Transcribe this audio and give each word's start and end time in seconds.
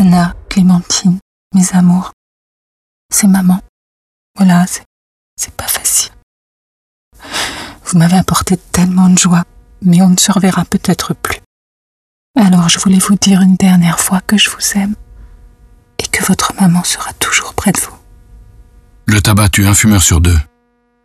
Anna, 0.00 0.34
Clémentine, 0.48 1.18
mes 1.54 1.72
amours. 1.74 2.12
C'est 3.12 3.26
maman. 3.26 3.60
Voilà, 4.34 4.64
c'est, 4.66 5.52
pas 5.54 5.68
facile. 5.68 6.10
Vous 7.84 7.98
m'avez 7.98 8.16
apporté 8.16 8.56
tellement 8.56 9.10
de 9.10 9.18
joie, 9.18 9.44
mais 9.82 10.00
on 10.00 10.08
ne 10.08 10.16
se 10.16 10.32
reverra 10.32 10.64
peut-être 10.64 11.12
plus. 11.12 11.40
Alors 12.34 12.70
je 12.70 12.78
voulais 12.78 12.98
vous 12.98 13.16
dire 13.16 13.42
une 13.42 13.56
dernière 13.56 14.00
fois 14.00 14.22
que 14.22 14.38
je 14.38 14.48
vous 14.48 14.78
aime 14.78 14.94
et 15.98 16.06
que 16.06 16.24
votre 16.24 16.54
maman 16.58 16.82
sera 16.82 17.12
toujours 17.14 17.52
près 17.52 17.72
de 17.72 17.80
vous. 17.80 17.96
Le 19.04 19.20
tabac 19.20 19.50
tue 19.50 19.66
un 19.66 19.74
fumeur 19.74 20.00
sur 20.00 20.22
deux. 20.22 20.38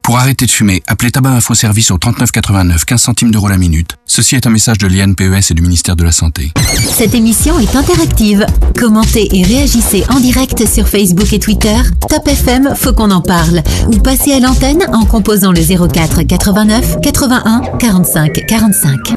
Pour 0.06 0.20
arrêter 0.20 0.46
de 0.46 0.52
fumer, 0.52 0.84
appelez 0.86 1.10
Tabac 1.10 1.32
Info 1.32 1.56
Service 1.56 1.90
au 1.90 1.98
3989, 1.98 2.86
15 2.86 3.02
centimes 3.02 3.32
d'euros 3.32 3.48
la 3.48 3.58
minute. 3.58 3.98
Ceci 4.06 4.36
est 4.36 4.46
un 4.46 4.52
message 4.52 4.78
de 4.78 4.86
l'INPES 4.86 5.50
et 5.50 5.54
du 5.56 5.64
ministère 5.64 5.96
de 5.96 6.04
la 6.04 6.12
Santé. 6.12 6.52
Cette 6.96 7.16
émission 7.16 7.58
est 7.58 7.76
interactive. 7.76 8.46
Commentez 8.80 9.28
et 9.36 9.44
réagissez 9.44 10.04
en 10.10 10.20
direct 10.20 10.64
sur 10.68 10.88
Facebook 10.88 11.34
et 11.34 11.40
Twitter. 11.40 11.76
Top 12.08 12.28
FM, 12.28 12.76
faut 12.76 12.94
qu'on 12.94 13.10
en 13.10 13.22
parle. 13.22 13.64
Ou 13.88 13.98
passez 13.98 14.34
à 14.34 14.40
l'antenne 14.40 14.86
en 14.94 15.06
composant 15.06 15.52
le 15.52 15.62
04 15.62 16.22
89 16.22 17.02
81 17.02 17.62
45 17.80 18.46
45. 18.48 19.16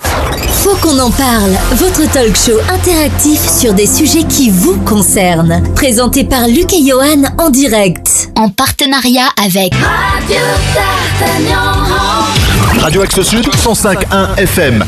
Faut 0.62 0.75
qu'on 0.77 0.98
en 0.98 1.11
parle. 1.11 1.53
Votre 1.73 2.11
talk 2.11 2.34
show 2.34 2.59
interactif 2.73 3.41
sur 3.47 3.75
des 3.75 3.87
sujets 3.87 4.25
qui 4.25 4.51
vous 4.51 4.77
concernent. 4.79 5.62
Présenté 5.75 6.25
par 6.25 6.48
Luc 6.48 6.73
et 6.73 6.84
Johan 6.84 7.23
en 7.39 7.51
direct. 7.51 8.31
En 8.34 8.48
partenariat 8.48 9.29
avec 9.37 9.73
Radio 9.75 10.37
Axe 13.09 13.23
Sud 13.23 13.49
105.1 13.49 14.37
FM. 14.39 14.85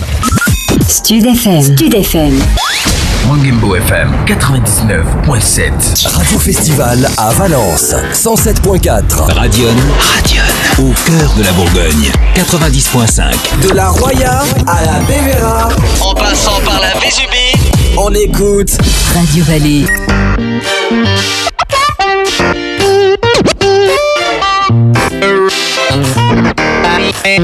Stud 0.88 1.26
FM. 1.26 1.62
Stud 1.62 1.94
FM. 1.94 2.38
Mangembo 3.26 3.76
FM 3.76 4.12
99.7. 4.26 6.06
Radio 6.06 6.38
Festival 6.38 7.08
à 7.16 7.30
Valence 7.30 7.94
107.4. 8.12 9.32
Radion. 9.32 9.68
Radion. 9.98 10.42
Au 10.78 10.92
cœur 11.06 11.32
de 11.36 11.44
la 11.44 11.52
Bourgogne 11.52 12.10
90.5. 12.34 13.68
De 13.68 13.74
la 13.74 13.88
Roya 13.88 14.42
à 14.66 14.84
la 14.84 15.00
Bévéra. 15.06 15.68
En 16.00 16.14
passant 16.14 16.60
par 16.64 16.80
la 16.80 16.98
Vésubie. 17.00 17.96
On 17.96 18.12
écoute 18.12 18.76
Radio 19.14 19.44
Vallée. 19.44 19.86
Et 27.24 27.40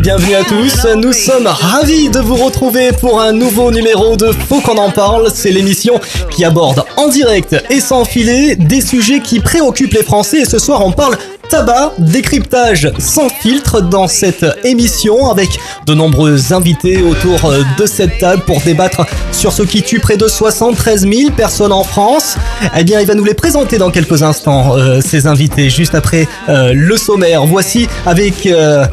bienvenue 0.00 0.34
à 0.34 0.42
tous, 0.42 0.86
nous 0.96 1.12
sommes 1.12 1.46
ravis 1.46 2.08
de 2.08 2.18
vous 2.18 2.34
retrouver 2.34 2.90
pour 2.92 3.20
un 3.20 3.32
nouveau 3.32 3.70
numéro 3.70 4.16
de 4.16 4.32
Faut 4.32 4.60
qu'on 4.60 4.78
en 4.78 4.90
parle. 4.90 5.30
C'est 5.32 5.52
l'émission 5.52 6.00
qui 6.30 6.44
aborde 6.44 6.84
en 6.96 7.06
direct 7.08 7.54
et 7.70 7.80
sans 7.80 8.04
filet 8.04 8.56
des 8.56 8.80
sujets 8.80 9.20
qui 9.20 9.38
préoccupent 9.38 9.94
les 9.94 10.02
Français. 10.02 10.40
Et 10.40 10.44
ce 10.44 10.58
soir, 10.58 10.84
on 10.84 10.90
parle 10.90 11.16
tabac, 11.48 11.92
décryptage 11.98 12.90
sans 12.98 13.28
filtre 13.28 13.80
dans 13.80 14.08
cette 14.08 14.44
émission 14.64 15.30
avec 15.30 15.48
de 15.86 15.94
nombreux 15.94 16.52
invités 16.52 17.02
autour 17.02 17.52
de 17.78 17.86
cette 17.86 18.18
table 18.18 18.42
pour 18.42 18.60
débattre 18.60 19.06
sur 19.32 19.52
ce 19.52 19.62
qui 19.62 19.82
tue 19.82 20.00
près 20.00 20.16
de 20.16 20.28
73 20.28 21.02
000 21.08 21.30
personnes 21.36 21.72
en 21.72 21.84
France. 21.84 22.36
Eh 22.76 22.84
bien, 22.84 23.00
il 23.00 23.06
va 23.06 23.14
nous 23.14 23.24
les 23.24 23.34
présenter 23.34 23.78
dans 23.78 23.90
quelques 23.90 24.22
instants, 24.22 24.76
euh, 24.76 25.00
ces 25.00 25.26
invités, 25.26 25.70
juste 25.70 25.94
après 25.94 26.28
euh, 26.48 26.72
le 26.74 26.96
sommaire. 26.96 27.46
Voici 27.46 27.88
avec... 28.06 28.46
euh, 28.46 28.86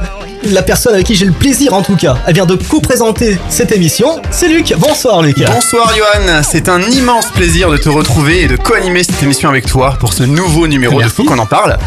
la 0.52 0.64
personne 0.64 0.94
avec 0.94 1.06
qui 1.08 1.16
j'ai 1.16 1.26
le 1.26 1.32
plaisir 1.32 1.74
en 1.74 1.82
tout 1.82 1.96
cas, 1.96 2.18
elle 2.28 2.34
vient 2.34 2.46
de 2.46 2.56
co-présenter 2.56 3.38
cette 3.50 3.72
émission, 3.72 4.22
c'est 4.32 4.48
Luc. 4.48 4.74
Bonsoir 4.78 5.22
Luc. 5.22 5.38
Bonsoir 5.46 5.94
Johan, 5.96 6.42
c'est 6.44 6.70
un 6.70 6.82
immense 6.82 7.28
plaisir 7.32 7.70
de 7.70 7.78
te 7.78 7.90
retrouver 7.90 8.44
et 8.44 8.48
de 8.48 8.56
co-animer 8.56 9.04
cette 9.04 9.22
émission 9.24 9.50
avec 9.50 9.66
toi 9.66 9.96
pour 10.00 10.14
ce 10.14 10.24
nouveau 10.24 10.68
numéro 10.68 10.98
Merci. 10.98 11.10
de 11.10 11.16
Faut 11.16 11.24
qu'on 11.24 11.40
en 11.40 11.46
parle. 11.46 11.78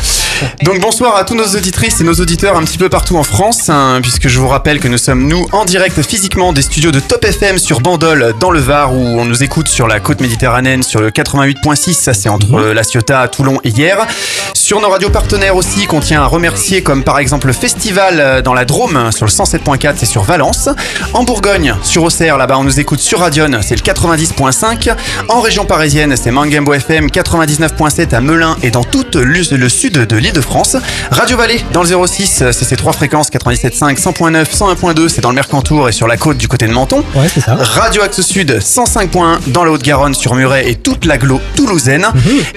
Donc 0.63 0.81
bonsoir 0.81 1.17
à 1.17 1.25
tous 1.25 1.35
nos 1.35 1.47
auditrices 1.57 2.01
et 2.01 2.05
nos 2.05 2.15
auditeurs 2.15 2.57
un 2.57 2.63
petit 2.63 2.77
peu 2.77 2.89
partout 2.89 3.17
en 3.17 3.23
France, 3.23 3.71
hein, 3.71 4.01
puisque 4.03 4.29
je 4.29 4.39
vous 4.39 4.49
rappelle 4.49 4.81
que 4.81 4.89
nous 4.89 4.99
sommes 4.99 5.27
nous 5.27 5.47
en 5.53 5.65
direct 5.65 6.03
physiquement 6.03 6.53
des 6.53 6.63
studios 6.63 6.91
de 6.91 7.01
Top 7.01 7.25
FM 7.25 7.59
sur 7.59 7.81
Bandol 7.81 8.35
dans 8.39 8.51
le 8.51 8.61
Var 8.61 8.93
où 8.93 8.99
on 8.99 9.25
nous 9.25 9.43
écoute 9.43 9.69
sur 9.69 9.87
la 9.89 9.99
côte 10.01 10.21
méditerranéenne 10.21 10.83
sur 10.83 11.01
le 11.01 11.11
88.6, 11.11 11.95
ça 11.95 12.13
c'est 12.13 12.29
entre 12.29 12.55
euh, 12.55 12.75
La 12.75 12.83
Ciotat, 12.83 13.29
Toulon 13.29 13.61
et 13.65 13.71
hier. 13.71 14.07
Sur 14.55 14.81
nos 14.81 14.89
radios 14.89 15.11
partenaires 15.11 15.57
aussi 15.57 15.87
qu'on 15.87 16.01
tient 16.01 16.23
à 16.23 16.27
remercier 16.27 16.83
comme 16.83 17.03
par 17.03 17.19
exemple 17.19 17.47
le 17.47 17.53
festival 17.53 18.21
euh, 18.21 18.43
dans 18.47 18.55
la 18.55 18.65
Drôme 18.65 19.11
sur 19.11 19.27
le 19.27 19.31
107.4 19.33 19.95
c'est 19.97 20.07
sur 20.07 20.23
Valence. 20.23 20.69
En 21.15 21.25
Bourgogne 21.25 21.75
sur 21.83 22.05
Auxerre 22.05 22.39
là-bas 22.39 22.59
on 22.59 22.63
nous 22.63 22.79
écoute 22.79 23.01
sur 23.01 23.19
Radion 23.19 23.51
c'est 23.61 23.75
le 23.75 23.83
90.5. 23.83 24.95
En 25.29 25.41
région 25.41 25.65
parisienne 25.65 26.15
c'est 26.17 26.31
Mangambo 26.31 26.73
FM 26.73 27.09
99.7 27.09 28.15
à 28.15 28.21
Melun 28.21 28.57
et 28.63 28.71
dans 28.71 28.85
tout 28.85 29.05
le, 29.15 29.57
le 29.57 29.69
sud 29.69 29.95
de 29.95 30.17
l'île 30.17 30.33
de 30.33 30.41
France. 30.41 30.77
Radio 31.11 31.37
Vallée 31.37 31.61
dans 31.73 31.83
le 31.83 32.07
06 32.07 32.45
c'est 32.53 32.53
ces 32.53 32.77
trois 32.77 32.93
fréquences 32.93 33.31
97.5, 33.31 34.01
100.9, 34.01 34.45
101.2 34.45 35.09
c'est 35.09 35.23
dans 35.23 35.31
le 35.31 35.35
Mercantour 35.35 35.89
et 35.89 35.93
sur 35.93 36.07
la 36.07 36.17
côte 36.17 36.39
du 36.39 36.47
côté 36.47 36.69
de 36.69 36.73
Menton. 36.73 37.03
Ouais, 37.17 37.27
c'est 37.29 37.41
ça. 37.41 37.57
Radio 37.57 38.03
Axe 38.03 38.21
Sud 38.21 38.61
105.1 38.61 39.39
dans 39.49 39.65
la 39.65 39.73
Haute-Garonne 39.73 40.15
sur 40.15 40.37
Muret 40.37 40.71
et 40.71 40.77
toute 40.77 41.05
l'agglo 41.05 41.41
toulousaine. 41.57 42.07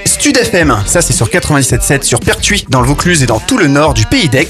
Stud 0.05 0.37
FM, 0.37 0.83
ça 0.85 1.01
c'est 1.01 1.13
sur 1.13 1.29
97.7 1.29 2.03
sur 2.03 2.19
Pertuis 2.19 2.67
dans 2.69 2.81
le 2.81 2.87
Vaucluse 2.87 3.23
et 3.23 3.25
dans 3.25 3.39
tout 3.39 3.57
le 3.57 3.65
nord 3.67 3.95
du 3.95 4.05
pays 4.05 4.29
d'Aix. 4.29 4.49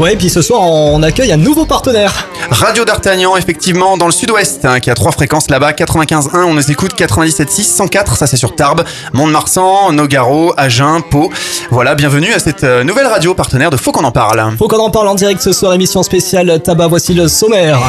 Ouais, 0.00 0.14
et 0.14 0.16
puis 0.16 0.28
ce 0.28 0.42
soir 0.42 0.63
on 0.64 1.02
accueille 1.02 1.32
un 1.32 1.36
nouveau 1.36 1.66
partenaire. 1.66 2.28
Radio 2.50 2.84
d'Artagnan 2.84 3.36
effectivement 3.36 3.96
dans 3.96 4.06
le 4.06 4.12
sud-ouest 4.12 4.64
hein, 4.64 4.80
qui 4.80 4.90
a 4.90 4.94
trois 4.94 5.12
fréquences 5.12 5.50
là-bas 5.50 5.72
95.1 5.72 6.44
on 6.44 6.54
nous 6.54 6.70
écoute 6.70 6.94
97.6 6.98 7.62
104 7.62 8.16
ça 8.16 8.26
c'est 8.26 8.36
sur 8.36 8.54
Tarbes, 8.54 8.84
Mont-de-Marsan, 9.12 9.92
Nogaro, 9.92 10.52
Agen, 10.56 11.00
Pau. 11.10 11.30
Voilà 11.70 11.94
bienvenue 11.94 12.32
à 12.32 12.38
cette 12.38 12.64
euh, 12.64 12.84
nouvelle 12.84 13.06
radio 13.06 13.34
partenaire 13.34 13.70
de 13.70 13.76
Faut 13.76 13.92
qu'on 13.92 14.04
en 14.04 14.12
parle. 14.12 14.42
Faut 14.58 14.68
qu'on 14.68 14.78
en 14.78 14.90
parle 14.90 15.08
en 15.08 15.14
direct 15.14 15.40
ce 15.40 15.52
soir, 15.52 15.72
émission 15.74 16.02
spéciale 16.02 16.60
tabac, 16.62 16.88
voici 16.88 17.14
le 17.14 17.28
sommaire. 17.28 17.80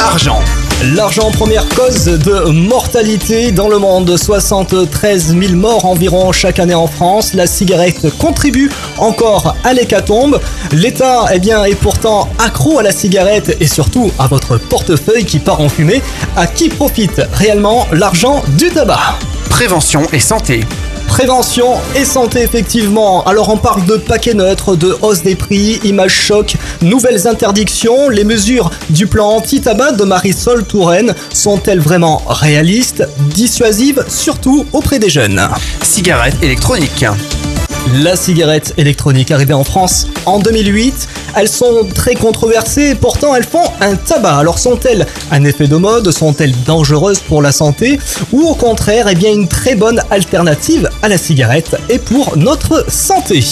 Argent. 0.00 0.40
L'argent, 0.94 1.32
première 1.32 1.68
cause 1.70 2.04
de 2.04 2.50
mortalité 2.50 3.50
dans 3.50 3.68
le 3.68 3.78
monde. 3.78 4.16
73 4.16 5.36
000 5.36 5.54
morts 5.54 5.84
environ 5.84 6.30
chaque 6.30 6.60
année 6.60 6.74
en 6.74 6.86
France. 6.86 7.34
La 7.34 7.48
cigarette 7.48 8.16
contribue 8.16 8.70
encore 8.96 9.56
à 9.64 9.72
l'hécatombe. 9.72 10.40
L'État, 10.70 11.26
eh 11.34 11.40
bien, 11.40 11.64
est 11.64 11.74
pourtant 11.88 12.28
accro 12.38 12.78
à 12.78 12.82
la 12.82 12.92
cigarette 12.92 13.56
et 13.60 13.66
surtout 13.66 14.12
à 14.18 14.26
votre 14.26 14.58
portefeuille 14.58 15.24
qui 15.24 15.38
part 15.38 15.62
en 15.62 15.70
fumée. 15.70 16.02
À 16.36 16.46
qui 16.46 16.68
profite 16.68 17.22
réellement 17.32 17.86
l'argent 17.92 18.42
du 18.58 18.68
tabac? 18.68 19.18
Prévention 19.48 20.02
et 20.12 20.20
santé. 20.20 20.66
Prévention 21.06 21.76
et 21.96 22.04
santé 22.04 22.42
effectivement. 22.42 23.24
Alors 23.24 23.48
on 23.48 23.56
parle 23.56 23.86
de 23.86 23.96
paquets 23.96 24.34
neutres, 24.34 24.76
de 24.76 24.98
hausse 25.00 25.22
des 25.22 25.34
prix, 25.34 25.80
images 25.82 26.12
choc, 26.12 26.56
nouvelles 26.82 27.26
interdictions. 27.26 28.10
Les 28.10 28.24
mesures 28.24 28.70
du 28.90 29.06
plan 29.06 29.28
anti-tabac 29.36 29.92
de 29.92 30.04
Marisol 30.04 30.64
Touraine 30.64 31.14
sont-elles 31.32 31.80
vraiment 31.80 32.20
réalistes, 32.28 33.08
dissuasives, 33.34 34.04
surtout 34.08 34.66
auprès 34.74 34.98
des 34.98 35.08
jeunes? 35.08 35.40
Cigarette 35.82 36.36
électronique. 36.42 37.06
La 37.94 38.16
cigarette 38.16 38.74
électronique 38.76 39.30
arrivée 39.30 39.54
en 39.54 39.64
France 39.64 40.08
en 40.26 40.40
2008, 40.40 41.08
elles 41.36 41.48
sont 41.48 41.86
très 41.94 42.14
controversées 42.14 42.90
et 42.90 42.94
pourtant 42.94 43.34
elles 43.34 43.46
font 43.46 43.64
un 43.80 43.96
tabac. 43.96 44.36
Alors 44.36 44.58
sont-elles 44.58 45.06
un 45.30 45.44
effet 45.44 45.68
de 45.68 45.76
mode? 45.76 46.10
Sont-elles 46.10 46.54
dangereuses 46.64 47.20
pour 47.20 47.40
la 47.40 47.50
santé? 47.50 47.98
Ou 48.32 48.42
au 48.42 48.54
contraire, 48.54 49.08
eh 49.08 49.14
bien 49.14 49.32
une 49.32 49.48
très 49.48 49.74
bonne 49.74 50.02
alternative 50.10 50.90
à 51.02 51.08
la 51.08 51.16
cigarette 51.16 51.76
et 51.88 51.98
pour 51.98 52.36
notre 52.36 52.84
santé? 52.90 53.42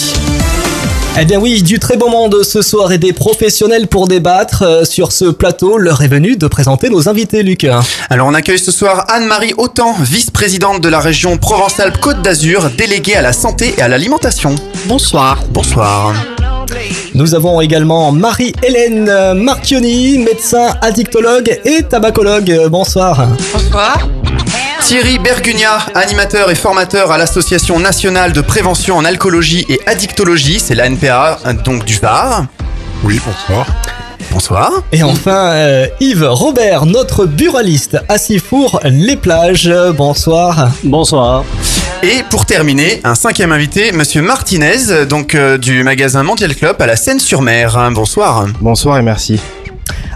Eh 1.19 1.25
bien 1.25 1.39
oui, 1.39 1.63
du 1.63 1.79
très 1.79 1.97
beau 1.97 2.09
monde 2.09 2.43
ce 2.43 2.61
soir 2.61 2.91
et 2.91 2.97
des 2.97 3.11
professionnels 3.11 3.87
pour 3.87 4.07
débattre 4.07 4.61
euh, 4.61 4.85
sur 4.85 5.11
ce 5.11 5.25
plateau. 5.25 5.77
L'heure 5.77 6.01
est 6.01 6.07
venue 6.07 6.37
de 6.37 6.47
présenter 6.47 6.89
nos 6.89 7.09
invités, 7.09 7.41
Luc. 7.41 7.65
Alors 8.09 8.27
on 8.27 8.33
accueille 8.33 8.59
ce 8.59 8.71
soir 8.71 9.05
Anne-Marie 9.09 9.53
Autant, 9.57 9.93
vice-présidente 9.99 10.81
de 10.81 10.89
la 10.89 10.99
région 10.99 11.37
Provence-Alpes-Côte 11.37 12.21
d'Azur, 12.21 12.69
déléguée 12.77 13.15
à 13.15 13.21
la 13.21 13.33
santé 13.33 13.73
et 13.77 13.81
à 13.81 13.87
l'alimentation. 13.87 14.53
Bonsoir. 14.85 15.43
Bonsoir. 15.49 16.13
Nous 17.15 17.33
avons 17.33 17.61
également 17.61 18.11
Marie-Hélène 18.11 19.09
euh, 19.09 19.33
Marchioni, 19.33 20.19
médecin 20.19 20.75
addictologue 20.81 21.59
et 21.65 21.81
tabacologue. 21.83 22.67
Bonsoir. 22.69 23.27
Bonsoir. 23.53 24.07
Thierry 24.87 25.19
Bergugna, 25.19 25.79
animateur 25.95 26.49
et 26.49 26.55
formateur 26.55 27.11
à 27.11 27.17
l'Association 27.17 27.77
nationale 27.77 28.31
de 28.31 28.39
prévention 28.39 28.95
en 28.95 29.03
alcoolologie 29.03 29.65
et 29.67 29.81
addictologie, 29.85 30.61
c'est 30.61 30.75
la 30.75 30.85
NPA, 30.89 31.39
donc 31.65 31.83
du 31.83 31.97
Var. 31.97 32.45
Oui, 33.03 33.19
bonsoir. 33.25 33.67
Bonsoir. 34.31 34.71
Et 34.93 35.03
enfin, 35.03 35.51
euh, 35.51 35.87
Yves 35.99 36.23
Robert, 36.29 36.85
notre 36.85 37.25
buraliste 37.25 37.97
à 38.07 38.17
Sifour, 38.17 38.79
les 38.85 39.17
plages. 39.17 39.69
Bonsoir. 39.93 40.69
Bonsoir. 40.85 41.43
Et 42.01 42.23
pour 42.29 42.45
terminer, 42.45 43.01
un 43.03 43.15
cinquième 43.15 43.51
invité, 43.51 43.91
Monsieur 43.91 44.21
Martinez, 44.21 45.05
donc 45.09 45.35
euh, 45.35 45.57
du 45.57 45.83
magasin 45.83 46.23
Mondial 46.23 46.55
Club 46.55 46.81
à 46.81 46.85
la 46.85 46.95
Seine-sur-Mer. 46.95 47.89
Bonsoir. 47.91 48.45
Bonsoir 48.61 48.99
et 48.99 49.01
merci. 49.01 49.41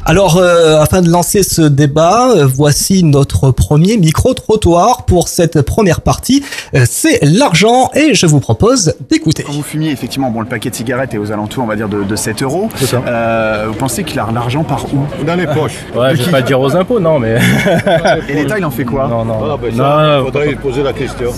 Alors, 0.04 0.38
euh, 0.38 0.80
afin 0.82 1.02
de 1.02 1.10
lancer 1.10 1.44
ce 1.44 1.62
débat, 1.62 2.32
euh, 2.32 2.46
voici 2.52 3.04
notre 3.04 3.52
premier 3.52 3.98
micro-trottoir 3.98 5.06
pour 5.06 5.28
cette 5.28 5.62
première 5.62 6.02
partie. 6.02 6.44
Euh, 6.74 6.86
c'est 6.90 7.20
l'argent 7.22 7.92
et 7.94 8.16
je 8.16 8.26
vous 8.26 8.40
propose 8.40 8.96
d'écouter. 9.10 9.44
Quand 9.44 9.54
vous 9.54 9.62
fumiez, 9.62 9.92
effectivement, 9.92 10.32
bon, 10.32 10.42
le 10.42 10.48
paquet 10.48 10.72
de 10.72 10.76
cigarettes 10.76 11.14
est 11.14 11.20
aux 11.20 11.32
alentours, 11.32 11.64
on 11.64 11.68
va 11.68 11.76
dire, 11.76 11.88
de, 11.88 12.04
de 12.04 12.16
7 12.16 12.42
euros. 12.42 12.68
C'est 12.76 12.88
ça. 12.88 13.02
Euh, 13.08 13.66
vous 13.68 13.76
pensez 13.76 14.04
que 14.04 14.16
l'ar- 14.16 14.32
l'argent 14.32 14.64
part 14.64 14.86
où? 14.92 15.06
Dans 15.24 15.36
les 15.36 15.46
poches. 15.46 15.78
Ouais, 15.96 16.16
je 16.16 16.24
vais 16.24 16.32
pas 16.32 16.42
dire 16.42 16.60
aux 16.60 16.76
impôts, 16.76 17.00
non, 17.00 17.20
mais. 17.20 17.38
Et 18.28 18.34
l'État, 18.34 18.58
il 18.58 18.66
en 18.66 18.72
fait 18.72 18.86
quoi? 18.86 19.08
Non, 19.08 19.24
non. 19.24 19.38
Ah, 19.54 19.58
ben 19.62 19.72
non, 19.72 19.84
ça, 19.84 20.18
non, 20.18 20.26
faudrait 20.26 20.48
lui 20.48 20.56
poser 20.56 20.82
la 20.84 20.94
question. 20.94 21.32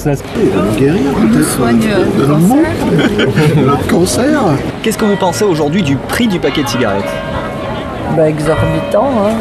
Le 3.57 3.87
cancer 3.89 4.39
Qu'est-ce 4.81 4.97
que 4.97 5.05
vous 5.05 5.17
pensez 5.17 5.43
aujourd'hui 5.43 5.83
du 5.83 5.95
prix 5.97 6.27
du 6.27 6.39
paquet 6.39 6.63
de 6.63 6.69
cigarettes? 6.69 7.03
Bah, 8.15 8.29
exorbitant, 8.29 9.09
hein. 9.25 9.31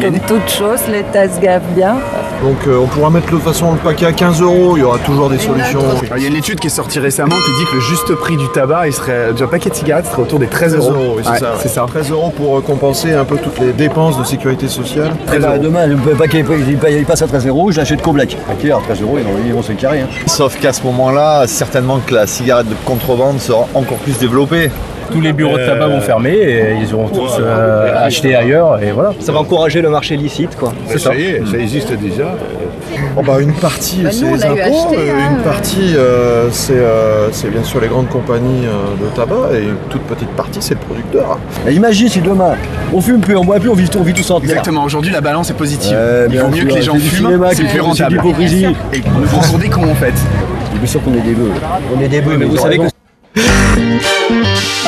Comme 0.00 0.18
toute 0.20 0.48
chose, 0.48 0.80
l'État 0.90 1.28
se 1.28 1.40
gave 1.40 1.62
bien. 1.76 1.94
Donc 2.42 2.56
euh, 2.66 2.78
on 2.82 2.86
pourra 2.86 3.10
mettre 3.10 3.26
de 3.26 3.30
toute 3.30 3.42
façon 3.42 3.72
le 3.72 3.78
paquet 3.78 4.06
à 4.06 4.12
15 4.12 4.42
euros, 4.42 4.76
il 4.76 4.80
y 4.80 4.82
aura 4.82 4.98
toujours 4.98 5.30
des 5.30 5.38
solutions. 5.38 5.78
Alors, 5.80 6.02
Il 6.16 6.22
y 6.22 6.26
a 6.26 6.28
une 6.28 6.34
étude 6.36 6.58
qui 6.58 6.66
est 6.66 6.70
sortie 6.70 6.98
récemment 6.98 7.36
qui 7.36 7.52
dit 7.64 7.70
que 7.70 7.76
le 7.76 7.80
juste 7.80 8.12
prix 8.16 8.36
du 8.36 8.48
tabac, 8.48 8.88
il 8.88 8.92
serait, 8.92 9.32
du 9.32 9.46
paquet 9.46 9.70
de 9.70 9.74
cigarettes 9.76 10.06
serait 10.06 10.22
autour 10.22 10.40
des 10.40 10.48
13 10.48 10.76
euros. 10.76 11.14
oui, 11.16 11.22
c'est 11.24 11.30
Ouais, 11.30 11.38
ça. 11.38 11.52
c'est 11.62 11.68
ça. 11.68 11.84
13 11.86 12.10
euros 12.10 12.32
pour 12.36 12.58
euh, 12.58 12.60
compenser 12.60 13.12
un 13.14 13.24
peu 13.24 13.36
toutes 13.36 13.60
les 13.60 13.72
dépenses 13.72 14.18
de 14.18 14.24
sécurité 14.24 14.66
sociale. 14.66 15.12
13 15.26 15.44
euros. 15.44 15.58
demain, 15.62 15.86
le 15.86 15.96
paquet 16.16 16.44
il 16.98 17.04
passe 17.06 17.22
à 17.22 17.28
13 17.28 17.46
euros, 17.46 17.70
je 17.70 17.78
l'achète 17.78 18.02
qu'au 18.02 18.12
black. 18.12 18.36
Paquet 18.48 18.72
à 18.72 18.78
13 18.84 19.00
euros, 19.02 19.16
ils 19.18 19.24
vont, 19.24 19.30
ils 19.46 19.52
vont 19.54 19.62
se 19.62 19.70
le 19.72 19.78
carrer. 19.78 20.00
hein. 20.00 20.08
Sauf 20.26 20.58
qu'à 20.60 20.72
ce 20.72 20.82
moment-là, 20.82 21.46
certainement 21.46 22.00
que 22.04 22.14
la 22.14 22.26
cigarette 22.26 22.68
de 22.68 22.74
contrebande 22.84 23.38
sera 23.38 23.66
encore 23.74 23.98
plus 23.98 24.18
développée. 24.18 24.70
Tous 25.14 25.20
les 25.20 25.32
bureaux 25.32 25.56
de 25.56 25.64
tabac 25.64 25.86
vont 25.86 26.00
fermer 26.00 26.32
et 26.32 26.74
ils 26.82 26.92
auront 26.92 27.06
tous 27.06 27.38
euh, 27.38 28.04
acheté 28.04 28.34
ailleurs 28.34 28.82
et 28.82 28.90
voilà. 28.90 29.12
Ça 29.20 29.30
va 29.30 29.38
encourager 29.38 29.80
le 29.80 29.88
marché 29.88 30.16
licite, 30.16 30.56
quoi. 30.56 30.72
C'est 30.88 30.98
ça. 30.98 31.12
ça 31.50 31.56
existe 31.56 31.92
déjà. 31.92 32.34
Oh 33.16 33.22
bah, 33.22 33.40
une 33.40 33.52
partie 33.52 34.02
Bah, 34.02 34.10
c'est 34.10 34.24
les 34.24 34.44
impôts, 34.44 34.60
acheté, 34.60 34.96
euh, 34.98 35.14
hein. 35.14 35.36
une 35.36 35.42
partie 35.44 35.94
euh, 35.96 36.48
c'est 36.50 36.74
euh, 36.76 37.28
bien 37.48 37.62
sûr 37.62 37.80
les 37.80 37.86
grandes 37.86 38.08
compagnies 38.08 38.66
euh, 38.66 39.04
de 39.04 39.14
tabac 39.14 39.54
et 39.54 39.62
une 39.62 39.76
toute 39.88 40.02
petite 40.02 40.30
partie 40.30 40.60
c'est 40.60 40.74
le 40.74 40.80
producteur. 40.80 41.38
Et 41.68 41.72
imagine 41.72 42.08
si 42.08 42.20
demain, 42.20 42.56
on 42.92 43.00
fume 43.00 43.20
plus, 43.20 43.36
on 43.36 43.44
boit 43.44 43.60
plus, 43.60 43.70
on 43.70 43.74
vit, 43.74 43.88
on 43.96 44.02
vit 44.02 44.14
tous 44.14 44.28
en 44.32 44.40
terre. 44.40 44.50
Exactement, 44.50 44.82
aujourd'hui 44.82 45.12
la 45.12 45.20
balance 45.20 45.48
est 45.50 45.54
positive. 45.54 45.96
Ouais, 45.96 46.26
il 46.28 46.40
vaut 46.40 46.48
mieux 46.48 46.64
que 46.64 46.74
les 46.74 46.82
gens 46.82 46.96
fument, 46.96 47.40
c'est 47.52 47.68
plus 47.68 47.80
rentable. 47.80 48.10
de 48.10 48.16
l'hypocrisie. 48.16 48.66
Et 48.92 49.02
on 49.06 49.42
pour 49.46 49.58
des 49.58 49.68
cons 49.68 49.90
en 49.90 49.94
fait. 49.94 50.14
Bien 50.74 50.86
sûr 50.86 51.02
qu'on 51.02 51.14
est 51.14 51.20
des 51.20 51.34
bœufs. 51.34 51.52
On 51.96 52.00
est 52.02 52.08
des 52.08 52.20
bœufs, 52.20 52.36
mais 52.36 52.46
vous 52.46 52.56
vous 52.56 52.56
savez 52.58 52.78
savez 52.78 54.13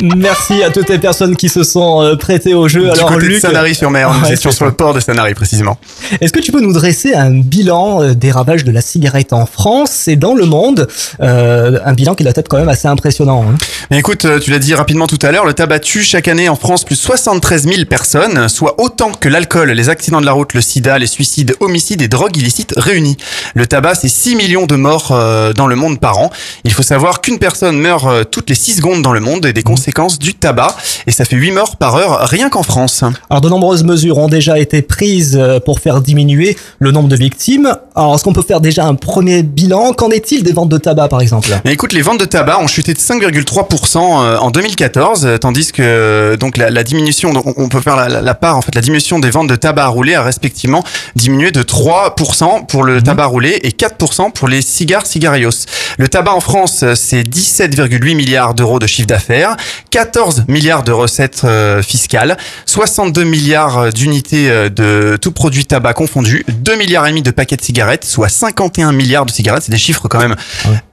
Merci 0.02 0.62
à 0.62 0.70
toutes 0.70 0.88
les 0.90 0.98
personnes 0.98 1.37
qui 1.37 1.48
se 1.48 1.64
sont 1.64 2.02
euh, 2.02 2.16
prêtées 2.16 2.54
au 2.54 2.69
jeu. 2.69 2.84
Du 2.84 2.90
Alors, 2.90 3.08
côté 3.12 3.26
de 3.26 3.31
Luc, 3.32 3.40
Sanary-sur-Mer, 3.40 4.12
nous 4.12 4.20
Ouais, 4.26 4.32
étions 4.34 4.50
c'est 4.50 4.56
sur 4.56 4.66
le 4.66 4.72
port 4.72 4.93
de 4.94 5.00
Sanary 5.00 5.34
précisément. 5.34 5.78
est-ce 6.20 6.32
que 6.32 6.40
tu 6.40 6.52
peux 6.52 6.60
nous 6.60 6.72
dresser 6.72 7.14
un 7.14 7.31
bilan 7.31 8.02
euh, 8.02 8.14
des 8.14 8.31
ravages 8.31 8.64
de 8.64 8.70
la 8.72 8.81
cigarette 8.82 9.32
en 9.32 9.46
France 9.46 10.06
et 10.08 10.16
dans 10.16 10.34
le 10.34 10.44
monde? 10.44 10.87
Euh, 11.20 11.78
Un 11.84 11.93
bilan 11.94 12.14
qui 12.14 12.25
doit 12.25 12.32
être 12.37 12.48
quand 12.48 12.58
même 12.58 12.69
assez 12.69 12.88
impressionnant. 12.88 13.44
hein. 13.48 13.54
Mais 13.90 13.98
écoute, 13.98 14.26
tu 14.40 14.50
l'as 14.50 14.58
dit 14.58 14.75
rapidement 14.75 15.06
tout 15.06 15.19
à 15.22 15.31
l'heure, 15.32 15.46
le 15.46 15.54
tabac 15.54 15.78
tue 15.81 16.02
chaque 16.02 16.28
année 16.28 16.48
en 16.48 16.56
France 16.56 16.84
plus 16.84 16.96
73 16.96 17.64
000 17.69 17.84
personnes, 17.88 18.48
soit 18.48 18.81
autant 18.81 19.12
que 19.12 19.28
l'alcool, 19.28 19.70
les 19.70 19.88
accidents 19.88 20.20
de 20.20 20.26
la 20.26 20.32
route, 20.32 20.52
le 20.54 20.60
sida, 20.60 20.98
les 20.98 21.06
suicides, 21.06 21.54
homicides 21.60 22.02
et 22.02 22.08
drogues 22.08 22.37
illicites 22.37 22.75
réunis. 22.76 23.16
Le 23.54 23.66
tabac, 23.66 23.94
c'est 23.94 24.08
6 24.08 24.37
millions 24.37 24.66
de 24.66 24.76
morts 24.76 25.08
dans 25.54 25.66
le 25.66 25.76
monde 25.76 26.00
par 26.00 26.19
an. 26.19 26.31
Il 26.64 26.72
faut 26.72 26.82
savoir 26.82 27.20
qu'une 27.20 27.38
personne 27.38 27.78
meurt 27.78 28.31
toutes 28.31 28.50
les 28.50 28.56
6 28.56 28.76
secondes 28.76 29.02
dans 29.02 29.12
le 29.12 29.20
monde 29.20 29.46
et 29.46 29.52
des 29.52 29.62
conséquences 29.62 29.85
du 30.18 30.34
tabac, 30.34 30.74
et 31.06 31.12
ça 31.12 31.24
fait 31.24 31.36
8 31.36 31.52
morts 31.52 31.76
par 31.76 31.94
heure 31.94 32.20
rien 32.28 32.50
qu'en 32.50 32.62
France. 32.64 33.04
Alors 33.30 33.40
de 33.40 33.48
nombreuses 33.48 33.84
mesures 33.84 34.18
ont 34.18 34.28
déjà 34.28 34.58
été 34.58 34.82
prises 34.82 35.36
euh, 35.40 35.60
pour 35.60 35.78
faire 35.80 36.00
diminuer 36.00 36.56
le 36.80 36.90
nombre 36.90 37.08
de 37.08 37.16
victimes. 37.16 37.72
Alors 37.94 38.14
est-ce 38.14 38.24
qu'on 38.24 38.32
peut 38.32 38.42
faire 38.42 38.60
déjà 38.60 38.84
un 38.84 38.94
premier 38.94 39.42
bilan? 39.42 39.92
Qu'en 39.92 40.10
est-il 40.10 40.42
des 40.42 40.52
ventes 40.52 40.68
de 40.70 40.78
tabac 40.78 41.08
par 41.08 41.20
exemple? 41.20 41.48
Mais 41.64 41.72
écoute, 41.72 41.92
les 41.92 42.02
ventes 42.02 42.18
de 42.20 42.24
tabac 42.24 42.58
ont 42.58 42.66
chuté 42.66 42.94
de 42.94 42.98
5,3% 42.98 43.96
euh, 43.98 44.38
en 44.38 44.50
2014, 44.50 45.24
euh, 45.26 45.38
tandis 45.38 45.70
que 45.72 46.36
donc 46.38 46.56
la, 46.56 46.70
la 46.70 46.82
diminution, 46.84 47.32
on- 47.56 47.68
peut 47.68 47.80
faire 47.80 47.96
la, 47.96 48.08
la- 48.20 48.34
part 48.34 48.56
en 48.56 48.62
fait, 48.62 48.74
la 48.74 48.80
diminution 48.80 49.18
des 49.18 49.30
ventes 49.30 49.48
de 49.48 49.56
tabac 49.56 49.84
à 49.84 49.88
rouler 49.88 50.14
a 50.14 50.22
respectivement 50.22 50.84
diminué 51.14 51.52
de 51.52 51.62
3% 51.62 52.66
pour 52.66 52.82
le 52.84 53.00
tabac 53.02 53.26
roulé 53.26 53.58
et 53.62 53.70
4% 53.70 54.32
pour 54.32 54.48
les 54.48 54.62
cigares 54.62 55.06
cigarios. 55.06 55.50
Le 55.98 56.08
tabac 56.08 56.32
en 56.34 56.40
France, 56.40 56.84
c'est 56.94 57.22
17,8 57.22 58.14
milliards 58.14 58.54
d'euros 58.54 58.78
de 58.78 58.86
chiffre 58.86 59.06
d'affaires, 59.08 59.56
14 59.90 60.44
milliards 60.49 60.82
de 60.82 60.93
recettes 60.93 61.43
euh, 61.44 61.82
fiscales, 61.82 62.37
62 62.67 63.25
milliards 63.25 63.78
euh, 63.78 63.90
d'unités 63.90 64.50
euh, 64.50 64.69
de 64.69 65.17
tout 65.20 65.32
produit 65.32 65.64
tabac 65.67 65.94
confondu, 65.94 66.44
2 66.49 66.76
milliards 66.76 67.06
et 67.06 67.11
demi 67.11 67.23
de 67.23 67.31
paquets 67.31 67.56
de 67.56 67.62
cigarettes, 67.62 68.05
soit 68.05 68.28
51 68.28 68.93
milliards 68.93 69.26
de 69.26 69.31
cigarettes, 69.31 69.64
c'est 69.64 69.73
des 69.73 69.78
chiffres 69.78 70.08
quand 70.08 70.19
même 70.19 70.37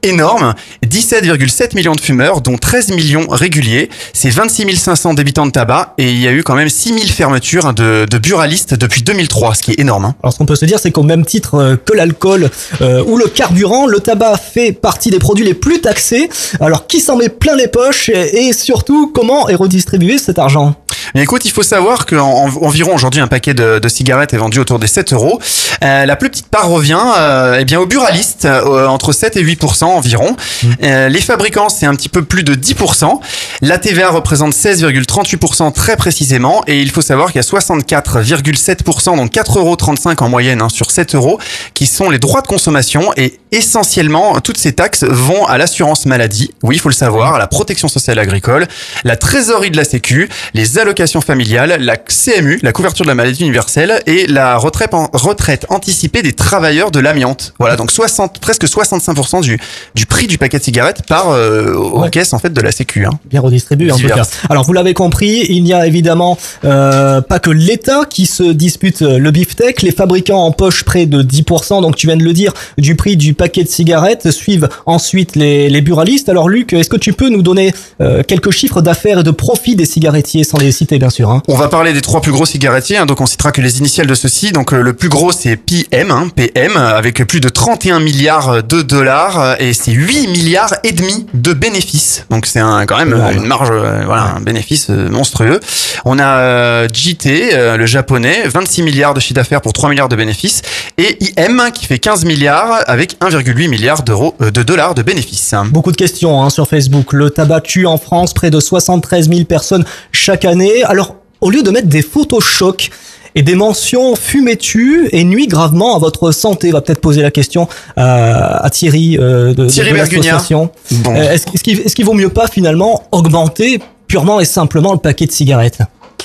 énormes, 0.01 0.53
17,7 0.85 1.75
millions 1.75 1.95
de 1.95 2.01
fumeurs, 2.01 2.41
dont 2.41 2.57
13 2.57 2.91
millions 2.91 3.27
réguliers, 3.29 3.89
c'est 4.13 4.29
26 4.29 4.75
500 4.75 5.13
débitants 5.13 5.45
de 5.45 5.51
tabac 5.51 5.93
et 5.97 6.11
il 6.11 6.19
y 6.19 6.27
a 6.27 6.31
eu 6.31 6.43
quand 6.43 6.55
même 6.55 6.69
6 6.69 6.93
000 6.93 6.99
fermetures 7.07 7.65
hein, 7.65 7.73
de, 7.73 8.05
de 8.09 8.17
buralistes 8.17 8.73
depuis 8.73 9.01
2003, 9.03 9.55
ce 9.55 9.63
qui 9.63 9.71
est 9.71 9.79
énorme. 9.79 10.05
hein. 10.05 10.15
Alors 10.23 10.33
ce 10.33 10.37
qu'on 10.37 10.45
peut 10.45 10.55
se 10.55 10.65
dire 10.65 10.79
c'est 10.79 10.91
qu'au 10.91 11.03
même 11.03 11.25
titre 11.25 11.55
euh, 11.55 11.75
que 11.75 11.93
l'alcool 11.93 12.49
euh, 12.81 13.03
ou 13.05 13.17
le 13.17 13.25
carburant, 13.25 13.87
le 13.87 13.99
tabac 13.99 14.37
fait 14.37 14.71
partie 14.71 15.09
des 15.09 15.19
produits 15.19 15.45
les 15.45 15.53
plus 15.53 15.81
taxés. 15.81 16.29
Alors 16.59 16.87
qui 16.87 16.99
s'en 16.99 17.17
met 17.17 17.29
plein 17.29 17.55
les 17.55 17.67
poches 17.67 18.09
et, 18.09 18.47
et 18.47 18.53
surtout 18.73 19.11
comment 19.13 19.47
est 19.49 19.53
redistribué 19.53 20.17
cet 20.17 20.39
argent? 20.39 20.73
Mais 21.15 21.23
écoute, 21.23 21.45
il 21.45 21.51
faut 21.51 21.63
savoir 21.63 22.05
qu'environ 22.05 22.95
aujourd'hui 22.95 23.21
un 23.21 23.27
paquet 23.27 23.53
de, 23.53 23.79
de 23.79 23.87
cigarettes 23.89 24.33
est 24.33 24.37
vendu 24.37 24.59
autour 24.59 24.79
des 24.79 24.87
7 24.87 25.13
euros. 25.13 25.39
Euh, 25.83 26.05
la 26.05 26.15
plus 26.15 26.29
petite 26.29 26.47
part 26.47 26.69
revient 26.69 26.99
euh, 27.17 27.57
eh 27.59 27.65
bien 27.65 27.79
aux 27.79 27.85
buralistes, 27.85 28.45
euh, 28.45 28.87
entre 28.87 29.11
7 29.11 29.37
et 29.37 29.43
8% 29.43 29.83
environ. 29.83 30.35
Euh, 30.83 31.09
les 31.09 31.21
fabricants, 31.21 31.69
c'est 31.69 31.85
un 31.85 31.95
petit 31.95 32.09
peu 32.09 32.23
plus 32.23 32.43
de 32.43 32.55
10% 32.55 33.19
La 33.61 33.77
TVA 33.77 34.09
représente 34.09 34.53
16,38% 34.53 35.73
très 35.73 35.97
précisément. 35.97 36.63
Et 36.67 36.81
il 36.81 36.91
faut 36.91 37.01
savoir 37.01 37.31
qu'il 37.31 37.41
y 37.41 37.45
a 37.45 37.47
64,7 37.47 39.15
donc 39.15 39.33
4,35 39.33 39.57
euros 39.57 39.77
en 40.19 40.29
moyenne 40.29 40.61
hein, 40.61 40.69
sur 40.69 40.91
7 40.91 41.15
euros, 41.15 41.39
qui 41.73 41.85
sont 41.85 42.09
les 42.09 42.19
droits 42.19 42.41
de 42.41 42.47
consommation. 42.47 43.11
Et 43.17 43.39
essentiellement, 43.51 44.39
toutes 44.39 44.57
ces 44.57 44.73
taxes 44.73 45.03
vont 45.03 45.45
à 45.45 45.57
l'assurance 45.57 46.05
maladie, 46.05 46.51
oui, 46.63 46.75
il 46.75 46.79
faut 46.79 46.89
le 46.89 46.93
savoir, 46.93 47.35
à 47.35 47.39
la 47.39 47.47
protection 47.47 47.87
sociale 47.87 48.19
agricole, 48.19 48.67
la 49.03 49.15
trésorerie 49.15 49.71
de 49.71 49.77
la 49.77 49.83
Sécu, 49.83 50.29
les 50.53 50.79
allocations 50.79 50.92
familiales, 51.21 51.77
la 51.79 51.97
CMU, 51.97 52.59
la 52.63 52.71
couverture 52.71 53.05
de 53.05 53.09
la 53.09 53.15
maladie 53.15 53.41
universelle 53.43 54.01
et 54.05 54.27
la 54.27 54.57
retraite, 54.57 54.93
en- 54.93 55.09
retraite 55.13 55.65
anticipée 55.69 56.21
des 56.21 56.33
travailleurs 56.33 56.91
de 56.91 56.99
l'amiante. 56.99 57.53
Voilà, 57.59 57.75
donc 57.75 57.91
60, 57.91 58.39
presque 58.39 58.65
65% 58.65 59.41
du, 59.41 59.59
du 59.95 60.05
prix 60.05 60.27
du 60.27 60.37
paquet 60.37 60.59
de 60.59 60.63
cigarettes 60.63 61.03
part 61.07 61.29
euh, 61.31 61.73
aux 61.73 62.09
caisses 62.09 62.33
en 62.33 62.39
fait 62.39 62.51
de 62.53 62.61
la 62.61 62.71
Sécu. 62.71 63.05
Hein. 63.05 63.11
bien 63.25 63.41
redistribué 63.41 63.91
en 63.91 63.97
tout 63.97 64.07
cas. 64.07 64.23
Alors 64.49 64.63
vous 64.63 64.73
l'avez 64.73 64.93
compris, 64.93 65.45
il 65.49 65.63
n'y 65.63 65.73
a 65.73 65.85
évidemment 65.87 66.37
euh, 66.65 67.21
pas 67.21 67.39
que 67.39 67.49
l'État 67.49 68.01
qui 68.09 68.25
se 68.25 68.43
dispute 68.43 69.01
euh, 69.01 69.17
le 69.17 69.31
beefsteak, 69.31 69.81
les 69.81 69.91
fabricants 69.91 70.43
empochent 70.45 70.83
près 70.83 71.05
de 71.05 71.21
10%, 71.23 71.81
donc 71.81 71.95
tu 71.95 72.07
viens 72.07 72.17
de 72.17 72.23
le 72.23 72.33
dire, 72.33 72.53
du 72.77 72.95
prix 72.95 73.17
du 73.17 73.33
paquet 73.33 73.63
de 73.63 73.69
cigarettes, 73.69 74.31
suivent 74.31 74.69
ensuite 74.85 75.35
les, 75.35 75.69
les 75.69 75.81
buralistes. 75.81 76.29
Alors 76.29 76.49
Luc, 76.49 76.73
est-ce 76.73 76.89
que 76.89 76.97
tu 76.97 77.13
peux 77.13 77.29
nous 77.29 77.41
donner 77.41 77.73
euh, 78.01 78.23
quelques 78.23 78.51
chiffres 78.51 78.81
d'affaires 78.81 79.19
et 79.19 79.23
de 79.23 79.31
profit 79.31 79.75
des 79.75 79.85
cigarettiers, 79.85 80.43
sans 80.43 80.57
les 80.57 80.71
citer 80.83 80.99
bien 80.99 81.09
sûr 81.09 81.29
hein 81.29 81.41
On 81.47 81.55
va 81.55 81.69
parler 81.69 81.93
des 81.93 82.01
trois 82.01 82.21
plus 82.21 82.31
gros 82.31 82.45
cigarettiers, 82.45 82.97
hein, 82.97 83.05
donc 83.05 83.21
on 83.21 83.25
citera 83.25 83.51
que 83.53 83.61
les 83.61 83.79
initiales 83.79 84.07
de 84.07 84.15
ceux-ci. 84.15 84.51
Donc 84.51 84.73
euh, 84.73 84.81
le 84.81 84.93
plus 84.93 85.07
gros 85.07 85.31
c'est 85.31 85.55
PM, 85.55 86.11
hein, 86.11 86.27
PM, 86.35 86.75
avec 86.75 87.25
plus 87.25 87.39
de 87.39 87.47
31 87.47 87.99
milliards 88.01 88.63
de 88.63 88.81
dollars 88.81 89.55
et 89.61 89.73
c'est 89.73 89.91
8 89.91 90.27
milliards 90.27 90.73
et 90.83 90.91
demi 90.91 91.25
de 91.33 91.53
bénéfices. 91.53 92.25
Donc 92.29 92.45
c'est 92.45 92.59
un, 92.59 92.85
quand 92.85 92.97
même 92.97 93.13
une 93.33 93.45
marge, 93.45 93.69
euh, 93.71 94.03
voilà, 94.05 94.33
un 94.35 94.41
bénéfice 94.41 94.87
euh, 94.89 95.09
monstrueux. 95.09 95.61
On 96.05 96.19
a 96.19 96.87
JT, 96.87 97.77
le 97.77 97.85
japonais, 97.85 98.43
26 98.47 98.81
milliards 98.81 99.13
de 99.13 99.21
chiffre 99.21 99.35
d'affaires 99.35 99.61
pour 99.61 99.71
3 99.71 99.89
milliards 99.89 100.09
de 100.09 100.17
bénéfices 100.17 100.61
et 100.97 101.17
IM 101.37 101.71
qui 101.73 101.85
fait 101.85 101.99
15 101.99 102.25
milliards 102.25 102.83
avec 102.87 103.17
1,8 103.21 103.69
milliard 103.69 104.03
d'euros 104.03 104.35
de 104.39 104.63
dollars 104.63 104.95
de 104.95 105.01
bénéfices. 105.01 105.55
Beaucoup 105.71 105.91
de 105.91 105.97
questions 105.97 106.43
hein, 106.43 106.49
sur 106.49 106.67
Facebook. 106.67 107.13
Le 107.13 107.29
tabac 107.29 107.61
tue 107.61 107.85
en 107.85 107.97
France 107.97 108.33
près 108.33 108.49
de 108.49 108.59
73 108.59 109.29
000 109.29 109.45
personnes 109.45 109.85
chaque 110.11 110.43
année. 110.43 110.72
Alors, 110.83 111.15
au 111.41 111.49
lieu 111.51 111.61
de 111.61 111.69
mettre 111.69 111.87
des 111.87 112.01
photos 112.01 112.43
chocs 112.43 112.89
et 113.35 113.41
des 113.41 113.55
mentions 113.55 114.15
fumée 114.15 114.57
tue 114.57 115.09
et 115.11 115.23
nuit 115.23 115.47
gravement 115.47 115.95
à 115.95 115.99
votre 115.99 116.31
santé, 116.31 116.69
on 116.69 116.73
va 116.73 116.81
peut-être 116.81 117.01
poser 117.01 117.21
la 117.21 117.31
question 117.31 117.67
à, 117.95 118.63
à 118.65 118.69
Thierry 118.69 119.17
euh, 119.19 119.53
de, 119.53 119.67
Thierry 119.67 119.91
de 119.91 119.95
Berguigna. 119.95 120.21
l'association. 120.33 120.69
Bon. 121.03 121.15
Euh, 121.15 121.31
Est-ce 121.31 121.45
est-ce 121.53 121.63
qu'il 121.63 121.79
est-ce 121.81 121.95
qu'il 121.95 122.05
vaut 122.05 122.13
mieux 122.13 122.29
pas 122.29 122.47
finalement 122.47 123.03
augmenter 123.11 123.79
purement 124.07 124.39
et 124.39 124.45
simplement 124.45 124.93
le 124.93 124.99
paquet 124.99 125.25
de 125.25 125.31
cigarettes 125.31 125.79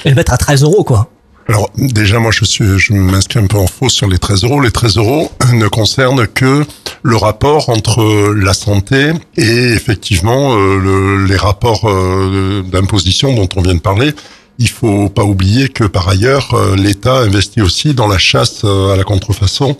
et 0.05 0.11
le 0.11 0.14
mettre 0.14 0.33
à 0.33 0.37
13 0.38 0.62
euros 0.62 0.85
quoi? 0.85 1.09
Alors 1.49 1.71
déjà, 1.78 2.19
moi, 2.19 2.31
je 2.31 2.45
suis, 2.45 2.78
je 2.78 2.93
m'inscris 2.93 3.38
un 3.40 3.47
peu 3.47 3.57
en 3.57 3.67
faux 3.67 3.88
sur 3.88 4.07
les 4.07 4.19
13 4.19 4.45
euros. 4.45 4.61
Les 4.61 4.71
13 4.71 4.99
euros 4.99 5.33
ne 5.55 5.67
concernent 5.67 6.26
que 6.26 6.62
le 7.02 7.17
rapport 7.17 7.71
entre 7.71 8.35
la 8.35 8.52
santé 8.52 9.12
et 9.38 9.73
effectivement 9.73 10.52
euh, 10.55 10.76
le- 10.78 11.25
les 11.25 11.37
rapports 11.37 11.88
euh, 11.88 12.62
d'imposition 12.71 13.35
dont 13.35 13.49
on 13.57 13.62
vient 13.62 13.75
de 13.75 13.81
parler. 13.81 14.12
Il 14.58 14.68
faut 14.68 15.08
pas 15.08 15.22
oublier 15.24 15.68
que 15.68 15.84
par 15.84 16.08
ailleurs, 16.08 16.52
euh, 16.54 16.74
l'État 16.76 17.18
investit 17.18 17.62
aussi 17.62 17.94
dans 17.94 18.08
la 18.08 18.18
chasse 18.18 18.62
euh, 18.64 18.92
à 18.92 18.96
la 18.96 19.04
contrefaçon, 19.04 19.76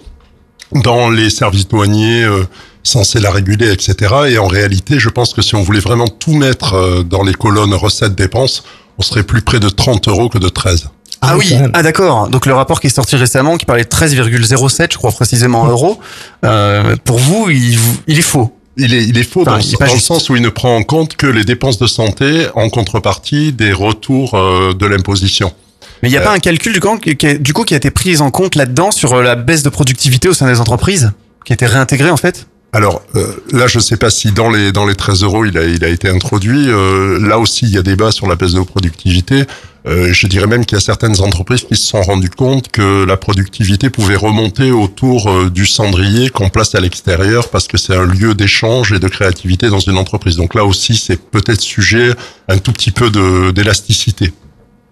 dans 0.73 1.11
les 1.11 1.31
services 1.31 1.67
douaniers 1.67 2.23
euh, 2.23 2.45
censés 2.85 3.19
la 3.21 3.31
réguler, 3.31 3.73
etc. 3.73 4.15
Et 4.29 4.39
en 4.39 4.47
réalité, 4.47 4.99
je 5.01 5.09
pense 5.09 5.35
que 5.35 5.43
si 5.43 5.55
on 5.57 5.63
voulait 5.63 5.81
vraiment 5.81 6.07
tout 6.07 6.33
mettre 6.35 6.75
euh, 6.75 7.03
dans 7.03 7.23
les 7.25 7.35
colonnes 7.35 7.75
recettes-dépenses, 7.75 8.63
on 8.99 9.03
serait 9.03 9.25
plus 9.25 9.43
près 9.43 9.59
de 9.61 9.69
30 9.69 10.09
euros 10.09 10.29
que 10.29 10.39
de 10.39 10.49
13. 10.49 10.89
Ah, 11.21 11.37
oui, 11.37 11.53
ah 11.75 11.83
d'accord. 11.83 12.29
Donc 12.29 12.47
le 12.47 12.55
rapport 12.55 12.81
qui 12.81 12.87
est 12.87 12.91
sorti 12.91 13.17
récemment, 13.17 13.57
qui 13.57 13.65
parlait 13.65 13.83
de 13.83 13.89
13,07, 13.89 14.93
je 14.93 14.97
crois 14.99 15.11
précisément 15.11 15.63
en 15.63 15.67
euros, 15.67 15.99
euh, 16.45 16.95
pour 17.05 17.19
vous, 17.19 17.51
il, 17.51 17.77
vous- 17.77 17.97
il 18.07 18.19
est 18.19 18.23
faux. 18.23 18.55
Il 18.81 18.95
est, 18.95 19.05
il 19.05 19.19
est 19.19 19.23
faux 19.25 19.43
Enfin, 19.43 19.53
dans, 19.53 19.59
il 19.59 19.75
est 19.75 19.77
pas 19.77 19.87
dans 19.87 19.95
le 19.95 19.99
sens 20.01 20.31
où 20.31 20.37
il 20.37 20.43
ne 20.43 20.49
prend 20.49 20.75
en 20.77 20.83
compte 20.85 21.17
que 21.17 21.27
les 21.27 21.45
dépenses 21.45 21.79
de 21.79 21.87
santé 21.89 22.47
en 22.55 22.69
contrepartie 22.71 23.53
des 23.53 23.73
retours 23.73 24.35
euh, 24.35 24.73
de 24.73 24.87
l'imposition. 24.87 25.53
Mais 26.03 26.09
il 26.09 26.13
n'y 26.13 26.19
a 26.19 26.21
pas 26.21 26.33
un 26.33 26.39
calcul 26.39 26.73
du 26.73 26.81
coup, 26.81 26.97
qui, 26.99 27.17
qui 27.17 27.27
a- 27.27 27.39
du 27.39 27.53
coup 27.53 27.65
qui 27.65 27.75
a 27.75 27.77
été 27.77 27.91
pris 27.91 28.21
en 28.21 28.31
compte 28.31 28.55
là-dedans 28.55 28.91
sur 28.93 29.15
euh, 29.15 29.23
la 29.23 29.35
baisse 29.35 29.65
de 29.65 29.69
productivité 29.69 30.29
au 30.29 30.33
sein 30.33 30.47
des 30.47 30.61
entreprises, 30.61 31.11
qui 31.45 31.53
a 31.53 31.55
été 31.55 31.67
réintégré 31.67 32.09
en 32.11 32.17
fait? 32.17 32.47
Alors 32.73 33.03
euh, 33.17 33.27
là, 33.53 33.67
je 33.67 33.79
ne 33.79 33.83
sais 33.83 33.97
pas 33.97 34.11
si 34.11 34.33
dans 34.33 34.51
les 34.51 34.73
dans 34.73 34.87
les 34.87 34.95
13 34.95 35.23
euros, 35.23 35.45
il 35.45 35.57
a 35.57 35.65
il 35.65 35.85
a 35.85 35.89
été 35.89 36.09
introduit. 36.09 36.69
Euh, 36.69 37.19
là 37.19 37.39
aussi, 37.39 37.65
il 37.65 37.73
y 37.73 37.79
a 37.79 37.83
débat 37.83 38.13
sur 38.13 38.27
la 38.27 38.37
baisse 38.37 38.53
de 38.53 38.61
productivité. 38.61 39.45
Euh, 39.87 40.13
je 40.13 40.27
dirais 40.27 40.47
même 40.47 40.67
qu'il 40.67 40.77
y 40.77 40.79
a 40.79 40.85
certaines 40.85 41.21
entreprises 41.21 41.65
qui 41.65 41.77
se 41.77 41.87
sont 41.87 42.03
rendues 42.03 42.29
compte 42.29 42.69
que 42.69 43.05
la 43.05 43.17
productivité 43.17 43.89
pouvait 43.89 44.17
remonter 44.17 44.71
autour 44.71 45.31
euh, 45.31 45.51
du 45.51 45.65
cendrier 45.65 46.29
qu'on 46.29 46.51
place 46.51 46.75
à 46.75 46.81
l'extérieur 46.81 47.49
parce 47.49 47.69
que 47.69 47.79
c'est 47.79 47.95
un 47.95 48.05
lieu 48.05 48.35
d'échange 48.35 48.93
et 48.93 48.99
de 48.99 49.09
créativité 49.09 49.71
dans 49.71 49.81
une 49.81 49.97
entreprise. 49.97 50.37
Donc 50.37 50.55
là 50.55 50.65
aussi, 50.65 50.97
c'est 50.97 51.19
peut-être 51.31 51.63
sujet 51.63 52.13
à 52.49 52.55
un 52.55 52.59
tout 52.59 52.73
petit 52.73 52.91
peu 52.91 53.11
d'élasticité. 53.53 54.33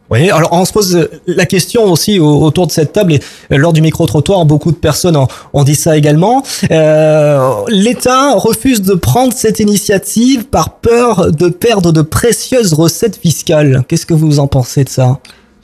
Oui, 0.08 0.30
alors 0.30 0.50
on 0.52 0.64
se 0.64 0.72
pose 0.72 0.94
euh, 0.94 1.10
la 1.26 1.46
question 1.46 1.84
aussi 1.90 2.20
au- 2.20 2.42
autour 2.44 2.68
de 2.68 2.72
cette 2.72 2.92
table 2.92 3.14
et 3.14 3.20
euh, 3.52 3.56
lors 3.56 3.72
du 3.72 3.80
micro-trottoir, 3.82 4.44
beaucoup 4.44 4.70
de 4.70 4.76
personnes 4.76 5.16
ont, 5.16 5.26
ont 5.52 5.64
dit 5.64 5.74
ça 5.74 5.96
également. 5.96 6.44
Euh, 6.70 7.50
L'État 7.68 8.34
refuse 8.34 8.82
de 8.82 8.94
prendre 8.94 9.32
cette 9.32 9.58
initiative 9.58 10.44
par 10.44 10.74
peur 10.74 11.32
de 11.32 11.48
perdre 11.48 11.92
de 11.92 12.02
précieuses 12.02 12.72
recettes 12.72 13.16
fiscales. 13.16 13.84
Qu'est-ce 13.88 14.06
que 14.06 14.14
vous 14.14 14.38
en 14.38 14.46
pensez 14.46 14.84
de 14.84 14.88
ça? 14.88 15.18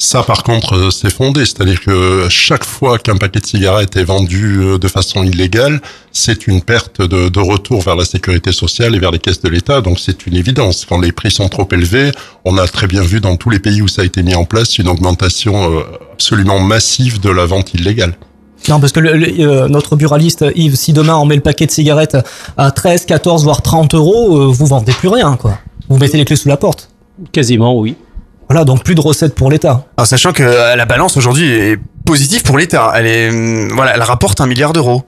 Ça, 0.04 0.24
par 0.24 0.42
contre, 0.42 0.74
euh, 0.74 0.90
c'est 0.90 1.10
fondé. 1.12 1.44
C'est-à-dire 1.44 1.80
que 1.80 2.26
chaque 2.28 2.64
fois 2.64 2.98
qu'un 2.98 3.16
paquet 3.16 3.38
de 3.38 3.46
cigarettes 3.46 3.94
est 3.96 4.02
vendu 4.02 4.58
euh, 4.60 4.76
de 4.76 4.88
façon 4.88 5.22
illégale, 5.22 5.80
c'est 6.10 6.48
une 6.48 6.60
perte 6.60 7.00
de, 7.00 7.28
de 7.28 7.38
retour 7.38 7.82
vers 7.82 7.94
la 7.94 8.04
sécurité 8.04 8.50
sociale 8.50 8.96
et 8.96 8.98
vers 8.98 9.12
les 9.12 9.20
caisses 9.20 9.40
de 9.42 9.48
l'État. 9.48 9.80
Donc, 9.80 10.00
c'est 10.00 10.26
une 10.26 10.34
évidence. 10.34 10.86
Quand 10.88 10.98
les 10.98 11.12
prix 11.12 11.30
sont 11.30 11.48
trop 11.48 11.68
élevés, 11.70 12.10
on 12.44 12.58
a 12.58 12.66
très 12.66 12.88
bien 12.88 13.02
vu 13.02 13.20
dans 13.20 13.36
tous 13.36 13.48
les 13.48 13.60
pays 13.60 13.80
où 13.80 13.86
ça 13.86 14.02
a 14.02 14.04
été 14.04 14.24
mis 14.24 14.34
en 14.34 14.44
place 14.44 14.76
une 14.78 14.88
augmentation 14.88 15.72
euh, 15.72 15.82
absolument 16.14 16.58
massive 16.58 17.20
de 17.20 17.30
la 17.30 17.46
vente 17.46 17.72
illégale. 17.72 18.14
Non, 18.68 18.80
parce 18.80 18.90
que 18.90 18.98
le- 18.98 19.16
le- 19.16 19.38
euh, 19.40 19.68
notre 19.68 19.94
buraliste 19.94 20.44
Yves, 20.56 20.74
si 20.74 20.92
demain 20.92 21.14
on 21.14 21.26
met 21.26 21.36
le 21.36 21.42
paquet 21.42 21.66
de 21.66 21.70
cigarettes 21.70 22.16
à 22.56 22.72
13, 22.72 23.06
14, 23.06 23.44
voire 23.44 23.62
30 23.62 23.94
euros, 23.94 24.36
euh, 24.36 24.46
vous 24.46 24.66
vendez 24.66 24.92
plus 24.92 25.08
rien, 25.08 25.36
quoi. 25.36 25.58
Vous 25.88 25.96
mettez 25.98 26.18
les 26.18 26.24
clés 26.24 26.34
sous 26.36 26.48
la 26.48 26.56
porte. 26.56 26.88
Quasiment, 27.30 27.78
oui. 27.78 27.94
Voilà, 28.48 28.64
donc 28.64 28.84
plus 28.84 28.94
de 28.94 29.00
recettes 29.00 29.34
pour 29.34 29.50
l'État. 29.50 29.86
Alors 29.96 30.06
sachant 30.06 30.32
que 30.32 30.42
euh, 30.42 30.76
la 30.76 30.84
balance 30.86 31.16
aujourd'hui 31.16 31.50
est 31.50 31.78
positive 32.04 32.42
pour 32.42 32.58
l'État, 32.58 32.92
elle 32.94 33.06
est 33.06 33.30
hum, 33.30 33.68
voilà, 33.74 33.94
elle 33.94 34.02
rapporte 34.02 34.40
un 34.40 34.46
milliard 34.46 34.72
d'euros. 34.72 35.02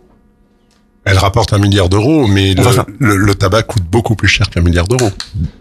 Elle 1.07 1.19
rapporte 1.19 1.53
un 1.53 1.59
milliard 1.59 1.91
d'euros, 1.91 2.27
mais 2.27 2.55
le, 2.55 2.67
Enfin, 2.67 2.87
le- 2.99 3.17
le 3.17 3.35
tabac 3.35 3.65
coûte 3.65 3.83
beaucoup 3.83 4.15
plus 4.15 4.27
cher 4.29 4.49
qu'un 4.49 4.63
milliard 4.63 4.89
d'euros. 4.89 5.11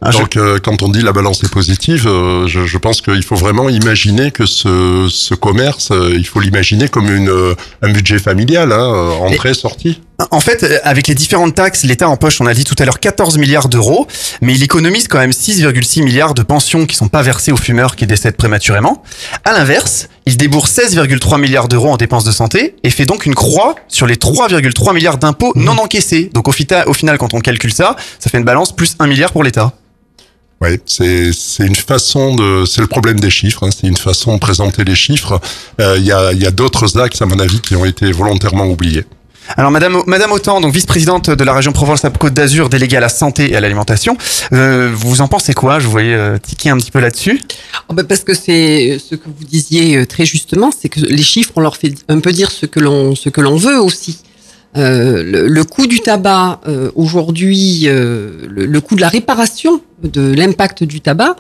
Ah, 0.02 0.10
je- 0.12 0.20
Donc, 0.20 0.38
euh, 0.38 0.58
quand 0.64 0.82
on 0.84 0.88
dit 0.88 1.02
la 1.02 1.12
balance 1.12 1.44
est 1.44 1.52
positive, 1.52 2.08
euh, 2.08 2.48
je, 2.48 2.66
je 2.66 2.78
pense 2.78 3.02
qu'il 3.02 3.22
faut 3.24 3.36
vraiment 3.36 3.68
imaginer 3.68 4.32
que 4.32 4.46
ce, 4.46 5.08
ce 5.12 5.34
commerce, 5.36 5.92
euh, 5.92 6.14
il 6.16 6.26
faut 6.26 6.40
l'imaginer 6.40 6.88
comme 6.88 7.14
une, 7.14 7.30
un 7.82 7.92
budget 7.92 8.20
familial, 8.20 8.72
hein, 8.72 8.88
entrée-sortie. 9.20 10.02
En 10.32 10.40
fait, 10.40 10.64
euh, 10.64 10.78
avec 10.84 11.08
les 11.08 11.16
différentes 11.16 11.56
taxes, 11.56 11.84
l'État 11.84 12.08
empoche, 12.08 12.40
on 12.40 12.46
a 12.46 12.54
dit 12.54 12.64
tout 12.64 12.76
à 12.78 12.86
l'heure, 12.86 13.00
14 13.00 13.38
milliards 13.40 13.68
d'euros, 13.68 14.08
mais 14.42 14.54
il 14.54 14.62
économise 14.64 15.08
quand 15.08 15.18
même 15.18 15.32
6,6 15.32 16.04
milliards 16.04 16.34
de 16.36 16.44
pensions 16.44 16.86
qui 16.86 16.96
sont 16.96 17.08
pas 17.08 17.24
versées 17.24 17.52
aux 17.52 17.58
fumeurs 17.58 17.96
qui 17.96 18.06
décèdent 18.06 18.38
prématurément. 18.38 19.04
À 19.44 19.54
l'inverse, 19.54 20.08
il 20.28 20.38
débourse 20.38 20.72
16,3 20.72 21.40
milliards 21.42 21.68
d'euros 21.68 21.90
en 21.92 21.98
dépenses 21.98 22.24
de 22.26 22.32
santé 22.32 22.76
et 22.84 22.90
fait 22.92 23.06
donc 23.06 23.26
une 23.26 23.34
croix 23.36 23.76
sur 23.88 24.06
les 24.06 24.16
3,3 24.16 24.94
milliards 24.94 25.18
d'impôts 25.18 25.52
non 25.56 25.78
encaissés. 25.80 26.30
Donc 26.32 26.48
au, 26.48 26.52
fita- 26.52 26.86
au 26.88 26.94
final, 26.94 27.18
quand 27.18 27.34
on 27.34 27.40
calcule 27.40 27.74
ça, 27.74 27.96
ça 28.20 28.30
fait 28.30 28.38
une 28.38 28.46
balance 28.46 28.72
plus 28.74 28.96
1 29.00 29.08
milliard 29.08 29.32
pour 29.32 29.44
l'État. 29.44 29.74
Oui, 30.62 30.80
c'est 30.86 31.34
c'est 31.34 31.66
une 31.66 31.76
façon 31.76 32.36
de, 32.36 32.66
c'est 32.66 32.80
le 32.82 32.88
problème 32.88 33.20
des 33.20 33.32
chiffres. 33.32 33.66
hein, 33.66 33.70
c'est 33.76 33.88
une 33.88 33.98
façon 33.98 34.36
de 34.36 34.40
présenter 34.40 34.84
les 34.86 34.96
chiffres. 34.96 35.42
Euh, 35.82 35.96
Il 35.98 36.06
y 36.06 36.12
a, 36.14 36.32
il 36.32 36.42
y 36.42 36.46
a 36.46 36.52
d'autres 36.52 36.98
axes, 37.02 37.22
à 37.22 37.26
mon 37.26 37.40
avis, 37.40 37.60
qui 37.60 37.76
ont 37.76 37.84
été 37.84 38.12
volontairement 38.14 38.66
oubliés. 38.68 39.04
Alors 39.58 39.72
Madame, 39.72 40.02
Madame 40.08 40.32
Autant, 40.32 40.62
donc 40.62 40.74
vice-présidente 40.74 41.30
de 41.30 41.44
la 41.44 41.54
région 41.54 41.72
Provence-Côte 41.72 42.34
d'Azur, 42.34 42.70
déléguée 42.70 42.98
à 42.98 43.02
la 43.02 43.10
santé 43.10 43.52
et 43.52 43.56
à 43.56 43.60
l'alimentation, 43.62 44.18
euh, 44.54 44.92
vous 44.94 45.22
en 45.22 45.28
pensez 45.28 45.54
quoi? 45.54 45.80
Je 45.80 45.86
vous 45.86 45.92
voyais 45.92 46.14
euh, 46.14 46.38
tiquer 46.38 46.70
un 46.70 46.78
petit 46.78 46.92
peu 46.92 47.00
là-dessus. 47.00 47.42
Oh 47.90 47.94
ben, 47.94 48.06
parce 48.06 48.22
que 48.22 48.34
c'est 48.34 48.98
ce 49.00 49.16
que 49.16 49.26
vous 49.26 49.44
disiez 49.44 49.98
euh, 49.98 50.06
très 50.06 50.26
justement, 50.26 50.72
c'est 50.78 50.90
que 50.90 51.02
les 51.02 51.24
chiffres, 51.24 51.52
on 51.56 51.62
leur 51.62 51.78
fait 51.78 51.94
un 52.08 52.20
peu 52.20 52.32
dire 52.32 52.52
ce 52.52 52.66
que 52.66 52.80
l'on 52.80 53.16
ce 53.16 53.30
que 53.30 53.42
l'on 53.42 53.58
veut 53.58 53.80
aussi. 53.80 54.20
Euh, 54.76 55.24
le, 55.24 55.48
le 55.48 55.64
coût 55.64 55.86
du 55.86 56.00
tabac 56.00 56.62
euh, 56.68 56.90
aujourd'hui, 56.96 57.84
euh, 57.86 58.48
le, 58.50 58.66
le 58.66 58.82
coût 58.82 58.96
de 58.96 59.02
la 59.02 59.10
réparation 59.10 59.82
de 60.02 60.34
l'impact 60.34 60.84
du 60.84 61.00
tabac, 61.00 61.32
euh, 61.32 61.36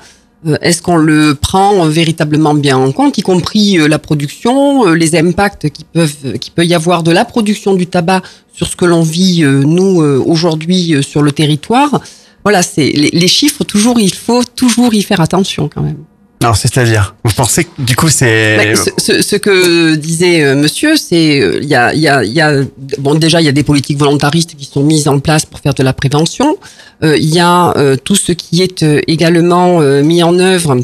est-ce 0.62 0.82
qu'on 0.82 0.98
le 0.98 1.36
prend 1.36 1.86
véritablement 1.88 2.54
bien 2.54 2.78
en 2.78 2.92
compte, 2.92 3.18
y 3.18 3.22
compris 3.22 3.80
euh, 3.80 3.88
la 3.88 4.00
production, 4.00 4.88
euh, 4.88 4.94
les 4.94 5.16
impacts 5.16 5.70
qui 5.70 5.84
peuvent 5.84 6.38
qui 6.40 6.52
peut 6.52 6.66
y 6.66 6.74
avoir 6.74 7.04
de 7.04 7.12
la 7.12 7.26
production 7.26 7.74
du 7.74 7.88
tabac 7.88 8.22
sur 8.54 8.68
ce 8.68 8.76
que 8.76 8.86
l'on 8.86 9.04
vit 9.04 9.44
euh, 9.44 9.64
nous 9.64 10.02
euh, 10.02 10.22
aujourd'hui 10.26 10.94
euh, 10.94 11.02
sur 11.02 11.22
le 11.22 11.32
territoire? 11.32 12.02
Voilà, 12.44 12.62
c'est 12.62 12.92
les 12.92 13.28
chiffres 13.28 13.64
toujours, 13.64 14.00
il 14.00 14.14
faut 14.14 14.44
toujours 14.44 14.94
y 14.94 15.02
faire 15.02 15.22
attention 15.22 15.70
quand 15.74 15.82
même. 15.82 16.04
Alors 16.44 16.58
c'est-à-dire, 16.58 17.16
vous 17.24 17.32
pensez 17.34 17.64
que 17.64 17.70
du 17.80 17.96
coup 17.96 18.10
c'est... 18.10 18.58
Mais 18.58 18.76
ce, 18.76 19.36
que 19.38 19.96
disait 19.96 20.44
euh, 20.44 20.56
monsieur, 20.56 20.98
c'est 20.98 21.40
euh, 21.40 21.60
il 21.62 21.70
y 21.70 21.76
a, 21.76 21.94
y, 21.94 22.08
a, 22.08 22.24
y 22.24 22.42
a 22.42 22.62
bon 23.00 23.16
déjà 23.16 23.40
il 23.42 23.46
y 23.46 23.48
a 23.48 23.54
des 23.54 23.64
politiques 23.64 23.98
volontaristes 23.98 24.56
qui 24.58 24.66
sont 24.66 24.84
mises 24.84 25.08
en 25.08 25.20
place 25.20 25.46
pour 25.46 25.60
faire 25.62 25.74
de 25.74 25.84
la 25.84 25.94
prévention. 25.94 26.58
Euh, 27.04 27.16
Il 27.18 27.34
y 27.34 27.40
a 27.40 27.72
euh, 27.78 27.96
tout 27.96 28.16
ce 28.16 28.34
qui 28.34 28.62
est 28.62 28.84
euh, 28.84 29.00
également 29.08 29.80
euh, 29.82 30.04
mis 30.04 30.22
en 30.22 30.38
œuvre 30.38 30.78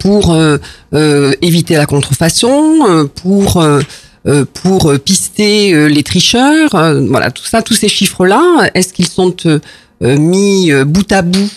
pour 0.00 0.32
euh, 0.32 0.58
euh, 0.94 1.32
éviter 1.42 1.76
la 1.76 1.86
contrefaçon, 1.86 2.86
euh, 2.88 3.04
pour 3.04 3.62
euh, 3.62 3.80
euh, 4.26 4.44
pour 4.62 4.90
euh, 4.90 4.98
pister 4.98 5.74
euh, 5.74 5.86
les 5.86 6.02
tricheurs. 6.02 6.74
euh, 6.74 7.04
voilà 7.08 7.30
tout 7.30 7.44
ça, 7.44 7.62
tous 7.62 7.74
ces 7.74 7.88
chiffres 7.88 8.26
là, 8.26 8.70
est-ce 8.74 8.92
qu'ils 8.92 9.08
sont 9.08 9.34
euh, 9.46 9.58
euh, 10.02 10.16
mis 10.16 10.72
euh, 10.72 10.84
bout 10.84 11.10
à 11.12 11.22
bout 11.22 11.50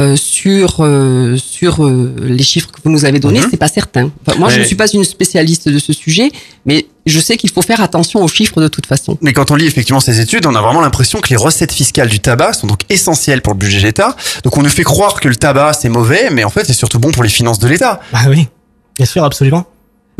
euh, 0.00 0.16
sur 0.16 0.76
euh, 0.80 1.36
sur 1.36 1.84
euh, 1.84 2.14
les 2.22 2.42
chiffres 2.42 2.70
que 2.70 2.80
vous 2.82 2.90
nous 2.90 3.04
avez 3.04 3.20
donnés, 3.20 3.42
c'est 3.50 3.58
pas 3.58 3.68
certain. 3.68 4.10
Enfin, 4.26 4.38
moi, 4.38 4.48
je 4.48 4.60
ne 4.60 4.64
suis 4.64 4.76
pas 4.76 4.86
une 4.90 5.04
spécialiste 5.04 5.68
de 5.68 5.78
ce 5.78 5.92
sujet, 5.92 6.30
mais 6.64 6.86
je 7.04 7.20
sais 7.20 7.36
qu'il 7.36 7.50
faut 7.50 7.60
faire 7.60 7.82
attention 7.82 8.22
aux 8.22 8.28
chiffres 8.28 8.62
de 8.62 8.68
toute 8.68 8.86
façon. 8.86 9.18
Mais 9.20 9.34
quand 9.34 9.50
on 9.50 9.56
lit 9.56 9.66
effectivement 9.66 10.00
ces 10.00 10.20
études, 10.20 10.46
on 10.46 10.54
a 10.54 10.62
vraiment 10.62 10.80
l'impression 10.80 11.20
que 11.20 11.28
les 11.28 11.36
recettes 11.36 11.72
fiscales 11.72 12.08
du 12.08 12.18
tabac 12.18 12.54
sont 12.54 12.66
donc 12.66 12.80
essentielles 12.88 13.42
pour 13.42 13.52
le 13.52 13.58
budget 13.58 13.80
de 13.80 13.84
l'État. 13.84 14.16
Donc 14.42 14.56
on 14.56 14.62
nous 14.62 14.70
fait 14.70 14.84
croire 14.84 15.20
que 15.20 15.28
le 15.28 15.36
tabac 15.36 15.74
c'est 15.74 15.90
mauvais, 15.90 16.30
mais 16.30 16.44
en 16.44 16.50
fait 16.50 16.64
c'est 16.64 16.72
surtout 16.72 16.98
bon 16.98 17.10
pour 17.10 17.22
les 17.22 17.28
finances 17.28 17.58
de 17.58 17.68
l'État. 17.68 18.00
Bah 18.10 18.20
oui, 18.28 18.48
bien 18.96 19.06
sûr, 19.06 19.22
absolument. 19.22 19.66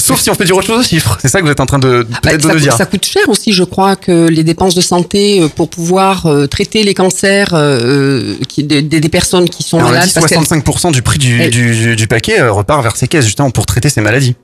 Sauf 0.00 0.20
si 0.20 0.30
on 0.30 0.34
fait 0.34 0.44
du 0.44 0.50
chose 0.50 0.70
aux 0.70 0.82
chiffres. 0.82 1.18
C'est 1.20 1.28
ça 1.28 1.40
que 1.40 1.44
vous 1.46 1.50
êtes 1.52 1.60
en 1.60 1.66
train 1.66 1.78
de 1.78 2.06
Bah, 2.08 2.18
peut-être 2.22 2.42
de 2.42 2.48
ça, 2.48 2.54
nous 2.54 2.60
dire. 2.60 2.72
ça 2.76 2.86
coûte 2.86 3.04
cher 3.04 3.28
aussi, 3.28 3.52
je 3.52 3.64
crois, 3.64 3.96
que 3.96 4.28
les 4.28 4.42
dépenses 4.44 4.74
de 4.74 4.80
santé 4.80 5.40
euh, 5.42 5.48
pour 5.48 5.68
pouvoir 5.70 6.26
euh, 6.26 6.46
traiter 6.46 6.82
les 6.82 6.94
cancers 6.94 7.50
euh, 7.54 8.34
qui, 8.48 8.64
des, 8.64 8.82
personnes 9.08 9.48
qui 9.48 9.62
sont 9.62 9.80
malades. 9.80 10.06
dit 10.08 10.12
parce 10.14 10.26
qu'elles- 10.26 10.38
65% 10.38 10.92
du 10.92 11.02
prix 11.02 11.18
du, 11.18 11.40
Elles- 11.40 11.50
du, 11.50 11.74
du- 11.74 11.96
du 11.96 12.06
paquet 12.08 12.40
euh, 12.40 12.52
repart 12.52 12.82
vers 12.82 12.96
ces 12.96 13.08
caisses 13.08 13.24
justement 13.24 13.50
pour 13.50 13.66
traiter 13.66 13.88
ces 13.88 14.00
maladies. 14.00 14.34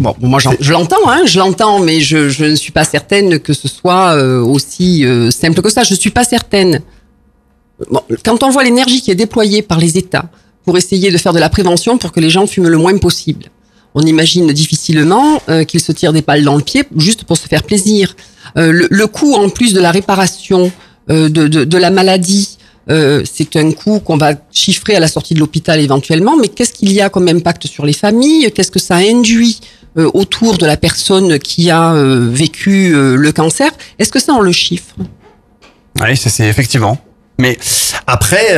Bon, 0.00 0.14
moi 0.20 0.38
je 0.60 0.72
l'entends, 0.72 1.08
hein, 1.08 1.20
je 1.26 1.38
l'entends, 1.38 1.78
mais 1.80 2.00
je, 2.00 2.30
je 2.30 2.44
ne 2.46 2.54
suis 2.54 2.72
pas 2.72 2.84
certaine 2.84 3.38
que 3.38 3.52
ce 3.52 3.68
soit 3.68 4.14
euh, 4.16 4.40
aussi 4.40 5.04
euh, 5.04 5.30
simple 5.30 5.60
que 5.60 5.68
ça. 5.68 5.82
Je 5.82 5.94
suis 5.94 6.10
pas 6.10 6.24
certaine. 6.24 6.80
Bon, 7.90 8.00
quand 8.24 8.42
on 8.42 8.50
voit 8.50 8.64
l'énergie 8.64 9.02
qui 9.02 9.10
est 9.10 9.14
déployée 9.16 9.60
par 9.60 9.78
les 9.78 9.98
États 9.98 10.24
pour 10.64 10.78
essayer 10.78 11.10
de 11.10 11.18
faire 11.18 11.34
de 11.34 11.38
la 11.38 11.50
prévention 11.50 11.98
pour 11.98 12.12
que 12.12 12.20
les 12.20 12.30
gens 12.30 12.46
fument 12.46 12.68
le 12.68 12.78
moins 12.78 12.96
possible, 12.96 13.44
on 13.96 14.02
imagine 14.02 14.52
difficilement 14.52 15.42
euh, 15.48 15.64
qu'ils 15.64 15.80
se 15.80 15.90
tirent 15.90 16.12
des 16.12 16.22
balles 16.22 16.44
dans 16.44 16.54
le 16.54 16.62
pied 16.62 16.84
juste 16.96 17.24
pour 17.24 17.36
se 17.36 17.48
faire 17.48 17.64
plaisir. 17.64 18.14
Euh, 18.56 18.86
le, 18.88 19.06
coût 19.06 19.34
en 19.34 19.48
plus 19.48 19.72
de 19.72 19.80
la 19.80 19.90
réparation 19.90 20.70
euh, 21.10 21.28
de, 21.28 21.48
de, 21.48 21.64
de 21.64 21.78
la 21.78 21.90
maladie 21.90 22.58
euh, 22.88 23.22
c'est 23.24 23.56
un 23.56 23.72
coût 23.72 23.98
qu'on 23.98 24.16
va 24.16 24.34
chiffrer 24.52 24.94
à 24.94 25.00
la 25.00 25.08
sortie 25.08 25.34
de 25.34 25.40
l'hôpital 25.40 25.80
éventuellement, 25.80 26.36
mais 26.36 26.46
qu'est-ce 26.46 26.72
qu'il 26.72 26.92
y 26.92 27.00
a 27.00 27.08
comme 27.08 27.26
impact 27.26 27.66
sur 27.66 27.84
les 27.84 27.92
familles? 27.92 28.52
Qu'est-ce 28.52 28.70
que 28.70 28.78
ça 28.78 28.96
induit 28.96 29.60
autour 29.96 30.56
de 30.58 30.66
la 30.66 30.76
personne 30.76 31.40
qui 31.40 31.68
a 31.70 31.92
vécu 32.30 32.92
le 32.92 33.32
cancer? 33.32 33.72
Est-ce 33.98 34.12
que 34.12 34.20
ça 34.20 34.34
on 34.34 34.40
le 34.40 34.52
chiffre? 34.52 34.94
Oui, 36.00 36.16
c'est 36.16 36.46
effectivement. 36.46 36.96
Mais 37.38 37.58
après, 38.06 38.56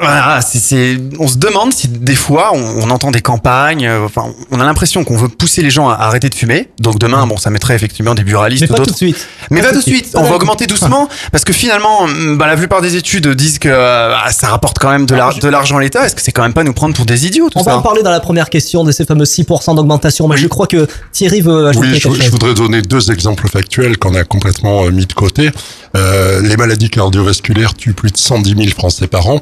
voilà, 0.00 0.40
c'est- 0.42 0.58
c'est, 0.58 0.96
on 1.20 1.28
se 1.28 1.38
demande 1.38 1.72
si 1.72 1.86
des 1.88 2.16
fois 2.16 2.50
on, 2.54 2.82
on 2.82 2.90
entend 2.90 3.10
des 3.12 3.20
campagnes. 3.20 3.86
euh, 3.86 4.04
Enfin, 4.04 4.24
on 4.50 4.58
a 4.60 4.64
l'impression 4.64 5.04
qu'on 5.04 5.16
veut 5.16 5.28
pousser 5.28 5.62
les 5.62 5.70
gens 5.70 5.88
à 5.88 5.94
arrêter 5.94 6.28
de 6.28 6.34
fumer. 6.34 6.68
Donc 6.80 6.98
demain, 6.98 7.26
bon, 7.26 7.36
ça 7.36 7.50
mettrait 7.50 7.74
effectivement 7.76 8.14
des 8.14 8.24
buralistes 8.24 8.62
Mais 8.62 8.70
ou 8.70 8.74
pas 8.76 8.82
tout 8.84 8.90
de 8.90 8.96
suite. 8.96 9.26
Mais 9.50 9.60
Pas 9.60 9.68
pas 9.68 9.72
tout 9.74 9.78
de 9.80 9.84
suite. 9.84 10.10
On 10.14 10.22
va 10.24 10.34
augmenter 10.36 10.66
doucement 10.66 11.08
parce 11.30 11.44
que 11.44 11.52
finalement, 11.52 12.06
bah, 12.36 12.46
la 12.48 12.56
plupart 12.56 12.80
des 12.82 12.96
études 12.96 13.28
disent 13.28 13.58
que 13.58 13.68
euh, 13.68 14.14
ah, 14.16 14.32
ça 14.32 14.48
rapporte 14.48 14.78
quand 14.78 14.90
même 14.90 15.06
de 15.06 15.14
l'ar- 15.14 15.38
de 15.38 15.48
l'argent 15.48 15.76
à 15.76 15.80
l'État. 15.80 16.04
Est-ce 16.06 16.16
que 16.16 16.22
c'est 16.22 16.32
quand 16.32 16.42
même 16.42 16.54
pas 16.54 16.64
nous 16.64 16.72
prendre 16.74 16.94
pour 16.94 17.06
des 17.06 17.26
idiots 17.26 17.48
tout 17.50 17.58
On 17.58 17.62
va 17.62 17.76
en 17.78 17.82
parler 17.82 18.02
dans 18.02 18.10
la 18.10 18.20
première 18.20 18.50
question 18.50 18.82
de 18.84 18.90
ces 18.92 19.04
fameux 19.04 19.24
6% 19.26 19.74
d'augmentation. 19.76 20.26
Mais 20.28 20.36
je 20.36 20.48
crois 20.48 20.66
que 20.66 20.86
Thierry 21.12 21.40
veut 21.40 21.68
ajouter 21.68 21.86
Oui, 21.86 22.00
je, 22.00 22.22
je 22.24 22.30
voudrais 22.30 22.54
donner 22.54 22.82
deux 22.82 23.10
exemples 23.12 23.48
factuels 23.48 23.96
qu'on 23.98 24.14
a 24.16 24.24
complètement 24.24 24.84
euh, 24.84 24.90
mis 24.90 25.06
de 25.06 25.12
côté. 25.12 25.50
Euh, 25.96 26.40
les 26.42 26.56
maladies 26.56 26.90
cardiovasculaires 26.90 27.74
tuent 27.74 27.92
plus 27.94 28.10
de 28.10 28.16
110 28.18 28.54
000 28.56 28.68
Français 28.76 29.06
par 29.06 29.28
an. 29.28 29.40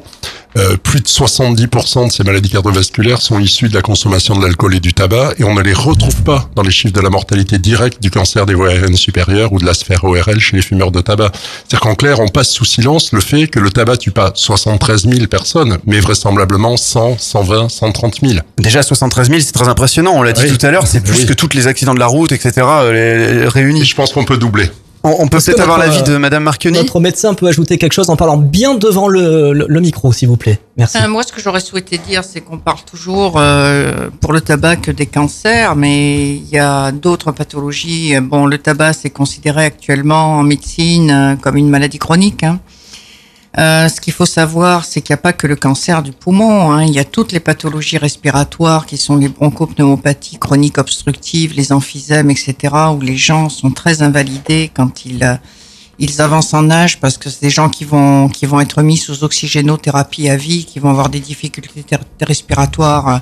Euh, 0.55 0.77
plus 0.77 1.01
de 1.01 1.07
70% 1.07 2.07
de 2.07 2.11
ces 2.11 2.23
maladies 2.23 2.49
cardiovasculaires 2.49 3.21
sont 3.21 3.39
issues 3.39 3.69
de 3.69 3.73
la 3.73 3.81
consommation 3.81 4.35
de 4.37 4.43
l'alcool 4.43 4.75
et 4.75 4.79
du 4.79 4.93
tabac 4.93 5.33
et 5.39 5.43
on 5.43 5.55
ne 5.55 5.61
les 5.61 5.73
retrouve 5.73 6.21
pas 6.23 6.47
dans 6.55 6.61
les 6.61 6.69
chiffres 6.69 6.93
de 6.93 7.01
la 7.01 7.09
mortalité 7.09 7.57
directe 7.57 8.01
du 8.01 8.11
cancer 8.11 8.45
des 8.45 8.53
voies 8.53 8.69
aériennes 8.69 8.95
supérieures 8.95 9.51
ou 9.51 9.57
de 9.59 9.65
la 9.65 9.73
sphère 9.73 10.03
ORL 10.03 10.39
chez 10.39 10.55
les 10.55 10.61
fumeurs 10.61 10.91
de 10.91 11.01
tabac. 11.01 11.31
C'est-à-dire 11.33 11.79
qu'en 11.79 11.95
clair, 11.95 12.19
on 12.19 12.27
passe 12.27 12.49
sous 12.51 12.65
silence 12.65 13.13
le 13.13 13.21
fait 13.21 13.47
que 13.47 13.59
le 13.59 13.71
tabac 13.71 13.97
tue 13.97 14.11
pas 14.11 14.31
73 14.35 15.07
000 15.09 15.25
personnes, 15.27 15.79
mais 15.87 15.99
vraisemblablement 15.99 16.77
100, 16.77 17.17
120, 17.17 17.69
130 17.69 18.19
000. 18.23 18.39
Déjà 18.59 18.83
73 18.83 19.29
000, 19.29 19.39
c'est 19.41 19.51
très 19.53 19.67
impressionnant. 19.67 20.13
On 20.15 20.21
l'a 20.21 20.33
dit 20.33 20.43
Oui. 20.43 20.55
tout 20.55 20.63
à 20.65 20.69
l'heure, 20.69 20.85
c'est 20.85 21.01
plus 21.01 21.21
Oui. 21.21 21.25
que 21.25 21.33
tous 21.33 21.49
les 21.55 21.65
accidents 21.67 21.95
de 21.95 21.99
la 21.99 22.07
route, 22.07 22.31
etc. 22.31 22.51
les- 22.91 23.33
les 23.33 23.47
réunis. 23.47 23.85
je 23.85 23.95
pense 23.95 24.11
qu'on 24.13 24.23
peut 24.25 24.37
doubler. 24.37 24.69
On, 25.05 25.15
on 25.19 25.27
peut 25.27 25.39
peut-être 25.39 25.59
avoir 25.59 25.77
l'avis 25.77 26.01
de 26.03 26.13
euh, 26.13 26.19
Madame 26.19 26.43
Marchioni. 26.43 26.77
Notre 26.77 26.99
médecin 27.01 27.33
peut 27.33 27.47
ajouter 27.47 27.77
quelque 27.77 27.91
chose 27.91 28.09
en 28.09 28.15
parlant 28.15 28.37
bien 28.37 28.73
devant 28.75 29.07
le, 29.09 29.51
le- 29.51 29.65
le 29.67 29.79
micro, 29.81 30.13
s'il 30.13 30.29
vous 30.29 30.37
plaît. 30.37 30.59
Merci. 30.77 30.97
Euh, 30.97 31.07
moi, 31.09 31.23
ce 31.23 31.33
que 31.33 31.41
j'aurais 31.41 31.59
souhaité 31.59 31.97
dire, 31.97 32.23
c'est 32.23 32.39
qu'on 32.41 32.57
parle 32.57 32.79
toujours 32.89 33.33
euh, 33.37 34.09
pour 34.21 34.31
le 34.31 34.39
tabac 34.39 34.77
que 34.77 34.91
des 34.91 35.05
cancers, 35.05 35.75
mais 35.75 36.35
il 36.35 36.47
y 36.49 36.57
a 36.57 36.91
d'autres 36.93 37.31
pathologies. 37.33 38.13
Bon, 38.21 38.45
le 38.45 38.57
tabac, 38.57 38.93
c'est 38.93 39.09
considéré 39.09 39.65
actuellement 39.65 40.37
en 40.39 40.43
médecine 40.43 41.11
euh, 41.11 41.35
comme 41.35 41.57
une 41.57 41.69
maladie 41.69 41.99
chronique. 41.99 42.43
hein. 42.43 42.59
Euh, 43.59 43.87
ce 43.87 44.01
qu'il 44.01 44.13
faut 44.13 44.25
savoir, 44.25 44.83
c'est 44.83 45.01
qu'il 45.01 45.13
n'y 45.13 45.19
a 45.19 45.21
pas 45.21 45.33
que 45.33 45.45
le 45.45 45.55
cancer 45.55 46.01
du 46.01 46.11
poumon. 46.11 46.71
hein. 46.71 46.83
Il 46.83 46.93
y 46.93 46.99
a 46.99 47.05
toutes 47.05 47.31
les 47.31 47.39
pathologies 47.39 47.99
respiratoires 47.99 48.87
qui 48.87 48.97
sont 48.97 49.15
les 49.17 49.29
bronchopneumopathies 49.29 50.39
chroniques 50.39 50.79
obstructives, 50.79 51.53
les 51.53 51.71
emphysèmes, 51.71 52.31
etc., 52.31 52.73
où 52.95 52.99
les 52.99 53.15
gens 53.15 53.49
sont 53.49 53.69
très 53.69 54.01
invalidés 54.01 54.71
quand 54.73 55.05
ils 55.05 55.23
euh, 55.23 55.35
ils 55.99 56.21
avancent 56.21 56.55
en 56.55 56.71
âge 56.71 56.99
parce 56.99 57.19
que 57.19 57.29
c'est 57.29 57.43
des 57.43 57.51
gens 57.51 57.69
qui 57.69 57.85
vont 57.85 58.27
qui 58.27 58.47
vont 58.47 58.59
être 58.59 58.81
mis 58.81 58.97
sous 58.97 59.23
oxygénothérapie 59.23 60.27
à 60.27 60.35
vie, 60.35 60.65
qui 60.65 60.79
vont 60.79 60.89
avoir 60.89 61.09
des 61.09 61.19
difficultés 61.19 61.85
respiratoires 62.21 63.21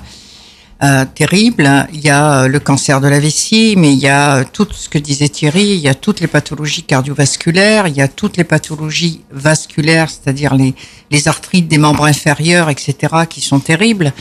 euh, 0.82 1.04
terribles. 1.04 1.86
Il 1.92 2.00
y 2.00 2.10
a 2.10 2.42
euh, 2.42 2.48
le 2.48 2.58
cancer 2.58 3.00
de 3.00 3.08
la 3.08 3.20
vessie, 3.20 3.74
mais 3.76 3.92
il 3.92 3.98
y 3.98 4.08
a 4.08 4.36
euh, 4.36 4.44
tout 4.52 4.66
ce 4.72 4.88
que 4.88 4.98
disait 4.98 5.28
Thierry, 5.28 5.64
il 5.64 5.80
y 5.80 5.88
a 5.88 5.94
toutes 5.94 6.20
les 6.20 6.26
pathologies 6.26 6.82
cardiovasculaires, 6.82 7.86
il 7.86 7.96
y 7.96 8.02
a 8.02 8.08
toutes 8.08 8.36
les 8.36 8.44
pathologies 8.44 9.20
vasculaires, 9.30 10.10
c'est-à-dire 10.10 10.54
les 10.54 10.74
les 11.10 11.28
arthrites 11.28 11.68
des 11.68 11.78
membres 11.78 12.04
inférieurs, 12.04 12.70
etc., 12.70 12.94
qui 13.28 13.40
sont 13.40 13.60
terribles. 13.60 14.12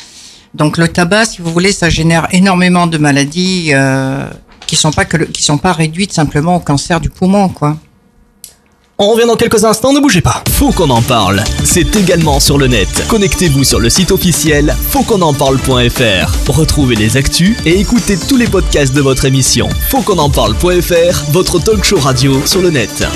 Donc 0.54 0.78
le 0.78 0.88
tabac, 0.88 1.26
si 1.26 1.42
vous 1.42 1.52
voulez, 1.52 1.72
ça 1.72 1.90
génère 1.90 2.28
énormément 2.32 2.86
de 2.86 2.98
maladies 2.98 3.70
euh, 3.74 4.26
qui 4.68 4.76
sont 4.76 4.92
pas 4.92 5.06
que 5.06 5.18
qui 5.18 5.44
sont 5.44 5.58
pas 5.58 5.74
réduites 5.74 6.14
simplement 6.14 6.58
au 6.58 6.60
cancer 6.60 7.00
du 7.00 7.10
poumon, 7.10 7.50
quoi. 7.50 7.78
On 9.04 9.08
revient 9.08 9.26
dans 9.26 9.36
quelques 9.36 9.66
instants, 9.66 9.94
ne 9.94 10.00
bougez 10.00 10.22
pas. 10.22 10.44
Faut 10.52 10.72
qu'on 10.72 10.92
en 10.92 11.02
parle. 11.02 11.44
C'est 11.64 11.96
également 11.96 12.40
sur 12.40 12.60
le 12.60 12.68
net. 12.68 13.08
Connectez-vous 13.08 13.64
sur 13.64 13.80
le 13.80 13.90
site 13.90 14.12
officiel 14.12 14.76
fautquonenparle.fr. 14.92 16.52
Retrouvez 16.52 16.96
les 16.96 17.18
actus 17.18 17.58
et 17.66 17.80
écoutez 17.80 18.16
tous 18.16 18.38
les 18.38 18.46
podcasts 18.46 18.94
de 18.94 19.02
votre 19.02 19.26
émission. 19.26 19.68
Fautquonenparle.fr, 19.90 21.32
votre 21.32 21.58
talk 21.58 21.84
show 21.84 21.98
radio 21.98 22.46
sur 22.46 22.62
le 22.62 22.70
net. 22.70 23.08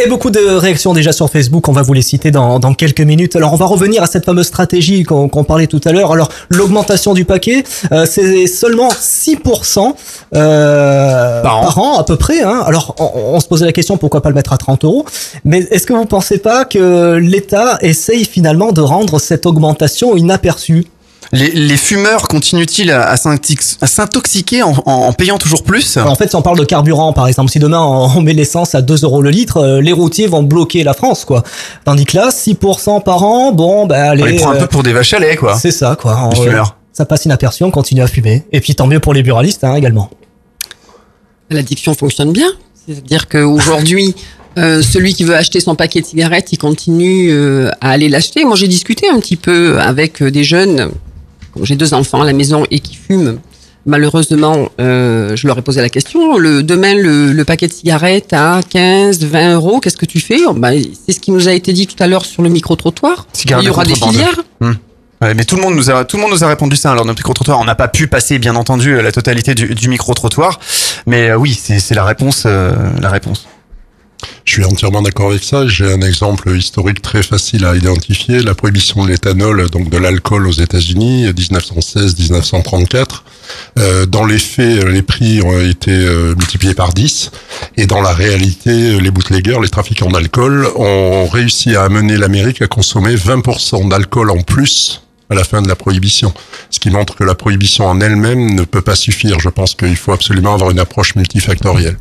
Et 0.00 0.08
beaucoup 0.08 0.30
de 0.30 0.38
réactions 0.38 0.92
déjà 0.92 1.10
sur 1.10 1.28
Facebook, 1.28 1.66
on 1.68 1.72
va 1.72 1.82
vous 1.82 1.92
les 1.92 2.02
citer 2.02 2.30
dans, 2.30 2.60
dans 2.60 2.72
quelques 2.72 3.00
minutes. 3.00 3.34
Alors 3.34 3.52
on 3.52 3.56
va 3.56 3.66
revenir 3.66 4.00
à 4.00 4.06
cette 4.06 4.24
fameuse 4.24 4.46
stratégie 4.46 5.02
qu'on 5.02 5.28
parlait 5.42 5.66
tout 5.66 5.80
à 5.84 5.90
l'heure. 5.90 6.12
Alors 6.12 6.28
l'augmentation 6.50 7.14
du 7.14 7.24
paquet, 7.24 7.64
euh, 7.90 8.06
c'est 8.08 8.46
seulement 8.46 8.90
6% 8.90 9.94
euh, 10.34 11.42
par, 11.42 11.78
an. 11.78 11.98
à 11.98 12.04
peu 12.04 12.14
près. 12.14 12.42
Hein. 12.42 12.62
Alors 12.64 12.94
on, 13.00 13.34
on 13.34 13.40
se 13.40 13.48
posait 13.48 13.66
la 13.66 13.72
question 13.72 13.96
pourquoi 13.96 14.22
pas 14.22 14.28
le 14.28 14.36
mettre 14.36 14.52
à 14.52 14.58
30 14.58 14.84
euros? 14.84 15.04
Mais 15.44 15.66
est-ce 15.72 15.84
que 15.84 15.92
vous 15.92 16.06
pensez 16.06 16.38
pas 16.38 16.64
que 16.64 17.16
l'État 17.16 17.78
essaye 17.80 18.24
finalement 18.24 18.70
de 18.70 18.82
rendre 18.82 19.18
cette 19.18 19.46
augmentation 19.46 20.16
inaperçue? 20.16 20.86
Les, 21.32 21.50
les 21.50 21.76
fumeurs 21.76 22.26
continuent-ils 22.26 22.90
à, 22.90 23.06
à 23.08 23.16
s'intox- 23.16 23.76
à 23.82 23.86
s'intoxiquer 23.86 24.62
en, 24.62 24.72
en- 24.86 24.92
en 24.92 25.12
payant 25.12 25.36
toujours 25.36 25.62
plus? 25.62 25.98
En 25.98 26.14
fait, 26.14 26.28
si 26.30 26.36
on 26.36 26.42
parle 26.42 26.58
de 26.58 26.64
carburant, 26.64 27.12
par 27.12 27.28
exemple, 27.28 27.50
si 27.50 27.58
demain 27.58 27.80
on 27.82 28.22
met 28.22 28.32
l'essence 28.32 28.74
à 28.74 28.80
2 28.80 29.04
euros 29.04 29.20
le 29.20 29.28
litre, 29.30 29.58
euh, 29.58 29.80
les 29.82 29.92
routiers 29.92 30.26
vont 30.26 30.42
bloquer 30.42 30.84
la 30.84 30.94
France, 30.94 31.24
quoi. 31.26 31.42
Tandis 31.84 32.06
que 32.06 32.16
là, 32.16 32.30
6% 32.30 33.02
par 33.02 33.22
an, 33.24 33.52
bon, 33.52 33.86
bah 33.86 34.10
allez. 34.10 34.22
On 34.22 34.26
les 34.26 34.36
prend 34.36 34.50
un 34.52 34.56
euh, 34.56 34.60
peu 34.60 34.66
pour 34.68 34.82
des 34.82 34.92
vaches 34.94 35.12
à 35.12 35.18
lait, 35.18 35.36
quoi. 35.36 35.58
C'est 35.58 35.70
ça, 35.70 35.96
quoi. 36.00 36.30
Les 36.32 36.38
On- 36.38 36.42
fumeurs. 36.44 36.76
ça 36.94 37.04
passe 37.04 37.26
inaperçu, 37.26 37.62
on 37.62 37.70
continue 37.70 38.00
à 38.02 38.06
fumer. 38.06 38.44
Et 38.52 38.60
puis 38.60 38.74
tant 38.74 38.86
mieux 38.86 39.00
pour 39.00 39.12
les 39.12 39.22
buralistes, 39.22 39.64
hein, 39.64 39.74
également. 39.74 40.08
L'addiction 41.50 41.94
fonctionne 41.94 42.32
bien. 42.32 42.48
C'est-à-dire 42.86 43.28
qu'aujourd'hui, 43.28 44.14
euh, 44.58 44.82
celui 44.82 45.14
qui 45.14 45.24
veut 45.24 45.36
acheter 45.36 45.60
son 45.60 45.74
paquet 45.74 46.00
de 46.00 46.06
cigarettes, 46.06 46.48
il 46.52 46.58
continue 46.58 47.30
euh, 47.32 47.70
à 47.82 47.90
aller 47.90 48.08
l'acheter. 48.08 48.44
Moi, 48.44 48.56
j'ai 48.56 48.68
discuté 48.68 49.08
un 49.10 49.20
petit 49.20 49.36
peu 49.36 49.78
avec 49.78 50.22
euh, 50.22 50.30
des 50.30 50.44
jeunes. 50.44 50.90
J'ai 51.62 51.76
deux 51.76 51.94
enfants 51.94 52.22
à 52.22 52.24
la 52.24 52.32
maison 52.32 52.64
et 52.70 52.80
qui 52.80 52.94
fument. 52.96 53.38
Malheureusement, 53.86 54.68
euh, 54.80 55.34
je 55.34 55.46
leur 55.46 55.56
ai 55.58 55.62
posé 55.62 55.80
la 55.80 55.88
question. 55.88 56.36
Le, 56.36 56.62
demain, 56.62 56.94
le, 56.94 57.32
le 57.32 57.44
paquet 57.44 57.68
de 57.68 57.72
cigarettes 57.72 58.32
à 58.32 58.60
15, 58.68 59.20
20 59.24 59.54
euros, 59.54 59.80
qu'est-ce 59.80 59.96
que 59.96 60.04
tu 60.04 60.20
fais? 60.20 60.40
Oh, 60.46 60.52
bah, 60.52 60.70
C'est 61.06 61.12
ce 61.12 61.20
qui 61.20 61.30
nous 61.30 61.48
a 61.48 61.52
été 61.52 61.72
dit 61.72 61.86
tout 61.86 62.00
à 62.02 62.06
l'heure 62.06 62.26
sur 62.26 62.42
le 62.42 62.50
micro-trottoir. 62.50 63.26
Il 63.44 63.64
y 63.64 63.68
aura 63.70 63.84
des 63.84 63.94
filières. 63.94 64.42
Ouais, 65.20 65.34
mais 65.34 65.44
tout 65.44 65.56
le 65.56 65.62
monde 65.62 65.74
nous 65.74 65.90
a 65.90 66.04
tout 66.04 66.16
le 66.16 66.22
monde 66.22 66.30
nous 66.30 66.44
a 66.44 66.48
répondu 66.48 66.76
ça 66.76 66.94
lors 66.94 67.02
de 67.02 67.08
notre 67.08 67.18
micro-trottoir. 67.18 67.58
On 67.58 67.64
n'a 67.64 67.74
pas 67.74 67.88
pu 67.88 68.06
passer, 68.06 68.38
bien 68.38 68.54
entendu, 68.54 69.02
la 69.02 69.10
totalité 69.10 69.52
du, 69.54 69.74
du 69.74 69.88
micro-trottoir, 69.88 70.60
mais 71.06 71.30
euh, 71.30 71.36
oui, 71.36 71.58
c'est 71.60 71.80
c'est 71.80 71.96
la 71.96 72.04
réponse, 72.04 72.44
euh, 72.46 72.72
la 73.00 73.10
réponse. 73.10 73.47
Je 74.48 74.54
suis 74.54 74.64
entièrement 74.64 75.02
d'accord 75.02 75.28
avec 75.28 75.44
ça. 75.44 75.66
J'ai 75.66 75.92
un 75.92 76.00
exemple 76.00 76.56
historique 76.56 77.02
très 77.02 77.22
facile 77.22 77.66
à 77.66 77.76
identifier. 77.76 78.40
La 78.40 78.54
prohibition 78.54 79.04
de 79.04 79.10
l'éthanol, 79.10 79.68
donc 79.68 79.90
de 79.90 79.98
l'alcool 79.98 80.46
aux 80.46 80.52
États-Unis, 80.52 81.28
1916-1934. 81.32 83.24
Euh, 83.78 84.06
dans 84.06 84.24
les 84.24 84.38
faits, 84.38 84.84
les 84.84 85.02
prix 85.02 85.42
ont 85.42 85.60
été 85.60 85.90
euh, 85.90 86.34
multipliés 86.34 86.72
par 86.72 86.94
10. 86.94 87.30
Et 87.76 87.86
dans 87.86 88.00
la 88.00 88.14
réalité, 88.14 88.98
les 88.98 89.10
bootleggers, 89.10 89.58
les 89.60 89.68
trafiquants 89.68 90.08
d'alcool, 90.10 90.66
ont 90.76 91.26
réussi 91.26 91.76
à 91.76 91.82
amener 91.82 92.16
l'Amérique 92.16 92.62
à 92.62 92.68
consommer 92.68 93.16
20% 93.16 93.86
d'alcool 93.90 94.30
en 94.30 94.40
plus 94.40 95.02
à 95.28 95.34
la 95.34 95.44
fin 95.44 95.60
de 95.60 95.68
la 95.68 95.76
prohibition. 95.76 96.32
Ce 96.70 96.80
qui 96.80 96.88
montre 96.88 97.16
que 97.16 97.24
la 97.24 97.34
prohibition 97.34 97.86
en 97.86 98.00
elle-même 98.00 98.54
ne 98.54 98.62
peut 98.62 98.80
pas 98.80 98.96
suffire. 98.96 99.40
Je 99.40 99.50
pense 99.50 99.74
qu'il 99.74 99.96
faut 99.96 100.12
absolument 100.12 100.54
avoir 100.54 100.70
une 100.70 100.78
approche 100.78 101.16
multifactorielle. 101.16 101.98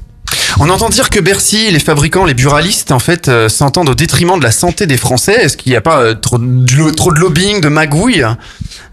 On 0.59 0.69
entend 0.69 0.89
dire 0.89 1.09
que 1.09 1.19
Bercy, 1.19 1.69
les 1.71 1.79
fabricants, 1.79 2.25
les 2.25 2.33
buralistes, 2.33 2.91
en 2.91 2.99
fait, 2.99 3.27
euh, 3.27 3.47
s'entendent 3.49 3.89
au 3.89 3.95
détriment 3.95 4.39
de 4.39 4.43
la 4.43 4.51
santé 4.51 4.87
des 4.87 4.97
Français. 4.97 5.33
Est-ce 5.43 5.55
qu'il 5.57 5.71
n'y 5.71 5.75
a 5.75 5.81
pas 5.81 5.99
euh, 5.99 6.15
trop, 6.15 6.37
de, 6.39 6.75
lo- 6.75 6.91
trop 6.91 7.11
de 7.11 7.19
lobbying, 7.19 7.61
de 7.61 7.67
magouille 7.69 8.23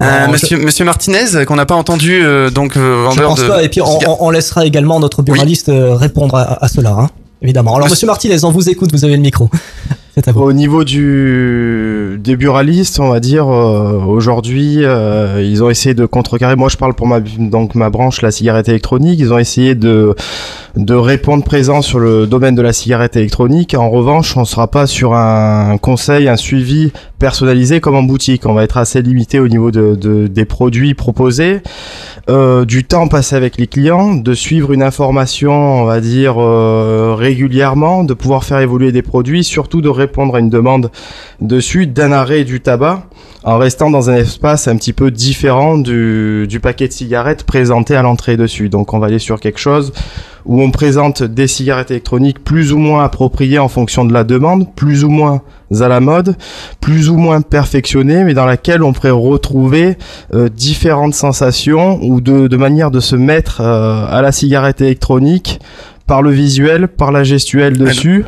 Euh, 0.03 0.27
Non, 0.27 0.33
monsieur, 0.33 0.59
monsieur 0.59 0.85
Martinez, 0.85 1.45
qu'on 1.47 1.57
n'a 1.57 1.67
pas 1.67 1.75
entendu, 1.75 2.23
donc 2.53 2.77
euh, 2.77 3.05
Je 3.05 3.09
vendeur 3.09 3.29
pense 3.31 3.41
de. 3.41 3.49
pas. 3.49 3.63
Et 3.63 3.69
puis 3.69 3.81
on, 3.83 4.31
laissera 4.31 4.67
également 4.67 5.01
notre 5.01 5.23
buraliste 5.23 5.71
répondre 5.73 6.35
à, 6.37 6.63
à 6.65 6.69
cela, 6.69 6.91
hein, 6.91 7.11
évidemment. 7.43 7.77
Alors, 7.77 7.89
Monsieur 7.89 8.07
Martinez, 8.07 8.45
on 8.45 8.51
vous 8.51 8.69
écoute, 8.69 8.91
vous 8.93 9.05
avez 9.05 9.17
le 9.17 9.23
micro. 9.23 9.49
Au 10.37 10.53
niveau 10.53 10.85
du 10.85 12.21
des 12.23 12.37
buralistes, 12.37 13.01
on 13.01 13.09
va 13.09 13.19
dire 13.19 13.49
euh, 13.49 13.99
aujourd'hui, 14.05 14.85
euh, 14.85 15.43
ils 15.43 15.65
ont 15.65 15.71
essayé 15.71 15.95
de 15.95 16.07
contrecarrer. 16.07 16.55
Moi, 16.55 16.69
je 16.69 16.77
parle 16.77 16.95
pour 16.95 17.09
ma 17.09 17.19
donc 17.21 17.75
ma 17.75 17.91
branche, 17.91 18.23
la 18.23 18.31
cigarette 18.31 18.69
électronique. 18.69 19.19
Ils 19.19 19.33
ont 19.33 19.39
essayé 19.39 19.75
de 19.75 20.15
de 20.77 20.95
répondre 20.95 21.43
présent 21.43 21.83
sur 21.83 21.99
le 21.99 22.29
domaine 22.29 22.55
de 22.55 22.63
la 22.63 22.73
cigarette 22.73 23.17
électronique. 23.17 23.75
En 23.75 23.91
revanche, 23.91 24.37
on 24.37 24.45
sera 24.45 24.69
pas 24.69 24.87
sur 24.87 25.15
un 25.15 25.79
conseil, 25.79 26.29
un 26.29 26.37
suivi 26.37 26.93
personnalisé 27.29 27.81
comme 27.81 27.95
en 27.95 28.03
boutique. 28.03 28.45
On 28.45 28.53
va 28.53 28.65
être 28.65 28.77
assez 28.77 29.01
limité 29.01 29.41
au 29.41 29.49
niveau 29.49 29.71
de, 29.71 29.95
de- 29.95 30.27
des 30.27 30.45
produits 30.45 30.93
proposés, 30.93 31.63
euh, 32.29 32.67
du 32.67 32.85
temps 32.85 33.09
passé 33.09 33.35
avec 33.35 33.57
les 33.57 33.67
clients, 33.67 34.15
de 34.15 34.35
suivre 34.35 34.75
une 34.75 34.83
information, 34.83 35.53
on 35.81 35.85
va 35.87 36.03
dire 36.03 36.35
euh, 36.39 37.15
régulièrement, 37.17 38.05
de 38.05 38.13
pouvoir 38.13 38.45
faire 38.45 38.59
évoluer 38.59 38.93
des 38.93 39.01
produits, 39.01 39.43
surtout 39.43 39.81
de 39.81 39.89
répondre 39.89 40.37
à 40.37 40.39
une 40.41 40.51
demande 40.51 40.91
dessus 41.41 41.87
d'un 41.87 42.13
arrêt 42.13 42.45
du 42.45 42.61
tabac 42.61 43.05
en 43.43 43.57
restant 43.57 43.91
dans 43.91 44.11
un 44.11 44.17
espace 44.17 44.69
un 44.69 44.77
petit 44.77 44.93
peu 44.93 45.11
différent 45.11 45.79
du, 45.79 46.47
du 46.47 46.61
paquet 46.61 46.89
de 46.89 46.93
cigarettes 46.93 47.45
présenté 47.45 47.97
à 47.97 48.03
l'entrée 48.03 48.37
dessus. 48.37 48.69
Donc 48.69 48.93
on 48.93 48.99
va 48.99 49.07
aller 49.07 49.19
sur 49.19 49.41
quelque 49.41 49.59
chose 49.61 49.95
où 50.47 50.61
on 50.63 50.71
présente 50.71 51.23
des 51.23 51.47
cigarettes 51.47 51.91
électroniques 51.91 52.43
plus 52.43 52.73
ou 52.73 52.79
moins 52.79 53.05
appropriées 53.05 53.59
en 53.59 53.69
fonction 53.69 54.05
de 54.05 54.13
la 54.13 54.25
demande, 54.25 54.75
plus 54.75 55.05
ou 55.05 55.11
moins 55.11 55.43
à 55.81 55.89
la 55.89 56.01
mode, 56.01 56.37
plus 56.81 57.09
ou 57.09 57.17
moins 57.17 57.41
perfectionnées, 57.41 58.25
mais 58.25 58.35
dans 58.35 58.47
laquelle 58.47 58.83
on 58.83 58.93
pourrait 58.93 59.11
retrouver 59.11 59.97
euh, 60.35 60.49
différentes 60.49 61.15
sensations 61.15 61.99
ou 62.03 62.21
de, 62.21 62.47
de 62.47 62.57
manière 62.57 62.91
de 62.91 63.01
se 63.01 63.17
mettre 63.17 63.61
euh, 63.61 64.07
à 64.09 64.23
la 64.23 64.33
cigarette 64.33 64.81
électronique 64.81 65.61
par 66.07 66.23
le 66.23 66.31
visuel, 66.31 66.89
par 66.89 67.13
la 67.13 67.25
gestuelle 67.25 67.79
dessus 67.79 68.25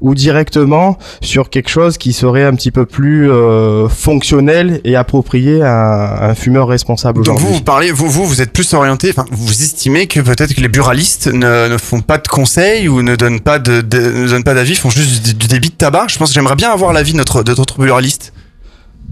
ou 0.00 0.14
directement 0.14 0.98
sur 1.20 1.50
quelque 1.50 1.68
chose 1.68 1.98
qui 1.98 2.12
serait 2.12 2.44
un 2.44 2.54
petit 2.54 2.70
peu 2.70 2.86
plus 2.86 3.30
euh, 3.30 3.88
fonctionnel 3.88 4.80
et 4.84 4.96
approprié 4.96 5.62
à 5.62 6.28
un 6.30 6.34
fumeur 6.34 6.68
responsable 6.68 7.22
Donc 7.24 7.38
vous, 7.38 7.54
vous 7.54 7.60
parlez, 7.60 7.92
vous, 7.92 8.08
vous, 8.08 8.26
vous 8.26 8.40
êtes 8.42 8.52
plus 8.52 8.72
orienté, 8.74 9.10
enfin, 9.10 9.24
vous 9.30 9.62
estimez 9.62 10.06
que 10.06 10.20
peut-être 10.20 10.54
que 10.54 10.60
les 10.60 10.68
buralistes 10.68 11.26
ne, 11.28 11.68
ne 11.68 11.78
font 11.78 12.00
pas 12.00 12.18
de 12.18 12.28
conseils 12.28 12.88
ou 12.88 13.02
ne 13.02 13.16
donnent 13.16 13.40
pas 13.40 13.58
de, 13.58 13.80
de- 13.80 13.98
ne 14.00 14.28
donnent 14.28 14.44
pas 14.44 14.54
d'avis, 14.54 14.74
font 14.74 14.90
juste 14.90 15.22
du, 15.22 15.34
du 15.34 15.46
débit 15.46 15.70
de 15.70 15.74
tabac? 15.74 16.06
Je 16.08 16.18
pense 16.18 16.28
que 16.30 16.34
j'aimerais 16.34 16.56
bien 16.56 16.70
avoir 16.70 16.92
l'avis 16.92 17.12
de 17.12 17.18
notre, 17.18 17.42
de 17.42 17.54
notre 17.54 17.78
buraliste. 17.80 18.32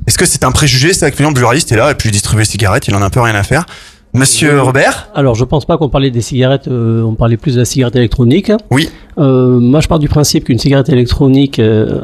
Est-ce 0.06 0.16
que 0.16 0.24
c'est 0.26 0.44
un 0.44 0.52
préjugé, 0.52 0.94
c'est 0.94 1.10
que 1.12 1.22
le 1.22 1.30
buraliste 1.32 1.70
est 1.72 1.76
là 1.76 1.90
et 1.90 1.94
puis 1.94 2.08
il 2.08 2.12
distribue 2.12 2.40
les 2.42 2.46
cigarettes, 2.46 2.88
il 2.88 2.94
en 2.94 3.02
a 3.02 3.04
un 3.04 3.10
peu 3.10 3.20
rien 3.20 3.34
à 3.34 3.42
faire? 3.42 3.66
Monsieur 4.14 4.60
Robert 4.60 5.10
Alors, 5.14 5.34
je 5.34 5.44
pense 5.44 5.66
pas 5.66 5.76
qu'on 5.76 5.90
parlait 5.90 6.10
des 6.10 6.22
cigarettes, 6.22 6.66
euh, 6.66 7.02
on 7.02 7.14
parlait 7.14 7.36
plus 7.36 7.54
de 7.54 7.58
la 7.58 7.64
cigarette 7.64 7.94
électronique. 7.96 8.50
Oui. 8.70 8.88
Euh, 9.18 9.60
moi, 9.60 9.80
je 9.80 9.88
pars 9.88 9.98
du 9.98 10.08
principe 10.08 10.44
qu'une 10.44 10.58
cigarette 10.58 10.88
électronique 10.88 11.58
euh, 11.58 12.00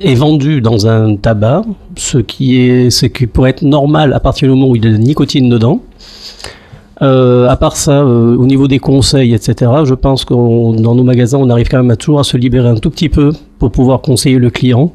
est 0.00 0.14
vendue 0.14 0.62
dans 0.62 0.86
un 0.86 1.16
tabac, 1.16 1.62
ce 1.96 2.18
qui, 2.18 2.60
est, 2.60 2.90
ce 2.90 3.06
qui 3.06 3.26
pourrait 3.26 3.50
être 3.50 3.62
normal 3.62 4.14
à 4.14 4.20
partir 4.20 4.48
du 4.48 4.54
moment 4.54 4.70
où 4.70 4.76
il 4.76 4.84
y 4.84 4.88
a 4.88 4.90
de 4.90 4.96
la 4.96 5.02
nicotine 5.02 5.48
dedans. 5.48 5.80
À 7.00 7.56
part 7.60 7.76
ça, 7.76 8.04
au 8.04 8.44
niveau 8.44 8.66
des 8.66 8.80
conseils, 8.80 9.32
etc., 9.32 9.70
je 9.84 9.94
pense 9.94 10.24
que 10.24 10.34
dans 10.34 10.96
nos 10.96 11.04
magasins, 11.04 11.38
on 11.38 11.48
arrive 11.48 11.68
quand 11.68 11.76
même 11.76 11.92
à 11.92 11.96
toujours 11.96 12.18
à 12.18 12.24
se 12.24 12.36
libérer 12.36 12.68
un 12.68 12.74
tout 12.74 12.90
petit 12.90 13.08
peu 13.08 13.32
pour 13.60 13.70
pouvoir 13.70 14.00
conseiller 14.00 14.38
le 14.38 14.50
client, 14.50 14.90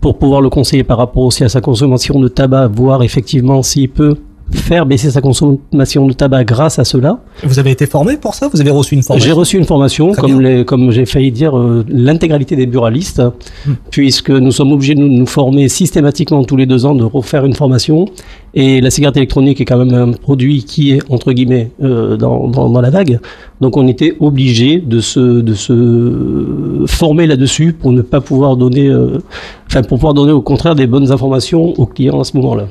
pour 0.00 0.18
pouvoir 0.18 0.40
le 0.40 0.50
conseiller 0.50 0.82
par 0.82 0.98
rapport 0.98 1.22
aussi 1.22 1.44
à 1.44 1.48
sa 1.48 1.60
consommation 1.60 2.18
de 2.18 2.26
tabac, 2.26 2.66
voir 2.66 3.04
effectivement 3.04 3.62
s'il 3.62 3.90
peut 3.90 4.16
faire 4.52 4.86
baisser 4.86 5.10
sa 5.10 5.20
consommation 5.20 6.06
de 6.06 6.12
tabac 6.12 6.44
grâce 6.44 6.78
à 6.78 6.84
cela. 6.84 7.20
Vous 7.42 7.58
avez 7.58 7.70
été 7.70 7.86
formé 7.86 8.16
pour 8.16 8.34
ça? 8.34 8.48
Vous 8.52 8.60
avez 8.60 8.70
reçu 8.70 8.94
une 8.94 9.02
formation? 9.02 9.26
J'ai 9.26 9.32
reçu 9.32 9.56
une 9.58 9.64
formation, 9.64 10.12
Très 10.12 10.20
comme, 10.22 10.40
les, 10.40 10.64
comme 10.64 10.90
j'ai 10.90 11.06
failli 11.06 11.32
dire, 11.32 11.56
euh, 11.58 11.84
l'intégralité 11.88 12.54
des 12.56 12.66
buralistes, 12.66 13.22
Hmm. 13.66 13.72
puisque 13.90 14.30
nous 14.30 14.50
sommes 14.50 14.72
obligés 14.72 14.94
de 14.94 15.00
nous, 15.00 15.08
nous 15.08 15.26
former 15.26 15.68
systématiquement 15.68 16.44
tous 16.44 16.56
les 16.56 16.66
deux 16.66 16.84
ans, 16.86 16.94
de 16.94 17.04
refaire 17.04 17.44
une 17.46 17.54
formation. 17.54 18.06
Et 18.54 18.80
la 18.80 18.90
cigarette 18.90 19.16
électronique 19.16 19.60
est 19.60 19.64
quand 19.64 19.78
même 19.78 19.94
un 19.94 20.12
produit 20.12 20.64
qui 20.64 20.92
est, 20.92 21.00
entre 21.10 21.32
guillemets, 21.32 21.70
euh, 21.82 22.16
dans, 22.16 22.46
dans, 22.48 22.68
dans 22.68 22.80
la 22.80 22.90
vague. 22.90 23.18
Donc 23.60 23.76
on 23.76 23.86
était 23.88 24.16
obligé 24.20 24.78
de 24.78 25.00
se, 25.00 25.40
de 25.40 25.54
se 25.54 26.84
former 26.86 27.26
là-dessus 27.26 27.72
pour 27.72 27.92
ne 27.92 28.02
pas 28.02 28.20
pouvoir 28.20 28.56
donner, 28.56 28.88
euh, 28.88 29.18
enfin 29.66 29.82
pour 29.82 29.98
pouvoir 29.98 30.14
donner 30.14 30.32
au 30.32 30.42
contraire 30.42 30.74
des 30.74 30.86
bonnes 30.86 31.10
informations 31.10 31.72
aux 31.80 31.86
clients 31.86 32.20
à 32.20 32.24
ce 32.24 32.36
moment-là. 32.36 32.66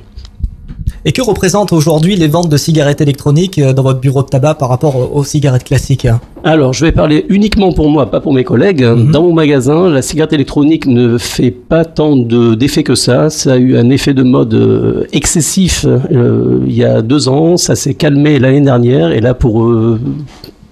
Et 1.06 1.12
que 1.12 1.22
représentent 1.22 1.74
aujourd'hui 1.74 2.16
les 2.16 2.28
ventes 2.30 2.48
de 2.48 2.56
cigarettes 2.56 3.02
électroniques 3.02 3.60
euh, 3.60 3.74
dans 3.74 3.84
votre 3.84 4.00
bureau 4.00 4.24
de 4.24 4.28
tabac 4.30 4.56
par 4.56 4.70
rapport 4.70 5.14
aux 5.16 5.24
cigarettes 5.26 5.66
classiques 5.66 6.06
hein 6.06 6.22
Alors, 6.46 6.72
je 6.72 6.86
vais 6.86 6.94
parler 6.94 7.26
uniquement 7.28 7.74
pour 7.74 7.90
moi, 7.90 8.10
pas 8.10 8.22
pour 8.22 8.34
mes 8.34 8.46
collègues. 8.46 8.86
Dans 9.12 9.24
mon 9.24 9.34
magasin, 9.34 9.90
la 9.90 10.02
cigarette 10.02 10.32
électronique 10.32 10.86
ne 10.86 11.18
fait 11.18 11.52
pas 11.52 11.84
tant 11.84 12.16
de- 12.16 12.56
d'effet 12.56 12.84
que 12.84 12.96
ça. 12.96 13.30
Ça 13.30 13.54
a 13.54 13.58
eu 13.58 13.76
un 13.76 13.90
effet 13.90 14.14
de 14.14 14.24
mode 14.24 14.54
euh, 14.54 15.04
excessif 15.12 15.86
euh, 15.86 16.60
il 16.66 16.74
y 16.74 16.86
a 16.86 17.02
deux 17.02 17.28
ans. 17.28 17.58
Ça 17.58 17.76
s'est 17.76 17.96
calmé 17.96 18.40
l'année 18.40 18.62
dernière. 18.62 19.12
Et 19.12 19.20
là, 19.20 19.34
pour, 19.34 19.64
euh, 19.66 20.00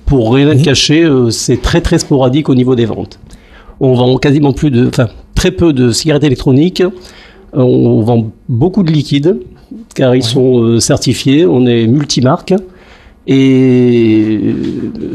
pour 0.05 0.33
rien 0.33 0.55
cacher, 0.55 1.03
euh, 1.03 1.29
c'est 1.29 1.61
très 1.61 1.81
très 1.81 1.99
sporadique 1.99 2.47
au 2.47 2.55
niveau 2.55 2.75
des 2.75 2.85
ventes. 2.85 3.19
On 3.81 3.95
vend 3.95 4.15
quasiment 4.17 4.53
plus 4.53 4.71
de, 4.71 4.87
enfin, 4.87 5.07
très 5.35 5.51
peu 5.51 5.73
de 5.73 5.91
cigarettes 5.91 6.23
électroniques. 6.23 6.83
On 7.51 7.99
vend 8.01 8.31
beaucoup 8.47 8.83
de 8.83 8.91
liquides 8.93 9.35
car 9.95 10.15
ils 10.15 10.23
sont 10.23 10.59
euh, 10.63 10.79
certifiés. 10.79 11.45
On 11.45 11.65
est 11.65 11.87
multimarque 11.87 12.53
et 13.27 14.55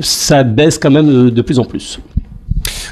ça 0.01 0.43
baisse 0.43 0.79
quand 0.79 0.91
même 0.91 1.09
euh, 1.27 1.31
de 1.31 1.43
plus 1.43 1.59
en 1.59 1.65
plus. 1.65 1.99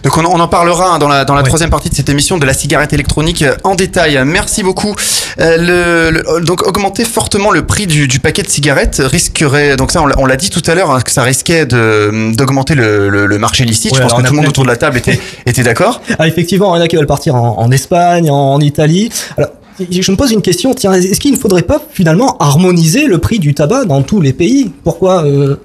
Donc 0.02 0.18
on, 0.18 0.24
en 0.24 0.48
parlera 0.48 0.94
hein, 0.94 0.98
dans 0.98 1.08
la, 1.08 1.24
dans 1.24 1.34
la 1.34 1.42
troisième 1.42 1.70
partie 1.70 1.88
de 1.88 1.94
cette 1.94 2.10
émission 2.10 2.36
de 2.36 2.44
la 2.44 2.52
cigarette 2.52 2.92
électronique 2.92 3.40
euh, 3.42 3.54
en 3.64 3.74
détail. 3.74 4.20
Merci 4.26 4.62
beaucoup. 4.62 4.94
Euh, 5.40 6.10
le, 6.10 6.18
le- 6.38 6.44
donc 6.44 6.66
augmenter 6.66 7.04
fortement 7.04 7.50
le 7.50 7.64
prix 7.64 7.86
du, 7.86 8.06
du 8.06 8.20
paquet 8.20 8.42
de 8.42 8.48
cigarettes 8.48 9.00
risquerait, 9.02 9.76
donc 9.76 9.92
ça 9.92 10.02
on 10.02 10.26
l'a- 10.26 10.36
dit 10.36 10.50
tout 10.50 10.62
à 10.66 10.74
l'heure, 10.74 10.90
hein, 10.90 11.00
que 11.00 11.10
ça 11.10 11.22
risquait 11.22 11.64
d'augmenter 11.64 12.74
le, 12.74 13.08
le- 13.08 13.26
le 13.26 13.38
marché 13.38 13.64
licite. 13.64 13.92
Ouais, 13.92 13.98
Je 13.98 14.02
pense 14.02 14.12
que 14.14 14.22
tout 14.26 14.32
le 14.34 14.36
monde 14.36 14.48
autour 14.48 14.64
de 14.64 14.68
la 14.68 14.76
table 14.76 14.98
était, 14.98 15.18
était 15.46 15.62
d'accord. 15.62 16.02
Ah, 16.18 16.28
effectivement, 16.28 16.74
il 16.76 16.80
y 16.80 16.82
en 16.82 16.84
a 16.84 16.88
qui 16.88 16.96
veulent 16.96 17.06
partir 17.06 17.34
en, 17.34 17.58
en 17.58 17.70
Espagne, 17.70 18.30
en, 18.30 18.54
en 18.54 18.60
Italie. 18.60 19.08
Alors, 19.38 19.50
je 19.78 20.10
me 20.12 20.16
pose 20.16 20.32
une 20.32 20.42
question, 20.42 20.74
tiens, 20.74 20.92
est-ce 20.92 21.18
qu'il 21.20 21.32
ne 21.32 21.37
faudrait 21.38 21.62
pas 21.62 21.80
finalement 21.92 22.37
harmoniser 22.38 23.06
le 23.06 23.18
prix 23.18 23.38
du 23.38 23.54
tabac 23.54 23.84
dans 23.87 24.02
tous 24.02 24.20
les 24.20 24.32
pays? 24.32 24.72
Pourquoi 24.84 25.24
euh, 25.24 25.56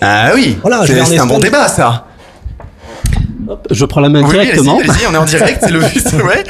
Ah 0.00 0.30
oui, 0.34 0.56
Voilà, 0.62 0.84
je 0.84 0.92
c'est 1.04 1.18
un 1.18 1.26
bon 1.26 1.38
débat 1.38 1.68
ça. 1.68 2.04
Je 3.70 3.84
prends 3.86 4.00
la 4.02 4.10
main 4.10 4.22
Oui, 4.22 4.30
directement. 4.30 4.78
allez-y, 4.78 5.06
on 5.10 5.14
est 5.14 5.16
en 5.16 5.24
direct, 5.24 5.60
c'est 5.62 5.70
le 5.70 5.80
but, 5.80 6.12
ouais. 6.24 6.44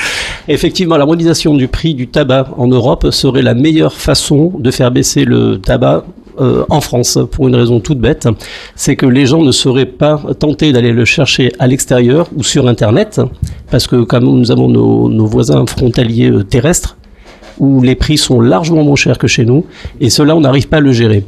Effectivement, 0.49 0.97
l'harmonisation 0.97 1.55
du 1.55 1.69
prix 1.69 1.95
du 1.95 2.09
tabac 2.09 2.49
en 2.57 2.67
Europe 2.67 3.09
serait 3.11 3.43
la 3.43 3.55
meilleure 3.55 3.95
façon 3.95 4.53
de 4.59 4.71
faire 4.73 4.91
baisser 4.91 5.25
le 5.25 5.61
tabac 5.61 6.05
euh, 6.41 6.65
en 6.71 6.81
France, 6.81 7.19
pour 7.31 7.49
une 7.49 7.57
raison 7.57 7.81
toute 7.81 7.99
bête, 7.99 8.29
c'est 8.77 8.97
que 8.97 9.07
les 9.07 9.27
gens 9.27 9.43
ne 9.43 9.53
seraient 9.53 9.87
pas 9.87 10.21
tentés 10.39 10.73
d'aller 10.73 10.93
le 10.93 11.05
chercher 11.05 11.53
à 11.59 11.67
l'extérieur 11.67 12.29
ou 12.37 12.43
sur 12.43 12.69
Internet, 12.69 13.21
parce 13.71 13.87
que 13.87 14.03
comme 14.03 14.25
nous 14.25 14.51
avons 14.51 14.69
nos, 14.69 15.09
nos 15.09 15.27
voisins 15.27 15.65
frontaliers 15.67 16.31
euh, 16.31 16.45
terrestres, 16.45 16.97
où 17.59 17.83
les 17.83 17.95
prix 17.95 18.19
sont 18.19 18.41
largement 18.41 18.85
moins 18.85 18.97
chers 18.97 19.19
que 19.19 19.27
chez 19.27 19.45
nous, 19.45 19.65
et 20.01 20.11
cela, 20.11 20.37
on 20.37 20.41
n'arrive 20.41 20.69
pas 20.69 20.77
à 20.79 20.81
le 20.81 20.93
gérer. 20.93 21.25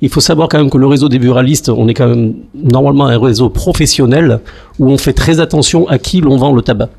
Il 0.00 0.08
faut 0.08 0.20
savoir 0.20 0.48
quand 0.48 0.58
même 0.58 0.70
que 0.70 0.78
le 0.78 0.86
réseau 0.86 1.08
des 1.08 1.18
buralistes, 1.18 1.68
on 1.68 1.88
est 1.88 1.94
quand 1.94 2.08
même 2.08 2.34
normalement 2.54 3.06
un 3.06 3.18
réseau 3.18 3.48
professionnel 3.48 4.40
où 4.78 4.90
on 4.90 4.98
fait 4.98 5.12
très 5.12 5.40
attention 5.40 5.88
à 5.88 5.98
qui 5.98 6.20
l'on 6.20 6.36
vend 6.36 6.52
le 6.52 6.62
tabac. 6.62 6.90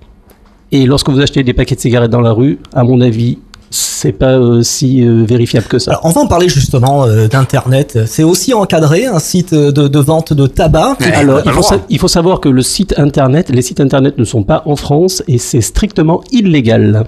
Et 0.71 0.85
lorsque 0.85 1.09
vous 1.09 1.19
achetez 1.19 1.43
des 1.43 1.53
paquets 1.53 1.75
de 1.75 1.79
cigarettes 1.79 2.11
dans 2.11 2.21
la 2.21 2.31
rue, 2.31 2.59
à 2.73 2.83
mon 2.83 3.01
avis, 3.01 3.39
c'est 3.71 4.11
pas 4.13 4.31
euh, 4.37 4.63
si 4.63 5.05
euh, 5.05 5.23
vérifiable 5.27 5.67
que 5.67 5.77
ça. 5.79 5.91
Alors, 5.91 6.05
on 6.05 6.11
va 6.11 6.21
en 6.21 6.27
parler 6.27 6.49
justement 6.49 7.05
euh, 7.05 7.27
d'Internet. 7.27 7.99
C'est 8.07 8.23
aussi 8.23 8.53
encadré, 8.53 9.05
un 9.05 9.19
site 9.19 9.53
de, 9.53 9.69
de 9.87 9.99
vente 9.99 10.33
de 10.33 10.47
tabac. 10.47 10.97
Alors, 11.13 11.41
il 11.45 11.51
faut, 11.51 11.61
sa- 11.61 11.79
il 11.89 11.99
faut 11.99 12.07
savoir 12.07 12.39
que 12.39 12.49
le 12.49 12.61
site 12.61 12.95
internet, 12.97 13.49
les 13.49 13.61
sites 13.61 13.79
internet 13.79 14.17
ne 14.17 14.23
sont 14.23 14.43
pas 14.43 14.63
en 14.65 14.75
France 14.75 15.21
et 15.27 15.37
c'est 15.37 15.61
strictement 15.61 16.21
illégal. 16.31 17.05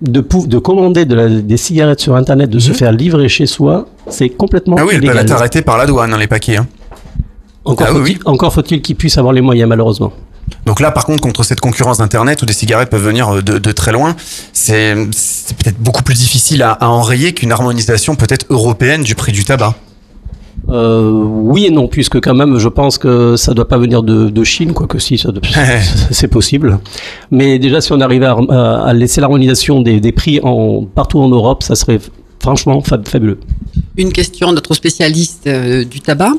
De, 0.00 0.20
pou- 0.20 0.46
de 0.48 0.58
commander 0.58 1.04
de 1.04 1.14
la- 1.14 1.28
des 1.28 1.56
cigarettes 1.56 2.00
sur 2.00 2.16
internet, 2.16 2.50
de 2.50 2.58
se 2.58 2.72
faire 2.72 2.90
livrer 2.92 3.28
chez 3.28 3.46
soi, 3.46 3.86
c'est 4.08 4.28
complètement 4.30 4.76
Ah 4.78 4.82
oui, 4.84 4.94
elles 4.94 5.00
peuvent 5.00 5.10
illégal. 5.10 5.24
être 5.26 5.32
arrêtées 5.32 5.62
par 5.62 5.78
la 5.78 5.86
douane 5.86 6.10
dans 6.10 6.16
les 6.16 6.26
paquets. 6.26 6.56
hein. 6.56 6.66
Encore 7.64 7.86
Ah 7.90 7.94
oui, 7.94 8.18
encore 8.24 8.52
faut-il 8.52 8.82
qu'ils 8.82 8.96
puissent 8.96 9.18
avoir 9.18 9.32
les 9.32 9.40
moyens, 9.40 9.68
malheureusement. 9.68 10.12
Donc 10.66 10.80
là, 10.80 10.90
par 10.90 11.04
contre, 11.06 11.22
contre 11.22 11.42
cette 11.42 11.60
concurrence 11.60 11.98
d'Internet 11.98 12.42
où 12.42 12.46
des 12.46 12.52
cigarettes 12.52 12.90
peuvent 12.90 13.04
venir 13.04 13.28
euh, 13.36 13.42
de, 13.42 13.58
de 13.58 13.72
très 13.72 13.92
loin, 13.92 14.14
c'est 14.52 14.94
peut-être 14.94 15.78
beaucoup 15.80 16.02
plus 16.02 16.14
difficile 16.14 16.62
à, 16.62 16.72
à 16.72 16.86
enrayer 16.88 17.32
qu'une 17.32 17.52
harmonisation 17.52 18.14
peut-être 18.14 18.46
européenne 18.50 19.02
du 19.02 19.14
prix 19.14 19.32
du 19.32 19.44
tabac. 19.44 19.74
Euh, 20.68 21.10
oui 21.10 21.66
et 21.66 21.70
non, 21.70 21.88
puisque 21.88 22.20
quand 22.20 22.34
même, 22.34 22.58
je 22.58 22.68
pense 22.68 22.96
que 22.96 23.34
ça 23.36 23.52
doit 23.54 23.66
pas 23.66 23.78
venir 23.78 24.02
de, 24.04 24.28
de 24.28 24.44
Chine, 24.44 24.72
quoique 24.74 24.98
si, 24.98 25.20
c'est 26.12 26.28
possible. 26.28 26.78
Mais 27.32 27.58
déjà, 27.58 27.80
si 27.80 27.92
on 27.92 28.00
arrivait 28.00 28.26
à, 28.26 28.36
à- 28.48 28.84
à 28.88 28.92
laisser 28.92 29.20
l'harmonisation 29.20 29.80
des, 29.80 29.98
des 29.98 30.12
prix 30.12 30.38
en, 30.42 30.84
partout 30.84 31.18
en 31.18 31.28
Europe, 31.28 31.62
ça 31.64 31.74
serait 31.74 31.98
franchement 32.42 32.80
fab- 32.82 33.08
fabuleux. 33.08 33.38
Une 33.96 34.12
question 34.12 34.48
de 34.50 34.54
notre 34.56 34.74
spécialiste 34.74 35.46
euh, 35.46 35.84
du 35.84 36.00
tabac. 36.00 36.32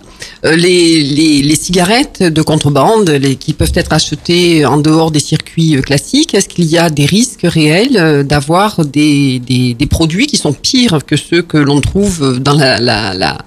Euh, 0.46 0.56
les, 0.56 1.04
les, 1.18 1.42
les 1.42 1.56
cigarettes 1.56 2.22
de 2.22 2.42
contrebande 2.42 3.10
les, 3.10 3.36
qui 3.36 3.54
peuvent 3.54 3.72
être 3.76 3.94
achetées 3.94 4.66
en 4.66 4.78
dehors 4.78 5.12
des 5.12 5.20
circuits 5.20 5.76
euh, 5.78 5.82
classiques, 5.82 6.34
est-ce 6.34 6.50
qu'il 6.50 6.66
y 6.66 6.78
a 6.78 6.90
des 6.90 7.06
risques 7.06 7.46
réels 7.60 7.98
euh, 7.98 8.24
d'avoir 8.24 8.84
des, 8.86 9.40
des, 9.40 9.74
des 9.74 9.86
produits 9.86 10.28
qui 10.28 10.38
sont 10.38 10.54
pires 10.54 11.00
que 11.06 11.16
ceux 11.16 11.42
que 11.42 11.58
l'on 11.58 11.80
trouve 11.80 12.40
dans, 12.40 12.54
la, 12.64 12.80
la, 12.80 13.14
la, 13.14 13.38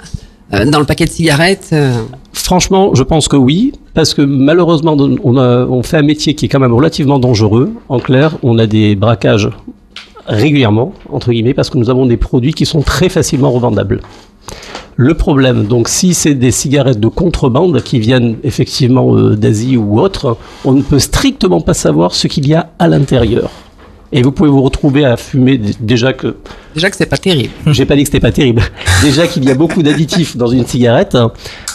dans 0.65 0.79
le 0.81 0.87
paquet 0.87 1.05
de 1.07 1.11
cigarettes 1.11 1.75
Franchement, 2.33 2.95
je 2.95 3.03
pense 3.03 3.27
que 3.29 3.37
oui, 3.37 3.73
parce 3.95 4.15
que 4.15 4.23
malheureusement, 4.23 4.95
on, 5.25 5.37
a, 5.37 5.67
on 5.67 5.83
fait 5.83 5.97
un 5.97 6.03
métier 6.03 6.35
qui 6.35 6.45
est 6.45 6.49
quand 6.49 6.61
même 6.61 6.75
relativement 6.81 7.19
dangereux. 7.19 7.73
En 7.89 7.99
clair, 7.99 8.37
on 8.43 8.59
a 8.59 8.67
des 8.67 8.95
braquages 8.95 9.49
régulièrement, 10.27 10.93
entre 11.11 11.33
guillemets, 11.33 11.55
parce 11.55 11.71
que 11.71 11.79
nous 11.79 11.91
avons 11.91 12.07
des 12.07 12.17
produits 12.17 12.53
qui 12.53 12.67
sont 12.67 12.83
très 12.83 13.09
facilement 13.09 13.51
revendables. 13.51 14.01
Le 14.97 15.15
problème, 15.15 15.67
donc 15.67 15.89
si 15.89 16.15
c'est 16.15 16.35
des 16.35 16.51
cigarettes 16.51 17.01
de 17.01 17.09
contrebande 17.09 17.83
qui 17.83 17.99
viennent 17.99 18.37
effectivement 18.45 19.15
euh, 19.15 19.37
d'Asie 19.37 19.77
ou 19.77 20.01
autre, 20.01 20.39
on 20.65 20.73
ne 20.73 20.83
peut 20.83 20.99
strictement 20.99 21.61
pas 21.61 21.75
savoir 21.75 22.15
ce 22.15 22.29
qu'il 22.29 22.49
y 22.49 22.55
a 22.55 22.71
à 22.79 22.89
l'intérieur. 22.89 23.51
Et 24.17 24.23
vous 24.23 24.33
pouvez 24.33 24.49
vous 24.49 24.63
retrouver 24.63 25.05
à 25.05 25.17
fumer 25.19 25.61
déjà 25.79 26.15
que 26.15 26.37
Déjà 26.75 26.91
que 26.91 26.97
c'est 26.97 27.05
pas 27.07 27.19
terrible. 27.19 27.51
j'ai 27.67 27.85
pas 27.85 27.95
dit 27.95 28.03
que 28.03 28.09
c'était 28.09 28.19
pas 28.21 28.33
terrible. 28.33 28.63
Déjà 29.03 29.27
qu'il 29.27 29.45
y 29.45 29.51
a 29.51 29.55
beaucoup 29.55 29.83
d'additifs 29.83 30.37
dans 30.37 30.47
une 30.47 30.67
cigarette. 30.67 31.17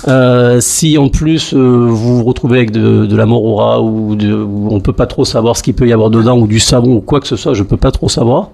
Euh, 0.07 0.59
si 0.59 0.97
en 0.97 1.09
plus 1.09 1.53
euh, 1.53 1.57
vous 1.57 2.17
vous 2.17 2.23
retrouvez 2.23 2.57
avec 2.57 2.71
de, 2.71 3.05
de 3.05 3.15
la 3.15 3.27
morora 3.27 3.81
ou, 3.81 4.15
de, 4.15 4.33
ou 4.33 4.69
on 4.71 4.79
peut 4.79 4.91
pas 4.93 5.05
trop 5.05 5.23
savoir 5.23 5.55
ce 5.55 5.61
qu'il 5.63 5.75
peut 5.75 5.87
y 5.87 5.93
avoir 5.93 6.09
dedans 6.09 6.37
ou 6.39 6.47
du 6.47 6.59
savon 6.59 6.95
ou 6.95 7.01
quoi 7.01 7.19
que 7.19 7.27
ce 7.27 7.35
soit, 7.35 7.53
je 7.53 7.61
peux 7.63 7.77
pas 7.77 7.91
trop 7.91 8.09
savoir. 8.09 8.49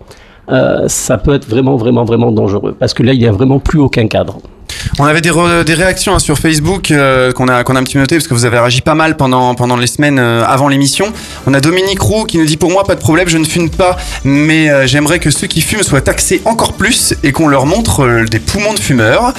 euh, 0.52 0.86
ça 0.88 1.18
peut 1.18 1.34
être 1.34 1.48
vraiment 1.48 1.76
vraiment 1.78 2.04
vraiment 2.06 2.32
dangereux 2.32 2.76
parce 2.80 2.94
que 2.94 3.04
là 3.04 3.14
il 3.14 3.22
y 3.22 3.28
a 3.28 3.32
vraiment 3.32 3.60
plus 3.60 3.80
aucun 3.80 4.08
cadre. 4.08 4.38
On 5.00 5.06
avait 5.06 5.22
des, 5.22 5.32
réactions 5.74 6.16
hein, 6.16 6.20
sur 6.20 6.40
Facebook 6.40 6.92
euh, 6.92 7.32
qu'on 7.32 7.48
a, 7.48 7.60
un 7.60 7.84
petit 7.84 7.98
noté 7.98 8.16
parce 8.16 8.28
que 8.28 8.34
vous 8.34 8.46
avez 8.46 8.58
réagi 8.58 8.82
pas 8.82 8.96
mal 8.96 9.16
pendant, 9.16 9.76
les 9.78 9.88
semaines 9.88 10.20
euh, 10.20 10.44
avant 10.46 10.68
l'émission. 10.68 11.14
On 11.46 11.54
a 11.54 11.60
Dominique 11.60 12.02
Roux 12.02 12.26
qui 12.26 12.38
nous 12.38 12.46
dit 12.46 12.58
pour 12.58 12.72
moi 12.72 12.84
pas 12.84 12.96
de 12.96 13.00
problème, 13.00 13.28
je 13.30 13.38
ne 13.38 13.46
fume 13.46 13.70
pas, 13.70 13.98
mais 14.24 14.70
euh, 14.70 14.88
j'aimerais 14.88 15.20
que 15.20 15.30
ceux 15.30 15.48
qui 15.48 15.62
fument 15.62 15.84
soient 15.84 16.02
taxés 16.02 16.42
encore 16.46 16.74
plus 16.74 17.14
et 17.24 17.32
qu'on 17.32 17.48
leur 17.48 17.66
montre 17.66 18.26
des 18.30 18.40
poumons 18.40 18.74
de 18.74 18.80
fumeurs, 18.80 19.34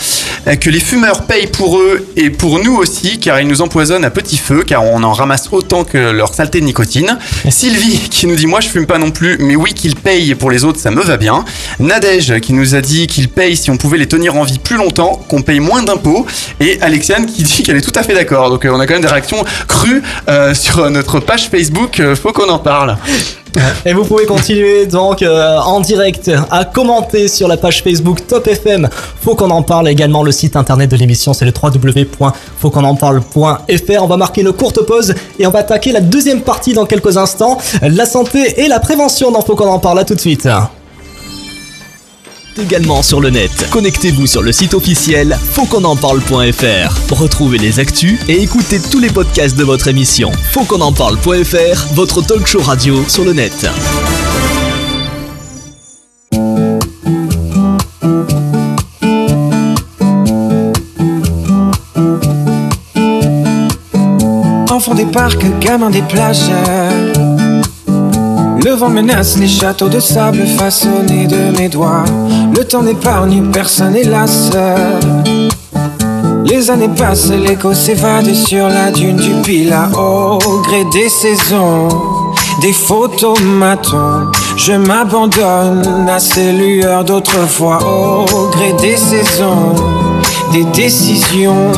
que 0.60 0.70
les 0.70 0.80
fumeurs 0.80 1.22
payent 1.22 1.48
pour 1.48 1.78
eux 1.78 2.06
et 2.16 2.30
pour 2.30 2.62
nous 2.62 2.76
aussi 2.76 3.18
car 3.18 3.40
ils 3.40 3.48
nous 3.48 3.60
empoisonnent 3.60 4.04
à 4.04 4.10
petit 4.10 4.36
feu 4.36 4.62
car 4.66 4.84
on 4.84 5.02
en 5.02 5.12
ramasse 5.12 5.48
autant 5.50 5.84
que 5.84 5.98
leur 5.98 6.34
saleté 6.34 6.60
de 6.60 6.66
nicotine. 6.66 7.18
Sylvie 7.48 8.08
qui 8.10 8.26
nous 8.26 8.36
dit 8.36 8.46
moi 8.46 8.60
je 8.60 8.68
fume 8.68 8.86
pas 8.86 8.98
non 8.98 9.10
plus, 9.10 9.38
mais 9.40 9.56
oui 9.56 9.74
qu'ils 9.74 9.96
payent 9.96 10.34
pour 10.34 10.50
les 10.50 10.64
autres 10.64 10.78
ça 10.78 10.90
me 10.90 11.02
va 11.02 11.16
bien. 11.16 11.44
Nadège 11.80 12.38
qui 12.40 12.52
nous 12.52 12.74
a 12.74 12.80
dit 12.80 13.06
qu'ils 13.06 13.28
payent 13.28 13.56
si 13.56 13.70
on 13.70 13.76
pouvait 13.76 13.98
les 13.98 14.06
tenir 14.06 14.36
en 14.36 14.44
vie 14.44 14.58
plus 14.58 14.76
longtemps, 14.76 15.20
paye 15.42 15.60
moins 15.60 15.82
d'impôts. 15.82 16.26
Et 16.60 16.78
Alexiane 16.80 17.26
qui 17.26 17.42
dit 17.42 17.62
qu'elle 17.62 17.76
est 17.76 17.82
tout 17.82 17.92
à 17.94 18.02
fait 18.02 18.14
d'accord. 18.14 18.48
Donc 18.50 18.64
euh, 18.64 18.70
on 18.72 18.80
a 18.80 18.86
quand 18.86 18.94
même 18.94 19.02
des 19.02 19.08
réactions 19.08 19.44
crues 19.66 20.02
euh, 20.28 20.54
sur 20.54 20.88
notre 20.90 21.20
page 21.20 21.48
Facebook. 21.48 22.00
euh, 22.00 22.16
faut 22.16 22.32
qu'on 22.32 22.48
en 22.48 22.58
parle. 22.58 22.96
Et 23.84 23.92
vous 23.92 24.04
pouvez 24.04 24.24
continuer 24.26 24.86
donc 24.86 25.22
euh, 25.22 25.56
en 25.58 25.80
direct 25.80 26.30
à 26.50 26.64
commenter 26.64 27.28
sur 27.28 27.46
la 27.48 27.56
page 27.56 27.82
Facebook 27.82 28.24
Top 28.26 28.46
FM. 28.46 28.88
Faut 29.22 29.34
qu'on 29.34 29.50
en 29.50 29.62
parle 29.62 29.88
également 29.88 30.22
le 30.22 30.32
site 30.32 30.54
internet 30.56 30.90
de 30.90 30.96
l'émission, 30.96 31.32
c'est 31.32 31.46
le 31.46 31.52
www.fautquonenparle.fr. 31.60 34.02
On 34.02 34.06
va 34.06 34.16
marquer 34.16 34.42
une 34.42 34.52
courte 34.52 34.84
pause 34.86 35.14
et 35.38 35.46
on 35.46 35.50
va 35.50 35.60
attaquer 35.60 35.92
la 35.92 36.00
deuxième 36.00 36.42
partie 36.42 36.74
dans 36.74 36.84
quelques 36.86 37.16
instants. 37.16 37.58
La 37.82 38.06
santé 38.06 38.60
et 38.62 38.68
la 38.68 38.80
prévention 38.80 39.30
dans 39.30 39.40
Faut 39.40 39.56
qu'on 39.56 39.68
en 39.68 39.78
parle. 39.78 39.98
À 39.98 40.04
tout 40.04 40.14
de 40.14 40.20
suite. 40.20 40.46
Également 42.60 43.02
sur 43.02 43.20
le 43.20 43.30
net. 43.30 43.68
Connectez-vous 43.70 44.26
sur 44.26 44.42
le 44.42 44.52
site 44.52 44.74
officiel 44.74 45.38
fautquonenparle.fr. 45.52 47.14
Retrouvez 47.14 47.58
les 47.58 47.80
actus 47.80 48.18
et 48.28 48.42
écoutez 48.42 48.80
tous 48.80 48.98
les 48.98 49.10
podcasts 49.10 49.56
de 49.56 49.64
votre 49.64 49.88
émission. 49.88 50.30
Fautquonenparle.fr, 50.52 51.94
votre 51.94 52.22
talk 52.22 52.46
show 52.46 52.60
radio 52.60 53.02
sur 53.08 53.24
le 53.24 53.32
net. 53.32 53.66
Enfant 64.70 64.94
des 64.94 65.06
parcs, 65.06 65.44
gamin 65.60 65.90
des 65.90 66.02
plages. 66.02 66.50
Le 68.68 68.74
vent 68.74 68.90
menace 68.90 69.38
les 69.38 69.48
châteaux 69.48 69.88
de 69.88 69.98
sable 69.98 70.44
façonnés 70.58 71.26
de 71.26 71.56
mes 71.58 71.70
doigts. 71.70 72.04
Le 72.54 72.62
temps 72.66 72.82
n'épargne 72.82 73.50
personne, 73.50 73.96
hélas. 73.96 74.50
Les 76.44 76.70
années 76.70 76.90
passent, 76.94 77.30
l'écho 77.30 77.72
s'évade 77.72 78.30
sur 78.34 78.68
la 78.68 78.90
dune 78.90 79.16
du 79.16 79.30
Pila 79.42 79.88
au 79.96 80.60
gré 80.60 80.84
des 80.92 81.08
saisons. 81.08 81.88
Des 82.60 82.74
photomatons, 82.74 84.30
je 84.58 84.74
m'abandonne 84.74 86.06
à 86.06 86.18
ces 86.18 86.52
lueurs 86.52 87.04
d'autrefois 87.04 87.78
au 88.30 88.48
gré 88.50 88.74
des 88.82 88.98
saisons, 88.98 89.76
des 90.52 90.64
décisions, 90.64 91.72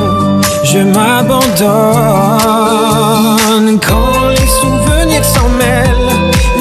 je 0.65 0.79
m'abandonne 0.79 1.39
quand 3.79 4.29
les 4.31 4.49
souvenirs 4.61 5.25
s'en 5.25 5.49
mêlent, 5.51 6.20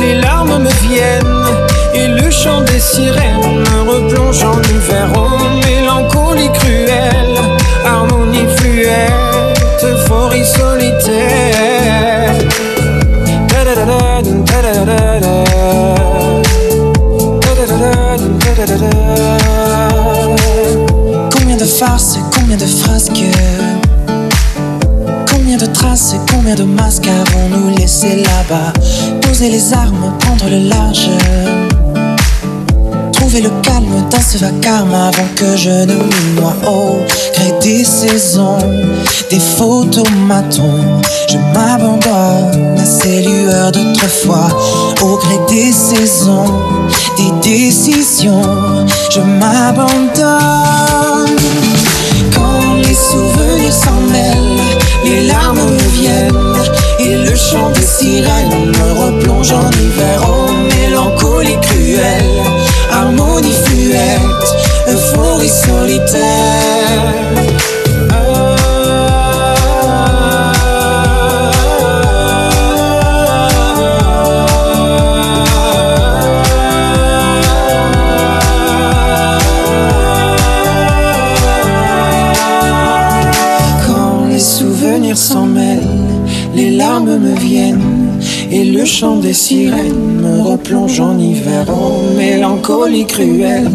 les 0.10 0.22
larmes 0.22 0.63
me 0.63 0.69
viennent 0.88 1.45
et 1.93 2.08
le 2.08 2.30
chant 2.32 2.62
des 2.62 2.80
sirènes 2.80 3.60
me 3.60 3.78
replonge 3.91 4.43
en 4.43 4.60
hiver 4.62 5.08
en 5.15 5.30
mélancolie 5.65 6.52
cruelle, 6.54 7.38
harmonie 7.86 8.48
fluette, 8.58 9.84
euphorie 9.84 10.45
solitaire. 10.45 12.34
Combien 21.32 21.58
de 21.58 21.65
farces, 21.65 22.17
combien 22.34 22.58
de 22.58 22.65
frasques 22.65 23.24
Combien 26.32 26.56
de 26.56 26.64
masques 26.64 27.08
avons-nous 27.08 27.76
laissé 27.76 28.16
là-bas 28.16 28.72
Poser 29.22 29.50
les 29.50 29.74
armes, 29.74 30.14
prendre 30.20 30.50
le 30.50 30.70
large 30.70 31.10
Trouver 33.12 33.42
le 33.42 33.50
calme 33.62 34.08
dans 34.10 34.22
ce 34.22 34.38
vacarme 34.38 34.94
avant 34.94 35.28
que 35.36 35.58
je 35.58 35.70
ne 35.70 35.94
me 35.96 36.68
au 36.68 37.00
gré 37.34 37.54
des 37.62 37.84
saisons, 37.84 38.60
des 39.30 39.40
photomatons. 39.40 41.02
Je 41.30 41.38
m'abandonne 41.54 42.80
à 42.80 42.86
ces 42.86 43.22
lueurs 43.22 43.72
d'autrefois 43.74 44.48
au 45.02 45.18
gré 45.18 45.38
des 45.50 45.74
saisons, 45.74 46.46
des 47.18 47.32
décisions. 47.50 48.86
Je 49.12 49.20
m'abandonne 49.20 50.60
souvenirs 53.00 53.74
s'en 53.74 54.02
mêlent, 54.12 54.60
les 55.04 55.28
larmes 55.28 55.60
me 55.60 55.90
viennent 56.02 56.50
et 57.00 57.16
le 57.16 57.36
chant 57.36 57.70
des 57.72 57.82
sirènes 57.82 58.72
me 58.72 59.06
replonge 59.06 59.52
en 59.52 59.70
hiver 59.72 60.22
en 60.28 60.52
mélancolie 60.76 61.60
cruelle, 61.62 62.44
harmonie 62.92 63.56
fluette, 63.66 64.56
euphorie 64.88 65.50
solitaire. 65.50 66.20
Le 88.80 88.86
chant 88.86 89.18
des 89.18 89.34
sirènes 89.34 90.22
me 90.22 90.42
replonge 90.42 91.02
en 91.02 91.20
hiver 91.20 91.65
en 91.70 92.15
mélancolie 92.15 93.06
cruelle, 93.06 93.70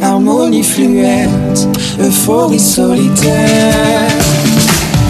harmonie 0.00 0.62
fluette, 0.62 1.68
euphorie 2.00 2.58
solitaire. 2.58 4.08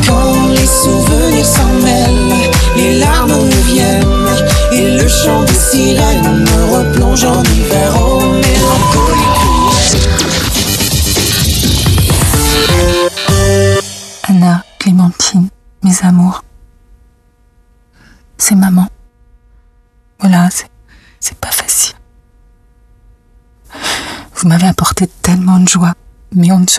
Quand 0.05 0.49
les 0.51 0.67
souvenirs 0.67 1.47
s'en 1.47 1.73
mêlent, 1.85 2.51
les 2.77 2.99
larmes 2.99 3.31
me 3.31 3.73
viennent 3.73 4.33
et 4.73 5.01
le 5.01 5.07
chant 5.07 5.45
des 5.45 5.55
sirènes 5.55 6.45
me 6.49 6.77
replonge 6.77 7.25
en 7.25 7.43
hiver 7.45 7.95
en 8.03 8.19
mélancolie 8.19 9.31
cruelle. 9.37 9.50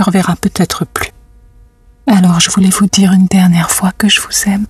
Se 0.01 0.05
reverra 0.05 0.35
peut-être 0.35 0.85
plus. 0.85 1.11
Alors 2.07 2.39
je 2.39 2.49
voulais 2.49 2.69
vous 2.69 2.87
dire 2.87 3.13
une 3.13 3.27
dernière 3.27 3.69
fois 3.69 3.91
que 3.95 4.09
je 4.09 4.19
vous 4.19 4.49
aime 4.49 4.65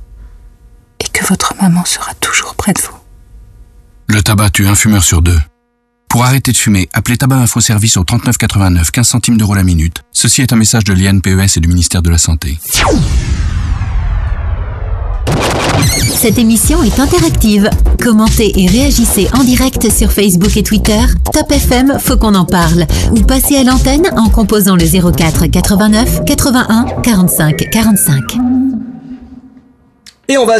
et 0.99 1.07
que 1.07 1.25
votre 1.25 1.55
maman 1.61 1.85
sera 1.85 2.13
toujours 2.15 2.55
près 2.55 2.73
de 2.73 2.81
vous. 2.81 2.97
Le 4.07 4.21
tabac 4.21 4.49
tue 4.49 4.67
un 4.67 4.75
fumeur 4.75 5.03
sur 5.03 5.21
deux. 5.21 5.39
Pour 6.09 6.25
arrêter 6.25 6.51
de 6.51 6.57
fumer, 6.57 6.89
appelez 6.91 7.15
Tabac 7.15 7.37
Info 7.37 7.61
Service 7.61 7.95
au 7.95 8.03
39 8.03 8.37
89, 8.37 8.91
15 8.91 9.07
centimes 9.07 9.37
d'euros 9.37 9.55
la 9.55 9.63
minute. 9.63 10.03
Ceci 10.11 10.41
est 10.41 10.51
un 10.51 10.57
message 10.57 10.83
de 10.83 10.91
l'INPES 10.91 11.55
et 11.55 11.59
du 11.61 11.69
ministère 11.69 12.01
de 12.01 12.09
la 12.09 12.17
Santé. 12.17 12.59
Cette 16.21 16.37
émission 16.37 16.83
est 16.83 16.99
interactive. 16.99 17.69
Commentez 18.01 18.51
et 18.61 18.67
réagissez 18.67 19.27
en 19.33 19.43
direct 19.43 19.91
sur 19.91 20.11
Facebook 20.11 20.55
et 20.55 20.63
Twitter. 20.63 21.01
Top 21.33 21.51
FM, 21.51 21.97
faut 21.99 22.17
qu'on 22.17 22.35
en 22.35 22.45
parle. 22.45 22.85
Ou 23.11 23.21
passez 23.21 23.57
à 23.57 23.63
l'antenne 23.63 24.07
en 24.17 24.29
composant 24.29 24.75
le 24.75 24.85
04 24.85 25.47
89 25.47 26.25
81 26.25 26.85
45 27.01 27.69
45. 27.71 28.21
Et 30.27 30.37
on 30.37 30.45
va 30.45 30.59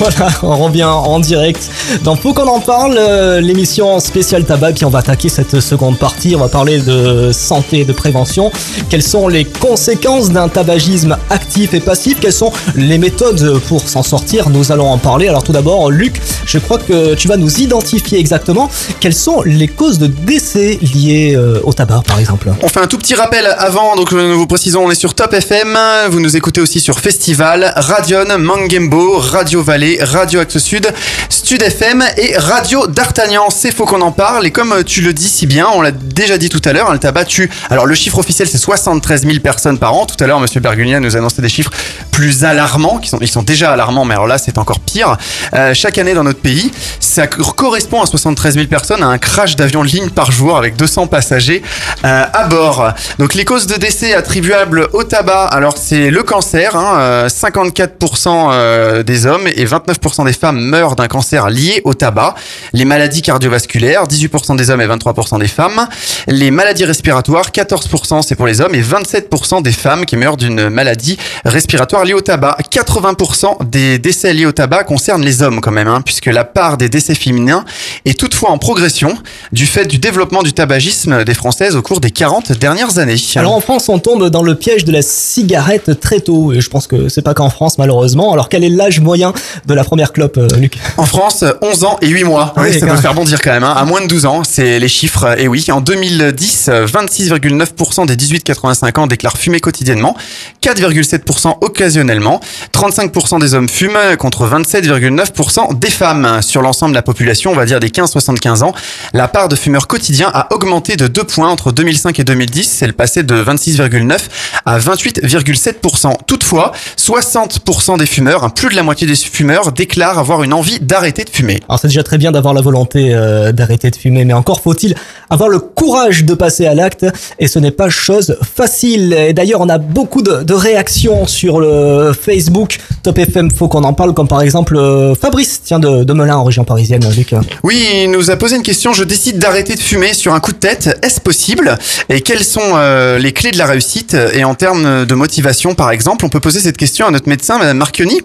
Voilà, 0.00 0.30
on 0.42 0.56
revient 0.56 0.84
en 0.84 1.20
direct 1.20 1.70
dans 2.04 2.16
Faut 2.16 2.32
qu'on 2.32 2.46
en 2.46 2.60
parle, 2.60 2.96
euh, 2.98 3.42
l'émission 3.42 4.00
spéciale 4.00 4.46
tabac, 4.46 4.72
puis 4.72 4.86
on 4.86 4.90
va 4.90 5.00
attaquer 5.00 5.28
cette 5.28 5.60
seconde 5.60 5.98
partie, 5.98 6.34
on 6.34 6.38
va 6.38 6.48
parler 6.48 6.80
de 6.80 7.32
santé 7.32 7.84
de 7.84 7.92
prévention. 7.92 8.50
Quelles 8.88 9.02
sont 9.02 9.28
les 9.28 9.44
conséquences 9.44 10.30
d'un 10.30 10.48
tabagisme 10.48 11.18
actif 11.28 11.74
et 11.74 11.80
passif? 11.80 12.18
Quelles 12.18 12.32
sont 12.32 12.50
les 12.76 12.96
méthodes 12.96 13.60
pour 13.68 13.86
s'en 13.86 14.02
sortir? 14.02 14.48
Nous 14.48 14.72
allons 14.72 14.88
en 14.88 14.96
parler. 14.96 15.28
Alors 15.28 15.42
tout 15.42 15.52
d'abord, 15.52 15.90
Luc, 15.90 16.18
je 16.46 16.56
crois 16.58 16.78
que 16.78 17.14
tu 17.14 17.28
vas 17.28 17.36
nous 17.36 17.60
identifier 17.60 18.18
exactement 18.18 18.70
quelles 19.00 19.14
sont 19.14 19.42
les 19.42 19.68
causes 19.68 19.98
de 19.98 20.06
décès 20.06 20.78
liées 20.80 21.34
euh, 21.36 21.60
au 21.64 21.74
tabac, 21.74 22.04
par 22.06 22.18
exemple. 22.18 22.50
On 22.62 22.68
fait 22.68 22.80
un 22.80 22.86
tout 22.86 22.98
petit 22.98 23.14
rappel 23.14 23.46
avant, 23.58 23.96
donc 23.96 24.12
nous 24.12 24.38
vous 24.38 24.46
précisons, 24.46 24.86
on 24.86 24.90
est 24.90 24.94
sur 24.94 25.12
Top 25.12 25.34
FM, 25.34 25.76
vous 26.08 26.20
nous 26.20 26.38
écoutez 26.38 26.62
aussi 26.62 26.80
sur 26.80 27.00
Festival, 27.00 27.74
Radion, 27.76 28.24
Mangembo, 28.38 29.18
Radio 29.18 29.62
Vallée, 29.62 29.89
Radio 30.00 30.40
Axe 30.40 30.58
Sud, 30.58 30.92
Stud 31.28 31.62
FM 31.62 32.04
et 32.16 32.36
Radio 32.36 32.86
D'Artagnan. 32.86 33.50
C'est 33.50 33.74
faux 33.74 33.86
qu'on 33.86 34.00
en 34.00 34.12
parle 34.12 34.46
et 34.46 34.50
comme 34.50 34.84
tu 34.84 35.00
le 35.00 35.12
dis 35.12 35.28
si 35.28 35.46
bien, 35.46 35.66
on 35.74 35.80
l'a 35.80 35.90
déjà 35.90 36.38
dit 36.38 36.48
tout 36.48 36.62
à 36.64 36.72
l'heure, 36.72 36.90
hein, 36.90 36.92
le 36.92 36.98
tabac 36.98 37.24
tue. 37.24 37.50
Alors 37.70 37.86
le 37.86 37.94
chiffre 37.94 38.18
officiel 38.18 38.48
c'est 38.48 38.58
73 38.58 39.26
000 39.26 39.40
personnes 39.40 39.78
par 39.78 39.94
an. 39.94 40.06
Tout 40.06 40.22
à 40.22 40.26
l'heure, 40.26 40.40
Monsieur 40.40 40.60
Bergunia 40.60 41.00
nous 41.00 41.16
annonçait 41.16 41.42
des 41.42 41.48
chiffres 41.48 41.70
plus 42.10 42.44
alarmants, 42.44 42.98
qui 42.98 43.08
sont, 43.08 43.18
ils 43.20 43.28
sont 43.28 43.42
déjà 43.42 43.72
alarmants, 43.72 44.04
mais 44.04 44.14
alors 44.14 44.26
là 44.26 44.38
c'est 44.38 44.58
encore 44.58 44.80
pire. 44.80 45.16
Euh, 45.54 45.74
chaque 45.74 45.98
année 45.98 46.14
dans 46.14 46.24
notre 46.24 46.40
pays, 46.40 46.70
ça 47.00 47.26
correspond 47.26 48.02
à 48.02 48.06
73 48.06 48.54
000 48.54 48.66
personnes 48.66 49.02
à 49.02 49.06
un 49.06 49.18
crash 49.18 49.56
d'avion 49.56 49.82
ligne 49.82 50.10
par 50.10 50.30
jour 50.30 50.56
avec 50.56 50.76
200 50.76 51.06
passagers 51.06 51.62
euh, 52.04 52.24
à 52.32 52.46
bord. 52.46 52.92
Donc 53.18 53.34
les 53.34 53.44
causes 53.44 53.66
de 53.66 53.76
décès 53.76 54.14
attribuables 54.14 54.88
au 54.92 55.04
tabac, 55.04 55.46
alors 55.46 55.76
c'est 55.76 56.10
le 56.10 56.22
cancer, 56.22 56.76
hein, 56.76 56.98
euh, 57.00 57.28
54% 57.28 58.50
euh, 58.52 59.02
des 59.02 59.26
hommes 59.26 59.46
et 59.46 59.64
29% 59.80 60.24
des 60.24 60.32
femmes 60.32 60.60
meurent 60.60 60.96
d'un 60.96 61.08
cancer 61.08 61.48
lié 61.48 61.80
au 61.84 61.94
tabac. 61.94 62.34
Les 62.72 62.84
maladies 62.84 63.22
cardiovasculaires, 63.22 64.04
18% 64.04 64.56
des 64.56 64.70
hommes 64.70 64.80
et 64.80 64.86
23% 64.86 65.38
des 65.38 65.48
femmes. 65.48 65.86
Les 66.26 66.50
maladies 66.50 66.84
respiratoires, 66.84 67.50
14% 67.50 68.22
c'est 68.22 68.34
pour 68.34 68.46
les 68.46 68.60
hommes 68.60 68.74
et 68.74 68.82
27% 68.82 69.62
des 69.62 69.72
femmes 69.72 70.04
qui 70.04 70.16
meurent 70.16 70.36
d'une 70.36 70.68
maladie 70.68 71.18
respiratoire 71.44 72.04
liée 72.04 72.14
au 72.14 72.20
tabac. 72.20 72.58
80% 72.70 73.68
des 73.68 73.98
décès 73.98 74.32
liés 74.32 74.46
au 74.46 74.52
tabac 74.52 74.84
concernent 74.84 75.24
les 75.24 75.42
hommes 75.42 75.60
quand 75.60 75.70
même, 75.70 75.88
hein, 75.88 76.02
puisque 76.02 76.26
la 76.26 76.44
part 76.44 76.76
des 76.76 76.88
décès 76.88 77.14
féminins 77.14 77.64
est 78.04 78.18
toutefois 78.18 78.50
en 78.50 78.58
progression 78.58 79.16
du 79.52 79.66
fait 79.66 79.86
du 79.86 79.98
développement 79.98 80.42
du 80.42 80.52
tabagisme 80.52 81.24
des 81.24 81.34
Françaises 81.34 81.76
au 81.76 81.82
cours 81.82 82.00
des 82.00 82.10
40 82.10 82.52
dernières 82.52 82.98
années. 82.98 83.16
Alors 83.36 83.54
en 83.54 83.60
France, 83.60 83.88
on 83.88 83.98
tombe 83.98 84.28
dans 84.28 84.42
le 84.42 84.54
piège 84.54 84.84
de 84.84 84.92
la 84.92 85.02
cigarette 85.02 86.00
très 86.00 86.20
tôt, 86.20 86.52
et 86.52 86.60
je 86.60 86.68
pense 86.68 86.86
que 86.86 87.08
c'est 87.08 87.22
pas 87.22 87.34
qu'en 87.34 87.50
France 87.50 87.78
malheureusement. 87.78 88.32
Alors 88.32 88.48
quel 88.48 88.64
est 88.64 88.68
l'âge 88.68 89.00
moyen 89.00 89.32
de 89.70 89.74
la 89.76 89.84
première 89.84 90.12
clope, 90.12 90.36
euh, 90.36 90.48
Luc 90.58 90.76
En 90.96 91.06
France, 91.06 91.44
11 91.62 91.84
ans 91.84 91.98
et 92.02 92.08
8 92.08 92.24
mois. 92.24 92.52
Ah 92.56 92.62
oui, 92.62 92.70
Oui, 92.72 92.78
ça 92.80 92.86
peut 92.86 92.96
faire 92.96 93.14
bondir 93.14 93.40
quand 93.40 93.50
même. 93.52 93.62
hein. 93.64 93.74
À 93.76 93.84
moins 93.84 94.00
de 94.00 94.06
12 94.06 94.26
ans, 94.26 94.42
c'est 94.44 94.78
les 94.78 94.88
chiffres. 94.88 95.38
Et 95.38 95.48
oui, 95.48 95.64
en 95.70 95.80
2010, 95.80 96.68
26,9% 96.68 98.06
des 98.06 98.16
18-85 98.16 98.98
ans 99.00 99.06
déclarent 99.06 99.36
fumer 99.36 99.60
quotidiennement, 99.60 100.16
4,7% 100.62 101.58
occasionnellement, 101.60 102.40
35% 102.74 103.40
des 103.40 103.54
hommes 103.54 103.68
fument 103.68 104.16
contre 104.18 104.46
27,9% 104.48 105.78
des 105.78 105.90
femmes. 105.90 106.40
Sur 106.42 106.62
l'ensemble 106.62 106.92
de 106.92 106.96
la 106.96 107.02
population, 107.02 107.52
on 107.52 107.54
va 107.56 107.64
dire 107.64 107.80
des 107.80 107.88
15-75 107.88 108.62
ans, 108.62 108.72
la 109.12 109.28
part 109.28 109.48
de 109.48 109.56
fumeurs 109.56 109.86
quotidiens 109.86 110.30
a 110.34 110.52
augmenté 110.52 110.96
de 110.96 111.06
2 111.06 111.24
points 111.24 111.48
entre 111.48 111.72
2005 111.72 112.18
et 112.18 112.24
2010. 112.24 112.82
Elle 112.82 112.92
passait 112.94 113.22
de 113.22 113.34
26,9 113.42 114.18
à 114.66 114.78
28,7%. 114.78 116.12
Toutefois, 116.26 116.72
60% 116.98 117.98
des 117.98 118.06
fumeurs, 118.06 118.44
hein, 118.44 118.50
plus 118.50 118.68
de 118.68 118.74
la 118.76 118.82
moitié 118.82 119.06
des 119.06 119.14
fumeurs, 119.16 119.59
déclarent 119.68 120.18
avoir 120.18 120.42
une 120.42 120.52
envie 120.52 120.80
d'arrêter 120.80 121.24
de 121.24 121.30
fumer. 121.30 121.60
Alors 121.68 121.78
c'est 121.78 121.88
déjà 121.88 122.02
très 122.02 122.18
bien 122.18 122.32
d'avoir 122.32 122.54
la 122.54 122.60
volonté 122.60 123.10
euh, 123.14 123.52
d'arrêter 123.52 123.90
de 123.90 123.96
fumer, 123.96 124.24
mais 124.24 124.32
encore 124.32 124.60
faut-il 124.60 124.94
avoir 125.28 125.48
le 125.48 125.58
courage 125.58 126.24
de 126.24 126.34
passer 126.34 126.66
à 126.66 126.74
l'acte, 126.74 127.06
et 127.38 127.46
ce 127.46 127.58
n'est 127.58 127.70
pas 127.70 127.90
chose 127.90 128.36
facile. 128.42 129.12
Et 129.12 129.32
d'ailleurs, 129.32 129.60
on 129.60 129.68
a 129.68 129.78
beaucoup 129.78 130.22
de, 130.22 130.42
de 130.42 130.54
réactions 130.54 131.26
sur 131.26 131.60
le 131.60 132.12
Facebook 132.18 132.78
Top 133.02 133.18
FM, 133.18 133.50
faut 133.50 133.68
qu'on 133.68 133.84
en 133.84 133.92
parle, 133.92 134.12
comme 134.14 134.28
par 134.28 134.42
exemple 134.42 134.76
euh, 134.76 135.14
Fabrice, 135.14 135.62
tiens, 135.64 135.78
de, 135.78 136.04
de 136.04 136.12
Melun 136.12 136.36
en 136.36 136.44
région 136.44 136.64
parisienne, 136.64 137.02
Luc. 137.16 137.34
Oui, 137.62 137.82
il 138.02 138.10
nous 138.10 138.30
a 138.30 138.36
posé 138.36 138.56
une 138.56 138.62
question. 138.62 138.92
Je 138.92 139.04
décide 139.04 139.38
d'arrêter 139.38 139.74
de 139.74 139.80
fumer 139.80 140.14
sur 140.14 140.34
un 140.34 140.40
coup 140.40 140.52
de 140.52 140.58
tête. 140.58 140.98
Est-ce 141.02 141.20
possible? 141.20 141.78
Et 142.08 142.20
quelles 142.20 142.44
sont 142.44 142.60
euh, 142.74 143.18
les 143.18 143.32
clés 143.32 143.50
de 143.52 143.58
la 143.58 143.66
réussite? 143.66 144.16
Et 144.34 144.44
en 144.44 144.54
termes 144.54 145.06
de 145.06 145.14
motivation, 145.14 145.74
par 145.74 145.90
exemple, 145.90 146.24
on 146.24 146.28
peut 146.28 146.40
poser 146.40 146.60
cette 146.60 146.76
question 146.76 147.06
à 147.06 147.10
notre 147.10 147.28
médecin, 147.28 147.58
Madame 147.58 147.78
Marchioni, 147.78 148.20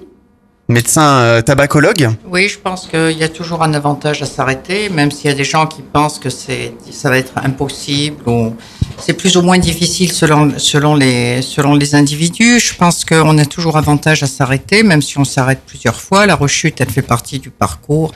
médecin 0.67 1.19
euh, 1.19 1.41
tabacologue. 1.41 2.10
Oui, 2.28 2.49
je 2.49 2.58
pense 2.58 2.88
qu'il 2.88 3.17
y 3.17 3.23
a 3.23 3.30
toujours 3.30 3.62
un 3.63 3.73
avantage 3.73 4.21
à 4.23 4.25
s'arrêter, 4.25 4.89
même 4.89 5.12
s'il 5.12 5.30
y 5.30 5.34
a 5.34 5.36
des 5.36 5.43
gens 5.43 5.67
qui 5.67 5.82
pensent 5.82 6.17
que 6.19 6.30
c'est, 6.30 6.73
ça 6.91 7.10
va 7.10 7.17
être 7.17 7.34
impossible 7.38 8.28
ou 8.28 8.56
c'est 8.97 9.13
plus 9.13 9.38
ou 9.38 9.41
moins 9.43 9.60
difficile 9.60 10.12
selon, 10.12 10.54
selon, 10.58 10.95
les, 10.95 11.41
selon 11.41 11.75
les 11.75 11.93
individus. 11.95 12.60
Je 12.60 12.73
pense 12.75 13.06
qu'on 13.06 13.38
a 13.38 13.45
toujours 13.45 13.78
avantage 13.78 14.23
à 14.23 14.28
s'arrêter, 14.28 14.82
même 14.84 15.01
si 15.01 15.17
on 15.19 15.23
s'arrête 15.25 15.60
plusieurs 15.65 15.99
fois. 16.01 16.25
La 16.25 16.36
rechute, 16.36 16.82
elle 16.82 16.89
fait 16.89 17.01
partie 17.04 17.38
du 17.39 17.49
parcours 17.51 18.13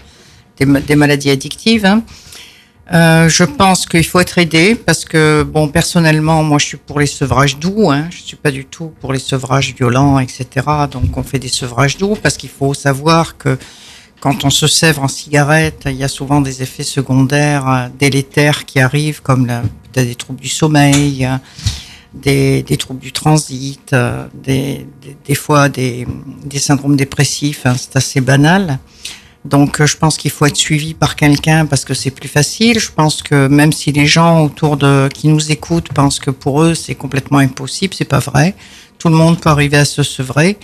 des, 0.58 0.66
ma- 0.66 0.82
des 0.82 0.96
maladies 0.96 1.30
addictives. 1.30 1.86
hein. 1.86 2.02
Euh, 2.92 3.30
je 3.30 3.44
pense 3.44 3.86
qu'il 3.86 4.06
faut 4.06 4.20
être 4.20 4.38
aidé 4.40 4.74
parce 4.74 5.06
que, 5.06 5.44
bon, 5.44 5.68
personnellement, 5.68 6.42
moi, 6.44 6.58
je 6.58 6.66
suis 6.66 6.78
pour 6.78 7.00
les 7.00 7.06
sevrages 7.06 7.58
doux. 7.58 7.92
Hein, 7.92 8.08
je 8.10 8.18
suis 8.18 8.38
pas 8.38 8.52
du 8.52 8.66
tout 8.66 8.92
pour 9.00 9.14
les 9.14 9.20
sevrages 9.20 9.76
violents, 9.76 10.18
etc. 10.18 10.48
Donc, 10.92 11.16
on 11.16 11.24
fait 11.24 11.40
des 11.40 11.50
sevrages 11.50 11.98
doux 11.98 12.16
parce 12.22 12.36
qu'il 12.38 12.50
faut 12.50 12.74
savoir 12.74 13.38
que 13.38 13.58
quand 14.20 14.44
on 14.44 14.50
se 14.50 14.68
sèvre 14.68 15.04
en 15.04 15.08
cigarette, 15.08 15.84
il 15.86 15.96
y 15.96 16.04
a 16.04 16.08
souvent 16.08 16.42
des 16.42 16.64
effets 16.64 16.84
secondaires 16.84 17.70
euh, 17.70 17.88
délétères 18.00 18.66
qui 18.66 18.80
arrivent, 18.80 19.22
comme 19.22 19.48
peut-être 19.48 20.08
des 20.08 20.16
troubles 20.16 20.42
du 20.42 20.50
sommeil, 20.50 21.26
euh, 21.26 21.38
des, 22.14 22.78
troubles 22.78 23.00
du 23.00 23.12
transit, 23.12 23.96
des, 24.34 24.88
des, 25.26 25.36
fois 25.36 25.70
des 25.70 26.08
syndromes 26.56 26.96
dépressifs. 26.96 27.68
hein, 27.68 27.76
c'est 27.78 27.96
assez 27.96 28.20
banal. 28.20 28.80
Donc, 29.46 29.80
euh, 29.80 29.88
je 29.88 29.96
pense 29.98 30.18
qu'il 30.18 30.32
faut 30.32 30.46
être 30.46 30.58
suivi 30.58 30.94
par 30.94 31.16
quelqu'un 31.16 31.66
parce 31.66 31.86
que 31.86 31.94
c'est 31.94 32.12
plus 32.12 32.28
facile. 32.28 32.80
Je 32.80 32.92
pense 32.92 33.22
que 33.24 33.48
même 33.48 33.72
si 33.72 33.92
les 33.92 34.06
gens 34.06 34.44
autour 34.44 34.76
de 34.78 35.10
qui 35.14 35.28
nous 35.30 35.52
écoutent 35.52 35.90
pensent 35.94 36.20
que 36.20 36.30
pour 36.32 36.62
eux 36.64 36.76
c'est 36.76 36.96
complètement 36.96 37.38
impossible, 37.40 37.94
c'est 37.98 38.06
pas 38.06 38.20
vrai. 38.20 38.54
Tout 38.98 39.08
le 39.10 39.16
monde 39.16 39.40
peut 39.40 39.50
arriver 39.50 39.78
à 39.78 39.86
se 39.86 40.04
sevrer. 40.04 40.58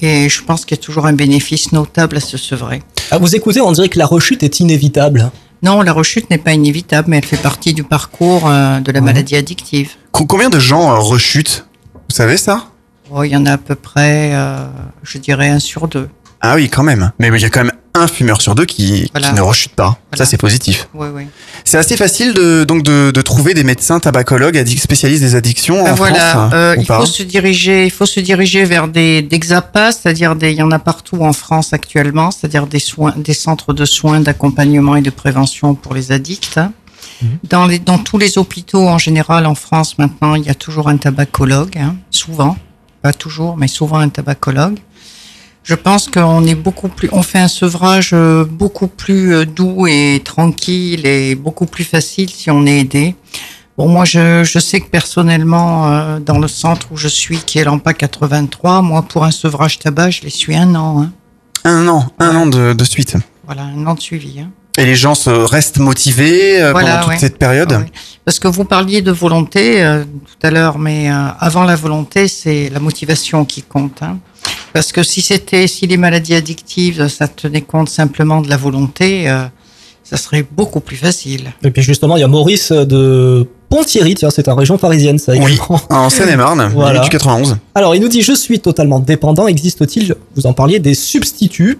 Et 0.00 0.28
je 0.28 0.42
pense 0.44 0.64
qu'il 0.64 0.76
y 0.76 0.80
a 0.80 0.82
toujours 0.82 1.06
un 1.06 1.14
bénéfice 1.14 1.72
notable 1.72 2.18
à 2.18 2.20
se 2.20 2.36
sevrer. 2.36 2.82
Ah, 3.10 3.18
vous 3.18 3.34
écoutez, 3.34 3.60
on 3.60 3.72
dirait 3.72 3.88
que 3.88 3.98
la 3.98 4.06
rechute 4.06 4.42
est 4.42 4.60
inévitable. 4.60 5.30
Non, 5.62 5.80
la 5.82 5.92
rechute 5.92 6.28
n'est 6.30 6.38
pas 6.38 6.52
inévitable, 6.52 7.08
mais 7.10 7.16
elle 7.16 7.24
fait 7.24 7.38
partie 7.38 7.72
du 7.72 7.82
parcours 7.82 8.46
euh, 8.46 8.78
de 8.80 8.92
la 8.92 9.00
maladie 9.00 9.36
addictive. 9.36 9.92
Co- 10.12 10.26
Combien 10.26 10.50
de 10.50 10.58
gens 10.58 10.92
euh, 10.92 10.98
rechutent? 10.98 11.66
Vous 11.94 12.14
savez 12.14 12.36
ça? 12.36 12.66
Oh, 13.10 13.22
il 13.24 13.30
y 13.30 13.36
en 13.36 13.46
a 13.46 13.52
à 13.52 13.58
peu 13.58 13.74
près, 13.74 14.32
euh, 14.34 14.66
je 15.02 15.16
dirais, 15.18 15.48
un 15.48 15.58
sur 15.58 15.88
deux. 15.88 16.08
Ah 16.40 16.54
oui, 16.54 16.68
quand 16.68 16.82
même. 16.82 17.12
Mais 17.18 17.28
il 17.28 17.40
y 17.40 17.44
a 17.44 17.50
quand 17.50 17.64
même 17.64 17.72
un 17.94 18.06
fumeur 18.08 18.42
sur 18.42 18.54
deux 18.54 18.66
qui, 18.66 19.08
Voilà. 19.14 19.28
qui 19.30 19.34
ne 19.34 19.40
rechute 19.40 19.74
pas. 19.74 19.98
Ça, 20.14 20.26
c'est 20.26 20.36
positif. 20.36 20.88
Oui, 20.92 21.08
oui. 21.14 21.22
C'est 21.64 21.78
assez 21.78 21.96
facile 21.96 22.34
de, 22.34 22.64
donc 22.64 22.82
de, 22.82 23.10
de 23.10 23.20
trouver 23.22 23.54
des 23.54 23.64
médecins 23.64 23.98
tabacologues 24.00 24.62
spécialistes 24.66 25.22
des 25.22 25.34
addictions 25.34 25.82
Ben 25.82 25.92
en 25.92 25.94
voilà, 25.94 26.30
France 26.30 26.52
euh, 26.54 26.76
ou 26.76 26.80
il 26.80 26.86
faut 26.86 27.06
se 27.06 27.22
diriger, 27.22 27.86
il 27.86 27.90
faut 27.90 28.04
se 28.06 28.20
diriger 28.20 28.64
vers 28.64 28.86
des, 28.88 29.22
des 29.22 29.38
XAPA, 29.38 29.92
c'est-à-dire 29.92 30.36
des, 30.36 30.52
il 30.52 30.58
y 30.58 30.62
en 30.62 30.70
a 30.72 30.78
partout 30.78 31.22
en 31.22 31.32
France 31.32 31.72
actuellement, 31.72 32.30
c'est-à-dire 32.30 32.66
des 32.66 32.78
soins, 32.80 33.14
des 33.16 33.34
centres 33.34 33.72
de 33.72 33.84
soins, 33.86 34.20
d'accompagnement 34.20 34.94
et 34.96 35.02
de 35.02 35.10
prévention 35.10 35.74
pour 35.74 35.94
les 35.94 36.12
addicts. 36.12 36.60
Dans 37.48 37.64
les, 37.66 37.78
dans 37.78 37.96
tous 37.98 38.18
les 38.18 38.36
hôpitaux 38.36 38.86
en 38.86 38.98
général 38.98 39.46
en 39.46 39.54
France 39.54 39.96
maintenant, 39.96 40.34
il 40.34 40.44
y 40.44 40.50
a 40.50 40.54
toujours 40.54 40.88
un 40.88 40.98
tabacologue, 40.98 41.78
hein, 41.78 41.96
souvent, 42.10 42.58
pas 43.00 43.14
toujours, 43.14 43.56
mais 43.56 43.68
souvent 43.68 43.98
un 44.00 44.10
tabacologue. 44.10 44.76
Je 45.66 45.74
pense 45.74 46.06
qu'on 46.06 46.44
est 46.44 46.54
beaucoup 46.54 46.86
plus, 46.86 47.08
on 47.10 47.24
fait 47.24 47.40
un 47.40 47.48
sevrage 47.48 48.10
euh, 48.12 48.44
beaucoup 48.44 48.86
plus 48.86 49.34
euh, 49.34 49.44
doux 49.44 49.88
et 49.88 50.22
tranquille 50.24 51.04
et 51.04 51.34
beaucoup 51.34 51.66
plus 51.66 51.82
facile 51.82 52.30
si 52.30 52.52
on 52.52 52.64
est 52.66 52.78
aidé. 52.78 53.16
Bon, 53.76 53.88
moi, 53.88 54.04
je, 54.04 54.44
je 54.44 54.58
sais 54.60 54.80
que 54.80 54.88
personnellement, 54.88 55.88
euh, 55.88 56.20
dans 56.20 56.38
le 56.38 56.46
centre 56.46 56.86
où 56.92 56.96
je 56.96 57.08
suis, 57.08 57.38
qui 57.38 57.58
est 57.58 57.64
l'AMPA 57.64 57.94
83, 57.94 58.80
moi, 58.80 59.02
pour 59.02 59.24
un 59.24 59.32
sevrage 59.32 59.80
tabac, 59.80 60.10
je 60.10 60.22
les 60.22 60.30
suis 60.30 60.54
un 60.54 60.72
an. 60.76 61.02
Hein. 61.02 61.12
Un 61.64 61.88
an, 61.88 62.06
un 62.20 62.36
an 62.36 62.46
de, 62.46 62.72
de 62.72 62.84
suite. 62.84 63.16
Voilà, 63.44 63.62
un 63.62 63.84
an 63.88 63.94
de 63.94 64.00
suivi. 64.00 64.38
Hein. 64.38 64.50
Et 64.78 64.86
les 64.86 64.94
gens 64.94 65.16
se 65.16 65.30
restent 65.30 65.78
motivés 65.78 66.62
euh, 66.62 66.70
Voilà, 66.70 66.90
pendant 66.90 67.00
toute 67.00 67.12
ouais. 67.14 67.18
cette 67.18 67.38
période 67.38 67.72
Ah 67.72 67.78
ouais. 67.80 67.92
Parce 68.24 68.38
que 68.38 68.46
vous 68.46 68.64
parliez 68.64 69.02
de 69.02 69.10
volonté 69.10 69.82
euh, 69.82 70.04
tout 70.04 70.46
à 70.46 70.52
l'heure, 70.52 70.78
mais 70.78 71.10
avant 71.10 71.64
la 71.64 71.74
volonté, 71.74 72.28
c'est 72.28 72.70
la 72.70 72.78
motivation 72.78 73.44
qui 73.44 73.62
compte. 73.62 74.00
Hein. 74.02 74.18
Parce 74.76 74.92
que 74.92 75.02
si 75.02 75.22
c'était, 75.22 75.66
si 75.68 75.86
les 75.86 75.96
maladies 75.96 76.34
addictives, 76.34 77.08
ça 77.08 77.28
tenait 77.28 77.62
compte 77.62 77.88
simplement 77.88 78.42
de 78.42 78.50
la 78.50 78.58
volonté, 78.58 79.26
euh, 79.26 79.44
ça 80.04 80.18
serait 80.18 80.44
beaucoup 80.52 80.80
plus 80.80 80.96
facile. 80.98 81.50
Et 81.64 81.70
puis 81.70 81.80
justement, 81.80 82.18
il 82.18 82.20
y 82.20 82.22
a 82.24 82.28
Maurice 82.28 82.72
de 82.72 83.48
Ponthierry, 83.70 84.14
tiens, 84.16 84.28
c'est 84.28 84.48
en 84.48 84.54
région 84.54 84.76
parisienne, 84.76 85.18
ça 85.18 85.32
Oui, 85.32 85.58
en 85.88 86.10
Seine-et-Marne, 86.10 86.70
Voilà. 86.74 87.00
du 87.00 87.08
91. 87.08 87.56
Alors, 87.74 87.94
il 87.94 88.02
nous 88.02 88.08
dit, 88.08 88.20
je 88.20 88.34
suis 88.34 88.60
totalement 88.60 89.00
dépendant. 89.00 89.46
Existe-t-il, 89.48 90.14
vous 90.36 90.46
en 90.46 90.52
parliez, 90.52 90.78
des 90.78 90.92
substituts 90.94 91.78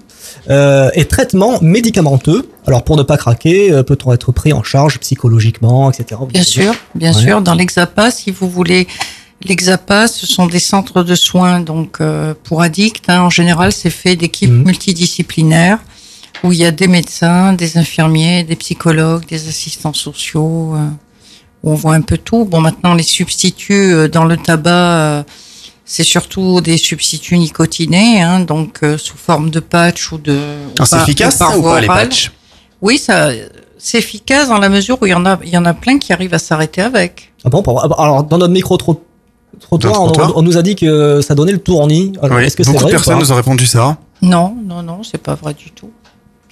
euh, 0.48 0.88
et 0.94 1.04
traitements 1.04 1.58
médicamenteux? 1.60 2.48
Alors, 2.66 2.82
pour 2.82 2.96
ne 2.96 3.02
pas 3.02 3.18
craquer, 3.18 3.72
euh, 3.72 3.82
peut-on 3.82 4.10
être 4.14 4.32
pris 4.32 4.54
en 4.54 4.62
charge 4.62 4.98
psychologiquement, 5.00 5.90
etc. 5.90 6.18
Bien 6.30 6.42
sûr, 6.42 6.74
bien 6.94 7.12
Ouais. 7.14 7.22
sûr. 7.22 7.42
Dans 7.42 7.54
l'Exapa, 7.54 8.10
si 8.10 8.30
vous 8.30 8.48
voulez, 8.48 8.88
l'Exapa, 9.44 10.08
ce 10.08 10.26
sont 10.26 10.46
des 10.46 10.58
centres 10.58 11.02
de 11.02 11.14
soins 11.14 11.60
donc 11.60 12.00
euh, 12.00 12.34
pour 12.44 12.62
addicts. 12.62 13.08
hein. 13.08 13.22
En 13.22 13.30
général, 13.30 13.72
c'est 13.72 13.90
fait 13.90 14.16
d'équipes 14.16 14.50
Mhm. 14.50 14.64
multidisciplinaires 14.64 15.78
où 16.44 16.52
il 16.52 16.58
y 16.58 16.64
a 16.64 16.70
des 16.70 16.88
médecins, 16.88 17.52
des 17.52 17.78
infirmiers, 17.78 18.44
des 18.44 18.56
psychologues, 18.56 19.26
des 19.26 19.48
assistants 19.48 19.94
sociaux. 19.94 20.74
euh, 20.76 20.88
où 21.62 21.72
on 21.72 21.74
voit 21.74 21.94
un 21.94 22.02
peu 22.02 22.18
tout. 22.18 22.44
Bon, 22.44 22.60
maintenant, 22.60 22.94
les 22.94 23.02
substituts 23.02 23.72
euh, 23.92 24.08
dans 24.08 24.24
le 24.24 24.36
tabac, 24.36 24.70
euh, 24.70 25.22
c'est 25.84 26.04
surtout 26.04 26.60
des 26.60 26.76
substituts 26.76 27.38
nicotinés, 27.38 28.20
hein, 28.22 28.40
donc 28.40 28.80
euh, 28.84 28.98
sous 28.98 29.16
forme 29.16 29.50
de 29.50 29.58
patch 29.60 30.12
ou 30.12 30.18
de. 30.18 30.38
Ah, 30.78 30.84
c'est 30.86 30.98
efficace, 30.98 31.38
ça, 31.38 31.56
ou 31.58 31.62
pas, 31.62 31.80
les 31.80 31.86
patchs? 31.88 32.30
Oui, 32.82 32.98
ça, 32.98 33.30
c'est 33.78 33.98
efficace 33.98 34.48
dans 34.48 34.58
la 34.58 34.68
mesure 34.68 34.98
où 35.00 35.06
il 35.06 35.10
y 35.10 35.14
en 35.14 35.24
a, 35.26 35.40
il 35.42 35.48
y 35.48 35.56
en 35.56 35.64
a 35.64 35.74
plein 35.74 35.98
qui 35.98 36.12
arrivent 36.12 36.34
à 36.34 36.38
s'arrêter 36.38 36.82
avec. 36.82 37.32
Ah 37.44 37.48
bon, 37.48 37.62
pour- 37.62 37.82
alors, 38.00 38.22
dans 38.22 38.38
notre 38.38 38.52
micro 38.52 38.76
trottoir, 39.60 40.02
on, 40.02 40.12
on 40.38 40.42
nous 40.42 40.56
a 40.56 40.62
dit 40.62 40.76
que 40.76 41.20
ça 41.20 41.34
donnait 41.34 41.52
le 41.52 41.58
tournis. 41.58 42.12
Alors, 42.22 42.38
Oui, 42.38 42.44
est-ce 42.44 42.56
que 42.56 42.62
c'est 42.64 42.70
beaucoup 42.70 42.82
vrai 42.84 42.92
de 42.92 42.96
personnes 42.96 43.18
nous 43.18 43.32
ont 43.32 43.36
répondu 43.36 43.66
ça. 43.66 43.96
Non, 44.22 44.56
non, 44.64 44.82
non, 44.82 45.02
c'est 45.02 45.18
pas 45.22 45.34
vrai 45.34 45.54
du 45.54 45.70
tout. 45.70 45.90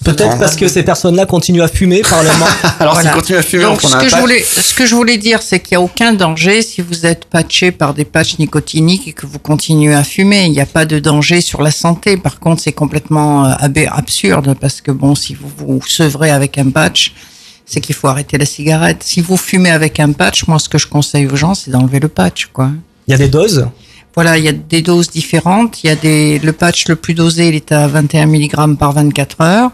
Peut-être 0.05 0.39
parce 0.39 0.57
que 0.57 0.69
ces 0.69 0.83
personnes-là 0.83 1.25
continuent 1.25 1.63
à 1.63 1.69
fumer 1.69 2.03
parallèlement. 2.03 2.45
Alors, 2.81 2.95
Voilà. 2.95 3.09
s'ils 3.11 3.19
continuent 3.19 3.39
à 3.39 3.43
fumer, 3.43 3.63
Donc, 3.65 3.75
on 3.77 3.77
prend 3.79 3.89
ce 3.89 3.95
un 3.97 3.99
que, 4.01 4.05
je 4.07 4.11
patch. 4.11 4.21
voulais, 4.21 4.43
ce 4.43 4.75
que 4.75 4.85
je 4.87 4.95
voulais 4.95 5.17
dire, 5.17 5.41
c'est 5.41 5.61
qu'il 5.61 5.79
n'y 5.79 5.83
a 5.83 5.85
aucun 5.85 6.13
danger 6.13 6.61
si 6.61 6.83
vous 6.83 7.07
êtes 7.07 7.25
patché 7.25 7.71
par 7.71 7.95
des 7.95 8.05
patchs 8.05 8.39
nicotiniques 8.39 9.09
et 9.09 9.13
que 9.15 9.25
vous 9.25 9.39
continuez 9.39 9.95
à 9.95 10.05
fumer. 10.05 10.45
Il 10.45 10.51
n'y 10.53 10.61
a 10.61 10.67
pas 10.67 10.85
de 10.85 10.99
danger 10.99 11.41
sur 11.41 11.63
la 11.63 11.71
santé. 11.71 12.17
Par 12.19 12.39
contre, 12.39 12.61
c'est 12.61 12.73
complètement 12.73 13.47
euh, 13.47 13.55
absurde 13.93 14.55
parce 14.61 14.83
que 14.83 14.91
bon, 14.91 15.15
si 15.15 15.35
vous 15.35 15.49
vous 15.57 15.81
sevrez 15.87 16.31
avec 16.31 16.59
un 16.59 16.69
patch, 16.71 17.15
c'est 17.65 17.81
qu'il 17.81 17.95
faut 17.95 18.09
arrêter 18.09 18.37
la 18.37 18.45
cigarette. 18.47 19.03
Si 19.03 19.23
vous 19.23 19.39
fumez 19.39 19.71
avec 19.71 20.01
un 20.01 20.13
patch, 20.13 20.47
moi, 20.49 20.59
ce 20.59 20.69
que 20.69 20.77
je 20.77 20.87
conseille 20.89 21.27
aux 21.29 21.37
gens, 21.37 21.55
c'est 21.55 21.71
d'enlever 21.71 22.01
le 22.01 22.09
patch, 22.09 22.51
quoi. 22.53 22.71
Il 23.09 23.13
y 23.13 23.15
a 23.15 23.19
des 23.19 23.29
doses 23.29 23.67
Voilà, 24.15 24.39
il 24.39 24.45
y 24.45 24.49
a 24.49 24.53
des 24.53 24.83
doses 24.83 25.11
différentes. 25.11 25.83
Il 25.83 25.89
y 25.89 25.91
a 25.91 25.97
des, 25.97 26.39
le 26.39 26.53
patch 26.53 26.89
le 26.89 26.97
plus 26.97 27.15
dosé, 27.15 27.49
il 27.49 27.55
est 27.55 27.73
à 27.73 27.87
21 27.87 28.27
mg 28.27 28.77
par 28.79 28.93
24 28.93 29.41
heures. 29.41 29.71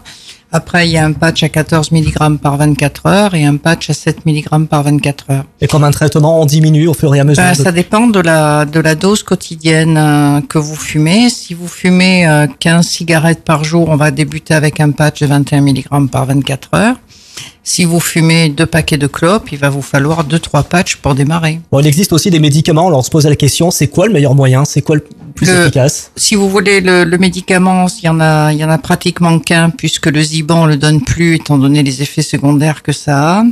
Après, 0.53 0.85
il 0.85 0.91
y 0.91 0.97
a 0.97 1.05
un 1.05 1.13
patch 1.13 1.43
à 1.43 1.47
14 1.49 1.93
mg 1.93 2.37
par 2.41 2.57
24 2.57 3.05
heures 3.05 3.35
et 3.35 3.45
un 3.45 3.55
patch 3.55 3.89
à 3.89 3.93
7 3.93 4.25
mg 4.25 4.67
par 4.67 4.83
24 4.83 5.25
heures. 5.31 5.45
Et 5.61 5.67
comme 5.67 5.85
un 5.85 5.91
traitement, 5.91 6.41
on 6.41 6.45
diminue 6.45 6.87
au 6.89 6.93
fur 6.93 7.15
et 7.15 7.21
à 7.21 7.23
mesure. 7.23 7.41
Ben, 7.41 7.53
de- 7.53 7.63
ça 7.63 7.71
dépend 7.71 8.07
de 8.07 8.19
la, 8.19 8.65
de 8.65 8.81
la 8.81 8.95
dose 8.95 9.23
quotidienne 9.23 9.95
euh, 9.97 10.41
que 10.41 10.57
vous 10.57 10.75
fumez. 10.75 11.29
Si 11.29 11.53
vous 11.53 11.69
fumez 11.69 12.27
euh, 12.27 12.47
15 12.59 12.85
cigarettes 12.85 13.45
par 13.45 13.63
jour, 13.63 13.87
on 13.87 13.95
va 13.95 14.11
débuter 14.11 14.53
avec 14.53 14.81
un 14.81 14.91
patch 14.91 15.21
de 15.21 15.27
21 15.27 15.61
mg 15.61 16.09
par 16.11 16.25
24 16.25 16.69
heures. 16.73 16.95
Si 17.63 17.85
vous 17.85 17.99
fumez 17.99 18.49
deux 18.49 18.65
paquets 18.65 18.97
de 18.97 19.05
clopes, 19.05 19.51
il 19.51 19.59
va 19.59 19.69
vous 19.69 19.83
falloir 19.83 20.23
deux 20.23 20.39
trois 20.39 20.63
patchs 20.63 20.95
pour 20.95 21.13
démarrer. 21.13 21.61
Bon, 21.71 21.79
il 21.79 21.85
existe 21.85 22.11
aussi 22.11 22.31
des 22.31 22.39
médicaments. 22.39 22.87
Alors, 22.87 22.99
on 22.99 23.03
se 23.03 23.11
pose 23.11 23.27
la 23.27 23.35
question, 23.35 23.69
c'est 23.69 23.87
quoi 23.87 24.07
le 24.07 24.13
meilleur 24.13 24.33
moyen? 24.33 24.65
C'est 24.65 24.81
quoi 24.81 24.95
le 24.95 25.05
plus 25.35 25.47
Le- 25.47 25.61
efficace? 25.63 26.11
Si 26.15 26.33
vous 26.33 26.49
voulez 26.49 26.81
le, 26.81 27.03
le 27.03 27.17
médicament, 27.19 27.85
il 28.01 28.05
y 28.05 28.09
en 28.09 28.19
a, 28.19 28.51
il 28.51 28.57
y 28.57 28.65
en 28.65 28.69
a 28.69 28.79
pratiquement 28.79 29.37
qu'un 29.37 29.69
puisque 29.69 30.07
le 30.07 30.21
Ziban 30.23 30.63
on 30.63 30.65
le 30.65 30.75
donne 30.77 31.01
plus 31.03 31.35
étant 31.35 31.59
donné 31.59 31.83
les 31.83 32.01
effets 32.01 32.23
secondaires 32.23 32.81
que 32.81 32.91
ça 32.93 33.39
a. 33.41 33.43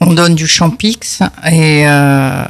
On 0.00 0.12
donne 0.12 0.34
du 0.34 0.46
Champix 0.48 1.20
et 1.48 1.88
euh, 1.88 2.44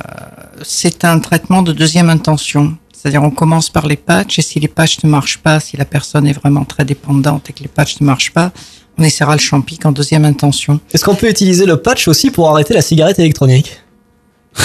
c'est 0.63 1.05
un 1.05 1.19
traitement 1.19 1.63
de 1.63 1.73
deuxième 1.73 2.09
intention. 2.09 2.77
C'est-à-dire 2.93 3.23
on 3.23 3.31
commence 3.31 3.69
par 3.71 3.87
les 3.87 3.97
patchs 3.97 4.39
et 4.39 4.43
si 4.43 4.59
les 4.59 4.69
patchs 4.69 4.99
ne 5.05 5.09
marchent 5.11 5.39
pas, 5.39 5.61
si 5.61 5.77
la 5.77 5.85
personne 5.85 6.27
est 6.27 6.33
vraiment 6.33 6.65
très 6.65 6.85
dépendante 6.85 7.49
et 7.51 7.53
que 7.53 7.63
les 7.63 7.69
patchs 7.69 8.01
ne 8.01 8.07
marchent 8.07 8.33
pas, 8.33 8.53
on 8.99 9.05
essaiera 9.05 9.35
le 9.35 9.41
Champix 9.41 9.85
en 9.85 9.93
deuxième 9.93 10.25
intention. 10.25 10.81
Est-ce 10.93 11.05
qu'on 11.05 11.15
peut 11.15 11.29
utiliser 11.29 11.67
le 11.67 11.77
patch 11.77 12.09
aussi 12.09 12.31
pour 12.31 12.51
arrêter 12.51 12.75
la 12.75 12.83
cigarette 12.83 13.19
électronique? 13.19 13.81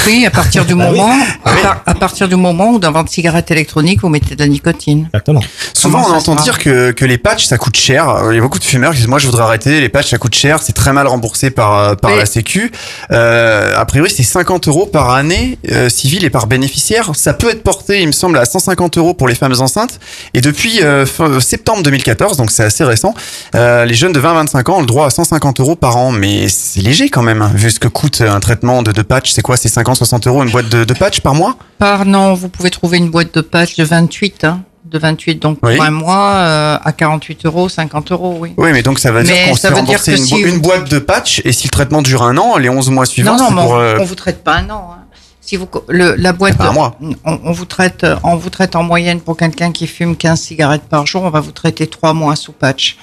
Oui, 0.07 0.25
à 0.25 0.31
partir 0.31 0.65
du 0.65 0.73
Ah 0.79 0.89
oui. 0.91 0.97
moment, 0.97 1.13
à, 1.45 1.51
par- 1.61 1.81
à 1.85 1.93
partir 1.95 2.27
du 2.27 2.35
moment 2.35 2.71
où 2.71 2.79
dans 2.79 2.91
votre 2.91 3.09
cigarette 3.09 3.51
électronique 3.51 4.01
vous 4.01 4.09
mettez 4.09 4.35
de 4.35 4.39
la 4.41 4.47
nicotine. 4.47 5.05
Exactement. 5.07 5.41
Souvent, 5.73 6.01
Comment 6.01 6.15
on 6.15 6.17
entend 6.17 6.35
dire 6.35 6.57
que, 6.57 6.91
que 6.91 7.05
les 7.05 7.17
patchs, 7.17 7.45
ça 7.45 7.57
coûte 7.57 7.77
cher. 7.77 8.09
Euh, 8.09 8.33
Il 8.33 8.35
y 8.35 8.39
a 8.39 8.41
beaucoup 8.41 8.59
de 8.59 8.63
fumeurs 8.63 8.91
qui 8.91 8.97
disent, 8.97 9.07
moi, 9.07 9.19
je 9.19 9.25
voudrais 9.27 9.43
arrêter, 9.43 9.79
les 9.81 9.89
patchs, 9.89 10.09
ça 10.09 10.17
coûte 10.17 10.33
cher, 10.35 10.61
c'est 10.61 10.73
très 10.73 10.93
mal 10.93 11.07
remboursé 11.07 11.51
par, 11.51 11.77
euh, 11.77 11.95
par 11.95 12.11
Oui. 12.11 12.17
la 12.17 12.25
Sécu. 12.25 12.71
Euh, 13.11 13.77
a 13.77 13.85
priori, 13.85 14.09
c'est 14.09 14.23
50 14.23 14.67
euros 14.67 14.85
par 14.85 15.11
année 15.11 15.57
euh, 15.71 15.89
civile 15.89 16.23
et 16.25 16.29
par 16.29 16.47
bénéficiaire. 16.47 17.11
Ça 17.15 17.33
peut 17.33 17.49
être 17.49 17.63
porté, 17.63 18.01
il 18.01 18.07
me 18.07 18.11
semble, 18.13 18.37
à 18.37 18.45
150 18.45 18.97
euros 18.97 19.13
pour 19.13 19.27
les 19.27 19.35
femmes 19.35 19.53
enceintes. 19.59 19.99
Et 20.33 20.41
depuis 20.41 20.81
euh, 20.81 21.05
fin- 21.05 21.39
septembre 21.39 21.83
2014, 21.83 22.37
donc 22.37 22.51
c'est 22.51 22.63
assez 22.63 22.83
récent, 22.83 23.13
euh, 23.55 23.85
les 23.85 23.93
jeunes 23.93 24.13
de 24.13 24.19
20-25 24.19 24.71
ans 24.71 24.77
ont 24.77 24.81
le 24.81 24.85
droit 24.85 25.05
à 25.07 25.09
150 25.11 25.59
euros 25.59 25.75
par 25.75 25.97
an. 25.97 26.11
Mais 26.11 26.47
c'est 26.49 26.81
léger 26.81 27.09
quand 27.09 27.23
même, 27.23 27.41
hein, 27.41 27.51
vu 27.53 27.69
ce 27.71 27.79
que 27.79 27.87
coûte 27.87 28.21
un 28.21 28.39
traitement 28.39 28.81
de, 28.83 28.91
de 28.91 29.01
patch. 29.01 29.31
C'est 29.31 29.41
quoi, 29.41 29.57
c'est 29.57 29.69
50-60 29.73 30.27
euros 30.27 30.43
une 30.43 30.51
boîte 30.51 30.69
de, 30.69 30.83
de 30.83 30.93
patch 30.93 31.21
par 31.21 31.33
mois 31.35 31.55
Par 31.77 32.05
non, 32.05 32.33
vous 32.33 32.49
pouvez 32.49 32.69
trouver 32.69 32.97
une 32.97 33.09
boîte 33.09 33.33
de 33.33 33.41
patch 33.41 33.75
de 33.75 33.83
28, 33.83 34.43
hein, 34.43 34.61
de 34.85 34.99
28, 34.99 35.35
donc 35.41 35.57
Oui. 35.63 35.75
pour 35.75 35.85
un 35.85 35.91
mois 35.91 36.31
euh, 36.35 36.77
à 36.83 36.91
48 36.91 37.45
euros, 37.45 37.69
50 37.69 38.11
euros, 38.11 38.37
oui. 38.39 38.53
Oui, 38.57 38.71
mais 38.71 38.83
donc 38.83 38.99
ça 38.99 39.11
veut 39.11 39.23
dire 39.23 39.35
qu'on 39.49 39.55
se 39.55 39.67
fait 39.67 39.73
rembourser 39.73 40.11
une, 40.17 40.23
si 40.23 40.33
bo- 40.35 40.39
vous- 40.41 40.47
une 40.55 40.59
boîte 40.61 40.89
de 40.89 40.99
patch 40.99 41.41
et 41.45 41.51
si 41.51 41.67
le 41.67 41.71
traitement 41.71 42.01
dure 42.01 42.23
un 42.23 42.37
an, 42.37 42.57
les 42.57 42.69
11 42.69 42.89
mois 42.89 43.05
suivants, 43.05 43.35
non, 43.37 43.49
non, 43.49 43.51
mais 43.51 43.61
pour... 43.63 43.71
on, 43.71 43.79
euh, 43.79 43.97
on 43.99 44.03
vous 44.05 44.15
traite 44.15 44.43
pas 44.43 44.55
un 44.57 44.69
an. 44.69 44.91
hein. 44.93 44.99
Si 45.45 45.57
vous 45.57 45.67
le, 45.89 46.15
la 46.15 46.31
boîte, 46.31 46.57
Pas 46.57 46.69
un 46.69 46.71
mois. 46.71 46.95
on, 47.25 47.39
on 47.43 47.51
vous 47.51 47.65
traite, 47.65 48.05
euh, 48.05 48.15
on 48.23 48.37
vous 48.37 48.49
traite 48.49 48.77
en 48.77 48.83
moyenne 48.83 49.19
pour 49.19 49.35
quelqu'un 49.35 49.73
qui 49.73 49.87
fume 49.87 50.15
15 50.15 50.39
cigarettes 50.39 50.83
par 50.89 51.05
jour, 51.05 51.23
on 51.23 51.29
va 51.29 51.41
vous 51.41 51.51
traiter 51.51 51.85
trois 51.87 52.13
mois 52.13 52.37
sous 52.37 52.53
patch. 52.53 52.97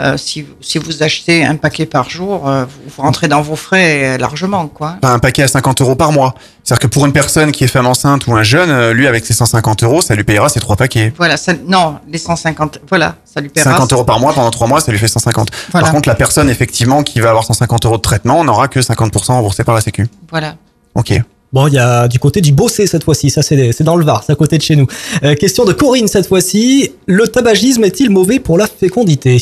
Euh, 0.00 0.16
si, 0.16 0.44
si 0.60 0.78
vous 0.78 1.02
achetez 1.04 1.44
un 1.44 1.54
paquet 1.54 1.86
par 1.86 2.10
jour, 2.10 2.48
euh, 2.48 2.64
vous, 2.64 2.90
vous 2.96 3.02
rentrez 3.02 3.28
dans 3.28 3.42
vos 3.42 3.54
frais 3.54 4.14
euh, 4.14 4.18
largement, 4.18 4.66
quoi. 4.66 4.96
Enfin, 5.02 5.14
un 5.14 5.18
paquet 5.20 5.42
à 5.42 5.48
50 5.48 5.82
euros 5.82 5.94
par 5.94 6.10
mois. 6.10 6.34
C'est-à-dire 6.64 6.80
que 6.80 6.86
pour 6.88 7.06
une 7.06 7.12
personne 7.12 7.52
qui 7.52 7.62
est 7.62 7.68
femme 7.68 7.86
enceinte 7.86 8.26
ou 8.26 8.34
un 8.34 8.42
jeune, 8.42 8.90
lui, 8.90 9.06
avec 9.06 9.24
ses 9.24 9.34
150 9.34 9.84
euros, 9.84 10.02
ça 10.02 10.14
lui 10.14 10.24
payera 10.24 10.48
ses 10.48 10.60
trois 10.60 10.76
paquets. 10.76 11.12
Voilà, 11.16 11.36
ça, 11.36 11.52
non, 11.66 11.98
les 12.10 12.18
150, 12.18 12.80
voilà, 12.88 13.16
ça 13.24 13.40
lui 13.40 13.50
paiera. 13.50 13.70
50 13.70 13.92
euros 13.92 14.04
par 14.04 14.18
mois 14.18 14.32
pendant 14.32 14.50
trois 14.50 14.66
mois, 14.66 14.80
ça 14.80 14.90
lui 14.90 14.98
fait 14.98 15.08
150. 15.08 15.48
Voilà. 15.70 15.86
Par 15.86 15.94
contre, 15.94 16.08
la 16.08 16.14
personne, 16.16 16.50
effectivement, 16.50 17.02
qui 17.02 17.20
va 17.20 17.28
avoir 17.28 17.44
150 17.44 17.86
euros 17.86 17.96
de 17.96 18.02
traitement, 18.02 18.42
n'aura 18.42 18.68
que 18.68 18.80
50% 18.80 19.26
remboursé 19.28 19.62
par 19.62 19.74
la 19.74 19.80
Sécu. 19.80 20.08
Voilà. 20.30 20.56
Ok. 20.94 21.12
Bon, 21.54 21.68
il 21.68 21.74
y 21.74 21.78
a 21.78 22.08
du 22.08 22.18
côté 22.18 22.40
du 22.40 22.50
Bossé 22.50 22.88
cette 22.88 23.04
fois-ci, 23.04 23.30
ça 23.30 23.40
c'est 23.40 23.70
c'est 23.70 23.84
dans 23.84 23.94
le 23.94 24.04
Var, 24.04 24.24
c'est 24.26 24.32
à 24.32 24.34
côté 24.34 24.58
de 24.58 24.62
chez 24.62 24.74
nous. 24.74 24.88
Euh, 25.22 25.36
question 25.36 25.64
de 25.64 25.72
Corinne 25.72 26.08
cette 26.08 26.26
fois-ci, 26.26 26.90
le 27.06 27.28
tabagisme 27.28 27.84
est-il 27.84 28.10
mauvais 28.10 28.40
pour 28.40 28.58
la 28.58 28.66
fécondité? 28.66 29.40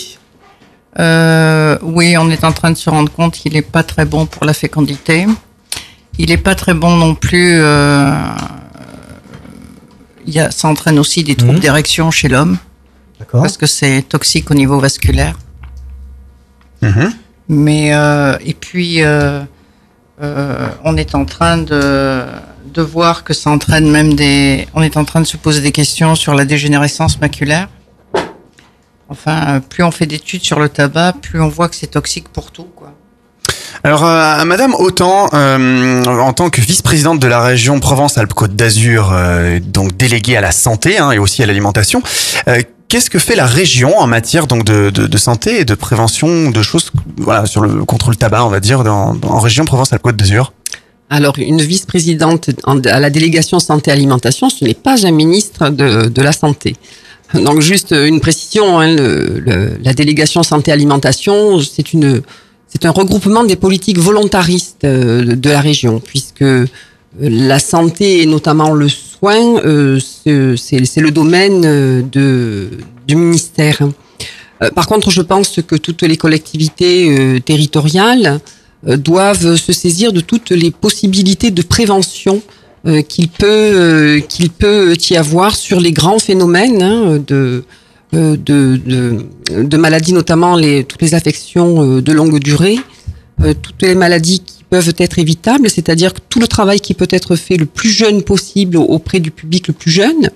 Euh, 0.99 1.79
oui, 1.83 2.17
on 2.19 2.31
est 2.31 2.45
en 2.45 2.53
train 2.53 2.71
de 2.71 2.77
se 2.77 2.91
rendre 2.91 3.11
compte 3.11 3.35
qu'il 3.35 3.55
n'est 3.55 3.63
pas 3.63 3.83
très 3.83 4.05
bon 4.05 4.27
pour 4.27 4.45
la 4.45 4.53
fécondité. 4.53 5.27
Il 6.19 6.29
n'est 6.29 6.37
pas 6.37 6.55
très 6.55 6.75
bon 6.75 6.97
non 6.97 7.15
plus. 7.15 7.59
euh, 7.61 8.13
il 10.27 10.35
y 10.35 10.39
a, 10.41 10.51
ça 10.51 10.69
entraîne 10.69 10.99
aussi 10.99 11.25
des 11.25 11.35
troubles 11.35 11.59
d'érection 11.61 12.11
chez 12.11 12.29
l'homme. 12.29 12.59
Parce 13.43 13.57
que 13.57 13.67
c'est 13.67 14.03
toxique 14.03 14.51
au 14.51 14.55
niveau 14.55 14.79
vasculaire. 14.79 15.39
Mais 17.49 17.95
euh, 17.95 18.37
et 18.45 18.55
puis 18.55 19.03
euh, 19.03 19.43
euh, 20.23 20.69
on 20.85 20.97
est 20.97 21.15
en 21.15 21.25
train 21.25 21.59
de 21.59 22.25
de 22.75 22.83
voir 22.83 23.25
que 23.25 23.35
ça 23.35 23.51
entraîne 23.51 23.91
même 23.91 24.15
des. 24.15 24.67
On 24.75 24.83
est 24.83 24.97
en 24.97 25.05
train 25.05 25.21
de 25.21 25.27
se 25.27 25.37
poser 25.37 25.61
des 25.61 25.73
questions 25.73 26.15
sur 26.15 26.35
la 26.35 26.45
dégénérescence 26.45 27.21
maculaire. 27.21 27.69
Enfin, 29.13 29.37
euh, 29.57 29.61
plus 29.61 29.85
on 29.85 29.91
fait 29.93 30.07
d'études 30.07 30.43
sur 30.43 30.59
le 30.59 30.69
tabac, 30.69 31.15
plus 31.23 31.41
on 31.41 31.49
voit 31.49 31.69
que 31.69 31.77
c'est 31.77 31.93
toxique 31.99 32.29
pour 32.31 32.51
tout. 32.51 32.67
Quoi. 32.75 32.93
Alors, 33.85 34.05
euh, 34.05 34.45
Madame 34.45 34.75
Autant, 34.75 35.29
euh, 35.35 36.05
en 36.05 36.33
tant 36.33 36.49
que 36.51 36.61
vice-présidente 36.61 37.19
de 37.21 37.27
la 37.27 37.41
région 37.43 37.79
Provence-Alpes-Côte 37.79 38.57
d'Azur, 38.57 39.11
euh, 39.13 39.61
donc 39.61 39.97
déléguée 39.97 40.37
à 40.37 40.41
la 40.41 40.53
santé 40.53 40.99
hein, 40.99 41.11
et 41.11 41.19
aussi 41.19 41.43
à 41.43 41.47
l'alimentation, 41.47 42.03
euh, 42.49 42.61
qu'est-ce 42.89 43.11
que 43.11 43.19
fait 43.19 43.37
la 43.37 43.47
région 43.47 43.99
en 43.99 44.07
matière 44.07 44.47
donc 44.47 44.65
de, 44.65 44.91
de, 44.91 45.07
de 45.07 45.19
santé 45.19 45.61
et 45.61 45.65
de 45.65 45.75
prévention 45.75 46.51
de 46.51 46.63
choses, 46.63 46.91
voilà, 47.19 47.47
sur 47.47 47.61
le 47.61 47.85
contre 47.85 48.11
le 48.11 48.17
tabac, 48.17 48.45
on 48.45 48.51
va 48.51 48.61
dire, 48.61 48.83
dans, 48.85 49.17
en 49.23 49.41
région 49.41 49.65
Provence-Alpes-Côte 49.65 50.17
d'Azur? 50.17 50.53
Alors, 51.11 51.35
une 51.39 51.61
vice-présidente 51.61 52.51
en- 52.65 52.81
à 52.85 52.99
la 52.99 53.11
délégation 53.11 53.59
santé-alimentation, 53.59 54.49
ce 54.49 54.65
n'est 54.65 54.73
pas 54.89 55.07
un 55.07 55.11
ministre 55.11 55.69
de, 55.69 56.09
de 56.09 56.23
la 56.23 56.33
santé. 56.33 56.77
Donc, 57.45 57.61
juste 57.61 57.93
une 57.93 58.21
précision, 58.21 58.79
hein, 58.81 58.95
le- 58.95 59.41
le- 59.45 59.73
la 59.83 59.95
délégation 59.95 60.43
santé-alimentation, 60.43 61.61
c'est 61.61 61.93
une, 61.93 62.23
c'est 62.69 62.85
un 62.85 62.91
regroupement 62.91 63.45
des 63.45 63.57
politiques 63.57 63.99
volontaristes 63.99 64.85
euh, 64.85 65.37
de, 65.37 65.51
la 65.51 65.61
région, 65.61 66.01
puisque 66.01 66.43
euh, 66.43 66.67
la 67.21 67.59
santé 67.59 68.23
et 68.23 68.27
notamment 68.27 68.73
le 68.73 68.89
soin, 68.89 69.61
euh, 69.65 69.99
c'est 70.25 71.01
le 71.01 71.11
domaine 71.11 72.09
de, 72.11 72.69
du 73.07 73.17
ministère. 73.17 73.79
Par 74.75 74.87
contre, 74.87 75.11
je 75.11 75.23
pense 75.23 75.61
que 75.67 75.77
toutes 75.77 76.03
les 76.03 76.17
collectivités 76.17 77.41
territoriales 77.45 78.41
doivent 78.87 79.57
se 79.57 79.73
saisir 79.73 80.13
de 80.13 80.21
toutes 80.21 80.51
les 80.51 80.71
possibilités 80.71 81.51
de 81.51 81.63
prévention 81.63 82.41
euh, 82.87 83.03
qu'il 83.03 83.29
peut 83.29 83.47
euh, 83.49 84.21
qu'il 84.21 84.51
peut 84.51 84.95
y 85.11 85.17
avoir 85.17 85.55
sur 85.57 85.79
les 85.81 85.93
grands 85.93 86.19
phénomènes 86.19 86.83
hein, 86.83 87.23
de, 87.27 87.65
euh, 88.15 88.37
de, 88.37 88.81
de 88.85 89.27
de 89.63 89.77
maladies, 89.77 90.13
notamment 90.13 90.57
les 90.57 90.85
toutes 90.85 91.03
les 91.03 91.15
affections 91.15 91.83
euh, 91.83 92.03
de 92.03 92.13
longue 92.13 92.39
durée, 92.41 92.79
euh, 93.43 93.55
toutes 93.61 93.83
les 93.83 93.95
maladies 93.95 94.41
qui 94.41 94.65
peuvent 94.69 94.95
être 94.99 95.19
évitables, 95.19 95.69
c'est-à-dire 95.69 96.13
tout 96.31 96.41
le 96.41 96.49
travail 96.49 96.81
qui 96.81 96.95
peut 96.95 97.09
être 97.11 97.37
fait 97.37 97.59
le 97.59 97.67
plus 97.67 97.91
jeune 97.91 98.23
possible 98.23 98.79
auprès 98.79 99.21
du 99.21 99.31
public 99.31 99.69
le 99.69 99.75
plus 99.75 99.91
jeune. 99.91 100.31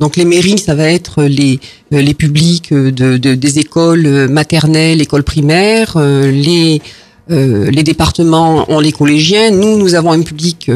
Donc 0.00 0.16
les 0.16 0.24
mairies, 0.24 0.56
ça 0.58 0.74
va 0.74 0.88
être 0.88 1.22
les 1.24 1.60
les 1.90 2.14
publics 2.14 2.72
de, 2.72 3.18
de- 3.18 3.34
des 3.34 3.58
écoles 3.58 4.28
maternelles, 4.30 5.00
écoles 5.02 5.22
primaires, 5.22 5.98
les 5.98 6.80
les 7.28 7.82
départements 7.82 8.70
ont 8.70 8.80
les 8.80 8.92
collégiens. 8.92 9.50
Nous, 9.50 9.78
nous 9.78 9.94
avons 9.94 10.12
un 10.12 10.20
public 10.22 10.70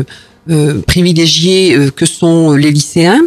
euh, 0.51 0.53
euh, 0.53 0.80
privilégié 0.86 1.76
euh, 1.76 1.90
que 1.90 2.07
sont 2.07 2.53
les 2.53 2.70
lycéens. 2.70 3.22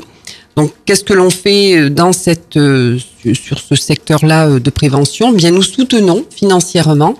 Donc, 0.56 0.72
qu'est-ce 0.86 1.04
que 1.04 1.14
l'on 1.14 1.30
fait 1.30 1.78
euh, 1.78 1.90
dans 1.90 2.14
cette 2.14 2.58
euh, 2.58 2.98
sur- 3.34 3.60
ce 3.60 3.76
secteur-là 3.76 4.48
euh, 4.48 4.60
de 4.60 4.70
prévention? 4.70 5.32
Bien, 5.32 5.52
nous 5.52 5.62
soutenons 5.62 6.26
financièrement 6.30 7.16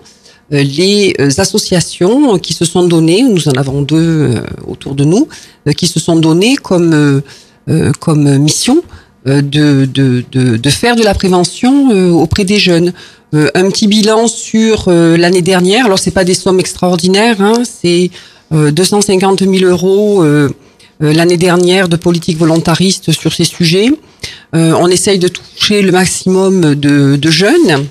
euh, 0.54 0.64
les 0.64 1.16
euh, 1.20 1.30
associations 1.38 2.38
qui 2.40 2.54
se 2.54 2.66
sont 2.66 2.84
données, 2.84 3.24
nous 3.24 3.48
en 3.48 3.54
avons 3.54 3.82
deux 3.82 3.98
euh, 3.98 4.42
autour 4.68 4.96
de 4.96 5.06
nous, 5.06 5.28
euh, 5.68 5.72
qui 5.72 5.88
se 5.88 6.00
sont 6.00 6.18
données 6.18 6.56
comme 6.56 6.94
euh, 6.94 7.22
euh, 7.70 7.92
comme 8.00 8.38
mission 8.40 8.82
euh, 9.28 9.42
de, 9.42 9.86
de, 9.86 10.26
de, 10.32 10.58
de 10.58 10.70
faire 10.70 10.96
de 10.96 11.04
la 11.04 11.14
prévention 11.14 11.92
euh, 11.92 12.10
auprès 12.10 12.44
des 12.44 12.60
jeunes. 12.60 12.92
Euh, 13.34 13.50
un 13.56 13.70
petit 13.70 13.88
bilan 13.88 14.28
sur 14.28 14.86
euh, 14.90 15.16
l'année 15.16 15.42
dernière. 15.42 15.86
Alors 15.86 16.00
c'est 16.00 16.12
pas 16.12 16.26
des 16.26 16.34
sommes 16.34 16.60
extraordinaires, 16.60 17.40
hein, 17.40 17.64
c'est 17.64 18.12
euh, 18.12 18.41
250 18.52 19.44
000 19.44 19.70
euros 19.70 20.24
euh, 20.24 20.50
euh, 21.02 21.14
l'année 21.14 21.38
dernière 21.38 21.88
de 21.88 21.96
politique 21.96 22.38
volontariste 22.38 23.12
sur 23.12 23.34
ces 23.34 23.46
sujets. 23.46 23.90
Euh, 24.56 24.74
on 24.80 24.88
essaye 24.88 25.20
de 25.20 25.28
toucher 25.28 25.82
le 25.82 25.92
maximum 25.92 26.76
de, 26.76 27.16
de 27.16 27.30
jeunes. 27.32 27.88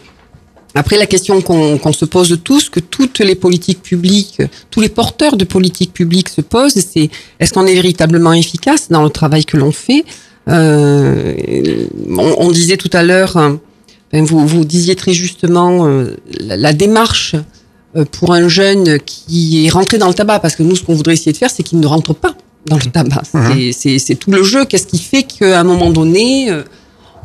Après, 0.74 0.96
la 0.96 1.06
question 1.06 1.40
qu'on 1.40 1.78
qu'on 1.78 1.92
se 1.92 2.04
pose 2.04 2.38
tous, 2.44 2.68
que 2.68 2.78
toutes 2.78 3.18
les 3.18 3.34
politiques 3.34 3.82
publiques, 3.82 4.40
tous 4.70 4.80
les 4.80 4.88
porteurs 4.88 5.36
de 5.36 5.44
politiques 5.44 5.92
publiques 5.92 6.28
se 6.28 6.40
posent, 6.40 6.74
c'est 6.74 7.10
est-ce 7.40 7.52
qu'on 7.52 7.66
est 7.66 7.74
véritablement 7.74 8.32
efficace 8.32 8.88
dans 8.88 9.02
le 9.02 9.10
travail 9.10 9.44
que 9.44 9.56
l'on 9.56 9.72
fait? 9.72 10.04
Euh, 10.48 11.34
on, 12.08 12.34
on 12.38 12.50
disait 12.50 12.76
tout 12.76 12.90
à 12.92 13.02
l'heure, 13.02 13.36
hein, 13.36 13.58
vous, 14.12 14.46
vous 14.46 14.64
disiez 14.64 14.96
très 14.96 15.12
justement 15.12 15.86
euh, 15.86 16.16
la, 16.40 16.72
démarche 16.72 17.34
euh, 17.34 17.42
pour 18.12 18.32
un 18.32 18.48
jeune 18.48 18.98
qui 19.00 19.66
est 19.66 19.70
rentré 19.70 19.98
dans 19.98 20.08
le 20.08 20.14
tabac, 20.14 20.38
parce 20.40 20.54
que 20.56 20.62
nous, 20.62 20.76
ce 20.76 20.82
qu'on 20.84 20.94
voudrait 20.94 21.14
essayer 21.14 21.32
de 21.32 21.36
faire, 21.36 21.50
c'est 21.50 21.62
qu'il 21.62 21.80
ne 21.80 21.86
rentre 21.86 22.14
pas 22.14 22.34
dans 22.66 22.76
le 22.76 22.82
tabac. 22.90 23.22
C'est- 23.52 23.72
C'est 23.72 23.98
c'est 23.98 24.14
tout 24.14 24.30
le 24.30 24.42
jeu. 24.42 24.64
Qu'est-ce 24.64 24.86
qui 24.86 24.98
fait 24.98 25.22
qu'à 25.24 25.60
un 25.60 25.64
moment 25.64 25.90
donné, 25.90 26.50
euh, 26.50 26.62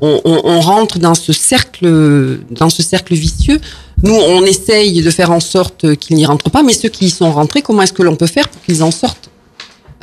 on, 0.01 0.21
on- 0.25 0.41
on 0.43 0.59
rentre 0.61 0.97
dans 0.99 1.13
ce 1.15 1.33
cercle, 1.33 2.39
dans 2.51 2.69
ce 2.69 2.81
cercle 2.83 3.13
vicieux? 3.13 3.59
Nous, 4.03 4.13
on 4.13 4.43
essaye 4.43 5.01
de 5.01 5.09
faire 5.11 5.31
en 5.31 5.39
sorte 5.39 5.95
qu'ils 5.97 6.15
n'y 6.17 6.25
rentrent 6.25 6.49
pas, 6.49 6.63
mais 6.63 6.73
ceux 6.73 6.89
qui 6.89 7.05
y 7.05 7.09
sont 7.09 7.31
rentrés, 7.31 7.61
comment 7.61 7.81
est-ce 7.83 7.93
que 7.93 8.03
l'on 8.03 8.15
peut 8.15 8.27
faire 8.27 8.49
pour 8.49 8.61
qu'ils 8.63 8.81
en 8.83 8.91
sortent? 8.91 9.29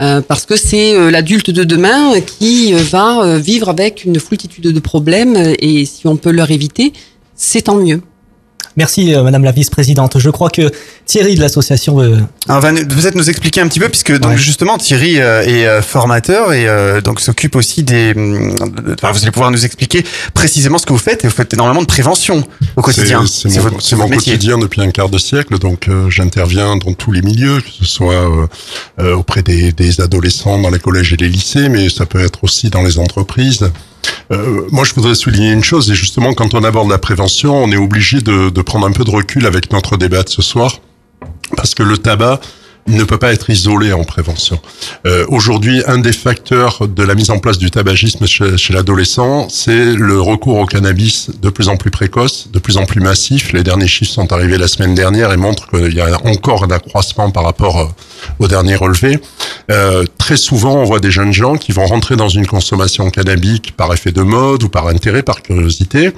Euh, 0.00 0.20
Parce 0.22 0.46
que 0.46 0.56
c'est 0.56 0.94
euh, 0.96 1.10
l'adulte 1.10 1.50
de 1.50 1.64
demain 1.64 2.18
qui 2.20 2.72
euh, 2.74 2.78
va 2.78 3.22
euh, 3.22 3.38
vivre 3.38 3.68
avec 3.68 4.04
une 4.04 4.18
foultitude 4.18 4.64
de 4.64 4.80
problèmes, 4.80 5.36
euh, 5.36 5.54
et 5.58 5.84
si 5.84 6.06
on 6.06 6.16
peut 6.16 6.30
leur 6.30 6.50
éviter, 6.50 6.92
c'est 7.36 7.62
tant 7.62 7.74
mieux. 7.76 8.00
Merci 8.76 9.14
euh, 9.14 9.22
Madame 9.22 9.44
la 9.44 9.52
vice-présidente. 9.52 10.18
Je 10.18 10.30
crois 10.30 10.48
que 10.50 10.70
Thierry 11.06 11.34
de 11.34 11.40
l'association 11.40 11.96
veut... 11.96 12.18
Alors, 12.48 12.60
va 12.62 12.72
nous- 12.72 12.86
peut-être 12.86 13.14
nous 13.14 13.28
expliquer 13.28 13.60
un 13.60 13.68
petit 13.68 13.80
peu, 13.80 13.88
puisque 13.88 14.16
donc 14.18 14.36
justement 14.38 14.78
Thierry 14.78 15.20
euh, 15.20 15.42
est 15.42 15.66
euh, 15.66 15.82
formateur 15.82 16.52
et 16.52 16.66
euh, 16.66 17.00
donc 17.00 17.20
s'occupe 17.20 17.54
aussi 17.56 17.82
des. 17.82 18.14
de- 18.14 18.94
enfin, 18.94 19.12
vous 19.12 19.22
allez 19.22 19.30
pouvoir 19.30 19.50
nous 19.50 19.64
expliquer 19.64 20.04
précisément 20.34 20.78
ce 20.78 20.86
que 20.86 20.92
vous 20.92 20.98
faites. 20.98 21.24
Et 21.24 21.28
vous 21.28 21.34
faites 21.34 21.52
énormément 21.52 21.82
de 21.82 21.86
prévention 21.86 22.44
au 22.76 22.82
quotidien. 22.82 23.24
C'est 23.26 23.48
c'est 23.50 23.60
mon, 23.60 24.04
votre- 24.04 24.14
quotidien 24.16 24.58
depuis 24.58 24.80
un 24.80 24.90
quart 24.90 25.08
de 25.10 25.18
siècle, 25.18 25.58
donc 25.58 25.88
euh, 25.88 26.08
j'interviens 26.08 26.76
dans 26.76 26.94
tous 26.94 27.12
les 27.12 27.22
milieux, 27.22 27.60
que 27.60 27.68
ce 27.80 27.84
soit 27.84 28.14
euh, 28.14 28.46
euh, 29.00 29.14
auprès 29.16 29.42
des, 29.42 29.72
des 29.72 30.00
adolescents 30.00 30.58
dans 30.58 30.70
les 30.70 30.78
collèges 30.78 31.12
et 31.12 31.16
les 31.16 31.28
lycées, 31.28 31.68
mais 31.68 31.88
ça 31.90 32.06
peut 32.06 32.20
être 32.24 32.42
aussi 32.44 32.70
dans 32.70 32.82
les 32.82 32.98
entreprises. 32.98 33.70
Euh, 34.30 34.62
moi, 34.70 34.84
je 34.84 34.94
voudrais 34.94 35.14
souligner 35.14 35.50
une 35.52 35.64
chose, 35.64 35.90
et 35.90 35.94
justement, 35.94 36.32
quand 36.34 36.54
on 36.54 36.62
aborde 36.64 36.90
la 36.90 36.98
prévention, 36.98 37.56
on 37.56 37.70
est 37.70 37.76
obligé 37.76 38.20
de, 38.20 38.50
de 38.50 38.62
prendre 38.62 38.86
un 38.86 38.92
peu 38.92 39.04
de 39.04 39.10
recul 39.10 39.46
avec 39.46 39.72
notre 39.72 39.96
débat 39.96 40.22
de 40.22 40.28
ce 40.28 40.42
soir, 40.42 40.78
parce 41.56 41.74
que 41.74 41.82
le 41.82 41.98
tabac 41.98 42.40
ne 42.88 43.04
peut 43.04 43.18
pas 43.18 43.32
être 43.32 43.50
isolé 43.50 43.92
en 43.92 44.04
prévention. 44.04 44.58
Euh, 45.06 45.24
Aujourd'hui, 45.28 45.82
un 45.86 45.98
des 45.98 46.12
facteurs 46.12 46.88
de 46.88 47.02
la 47.02 47.14
mise 47.14 47.30
en 47.30 47.38
place 47.38 47.58
du 47.58 47.70
tabagisme 47.70 48.26
chez, 48.26 48.56
chez 48.56 48.72
l'adolescent, 48.72 49.48
c'est 49.48 49.94
le 49.94 50.20
recours 50.20 50.58
au 50.58 50.66
cannabis 50.66 51.30
de 51.40 51.48
plus 51.48 51.68
en 51.68 51.76
plus 51.76 51.90
précoce, 51.90 52.48
de 52.52 52.58
plus 52.58 52.76
en 52.76 52.84
plus 52.84 53.00
massif. 53.00 53.52
Les 53.52 53.62
derniers 53.62 53.86
chiffres 53.88 54.12
sont 54.12 54.32
arrivés 54.32 54.58
la 54.58 54.68
semaine 54.68 54.94
dernière 54.94 55.32
et 55.32 55.36
montrent 55.36 55.68
qu'il 55.68 55.94
y 55.94 56.00
a 56.00 56.18
encore 56.26 56.64
un 56.64 56.70
accroissement 56.70 57.30
par 57.30 57.44
rapport 57.44 57.78
euh, 57.78 57.86
au 58.38 58.48
dernier 58.48 58.74
relevé. 58.74 59.20
Euh, 59.70 60.04
très 60.18 60.36
souvent, 60.36 60.74
on 60.74 60.84
voit 60.84 61.00
des 61.00 61.10
jeunes 61.10 61.32
gens 61.32 61.56
qui 61.56 61.72
vont 61.72 61.86
rentrer 61.86 62.16
dans 62.16 62.28
une 62.28 62.46
consommation 62.46 63.10
cannabique 63.10 63.74
par 63.76 63.92
effet 63.92 64.12
de 64.12 64.22
mode 64.22 64.64
ou 64.64 64.68
par 64.68 64.88
intérêt, 64.88 65.22
par 65.22 65.42
curiosité, 65.42 66.12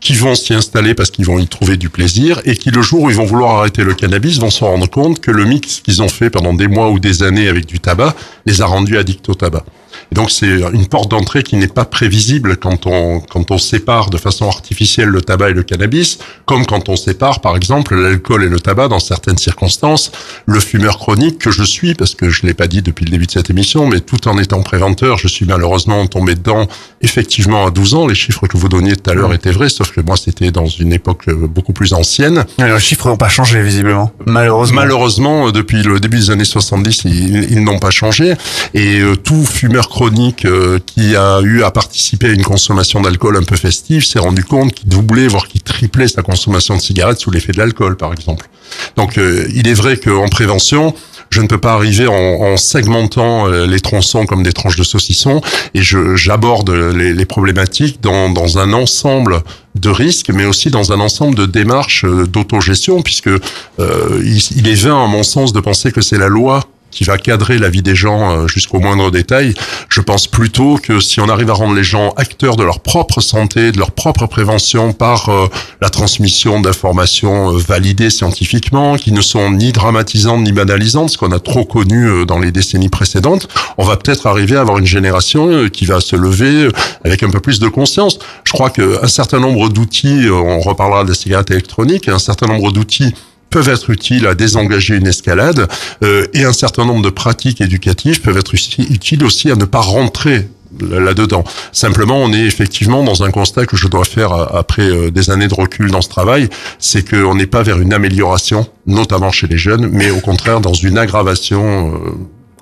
qui 0.00 0.14
vont 0.14 0.34
s'y 0.34 0.54
installer 0.54 0.94
parce 0.94 1.10
qu'ils 1.10 1.26
vont 1.26 1.38
y 1.38 1.46
trouver 1.46 1.76
du 1.76 1.88
plaisir 1.88 2.40
et 2.44 2.56
qui, 2.56 2.70
le 2.70 2.82
jour 2.82 3.02
où 3.02 3.10
ils 3.10 3.16
vont 3.16 3.24
vouloir 3.24 3.58
arrêter 3.58 3.84
le 3.84 3.94
cannabis, 3.94 4.38
vont 4.38 4.50
se 4.50 4.64
rendre 4.64 4.88
compte 4.88 5.20
que 5.20 5.30
le 5.30 5.44
mix 5.44 5.80
qu'ils 5.80 6.02
ont 6.02 6.09
fait 6.12 6.30
pendant 6.30 6.54
des 6.54 6.68
mois 6.68 6.90
ou 6.90 6.98
des 6.98 7.22
années 7.22 7.48
avec 7.48 7.66
du 7.66 7.80
tabac 7.80 8.14
les 8.46 8.60
a 8.60 8.66
rendus 8.66 8.98
addicts 8.98 9.28
au 9.28 9.34
tabac. 9.34 9.64
Et 10.12 10.14
donc 10.14 10.30
c'est 10.30 10.60
une 10.72 10.86
porte 10.86 11.10
d'entrée 11.10 11.42
qui 11.42 11.56
n'est 11.56 11.68
pas 11.68 11.84
prévisible 11.84 12.56
quand 12.56 12.86
on 12.86 13.20
quand 13.20 13.50
on 13.50 13.58
sépare 13.58 14.10
de 14.10 14.18
façon 14.18 14.48
artificielle 14.48 15.08
le 15.08 15.22
tabac 15.22 15.50
et 15.50 15.54
le 15.54 15.62
cannabis, 15.62 16.18
comme 16.46 16.66
quand 16.66 16.88
on 16.88 16.96
sépare 16.96 17.40
par 17.40 17.56
exemple 17.56 17.94
l'alcool 17.94 18.44
et 18.44 18.48
le 18.48 18.60
tabac 18.60 18.88
dans 18.88 18.98
certaines 18.98 19.38
circonstances. 19.38 20.12
Le 20.46 20.60
fumeur 20.60 20.98
chronique 20.98 21.38
que 21.38 21.50
je 21.50 21.62
suis, 21.62 21.94
parce 21.94 22.14
que 22.14 22.30
je 22.30 22.46
l'ai 22.46 22.54
pas 22.54 22.66
dit 22.66 22.82
depuis 22.82 23.04
le 23.04 23.10
début 23.10 23.26
de 23.26 23.30
cette 23.30 23.50
émission, 23.50 23.86
mais 23.86 24.00
tout 24.00 24.28
en 24.28 24.38
étant 24.38 24.62
préventeur, 24.62 25.18
je 25.18 25.28
suis 25.28 25.44
malheureusement 25.46 26.06
tombé 26.06 26.34
dedans 26.34 26.66
effectivement 27.02 27.66
à 27.66 27.70
12 27.70 27.94
ans. 27.94 28.06
Les 28.06 28.14
chiffres 28.14 28.46
que 28.46 28.56
vous 28.56 28.68
donniez 28.68 28.96
tout 28.96 29.10
à 29.10 29.14
l'heure 29.14 29.32
étaient 29.32 29.52
vrais, 29.52 29.68
sauf 29.68 29.92
que 29.92 30.00
moi 30.00 30.16
c'était 30.16 30.50
dans 30.50 30.66
une 30.66 30.92
époque 30.92 31.28
euh, 31.28 31.46
beaucoup 31.46 31.72
plus 31.72 31.92
ancienne. 31.92 32.44
Les 32.58 32.78
chiffres 32.78 33.08
n'ont 33.08 33.16
pas 33.16 33.28
changé 33.28 33.62
visiblement. 33.62 34.10
Malheureusement. 34.26 34.80
Malheureusement, 34.80 35.48
euh, 35.48 35.52
depuis 35.52 35.82
le 35.82 36.00
début 36.00 36.18
des 36.18 36.30
années 36.30 36.44
70, 36.44 37.02
ils, 37.04 37.52
ils 37.52 37.64
n'ont 37.64 37.78
pas 37.78 37.90
changé. 37.90 38.34
Et 38.74 39.00
euh, 39.00 39.16
tout 39.16 39.44
fumeur 39.44 39.79
chronique 39.88 40.44
euh, 40.44 40.78
qui 40.84 41.16
a 41.16 41.40
eu 41.40 41.62
à 41.62 41.70
participer 41.70 42.28
à 42.28 42.32
une 42.32 42.42
consommation 42.42 43.00
d'alcool 43.00 43.36
un 43.36 43.42
peu 43.42 43.56
festive 43.56 44.04
s'est 44.04 44.18
rendu 44.18 44.44
compte 44.44 44.74
qu'il 44.74 44.88
doublait, 44.88 45.28
voire 45.28 45.48
qu'il 45.48 45.62
triplait 45.62 46.08
sa 46.08 46.22
consommation 46.22 46.76
de 46.76 46.80
cigarettes 46.80 47.20
sous 47.20 47.30
l'effet 47.30 47.52
de 47.52 47.58
l'alcool, 47.58 47.96
par 47.96 48.12
exemple. 48.12 48.48
Donc, 48.96 49.18
euh, 49.18 49.48
il 49.54 49.68
est 49.68 49.74
vrai 49.74 49.96
qu'en 49.96 50.28
prévention, 50.28 50.94
je 51.30 51.40
ne 51.40 51.46
peux 51.46 51.58
pas 51.58 51.72
arriver 51.72 52.06
en, 52.06 52.12
en 52.14 52.56
segmentant 52.56 53.46
euh, 53.46 53.66
les 53.66 53.80
tronçons 53.80 54.26
comme 54.26 54.42
des 54.42 54.52
tranches 54.52 54.76
de 54.76 54.82
saucisson 54.82 55.40
et 55.74 55.82
j'aborde 55.82 56.70
les, 56.70 57.24
problématiques 57.24 58.00
dans, 58.00 58.30
dans 58.30 58.58
un 58.58 58.72
ensemble 58.72 59.42
de 59.76 59.88
risques, 59.88 60.30
mais 60.30 60.44
aussi 60.44 60.70
dans 60.70 60.92
un 60.92 61.00
ensemble 61.00 61.36
de 61.36 61.46
démarches 61.46 62.04
d'autogestion, 62.04 63.02
puisque 63.02 63.30
il, 63.78 64.42
il 64.56 64.68
est 64.68 64.74
vain, 64.74 65.04
à 65.04 65.06
mon 65.06 65.22
sens, 65.22 65.52
de 65.52 65.60
penser 65.60 65.92
que 65.92 66.00
c'est 66.00 66.18
la 66.18 66.28
loi 66.28 66.64
qui 66.90 67.04
va 67.04 67.18
cadrer 67.18 67.58
la 67.58 67.68
vie 67.68 67.82
des 67.82 67.94
gens 67.94 68.30
euh, 68.30 68.48
jusqu'au 68.48 68.80
moindre 68.80 69.10
détail. 69.10 69.54
Je 69.88 70.00
pense 70.00 70.26
plutôt 70.26 70.78
que 70.82 71.00
si 71.00 71.20
on 71.20 71.28
arrive 71.28 71.50
à 71.50 71.54
rendre 71.54 71.74
les 71.74 71.84
gens 71.84 72.10
acteurs 72.16 72.56
de 72.56 72.62
leur 72.62 72.80
propre 72.80 73.20
santé, 73.20 73.72
de 73.72 73.78
leur 73.78 73.90
propre 73.90 74.26
prévention 74.26 74.92
par 74.92 75.28
euh, 75.28 75.48
la 75.80 75.90
transmission 75.90 76.60
d'informations 76.60 77.54
euh, 77.54 77.58
validées 77.58 78.10
scientifiquement, 78.10 78.96
qui 78.96 79.12
ne 79.12 79.20
sont 79.20 79.50
ni 79.50 79.72
dramatisantes 79.72 80.42
ni 80.42 80.52
banalisantes, 80.52 81.10
ce 81.10 81.18
qu'on 81.18 81.32
a 81.32 81.40
trop 81.40 81.64
connu 81.64 82.06
euh, 82.08 82.24
dans 82.24 82.38
les 82.38 82.52
décennies 82.52 82.88
précédentes, 82.88 83.48
on 83.78 83.84
va 83.84 83.96
peut-être 83.96 84.26
arriver 84.26 84.56
à 84.56 84.60
avoir 84.60 84.78
une 84.78 84.86
génération 84.86 85.68
qui 85.68 85.86
va 85.86 86.00
se 86.00 86.16
lever 86.16 86.68
avec 87.04 87.22
un 87.22 87.30
peu 87.30 87.40
plus 87.40 87.60
de 87.60 87.68
conscience. 87.68 88.18
Je 88.44 88.52
crois 88.52 88.70
qu'un 88.70 89.08
certain 89.08 89.40
nombre 89.40 89.68
d'outils, 89.68 90.28
on 90.30 90.60
reparlera 90.60 91.04
de 91.04 91.10
la 91.10 91.14
cigarette 91.14 91.50
électronique, 91.50 92.08
un 92.08 92.18
certain 92.18 92.46
nombre 92.46 92.72
d'outils 92.72 93.14
peuvent 93.50 93.68
être 93.68 93.90
utiles 93.90 94.26
à 94.26 94.34
désengager 94.34 94.94
une 94.96 95.06
escalade 95.06 95.66
euh, 96.02 96.26
et 96.34 96.44
un 96.44 96.52
certain 96.52 96.84
nombre 96.84 97.02
de 97.02 97.10
pratiques 97.10 97.60
éducatives 97.60 98.20
peuvent 98.20 98.38
être 98.38 98.54
uti- 98.54 98.86
utiles 98.90 99.24
aussi 99.24 99.50
à 99.50 99.56
ne 99.56 99.64
pas 99.64 99.80
rentrer 99.80 100.48
là-dedans. 100.80 101.42
Simplement, 101.72 102.16
on 102.18 102.32
est 102.32 102.44
effectivement 102.46 103.02
dans 103.02 103.24
un 103.24 103.30
constat 103.32 103.66
que 103.66 103.76
je 103.76 103.88
dois 103.88 104.04
faire 104.04 104.32
euh, 104.32 104.46
après 104.54 104.82
euh, 104.88 105.10
des 105.10 105.30
années 105.30 105.48
de 105.48 105.54
recul 105.54 105.90
dans 105.90 106.00
ce 106.00 106.08
travail, 106.08 106.48
c'est 106.78 107.08
qu'on 107.08 107.34
n'est 107.34 107.48
pas 107.48 107.62
vers 107.64 107.80
une 107.80 107.92
amélioration, 107.92 108.66
notamment 108.86 109.32
chez 109.32 109.48
les 109.48 109.58
jeunes, 109.58 109.88
mais 109.90 110.10
au 110.10 110.20
contraire 110.20 110.60
dans 110.60 110.72
une 110.72 110.96
aggravation 110.96 111.92
euh, 111.94 111.98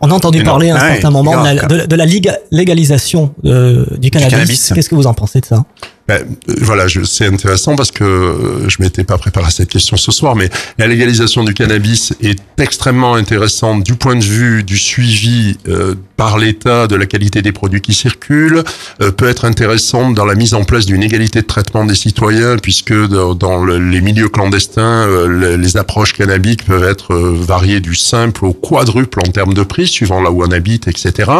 On 0.00 0.10
a 0.10 0.14
entendu 0.14 0.42
parler 0.42 0.70
à 0.70 0.76
un 0.76 0.80
Ouais, 0.80 0.92
certain 0.94 1.10
moment 1.10 1.38
de 1.42 1.46
la, 1.48 1.54
grave, 1.54 1.68
de 1.70 1.76
la- 1.76 1.86
de 1.86 1.96
la 1.96 2.06
liga- 2.06 2.38
légalisation 2.50 3.34
euh, 3.44 3.84
du 3.98 4.10
cannabis. 4.10 4.30
cannabis. 4.32 4.72
Qu'est-ce 4.74 4.88
que 4.88 4.94
vous 4.94 5.06
en 5.06 5.14
pensez 5.14 5.40
de 5.40 5.46
ça? 5.46 5.64
Ben, 6.08 6.24
voilà, 6.62 6.86
c'est 7.04 7.26
intéressant 7.26 7.76
parce 7.76 7.90
que 7.90 8.02
euh, 8.02 8.66
je 8.68 8.76
m'étais 8.80 9.04
pas 9.04 9.18
préparé 9.18 9.46
à 9.46 9.50
cette 9.50 9.68
question 9.68 9.98
ce 9.98 10.10
soir, 10.10 10.36
mais 10.36 10.48
la 10.78 10.86
légalisation 10.86 11.44
du 11.44 11.52
cannabis 11.52 12.14
est 12.22 12.38
extrêmement 12.58 13.14
intéressante 13.14 13.84
du 13.84 13.94
point 13.94 14.16
de 14.16 14.24
vue 14.24 14.62
du 14.62 14.78
suivi 14.78 15.58
euh, 15.68 15.94
par 16.16 16.38
l'État 16.38 16.86
de 16.86 16.96
la 16.96 17.04
qualité 17.04 17.42
des 17.42 17.52
produits 17.52 17.82
qui 17.82 17.92
circulent, 17.92 18.64
euh, 19.02 19.10
peut 19.12 19.28
être 19.28 19.44
intéressante 19.44 20.14
dans 20.14 20.24
la 20.24 20.34
mise 20.34 20.54
en 20.54 20.64
place 20.64 20.86
d'une 20.86 21.02
égalité 21.02 21.42
de 21.42 21.46
traitement 21.46 21.84
des 21.84 21.94
citoyens, 21.94 22.56
puisque 22.56 22.94
dans, 23.08 23.34
dans 23.34 23.62
le- 23.62 23.78
les 23.78 24.00
milieux 24.00 24.30
clandestins, 24.30 25.06
euh, 25.06 25.26
le- 25.28 25.56
les 25.56 25.76
approches 25.76 26.14
cannabiques 26.14 26.64
peuvent 26.64 26.84
être 26.88 27.12
euh, 27.12 27.36
variées 27.38 27.80
du 27.80 27.94
simple 27.94 28.46
au 28.46 28.54
quadruple 28.54 29.20
en 29.20 29.30
termes 29.30 29.52
de 29.52 29.62
prix, 29.62 29.86
suivant 29.86 30.22
là 30.22 30.30
où 30.30 30.42
on 30.42 30.50
habite, 30.52 30.88
etc. 30.88 31.30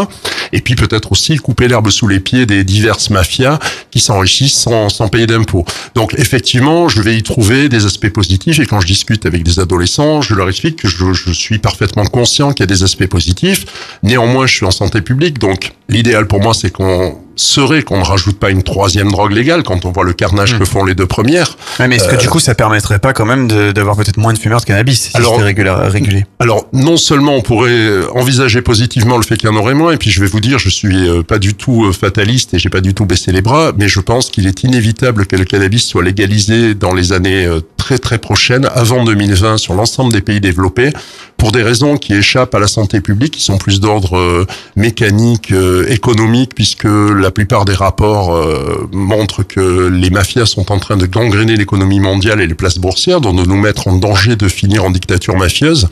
Et 0.53 0.61
puis 0.61 0.75
peut-être 0.75 1.11
aussi 1.13 1.37
couper 1.37 1.69
l'herbe 1.69 1.89
sous 1.91 2.07
les 2.07 2.21
pieds 2.21 2.45
des 2.45 2.65
diverses 2.65 3.09
mafias 3.09 3.59
qui 3.91 3.99
s'enrichissent 4.01 4.58
sans, 4.59 5.09
payer 5.09 5.27
d'impôts. 5.27 5.65
Donc 5.95 6.15
effectivement, 6.19 6.89
je 6.89 7.01
vais 7.01 7.17
y 7.17 7.23
trouver 7.23 7.69
des 7.69 7.87
aspects 7.87 8.11
positifs 8.11 8.59
et 8.59 8.67
quand 8.67 8.81
je 8.81 8.87
discute 8.87 9.25
avec 9.27 9.43
des 9.43 9.61
adolescents, 9.61 10.21
je 10.21 10.35
leur 10.35 10.49
explique 10.49 10.77
que 10.77 10.89
je 10.89 11.33
suis 11.33 11.59
parfaitement 11.59 12.05
conscient 12.05 12.53
qu'il 12.53 12.61
y 12.61 12.65
a 12.65 12.67
des 12.67 12.83
aspects 12.83 13.07
positifs. 13.07 13.65
Néanmoins, 14.03 14.47
je 14.47 14.55
suis 14.55 14.67
en 14.67 14.71
santé 14.71 15.01
publique, 15.01 15.39
donc 15.39 15.73
l'idéal 15.89 16.27
pour 16.27 16.41
moi, 16.41 16.55
c'est 16.55 16.71
qu'on 16.71 17.17
serait 17.41 17.83
qu'on 17.83 17.99
ne 18.01 18.05
rajoute 18.05 18.39
pas 18.39 18.51
une 18.51 18.63
troisième 18.63 19.11
drogue 19.11 19.33
légale 19.33 19.63
quand 19.63 19.85
on 19.85 19.93
voit 19.93 20.05
le 20.05 20.13
carnage 20.13 20.59
que 20.59 20.65
font 20.65 20.85
les 20.85 20.95
deux 20.95 21.07
premières. 21.07 21.57
Ouais, 21.79 21.89
mais 21.89 21.97
est-ce 21.97 22.09
que 22.09 22.15
Euh, 22.15 22.19
du 22.19 22.29
coup, 22.29 22.41
ça 22.41 22.55
permettrait 22.55 22.99
pas 22.99 23.13
quand 23.13 23.25
même 23.27 23.49
d'avoir 23.73 23.97
peut-être 23.97 24.17
moins 24.17 24.33
de 24.33 24.39
fumeurs 24.39 24.61
de 24.61 24.65
cannabis 24.67 25.03
si 25.11 25.17
Alors- 25.17 25.39
régulé 25.41 26.25
Alors, 26.41 26.67
non 26.73 26.97
seulement 26.97 27.35
on 27.37 27.43
pourrait 27.43 28.01
envisager 28.15 28.63
positivement 28.63 29.17
le 29.17 29.23
fait 29.25 29.37
qu'il 29.37 29.49
y 29.49 29.53
en 29.53 29.57
aurait 29.57 29.75
moins, 29.75 29.93
et 29.93 29.97
puis 29.97 30.11
je 30.11 30.21
vais 30.21 30.27
vous 30.27 30.41
dire, 30.41 30.59
je 30.59 30.69
suis 30.69 31.09
euh, 31.09 31.23
pas 31.23 31.39
du 31.39 31.55
tout 31.55 31.85
euh, 31.87 31.93
fataliste 31.93 32.55
et 32.55 32.59
j'ai 32.59 32.71
pas 32.71 32.81
du 32.81 32.95
tout 32.95 33.07
baissé 33.07 33.33
les 33.33 33.43
bras, 33.43 33.73
mais 33.77 33.89
je 33.89 34.01
pense 34.01 34.31
qu'il 34.31 34.47
est 34.47 34.63
inévitable 34.65 35.27
que 35.27 35.37
le 35.37 35.45
cannabis 35.45 35.85
soit 35.87 36.03
légalisé 36.03 36.75
dans 36.75 36.95
les 36.95 37.13
années 37.13 37.45
euh, 37.47 37.61
très 37.77 37.99
très 37.99 38.19
prochaines, 38.19 38.69
avant 38.75 39.05
2020, 39.05 39.59
sur 39.59 39.75
l'ensemble 39.75 40.13
des 40.13 40.21
pays 40.21 40.41
développés, 40.41 40.91
pour 41.37 41.53
des 41.53 41.63
raisons 41.63 41.97
qui 41.97 42.15
échappent 42.15 42.55
à 42.55 42.59
la 42.59 42.67
santé 42.67 43.01
publique, 43.01 43.35
qui 43.35 43.43
sont 43.43 43.59
plus 43.59 43.79
d'ordre 43.81 44.17
euh, 44.19 44.47
mécanique, 44.77 45.53
euh, 45.53 45.87
économique, 45.89 46.55
puisque 46.55 46.85
la 46.85 47.28
plupart 47.31 47.65
des 47.65 47.75
rapports 47.75 48.35
euh, 48.35 48.89
montrent 48.93 49.43
que 49.43 49.89
les 49.89 50.11
mafias 50.11 50.47
sont 50.47 50.71
en 50.73 50.79
train 50.79 50.97
de 50.97 51.07
gangréner 51.07 51.57
l'économie 51.57 52.01
mondiale 52.01 52.41
et 52.41 52.47
les 52.47 52.55
places 52.55 52.79
boursières, 52.79 53.21
donc 53.21 53.37
de 53.37 53.49
nous 53.49 53.57
mettre 53.57 53.89
en 53.89 53.97
danger 53.97 54.37
de 54.37 54.49
finir 54.49 54.85
en 54.85 54.91
dictature 54.91 55.37
mafieuse. 55.37 55.89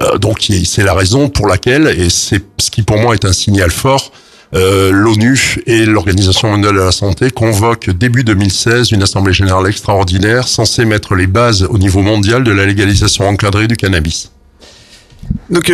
Euh, 0.00 0.18
donc 0.18 0.50
c'est 0.64 0.84
la 0.84 0.94
raison 0.94 1.28
pour 1.28 1.46
laquelle, 1.46 1.86
et 1.88 2.10
c'est 2.10 2.42
ce 2.58 2.70
qui 2.70 2.82
pour 2.82 2.98
moi 2.98 3.14
est 3.14 3.24
un 3.24 3.32
signal 3.32 3.70
fort, 3.70 4.12
euh, 4.54 4.90
l'ONU 4.92 5.62
et 5.66 5.86
l'Organisation 5.86 6.50
mondiale 6.50 6.74
de 6.74 6.80
la 6.80 6.92
santé 6.92 7.30
convoquent 7.30 7.90
début 7.90 8.22
2016 8.22 8.92
une 8.92 9.02
assemblée 9.02 9.32
générale 9.32 9.66
extraordinaire 9.66 10.46
censée 10.46 10.84
mettre 10.84 11.14
les 11.14 11.26
bases 11.26 11.62
au 11.62 11.78
niveau 11.78 12.02
mondial 12.02 12.44
de 12.44 12.52
la 12.52 12.66
légalisation 12.66 13.26
encadrée 13.26 13.66
du 13.66 13.76
cannabis. 13.76 14.30
Donc, 15.48 15.72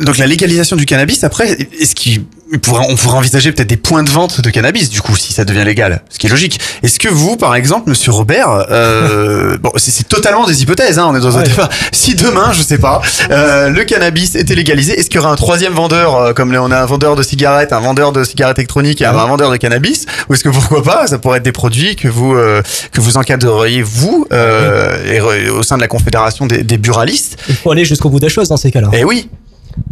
donc 0.00 0.18
la 0.18 0.26
légalisation 0.26 0.76
du 0.76 0.86
cannabis, 0.86 1.24
après, 1.24 1.52
est-ce 1.78 1.94
qu'il 1.94 2.24
pourrait, 2.58 2.86
on 2.88 2.96
pourrait 2.96 3.16
envisager 3.18 3.52
peut-être 3.52 3.68
des 3.68 3.76
points 3.76 4.02
de 4.02 4.10
vente 4.10 4.40
de 4.40 4.50
cannabis, 4.50 4.90
du 4.90 5.00
coup, 5.00 5.16
si 5.16 5.32
ça 5.32 5.44
devient 5.44 5.64
légal, 5.64 6.02
ce 6.10 6.18
qui 6.18 6.26
est 6.26 6.30
logique. 6.30 6.58
Est-ce 6.82 6.98
que 6.98 7.08
vous, 7.08 7.36
par 7.36 7.54
exemple, 7.54 7.88
Monsieur 7.90 8.12
Robert, 8.12 8.66
euh, 8.70 9.56
bon, 9.62 9.70
c'est 9.76 10.08
totalement 10.08 10.46
des 10.46 10.62
hypothèses, 10.62 10.98
hein, 10.98 11.06
on 11.10 11.16
est 11.16 11.20
dans 11.20 11.36
un 11.36 11.40
Ouais. 11.42 11.48
débat. 11.48 11.68
Si 11.92 12.14
demain, 12.14 12.52
je 12.52 12.62
sais 12.62 12.78
pas, 12.78 13.00
euh, 13.30 13.68
le 13.70 13.84
cannabis 13.84 14.34
était 14.34 14.54
légalisé, 14.54 14.98
est-ce 14.98 15.08
qu'il 15.08 15.20
y 15.20 15.22
aurait 15.24 15.32
un 15.32 15.36
troisième 15.36 15.72
vendeur, 15.72 16.16
euh, 16.16 16.32
comme 16.32 16.54
on 16.54 16.70
a 16.70 16.78
un 16.80 16.86
vendeur 16.86 17.16
de 17.16 17.22
cigarettes, 17.22 17.72
un 17.72 17.80
vendeur 17.80 18.12
de 18.12 18.24
cigarettes 18.24 18.58
électroniques 18.58 19.00
et 19.00 19.06
un 19.06 19.12
vendeur 19.12 19.50
de 19.50 19.56
cannabis, 19.56 20.06
ou 20.28 20.34
est-ce 20.34 20.44
que 20.44 20.48
pourquoi 20.50 20.82
pas, 20.82 21.06
ça 21.06 21.18
pourrait 21.18 21.38
être 21.38 21.44
des 21.44 21.52
produits 21.52 21.96
que 21.96 22.08
vous 22.08 22.34
euh, 22.34 22.62
que 22.92 23.00
vous 23.00 23.16
encadreriez 23.16 23.82
vous 23.82 24.26
euh, 24.32 24.96
et 25.12 25.48
au 25.50 25.62
sein 25.62 25.76
de 25.76 25.82
la 25.82 25.88
confédération 25.88 26.46
des, 26.46 26.62
des 26.62 26.78
buralistes? 26.78 27.38
Il 27.48 27.54
faut 27.54 27.70
aller 27.70 27.84
jusqu'au 27.84 28.08
bout 28.10 28.20
des 28.20 28.28
choses 28.28 28.48
dans 28.48 28.56
ces 28.56 28.70
cas-là. 28.70 28.88
Eh 28.92 29.04
oui. 29.04 29.28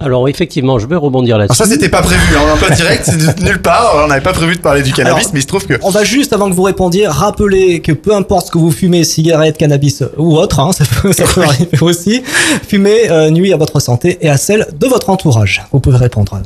Alors 0.01 0.29
effectivement, 0.29 0.79
je 0.79 0.87
vais 0.87 0.97
rebondir 0.97 1.39
là-dessus. 1.39 1.57
Ça 1.57 1.67
c'était 1.67 1.89
pas 1.89 2.03
prévu, 2.03 2.21
hein, 2.37 2.53
en 2.55 2.57
plein 2.57 2.75
direct, 2.75 3.03
c'est 3.05 3.17
de 3.17 3.45
nulle 3.45 3.61
part, 3.61 3.95
on 4.05 4.09
n'avait 4.09 4.21
pas 4.21 4.33
prévu 4.33 4.57
de 4.57 4.61
parler 4.61 4.83
du 4.83 4.93
cannabis, 4.93 5.25
Alors, 5.25 5.31
mais 5.35 5.41
il 5.41 5.43
se 5.43 5.49
trouve 5.49 5.67
que... 5.67 5.75
On 5.83 5.91
va 5.91 6.05
juste, 6.05 6.33
avant 6.33 6.49
que 6.49 6.55
vous 6.55 6.63
répondiez, 6.63 7.07
rappeler 7.07 7.81
que 7.81 7.93
peu 7.93 8.15
importe 8.15 8.47
ce 8.47 8.53
que 8.53 8.59
vous 8.59 8.71
fumez, 8.71 9.05
cigarette, 9.05 9.57
cannabis 9.57 10.03
ou 10.17 10.37
autre, 10.37 10.61
hein, 10.61 10.73
ça 10.77 10.85
peut, 10.85 11.13
ça 11.13 11.25
peut 11.25 11.43
arriver 11.43 11.79
aussi, 11.81 12.23
fumer 12.67 13.11
euh, 13.11 13.31
nuit 13.31 13.53
à 13.53 13.57
votre 13.57 13.81
santé 13.81 14.19
et 14.21 14.29
à 14.29 14.37
celle 14.37 14.67
de 14.79 14.87
votre 14.87 15.11
entourage. 15.11 15.63
Vous 15.73 15.81
pouvez 15.81 15.97
répondre. 15.97 16.41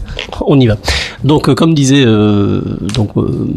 On 0.46 0.58
y 0.58 0.66
va. 0.66 0.76
Donc, 1.24 1.48
euh, 1.48 1.54
comme 1.54 1.74
disait 1.74 2.04
euh, 2.04 2.62
donc 2.94 3.10
euh, 3.16 3.48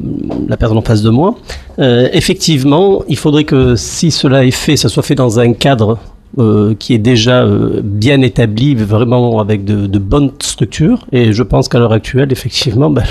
la 0.47 0.57
personne 0.57 0.78
en 0.78 0.82
face 0.82 1.01
de 1.01 1.09
moi, 1.09 1.36
euh, 1.80 2.07
effectivement, 2.13 3.03
il 3.07 3.17
faudrait 3.17 3.43
que 3.43 3.76
si 3.76 4.11
cela 4.11 4.45
est 4.45 4.51
fait, 4.51 4.78
ça 4.78 4.89
soit 4.89 5.03
fait 5.03 5.15
dans 5.15 5.39
un 5.39 5.53
cadre 5.53 5.97
euh, 6.38 6.76
qui 6.78 6.93
est 6.93 6.99
déjà 6.99 7.43
euh, 7.43 7.80
bien 7.82 8.21
établi, 8.21 8.76
vraiment 8.76 9.39
avec 9.39 9.63
de, 9.63 9.88
de 9.88 9.99
bonnes 9.99 10.32
structures. 10.41 11.05
Et 11.13 11.32
je 11.32 11.43
pense 11.43 11.69
qu'à 11.69 11.80
l'heure 11.80 11.93
actuelle, 11.93 12.30
effectivement, 12.32 12.89
ben, 12.91 13.05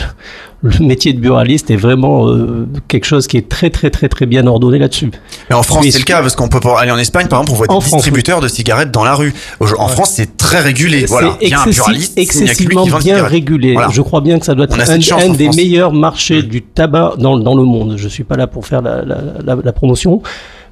le 0.65 0.79
métier 0.85 1.15
de 1.15 1.21
buraliste 1.21 1.71
est 1.71 1.77
vraiment 1.77 2.29
euh, 2.29 2.67
quelque 2.87 3.05
chose 3.05 3.27
qui 3.27 3.39
est 3.39 3.49
très 3.49 3.71
très 3.71 3.91
très 3.91 4.09
très 4.11 4.27
bien 4.27 4.47
ordonné 4.47 4.79
là-dessus. 4.79 5.11
Mais 5.49 5.57
en 5.57 5.63
France 5.63 5.87
c'est 5.89 5.99
le 5.99 6.05
cas, 6.05 6.21
parce 6.21 6.37
qu'on 6.37 6.49
peut 6.49 6.61
aller 6.79 6.91
en 6.91 6.99
Espagne 6.99 7.29
par 7.29 7.41
exemple, 7.41 7.53
on 7.53 7.57
voit 7.57 7.67
des 7.67 7.87
France, 7.87 8.03
distributeurs 8.03 8.41
de 8.41 8.49
cigarettes 8.49 8.91
dans 8.91 9.05
la 9.05 9.15
rue. 9.15 9.33
En 9.61 9.89
France 9.89 10.13
c'est 10.15 10.37
très 10.37 10.61
régulé, 10.61 11.07
voilà. 11.07 11.37
Il 11.41 11.49
y 11.49 11.55
a 11.55 11.63
un 11.63 11.67
buraliste, 11.67 12.19
excessivement 12.19 12.87
bien 12.99 13.25
régulé. 13.25 13.75
Voilà. 13.75 13.89
Je 13.91 14.03
crois 14.03 14.21
bien 14.21 14.39
que 14.39 14.47
ça 14.47 14.55
doit 14.55 14.65
être 14.65 14.79
un, 14.79 15.01
chance 15.01 15.37
des 15.37 15.49
meilleurs 15.51 15.93
marchés 15.93 16.43
du 16.43 16.63
tabac 16.63 17.15
dans, 17.19 17.39
dans 17.39 17.55
le 17.55 17.65
monde. 17.65 17.95
Je 17.97 18.09
suis 18.09 18.25
pas 18.25 18.37
là 18.37 18.47
pour 18.47 18.67
faire 18.67 18.83
la, 18.83 19.03
la, 19.03 19.17
la, 19.45 19.57
la 19.63 19.73
promotion, 19.73 20.23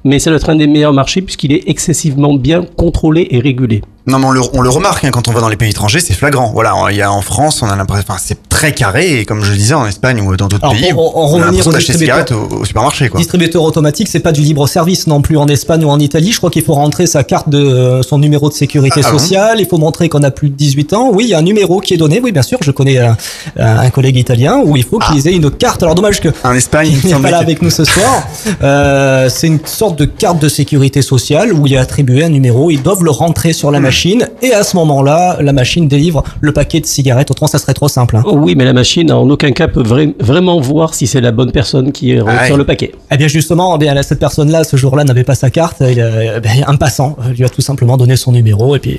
mais 0.03 0.19
ça 0.19 0.29
doit 0.29 0.37
être 0.37 0.49
un 0.49 0.55
des 0.55 0.67
meilleurs 0.67 0.93
marchés 0.93 1.21
puisqu'il 1.21 1.51
est 1.51 1.63
excessivement 1.67 2.33
bien 2.33 2.63
contrôlé 2.77 3.27
et 3.31 3.39
régulé. 3.39 3.81
Non 4.05 4.19
mais 4.19 4.25
on 4.25 4.31
le, 4.31 4.41
on 4.53 4.61
le 4.61 4.69
remarque 4.69 5.05
hein, 5.05 5.11
quand 5.11 5.29
on 5.29 5.31
va 5.31 5.39
dans 5.39 5.47
les 5.47 5.55
pays 5.55 5.69
étrangers, 5.69 6.01
c'est 6.01 6.13
flagrant. 6.13 6.51
Voilà, 6.53 6.73
il 6.91 6.97
y 6.97 7.01
a 7.01 7.09
en 7.09 7.21
France, 7.21 7.61
on 7.61 7.67
a 7.67 7.75
l'impression, 7.77 8.03
enfin 8.09 8.19
c'est 8.21 8.49
très 8.49 8.73
carré 8.73 9.19
et 9.19 9.25
comme 9.25 9.41
je 9.45 9.51
le 9.51 9.57
disais 9.57 9.75
en 9.75 9.87
Espagne 9.87 10.19
ou 10.19 10.35
dans 10.35 10.47
d'autres 10.49 10.69
pays, 10.71 10.91
on- 10.93 10.99
on 11.15 11.35
on 11.35 11.41
a 11.41 11.45
l'impression 11.45 11.71
d'acheter 11.71 11.93
des 11.93 11.99
cigarettes 11.99 12.33
au, 12.33 12.49
au 12.53 12.65
supermarché 12.65 13.07
quoi. 13.07 13.17
Distributeur 13.17 13.63
automatique, 13.63 14.09
c'est 14.09 14.19
pas 14.19 14.33
du 14.33 14.41
libre 14.41 14.67
service 14.67 15.07
non 15.07 15.21
plus 15.21 15.37
en 15.37 15.47
Espagne 15.47 15.85
ou 15.85 15.89
en 15.89 15.99
Italie. 16.01 16.33
Je 16.33 16.37
crois 16.37 16.49
qu'il 16.49 16.63
faut 16.63 16.73
rentrer 16.73 17.07
sa 17.07 17.23
carte 17.23 17.47
de 17.47 17.57
euh, 17.59 18.01
son 18.03 18.17
numéro 18.17 18.49
de 18.49 18.53
sécurité 18.53 18.99
Ah, 19.01 19.07
ah 19.07 19.11
bon 19.13 19.19
sociale. 19.19 19.57
Il 19.61 19.67
faut 19.67 19.77
montrer 19.77 20.09
qu'on 20.09 20.23
a 20.23 20.31
plus 20.31 20.49
de 20.49 20.55
18 20.55 20.91
ans. 20.91 21.09
Oui, 21.13 21.23
il 21.23 21.29
y 21.29 21.33
a 21.33 21.37
un 21.37 21.41
numéro 21.41 21.79
qui 21.79 21.93
est 21.93 21.97
donné. 21.97 22.19
Oui, 22.21 22.33
bien 22.33 22.41
sûr, 22.41 22.57
je 22.61 22.71
connais 22.71 22.97
un, 22.97 23.15
un 23.57 23.89
collègue 23.89 24.17
italien 24.17 24.61
où 24.65 24.75
il 24.75 24.83
faut 24.83 24.99
qu'ils 24.99 25.25
aient 25.29 25.33
une 25.33 25.49
carte. 25.49 25.81
Alors 25.81 25.95
dommage 25.95 26.19
que 26.19 26.27
En 26.43 26.51
Espagne, 26.53 26.89
il 27.05 27.09
n'est 27.15 27.21
pas 27.21 27.31
là 27.31 27.37
avec 27.37 27.61
nous 27.61 27.69
ce 27.69 27.85
soir. 27.85 28.27
Euh, 28.61 29.29
c'est 29.29 29.47
une 29.47 29.59
sorte 29.65 29.92
de 29.97 30.05
carte 30.05 30.39
de 30.41 30.49
sécurité 30.49 31.01
sociale 31.01 31.53
où 31.53 31.65
il 31.67 31.73
est 31.73 31.77
attribué 31.77 32.23
un 32.23 32.29
numéro. 32.29 32.69
Ils 32.71 32.81
doivent 32.81 33.03
le 33.03 33.11
rentrer 33.11 33.53
sur 33.53 33.71
la 33.71 33.79
Hmm. 33.79 33.83
machine 33.83 34.29
et 34.41 34.53
à 34.53 34.63
ce 34.63 34.75
moment-là, 34.77 35.37
la 35.41 35.53
machine 35.53 35.87
délivre 35.87 36.23
le 36.41 36.51
paquet 36.53 36.79
de 36.79 36.85
cigarettes. 36.85 37.29
Autrement, 37.31 37.47
ça 37.47 37.57
serait 37.59 37.73
trop 37.73 37.87
simple. 37.87 38.17
hein. 38.17 38.23
Oh 38.25 38.35
oui, 38.35 38.55
mais 38.55 38.65
la 38.65 38.73
machine 38.73 39.11
en 39.11 39.29
aucun 39.29 39.51
cas 39.51 39.67
peut 39.67 39.83
vra- 39.83 40.13
vraiment 40.19 40.59
voir 40.59 40.93
si 40.93 41.07
c'est 41.07 41.21
la 41.21 41.31
bonne 41.31 41.51
personne 41.51 41.91
qui 41.91 42.19
retire 42.19 42.33
Ah 42.39 42.49
ouais. 42.51 42.57
le 42.57 42.65
paquet. 42.65 42.91
Eh 43.11 43.17
bien 43.17 43.27
justement, 43.27 43.75
eh 43.75 43.79
bien, 43.79 44.01
cette 44.03 44.19
personne-là, 44.19 44.63
ce 44.63 44.77
jour-là, 44.77 45.03
n'avait 45.03 45.23
pas 45.23 45.35
sa 45.35 45.49
carte. 45.49 45.77
Il, 45.81 45.99
euh, 45.99 46.39
ben, 46.39 46.63
un 46.67 46.75
passant 46.75 47.15
euh, 47.25 47.33
lui 47.33 47.43
a 47.45 47.49
tout 47.49 47.61
simplement 47.61 47.97
donné 47.97 48.15
son 48.15 48.31
numéro 48.31 48.75
et 48.75 48.79
puis. 48.79 48.91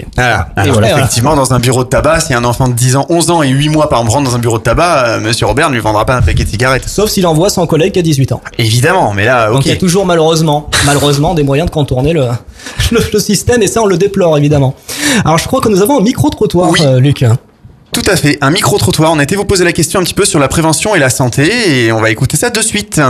Et 0.63 0.71
voilà. 0.71 0.93
effectivement, 0.93 1.35
dans 1.37 1.53
un 1.53 1.59
bureau 1.59 1.85
de 1.85 1.89
tabac, 1.89 2.21
si 2.21 2.35
un 2.35 2.45
enfant 2.45 2.69
de 2.69 2.75
10 2.75 2.97
ans, 2.97 3.07
11 3.09 3.31
ans 3.31 3.43
et 3.43 3.49
8 3.49 3.69
mois 3.69 3.89
par 3.89 4.01
exemple 4.01 4.19
rentre 4.19 4.31
dans 4.31 4.37
un 4.37 4.41
bureau 4.41 4.59
de 4.59 4.63
tabac, 4.63 5.05
euh, 5.07 5.21
Monsieur 5.21 5.47
Robert 5.47 5.69
ne 5.71 5.75
lui 5.75 5.81
vendra 5.83 6.05
pas 6.05 6.17
un 6.17 6.23
paquet 6.23 6.45
de 6.45 6.49
cigarettes. 6.49 6.89
Sauf 6.89 7.11
s'il 7.11 7.27
envoie 7.27 7.49
son 7.51 7.67
collègue 7.67 7.93
qui 7.93 7.99
a 7.99 8.03
18 8.03 8.33
ans. 8.33 8.41
Évidemment, 8.59 9.13
mais 9.15 9.25
là, 9.25 9.49
Donc 9.49 9.59
ok. 9.59 9.67
il 9.67 9.69
y 9.69 9.73
a 9.73 9.77
toujours 9.77 10.07
malheureusement, 10.07 10.69
malheureusement, 10.85 11.35
des 11.35 11.43
moyens 11.43 11.69
de 11.69 11.75
contourner 11.75 12.13
le, 12.13 12.27
le, 12.93 13.01
le 13.13 13.19
système 13.19 13.63
et 13.63 13.67
ça 13.67 13.83
on 13.83 13.87
le 13.87 13.97
déplore 13.97 14.37
évidemment. 14.39 14.75
Alors 15.25 15.39
je 15.39 15.47
crois 15.47 15.61
que 15.61 15.69
nous 15.69 15.83
avons 15.83 15.99
un 15.99 16.03
micro-trottoir, 16.03 16.73
euh, 16.83 17.01
Luc. 17.01 17.25
Tout 17.93 18.03
à 18.11 18.17
fait, 18.17 18.39
un 18.41 18.51
micro-trottoir. 18.51 19.13
On 19.13 19.19
a 19.21 19.23
été 19.23 19.37
vous 19.37 19.45
poser 19.45 19.65
la 19.65 19.73
question 19.73 20.01
un 20.01 20.03
petit 20.03 20.15
peu 20.15 20.25
sur 20.25 20.41
la 20.41 20.49
prévention 20.49 20.97
et 20.97 20.99
la 20.99 21.11
santé 21.11 21.85
et 21.85 21.93
on 21.93 22.01
va 22.01 22.11
écouter 22.11 22.37
ça 22.37 22.51
de 22.51 22.61
suite. 22.61 23.01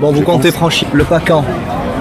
Bon, 0.00 0.12
vous 0.12 0.22
comptez 0.22 0.52
franchir 0.52 0.86
le 0.92 1.02
pas 1.04 1.18
quand? 1.18 1.44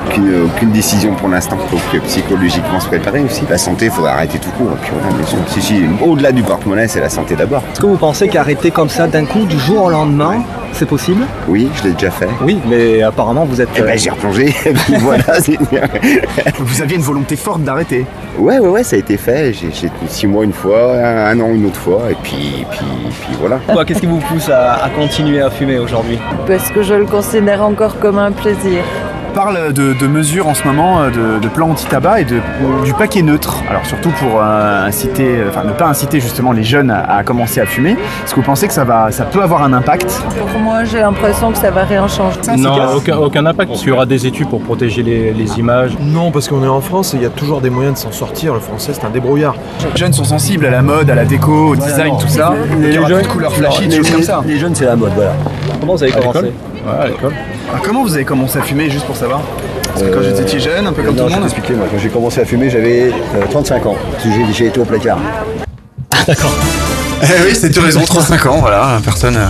Aucune, 0.08 0.46
aucune 0.46 0.72
décision 0.72 1.16
pour 1.16 1.30
l'instant. 1.30 1.58
Il 1.74 1.80
faut 1.80 1.92
que 1.92 1.98
psychologiquement 2.06 2.80
se 2.80 2.88
préparer 2.88 3.22
aussi. 3.22 3.42
La 3.50 3.58
santé, 3.58 3.86
il 3.86 3.92
faudra 3.92 4.12
arrêter 4.12 4.38
tout 4.38 4.52
court. 4.52 4.70
Et 4.72 4.86
puis 4.86 4.92
voilà, 4.94 6.06
au-delà 6.06 6.32
du 6.32 6.44
porte-monnaie, 6.44 6.88
c'est 6.88 7.02
la 7.02 7.10
santé 7.10 7.36
d'abord. 7.36 7.62
Est-ce 7.74 7.82
que 7.82 7.88
vous 7.88 7.98
pensez 7.98 8.28
qu'arrêter 8.28 8.70
comme 8.72 8.90
ça 8.90 9.08
d'un 9.08 9.26
coup, 9.26 9.46
du 9.46 9.60
jour 9.60 9.84
au 9.86 9.90
lendemain, 9.90 10.44
c'est 10.74 10.86
possible 10.88 11.24
Oui, 11.48 11.70
je 11.76 11.84
l'ai 11.88 11.94
déjà 11.94 12.12
fait. 12.12 12.28
Oui, 12.42 12.60
mais 12.68 13.02
apparemment 13.02 13.46
vous 13.46 13.60
êtes. 13.62 13.70
Eh 13.78 13.82
ben, 13.82 13.98
j'ai 13.98 14.10
replongé. 14.10 14.48
Et 14.66 14.74
puis 14.74 14.94
voilà. 15.00 15.24
c'est- 15.40 15.58
Vous 16.60 16.82
aviez 16.82 16.96
une 16.98 17.02
volonté 17.04 17.36
forte 17.36 17.62
d'arrêter. 17.64 18.06
ouais, 18.38 18.60
ouais, 18.60 18.68
ouais, 18.68 18.84
ça 18.84 18.96
a 18.96 19.00
été 19.00 19.18
fait. 19.18 19.54
J'ai 19.54 19.70
tenu 19.70 19.90
six 20.08 20.28
mois 20.28 20.44
une 20.44 20.54
fois, 20.54 20.94
un, 20.96 21.28
un 21.32 21.40
an 21.40 21.50
une 21.54 21.66
autre 21.66 21.80
fois. 21.80 22.02
Et 22.12 22.16
puis, 22.24 22.66
puis, 22.72 22.86
puis 23.22 23.36
voilà. 23.40 23.60
Quoi, 23.68 23.86
Qu'est-ce 23.86 24.00
qui 24.02 24.06
vous 24.06 24.20
pousse 24.20 24.50
à, 24.50 24.84
à 24.84 24.90
continuer 24.90 25.42
à 25.42 25.50
fumer 25.50 25.80
aujourd'hui? 25.80 26.20
Parce 26.48 26.70
que 26.72 26.82
je 26.84 26.94
le 26.94 27.06
considère 27.06 27.64
encore 27.64 28.00
comme 28.00 28.18
un 28.20 28.32
plaisir. 28.32 28.84
Parle 29.38 29.72
de, 29.72 29.94
de 29.94 30.08
mesures 30.08 30.48
en 30.48 30.56
ce 30.56 30.64
moment, 30.64 31.00
euh, 31.00 31.10
de, 31.12 31.40
de 31.40 31.48
plans 31.48 31.70
anti-tabac 31.70 32.22
et 32.22 32.26
de, 32.26 32.40
du 32.84 32.94
paquet 32.94 33.22
neutre. 33.22 33.62
Alors 33.70 33.86
surtout 33.86 34.10
pour 34.10 34.42
euh, 34.42 34.88
inciter, 34.88 35.38
enfin 35.48 35.64
ne 35.64 35.74
pas 35.74 35.86
inciter 35.86 36.20
justement 36.20 36.54
les 36.54 36.64
jeunes 36.64 36.90
à, 36.90 37.18
à 37.18 37.24
commencer 37.24 37.62
à 37.62 37.68
fumer. 37.68 37.92
Est-ce 37.92 38.32
que 38.32 38.40
vous 38.40 38.46
pensez 38.46 38.68
que 38.68 38.74
ça, 38.74 38.84
va, 38.84 39.12
ça 39.12 39.26
peut 39.26 39.44
avoir 39.44 39.62
un 39.62 39.74
impact? 39.74 40.24
Pour 40.40 40.60
moi, 40.60 40.86
j'ai 40.86 41.02
l'impression 41.02 41.52
que 41.52 41.60
ça 41.60 41.70
va 41.70 41.84
rien 41.84 42.08
changer. 42.08 42.40
Non, 42.58 42.96
aucun, 42.96 43.18
aucun 43.18 43.46
impact, 43.46 43.70
parce 43.70 43.82
qu'il 43.82 43.90
y 43.90 43.92
aura 43.92 44.08
des 44.08 44.26
études 44.26 44.50
pour 44.50 44.60
protéger 44.60 45.04
les, 45.04 45.32
les 45.34 45.60
images. 45.60 45.92
Non, 46.02 46.32
parce 46.32 46.48
qu'on 46.48 46.64
est 46.64 46.68
en 46.68 46.82
France 46.82 47.14
et 47.14 47.18
il 47.18 47.22
y 47.22 47.28
a 47.28 47.30
toujours 47.30 47.62
des 47.62 47.70
moyens 47.70 47.94
de 47.94 48.00
s'en 48.00 48.12
sortir. 48.12 48.56
Le 48.56 48.60
français, 48.60 48.94
c'est 48.96 49.06
un 49.06 49.12
débrouillard. 49.12 49.54
Les 49.94 50.00
jeunes 50.00 50.14
sont 50.14 50.24
sensibles 50.24 50.66
à 50.66 50.72
la 50.72 50.82
mode, 50.82 51.12
à 51.12 51.16
la 51.16 51.26
déco, 51.26 51.74
au 51.74 51.76
design, 51.76 52.16
tout 52.20 52.28
ça. 52.28 52.56
Il 52.82 52.92
y 52.92 52.98
aura 52.98 53.08
plus 53.08 53.22
de 53.22 53.28
couleurs 53.28 53.54
flashy, 53.54 53.88
des 53.88 53.98
choses 53.98 54.10
comme 54.10 54.24
ça. 54.24 54.42
Les 54.48 54.58
jeunes, 54.58 54.74
c'est 54.74 54.86
la 54.86 54.96
mode, 54.96 55.12
voilà. 55.14 55.34
Comment 55.80 55.94
vous 55.94 56.02
avez 56.02 56.12
commencé? 56.12 56.52
Ouais, 56.88 56.94
à 57.04 57.08
l'école. 57.08 57.34
Ah, 57.74 57.78
comment 57.84 58.04
vous 58.04 58.14
avez 58.16 58.24
commencé 58.26 58.58
à 58.58 58.62
fumer, 58.62 58.90
juste 58.90 59.06
pour 59.06 59.16
savoir 59.16 59.42
Parce 59.84 60.02
que 60.04 60.08
quand 60.08 60.22
j'étais 60.22 60.44
petit 60.44 60.60
jeune, 60.60 60.88
un 60.88 60.94
peu 60.94 61.04
comme 61.04 61.16
non, 61.16 61.24
tout 61.24 61.30
le 61.30 61.30
je 61.30 61.36
vais 61.36 61.42
monde. 61.42 61.78
moi. 61.78 61.88
Quand 61.92 61.98
j'ai 62.00 62.10
commencé 62.10 62.40
à 62.42 62.46
fumer, 62.46 62.70
j'avais 62.70 63.12
euh, 63.36 63.46
35 63.50 63.86
ans. 63.86 63.96
Parce 64.12 64.24
que 64.24 64.30
j'ai- 64.32 64.54
J'ai 64.54 64.66
été 64.68 64.80
au 64.80 64.86
placard. 64.86 65.20
Eh 67.22 67.26
oui, 67.46 67.58
c'est 67.60 67.76
raison, 67.78 68.02
35 68.02 68.46
ans, 68.46 68.58
voilà, 68.60 69.00
personne. 69.04 69.36
euh, 69.38 69.48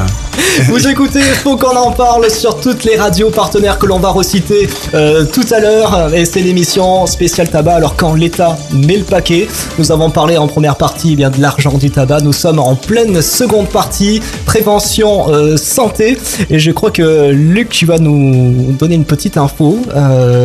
Vous 0.69 0.87
écoutez, 0.87 1.21
faut 1.21 1.57
qu'on 1.57 1.75
en 1.75 1.91
parle 1.91 2.29
sur 2.31 2.59
toutes 2.61 2.85
les 2.85 2.95
radios 2.95 3.29
partenaires 3.29 3.77
que 3.77 3.85
l'on 3.85 3.99
va 3.99 4.09
reciter 4.09 4.69
euh, 4.93 5.25
tout 5.25 5.45
à 5.51 5.59
l'heure. 5.59 6.13
Et 6.13 6.23
c'est 6.25 6.39
l'émission 6.41 7.05
spéciale 7.07 7.49
tabac. 7.49 7.75
Alors 7.75 7.95
quand 7.97 8.13
l'État 8.13 8.57
met 8.71 8.95
le 8.95 9.03
paquet, 9.03 9.49
nous 9.77 9.91
avons 9.91 10.09
parlé 10.09 10.37
en 10.37 10.47
première 10.47 10.77
partie 10.77 11.13
eh 11.13 11.15
bien 11.17 11.29
de 11.29 11.41
l'argent 11.41 11.77
du 11.77 11.89
tabac. 11.89 12.21
Nous 12.21 12.33
sommes 12.33 12.59
en 12.59 12.75
pleine 12.75 13.21
seconde 13.21 13.67
partie, 13.67 14.21
prévention 14.45 15.29
euh, 15.29 15.57
santé. 15.57 16.17
Et 16.49 16.59
je 16.59 16.71
crois 16.71 16.91
que 16.91 17.31
Luc, 17.31 17.69
tu 17.69 17.85
vas 17.85 17.97
nous 17.99 18.71
donner 18.79 18.95
une 18.95 19.05
petite 19.05 19.37
info 19.37 19.79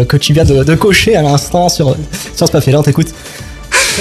que 0.09 0.17
tu 0.17 0.33
viens 0.33 0.45
de, 0.45 0.75
cocher 0.75 1.15
à 1.15 1.23
l'instant 1.23 1.69
sur, 1.69 1.95
sur 2.35 2.47
ce 2.47 2.53
papier-là. 2.53 2.81
On 2.81 2.83
t'écoute. 2.83 3.09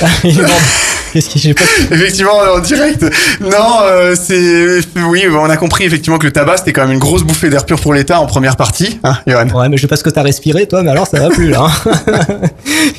Qu'est-ce 1.14 1.30
que 1.30 1.40
j'ai 1.40 1.54
pas 1.54 1.64
Effectivement, 1.92 2.32
on 2.42 2.46
est 2.46 2.58
en 2.58 2.60
direct. 2.60 3.04
Non, 3.42 3.80
euh, 3.84 4.16
c'est 4.20 4.80
oui, 5.08 5.26
on 5.30 5.50
a 5.50 5.58
compris 5.58 5.84
effectivement 5.86 6.18
que 6.18 6.26
le 6.26 6.32
tabac 6.32 6.58
c'était 6.58 6.74
quand 6.74 6.82
même 6.84 6.92
une 6.94 7.00
grosse 7.00 7.24
bouffée 7.24 7.50
d'air 7.50 7.66
pur 7.66 7.80
pour 7.80 7.94
l'État 7.94 8.20
en 8.20 8.26
première 8.26 8.56
partie. 8.56 9.00
Hein, 9.04 9.18
Johan 9.28 9.48
Ouais, 9.54 9.70
mais 9.70 9.78
je 9.78 9.82
sais 9.82 9.88
pas 9.88 9.96
ce 9.98 10.04
que 10.04 10.10
t'as 10.10 10.22
respiré, 10.24 10.68
toi, 10.68 10.84
mais 10.84 10.92
alors 10.92 11.08
ça 11.08 11.20
va 11.20 11.30
plus 11.30 11.50
là. 11.50 11.66
hein. 11.86 12.42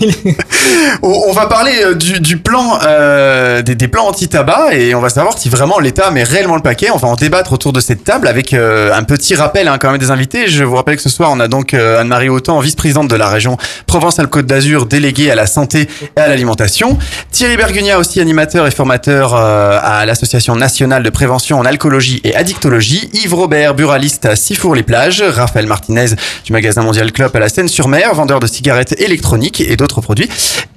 on, 1.03 1.33
va 1.33 1.47
parler 1.47 1.73
euh, 1.85 1.95
du, 1.95 2.21
du 2.21 2.37
plan 2.37 2.79
euh, 2.85 3.63
des, 3.63 3.75
des 3.75 3.89
plans 3.89 4.07
anti-tabac 4.09 4.75
et 4.75 4.95
on 4.95 5.01
va 5.01 5.09
savoir 5.09 5.39
si 5.39 5.49
vraiment 5.49 5.79
l'État 5.79 6.11
met 6.11 6.23
réellement 6.23 6.57
le 6.57 6.63
paquet. 6.63 6.91
On 6.91 6.99
va 6.99 7.09
en 7.09 7.17
débattre 7.17 7.53
autour 7.53 7.73
de 7.73 7.81
cette 7.81 8.05
table 8.05 8.27
avec 8.27 8.53
euh, 8.53 8.93
un 8.95 9.03
petit 9.05 9.35
rappel 9.35 9.69
hein, 9.69 9.79
quand 9.79 9.91
même 9.91 9.99
des 10.01 10.11
invités. 10.11 10.49
Je 10.49 10.65
vous 10.65 10.77
rappelle 10.77 10.97
que 10.97 11.03
ce 11.03 11.09
soir 11.09 11.31
on 11.33 11.41
a 11.41 11.49
donc 11.49 11.75
Anne-Marie 11.75 12.29
Autant, 12.29 12.61
vice-présidente 12.61 13.09
de 13.09 13.17
la 13.17 13.29
région 13.29 13.57
Provence-Alpes-Côte 13.87 14.47
d'Azur, 14.47 14.87
déléguée 14.87 15.31
à 15.31 15.35
la 15.35 15.47
santé 15.47 15.89
et 16.17 16.21
à 16.21 16.29
l'alimentation. 16.29 16.99
Thierry 17.31 17.57
Bergunia 17.57 17.99
aussi 18.03 18.21
animateur 18.21 18.67
et 18.67 18.73
formateur 18.73 19.33
euh, 19.33 19.79
à 19.81 20.05
l'association 20.07 20.57
nationale 20.57 21.05
de 21.05 21.11
prévention 21.11 21.61
en 21.61 21.65
alcoolologie 21.65 22.21
et 22.25 22.35
addictologie. 22.35 23.09
Yves 23.13 23.33
Robert, 23.33 23.75
buraliste 23.77 24.27
à 24.27 24.35
Sifour-les-Plages. 24.35 25.23
Raphaël 25.23 25.69
Martinez 25.69 26.07
du 26.45 26.53
magasin 26.53 26.83
Mondial 26.83 27.13
Club 27.13 27.31
à 27.37 27.39
la 27.39 27.49
Seine-sur-Mer, 27.49 28.13
vendeur 28.17 28.41
de 28.41 28.49
cigarettes 28.49 29.01
électroniques 29.01 29.61
et 29.61 29.77
d'autres 29.77 30.01
produits. 30.01 30.29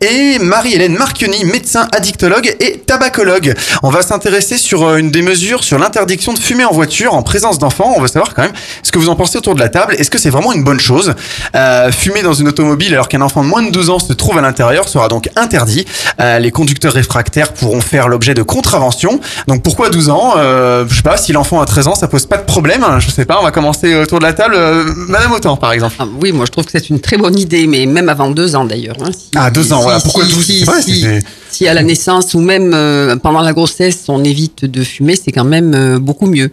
Et 0.02 0.38
Marie-Hélène 0.38 0.96
Marchioni, 0.96 1.46
médecin 1.46 1.88
addictologue 1.94 2.56
et 2.60 2.78
tabacologue. 2.86 3.56
On 3.82 3.90
va 3.90 4.04
s'intéresser 4.04 4.60
sur 4.60 4.84
euh, 4.84 4.98
une 4.98 5.10
des 5.10 5.24
mesures 5.24 5.64
sur 5.64 5.80
l'interdiction 5.80 6.32
de 6.32 6.38
fumer 6.38 6.66
en 6.66 6.74
voiture 6.74 7.16
en 7.16 7.24
présence 7.24 7.58
d'enfants. 7.58 7.92
On 7.98 8.02
veut 8.02 8.08
savoir 8.08 8.36
quand 8.36 8.44
même 8.44 8.54
ce 8.84 8.92
que 8.92 9.00
vous 9.00 9.10
en 9.10 9.16
pensez 9.16 9.40
autour 9.40 9.56
de 9.56 9.60
la 9.60 9.70
table. 9.70 9.96
Est-ce 9.98 10.12
que 10.12 10.20
c'est 10.20 10.30
vraiment 10.30 10.54
une 10.54 10.64
bonne 10.64 10.80
chose 10.80 11.16
Euh, 11.56 11.92
Fumer 11.92 12.22
dans 12.22 12.34
une 12.34 12.50
automobile 12.50 12.94
alors 12.94 13.10
qu'un 13.10 13.22
enfant 13.22 13.42
de 13.44 13.48
moins 13.48 13.64
de 13.64 13.72
12 13.72 13.90
ans 13.90 14.00
se 14.00 14.14
trouve 14.14 14.38
à 14.38 14.42
l'intérieur 14.42 14.88
sera 14.88 15.08
donc 15.08 15.28
interdit. 15.36 15.88
Les 16.20 16.52
conducteurs 16.52 16.94
réfractaires 16.94 17.15
pourront 17.58 17.82
faire 17.82 18.08
l'objet 18.08 18.34
de 18.34 18.44
contraventions. 18.44 19.20
Donc 19.48 19.64
pourquoi 19.64 19.90
12 19.90 20.10
ans? 20.10 20.34
Euh, 20.38 20.86
Je 20.90 20.96
sais 20.96 21.02
pas, 21.02 21.18
si 21.18 21.32
l'enfant 21.34 21.62
a 21.62 21.66
13 21.66 21.88
ans, 21.88 21.96
ça 21.96 22.08
pose 22.08 22.26
pas 22.26 22.38
de 22.38 22.44
problème. 22.46 22.84
Je 23.00 23.10
sais 23.10 23.26
pas, 23.26 23.38
on 23.40 23.44
va 23.44 23.52
commencer 23.52 23.96
autour 23.96 24.20
de 24.20 24.24
la 24.26 24.34
table. 24.34 24.56
Euh, 24.58 24.84
Madame 25.08 25.32
Autant, 25.32 25.58
par 25.58 25.72
exemple. 25.72 25.96
Ah, 26.00 26.06
oui, 26.22 26.32
moi 26.32 26.46
je 26.46 26.52
trouve 26.52 26.66
que 26.66 26.72
c'est 26.72 26.90
une 26.90 27.00
très 27.00 27.18
bonne 27.18 27.38
idée, 27.38 27.68
mais 27.68 27.86
même 27.86 28.10
avant 28.10 28.30
deux 28.30 28.56
ans 28.56 28.66
d'ailleurs. 28.66 28.96
hein. 29.02 29.12
Si- 29.12 29.32
Ah, 29.36 29.50
deux 29.52 29.72
ans, 29.74 29.78
si- 29.78 29.84
voilà. 29.84 30.00
Pourquoi 30.00 30.26
si- 30.26 30.34
12 30.34 30.46
si- 30.46 30.64
vrai, 30.64 30.82
si- 31.52 31.68
à 31.68 31.74
la 31.74 31.84
naissance 31.84 32.34
ou 32.34 32.40
même 32.40 32.72
euh, 32.74 33.16
pendant 33.16 33.42
la 33.42 33.54
grossesse, 33.54 34.04
on 34.08 34.24
évite 34.24 34.66
de 34.66 34.84
fumer, 34.84 35.16
c'est 35.16 35.32
quand 35.32 35.46
même 35.46 35.98
beaucoup 36.00 36.28
mieux. 36.28 36.52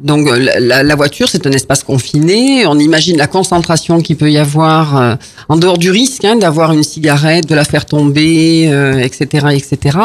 Donc 0.00 0.28
euh, 0.28 0.38
la, 0.60 0.82
la- 0.84 0.94
voiture, 0.94 1.28
c'est 1.28 1.46
un 1.46 1.50
espace 1.52 1.82
confiné. 1.82 2.66
On 2.66 2.78
imagine 2.78 3.16
la 3.16 3.26
concentration 3.26 4.00
qu'il 4.00 4.16
peut 4.16 4.30
y 4.30 4.38
avoir 4.38 4.96
euh, 4.96 5.14
en 5.48 5.56
dehors 5.56 5.76
du 5.78 5.90
risque 5.90 6.24
hein, 6.24 6.36
d'avoir 6.36 6.72
une 6.72 6.84
cigarette, 6.84 7.46
de 7.48 7.54
la 7.56 7.64
faire 7.64 7.84
tomber, 7.84 8.68
euh, 8.70 8.98
etc., 8.98 9.46
etc. 9.54 9.98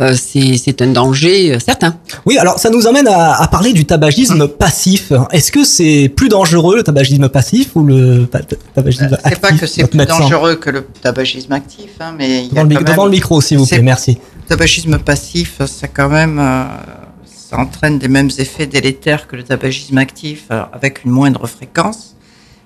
Euh, 0.00 0.16
c'est 0.20 0.56
c'est 0.56 0.82
un 0.82 0.88
danger 0.88 1.54
euh, 1.54 1.58
certain. 1.64 1.96
Oui, 2.26 2.36
alors 2.38 2.58
ça 2.58 2.68
nous 2.70 2.86
amène 2.88 3.06
à, 3.06 3.40
à 3.40 3.46
parler 3.48 3.72
du 3.72 3.84
tabagisme 3.84 4.48
passif. 4.48 5.12
Est-ce 5.30 5.52
que 5.52 5.64
c'est 5.64 6.12
plus 6.16 6.28
dangereux 6.28 6.76
le 6.76 6.82
tabagisme 6.82 7.28
passif 7.28 7.70
ou 7.76 7.84
le 7.84 8.26
ta- 8.26 8.40
ta- 8.40 8.56
tabagisme 8.74 9.04
actif 9.22 9.22
C'est 9.32 9.40
pas 9.40 9.52
que 9.52 9.66
c'est 9.66 9.86
plus 9.86 9.98
médecin 9.98 10.18
dangereux 10.18 10.56
que 10.56 10.70
le 10.70 10.84
tabagisme 11.00 11.52
actif, 11.52 11.90
hein, 12.00 12.12
mais 12.18 12.44
il 12.46 12.54
y 12.54 12.58
a 12.58 12.62
Devant 12.62 12.62
le, 12.62 12.68
mi- 12.68 12.74
quand 12.74 12.80
même- 12.82 12.90
devant 12.92 13.04
le 13.04 13.10
micro, 13.12 13.40
s'il 13.40 13.58
vous 13.58 13.66
plaît, 13.66 13.76
c'est- 13.76 13.82
merci. 13.82 14.18
Le 14.42 14.48
tabagisme 14.48 14.98
passif, 14.98 15.60
ça 15.66 15.86
quand 15.86 16.08
même, 16.08 16.38
euh, 16.40 16.64
ça 17.54 17.60
entraîne 17.60 17.98
des 17.98 18.08
mêmes 18.08 18.30
effets 18.38 18.66
délétères 18.66 19.28
que 19.28 19.36
le 19.36 19.42
tabagisme 19.44 19.98
actif, 19.98 20.44
euh, 20.50 20.62
avec 20.72 21.04
une 21.04 21.10
moindre 21.12 21.46
fréquence. 21.46 22.16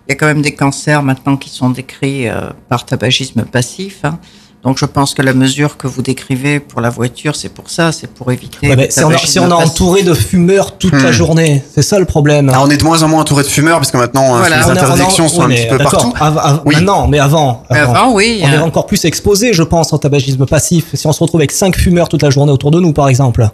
Il 0.08 0.12
y 0.12 0.14
a 0.14 0.16
quand 0.16 0.26
même 0.26 0.40
des 0.42 0.54
cancers 0.54 1.02
maintenant 1.02 1.36
qui 1.36 1.50
sont 1.50 1.68
décrits 1.70 2.28
euh, 2.28 2.48
par 2.70 2.86
tabagisme 2.86 3.42
passif. 3.42 3.98
hein. 4.04 4.18
Donc 4.64 4.76
je 4.78 4.86
pense 4.86 5.14
que 5.14 5.22
la 5.22 5.34
mesure 5.34 5.76
que 5.76 5.86
vous 5.86 6.02
décrivez 6.02 6.58
pour 6.58 6.80
la 6.80 6.90
voiture, 6.90 7.36
c'est 7.36 7.50
pour 7.50 7.70
ça, 7.70 7.92
c'est 7.92 8.08
pour 8.10 8.32
éviter. 8.32 8.68
Ouais, 8.70 8.76
mais 8.76 8.90
si 8.90 9.04
on, 9.04 9.10
a- 9.10 9.18
si 9.18 9.38
on 9.38 9.48
est 9.48 9.52
entouré 9.52 10.02
de 10.02 10.14
fumeurs 10.14 10.78
toute 10.78 10.94
la 10.94 11.10
Hmm. 11.10 11.12
journée, 11.12 11.62
c'est 11.74 11.82
ça 11.82 11.98
le 12.00 12.06
problème. 12.06 12.50
Ah, 12.52 12.62
on 12.64 12.68
est 12.70 12.76
de 12.78 12.82
moins 12.82 13.02
en 13.02 13.08
moins 13.08 13.20
entouré 13.20 13.44
de 13.44 13.48
fumeurs 13.48 13.78
parce 13.78 13.90
que 13.92 13.98
maintenant 13.98 14.34
euh, 14.36 14.38
Voilà. 14.38 14.56
les 14.60 14.64
On 14.64 14.68
est- 14.68 14.70
on 14.70 14.74
est- 14.74 14.78
interdictions 14.80 15.28
sont 15.28 15.38
oui, 15.40 15.44
un 15.44 15.48
mais 15.48 15.56
petit 15.56 15.68
peu 15.68 15.78
partout. 15.78 16.12
av- 16.18 16.38
av- 16.38 16.62
Oui. 16.64 16.74
Maintenant, 16.74 17.06
mais 17.06 17.18
avant. 17.20 17.62
Mais 17.70 17.78
avant, 17.78 18.12
oui, 18.14 18.40
On 18.42 18.48
est 18.50 18.56
hein. 18.56 18.62
encore 18.62 18.86
plus 18.86 19.04
exposé, 19.04 19.52
je 19.52 19.62
pense, 19.62 19.92
au 19.92 19.98
tabagisme 19.98 20.44
passif. 20.46 20.86
Si 20.94 21.06
on 21.06 21.12
se 21.12 21.20
retrouve 21.22 21.40
avec 21.40 21.52
cinq 21.52 21.76
fumeurs 21.76 22.08
toute 22.08 22.22
la 22.22 22.30
journée 22.30 22.50
autour 22.52 22.70
de 22.72 22.80
nous, 22.80 22.92
par 22.94 23.08
exemple. 23.08 23.48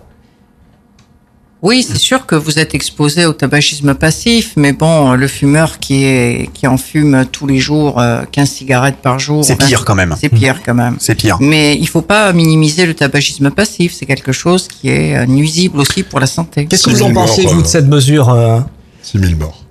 Oui, 1.66 1.82
c'est 1.82 1.96
sûr 1.96 2.26
que 2.26 2.34
vous 2.34 2.58
êtes 2.58 2.74
exposé 2.74 3.24
au 3.24 3.32
tabagisme 3.32 3.94
passif, 3.94 4.52
mais 4.56 4.74
bon, 4.74 5.12
le 5.14 5.26
fumeur 5.26 5.78
qui 5.78 6.04
est 6.04 6.50
qui 6.52 6.66
en 6.66 6.76
fume 6.76 7.24
tous 7.32 7.46
les 7.46 7.58
jours 7.58 7.98
euh, 8.02 8.20
15 8.30 8.50
cigarettes 8.50 8.98
par 9.00 9.18
jour, 9.18 9.42
C'est 9.42 9.58
ben, 9.58 9.66
pire 9.66 9.82
quand 9.86 9.94
même. 9.94 10.14
C'est 10.20 10.28
pire 10.28 10.60
quand 10.62 10.74
même. 10.74 10.96
C'est 11.00 11.14
pire. 11.14 11.38
Mais 11.40 11.74
il 11.80 11.88
faut 11.88 12.02
pas 12.02 12.30
minimiser 12.34 12.84
le 12.84 12.92
tabagisme 12.92 13.50
passif, 13.50 13.94
c'est 13.98 14.04
quelque 14.04 14.30
chose 14.30 14.68
qui 14.68 14.90
est 14.90 15.16
euh, 15.16 15.24
nuisible 15.24 15.80
aussi 15.80 16.02
pour 16.02 16.20
la 16.20 16.26
santé. 16.26 16.66
Qu'est-ce 16.66 16.84
que 16.84 16.90
vous 16.90 17.02
en 17.02 17.08
6 17.08 17.14
000 17.14 17.26
pensez, 17.26 17.46
vous, 17.46 17.62
de 17.62 17.66
cette 17.66 17.88
mesure 17.88 18.28
euh 18.28 18.60
6 19.02 19.18
000 19.20 19.32
morts. 19.40 19.64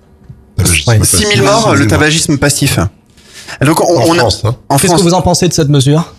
Tabagisme 0.57 0.89
Ouais. 0.89 0.97
passif. 0.97 1.19
6 1.19 1.35
000 1.37 1.45
morts, 1.45 1.57
6 1.59 1.63
000 1.65 1.75
le 1.75 1.87
tabagisme 1.87 2.37
passif. 2.39 2.79
Donc 3.63 3.81
on, 3.81 3.99
En 3.99 4.07
on 4.07 4.13
a- 4.13 4.17
France, 4.17 4.41
hein. 4.45 4.55
en 4.67 4.77
Qu'est-ce 4.79 4.95
que 4.95 5.01
vous 5.01 5.13
en 5.13 5.21
pensez 5.21 5.47
de 5.47 5.53
cette 5.53 5.69
mesure? 5.69 6.11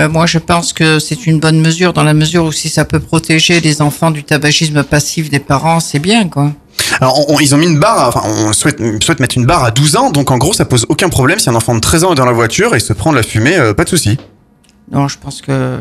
Euh, 0.00 0.08
moi, 0.08 0.26
je 0.26 0.38
pense 0.38 0.72
que 0.72 0.98
c'est 1.00 1.26
une 1.26 1.40
bonne 1.40 1.60
mesure 1.60 1.92
dans 1.92 2.04
la 2.04 2.14
mesure 2.14 2.44
où 2.44 2.52
si 2.52 2.68
ça 2.68 2.84
peut 2.84 3.00
protéger 3.00 3.60
les 3.60 3.82
enfants 3.82 4.10
du 4.10 4.22
tabagisme 4.22 4.82
passif 4.84 5.28
des 5.30 5.40
parents, 5.40 5.80
c'est 5.80 5.98
bien, 5.98 6.28
quoi. 6.28 6.52
alors 7.00 7.28
on- 7.28 7.34
on- 7.34 7.40
ils 7.40 7.54
ont 7.54 7.58
mis 7.58 7.66
une 7.66 7.78
barre, 7.80 8.08
enfin 8.08 8.22
on 8.24 8.52
souhaite, 8.52 8.80
souhaite 9.02 9.18
mettre 9.20 9.36
une 9.36 9.44
barre 9.44 9.64
à 9.64 9.70
12 9.72 9.96
ans, 9.96 10.10
donc 10.10 10.30
en 10.30 10.38
gros 10.38 10.52
ça 10.52 10.64
pose 10.64 10.86
aucun 10.88 11.08
problème 11.08 11.38
si 11.40 11.50
un 11.50 11.54
enfant 11.56 11.74
de 11.74 11.80
13 11.80 12.04
ans 12.04 12.12
est 12.12 12.14
dans 12.14 12.24
la 12.24 12.32
voiture 12.32 12.74
et 12.76 12.80
se 12.80 12.92
prend 12.92 13.10
de 13.10 13.16
la 13.16 13.22
fumée, 13.24 13.56
euh, 13.56 13.74
pas 13.74 13.82
de 13.84 13.88
souci. 13.90 14.16
Non, 14.90 15.06
je 15.08 15.18
pense 15.18 15.42
que 15.42 15.78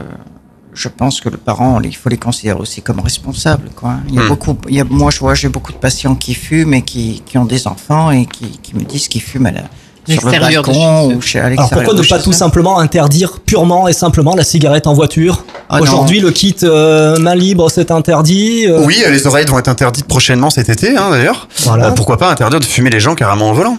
je 0.73 0.89
pense 0.89 1.21
que 1.21 1.29
le 1.29 1.37
parent, 1.37 1.79
il 1.81 1.95
faut 1.95 2.09
les 2.09 2.17
considérer 2.17 2.59
aussi 2.59 2.81
comme 2.81 2.99
responsables, 2.99 3.69
quoi. 3.75 3.95
Il 4.09 4.15
y 4.15 4.19
a 4.19 4.23
Hmm. 4.23 4.27
beaucoup, 4.27 4.57
il 4.69 4.75
y 4.75 4.81
a, 4.81 4.83
moi, 4.83 5.09
je 5.11 5.19
vois, 5.19 5.33
j'ai 5.33 5.49
beaucoup 5.49 5.71
de 5.71 5.77
patients 5.77 6.13
qui 6.15 6.33
fument 6.35 6.73
et 6.75 6.81
qui, 6.83 7.23
qui 7.25 7.37
ont 7.37 7.45
des 7.45 7.67
enfants 7.67 8.11
et 8.11 8.25
qui, 8.25 8.59
qui 8.61 8.75
me 8.75 8.81
disent 8.83 9.07
qu'ils 9.07 9.21
fument 9.23 9.47
à 9.47 9.51
la, 9.51 9.61
sur 10.07 10.29
le 10.29 10.39
balcon 10.39 11.13
ou 11.15 11.21
chez, 11.21 11.39
Alors 11.39 11.69
pourquoi 11.69 11.93
ne 11.93 12.03
pas 12.03 12.19
tout 12.19 12.31
simplement 12.33 12.79
interdire 12.79 13.39
purement 13.45 13.87
et 13.87 13.93
simplement 13.93 14.35
la 14.35 14.43
cigarette 14.43 14.87
en 14.87 14.93
voiture 14.93 15.43
Ah. 15.69 15.81
Aujourd'hui, 15.81 16.19
le 16.19 16.31
kit 16.31 16.55
euh, 16.63 17.17
main 17.19 17.35
libre, 17.35 17.69
c'est 17.69 17.91
interdit. 17.91 18.65
euh, 18.67 18.83
Oui, 18.85 19.03
les 19.09 19.27
oreillettes 19.27 19.49
vont 19.49 19.59
être 19.59 19.67
interdites 19.69 20.05
prochainement 20.07 20.49
cet 20.49 20.69
été, 20.69 20.95
hein, 20.95 21.09
d'ailleurs. 21.11 21.47
Voilà. 21.63 21.87
Euh, 21.87 21.91
pourquoi 21.91 22.17
pas 22.17 22.31
interdire 22.31 22.59
de 22.59 22.65
fumer 22.65 22.89
les 22.89 22.99
gens 22.99 23.15
carrément 23.15 23.51
au 23.51 23.53
volant? 23.53 23.77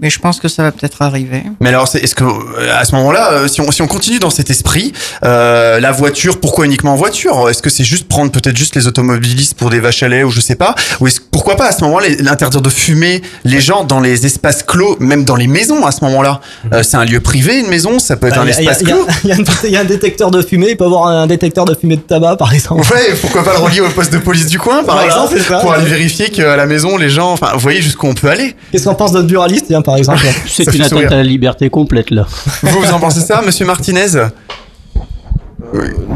Mais 0.00 0.10
je 0.10 0.18
pense 0.18 0.40
que 0.40 0.48
ça 0.48 0.64
va 0.64 0.72
peut-être 0.72 1.00
arriver. 1.02 1.44
Mais 1.60 1.68
alors, 1.68 1.88
est-ce 1.94 2.14
que 2.16 2.24
euh, 2.24 2.76
à 2.76 2.84
ce 2.84 2.92
moment-là, 2.96 3.32
euh, 3.32 3.46
si 3.48 3.60
on, 3.60 3.70
si 3.70 3.82
on 3.82 3.86
continue 3.86 4.18
dans 4.18 4.30
cet 4.30 4.50
esprit, 4.50 4.92
euh, 5.24 5.78
la 5.78 5.92
voiture, 5.92 6.40
pourquoi 6.40 6.64
uniquement 6.66 6.94
en 6.94 6.96
voiture? 6.96 7.48
Est-ce 7.48 7.62
que 7.62 7.70
c'est 7.70 7.84
juste 7.84 8.08
prendre 8.08 8.32
peut-être 8.32 8.56
juste 8.56 8.74
les 8.74 8.88
automobilistes 8.88 9.54
pour 9.54 9.70
des 9.70 9.78
vaches 9.78 10.02
à 10.02 10.08
lait 10.08 10.24
ou 10.24 10.30
je 10.30 10.40
sais 10.40 10.56
pas? 10.56 10.74
Ou 11.00 11.06
est-ce 11.06 11.20
pourquoi 11.30 11.54
pas 11.56 11.66
à 11.68 11.72
ce 11.72 11.84
moment-là 11.84 12.08
l'interdire 12.18 12.60
de 12.62 12.68
fumer 12.68 13.22
les 13.44 13.60
gens 13.60 13.84
dans 13.84 14.00
les 14.00 14.26
espaces 14.26 14.64
clos, 14.64 14.96
même 14.98 15.24
dans 15.24 15.36
les 15.36 15.46
maisons 15.46 15.86
à 15.86 15.92
ce 15.92 16.02
moment-là? 16.04 16.40
Euh, 16.72 16.82
C'est 16.82 16.96
un 16.96 17.04
lieu 17.04 17.20
privé, 17.20 17.60
une 17.60 17.68
maison, 17.68 18.00
ça 18.00 18.16
peut 18.16 18.26
être 18.26 18.34
bah, 18.36 18.42
un 18.42 18.46
y 18.46 18.52
a- 18.52 18.60
y 18.60 18.66
espace 18.66 18.80
y 18.80 18.90
a- 18.90 18.94
clos. 18.94 19.06
Il 19.22 19.28
y, 19.30 19.32
a 19.32 19.36
un- 19.36 19.44
il 19.64 19.70
y 19.70 19.76
a 19.76 19.80
un 19.80 19.84
détecteur 19.84 20.32
de 20.32 20.42
fumée, 20.42 20.70
il 20.70 20.76
peut 20.76 20.84
avoir 20.84 21.06
un 21.06 21.28
détecteur 21.28 21.64
de 21.64 21.76
fumée 21.76 21.96
de 21.96 22.00
tabac, 22.02 22.34
par 22.36 22.52
exemple. 22.52 22.82
Ouais, 22.92 23.14
pourquoi 23.20 23.44
pas 23.44 23.52
le 23.52 23.58
relier 23.60 23.80
au 23.80 23.88
poste 23.90 24.12
de 24.12 24.18
police 24.18 24.46
du 24.46 24.58
coin, 24.58 24.82
par 24.82 24.96
Voilà, 24.96 25.06
exemple, 25.14 25.38
ça. 25.40 25.58
pour 25.58 25.72
aller 25.74 25.84
vérifier 25.88 26.30
qu'à 26.30 26.56
la 26.56 26.66
maison, 26.66 26.96
les 26.96 27.08
gens, 27.10 27.30
enfin, 27.32 27.50
vous 27.54 27.60
voyez 27.60 27.80
jusqu'où 27.82 28.08
on 28.08 28.14
peut 28.14 28.28
aller. 28.30 28.56
Qu'est-ce 28.72 28.84
qu'en 28.84 28.94
pense 28.94 29.12
notre 29.12 29.28
buraliste 29.28 29.70
Par 29.82 29.96
exemple. 29.96 30.20
C'est 30.46 30.64
une 30.74 30.82
atteinte 30.82 30.88
sourire. 30.88 31.12
à 31.12 31.16
la 31.16 31.22
liberté 31.24 31.68
complète 31.70 32.10
là. 32.10 32.26
Vous, 32.62 32.80
vous 32.80 32.90
en 32.92 32.98
pensez 33.00 33.20
ça, 33.20 33.42
monsieur 33.44 33.66
Martinez? 33.66 34.06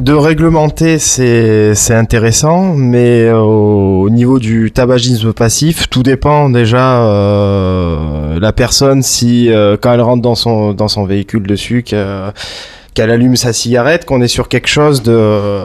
De 0.00 0.12
réglementer, 0.12 0.98
c'est 0.98 1.74
c'est 1.74 1.94
intéressant, 1.94 2.74
mais 2.74 3.30
au 3.32 4.10
niveau 4.10 4.38
du 4.38 4.70
tabagisme 4.70 5.32
passif, 5.32 5.88
tout 5.88 6.02
dépend 6.02 6.50
déjà 6.50 7.02
euh, 7.02 8.38
la 8.38 8.52
personne 8.52 9.02
si 9.02 9.50
euh, 9.50 9.76
quand 9.80 9.92
elle 9.94 10.02
rentre 10.02 10.20
dans 10.20 10.34
son 10.34 10.72
dans 10.74 10.88
son 10.88 11.04
véhicule 11.06 11.46
dessus 11.46 11.82
que- 11.88 12.30
qu'elle 12.96 13.10
allume 13.10 13.36
sa 13.36 13.52
cigarette, 13.52 14.06
qu'on 14.06 14.22
est 14.22 14.26
sur 14.28 14.48
quelque 14.48 14.68
chose 14.68 15.02
de, 15.02 15.12
euh, 15.12 15.64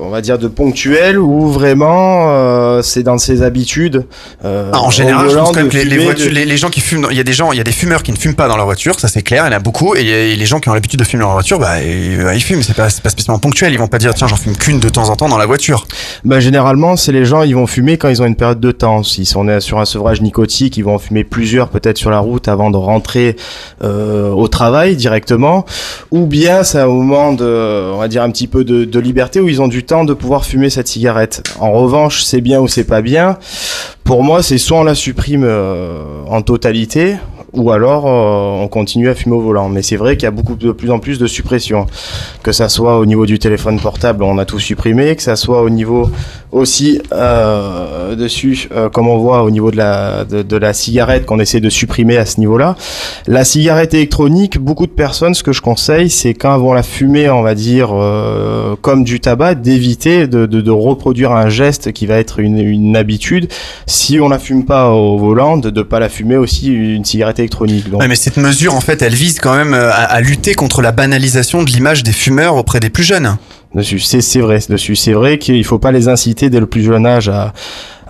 on 0.00 0.08
va 0.08 0.20
dire, 0.22 0.38
de 0.38 0.48
ponctuel 0.48 1.18
ou 1.18 1.50
vraiment 1.50 2.24
euh, 2.30 2.80
c'est 2.82 3.02
dans 3.02 3.18
ses 3.18 3.42
habitudes. 3.42 4.06
euh, 4.44 4.70
Ah, 4.72 4.80
en 4.80 4.90
général, 4.90 5.28
je 5.30 5.36
pense 5.36 5.50
quand 5.50 5.56
même 5.56 5.68
que 5.68 5.76
les, 5.76 5.98
voitures, 5.98 6.26
de- 6.26 6.30
les, 6.34 6.44
les 6.46 6.56
gens 6.56 6.70
qui 6.70 6.80
fument, 6.80 7.06
il 7.10 7.16
y 7.16 7.20
a 7.20 7.24
des 7.24 7.32
gens, 7.34 7.52
il 7.52 7.58
y 7.58 7.60
a 7.60 7.64
des 7.64 7.70
fumeurs 7.72 8.02
qui 8.02 8.12
ne 8.12 8.16
fument 8.16 8.34
pas 8.34 8.48
dans 8.48 8.56
leur 8.56 8.64
voiture, 8.64 8.98
ça 8.98 9.08
c'est 9.08 9.22
clair, 9.22 9.44
il 9.44 9.50
y 9.50 9.54
en 9.54 9.56
a 9.56 9.60
beaucoup, 9.60 9.94
et, 9.94 10.00
et 10.32 10.36
les 10.36 10.46
gens 10.46 10.58
qui 10.58 10.68
ont 10.70 10.74
l'habitude 10.74 10.98
de 10.98 11.04
fumer 11.04 11.20
dans 11.20 11.28
leur 11.28 11.34
voiture, 11.36 11.58
bah 11.58 11.82
ils, 11.82 12.16
bah, 12.22 12.34
ils 12.34 12.42
fument, 12.42 12.62
c'est 12.62 12.74
pas, 12.74 12.88
spécialement 12.88 13.38
ponctuel, 13.38 13.72
ils 13.72 13.78
vont 13.78 13.86
pas 13.86 13.98
dire 13.98 14.14
tiens 14.14 14.26
j'en 14.26 14.36
fume 14.36 14.56
qu'une 14.56 14.80
de 14.80 14.88
temps 14.88 15.10
en 15.10 15.16
temps 15.16 15.28
dans 15.28 15.38
la 15.38 15.46
voiture. 15.46 15.86
Bah, 16.24 16.40
généralement, 16.40 16.96
c'est 16.96 17.12
les 17.12 17.26
gens, 17.26 17.42
ils 17.42 17.54
vont 17.54 17.66
fumer 17.66 17.98
quand 17.98 18.08
ils 18.08 18.22
ont 18.22 18.26
une 18.26 18.36
période 18.36 18.60
de 18.60 18.72
temps. 18.72 19.02
S'ils 19.02 19.26
sont 19.26 19.46
euh, 19.48 19.60
sur 19.60 19.78
un 19.80 19.84
sevrage 19.84 20.22
nicotique, 20.22 20.78
ils 20.78 20.82
vont 20.84 20.94
en 20.94 20.98
fumer 20.98 21.24
plusieurs 21.24 21.68
peut-être 21.68 21.98
sur 21.98 22.10
la 22.10 22.20
route 22.20 22.48
avant 22.48 22.70
de 22.70 22.76
rentrer 22.78 23.36
euh, 23.82 24.30
au 24.30 24.48
travail 24.48 24.96
directement. 24.96 25.66
Ou 26.10 26.26
bien 26.26 26.53
c'est 26.62 26.78
un 26.78 26.86
moment 26.86 27.32
de, 27.32 27.90
on 27.92 27.98
va 27.98 28.06
dire, 28.08 28.22
un 28.22 28.30
petit 28.30 28.46
peu 28.46 28.64
de, 28.64 28.98
liberté 29.00 29.40
où 29.40 29.48
ils 29.48 29.60
ont 29.60 29.68
du 29.68 29.84
temps 29.84 30.04
de 30.04 30.14
pouvoir 30.14 30.44
fumer 30.44 30.70
cette 30.70 30.88
cigarette. 30.88 31.42
En 31.58 31.72
revanche, 31.72 32.22
c'est 32.22 32.40
bien 32.40 32.60
ou 32.60 32.68
c'est 32.68 32.84
pas 32.84 33.02
bien. 33.02 33.38
Pour 34.04 34.22
moi, 34.22 34.42
c'est 34.42 34.58
soit 34.58 34.78
on 34.78 34.84
la 34.84 34.94
supprime 34.94 35.44
euh, 35.44 36.22
en 36.28 36.42
totalité, 36.42 37.16
ou 37.56 37.70
alors 37.70 38.06
euh, 38.06 38.62
on 38.62 38.68
continue 38.68 39.08
à 39.08 39.14
fumer 39.14 39.36
au 39.36 39.40
volant. 39.40 39.68
Mais 39.68 39.82
c'est 39.82 39.96
vrai 39.96 40.16
qu'il 40.16 40.24
y 40.24 40.26
a 40.26 40.30
beaucoup 40.30 40.54
de 40.54 40.72
plus 40.72 40.90
en 40.90 40.98
plus 40.98 41.18
de 41.18 41.26
suppression, 41.26 41.86
que 42.42 42.52
ça 42.52 42.68
soit 42.68 42.98
au 42.98 43.06
niveau 43.06 43.26
du 43.26 43.38
téléphone 43.38 43.80
portable, 43.80 44.22
on 44.24 44.38
a 44.38 44.44
tout 44.44 44.58
supprimé, 44.58 45.16
que 45.16 45.22
ça 45.22 45.36
soit 45.36 45.62
au 45.62 45.70
niveau 45.70 46.10
aussi 46.52 47.00
euh, 47.12 48.14
dessus, 48.14 48.68
euh, 48.72 48.88
comme 48.88 49.08
on 49.08 49.18
voit 49.18 49.42
au 49.42 49.50
niveau 49.50 49.70
de 49.70 49.76
la 49.76 50.24
de, 50.24 50.56
la 50.56 50.72
cigarette 50.72 51.26
qu'on 51.26 51.40
essaie 51.40 51.60
de 51.60 51.68
supprimer 51.68 52.16
à 52.16 52.26
ce 52.26 52.38
niveau-là. 52.38 52.76
La 53.26 53.44
cigarette 53.44 53.92
électronique, 53.92 54.58
beaucoup 54.58 54.86
de 54.86 54.92
personnes, 54.92 55.34
ce 55.34 55.42
que 55.42 55.52
je 55.52 55.60
conseille, 55.60 56.10
c'est 56.10 56.34
quand 56.34 56.56
vont 56.58 56.72
la 56.72 56.84
fumer, 56.84 57.28
on 57.28 57.42
va 57.42 57.54
dire 57.54 57.90
euh, 57.92 58.76
comme 58.80 59.02
du 59.02 59.18
tabac, 59.18 59.56
d'éviter 59.56 60.28
de, 60.28 60.46
de, 60.46 60.60
de 60.60 60.70
reproduire 60.70 61.32
un 61.32 61.48
geste 61.48 61.92
qui 61.92 62.06
va 62.06 62.18
être 62.18 62.38
une, 62.38 62.58
une 62.58 62.96
habitude. 62.96 63.52
Si 63.86 64.20
on 64.20 64.28
la 64.28 64.38
fume 64.38 64.64
pas 64.64 64.90
au 64.90 65.18
volant, 65.18 65.56
de 65.56 65.70
ne 65.70 65.82
pas 65.82 65.98
la 65.98 66.08
fumer 66.08 66.36
aussi 66.36 66.72
une 66.72 67.04
cigarette 67.04 67.38
électronique. 67.40 67.43
Mais 68.06 68.16
cette 68.16 68.36
mesure 68.36 68.74
en 68.74 68.80
fait 68.80 69.02
elle 69.02 69.14
vise 69.14 69.38
quand 69.40 69.54
même 69.54 69.74
euh, 69.74 69.90
à 69.92 70.20
lutter 70.20 70.54
contre 70.54 70.82
la 70.82 70.92
banalisation 70.92 71.62
de 71.62 71.70
l'image 71.70 72.02
des 72.02 72.12
fumeurs 72.12 72.56
auprès 72.56 72.80
des 72.80 72.90
plus 72.90 73.04
jeunes. 73.04 73.36
Dessus, 73.74 73.98
c'est 73.98 74.40
vrai, 74.40 74.58
dessus, 74.68 74.96
c'est 74.96 75.12
vrai 75.12 75.38
qu'il 75.38 75.64
faut 75.64 75.78
pas 75.78 75.92
les 75.92 76.08
inciter 76.08 76.50
dès 76.50 76.60
le 76.60 76.66
plus 76.66 76.82
jeune 76.82 77.06
âge 77.06 77.28
à, 77.28 77.52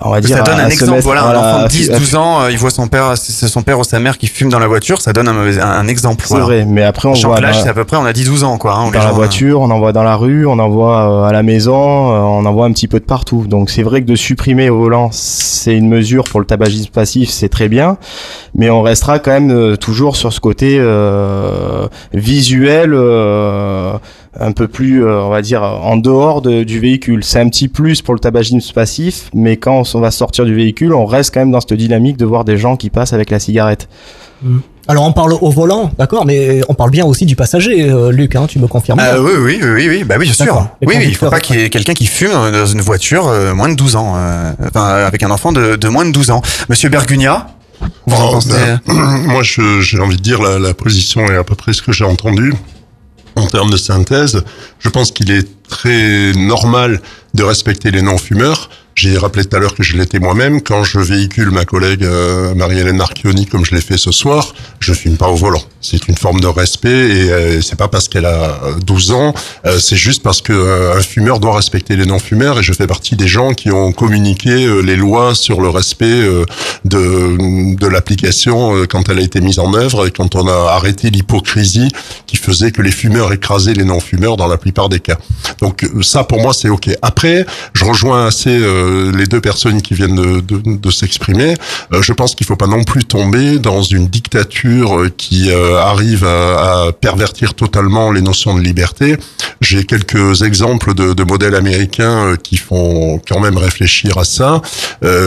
on 0.01 0.11
va 0.11 0.21
dire, 0.21 0.37
ça 0.39 0.43
donne 0.43 0.61
un 0.61 0.69
exemple, 0.69 1.01
voilà, 1.03 1.25
un 1.25 1.37
enfant 1.37 1.59
de 1.61 1.65
à- 1.65 1.69
10, 1.69 1.91
à- 1.91 1.99
12 1.99 2.15
ans, 2.17 2.43
euh, 2.43 2.51
il 2.51 2.59
voit 2.59 2.71
son 2.71 2.89
père, 2.89 3.13
c'est 3.17 3.47
son 3.49 3.63
père 3.63 3.79
ou 3.79 3.85
sa 3.85 4.01
mère 4.01 4.19
qui 4.19 4.27
fume 4.27 4.49
dans 4.51 4.59
la 4.59 4.67
voiture, 4.67 5.01
ça 5.01 5.13
donne 5.13 5.29
un, 5.29 5.33
mauvais- 5.33 5.61
un, 5.61 5.67
un 5.71 5.87
exemple. 5.89 6.25
C'est 6.27 6.35
vrai, 6.39 6.65
mais 6.69 6.83
après 6.83 7.09
on 7.09 7.15
voit 7.29 7.41
l'âge 7.41 7.55
c'est 7.63 7.69
à 7.71 7.75
peu 7.75 7.85
près, 7.85 7.97
on 7.97 8.05
a 8.05 8.13
dit 8.13 8.25
12 8.25 8.45
ans 8.45 8.59
quoi. 8.59 8.75
hein, 8.75 8.87
dans 8.87 8.91
la 8.99 9.01
gens, 9.01 9.09
euh, 9.09 9.13
voiture, 9.13 9.61
on 9.61 9.71
en 9.71 9.79
voit 9.79 9.93
dans 9.93 10.03
la 10.03 10.17
rue, 10.17 10.47
on 10.47 10.59
en 10.59 10.69
voit 10.69 11.23
euh, 11.25 11.29
à 11.29 11.33
la 11.33 11.43
maison, 11.43 11.75
euh, 12.13 12.19
on 12.19 12.45
en 12.45 12.53
voit 12.53 12.67
un 12.67 12.73
petit 12.73 12.89
peu 12.89 12.99
de 13.01 13.05
partout. 13.05 13.45
Donc 13.47 13.71
c'est 13.71 13.83
vrai 13.85 14.03
que 14.03 14.07
de 14.07 14.17
supprimer 14.17 14.69
au 14.69 14.79
volant, 14.79 15.09
c'est 15.13 15.75
une 15.75 15.89
mesure 15.89 16.25
pour 16.25 16.41
le 16.41 16.47
tabagisme 16.47 16.91
passif, 16.91 17.31
c'est 17.31 17.49
très 17.49 17.69
bien, 17.69 17.97
mais 18.55 18.69
on 18.71 18.83
restera 18.83 19.19
quand 19.21 19.31
même 19.31 19.51
euh, 19.53 19.77
toujours 19.77 20.17
sur 20.17 20.33
ce 20.33 20.41
côté 20.41 20.77
euh, 20.79 21.87
visuel, 22.13 22.93
euh, 22.95 23.93
un 24.41 24.53
peu 24.53 24.69
plus, 24.69 25.05
euh, 25.05 25.21
on 25.23 25.31
va 25.31 25.43
dire, 25.43 25.63
en 25.63 25.97
dehors 25.97 26.43
de- 26.43 26.63
du 26.65 26.81
véhicule. 26.81 27.23
C'est 27.25 27.41
un 27.41 27.49
petit 27.49 27.69
plus 27.69 28.03
pour 28.03 28.15
le 28.15 28.21
tabagisme 28.21 28.73
passif, 28.75 29.31
mais 29.35 29.57
quand 29.57 29.83
on 29.95 30.01
va 30.01 30.11
sortir 30.11 30.45
du 30.45 30.55
véhicule, 30.55 30.93
on 30.95 31.07
reste 31.07 31.33
quand 31.35 31.41
même 31.41 31.51
dans 31.53 31.61
cette 31.61 31.75
dynamique 31.75 32.17
de 32.17 32.25
voir 32.25 32.45
des 32.45 32.57
gens 32.59 32.77
qui 32.77 32.91
passent 32.91 33.13
avec 33.13 33.31
la 33.31 33.39
cigarette. 33.39 33.89
Hmm. 34.43 34.59
Alors 34.87 35.05
on 35.05 35.13
parle 35.13 35.33
au 35.41 35.51
volant, 35.51 35.91
d'accord, 35.99 36.27
mais 36.27 36.61
on 36.69 36.75
parle 36.75 36.91
bien 36.91 37.07
aussi 37.07 37.25
du 37.25 37.37
passager, 37.37 37.89
euh, 37.91 38.11
Luc, 38.11 38.37
hein, 38.37 38.45
tu 38.47 38.59
me 38.59 38.67
confirmes 38.67 38.99
Ah 39.01 39.19
oui, 39.19 39.31
oui, 39.39 39.59
oui, 39.63 39.87
oui, 39.89 40.05
bah 40.05 40.17
oui, 40.19 40.27
bien 40.27 40.35
sûr. 40.35 40.69
Oui, 40.85 40.95
oui, 40.99 41.05
il 41.09 41.15
faut 41.17 41.31
pas 41.31 41.41
qu'il 41.41 41.59
y 41.59 41.65
ait 41.65 41.71
quelqu'un 41.71 41.95
qui 41.95 42.05
fume 42.07 42.33
dans 42.33 42.67
une 42.67 42.83
voiture 42.83 43.27
euh, 43.29 43.55
moins 43.55 43.71
de 43.71 43.77
12 43.77 43.97
ans, 43.97 44.13
euh, 44.17 44.53
enfin 44.67 44.85
avec 45.07 45.23
un 45.23 45.31
enfant 45.31 45.53
de, 45.53 45.77
de 45.77 45.89
moins 45.89 46.05
de 46.05 46.11
12 46.11 46.31
ans. 46.33 46.43
Monsieur 46.69 46.91
Bergunia, 46.91 47.47
vous 48.07 48.15
en 48.15 48.29
Oh, 48.29 48.33
pensez 48.33 48.51
ben, 48.51 48.81
moi, 49.27 49.43
j'ai 49.43 49.99
envie 50.01 50.17
de 50.19 50.23
dire 50.23 50.43
la, 50.43 50.59
la 50.59 50.75
position 50.75 51.25
est 51.31 51.37
à 51.37 51.45
peu 51.45 51.55
près 51.55 51.73
ce 51.73 51.81
que 51.81 51.93
j'ai 51.93 52.05
entendu. 52.05 52.53
En 53.37 53.47
termes 53.47 53.71
de 53.71 53.77
synthèse, 53.77 54.43
je 54.79 54.89
pense 54.89 55.11
qu'il 55.11 55.31
est 55.31 55.49
très 55.69 56.33
normal 56.33 57.01
de 57.35 57.43
respecter 57.43 57.91
les 57.91 58.03
non-fumeurs. 58.03 58.71
J'ai 58.95 59.19
rappelé 59.19 59.45
tout 59.45 59.57
à 59.57 59.59
l'heure 59.59 59.75
que 59.75 59.83
je 59.83 59.97
l'étais 59.97 60.21
moi-même. 60.21 60.63
Quand 60.63 60.85
je 60.85 61.01
véhicule 61.01 61.51
ma 61.51 61.65
collègue 61.65 62.05
euh, 62.05 62.55
Marie-Hélène 62.55 62.97
Marchioni, 62.97 63.45
comme 63.47 63.65
je 63.65 63.75
l'ai 63.75 63.81
fait 63.81 63.99
ce 63.99 64.13
soir, 64.13 64.55
je 64.79 64.93
fume 64.93 65.17
pas 65.17 65.29
au 65.29 65.35
volant. 65.35 65.63
C'est 65.81 66.07
une 66.09 66.17
forme 66.17 66.41
de 66.41 66.47
respect 66.47 66.89
et 66.89 67.31
euh, 67.31 67.61
c'est 67.61 67.77
pas 67.77 67.89
parce 67.89 68.09
qu'elle 68.09 68.25
a 68.25 68.61
euh, 68.65 68.75
12 68.87 69.11
ans, 69.11 69.35
euh, 69.67 69.79
c'est 69.79 69.97
juste 69.97 70.23
parce 70.23 70.41
que 70.41 70.53
euh, 70.53 70.97
un 70.97 71.01
fumeur 71.01 71.41
doit 71.41 71.57
respecter 71.57 71.97
les 71.97 72.07
non-fumeurs 72.07 72.61
et 72.61 72.63
je 72.63 72.73
fais 72.73 72.87
partie 72.87 73.17
des 73.17 73.27
gens 73.27 73.53
qui 73.53 73.71
ont 73.71 73.93
communiqué 73.93 74.51
euh, 74.65 74.81
les 74.81 74.97
lois 74.97 75.35
sur 75.35 75.61
le 75.61 75.69
respect 75.69 76.07
euh, 76.07 76.45
de, 76.85 77.77
de 77.77 77.87
l'application 77.87 78.77
euh, 78.77 78.87
quand 78.87 79.09
elle 79.09 79.19
a 79.19 79.23
été 79.23 79.41
mise 79.41 79.59
en 79.59 79.75
œuvre 79.75 80.07
et 80.07 80.11
quand 80.13 80.37
on 80.37 80.47
a 80.47 80.73
arrêté 80.73 81.11
l'hypocrisie 81.11 81.89
qui 82.27 82.37
faisait 82.37 82.71
que 82.71 82.81
les 82.81 82.93
fumeurs 82.93 83.33
écrasaient 83.33 83.75
les 83.75 83.85
non-fumeurs 83.85 84.37
dans 84.37 84.47
la 84.47 84.57
plupart 84.57 84.89
des 84.89 85.01
cas. 85.01 85.19
Donc 85.61 85.83
euh, 85.85 86.03
ça 86.03 86.25
pour 86.25 86.41
moi 86.41 86.55
c'est 86.55 86.69
ok. 86.69 86.91
Après, 87.03 87.45
je 87.75 87.85
rejoins 87.85 88.27
assez 88.27 88.57
euh, 88.85 89.13
les 89.17 89.27
deux 89.27 89.41
personnes 89.41 89.83
qui 89.83 89.95
viennent 89.95 90.17
de, 90.17 90.41
de, 90.41 90.77
de 90.77 90.91
s'exprimer. 90.91 91.55
Euh, 91.93 92.03
je 92.03 92.13
pense 92.13 92.35
qu'il 92.35 92.47
faut 92.47 92.57
pas 92.57 92.67
non 92.67 92.85
plus 92.85 93.05
tomber 93.05 93.59
dans 93.59 93.83
une 93.83 94.09
dictature 94.09 94.99
euh, 94.99 95.11
qui 95.17 95.51
euh, 95.51 95.79
arrive 95.79 96.25
à, 96.25 96.87
à 96.87 96.93
pervertir 96.93 97.55
totalement 97.55 98.13
les 98.13 98.21
notions 98.21 98.55
de 98.55 98.61
liberté. 98.61 99.17
J'ai 99.61 99.85
quelques 99.85 100.43
exemples 100.43 100.95
de, 100.95 101.13
de 101.15 101.25
modèles 101.25 101.55
américains 101.55 102.37
qui 102.43 102.57
font 102.57 103.21
quand 103.27 103.41
même 103.41 103.57
réfléchir 103.57 104.19
à 104.19 104.25
ça, 104.25 104.61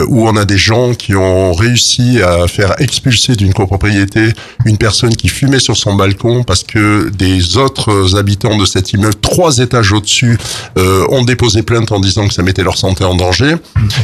où 0.08 0.28
on 0.28 0.36
a 0.36 0.44
des 0.44 0.58
gens 0.58 0.94
qui 0.94 1.14
ont 1.16 1.52
réussi 1.52 2.20
à 2.22 2.46
faire 2.46 2.80
expulser 2.80 3.34
d'une 3.34 3.52
copropriété 3.52 4.32
une 4.64 4.76
personne 4.76 5.14
qui 5.16 5.28
fumait 5.28 5.58
sur 5.58 5.76
son 5.76 5.94
balcon 5.94 6.44
parce 6.44 6.62
que 6.62 7.08
des 7.08 7.56
autres 7.56 8.16
habitants 8.16 8.56
de 8.56 8.64
cet 8.64 8.92
immeuble, 8.92 9.16
trois 9.20 9.58
étages 9.58 9.92
au-dessus, 9.92 10.38
ont 10.76 11.24
déposé 11.24 11.62
plainte 11.62 11.90
en 11.90 12.00
disant 12.00 12.28
que 12.28 12.34
ça 12.34 12.42
mettait 12.42 12.62
leur 12.62 12.76
santé 12.76 13.04
en 13.04 13.14
danger. 13.14 13.47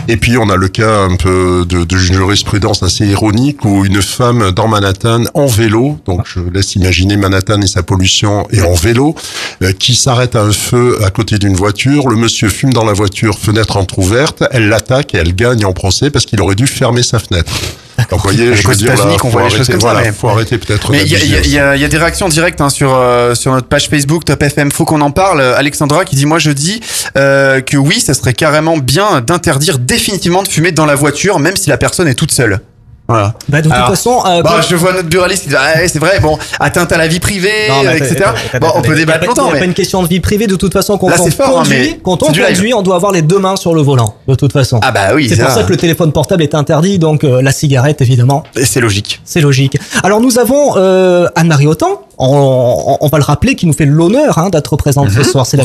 Et 0.09 0.17
puis 0.17 0.37
on 0.37 0.49
a 0.51 0.57
le 0.57 0.69
cas 0.69 1.03
un 1.03 1.17
peu 1.17 1.65
de, 1.69 1.85
de 1.85 1.97
jurisprudence 1.97 2.83
assez 2.83 3.07
ironique 3.07 3.65
où 3.65 3.85
une 3.85 4.03
femme 4.03 4.53
dans 4.53 4.69
Manhattan 4.69 5.25
en 5.35 5.47
vélo, 5.47 5.99
donc 6.07 6.23
je 6.25 6.41
laisse 6.41 6.75
imaginer 6.75 7.17
Manhattan 7.17 7.61
et 7.61 7.67
sa 7.67 7.83
pollution 7.83 8.47
et 8.51 8.63
en 8.63 8.75
vélo, 8.75 9.15
euh, 9.63 9.73
qui 9.73 9.95
s'arrête 9.95 10.37
à 10.37 10.43
un 10.43 10.53
feu 10.53 10.99
à 11.05 11.11
côté 11.11 11.39
d'une 11.39 11.55
voiture. 11.55 12.09
Le 12.09 12.17
monsieur 12.17 12.49
fume 12.49 12.73
dans 12.73 12.85
la 12.85 12.93
voiture, 12.93 13.39
fenêtre 13.39 13.77
entrouverte, 13.77 14.45
elle 14.51 14.69
l'attaque 14.69 15.15
et 15.15 15.19
elle 15.19 15.35
gagne 15.35 15.65
en 15.65 15.73
procès 15.73 16.11
parce 16.11 16.27
qu'il 16.27 16.41
aurait 16.41 16.55
dû 16.55 16.67
fermer 16.67 17.03
sa 17.03 17.19
fenêtre. 17.19 17.53
Donc, 17.99 18.07
vous 18.13 18.19
voyez, 18.19 18.49
Avec 18.49 18.57
je 18.61 18.69
veux 18.69 18.75
dire, 18.75 18.89
là, 18.89 18.97
faut 19.19 19.29
voit 19.29 19.43
les 19.45 19.51
choses 19.51 19.57
arrêter, 19.61 19.73
comme 19.73 19.81
ça, 19.81 20.01
mais- 20.03 20.13
faut 20.13 20.29
arrêter 20.29 20.59
peut-être 20.59 20.91
Mais 20.91 21.03
il 21.03 21.09
y, 21.09 21.49
y 21.51 21.59
a- 21.59 21.77
y 21.77 21.89
des 21.89 21.97
réactions 21.99 22.29
directes 22.29 22.61
hein, 22.61 22.69
sur 22.69 22.93
euh, 22.95 23.35
sur 23.35 23.53
notre 23.53 23.69
page 23.69 23.89
Facebook 23.89 24.25
Top 24.25 24.43
FM. 24.43 24.73
Faut 24.73 24.85
qu'on 24.85 25.01
en 25.01 25.11
parle. 25.11 25.41
Alexandra 25.41 26.05
qui 26.05 26.17
dit 26.17 26.27
moi 26.27 26.39
je 26.39 26.51
dis 26.51 26.81
euh, 27.17 27.61
que 27.61 27.77
oui, 27.77 28.01
ça 28.01 28.15
serait 28.15 28.35
carrément 28.35 28.77
bien 28.77 29.21
d'interdire 29.21 29.79
définitivement 29.79 30.43
de 30.43 30.49
fumer 30.49 30.73
dans 30.73 30.87
la 30.87 30.95
voiture, 30.97 31.39
même 31.39 31.57
si 31.57 31.71
la 31.71 31.77
personne 31.79 32.09
est 32.09 32.15
toute 32.15 32.33
seule. 32.33 32.61
Voilà. 33.07 33.35
Bah, 33.51 33.59
de 33.59 33.65
toute 33.65 33.73
Alors, 33.75 33.89
façon, 33.91 34.23
euh, 34.27 34.41
bah, 34.43 34.61
je 34.67 34.75
vois 34.77 34.95
notre 34.95 35.09
buraliste 35.11 35.43
qui 35.43 35.51
dit 35.51 35.55
ah, 35.59 35.75
c'est 35.87 35.99
vrai, 35.99 36.21
bon, 36.21 36.39
atteinte 36.59 36.91
à 36.91 36.97
la 36.97 37.07
vie 37.07 37.21
privée, 37.21 37.69
Non, 37.69 37.83
mais 37.83 37.89
attends, 37.89 38.05
etc. 38.07 38.25
bon, 38.61 38.69
on 38.77 38.81
peut 38.81 38.95
débattre 38.95 39.21
pas- 39.21 39.27
longtemps, 39.27 39.49
a 39.49 39.53
pas 39.53 39.61
mais 39.61 39.67
une 39.67 39.75
question 39.75 40.03
de 40.03 40.09
vie 40.09 40.21
privée 40.21 40.47
de 40.47 40.57
toute 40.57 40.73
façon 40.73 40.97
quand 40.97 41.11
Là, 41.11 41.17
on 41.21 41.25
c'est 41.25 41.31
fort, 41.31 41.49
hein, 41.61 41.63
conduit, 41.65 41.77
mais 41.79 42.01
quand 42.03 42.23
on 42.23 42.33
c'est 42.33 42.41
conduit, 42.43 42.73
on 42.73 42.81
doit 42.81 42.97
avoir 42.97 43.13
les 43.13 43.21
deux 43.21 43.39
mains 43.39 43.57
sur 43.57 43.75
le 43.75 43.83
volant 43.83 44.15
de 44.27 44.35
toute 44.35 44.53
façon. 44.53 44.81
Ah 44.83 44.91
bah 44.91 45.09
oui, 45.15 45.29
C'est 45.29 45.37
pour 45.37 45.49
ça- 45.51 45.57
ça 45.57 45.63
que 45.65 45.71
le 45.71 45.77
téléphone 45.77 46.13
portable 46.13 46.43
est 46.43 46.55
interdit, 46.55 46.99
donc 46.99 47.25
euh, 47.25 47.43
la 47.43 47.53
cigarette 47.53 48.01
évidemment. 48.01 48.43
C'est 48.63 48.81
logique. 48.81 49.21
C'est 49.25 49.43
logique. 49.43 49.77
Alors 50.03 50.21
nous 50.23 50.39
avons 50.39 50.77
euh, 50.79 51.29
Anne-Marie 51.37 51.67
Autant, 51.67 52.03
on, 52.19 52.97
on- 53.01 53.09
va 53.09 53.19
le 53.19 53.25
rappeler, 53.25 53.55
qui 53.55 53.67
nous 53.67 53.73
fait 53.73 53.87
l'honneur 53.87 54.39
hein, 54.39 54.51
d'être 54.51 54.77
présente 54.77 55.11
ce 55.11 55.23
soir. 55.23 55.47
C'est 55.47 55.57
la 55.57 55.65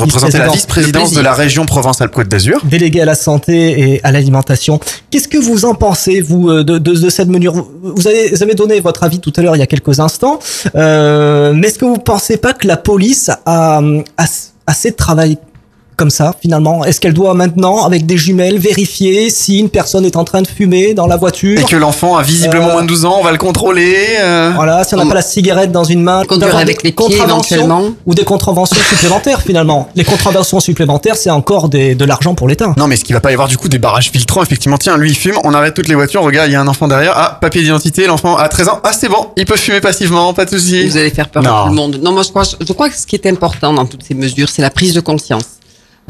vice-présidence 0.52 1.12
de 1.14 1.22
la 1.22 1.34
région 1.34 1.66
Provence-Alpes-Côte 1.66 2.28
d'Azur. 2.28 2.60
Déléguée 2.66 3.02
à 3.02 3.06
la 3.06 3.16
santé 3.16 3.80
et 3.95 4.02
à 4.04 4.12
l'alimentation. 4.12 4.80
Qu'est-ce 5.10 5.28
que 5.28 5.38
vous 5.38 5.66
en 5.66 5.76
pensez, 5.76 6.22
vous, 6.22 6.50
euh, 6.50 6.64
de, 6.64 6.78
de, 6.78 6.93
de 6.93 7.10
cette 7.10 7.28
mesure? 7.30 7.68
Vous- 7.82 8.08
avez, 8.08 8.30
vous 8.30 8.43
avez 8.43 8.56
donné 8.56 8.80
votre 8.80 9.04
avis 9.04 9.20
tout 9.20 9.34
à 9.36 9.41
l'heure, 9.41 9.56
il 9.56 9.60
y 9.60 9.64
a 9.64 9.68
quelques 9.68 10.00
instants. 10.00 10.39
Euh, 10.76 11.54
mais 11.56 11.68
est-ce 11.68 11.80
que 11.80 11.86
vous 11.86 11.97
pensez 11.97 12.38
pas 12.38 12.54
que 12.54 12.68
la 12.68 12.78
police 12.78 13.30
a, 13.45 13.82
a 14.18 14.26
assez 14.68 14.91
de 14.91 14.95
travail 14.95 15.38
comme 16.00 16.10
ça 16.10 16.34
finalement 16.41 16.86
Est-ce 16.86 17.00
qu'elle 17.02 17.14
doit 17.14 17.34
maintenant, 17.34 17.86
avec 17.86 18.06
des 18.06 18.18
jumelles, 18.18 18.58
vérifier 18.58 19.30
si 19.30 19.60
une 19.60 19.70
personne 19.70 20.06
est 20.06 20.16
en 20.16 20.24
train 20.24 20.41
de 20.41 20.47
fumer 20.47 20.93
dans 20.93 21.06
la 21.08 21.18
voiture 21.18 21.60
Et 21.60 21.64
que 21.66 21.76
l'enfant 21.76 22.16
a 22.16 22.24
visiblement 22.24 22.70
Euh, 22.70 22.72
moins 22.72 22.82
de 22.84 22.88
12 22.88 23.06
ans, 23.06 23.18
on 23.20 23.24
va 23.24 23.32
le 23.34 23.38
contrôler. 23.38 23.95
euh. 24.20 24.52
Voilà, 24.56 24.84
si 24.86 24.95
on 24.95 24.97
n'a 24.97 25.06
pas 25.06 25.14
la 25.16 25.22
cigarette 25.22 25.72
dans 25.74 25.84
une 25.84 26.02
main, 26.02 26.24
Conduire 26.26 26.56
avec 26.56 26.82
les 26.84 26.91
pieds, 26.93 26.93
contraventions 26.93 27.56
éventuellement. 27.58 27.89
ou 28.06 28.16
des 28.16 28.24
contraventions 28.24 28.78
supplémentaires 28.89 29.41
finalement. 29.41 29.89
Les 29.95 30.06
contraventions 30.06 30.60
supplémentaires, 30.62 31.18
c'est 31.18 31.30
encore 31.30 31.68
des, 31.68 31.95
de 31.95 32.06
l'argent 32.06 32.34
pour 32.34 32.47
l'État. 32.47 32.74
Non, 32.78 32.88
mais 32.88 32.95
est-ce 32.95 33.04
qu'il 33.04 33.14
va 33.14 33.20
pas 33.22 33.32
y 33.32 33.34
avoir 33.34 33.50
du 33.50 33.58
coup 33.58 33.68
des 33.68 33.78
barrages 33.80 34.10
filtrants 34.10 34.41
Effectivement, 34.41 34.78
tiens, 34.78 34.95
lui 34.97 35.10
il 35.10 35.16
fume, 35.16 35.36
on 35.43 35.54
arrête 35.54 35.74
toutes 35.74 35.89
les 35.89 35.95
voitures, 35.95 36.24
regarde, 36.24 36.50
il 36.50 36.54
y 36.54 36.56
a 36.56 36.62
un 36.62 36.68
enfant 36.68 36.88
derrière, 36.88 37.14
ah, 37.16 37.38
papier 37.41 37.62
d'identité, 37.62 38.08
l'enfant 38.08 38.38
a 38.38 38.47
13 38.47 38.70
ans, 38.70 38.80
ah, 38.86 38.91
c'est 38.97 39.10
bon, 39.10 39.28
il 39.36 39.45
peut 39.45 39.58
fumer 39.58 39.82
passivement, 39.82 40.34
pas 40.34 40.45
de 40.45 40.52
souci. 40.52 40.88
Vous 40.88 40.95
allez 40.97 41.10
faire 41.10 41.28
peur 41.30 41.43
à 41.45 41.64
tout 41.64 41.70
le 41.70 41.76
monde. 41.76 42.00
Non, 42.02 42.14
moi 42.14 42.24
je 42.24 42.30
crois, 42.30 42.43
je 42.43 42.72
crois 42.74 42.89
que 42.89 42.95
ce 42.95 43.06
qui 43.06 43.16
est 43.18 43.28
important 43.28 43.74
dans 43.74 43.86
toutes 43.86 44.04
ces 44.08 44.14
mesures, 44.14 44.47
c'est 44.50 44.62
la 44.62 44.70
prise 44.70 44.93
de 44.93 45.02
conscience. 45.02 45.43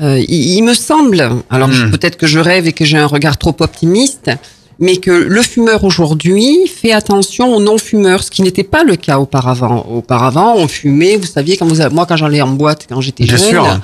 Euh, 0.01 0.19
il, 0.27 0.57
il 0.57 0.63
me 0.63 0.73
semble, 0.73 1.21
alors 1.49 1.67
Hmm. 1.69 1.91
peut-être 1.91 2.17
que 2.17 2.27
je 2.27 2.39
rêve 2.39 2.67
et 2.67 2.73
que 2.73 2.85
j'ai 2.85 2.97
un 2.97 3.05
regard 3.05 3.37
trop 3.37 3.55
optimiste, 3.59 4.31
mais 4.79 4.97
que 4.97 5.11
le 5.11 5.41
fumeur 5.41 5.83
aujourd'hui 5.83 6.67
fait 6.67 6.93
attention 6.93 7.53
aux 7.55 7.59
non-fumeurs, 7.59 8.23
ce 8.23 8.31
qui 8.31 8.41
n'était 8.41 8.63
pas 8.63 8.83
le 8.83 8.95
cas 8.95 9.19
auparavant. 9.19 9.85
Auparavant, 9.93 10.55
on 10.55 10.67
fumait, 10.67 11.17
vous 11.17 11.25
saviez, 11.25 11.57
quand 11.57 11.65
vous, 11.67 11.81
moi 11.91 12.05
quand 12.05 12.15
j'allais 12.15 12.41
en 12.41 12.47
boîte 12.51 12.87
quand 12.87 13.01
j'étais 13.01 13.25
jeune, 13.25 13.39
sûr. 13.39 13.79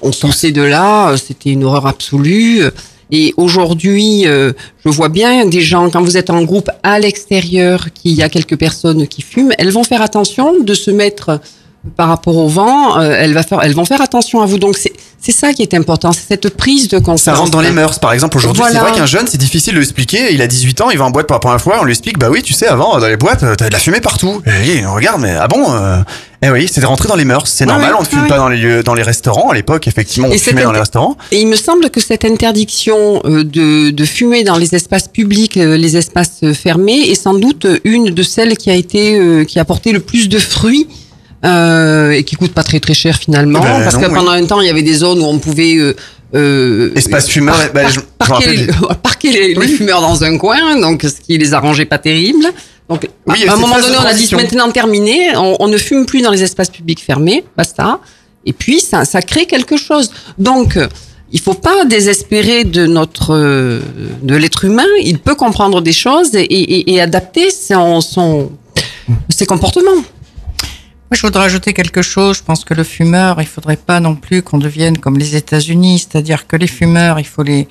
on 0.00 0.10
poussait 0.10 0.52
de 0.52 0.62
là, 0.62 1.10
euh, 1.10 1.16
c'était 1.16 1.50
une 1.50 1.64
horreur 1.64 1.86
absolue. 1.86 2.62
Et 3.10 3.32
aujourd'hui, 3.38 4.26
euh, 4.26 4.52
je 4.84 4.90
vois 4.90 5.08
bien 5.08 5.46
des 5.46 5.60
gens, 5.62 5.88
quand 5.90 6.02
vous 6.02 6.16
êtes 6.16 6.30
en 6.30 6.42
groupe 6.44 6.70
à 6.82 6.98
l'extérieur, 6.98 7.88
qu'il 7.94 8.12
y 8.12 8.22
a 8.22 8.28
quelques 8.28 8.56
personnes 8.56 9.06
qui 9.06 9.22
fument, 9.22 9.52
elles 9.58 9.70
vont 9.70 9.84
faire 9.84 10.02
attention 10.02 10.60
de 10.62 10.74
se 10.74 10.90
mettre 10.90 11.40
par 11.96 12.08
rapport 12.08 12.36
au 12.36 12.48
vent, 12.48 12.98
euh, 13.00 13.14
elles, 13.18 13.32
va 13.32 13.42
faire, 13.42 13.60
elles 13.62 13.74
vont 13.74 13.84
faire 13.84 14.00
attention 14.00 14.42
à 14.42 14.46
vous. 14.46 14.58
Donc 14.58 14.76
c'est 14.76 15.32
ça 15.32 15.52
qui 15.52 15.62
est 15.62 15.74
important, 15.74 16.12
c'est 16.12 16.26
cette 16.28 16.50
prise 16.56 16.88
de 16.88 16.98
conscience. 16.98 17.22
Ça 17.22 17.34
rentre 17.34 17.50
dans 17.50 17.60
les 17.60 17.70
mœurs, 17.70 17.98
par 17.98 18.12
exemple. 18.12 18.36
Aujourd'hui, 18.36 18.60
Voilà. 18.62 18.80
c'est 18.80 18.86
vrai 18.86 18.98
qu'un 18.98 19.06
jeune, 19.06 19.26
c'est 19.26 19.38
difficile 19.38 19.74
de 19.74 19.78
l'expliquer. 19.78 20.32
Il 20.34 20.42
a 20.42 20.46
18 20.46 20.80
ans, 20.80 20.90
il 20.90 20.98
va 20.98 21.04
en 21.04 21.10
boîte 21.10 21.26
pour 21.26 21.34
la 21.36 21.40
première 21.40 21.60
fois, 21.60 21.78
on 21.80 21.84
lui 21.84 21.92
explique, 21.92 22.18
bah 22.18 22.28
oui, 22.30 22.42
tu 22.42 22.52
sais, 22.52 22.66
avant, 22.66 22.98
dans 22.98 23.06
les 23.06 23.16
boîtes, 23.16 23.42
euh, 23.42 23.54
t'avais 23.54 23.70
de 23.70 23.74
la 23.74 23.80
fumée 23.80 24.00
partout. 24.00 24.42
Et 24.46 24.84
on 24.86 24.94
regarde, 24.94 25.20
mais 25.20 25.34
ah 25.38 25.48
bon 25.48 25.64
euh, 25.72 25.98
Eh 26.42 26.50
oui, 26.50 26.68
c'est 26.70 26.84
rentré 26.84 27.08
dans 27.08 27.16
les 27.16 27.24
mœurs. 27.24 27.46
C'est 27.46 27.64
Ouais, 27.64 27.72
normal, 27.72 27.94
on 27.96 28.02
ne 28.02 28.06
fume 28.06 28.22
ouais. 28.22 28.28
pas 28.28 28.38
dans 28.38 28.48
les 28.48 28.58
lieux, 28.58 28.82
dans 28.82 28.94
les 28.94 29.02
restaurants. 29.02 29.50
À 29.50 29.54
l'époque, 29.54 29.86
effectivement, 29.88 30.28
on 30.28 30.32
Et 30.32 30.38
fumait 30.38 30.62
dans 30.64 30.72
les 30.72 30.80
restaurants. 30.80 31.16
Et 31.32 31.40
il 31.40 31.46
me 31.46 31.56
semble 31.56 31.90
que 31.90 32.00
cette 32.00 32.24
interdiction 32.24 33.20
euh, 33.24 33.44
de, 33.44 33.90
de 33.90 34.04
fumer 34.04 34.44
dans 34.44 34.56
les 34.58 34.74
espaces 34.74 35.08
publics, 35.08 35.56
euh, 35.56 35.76
les 35.76 35.96
espaces 35.96 36.40
fermés, 36.54 37.10
est 37.10 37.14
sans 37.14 37.34
doute 37.34 37.66
une 37.84 38.10
de 38.10 38.22
celles 38.22 38.56
qui 38.56 38.70
a 38.70 38.74
été, 38.74 39.18
euh, 39.18 39.44
qui 39.44 39.58
a 39.58 39.64
porté 39.64 39.92
le 39.92 40.00
plus 40.00 40.28
de 40.28 40.38
fruits. 40.38 40.86
Euh, 41.44 42.10
et 42.10 42.24
qui 42.24 42.34
coûte 42.34 42.52
pas 42.52 42.64
très 42.64 42.80
très 42.80 42.94
cher 42.94 43.16
finalement. 43.16 43.60
Ben 43.60 43.82
parce 43.84 43.94
non, 43.94 44.00
que 44.00 44.06
oui. 44.06 44.14
pendant 44.14 44.32
un 44.32 44.44
temps 44.44 44.60
il 44.60 44.66
y 44.66 44.70
avait 44.70 44.82
des 44.82 44.94
zones 44.94 45.20
où 45.20 45.24
on 45.24 45.38
pouvait 45.38 45.76
euh, 45.76 45.94
euh, 46.34 46.90
Espace 46.96 47.28
fumeur, 47.28 47.54
par- 47.56 47.72
bah, 47.72 47.82
par- 47.82 47.90
je- 47.90 48.00
je 48.00 48.04
parquer, 48.18 48.34
rappelle 48.34 48.66
les, 48.66 48.72
parquer 49.02 49.30
les- 49.30 49.54
les 49.54 49.68
fumeurs 49.68 50.00
dans 50.00 50.24
un 50.24 50.36
coin 50.36 50.80
donc 50.80 51.02
ce 51.02 51.20
qui 51.24 51.38
les 51.38 51.54
arrangeait 51.54 51.84
pas 51.84 51.98
terrible. 51.98 52.44
Donc 52.88 53.08
Oui, 53.26 53.46
à 53.46 53.52
un 53.52 53.56
moment 53.56 53.78
donné 53.78 53.96
on 54.00 54.04
a 54.04 54.14
dit 54.14 54.28
maintenant 54.34 54.68
terminé 54.72 55.36
on, 55.36 55.56
on 55.60 55.68
ne 55.68 55.78
fume 55.78 56.06
plus 56.06 56.22
dans 56.22 56.32
les 56.32 56.42
espaces 56.42 56.70
publics 56.70 57.00
fermés 57.04 57.44
basta. 57.56 58.00
Et 58.44 58.52
puis 58.52 58.80
ça, 58.80 59.04
ça 59.04 59.22
crée 59.22 59.46
quelque 59.46 59.76
chose. 59.76 60.10
Donc 60.38 60.76
il 61.30 61.38
faut 61.40 61.54
pas 61.54 61.84
désespérer 61.84 62.64
de 62.64 62.86
notre 62.86 63.32
de 64.22 64.34
l'être 64.34 64.64
humain. 64.64 64.86
Il 65.04 65.18
peut 65.20 65.36
comprendre 65.36 65.82
des 65.82 65.92
choses 65.92 66.34
et, 66.34 66.40
et- 66.42 66.94
et 66.94 67.00
adapter 67.00 67.50
son, 67.52 68.00
son 68.00 68.50
ses 69.28 69.46
comportements 69.46 70.02
je 71.16 71.22
voudrais 71.22 71.44
ajouter 71.44 71.72
quelque 71.72 72.02
chose. 72.02 72.38
Je 72.38 72.42
pense 72.42 72.64
que 72.64 72.74
le 72.74 72.84
fumeur, 72.84 73.40
il 73.40 73.46
faudrait 73.46 73.76
pas 73.76 74.00
non 74.00 74.14
plus 74.14 74.42
qu'on 74.42 74.58
devienne 74.58 74.98
comme 74.98 75.18
les 75.18 75.36
États-Unis, 75.36 76.00
c'est-à-dire 76.00 76.46
que 76.46 76.56
les 76.56 76.66
fumeurs, 76.66 77.18
il 77.18 77.26
faut 77.26 77.42
les, 77.42 77.68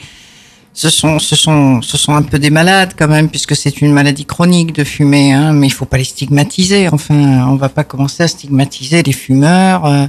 ce 0.74 0.90
sont, 0.90 1.20
ce 1.20 1.36
sont, 1.36 1.82
ce 1.82 1.98
sont 1.98 2.14
un 2.16 2.24
peu 2.24 2.40
des 2.40 2.50
malades 2.50 2.94
quand 2.98 3.08
même, 3.08 3.30
puisque 3.30 3.56
c'est 3.56 3.82
une 3.82 3.94
maladie 3.94 4.26
chronique 4.26 4.74
de 4.74 4.84
fumer, 4.84 5.34
hein, 5.34 5.54
mais 5.54 5.68
il 5.68 5.74
faut 5.74 5.86
pas 5.86 5.98
les 5.98 6.04
stigmatiser. 6.04 6.90
Enfin, 6.90 7.48
on 7.48 7.56
va 7.56 7.70
pas 7.70 7.84
commencer 7.84 8.24
à 8.24 8.28
stigmatiser 8.28 9.04
les 9.04 9.14
fumeurs. 9.14 9.86
euh, 9.86 10.08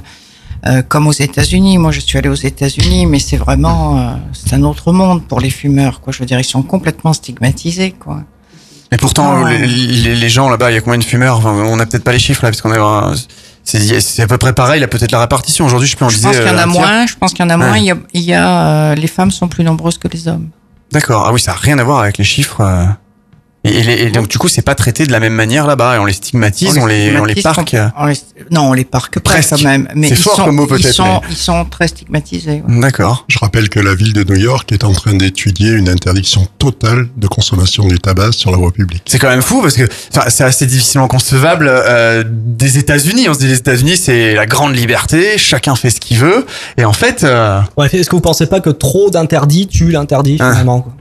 euh, 0.65 0.81
comme 0.81 1.07
aux 1.07 1.13
États-Unis. 1.13 1.77
Moi, 1.77 1.91
je 1.91 2.01
suis 2.01 2.17
allé 2.17 2.27
aux 2.27 2.33
États-Unis, 2.33 3.05
mais 3.05 3.19
c'est 3.19 3.37
vraiment, 3.37 3.97
euh, 3.97 4.15
c'est 4.33 4.53
un 4.53 4.63
autre 4.63 4.91
monde 4.91 5.23
pour 5.25 5.39
les 5.39 5.49
fumeurs, 5.49 6.01
quoi. 6.01 6.11
Je 6.11 6.19
veux 6.19 6.25
dire, 6.25 6.39
ils 6.39 6.43
sont 6.43 6.63
complètement 6.63 7.13
stigmatisés, 7.13 7.91
quoi. 7.91 8.23
Mais 8.91 8.97
pourtant, 8.97 9.43
Ah. 9.45 9.49
les, 9.51 9.67
les- 9.67 10.15
les 10.15 10.29
gens 10.29 10.49
là-bas, 10.49 10.71
il 10.71 10.75
y 10.75 10.77
a 10.77 10.81
combien 10.81 10.97
de 10.99 11.03
fumeurs 11.03 11.37
Enfin, 11.37 11.51
On 11.51 11.75
n'a 11.75 11.85
peut-être 11.85 12.03
pas 12.03 12.11
les 12.11 12.19
chiffres 12.19 12.43
là, 12.43 12.49
parce 12.49 12.61
qu'on 12.61 12.71
a. 12.71 13.13
C'est 13.63 14.21
à 14.23 14.27
peu 14.27 14.37
près 14.39 14.53
pareil, 14.53 14.79
là, 14.81 14.87
peut-être 14.87 15.11
la 15.11 15.19
répartition. 15.19 15.65
Aujourd'hui, 15.65 15.87
je 15.87 15.95
peux 15.95 16.05
en 16.05 16.09
Je 16.09 16.15
disais. 16.15 16.27
pense 16.29 16.37
qu'il 16.37 16.47
y 16.47 16.49
en 16.49 16.57
euh, 16.57 16.63
a 16.63 16.65
moins. 16.65 17.05
Je 17.05 17.15
pense 17.15 17.33
qu'il 17.33 17.43
y 17.45 17.47
en 17.47 17.51
a 17.51 17.57
moins. 17.57 17.77
Il 17.77 17.83
y 17.83 17.91
a, 17.91 17.97
il 18.13 18.21
y 18.21 18.33
a, 18.33 18.61
euh, 18.91 18.95
les 18.95 19.07
femmes 19.07 19.29
sont 19.31 19.47
plus 19.47 19.63
nombreuses 19.63 19.97
que 19.99 20.07
les 20.07 20.27
hommes. 20.27 20.49
D'accord. 20.91 21.25
Ah 21.27 21.31
oui, 21.33 21.39
ça 21.39 21.51
n'a 21.51 21.57
rien 21.57 21.77
à 21.77 21.83
voir 21.83 21.99
avec 21.99 22.17
les 22.17 22.23
chiffres. 22.23 22.61
Et, 23.69 23.79
et 23.79 23.83
les- 23.83 23.93
et 24.03 24.11
donc, 24.11 24.27
du 24.27 24.37
coup, 24.37 24.47
c'est 24.47 24.61
pas 24.61 24.75
traité 24.75 25.05
de 25.05 25.11
la 25.11 25.19
même 25.19 25.33
manière 25.33 25.67
là-bas. 25.67 25.95
Et 25.95 25.99
on 25.99 26.05
les 26.05 26.13
stigmatise, 26.13 26.77
on 26.77 26.85
les, 26.85 27.15
on 27.17 27.25
les 27.25 27.35
parque. 27.41 27.71
com- 27.71 27.91
on 27.97 28.05
les- 28.05 28.15
non, 28.51 28.69
on 28.69 28.73
les 28.73 28.85
parque 28.85 29.19
pas 29.19 29.31
Presque. 29.31 29.49
quand 29.51 29.63
même. 29.63 29.87
Mais 29.95 30.07
C'est 30.09 30.15
ils 30.15 30.17
fort 30.21 30.35
sont, 30.35 30.45
comme 30.45 30.55
mot, 30.55 30.65
ils 30.65 30.81
peut-être, 30.81 30.93
sont, 30.93 31.03
mais- 31.21 31.27
ils 31.29 31.35
sont 31.37 31.65
très 31.65 31.87
stigmatisés. 31.87 32.63
ouais. 32.67 32.79
D'accord. 32.81 33.25
Je 33.27 33.37
rappelle 33.39 33.69
que 33.69 33.79
la 33.79 33.95
ville 33.95 34.13
de 34.13 34.23
New 34.23 34.39
York 34.39 34.71
est 34.71 34.83
en 34.83 34.91
train 34.91 35.13
d'étudier 35.13 35.71
une 35.71 35.89
interdiction 35.89 36.47
totale 36.57 37.07
de 37.17 37.27
consommation 37.27 37.87
du 37.87 37.99
tabac 37.99 38.31
sur 38.31 38.51
la 38.51 38.57
voie 38.57 38.71
publique. 38.71 39.03
C'est 39.07 39.19
quand 39.19 39.29
même 39.29 39.41
fou 39.41 39.61
parce 39.61 39.75
que 39.75 39.87
enfin, 40.15 40.29
c'est 40.29 40.43
assez 40.43 40.65
difficilement 40.65 41.07
concevable 41.07 41.67
euh, 41.69 42.23
des 42.27 42.77
États-Unis. 42.77 43.27
On 43.29 43.33
se 43.33 43.39
dit 43.39 43.47
les 43.47 43.57
États-Unis, 43.57 43.97
c'est 43.97 44.33
la 44.35 44.45
grande 44.45 44.75
liberté, 44.75 45.37
chacun 45.37 45.75
fait 45.75 45.89
ce 45.89 45.99
qu'il 45.99 46.17
veut. 46.17 46.45
Et 46.77 46.85
en 46.85 46.93
fait, 46.93 47.23
euh, 47.23 47.59
Ouais, 47.77 47.87
est-ce 47.93 48.09
que 48.09 48.15
vous 48.15 48.21
pensez 48.21 48.45
pas 48.47 48.59
que 48.59 48.69
trop 48.69 49.09
d'interdits 49.09 49.67
tue 49.67 49.91
l'interdit 49.91 50.37
Ah. 50.39 50.51
finalement 50.51 50.81
quoi? 50.81 50.93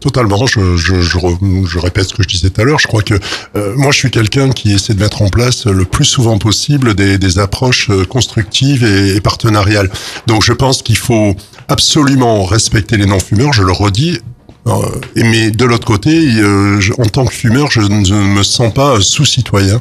Totalement, 0.00 0.46
je, 0.46 0.76
je, 0.76 1.00
je, 1.00 1.18
je 1.66 1.78
répète 1.78 2.08
ce 2.08 2.14
que 2.14 2.22
je 2.22 2.28
disais 2.28 2.50
tout 2.50 2.60
à 2.60 2.64
l'heure. 2.64 2.78
Je 2.78 2.86
crois 2.86 3.02
que 3.02 3.14
euh, 3.56 3.72
moi, 3.76 3.90
je 3.92 3.98
suis 3.98 4.10
quelqu'un 4.10 4.50
qui 4.50 4.72
essaie 4.74 4.94
de 4.94 5.00
mettre 5.00 5.22
en 5.22 5.28
place 5.28 5.66
le 5.66 5.84
plus 5.84 6.04
souvent 6.04 6.38
possible 6.38 6.94
des, 6.94 7.18
des 7.18 7.38
approches 7.38 7.88
euh, 7.90 8.04
constructives 8.04 8.84
et, 8.84 9.16
et 9.16 9.20
partenariales. 9.20 9.90
Donc, 10.26 10.44
je 10.44 10.52
pense 10.52 10.82
qu'il 10.82 10.98
faut 10.98 11.34
absolument 11.68 12.44
respecter 12.44 12.96
les 12.98 13.06
non-fumeurs. 13.06 13.52
Je 13.52 13.62
le 13.62 13.72
redis. 13.72 14.20
Euh, 14.66 14.72
mais 15.16 15.50
de 15.50 15.64
l'autre 15.64 15.86
côté, 15.86 16.10
euh, 16.40 16.78
je- 16.80 16.92
en 16.98 17.06
tant 17.06 17.24
que 17.24 17.32
fumeur, 17.32 17.70
je 17.70 17.80
ne 17.80 18.14
me 18.34 18.42
sens 18.42 18.72
pas 18.72 19.00
sous-citoyen. 19.00 19.80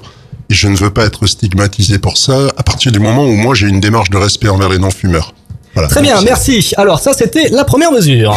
Et 0.49 0.53
je 0.53 0.67
ne 0.67 0.75
veux 0.77 0.91
pas 0.91 1.05
être 1.05 1.25
stigmatisé 1.27 1.97
pour 1.99 2.17
ça 2.19 2.37
à 2.55 2.61
partir 2.63 2.91
du 2.91 2.99
moment 2.99 3.25
où 3.25 3.33
moi 3.33 3.55
j'ai 3.55 3.67
une 3.67 3.79
démarche 3.79 4.11
de 4.11 4.17
respect 4.17 4.47
envers 4.47 4.69
les 4.69 4.77
non-fumeurs. 4.77 5.33
Voilà. 5.73 5.89
Très 5.89 6.01
bien, 6.03 6.21
merci. 6.21 6.71
Alors 6.77 6.99
ça, 6.99 7.13
c'était 7.13 7.49
la 7.49 7.63
première 7.65 7.91
mesure. 7.91 8.33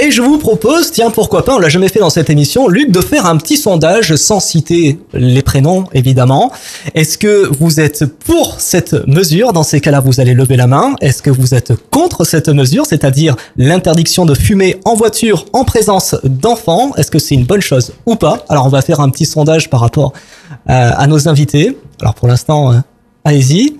Et 0.00 0.12
je 0.12 0.22
vous 0.22 0.38
propose, 0.38 0.92
tiens, 0.92 1.10
pourquoi 1.10 1.44
pas, 1.44 1.56
on 1.56 1.58
l'a 1.58 1.68
jamais 1.68 1.88
fait 1.88 1.98
dans 1.98 2.08
cette 2.08 2.30
émission, 2.30 2.68
Luc, 2.68 2.92
de 2.92 3.00
faire 3.00 3.26
un 3.26 3.36
petit 3.36 3.56
sondage 3.56 4.14
sans 4.14 4.38
citer 4.38 4.96
les 5.12 5.42
prénoms, 5.42 5.86
évidemment. 5.92 6.52
Est-ce 6.94 7.18
que 7.18 7.50
vous 7.58 7.80
êtes 7.80 8.04
pour 8.04 8.60
cette 8.60 8.94
mesure 9.08 9.52
Dans 9.52 9.64
ces 9.64 9.80
cas-là, 9.80 9.98
vous 9.98 10.20
allez 10.20 10.34
lever 10.34 10.54
la 10.54 10.68
main. 10.68 10.94
Est-ce 11.00 11.20
que 11.20 11.30
vous 11.30 11.52
êtes 11.52 11.72
contre 11.90 12.22
cette 12.22 12.48
mesure, 12.48 12.86
c'est-à-dire 12.86 13.34
l'interdiction 13.56 14.24
de 14.24 14.34
fumer 14.34 14.76
en 14.84 14.94
voiture 14.94 15.46
en 15.52 15.64
présence 15.64 16.14
d'enfants 16.22 16.92
Est-ce 16.96 17.10
que 17.10 17.18
c'est 17.18 17.34
une 17.34 17.44
bonne 17.44 17.60
chose 17.60 17.92
ou 18.06 18.14
pas 18.14 18.44
Alors, 18.48 18.66
on 18.66 18.70
va 18.70 18.82
faire 18.82 19.00
un 19.00 19.10
petit 19.10 19.26
sondage 19.26 19.68
par 19.68 19.80
rapport 19.80 20.12
euh, 20.70 20.90
à 20.96 21.08
nos 21.08 21.28
invités. 21.28 21.76
Alors, 22.00 22.14
pour 22.14 22.28
l'instant, 22.28 22.72
euh, 22.72 22.76
allez-y. 23.24 23.76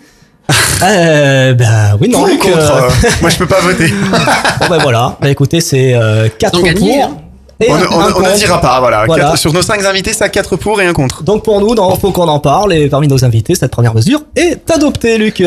Euh, 0.81 1.55
bah 1.55 1.97
oui, 2.01 2.09
non, 2.09 2.21
pour 2.21 2.39
contre, 2.39 2.57
euh, 2.57 2.83
euh, 2.85 3.09
moi 3.21 3.31
je 3.31 3.37
peux 3.37 3.47
pas 3.47 3.61
voter. 3.61 3.89
Bon 4.61 4.67
ben 4.71 4.79
voilà, 4.81 5.17
bah 5.21 5.29
écoutez, 5.29 5.61
c'est 5.61 5.93
euh, 5.95 6.29
4 6.39 6.55
Ils 6.55 6.61
ont 6.61 6.63
gagné, 6.65 6.95
pour. 7.01 7.05
hein. 7.05 7.17
et 7.61 7.67
on, 7.69 7.75
un- 7.75 7.79
ne- 7.81 7.87
on, 7.89 8.01
un 8.01 8.13
on 8.15 8.21
ne 8.21 8.37
dira 8.37 8.61
pas, 8.61 8.79
voilà. 8.79 9.05
Voilà. 9.05 9.25
Quatre- 9.25 9.39
sur 9.39 9.53
nos 9.53 9.63
cinq 9.63 9.85
invités, 9.85 10.13
ça 10.13 10.27
a 10.27 10.29
4 10.29 10.55
pour 10.55 10.81
et 10.81 10.87
un 10.87 10.93
contre. 10.93 11.25
Donc 11.25 11.43
pour 11.43 11.61
nous, 11.61 11.75
dans 11.75 11.97
Faut 11.97 12.13
qu'on 12.13 12.29
en 12.29 12.39
parle, 12.39 12.73
et 12.73 12.89
parmi 12.89 13.09
nos 13.09 13.25
invités, 13.25 13.57
cette 13.57 13.73
première 13.73 13.93
mesure 13.93 14.21
est 14.37 14.71
adoptée, 14.71 15.19
Luc. 15.19 15.43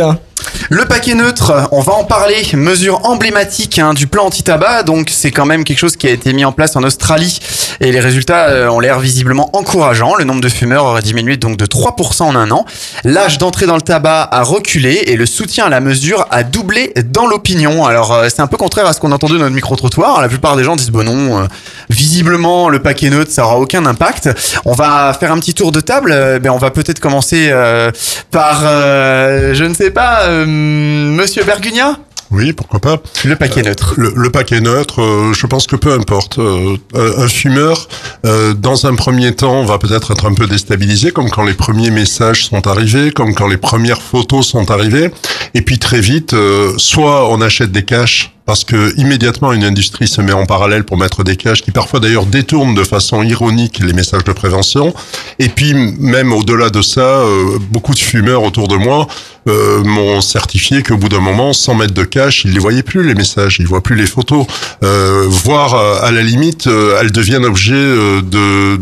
Le 0.69 0.85
paquet 0.85 1.15
neutre, 1.15 1.69
on 1.71 1.81
va 1.81 1.93
en 1.93 2.03
parler. 2.03 2.35
Mesure 2.53 3.05
emblématique 3.05 3.79
hein, 3.79 3.93
du 3.93 4.07
plan 4.07 4.25
anti-tabac. 4.25 4.83
Donc, 4.83 5.09
c'est 5.11 5.31
quand 5.31 5.45
même 5.45 5.63
quelque 5.63 5.79
chose 5.79 5.95
qui 5.95 6.07
a 6.07 6.11
été 6.11 6.33
mis 6.33 6.45
en 6.45 6.51
place 6.51 6.75
en 6.75 6.83
Australie. 6.83 7.39
Et 7.79 7.91
les 7.91 7.99
résultats 7.99 8.49
euh, 8.49 8.69
ont 8.69 8.79
l'air 8.79 8.99
visiblement 8.99 9.49
encourageants. 9.55 10.15
Le 10.15 10.23
nombre 10.23 10.41
de 10.41 10.49
fumeurs 10.49 10.85
aurait 10.85 11.01
diminué 11.01 11.37
donc 11.37 11.57
de 11.57 11.65
3% 11.65 12.23
en 12.23 12.35
un 12.35 12.51
an. 12.51 12.65
L'âge 13.03 13.37
d'entrée 13.37 13.65
dans 13.65 13.75
le 13.75 13.81
tabac 13.81 14.29
a 14.31 14.43
reculé 14.43 15.03
et 15.07 15.15
le 15.15 15.25
soutien 15.25 15.65
à 15.65 15.69
la 15.69 15.81
mesure 15.81 16.25
a 16.31 16.43
doublé 16.43 16.93
dans 17.05 17.27
l'opinion. 17.27 17.85
Alors, 17.85 18.13
euh, 18.13 18.27
c'est 18.29 18.41
un 18.41 18.47
peu 18.47 18.57
contraire 18.57 18.85
à 18.85 18.93
ce 18.93 18.99
qu'on 18.99 19.11
entendait 19.11 19.33
dans 19.33 19.41
notre 19.41 19.55
micro-trottoir. 19.55 20.21
La 20.21 20.29
plupart 20.29 20.55
des 20.55 20.63
gens 20.63 20.75
disent, 20.75 20.91
bon 20.91 21.03
non, 21.03 21.39
euh, 21.39 21.47
visiblement, 21.89 22.69
le 22.69 22.79
paquet 22.79 23.09
neutre, 23.09 23.31
ça 23.31 23.45
aura 23.45 23.57
aucun 23.57 23.85
impact. 23.85 24.29
On 24.65 24.73
va 24.73 25.15
faire 25.19 25.31
un 25.31 25.39
petit 25.39 25.53
tour 25.53 25.71
de 25.71 25.81
table. 25.81 26.11
Euh, 26.11 26.39
ben, 26.39 26.51
on 26.51 26.57
va 26.57 26.71
peut-être 26.71 26.99
commencer 26.99 27.49
euh, 27.51 27.91
par, 28.31 28.61
euh, 28.65 29.53
je 29.53 29.63
ne 29.63 29.73
sais 29.73 29.91
pas, 29.91 30.27
euh, 30.31 30.45
Monsieur 30.45 31.43
Bergugna 31.43 31.99
Oui, 32.31 32.53
pourquoi 32.53 32.79
pas. 32.79 33.01
Le 33.25 33.35
paquet 33.35 33.61
neutre. 33.61 33.93
Le, 33.97 34.13
le 34.15 34.29
paquet 34.29 34.61
neutre, 34.61 35.01
euh, 35.01 35.33
je 35.33 35.45
pense 35.45 35.67
que 35.67 35.75
peu 35.75 35.91
importe. 35.93 36.39
Euh, 36.39 36.77
un 36.93 37.27
fumeur, 37.27 37.87
euh, 38.25 38.53
dans 38.53 38.85
un 38.85 38.95
premier 38.95 39.33
temps, 39.35 39.63
va 39.65 39.77
peut-être 39.77 40.11
être 40.11 40.25
un 40.25 40.33
peu 40.33 40.47
déstabilisé, 40.47 41.11
comme 41.11 41.29
quand 41.29 41.43
les 41.43 41.53
premiers 41.53 41.91
messages 41.91 42.45
sont 42.45 42.65
arrivés, 42.67 43.11
comme 43.11 43.33
quand 43.35 43.47
les 43.47 43.57
premières 43.57 44.01
photos 44.01 44.47
sont 44.47 44.71
arrivées. 44.71 45.11
Et 45.53 45.61
puis 45.61 45.77
très 45.77 45.99
vite, 45.99 46.33
euh, 46.33 46.73
soit 46.77 47.29
on 47.29 47.41
achète 47.41 47.71
des 47.71 47.83
caches 47.83 48.33
parce 48.45 48.63
que 48.63 48.97
immédiatement 48.97 49.53
une 49.53 49.63
industrie 49.63 50.07
se 50.07 50.21
met 50.21 50.33
en 50.33 50.45
parallèle 50.45 50.83
pour 50.83 50.97
mettre 50.97 51.23
des 51.23 51.35
caches 51.35 51.61
qui 51.61 51.71
parfois 51.71 51.99
d'ailleurs 51.99 52.25
détournent 52.25 52.75
de 52.75 52.83
façon 52.83 53.23
ironique 53.23 53.79
les 53.79 53.93
messages 53.93 54.23
de 54.23 54.31
prévention. 54.31 54.93
Et 55.39 55.49
puis 55.49 55.73
même 55.73 56.33
au-delà 56.33 56.69
de 56.69 56.81
ça, 56.81 57.01
euh, 57.01 57.59
beaucoup 57.71 57.93
de 57.93 57.99
fumeurs 57.99 58.43
autour 58.43 58.67
de 58.67 58.75
moi 58.75 59.07
euh, 59.47 59.83
m'ont 59.83 60.21
certifié 60.21 60.83
qu'au 60.83 60.97
bout 60.97 61.09
d'un 61.09 61.19
moment, 61.19 61.53
sans 61.53 61.73
mettre 61.73 61.93
de 61.93 62.03
cache, 62.03 62.45
ils 62.45 62.53
les 62.53 62.59
voyaient 62.59 62.83
plus 62.83 63.03
les 63.03 63.15
messages, 63.15 63.57
ils 63.59 63.67
voient 63.67 63.81
plus 63.81 63.95
les 63.95 64.05
photos, 64.05 64.45
euh, 64.83 65.25
voire 65.27 65.73
euh, 65.73 65.99
à 66.01 66.11
la 66.11 66.21
limite, 66.21 66.67
euh, 66.67 66.99
elles 66.99 67.11
deviennent 67.11 67.45
objet 67.45 67.73
euh, 67.73 68.21
de 68.21 68.77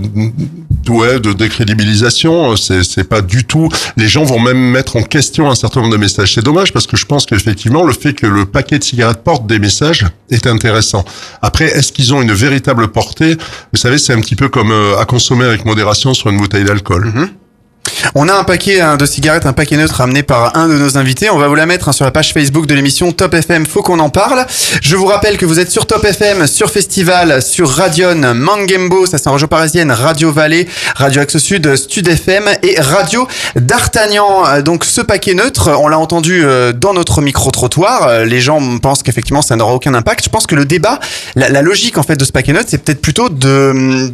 ouais, 0.89 1.19
de 1.19 1.33
décrédibilisation. 1.33 2.55
C'est 2.55 2.83
c'est 2.83 3.03
pas 3.03 3.21
du 3.21 3.45
tout. 3.45 3.69
Les 3.97 4.07
gens 4.07 4.23
vont 4.23 4.39
même 4.39 4.57
mettre 4.57 4.95
en 4.95 5.03
question 5.03 5.49
un 5.49 5.55
certain 5.55 5.81
nombre 5.81 5.93
de 5.93 5.97
messages. 5.97 6.33
C'est 6.33 6.43
dommage 6.43 6.73
parce 6.73 6.87
que 6.87 6.97
je 6.97 7.05
pense 7.05 7.25
qu'effectivement 7.25 7.83
le 7.83 7.93
fait 7.93 8.13
que 8.13 8.27
le 8.27 8.45
paquet 8.45 8.79
de 8.79 8.83
cigarettes 8.83 9.23
porte 9.23 9.45
des 9.49 9.59
messages 9.59 10.05
est 10.29 10.47
intéressant. 10.47 11.03
Après, 11.41 11.65
est-ce 11.65 11.91
qu'ils 11.91 12.13
ont 12.13 12.21
une 12.21 12.31
véritable 12.31 12.87
portée? 12.87 13.35
Vous 13.73 13.79
savez, 13.79 13.97
c'est 13.97 14.13
un 14.13 14.21
petit 14.21 14.35
peu 14.35 14.47
comme 14.47 14.71
euh, 14.71 14.97
à 14.97 15.05
consommer 15.05 15.45
avec 15.45 15.65
modération 15.65 16.13
sur 16.13 16.29
une 16.29 16.37
bouteille 16.37 16.63
d'alcool. 16.63 17.11
On 18.15 18.27
a 18.27 18.33
un 18.33 18.43
paquet 18.43 18.79
hein, 18.79 18.97
de 18.97 19.05
cigarettes, 19.05 19.45
un 19.45 19.53
paquet 19.53 19.75
neutre 19.77 20.01
amené 20.01 20.23
par 20.23 20.55
un 20.57 20.67
de 20.67 20.73
nos 20.73 20.97
invités. 20.97 21.29
On 21.29 21.37
va 21.37 21.47
vous 21.47 21.55
la 21.55 21.65
mettre 21.65 21.89
hein, 21.89 21.91
sur 21.91 22.05
la 22.05 22.11
page 22.11 22.33
Facebook 22.33 22.65
de 22.65 22.73
l'émission 22.73 23.11
Top 23.11 23.33
FM. 23.33 23.65
Faut 23.65 23.81
qu'on 23.81 23.99
en 23.99 24.09
parle. 24.09 24.45
Je 24.81 24.95
vous 24.95 25.05
rappelle 25.05 25.37
que 25.37 25.45
vous 25.45 25.59
êtes 25.59 25.69
sur 25.69 25.85
Top 25.85 26.03
FM, 26.05 26.47
sur 26.47 26.71
Festival, 26.71 27.41
sur 27.41 27.69
Radion, 27.69 28.33
Mangembo, 28.33 29.05
ça 29.05 29.17
c'est 29.17 29.27
en 29.27 29.33
région 29.33 29.47
parisienne, 29.47 29.91
Radio 29.91 30.31
Vallée, 30.31 30.67
Radio 30.95 31.21
Axe 31.21 31.37
Sud, 31.37 31.75
Stud 31.75 32.07
FM 32.07 32.45
et 32.63 32.79
Radio 32.79 33.27
D'Artagnan. 33.55 34.61
Donc 34.61 34.85
ce 34.85 35.01
paquet 35.01 35.33
neutre, 35.33 35.69
on 35.79 35.87
l'a 35.87 35.99
entendu 35.99 36.43
euh, 36.43 36.71
dans 36.73 36.93
notre 36.93 37.21
micro-trottoir. 37.21 38.07
Euh, 38.07 38.25
Les 38.25 38.39
gens 38.41 38.61
pensent 38.79 39.03
qu'effectivement 39.03 39.41
ça 39.41 39.55
n'aura 39.55 39.73
aucun 39.73 39.93
impact. 39.93 40.23
Je 40.23 40.29
pense 40.29 40.47
que 40.47 40.55
le 40.55 40.65
débat, 40.65 40.99
la, 41.35 41.49
la 41.49 41.61
logique 41.61 41.97
en 41.97 42.03
fait 42.03 42.15
de 42.15 42.25
ce 42.25 42.31
paquet 42.31 42.53
neutre, 42.53 42.67
c'est 42.69 42.83
peut-être 42.83 43.01
plutôt 43.01 43.29
de 43.29 44.11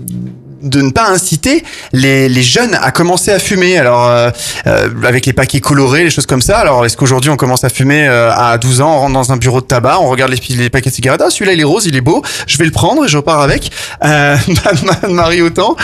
de 0.66 0.82
ne 0.82 0.90
pas 0.90 1.10
inciter 1.10 1.64
les, 1.94 2.28
les 2.28 2.44
jeunes 2.44 2.76
à 2.82 2.92
commencer 2.92 3.32
à 3.32 3.40
fumer. 3.40 3.78
Alors 3.78 4.08
euh, 4.08 4.30
euh, 4.68 4.90
avec 5.04 5.26
les 5.26 5.34
paquets 5.34 5.62
colorés, 5.62 6.04
les 6.04 6.10
choses 6.10 6.26
comme 6.26 6.42
ça. 6.42 6.58
Alors 6.58 6.86
est-ce 6.86 6.98
qu'aujourd'hui 6.98 7.30
on 7.30 7.38
commence 7.38 7.64
à 7.64 7.70
fumer 7.70 8.08
euh, 8.08 8.32
à 8.34 8.58
12 8.58 8.82
ans, 8.82 8.98
on 8.98 9.00
rentre 9.02 9.14
dans 9.14 9.32
un 9.32 9.38
bureau 9.38 9.62
de 9.62 9.66
tabac, 9.66 10.00
on 10.02 10.10
regarde 10.10 10.32
les, 10.32 10.56
les 10.56 10.70
paquets 10.70 10.90
de 10.90 10.96
cigarettes, 10.96 11.22
ah 11.24 11.30
celui-là 11.30 11.54
il 11.54 11.60
est 11.62 11.66
rose, 11.66 11.86
il 11.86 11.96
est 11.96 12.02
beau, 12.02 12.22
je 12.48 12.58
vais 12.58 12.66
le 12.66 12.72
prendre 12.72 13.06
et 13.06 13.08
je 13.08 13.18
repars 13.18 13.42
avec. 13.42 13.72
Euh, 14.04 14.36
Marie 15.10 15.42
autant. 15.42 15.76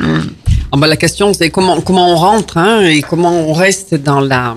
Ah 0.00 0.76
bah, 0.76 0.86
la 0.86 0.96
question, 0.96 1.32
c'est 1.34 1.50
comment, 1.50 1.80
comment 1.80 2.12
on 2.12 2.16
rentre 2.16 2.58
hein, 2.58 2.80
et 2.84 3.02
comment 3.02 3.48
on 3.48 3.52
reste 3.52 3.94
dans 3.94 4.20
la. 4.20 4.56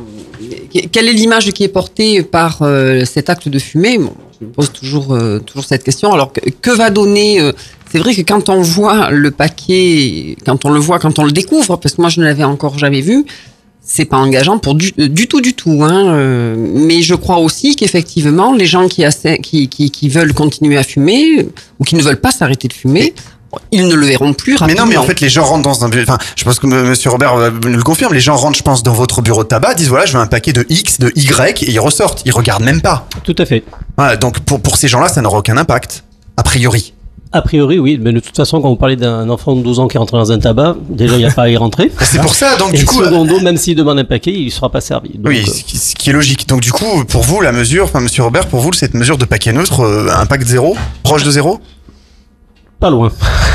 Quelle 0.92 1.08
est 1.08 1.14
l'image 1.14 1.52
qui 1.52 1.64
est 1.64 1.68
portée 1.70 2.24
par 2.24 2.60
cet 3.06 3.30
acte 3.30 3.50
de 3.50 3.60
fumée? 3.60 3.98
Bon, 3.98 4.14
Je 4.40 4.46
me 4.46 4.52
pose 4.52 4.72
toujours, 4.72 5.18
toujours 5.46 5.66
cette 5.66 5.84
question. 5.84 6.14
Alors, 6.14 6.32
que 6.62 6.72
va 6.72 6.90
donner. 6.90 7.52
Euh, 7.88 7.90
c'est 7.92 8.00
vrai 8.00 8.16
que 8.16 8.22
quand 8.22 8.50
on 8.50 8.62
voit 8.62 9.10
le 9.12 9.32
paquet, 9.32 10.36
quand 10.46 10.66
on 10.66 10.70
le 10.70 10.80
voit, 10.80 11.00
quand 11.00 11.20
on 11.20 11.26
le 11.26 11.32
découvre, 11.32 11.78
parce 11.78 11.96
que 11.96 12.02
moi 12.02 12.10
je 12.10 12.20
ne 12.20 12.26
l'avais 12.26 12.44
encore 12.44 12.78
jamais 12.78 13.02
vu, 13.02 13.26
c'est 13.82 14.06
pas 14.06 14.18
engageant 14.18 14.58
pour 14.58 14.76
du, 14.76 14.92
euh, 15.00 15.08
du 15.08 15.28
tout, 15.28 15.40
du 15.42 15.54
tout. 15.54 15.84
Hein. 15.84 16.14
euh, 16.14 16.56
mais 16.58 17.02
je 17.02 17.16
crois 17.16 17.38
aussi 17.38 17.76
qu'effectivement, 17.76 18.54
les 18.54 18.66
gens 18.66 18.88
qui, 18.90 19.06
assez- 19.06 19.38
qui, 19.38 19.70
qui, 19.70 19.92
qui 19.92 20.10
veulent 20.10 20.34
continuer 20.34 20.78
à 20.78 20.84
fumer 20.84 21.40
euh, 21.40 21.44
ou 21.80 21.84
qui 21.86 21.96
ne 21.96 22.02
veulent 22.04 22.20
pas 22.20 22.32
s'arrêter 22.32 22.68
de 22.68 22.74
fumer, 22.74 23.14
ils 23.72 23.88
ne 23.88 23.96
le 23.96 24.06
verront 24.06 24.34
plus 24.34 24.52
Mais 24.54 24.58
rapidement. 24.60 24.84
non, 24.84 24.92
mais 24.92 24.98
en 24.98 25.04
fait, 25.04 25.22
les 25.22 25.30
gens 25.30 25.46
rentrent 25.46 25.64
dans 25.64 25.86
un 25.86 25.90
bureau. 25.90 26.04
Enfin, 26.04 26.18
je 26.36 26.44
pense 26.44 26.60
que 26.60 26.68
M. 26.68 26.90
Monsieur 26.90 27.10
Robert 27.12 27.36
euh, 27.36 27.50
nous 27.64 27.78
le 27.78 27.82
confirme. 27.84 28.14
Les 28.14 28.20
gens 28.20 28.36
rentrent, 28.36 28.58
je 28.58 28.64
pense, 28.64 28.84
dans 28.84 28.92
votre 28.94 29.22
bureau 29.22 29.44
de 29.44 29.48
tabac, 29.48 29.76
disent 29.76 29.88
voilà, 29.88 30.06
je 30.06 30.14
veux 30.18 30.20
un 30.22 30.28
paquet 30.28 30.52
de 30.52 30.66
X, 30.68 31.00
de 31.00 31.10
Y, 31.16 31.64
et 31.64 31.72
ils 31.72 31.80
ressortent. 31.80 32.24
Ils 32.26 32.34
regardent 32.34 32.64
même 32.66 32.82
pas. 32.82 33.08
Tout 33.24 33.36
à 33.40 33.46
fait. 33.46 33.64
Voilà, 33.96 34.18
donc 34.18 34.42
pour, 34.42 34.60
pour 34.60 34.76
ces 34.76 34.90
gens-là, 34.90 35.08
ça 35.08 35.22
n'aura 35.22 35.38
aucun 35.38 35.56
impact. 35.56 36.04
A 36.36 36.44
priori. 36.44 36.94
A 37.34 37.42
priori, 37.42 37.78
oui, 37.78 38.00
mais 38.02 38.14
de 38.14 38.20
toute 38.20 38.36
façon, 38.36 38.62
quand 38.62 38.70
vous 38.70 38.78
parlez 38.78 38.96
d'un 38.96 39.30
enfant 39.30 39.56
de 39.56 39.62
12 39.62 39.80
ans 39.80 39.88
qui 39.88 39.98
rentre 39.98 40.14
dans 40.14 40.32
un 40.32 40.40
tabac, 40.40 40.78
déjà, 40.90 41.16
il 41.16 41.20
n'y 41.20 41.26
a 41.26 41.32
pas 41.32 41.44
à 41.44 41.50
y 41.50 41.58
rentrer. 41.58 41.92
C'est 42.02 42.22
pour 42.22 42.34
ça, 42.34 42.56
donc, 42.56 42.74
Et 42.74 42.78
du 42.78 42.86
coup, 42.86 43.04
secondo, 43.04 43.40
même 43.42 43.58
s'il 43.58 43.76
demande 43.76 44.00
un 44.00 44.06
paquet, 44.06 44.32
il 44.32 44.46
ne 44.46 44.50
sera 44.50 44.70
pas 44.70 44.82
servi. 44.82 45.10
Donc, 45.10 45.28
oui, 45.28 45.44
euh, 45.46 45.52
ce 45.52 45.64
qui, 45.64 45.78
ce 45.78 45.96
qui 45.96 46.10
est 46.10 46.14
logique. 46.14 46.48
Donc 46.48 46.62
du 46.62 46.72
coup, 46.72 47.04
pour 47.06 47.24
vous, 47.24 47.42
la 47.42 47.52
mesure, 47.52 47.84
enfin, 47.86 48.00
Monsieur 48.00 48.24
Robert, 48.24 48.48
pour 48.48 48.62
vous, 48.62 48.72
cette 48.74 48.94
mesure 48.94 49.18
de 49.18 49.26
paquet 49.26 49.52
neutre, 49.52 49.82
euh, 49.82 50.08
impact 50.18 50.48
zéro, 50.48 50.78
proche 51.04 51.24
de 51.24 51.32
zéro? 51.32 51.60
Pas 52.80 52.90
loin. 52.90 53.12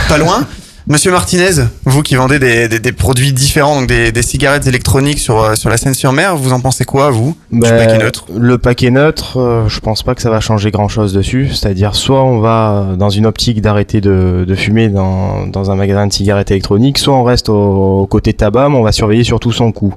Pas 0.08 0.18
loin? 0.18 0.46
Monsieur 0.88 1.12
Martinez, 1.12 1.62
vous 1.84 2.02
qui 2.02 2.16
vendez 2.16 2.40
des, 2.40 2.66
des, 2.66 2.80
des 2.80 2.90
produits 2.92 3.32
différents, 3.32 3.78
donc 3.78 3.88
des, 3.88 4.10
des 4.10 4.22
cigarettes 4.22 4.66
électroniques 4.66 5.20
sur, 5.20 5.40
euh, 5.40 5.54
sur 5.54 5.70
la 5.70 5.76
Seine-sur-Mer, 5.76 6.36
vous 6.36 6.52
en 6.52 6.58
pensez 6.58 6.84
quoi, 6.84 7.10
vous 7.10 7.36
Du 7.52 7.60
Ben, 7.60 7.76
paquet 7.78 7.98
neutre 7.98 8.24
Le 8.36 8.58
paquet 8.58 8.90
neutre, 8.90 9.38
euh, 9.38 9.68
je 9.68 9.78
pense 9.78 10.02
pas 10.02 10.16
que 10.16 10.22
ça 10.22 10.28
va 10.28 10.40
changer 10.40 10.72
grand 10.72 10.88
chose 10.88 11.12
dessus. 11.12 11.50
C'est-à-dire, 11.52 11.94
soit 11.94 12.24
on 12.24 12.40
va 12.40 12.72
euh, 12.90 12.96
dans 12.96 13.10
une 13.10 13.26
optique 13.26 13.60
d'arrêter 13.60 14.00
de, 14.00 14.44
de 14.46 14.54
fumer 14.56 14.88
dans, 14.88 15.46
dans 15.46 15.70
un 15.70 15.76
magasin 15.76 16.08
de 16.08 16.12
cigarettes 16.12 16.50
électroniques, 16.50 16.98
soit 16.98 17.14
on 17.14 17.22
reste 17.22 17.48
au, 17.48 18.00
au 18.00 18.06
côté 18.08 18.32
tabac, 18.32 18.68
mais 18.68 18.76
on 18.76 18.82
va 18.82 18.90
surveiller 18.92 19.22
surtout 19.22 19.52
son 19.52 19.70
coût. 19.70 19.94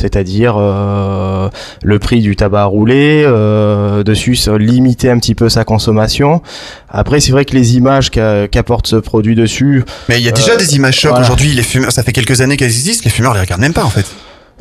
C'est-à-dire 0.00 0.54
euh, 0.58 1.48
le 1.82 1.98
prix 1.98 2.20
du 2.20 2.36
tabac 2.36 2.62
à 2.62 2.64
rouler, 2.64 3.22
euh, 3.26 4.02
dessus 4.02 4.36
limiter 4.58 5.10
un 5.10 5.18
petit 5.18 5.34
peu 5.34 5.48
sa 5.48 5.64
consommation. 5.64 6.42
Après, 6.88 7.20
c'est 7.20 7.32
vrai 7.32 7.44
que 7.44 7.54
les 7.54 7.76
images 7.76 8.10
qu'a- 8.10 8.48
qu'apporte 8.48 8.86
ce 8.86 8.96
produit 8.96 9.34
dessus. 9.34 9.84
Mais 10.08 10.18
il 10.20 10.24
y 10.24 10.28
a 10.28 10.32
déjà 10.32 10.52
euh, 10.52 10.56
des 10.56 10.76
images 10.76 10.98
chocs 10.98 11.10
voilà. 11.10 11.24
aujourd'hui. 11.24 11.52
Les 11.54 11.62
fumeurs, 11.62 11.92
ça 11.92 12.02
fait 12.02 12.12
quelques 12.12 12.40
années 12.40 12.56
qu'elles 12.56 12.68
existent. 12.68 13.02
Les 13.04 13.10
fumeurs 13.10 13.34
les 13.34 13.40
regardent 13.40 13.60
même 13.60 13.72
pas 13.72 13.84
en 13.84 13.90
fait. 13.90 14.06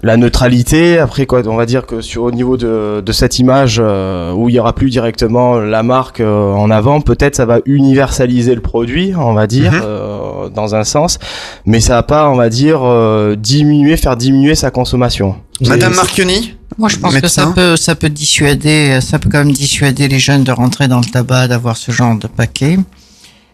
La 0.04 0.16
neutralité. 0.18 1.00
Après 1.00 1.26
quoi, 1.26 1.42
on 1.48 1.56
va 1.56 1.66
dire 1.66 1.86
que 1.86 2.02
sur 2.02 2.24
au 2.24 2.32
niveau 2.32 2.58
de, 2.58 3.02
de 3.06 3.12
cette 3.12 3.40
image 3.40 3.78
euh, 3.84 4.32
où 4.34 4.50
il 4.50 4.56
y 4.56 4.60
aura 4.60 4.74
plus 4.74 4.90
directement 4.90 5.60
la 5.60 5.84
marque 5.84 6.20
euh, 6.20 6.52
en 6.54 6.70
avant, 6.70 7.02
peut-être 7.02 7.36
ça 7.36 7.46
va 7.46 7.60
universaliser 7.66 8.54
le 8.56 8.62
produit, 8.62 9.14
on 9.18 9.34
va 9.34 9.48
dire, 9.48 9.72
Mhm. 9.72 9.82
euh, 9.84 10.50
dans 10.50 10.76
un 10.76 10.84
sens, 10.84 11.20
mais 11.66 11.80
ça 11.80 11.96
va 11.96 12.04
pas, 12.04 12.30
on 12.30 12.36
va 12.36 12.50
dire, 12.50 12.80
euh, 12.84 13.36
diminuer, 13.36 13.98
faire 13.98 14.16
diminuer 14.18 14.56
sa 14.56 14.72
consommation. 14.72 15.36
Madame 15.62 15.94
Marchioni 15.96 16.54
Moi, 16.78 16.90
je 16.90 16.98
pense 16.98 17.16
que 17.20 17.28
ça 17.28 17.48
peut, 17.56 17.76
ça 17.76 17.96
peut 17.96 18.10
dissuader, 18.10 19.00
ça 19.02 19.18
peut 19.18 19.30
quand 19.32 19.40
même 19.40 19.52
dissuader 19.52 20.08
les 20.08 20.20
jeunes 20.20 20.44
de 20.44 20.52
rentrer 20.52 20.88
dans 20.88 21.00
le 21.00 21.06
tabac, 21.06 21.48
d'avoir 21.48 21.76
ce 21.76 21.92
genre 21.92 22.16
de 22.16 22.28
paquet. 22.28 22.78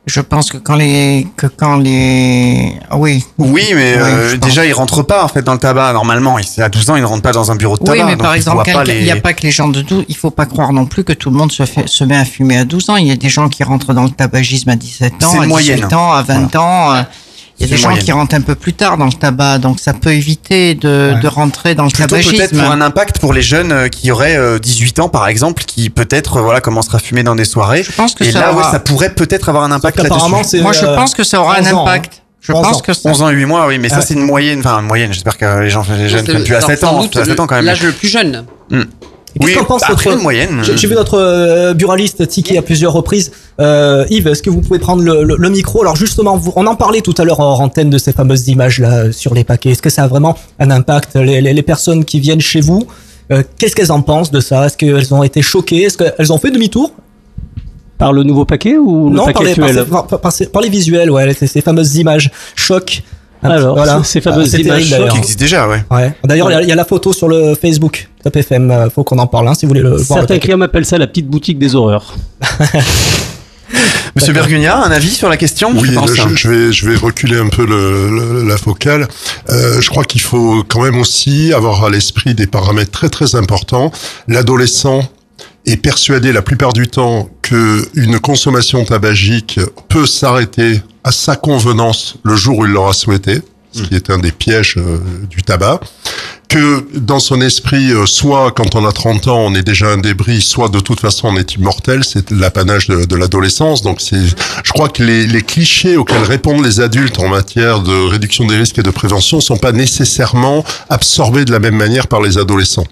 Je 0.05 0.19
pense 0.19 0.51
que 0.51 0.57
quand 0.57 0.75
les, 0.75 1.25
que 1.37 1.47
quand 1.47 1.77
les, 1.77 2.73
ah 2.89 2.97
oui. 2.97 3.23
Oui, 3.37 3.67
mais 3.73 3.93
Oui, 3.95 4.01
euh, 4.01 4.35
déjà 4.37 4.65
ils 4.65 4.73
rentrent 4.73 5.01
pas 5.01 5.23
en 5.23 5.29
fait 5.29 5.41
dans 5.41 5.53
le 5.53 5.59
tabac 5.59 5.93
normalement. 5.93 6.37
À 6.57 6.69
12 6.69 6.89
ans, 6.89 6.95
ils 6.97 7.01
ne 7.01 7.05
rentrent 7.05 7.21
pas 7.21 7.31
dans 7.31 7.51
un 7.51 7.55
bureau 7.55 7.77
de 7.77 7.83
tabac. 7.85 7.99
Oui, 7.99 8.03
mais 8.05 8.17
par 8.17 8.33
exemple, 8.33 8.63
il 8.89 9.03
n'y 9.03 9.11
a 9.11 9.15
pas 9.15 9.31
que 9.33 9.43
les 9.43 9.51
gens 9.51 9.69
de 9.69 9.81
12, 9.81 10.05
il 10.09 10.15
faut 10.17 10.29
pas 10.29 10.45
croire 10.45 10.73
non 10.73 10.85
plus 10.85 11.05
que 11.05 11.13
tout 11.13 11.29
le 11.29 11.37
monde 11.37 11.53
se, 11.53 11.65
fait, 11.65 11.87
se 11.87 12.03
met 12.03 12.17
à 12.17 12.25
fumer 12.25 12.57
à 12.57 12.65
12 12.65 12.89
ans. 12.89 12.97
Il 12.97 13.07
y 13.07 13.11
a 13.11 13.15
des 13.15 13.29
gens 13.29 13.47
qui 13.47 13.63
rentrent 13.63 13.93
dans 13.93 14.03
le 14.03 14.09
tabagisme 14.09 14.69
à 14.71 14.75
17 14.75 15.23
ans, 15.23 15.31
à 15.31 15.35
une 15.35 15.41
18 15.43 15.47
moyenne. 15.47 15.93
ans, 15.93 16.11
à 16.11 16.21
20 16.21 16.55
ans. 16.57 17.05
Euh, 17.53 17.55
Il 17.59 17.67
y 17.67 17.73
a 17.73 17.75
des 17.75 17.81
gens 17.81 17.95
qui 17.95 18.11
rentrent 18.11 18.35
un 18.35 18.41
peu 18.41 18.55
plus 18.55 18.73
tard 18.73 18.97
dans 18.97 19.05
le 19.05 19.13
tabac, 19.13 19.59
donc 19.59 19.79
ça 19.79 19.93
peut 19.93 20.11
éviter 20.13 20.75
de, 20.75 21.13
de 21.21 21.27
rentrer 21.27 21.75
dans 21.75 21.83
le 21.85 21.89
Plutôt 21.89 22.09
tabagisme. 22.09 22.35
peut-être 22.37 22.57
pour 22.57 22.71
un 22.71 22.81
impact 22.81 23.19
pour 23.19 23.31
les 23.33 23.41
jeunes 23.41 23.71
euh, 23.71 23.87
qui 23.87 24.11
auraient 24.11 24.35
euh, 24.37 24.59
18 24.59 24.99
ans 24.99 25.09
par 25.09 25.27
exemple, 25.27 25.63
qui 25.63 25.89
peut-être 25.89 26.37
euh, 26.37 26.41
voilà 26.41 26.61
commenceraient 26.61 26.97
à 26.97 26.99
fumer 26.99 27.23
dans 27.23 27.35
des 27.35 27.45
soirées. 27.45 27.83
Je 27.83 27.91
pense 27.91 28.15
que 28.15 28.23
Et 28.23 28.31
ça 28.31 28.39
là, 28.41 28.51
aura- 28.53 28.65
ouais, 28.65 28.71
ça 28.71 28.79
pourrait 28.79 29.13
peut-être 29.13 29.49
avoir 29.49 29.63
un 29.63 29.71
impact 29.71 29.97
là-dessus. 29.99 30.61
Moi, 30.61 30.71
je 30.73 30.85
euh, 30.85 30.95
pense 30.95 31.13
que 31.13 31.23
ça 31.23 31.39
aura 31.41 31.57
un 31.57 31.61
11 31.61 31.73
ans, 31.73 31.81
impact. 31.87 32.13
hein. 32.15 32.19
Je 32.41 32.51
11 32.51 32.61
pense 32.61 32.77
ans. 32.77 32.79
que 32.81 32.93
ça- 32.93 33.09
11 33.09 33.21
ans, 33.21 33.29
8 33.29 33.45
mois, 33.45 33.67
oui, 33.67 33.77
mais 33.79 33.87
ça 33.87 34.01
c'est 34.01 34.15
une 34.15 34.25
moyenne, 34.25 34.59
enfin 34.59 34.79
une 34.79 34.87
moyenne. 34.87 35.13
J'espère 35.13 35.37
que 35.37 35.61
les 35.61 35.69
gens, 35.69 35.85
les 35.97 36.09
jeunes 36.09 36.25
prennent 36.25 36.43
plus 36.43 36.55
à 36.55 36.57
alors, 36.57 36.69
7 36.69 36.79
sans 36.81 36.97
ans, 36.97 37.09
à 37.15 37.23
7 37.25 37.39
ans 37.39 37.47
quand 37.47 37.55
même. 37.55 37.63
L'âge 37.65 37.83
le 37.83 37.91
plus 37.93 38.09
jeune. 38.09 38.45
Hmm. 38.69 38.81
Qu'est-ce 39.39 39.51
Oui, 39.51 39.57
qu'en 39.57 39.65
pense 39.65 39.81
après 39.83 39.93
notre- 40.09 40.17
une 40.17 40.23
moyenne. 40.23 40.59
J'ai 40.63 40.77
j'ai 40.77 40.87
vu 40.87 40.93
notre 40.95 41.17
euh, 41.17 41.73
buraliste 41.73 42.27
Tiki 42.27 42.55
à 42.57 42.61
plusieurs 42.61 42.93
reprises. 42.93 43.31
Euh, 43.59 44.05
Yves, 44.11 44.27
est-ce 44.27 44.43
que 44.43 44.49
vous 44.51 44.61
pouvez 44.61 44.77
prendre 44.79 45.01
le, 45.01 45.23
le- 45.23 45.35
le 45.37 45.49
micro? 45.49 45.81
Alors 45.81 45.95
justement, 45.95 46.37
vous- 46.37 46.53
on 46.55 46.67
en 46.67 46.75
parlait 46.75 47.01
tout 47.01 47.15
à 47.17 47.23
l'heure 47.25 47.39
en 47.39 47.59
antenne 47.63 47.89
de 47.89 47.97
ces 47.97 48.13
fameuses 48.13 48.47
images 48.47 48.79
là 48.79 48.91
euh, 49.05 49.11
sur 49.11 49.33
les 49.33 49.43
paquets. 49.43 49.71
Est-ce 49.71 49.81
que 49.81 49.89
ça 49.89 50.03
a 50.03 50.07
vraiment 50.07 50.35
un 50.59 50.69
impact 50.69 51.15
les, 51.15 51.41
les- 51.41 51.53
les 51.53 51.61
personnes 51.63 52.05
qui 52.05 52.19
viennent 52.19 52.41
chez 52.41 52.61
vous, 52.61 52.85
euh, 53.31 53.41
qu'est-ce 53.57 53.75
qu'elles 53.75 53.91
en 53.91 54.01
pensent 54.03 54.29
de 54.31 54.39
ça? 54.39 54.67
Est-ce 54.67 54.77
qu'elles 54.77 55.13
ont 55.13 55.23
été 55.23 55.41
choquées? 55.41 55.81
Est-ce 55.83 55.97
qu'elles 55.97 56.31
ont 56.31 56.37
fait 56.37 56.51
demi-tour? 56.51 56.91
Par 57.97 58.11
le 58.11 58.23
nouveau 58.23 58.43
paquet 58.45 58.75
ou 58.77 59.09
le 59.09 59.15
Non, 59.15 59.25
paquet 59.25 59.33
par 59.33 59.43
les, 59.43 59.77
actuel 59.79 59.85
par- 59.85 60.07
par 60.51 60.61
les 60.61 60.69
visuels, 60.69 61.09
ouais, 61.09 61.33
ces, 61.33 61.47
ces 61.47 61.61
fameuses 61.61 61.95
images 61.95 62.31
choc. 62.55 63.01
Alors, 63.43 64.03
ces- 64.05 64.13
ces 64.13 64.21
fameuses 64.21 64.49
c'est 64.51 64.61
images 64.61 64.87
qui 65.11 65.17
existent 65.17 65.39
déjà, 65.43 65.67
ouais. 65.67 65.83
Ouais. 65.91 66.13
D'ailleurs, 66.23 66.49
il 66.49 66.53
y 66.53 66.57
a- 66.57 66.61
il 66.63 66.69
y, 66.69 66.71
a 66.71 66.75
la 66.75 66.85
photo 66.85 67.11
sur 67.13 67.27
le 67.27 67.55
Facebook 67.55 68.09
Top 68.23 68.35
FM. 68.35 68.71
euh, 68.71 68.89
Faut 68.89 69.03
qu'on 69.03 69.19
en 69.19 69.27
parle, 69.27 69.47
hein, 69.47 69.53
si 69.53 69.65
vous 69.65 69.69
voulez 69.69 69.81
le 69.81 69.95
voir. 69.97 70.19
Certains 70.19 70.39
clients 70.39 70.57
m'appellent 70.57 70.85
ça 70.85 70.97
la 70.97 71.07
petite 71.07 71.27
boutique 71.27 71.59
des 71.59 71.75
horreurs. 71.75 72.15
Monsieur 74.15 74.33
Bergunia, 74.33 74.77
un 74.83 74.91
avis 74.91 75.09
sur 75.09 75.27
la 75.27 75.37
question 75.37 75.71
Oui, 75.75 75.89
je 75.91 76.21
hein. 76.21 76.27
je 76.35 76.47
vais, 76.47 76.71
je 76.71 76.87
vais 76.87 76.95
reculer 76.95 77.37
un 77.37 77.47
peu 77.47 77.65
le, 77.65 78.09
le- 78.11 78.47
la 78.47 78.57
focale. 78.57 79.07
Euh, 79.49 79.81
je 79.81 79.89
crois 79.89 80.03
qu'il 80.03 80.21
faut 80.21 80.63
quand 80.67 80.83
même 80.83 80.99
aussi 80.99 81.51
avoir 81.51 81.83
à 81.85 81.89
l'esprit 81.89 82.35
des 82.35 82.45
paramètres 82.45 82.91
très 82.91 83.09
très 83.09 83.33
importants. 83.35 83.91
L'adolescent 84.27 85.01
est 85.65 85.77
persuadé 85.77 86.31
la 86.31 86.43
plupart 86.43 86.73
du 86.73 86.87
temps 86.87 87.27
que 87.41 87.87
une 87.95 88.19
consommation 88.19 88.85
tabagique 88.85 89.59
peut 89.89 90.05
s'arrêter 90.05 90.81
à 91.03 91.11
sa 91.11 91.35
convenance 91.35 92.15
le 92.23 92.35
jour 92.35 92.59
où 92.59 92.65
il 92.65 92.71
l'aura 92.71 92.93
souhaité, 92.93 93.41
ce 93.71 93.81
qui 93.83 93.95
est 93.95 94.09
un 94.09 94.19
des 94.19 94.31
pièges 94.31 94.75
euh, 94.77 94.99
du 95.29 95.41
tabac, 95.41 95.79
que 96.47 96.85
dans 96.93 97.19
son 97.19 97.41
esprit, 97.41 97.91
euh, 97.91 98.05
soit 98.05 98.51
quand 98.51 98.75
on 98.75 98.85
a 98.85 98.91
30 98.91 99.27
ans, 99.27 99.39
on 99.39 99.55
est 99.55 99.63
déjà 99.63 99.87
un 99.87 99.97
débris, 99.97 100.41
soit 100.41 100.69
de 100.69 100.79
toute 100.79 100.99
façon 100.99 101.29
on 101.29 101.37
est 101.37 101.55
immortel, 101.55 102.03
c'est 102.03 102.29
l'apanage 102.29 102.87
de, 102.87 103.05
de 103.05 103.15
l'adolescence. 103.15 103.81
Donc 103.81 103.99
c'est, 103.99 104.23
je 104.63 104.71
crois 104.71 104.89
que 104.89 105.01
les, 105.01 105.25
les 105.25 105.41
clichés 105.41 105.97
auxquels 105.97 106.21
répondent 106.21 106.63
les 106.63 106.79
adultes 106.79 107.17
en 107.17 107.27
matière 107.27 107.81
de 107.81 108.07
réduction 108.07 108.45
des 108.45 108.57
risques 108.57 108.77
et 108.77 108.83
de 108.83 108.91
prévention 108.91 109.41
sont 109.41 109.57
pas 109.57 109.71
nécessairement 109.71 110.63
absorbés 110.89 111.45
de 111.45 111.51
la 111.51 111.59
même 111.59 111.75
manière 111.75 112.07
par 112.07 112.21
les 112.21 112.37
adolescents. 112.37 112.85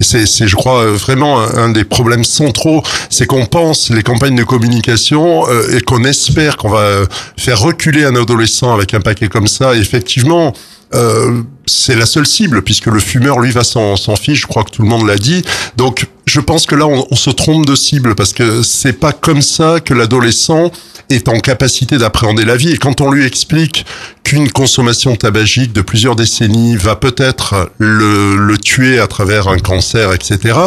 C'est, 0.00 0.26
c'est, 0.26 0.48
je 0.48 0.56
crois, 0.56 0.82
euh, 0.82 0.92
vraiment 0.92 1.40
un, 1.40 1.54
un 1.64 1.68
des 1.70 1.84
problèmes 1.84 2.24
centraux, 2.24 2.82
c'est 3.10 3.26
qu'on 3.26 3.46
pense 3.46 3.90
les 3.90 4.02
campagnes 4.02 4.36
de 4.36 4.44
communication 4.44 5.48
euh, 5.48 5.76
et 5.76 5.80
qu'on 5.80 6.04
espère 6.04 6.56
qu'on 6.56 6.70
va 6.70 6.78
euh, 6.78 7.06
faire 7.36 7.60
reculer 7.60 8.04
un 8.04 8.16
adolescent 8.16 8.74
avec 8.74 8.94
un 8.94 9.00
paquet 9.00 9.28
comme 9.28 9.46
ça. 9.46 9.74
Et 9.74 9.78
effectivement, 9.78 10.52
euh, 10.94 11.42
c'est 11.66 11.96
la 11.96 12.06
seule 12.06 12.26
cible 12.26 12.62
puisque 12.62 12.86
le 12.86 13.00
fumeur 13.00 13.40
lui 13.40 13.50
va 13.50 13.64
s'en 13.64 13.96
fiche. 14.16 14.42
Je 14.42 14.46
crois 14.46 14.64
que 14.64 14.70
tout 14.70 14.82
le 14.82 14.88
monde 14.88 15.06
l'a 15.06 15.16
dit. 15.16 15.42
Donc, 15.76 16.06
je 16.26 16.40
pense 16.40 16.66
que 16.66 16.74
là, 16.74 16.86
on, 16.86 17.06
on 17.10 17.16
se 17.16 17.30
trompe 17.30 17.66
de 17.66 17.74
cible 17.74 18.14
parce 18.14 18.32
que 18.32 18.62
c'est 18.62 18.92
pas 18.92 19.12
comme 19.12 19.42
ça 19.42 19.80
que 19.80 19.94
l'adolescent 19.94 20.70
est 21.10 21.28
en 21.28 21.38
capacité 21.38 21.98
d'appréhender 21.98 22.44
la 22.44 22.56
vie. 22.56 22.72
Et 22.72 22.78
quand 22.78 23.00
on 23.00 23.10
lui 23.10 23.24
explique 23.24 23.86
qu'une 24.24 24.50
consommation 24.50 25.14
tabagique 25.14 25.72
de 25.72 25.82
plusieurs 25.82 26.16
décennies 26.16 26.74
va 26.76 26.96
peut-être 26.96 27.70
le, 27.78 28.36
le 28.36 28.58
tuer 28.58 28.98
à 28.98 29.06
travers 29.06 29.46
un 29.46 29.58
cancer, 29.58 30.12
etc., 30.12 30.58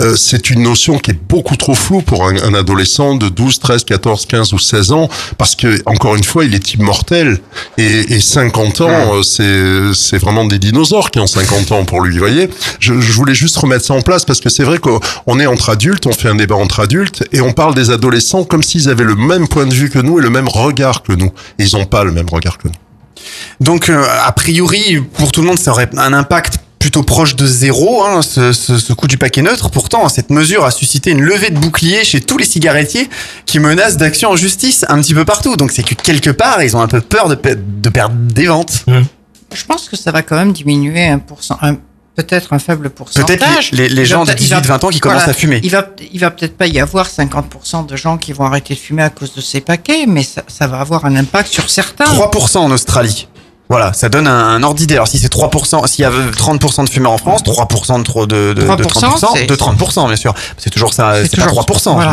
euh, 0.00 0.16
c'est 0.16 0.48
une 0.48 0.62
notion 0.62 0.98
qui 0.98 1.10
est 1.10 1.20
beaucoup 1.28 1.56
trop 1.56 1.74
floue 1.74 2.00
pour 2.00 2.26
un, 2.26 2.36
un 2.42 2.54
adolescent 2.54 3.16
de 3.16 3.28
12, 3.28 3.58
13, 3.58 3.84
14, 3.84 4.24
15 4.24 4.52
ou 4.54 4.58
16 4.58 4.92
ans, 4.92 5.10
parce 5.36 5.54
que, 5.56 5.82
encore 5.84 6.16
une 6.16 6.24
fois, 6.24 6.46
il 6.46 6.54
est 6.54 6.72
immortel. 6.72 7.38
Et, 7.76 8.14
et 8.14 8.20
50 8.20 8.80
ans, 8.80 9.16
euh, 9.16 9.22
c'est, 9.22 9.42
c'est 9.94 10.18
vraiment 10.18 10.44
des 10.44 10.58
dinosaures 10.58 11.10
qui 11.10 11.18
ont 11.18 11.26
50 11.26 11.72
ans 11.72 11.84
pour 11.84 12.00
lui, 12.02 12.12
vous 12.14 12.18
voyez. 12.18 12.48
Je, 12.80 13.00
je 13.00 13.12
voulais 13.12 13.34
juste 13.34 13.56
remettre 13.56 13.84
ça 13.84 13.94
en 13.94 14.02
place, 14.02 14.24
parce 14.24 14.40
que 14.40 14.48
c'est 14.48 14.64
vrai 14.64 14.78
qu'on 14.78 15.40
est 15.40 15.46
entre 15.46 15.70
adultes, 15.70 16.06
on 16.06 16.12
fait 16.12 16.28
un 16.28 16.34
débat 16.34 16.56
entre 16.56 16.80
adultes, 16.80 17.24
et 17.32 17.40
on 17.40 17.52
parle 17.52 17.74
des 17.74 17.90
adolescents 17.90 18.44
comme 18.44 18.62
s'ils 18.62 18.88
avaient 18.88 19.04
le 19.04 19.16
même 19.16 19.48
point 19.48 19.66
de 19.66 19.74
vue 19.74 19.90
que 19.90 19.98
nous 19.98 20.18
et 20.18 20.22
le 20.22 20.30
même 20.30 20.48
regard 20.48 21.02
que 21.02 21.12
nous. 21.12 21.32
Et 21.58 21.64
ils 21.64 21.76
n'ont 21.76 21.84
pas 21.86 22.04
le 22.04 22.12
même 22.12 22.28
regard 22.30 22.58
que 22.58 22.68
nous. 22.68 22.74
Donc, 23.60 23.88
euh, 23.88 24.04
a 24.24 24.32
priori, 24.32 25.00
pour 25.14 25.30
tout 25.32 25.40
le 25.42 25.46
monde, 25.46 25.58
ça 25.58 25.70
aurait 25.70 25.88
un 25.96 26.12
impact 26.12 26.58
plutôt 26.78 27.04
proche 27.04 27.36
de 27.36 27.46
zéro, 27.46 28.02
hein, 28.02 28.22
ce, 28.22 28.52
ce, 28.52 28.76
ce 28.76 28.92
coût 28.92 29.06
du 29.06 29.16
paquet 29.16 29.40
neutre. 29.42 29.70
Pourtant, 29.70 30.08
cette 30.08 30.30
mesure 30.30 30.64
a 30.64 30.72
suscité 30.72 31.12
une 31.12 31.20
levée 31.20 31.50
de 31.50 31.58
boucliers 31.58 32.02
chez 32.02 32.20
tous 32.20 32.38
les 32.38 32.44
cigarettiers 32.44 33.08
qui 33.46 33.60
menacent 33.60 33.96
d'action 33.98 34.30
en 34.30 34.36
justice 34.36 34.84
un 34.88 35.00
petit 35.00 35.14
peu 35.14 35.24
partout. 35.24 35.54
Donc, 35.56 35.70
c'est 35.70 35.84
que 35.84 35.94
quelque 35.94 36.30
part, 36.30 36.60
ils 36.64 36.76
ont 36.76 36.80
un 36.80 36.88
peu 36.88 37.00
peur 37.00 37.28
de, 37.28 37.36
pe- 37.36 37.56
de 37.56 37.88
perdre 37.88 38.16
des 38.16 38.46
ventes. 38.46 38.84
Je 39.54 39.64
pense 39.64 39.88
que 39.88 39.96
ça 39.96 40.10
va 40.12 40.22
quand 40.22 40.36
même 40.36 40.52
diminuer 40.52 41.06
un 41.06 41.18
pourcent, 41.18 41.56
un- 41.62 41.76
peut-être 42.14 42.52
un 42.52 42.58
faible 42.58 42.90
pourcentage. 42.90 43.70
Peut-être 43.70 43.72
les- 43.72 44.04
gens 44.04 44.20
de 44.24 44.26
peut-être- 44.26 44.42
il 44.42 44.48
va- 44.48 44.56
18-20 44.60 44.84
ans 44.84 44.88
qui 44.90 45.00
commencent 45.00 45.28
à 45.28 45.32
fumer. 45.32 45.60
Il 45.62 45.70
va, 45.70 45.86
il 46.12 46.20
va 46.20 46.30
peut-être 46.30 46.56
pas 46.56 46.66
y 46.66 46.78
avoir 46.80 47.06
50% 47.06 47.82
de 47.84 47.96
gens 47.96 48.18
qui 48.18 48.32
vont 48.32 48.44
arrêter 48.44 48.74
de 48.74 48.78
fumer 48.78 49.02
à 49.02 49.10
cause 49.10 49.34
de 49.34 49.40
ces 49.40 49.60
paquets, 49.60 50.04
mais 50.06 50.22
ça, 50.22 50.42
ça 50.48 50.66
va 50.66 50.80
avoir 50.80 51.04
un 51.06 51.16
impact 51.16 51.50
sur 51.52 51.70
certains. 51.70 52.04
3% 52.04 52.60
en 52.64 52.70
Australie. 52.70 53.28
Voilà, 53.70 53.94
ça 53.94 54.10
donne 54.10 54.26
un, 54.26 54.48
un 54.56 54.62
ordre 54.62 54.76
d'idée. 54.76 54.94
Alors 54.96 55.08
si 55.08 55.18
c'est 55.18 55.30
3%, 55.30 55.86
s'il 55.86 56.02
y 56.02 56.04
avait 56.04 56.30
30% 56.32 56.84
de 56.84 56.90
fumeurs 56.90 57.12
en 57.12 57.16
France, 57.18 57.42
3% 57.42 57.98
de, 57.98 58.02
trop 58.04 58.26
de, 58.26 58.52
de, 58.52 58.60
de 58.60 58.66
3%, 58.66 59.16
30%, 59.16 59.32
c'est- 59.34 59.46
de 59.46 59.54
30% 59.54 60.06
bien 60.08 60.16
sûr. 60.16 60.34
C'est 60.58 60.68
toujours 60.68 60.92
ça, 60.92 61.14
c'est 61.22 61.30
pas 61.36 61.46
toujours- 61.46 61.64
3%. 61.64 61.94
voilà. 61.94 62.12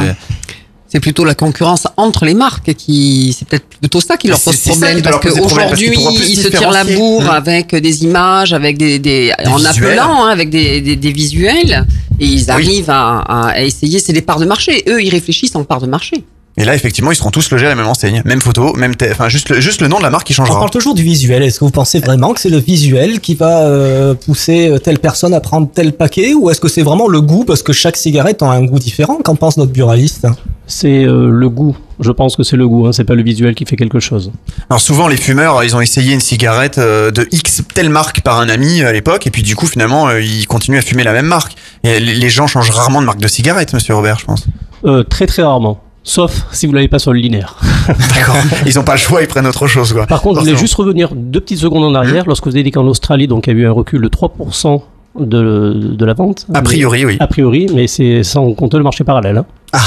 C'est 0.91 0.99
plutôt 0.99 1.23
la 1.23 1.35
concurrence 1.35 1.87
entre 1.97 2.25
les 2.25 2.33
marques 2.33 2.73
qui, 2.73 3.35
c'est 3.37 3.47
peut-être 3.47 3.65
plutôt 3.79 4.01
ça 4.01 4.17
qui 4.17 4.27
leur 4.27 4.39
C'est- 4.39 4.45
pose 4.51 4.59
problème 4.69 4.95
qui 4.97 5.01
parce 5.03 5.23
leur 5.23 5.33
qu'aujourd'hui 5.35 5.91
ils 6.27 6.35
se 6.37 6.47
tirent 6.47 6.71
la 6.71 6.83
bourre 6.83 7.23
Mmh. 7.25 7.29
avec 7.29 7.75
des 7.75 8.03
images, 8.03 8.53
avec 8.53 8.77
des, 8.77 8.97
des, 8.97 9.31
en 9.45 9.57
visuels. 9.57 9.99
appelant, 9.99 10.23
hein, 10.25 10.29
avec 10.29 10.49
des, 10.49 10.81
des, 10.81 10.95
des 10.95 11.11
visuels 11.11 11.85
et 12.19 12.25
ils 12.25 12.49
arrivent 12.49 12.89
à, 12.89 13.19
à 13.19 13.61
essayer. 13.61 13.99
C'est 13.99 14.13
des 14.13 14.21
parts 14.23 14.39
de 14.39 14.45
marché. 14.45 14.83
Eux, 14.87 15.01
ils 15.03 15.09
réfléchissent 15.11 15.55
en 15.55 15.63
parts 15.63 15.79
de 15.81 15.87
marché. 15.87 16.23
Et 16.57 16.65
là, 16.65 16.75
effectivement, 16.75 17.11
ils 17.11 17.15
seront 17.15 17.29
tous 17.31 17.49
logés 17.51 17.67
à 17.67 17.69
la 17.69 17.75
même 17.75 17.87
enseigne, 17.87 18.21
même 18.25 18.41
photo, 18.41 18.73
même, 18.73 18.93
enfin 19.11 19.29
juste 19.29 19.47
le, 19.49 19.61
juste 19.61 19.79
le 19.81 19.87
nom 19.87 19.97
de 19.99 20.03
la 20.03 20.09
marque 20.09 20.27
qui 20.27 20.33
On 20.33 20.37
changera. 20.37 20.57
parle 20.59 20.71
toujours 20.71 20.93
du 20.95 21.03
visuel. 21.03 21.41
Est-ce 21.43 21.59
que 21.59 21.65
vous 21.65 21.71
pensez 21.71 21.99
vraiment 21.99 22.33
que 22.33 22.41
c'est 22.41 22.49
le 22.49 22.57
visuel 22.57 23.21
qui 23.21 23.35
va 23.35 23.59
euh, 23.61 24.13
pousser 24.15 24.67
euh, 24.67 24.77
telle 24.79 24.99
personne 24.99 25.33
à 25.33 25.39
prendre 25.39 25.69
tel 25.73 25.93
paquet 25.93 26.33
ou 26.33 26.49
est-ce 26.49 26.59
que 26.59 26.67
c'est 26.67 26.81
vraiment 26.81 27.07
le 27.07 27.21
goût 27.21 27.45
parce 27.45 27.63
que 27.63 27.71
chaque 27.71 27.95
cigarette 27.95 28.41
a 28.41 28.47
un 28.47 28.65
goût 28.65 28.79
différent? 28.79 29.19
Qu'en 29.23 29.35
pense 29.35 29.55
notre 29.55 29.71
buraliste? 29.71 30.27
C'est 30.69 31.03
euh, 31.03 31.31
le 31.31 31.49
goût. 31.49 31.75
Je 31.99 32.11
pense 32.11 32.35
que 32.35 32.43
c'est 32.43 32.55
le 32.55 32.67
goût. 32.67 32.85
Hein. 32.85 32.91
C'est 32.93 33.03
pas 33.03 33.15
le 33.15 33.23
visuel 33.23 33.55
qui 33.55 33.65
fait 33.65 33.75
quelque 33.75 33.99
chose. 33.99 34.31
Alors 34.69 34.79
souvent, 34.79 35.07
les 35.07 35.17
fumeurs, 35.17 35.63
ils 35.63 35.75
ont 35.75 35.81
essayé 35.81 36.13
une 36.13 36.19
cigarette 36.19 36.77
euh, 36.77 37.09
de 37.09 37.27
X 37.31 37.63
telle 37.73 37.89
marque 37.89 38.21
par 38.21 38.39
un 38.39 38.49
ami 38.49 38.83
à 38.83 38.93
l'époque, 38.93 39.25
et 39.25 39.31
puis 39.31 39.41
du 39.41 39.55
coup, 39.55 39.65
finalement, 39.65 40.07
euh, 40.07 40.21
ils 40.21 40.45
continuent 40.45 40.77
à 40.77 40.83
fumer 40.83 41.03
la 41.03 41.11
même 41.11 41.25
marque. 41.25 41.55
Et 41.83 41.99
les 41.99 42.29
gens 42.29 42.45
changent 42.45 42.69
rarement 42.69 43.01
de 43.01 43.07
marque 43.07 43.19
de 43.19 43.27
cigarette, 43.27 43.73
Monsieur 43.73 43.95
Robert, 43.95 44.19
je 44.19 44.25
pense. 44.25 44.45
Euh, 44.85 45.03
très 45.03 45.25
très 45.25 45.41
rarement. 45.41 45.81
Sauf 46.03 46.45
si 46.51 46.67
vous 46.67 46.73
l'avez 46.73 46.87
pas 46.87 46.99
sur 46.99 47.13
le 47.13 47.19
linéaire. 47.19 47.57
D'accord. 48.15 48.37
Ils 48.67 48.77
ont 48.77 48.83
pas 48.83 48.93
le 48.93 48.99
choix, 48.99 49.23
ils 49.23 49.27
prennent 49.27 49.47
autre 49.47 49.65
chose, 49.65 49.91
quoi. 49.91 50.05
Par 50.05 50.21
contre, 50.21 50.39
je 50.41 50.45
voulais 50.45 50.57
juste 50.57 50.75
revenir 50.75 51.15
deux 51.15 51.41
petites 51.41 51.59
secondes 51.59 51.83
en 51.83 51.95
arrière. 51.95 52.25
Lorsque 52.27 52.45
vous 52.45 52.55
avez 52.55 52.63
dit 52.63 52.71
qu'en 52.71 52.85
Australie, 52.85 53.27
donc, 53.27 53.47
il 53.47 53.53
y 53.53 53.55
a 53.55 53.59
eu 53.59 53.67
un 53.67 53.71
recul 53.71 54.01
de 54.01 54.07
3% 54.07 54.81
de, 55.19 55.73
de 55.95 56.05
la 56.05 56.13
vente. 56.13 56.45
A 56.53 56.61
priori, 56.61 56.99
Mais- 57.05 57.13
oui. 57.13 57.17
A 57.19 57.27
priori, 57.27 57.67
mais 57.73 57.87
c'est 57.87 58.23
sans 58.23 58.53
compter 58.53 58.77
le 58.77 58.83
marché 58.83 59.03
parallèle. 59.03 59.43
hein. 59.73 59.79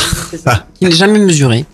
Qui 0.78 0.84
n'est 0.86 0.90
jamais 0.92 1.18
mesuré. 1.18 1.64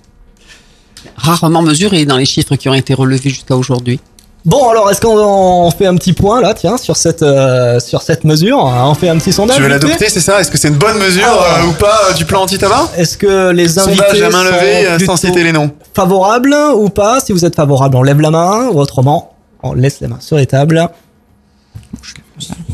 Rarement 1.17 1.63
mesuré 1.63 2.05
dans 2.07 2.17
les 2.17 2.25
chiffres 2.25 2.57
qui 2.57 2.69
ont 2.69 2.75
été 2.75 2.95
relevés 2.95 3.31
jusqu'à 3.31 3.57
aujourd'hui. 3.57 4.01
Bon, 4.45 4.69
alors 4.71 4.91
est-ce 4.91 5.01
qu'on 5.01 5.71
fait 5.73 5.87
un 5.87 5.97
petit 5.97 6.13
point 6.13 6.41
là, 6.41 6.55
tiens, 6.55 6.77
sur 6.79 6.97
cette 6.97 7.23
euh, 7.23 7.81
sur 7.81 8.01
cette 8.03 8.25
mesure 8.25 8.59
On 8.65 8.95
fait 8.95 9.09
un 9.09 9.19
petit 9.19 9.33
sondage. 9.33 9.57
Tu 9.57 9.63
veux 9.63 9.69
l'adopter, 9.69 10.09
c'est 10.09 10.21
ça? 10.21 10.41
Est-ce 10.41 10.51
que 10.51 10.57
c'est 10.57 10.69
une 10.69 10.77
bonne 10.79 10.97
mesure 10.99 11.27
Ah. 11.29 11.61
euh, 11.61 11.67
ou 11.69 11.73
pas 11.73 11.99
euh, 12.09 12.15
du 12.15 12.25
plan 12.25 12.43
anti-tabac? 12.43 12.93
Est-ce 12.97 13.19
que 13.19 13.51
les 13.51 13.79
invités 13.79 13.97
Sondage 14.05 14.23
à 14.23 14.31
main 14.31 14.45
sont 14.45 14.55
levée, 14.55 15.05
sans 15.05 15.17
citer 15.17 15.43
les 15.43 15.53
noms. 15.53 15.71
Favorables 15.93 16.55
ou 16.77 16.89
pas? 16.89 17.21
Si 17.21 17.33
vous 17.33 17.45
êtes 17.45 17.57
favorable, 17.57 17.97
on 17.97 18.03
lève 18.03 18.21
la 18.21 18.31
main 18.31 18.69
ou 18.69 18.79
autrement, 18.81 19.35
on 19.63 19.75
laisse 19.75 20.01
les 20.01 20.07
mains 20.07 20.21
sur 20.21 20.37
les 20.37 20.47
tables. 20.47 20.89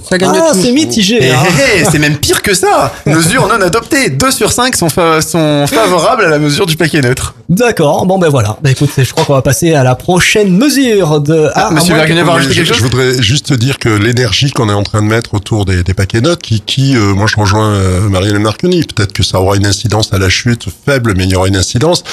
Ça 0.09 0.19
gagne 0.19 0.33
ah, 0.35 0.53
c'est 0.55 0.73
mitigé. 0.73 1.19
Eh, 1.21 1.31
hein. 1.31 1.37
eh, 1.49 1.81
eh, 1.81 1.85
c'est 1.91 1.99
même 1.99 2.19
pire 2.19 2.43
que 2.43 2.53
ça 2.55 2.93
Mesure 3.07 3.49
non 3.49 3.61
adoptée 3.65 4.11
2 4.11 4.31
sur 4.31 4.53
5 4.53 4.77
sont, 4.77 4.91
fa- 4.91 5.23
sont 5.23 5.67
favorables 5.67 6.25
à 6.25 6.29
la 6.29 6.39
mesure 6.39 6.67
du 6.67 6.77
paquet 6.77 7.01
neutre. 7.01 7.35
D'accord, 7.49 8.05
bon 8.05 8.19
ben 8.19 8.29
voilà. 8.29 8.59
Bah 8.63 8.71
écoute, 8.71 8.91
je 8.97 9.11
crois 9.13 9.25
qu'on 9.25 9.33
va 9.35 9.43
passer 9.43 9.75
à 9.75 9.83
la 9.83 9.95
prochaine 9.95 10.57
mesure 10.57 11.21
de. 11.21 11.49
Ah, 11.55 11.71
monsieur 11.71 11.95
je, 11.95 12.05
quelque 12.05 12.65
chose 12.65 12.77
je 12.77 12.83
voudrais 12.83 13.23
juste 13.23 13.53
dire 13.55 13.79
que 13.79 13.89
l'énergie 13.89 14.51
qu'on 14.51 14.69
est 14.69 14.75
en 14.75 14.83
train 14.83 15.01
de 15.01 15.07
mettre 15.07 15.35
autour 15.35 15.65
des, 15.65 15.83
des 15.83 15.95
paquets 15.95 16.21
notes, 16.21 16.43
qui, 16.43 16.61
qui 16.61 16.97
euh, 16.97 17.15
moi 17.15 17.27
je 17.27 17.37
rejoins 17.41 17.71
euh, 17.73 18.09
Marianne 18.09 18.39
Marconi, 18.39 18.83
peut-être 18.83 19.13
que 19.13 19.23
ça 19.23 19.41
aura 19.41 19.57
une 19.57 19.67
incidence 19.67 20.13
à 20.13 20.19
la 20.19 20.29
chute 20.29 20.67
faible, 20.85 21.15
mais 21.17 21.25
il 21.25 21.31
y 21.31 21.37
aura 21.37 21.49
une 21.49 21.57
incidence. 21.57 22.05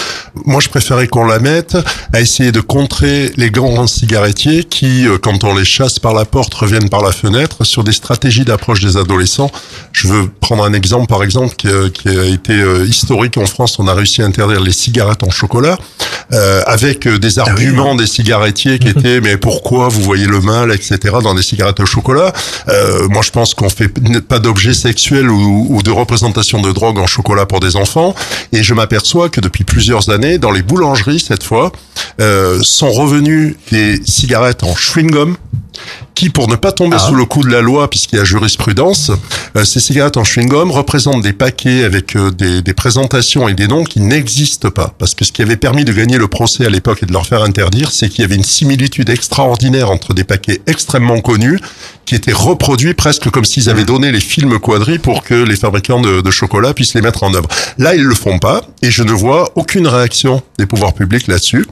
Moi 0.46 0.62
je 0.62 0.70
préférais 0.70 1.08
qu'on 1.08 1.26
la 1.26 1.40
mette 1.40 1.76
à 2.14 2.22
essayer 2.22 2.52
de 2.52 2.62
contrer 2.62 3.32
les 3.36 3.52
grands 3.52 3.88
cigarettiers 3.88 4.64
qui, 4.64 5.08
euh, 5.08 5.18
quand 5.22 5.44
on 5.44 5.56
les 5.56 5.66
chasse 5.66 6.00
par 6.00 6.14
la 6.14 6.24
porte, 6.26 6.54
reviennent 6.54 6.90
par 6.90 7.02
la 7.04 7.12
fenêtre 7.12 7.41
sur 7.64 7.84
des 7.84 7.92
stratégies 7.92 8.46
d'approche 8.46 8.82
des 8.82 8.98
adolescents. 8.98 9.52
Je 9.92 10.08
veux 10.08 10.30
prendre 10.30 10.64
un 10.64 10.74
exemple, 10.74 11.08
par 11.08 11.24
exemple, 11.24 11.56
qui, 11.56 11.68
euh, 11.68 11.90
qui 11.90 12.10
a 12.10 12.26
été 12.26 12.54
euh, 12.54 12.86
historique 12.86 13.38
en 13.38 13.46
France. 13.46 13.80
On 13.80 13.88
a 13.88 13.94
réussi 13.94 14.22
à 14.22 14.26
interdire 14.26 14.60
les 14.62 14.74
cigarettes 14.74 15.24
en 15.24 15.30
chocolat 15.30 15.78
euh, 16.34 16.62
avec 16.66 17.08
des 17.08 17.40
arguments 17.40 17.96
des 17.96 18.08
cigarettiers 18.08 18.80
qui 18.80 18.88
étaient 18.96 19.20
mais 19.20 19.38
pourquoi 19.38 19.90
vous 19.90 20.02
voyez 20.02 20.28
le 20.28 20.40
mal, 20.40 20.72
etc. 20.72 21.00
dans 21.22 21.34
des 21.34 21.42
cigarettes 21.42 21.80
au 21.80 21.86
chocolat. 21.86 22.32
Euh, 22.70 23.08
moi, 23.10 23.22
je 23.22 23.32
pense 23.32 23.54
qu'on 23.54 23.70
fait 23.70 23.90
pas 24.22 24.40
d'objets 24.40 24.74
sexuels 24.74 25.30
ou, 25.30 25.68
ou 25.70 25.84
de 25.84 25.92
représentation 25.92 26.62
de 26.62 26.72
drogue 26.72 27.00
en 27.00 27.08
chocolat 27.08 27.46
pour 27.46 27.60
des 27.60 27.76
enfants. 27.76 28.16
Et 28.54 28.64
je 28.64 28.74
m'aperçois 28.74 29.30
que 29.30 29.42
depuis 29.42 29.64
plusieurs 29.64 30.10
années, 30.10 30.38
dans 30.38 30.52
les 30.52 30.62
boulangeries 30.62 31.20
cette 31.20 31.44
fois, 31.44 31.72
euh, 32.20 32.60
sont 32.62 32.92
revenus 32.92 33.56
des 33.72 34.02
cigarettes 34.06 34.64
en 34.64 34.74
chewing-gum 34.74 35.36
qui, 36.16 36.30
pour 36.30 36.48
ne 36.48 36.56
pas 36.56 36.72
tomber 36.72 37.00
sous 37.00 37.16
le 37.16 37.26
coup 37.32 37.44
de 37.44 37.50
la 37.50 37.62
loi, 37.62 37.90
puisqu'il 37.90 38.18
y 38.18 38.22
a 38.22 38.26
jurisprudence, 38.26 39.10
euh, 39.56 39.64
ces 39.64 39.80
cigarettes 39.80 40.18
en 40.18 40.24
chewing-gum 40.24 40.70
représentent 40.70 41.22
des 41.22 41.32
paquets 41.32 41.86
avec 41.86 42.18
euh, 42.18 42.30
des, 42.30 42.62
des 42.62 42.74
présentations 42.74 43.48
et 43.48 43.54
des 43.54 43.70
noms 43.70 43.86
qui 43.86 44.02
n'existent 44.02 44.70
pas. 44.70 44.94
Parce 44.98 45.16
que 45.16 45.24
ce 45.24 45.32
qui 45.32 45.42
avait 45.42 45.56
permis 45.56 45.86
de 45.86 45.94
gagner 45.94 46.18
le 46.18 46.28
procès 46.28 46.66
à 46.66 46.70
l'époque 46.70 47.04
et 47.04 47.06
de 47.06 47.14
leur 47.14 47.26
faire 47.26 47.42
interdire, 47.44 47.90
c'est 47.90 48.10
qu'il 48.10 48.24
y 48.24 48.26
avait 48.26 48.36
une 48.36 48.44
similitude 48.44 49.10
extraordinaire 49.10 49.90
entre 49.90 50.14
des 50.14 50.26
paquets 50.26 50.60
extrêmement 50.68 51.22
connus 51.22 51.58
qui 52.06 52.16
étaient 52.16 52.34
reproduits 52.34 52.96
presque 52.96 53.30
comme 53.30 53.46
s'ils 53.46 53.70
avaient 53.70 53.86
donné 53.86 54.12
les 54.12 54.20
films 54.20 54.60
quadris 54.60 55.00
pour 55.00 55.24
que 55.24 55.34
les 55.34 55.56
fabricants 55.56 56.02
de, 56.02 56.20
de 56.20 56.32
chocolat 56.32 56.74
puissent 56.74 56.96
les 56.96 57.02
mettre 57.02 57.24
en 57.24 57.34
œuvre. 57.34 57.48
Là, 57.78 57.96
ils 57.96 58.04
le 58.04 58.16
font 58.16 58.40
pas 58.40 58.62
et 58.82 58.92
je 58.92 59.04
ne 59.04 59.14
vois 59.14 59.50
aucune 59.56 59.88
réaction 59.88 60.44
des 60.60 60.66
pouvoirs 60.66 60.94
publics 60.94 61.28
là-dessus 61.28 61.66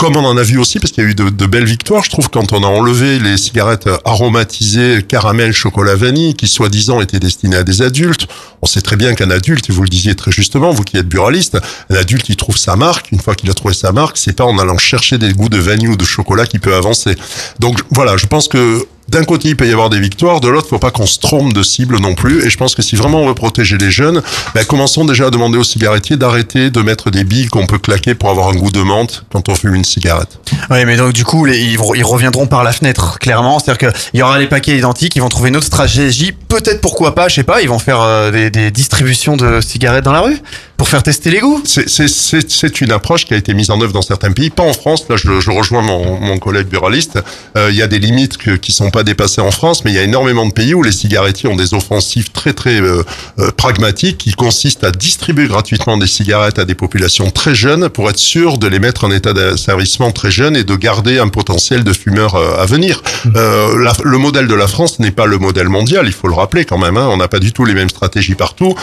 comme 0.00 0.16
on 0.16 0.24
en 0.24 0.38
a 0.38 0.42
vu 0.42 0.56
aussi, 0.56 0.78
parce 0.78 0.92
qu'il 0.92 1.04
y 1.04 1.06
a 1.06 1.10
eu 1.10 1.14
de, 1.14 1.28
de 1.28 1.46
belles 1.46 1.66
victoires, 1.66 2.02
je 2.02 2.08
trouve, 2.08 2.30
quand 2.30 2.54
on 2.54 2.64
a 2.64 2.66
enlevé 2.66 3.18
les 3.18 3.36
cigarettes 3.36 3.86
aromatisées 4.06 5.02
caramel, 5.06 5.52
chocolat, 5.52 5.94
vanille, 5.94 6.32
qui 6.34 6.48
soi-disant 6.48 7.02
étaient 7.02 7.18
destinées 7.18 7.56
à 7.56 7.64
des 7.64 7.82
adultes, 7.82 8.26
On 8.62 8.66
sait 8.66 8.80
très 8.80 8.96
bien 8.96 9.14
qu'un 9.14 9.30
adulte, 9.30 9.68
et 9.68 9.72
vous 9.74 9.82
le 9.82 9.90
disiez 9.90 10.14
très 10.14 10.32
justement, 10.32 10.72
vous 10.72 10.84
qui 10.84 10.96
êtes 10.96 11.06
buraliste, 11.06 11.58
un 11.90 11.96
adulte 11.96 12.22
qui 12.22 12.34
trouve 12.34 12.56
sa 12.56 12.76
marque, 12.76 13.12
une 13.12 13.20
fois 13.20 13.34
qu'il 13.34 13.50
a 13.50 13.54
trouvé 13.54 13.74
sa 13.74 13.92
marque, 13.92 14.16
c'est 14.16 14.32
pas 14.32 14.44
en 14.44 14.58
allant 14.58 14.78
chercher 14.78 15.18
des 15.18 15.34
goûts 15.34 15.50
de 15.50 15.58
vanille 15.58 15.88
ou 15.88 15.96
de 15.96 16.04
chocolat 16.04 16.46
qui 16.46 16.58
peut 16.58 16.74
avancer. 16.74 17.14
Donc 17.58 17.80
voilà, 17.90 18.16
je 18.16 18.26
pense 18.26 18.48
que 18.48 18.86
d'un 19.10 19.24
côté, 19.24 19.48
il 19.48 19.56
peut 19.56 19.66
y 19.68 19.72
avoir 19.72 19.90
des 19.90 20.00
victoires, 20.00 20.40
de 20.40 20.48
l'autre, 20.48 20.68
faut 20.68 20.78
pas 20.78 20.90
qu'on 20.90 21.06
se 21.06 21.18
trompe 21.18 21.52
de 21.52 21.62
cible 21.62 21.98
non 22.00 22.14
plus. 22.14 22.46
Et 22.46 22.50
je 22.50 22.56
pense 22.56 22.74
que 22.74 22.82
si 22.82 22.96
vraiment 22.96 23.20
on 23.22 23.26
veut 23.28 23.34
protéger 23.34 23.76
les 23.78 23.90
jeunes, 23.90 24.22
ben, 24.54 24.64
commençons 24.64 25.04
déjà 25.04 25.26
à 25.26 25.30
demander 25.30 25.58
aux 25.58 25.64
cigarettiers 25.64 26.16
d'arrêter 26.16 26.70
de 26.70 26.80
mettre 26.82 27.10
des 27.10 27.24
billes 27.24 27.48
qu'on 27.48 27.66
peut 27.66 27.78
claquer 27.78 28.14
pour 28.14 28.30
avoir 28.30 28.48
un 28.48 28.54
goût 28.54 28.70
de 28.70 28.80
menthe 28.82 29.24
quand 29.32 29.48
on 29.48 29.54
fume 29.54 29.74
une 29.74 29.84
cigarette. 29.84 30.38
Oui, 30.70 30.84
mais 30.84 30.96
donc 30.96 31.12
du 31.12 31.24
coup, 31.24 31.44
les- 31.44 31.58
ils, 31.60 31.78
reviendront 32.04 32.46
par 32.46 32.62
la 32.64 32.72
fenêtre, 32.72 33.18
clairement. 33.18 33.58
C'est-à-dire 33.58 33.90
qu'il 33.92 34.18
y 34.20 34.22
aura 34.22 34.38
les 34.38 34.46
paquets 34.46 34.76
identiques, 34.78 35.16
ils 35.16 35.22
vont 35.22 35.28
trouver 35.28 35.48
une 35.50 35.56
autre 35.56 35.66
stratégie. 35.66 36.32
Peut-être 36.32 36.80
pourquoi 36.80 37.14
pas, 37.14 37.28
je 37.28 37.34
sais 37.36 37.42
pas, 37.44 37.62
ils 37.62 37.68
vont 37.68 37.78
faire 37.78 38.00
euh, 38.00 38.30
des, 38.30 38.50
des 38.50 38.70
distributions 38.70 39.36
de 39.36 39.60
cigarettes 39.60 40.04
dans 40.04 40.12
la 40.12 40.20
rue 40.20 40.38
pour 40.76 40.88
faire 40.88 41.02
tester 41.02 41.30
les 41.30 41.40
goûts. 41.40 41.60
C'est- 41.64 41.88
C'est 41.88 42.08
c'est- 42.08 42.50
c'est 42.50 42.80
une 42.80 42.92
approche 42.92 43.24
qui 43.26 43.34
a 43.34 43.36
été 43.36 43.54
mise 43.54 43.70
en 43.70 43.80
œuvre 43.80 43.92
dans 43.92 44.02
certains 44.02 44.32
pays, 44.32 44.50
pas 44.50 44.62
en 44.62 44.72
France. 44.72 45.04
Là, 45.08 45.16
je, 45.16 45.40
je 45.40 45.50
rejoins 45.50 45.82
mon, 45.82 46.18
mon 46.20 46.38
collègue 46.38 46.68
buraliste. 46.68 47.18
Euh, 47.56 47.68
Il 47.70 47.76
y 47.76 47.82
a 47.82 47.86
des 47.86 47.98
limites 47.98 48.36
que, 48.36 48.52
qui 48.52 48.72
sont 48.72 48.90
pas 48.90 48.99
dépassées 49.02 49.40
en 49.40 49.50
France, 49.50 49.84
mais 49.84 49.90
il 49.90 49.94
y 49.94 49.98
a 49.98 50.02
énormément 50.02 50.46
de 50.46 50.52
pays 50.52 50.74
où 50.74 50.82
les 50.82 50.92
cigarettiers 50.92 51.48
ont 51.48 51.56
des 51.56 51.74
offensives 51.74 52.30
très 52.30 52.52
très 52.52 52.80
euh, 52.80 53.02
euh, 53.38 53.50
pragmatiques 53.50 54.18
qui 54.18 54.32
consistent 54.32 54.84
à 54.84 54.90
distribuer 54.90 55.46
gratuitement 55.48 55.96
des 55.96 56.06
cigarettes 56.06 56.58
à 56.58 56.64
des 56.64 56.74
populations 56.74 57.30
très 57.30 57.54
jeunes 57.54 57.88
pour 57.88 58.08
être 58.10 58.18
sûr 58.18 58.58
de 58.58 58.66
les 58.66 58.78
mettre 58.78 59.04
en 59.04 59.10
état 59.10 59.32
d'asservissement 59.32 60.10
très 60.12 60.30
jeune 60.30 60.56
et 60.56 60.64
de 60.64 60.74
garder 60.76 61.18
un 61.18 61.28
potentiel 61.28 61.84
de 61.84 61.92
fumeurs 61.92 62.34
euh, 62.34 62.56
à 62.62 62.66
venir. 62.66 63.02
La- 63.34 63.92
le 64.04 64.18
modèle 64.18 64.46
de 64.48 64.54
la 64.54 64.66
France 64.66 64.98
n'est 64.98 65.10
pas 65.10 65.26
le 65.26 65.38
modèle 65.38 65.68
mondial, 65.68 66.06
il 66.06 66.12
faut 66.12 66.28
le 66.28 66.34
rappeler 66.34 66.64
quand 66.64 66.78
même. 66.78 66.96
Hein, 66.96 67.08
on 67.10 67.16
n'a 67.16 67.28
pas 67.28 67.38
du 67.38 67.52
tout 67.52 67.64
les 67.64 67.74
mêmes 67.74 67.88
stratégies 67.90 68.34
partout. 68.34 68.74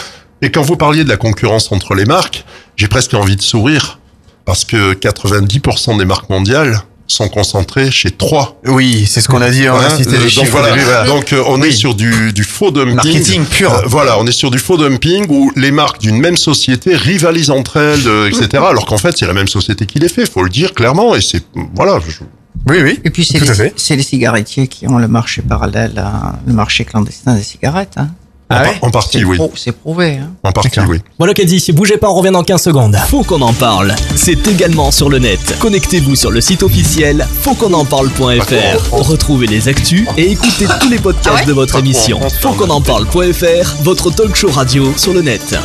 Et 0.41 0.51
quand 0.51 0.61
vous 0.61 0.77
parliez 0.77 1.03
de 1.03 1.09
la 1.09 1.17
concurrence 1.17 1.71
entre 1.71 1.95
les 1.95 2.05
marques, 2.05 2.45
j'ai 2.75 2.87
presque 2.87 3.13
envie 3.13 3.35
de 3.35 3.41
sourire 3.41 3.99
parce 4.45 4.63
que 4.65 4.93
90% 4.93 5.97
des 5.97 6.05
marques 6.05 6.29
mondiales 6.29 6.81
sont 7.07 7.29
concentrées 7.29 7.89
chez 7.89 8.11
trois. 8.11 8.59
Oui, 8.65 9.05
c'est 9.07 9.21
ce 9.21 9.27
qu'on 9.29 9.41
a 9.41 9.49
dit, 9.49 9.67
on 9.69 9.75
a 9.79 9.89
cité 9.89 10.11
les 10.11 10.17
donc 10.19 10.27
chiffres 10.29 10.55
au 10.55 10.59
voilà. 10.59 10.71
début, 10.73 10.83
voilà. 10.83 11.05
Donc 11.05 11.33
euh, 11.33 11.41
on 11.47 11.61
est 11.61 11.71
sur 11.71 11.95
du, 11.95 12.33
du 12.33 12.43
faux 12.43 12.69
dumping. 12.71 12.95
Marketing 12.95 13.45
pur. 13.45 13.73
Euh, 13.73 13.81
voilà, 13.85 14.19
on 14.19 14.27
est 14.27 14.31
sur 14.31 14.51
du 14.51 14.59
faux 14.59 14.77
dumping 14.77 15.25
où 15.29 15.51
les 15.55 15.71
marques 15.71 16.01
d'une 16.01 16.19
même 16.19 16.37
société 16.37 16.95
rivalisent 16.95 17.49
entre 17.49 17.77
elles, 17.77 18.07
euh, 18.07 18.27
etc. 18.29 18.47
Alors 18.69 18.85
qu'en 18.85 18.97
fait, 18.97 19.17
c'est 19.17 19.25
la 19.27 19.33
même 19.33 19.47
société 19.47 19.85
qui 19.85 19.99
les 19.99 20.09
fait, 20.09 20.29
faut 20.29 20.43
le 20.43 20.49
dire 20.49 20.73
clairement. 20.73 21.15
Et 21.15 21.21
c'est 21.21 21.43
voilà. 21.75 21.99
je- 22.07 22.23
Oui, 22.69 22.81
oui. 22.83 22.99
Et 23.05 23.09
puis 23.09 23.23
c'est 23.23 23.37
Tout 23.39 23.45
à 23.45 23.49
les, 23.49 23.55
fait. 23.55 23.73
c'est 23.77 23.95
les 23.95 24.03
cigarettiers 24.03 24.67
qui 24.67 24.87
ont 24.87 24.97
le 24.97 25.07
marché 25.07 25.41
parallèle, 25.41 25.97
à, 25.97 26.33
le 26.45 26.53
marché 26.53 26.83
clandestin 26.83 27.35
des 27.35 27.43
cigarettes. 27.43 27.93
Hein. 27.97 28.09
Ah 28.49 28.61
en, 28.61 28.63
par- 28.63 28.73
en 28.83 28.91
partie, 28.91 29.17
C'est 29.19 29.23
oui. 29.25 29.37
pro- 29.37 29.51
c'est 29.55 29.71
prouvé. 29.73 30.17
Hein. 30.21 30.29
En 30.43 30.51
partie, 30.53 30.79
oui. 30.87 30.99
Voilà 31.17 31.33
qu'elle 31.33 31.47
dit, 31.47 31.63
bougez 31.73 31.97
pas, 31.97 32.09
on 32.09 32.13
revient 32.15 32.31
dans 32.31 32.43
15 32.43 32.61
secondes. 32.61 32.95
Faut 33.09 33.23
qu'on 33.23 33.41
en 33.41 33.51
parle. 33.53 33.93
C'est 34.15 34.47
également 34.47 34.89
sur 34.91 35.09
le 35.09 35.19
net. 35.19 35.57
Connectez-vous 35.59 36.15
sur 36.15 36.31
le 36.31 36.39
site 36.39 36.63
officiel 36.63 37.27
fautquonenparle.fr. 37.41 38.91
Retrouvez 38.93 39.47
les 39.47 39.67
actus 39.67 40.07
et 40.17 40.31
écoutez 40.31 40.65
tous 40.79 40.89
les 40.89 40.99
podcasts 40.99 41.45
de 41.45 41.53
votre 41.53 41.77
émission. 41.79 42.19
Fautquonenparle.fr, 42.41 43.75
votre 43.83 44.11
talk 44.11 44.35
show 44.35 44.49
radio 44.51 44.93
sur 44.97 45.13
le 45.13 45.21
net. 45.21 45.55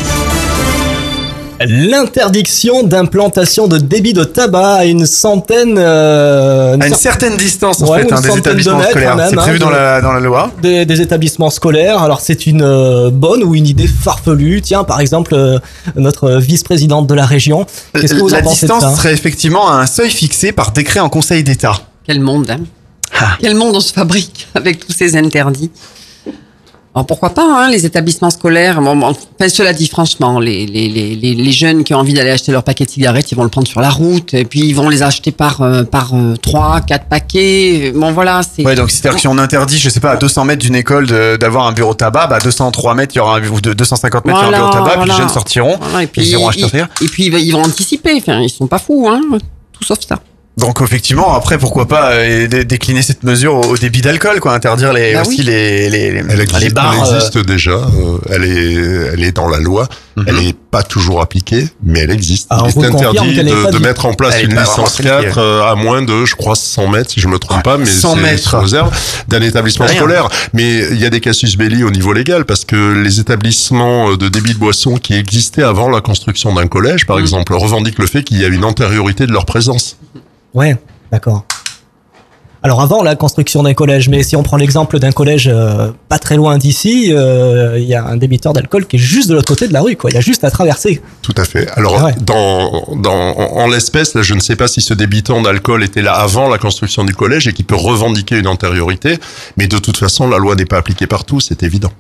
L'interdiction 1.69 2.83
d'implantation 2.83 3.69
de 3.69 3.79
débit 3.79 4.13
de 4.13 4.25
tabac 4.25 4.75
à 4.75 4.85
une 4.85 5.07
centaine... 5.07 5.77
euh, 5.79 6.77
À 6.81 6.87
une 6.87 6.93
cer- 6.95 6.97
certaine 6.97 7.37
distance, 7.37 7.83
en 7.83 7.87
Ouais, 7.89 8.03
fait, 8.03 8.13
hein, 8.13 8.21
des 8.21 8.29
de 8.31 8.39
établissements 8.39 8.79
mètres, 8.79 8.91
scolaires. 8.91 9.11
quand 9.13 9.17
même, 9.17 9.31
C'est 9.31 9.37
prévu 9.37 9.57
hein, 9.57 9.61
dans, 9.61 9.71
de- 9.71 9.73
la, 9.77 10.01
dans 10.01 10.13
la 10.13 10.21
loi. 10.21 10.51
des, 10.63 10.85
des 10.87 11.01
établissements 11.01 11.51
scolaires. 11.51 12.03
Alors 12.03 12.21
c'est 12.21 12.47
une 12.47 12.63
euh, 12.63 13.11
bonne 13.13 13.43
ou 13.43 13.55
une 13.55 13.67
idée 13.67 13.87
farfelue 13.87 14.61
Tiens, 14.63 14.85
par 14.85 15.01
exemple, 15.01 15.35
euh, 15.35 15.59
notre 15.97 16.33
vice-présidente 16.33 17.07
de 17.07 17.15
la 17.15 17.27
région. 17.27 17.67
Qu'est-ce 17.95 18.15
que 18.15 18.21
vous 18.21 18.29
La 18.29 18.39
en 18.39 18.43
pensez 18.43 18.67
de 18.67 18.73
distance 18.73 18.83
ça 18.83 18.97
serait 18.97 19.13
effectivement 19.13 19.71
à 19.71 19.77
un 19.77 19.87
seuil 19.87 20.11
fixé 20.11 20.53
par 20.53 20.73
décret 20.73 21.01
en 21.01 21.09
Conseil 21.09 21.43
d'État. 21.45 21.75
Quel 22.07 22.21
monde, 22.21 22.51
hein 22.51 22.61
Ah. 23.21 23.37
Quel 23.41 23.55
monde 23.55 23.77
on 23.77 23.81
se 23.81 23.93
fabrique 23.93 24.49
avec 24.55 24.85
tous 24.87 24.93
ces 24.93 25.17
interdits. 25.17 25.71
Alors 26.95 27.07
pourquoi 27.07 27.31
pas, 27.31 27.43
hein, 27.65 27.71
les 27.71 27.87
établissements 27.87 28.29
scolaires. 28.29 28.83
Bon, 28.83 28.95
bon, 28.95 29.07
enfin, 29.07 29.49
cela 29.49 29.73
dit, 29.73 29.89
franchement, 29.89 30.39
les, 30.41 30.67
les, 30.67 30.91
les, 30.91 31.17
les, 31.17 31.35
les 31.35 31.53
jeunes 31.53 31.85
qui 31.85 31.95
ont 31.95 31.99
envie 31.99 32.13
d'aller 32.13 32.29
acheter 32.29 32.53
leur 32.53 32.65
paquet 32.65 32.85
de 32.85 32.91
cigarettes, 32.91 33.33
ils 33.33 33.35
vont 33.35 33.45
le 33.45 33.49
prendre 33.49 33.67
sur 33.67 33.81
la 33.81 33.89
route, 33.89 34.35
et 34.35 34.45
puis 34.45 34.61
ils 34.61 34.75
vont 34.75 34.91
les 34.91 35.03
acheter 35.03 35.33
par 35.33 35.63
euh, 35.63 35.85
par 35.85 36.11
euh, 36.15 36.37
trois, 36.37 36.83
quatre 36.83 37.07
paquets. 37.07 37.93
Bon 37.97 38.13
voilà, 38.13 38.43
c'est. 38.43 38.63
Ouais, 38.67 38.75
donc 38.75 38.91
c'est-à-dire 38.91 39.15
que 39.15 39.21
si 39.23 39.27
on 39.29 39.39
interdit, 39.39 39.79
je 39.79 39.89
sais 39.89 40.01
pas, 40.01 40.11
à 40.11 40.17
200 40.17 40.45
mètres 40.45 40.61
d'une 40.61 40.77
école 40.77 41.07
de- 41.07 41.39
d'avoir 41.41 41.67
un 41.67 41.73
bureau 41.73 41.95
tabac, 41.95 42.27
bah 42.27 42.41
203 42.45 42.95
mètres, 42.95 43.15
il 43.15 43.19
y 43.19 43.21
aura 43.23 43.39
un, 43.39 43.49
ou 43.49 43.63
de 43.63 43.73
250 43.73 44.27
mètres, 44.27 44.39
il 44.43 44.45
y 44.45 44.49
aura 44.49 44.57
un 44.57 44.61
bureau 44.61 44.73
tabac, 44.73 44.91
puis 44.91 45.01
les 45.01 45.07
voilà. 45.07 45.17
jeunes 45.17 45.29
sortiront, 45.31 45.79
Voilà, 45.81 46.03
et 46.03 46.07
puis, 46.09 46.23
ils 46.23 46.29
iront 46.29 46.49
acheter 46.49 46.85
et 47.01 47.07
puis 47.07 47.25
ils 47.29 47.53
vont 47.53 47.63
anticiper. 47.63 48.13
Enfin, 48.19 48.39
ils 48.41 48.51
sont 48.51 48.67
pas 48.67 48.79
fous, 48.79 49.09
hein. 49.09 49.21
Tout 49.73 49.85
sauf 49.85 49.99
ça. 50.07 50.19
Donc 50.59 50.83
effectivement, 50.83 51.35
après, 51.35 51.57
pourquoi 51.57 51.89
pas 51.89 52.13
euh, 52.13 52.47
dé- 52.47 52.65
décliner 52.67 53.01
cette 53.01 53.23
mesure 53.23 53.55
au, 53.55 53.63
au 53.73 53.77
débit 53.79 54.03
d'alcool, 54.03 54.39
quoi, 54.39 54.53
interdire 54.53 54.93
les, 54.93 55.15
Bah 55.15 55.23
aussi 55.23 55.39
oui. 55.41 55.45
les, 55.47 55.89
les, 55.89 56.11
les, 56.13 56.23
Elle 56.29 56.41
existe, 56.43 56.61
les 56.63 56.69
bars. 56.71 56.93
elle 56.95 57.01
euh, 57.01 57.17
existe 57.17 57.39
déjà. 57.39 57.71
euh, 57.71 58.19
elle 58.31 58.45
est, 58.45 58.75
elle 59.15 59.25
est 59.25 59.33
dans 59.33 59.49
la 59.49 59.59
loi. 59.59 59.89
Elle 60.27 60.35
n'est 60.37 60.53
pas 60.71 60.83
toujours 60.83 61.23
appliquée, 61.23 61.69
mais 61.83 62.01
elle 62.01 62.11
existe. 62.11 62.49
Ah, 62.51 62.65
on 62.65 62.69
Il 62.69 62.85
est 62.85 62.87
interdit 62.87 63.35
de, 63.37 63.71
de 63.73 63.79
mettre 63.79 64.05
en 64.05 64.13
place 64.13 64.35
Elle 64.39 64.51
une 64.51 64.59
licence 64.61 65.01
appliquée. 65.01 65.09
4 65.25 65.39
euh, 65.39 65.63
à 65.65 65.75
moins 65.75 66.03
de, 66.03 66.27
je 66.27 66.35
crois, 66.35 66.55
100 66.55 66.87
mètres, 66.89 67.11
si 67.11 67.21
je 67.21 67.29
me 67.29 67.39
trompe 67.39 67.63
pas, 67.63 67.79
mais 67.79 67.87
100 67.87 68.17
c'est 68.17 68.21
mètres. 68.21 68.59
réserve 68.59 68.95
d'un 69.29 69.41
établissement 69.41 69.87
Rien. 69.87 69.97
scolaire. 69.97 70.29
Mais 70.53 70.81
il 70.91 71.01
y 71.01 71.07
a 71.07 71.11
des 71.11 71.21
casus 71.21 71.57
belli 71.57 71.83
au 71.83 71.91
niveau 71.91 72.13
légal 72.13 72.45
parce 72.45 72.67
que 72.67 72.93
les 72.93 73.21
établissements 73.21 74.17
de 74.17 74.29
débit 74.29 74.53
de 74.53 74.59
boissons 74.59 74.97
qui 74.97 75.15
existaient 75.15 75.63
avant 75.63 75.89
la 75.89 76.03
construction 76.03 76.53
d'un 76.55 76.67
collège, 76.67 77.05
Mm. 77.05 77.07
par 77.07 77.19
exemple, 77.19 77.55
revendiquent 77.55 77.99
le 77.99 78.07
fait 78.07 78.23
qu'il 78.23 78.39
y 78.39 78.45
a 78.45 78.49
une 78.49 78.65
antériorité 78.65 79.27
de 79.27 79.33
leur 79.33 79.47
présence. 79.47 79.97
Ouais, 80.55 80.77
d'accord. 81.11 81.45
Alors 82.65 82.81
avant 82.81 83.03
la 83.03 83.17
construction 83.17 83.65
d'un 83.65 83.75
collège, 83.75 84.09
mais 84.09 84.23
si 84.23 84.37
on 84.37 84.45
prend 84.45 84.57
l'exemple 84.57 85.01
d'un 85.01 85.11
collège 85.11 85.51
euh, 85.53 85.91
pas 86.09 86.21
très 86.21 86.37
loin 86.37 86.59
d'ici, 86.59 87.13
euh, 87.13 87.77
il 87.77 87.85
y 87.87 87.95
a 87.97 88.05
un 88.05 88.17
débiteur 88.17 88.53
d'alcool 88.53 88.87
qui 88.87 88.97
est 88.97 88.99
juste 89.01 89.29
de 89.29 89.35
l'autre 89.35 89.49
côté 89.49 89.67
de 89.67 89.73
la 89.73 89.81
rue, 89.81 89.97
quoi. 89.97 90.11
Il 90.11 90.15
y 90.15 90.17
a 90.17 90.21
juste 90.21 90.45
à 90.45 90.51
traverser. 90.53 91.03
Tout 91.23 91.35
à 91.37 91.45
fait. 91.45 91.67
Alors, 91.73 91.97
Ah 91.99 92.05
ouais. 92.05 92.15
dans, 92.21 92.85
dans, 92.95 93.37
en 93.37 93.63
en 93.63 93.67
l'espèce, 93.67 94.17
je 94.21 94.35
ne 94.35 94.39
sais 94.41 94.55
pas 94.55 94.69
si 94.69 94.81
ce 94.81 94.95
débitant 94.95 95.43
d'alcool 95.43 95.83
était 95.83 96.03
là 96.03 96.13
avant 96.13 96.49
la 96.49 96.59
construction 96.59 97.03
du 97.05 97.15
collège 97.17 97.49
et 97.49 97.53
qui 97.53 97.65
peut 97.65 97.75
revendiquer 97.75 98.39
une 98.39 98.47
antériorité, 98.47 99.19
mais 99.57 99.67
de 99.67 99.79
toute 99.79 99.97
façon, 99.97 100.29
la 100.29 100.39
loi 100.39 100.55
n'est 100.55 100.65
pas 100.65 100.77
appliquée 100.77 101.09
partout, 101.09 101.41
c'est 101.41 101.65
évident. 101.65 101.91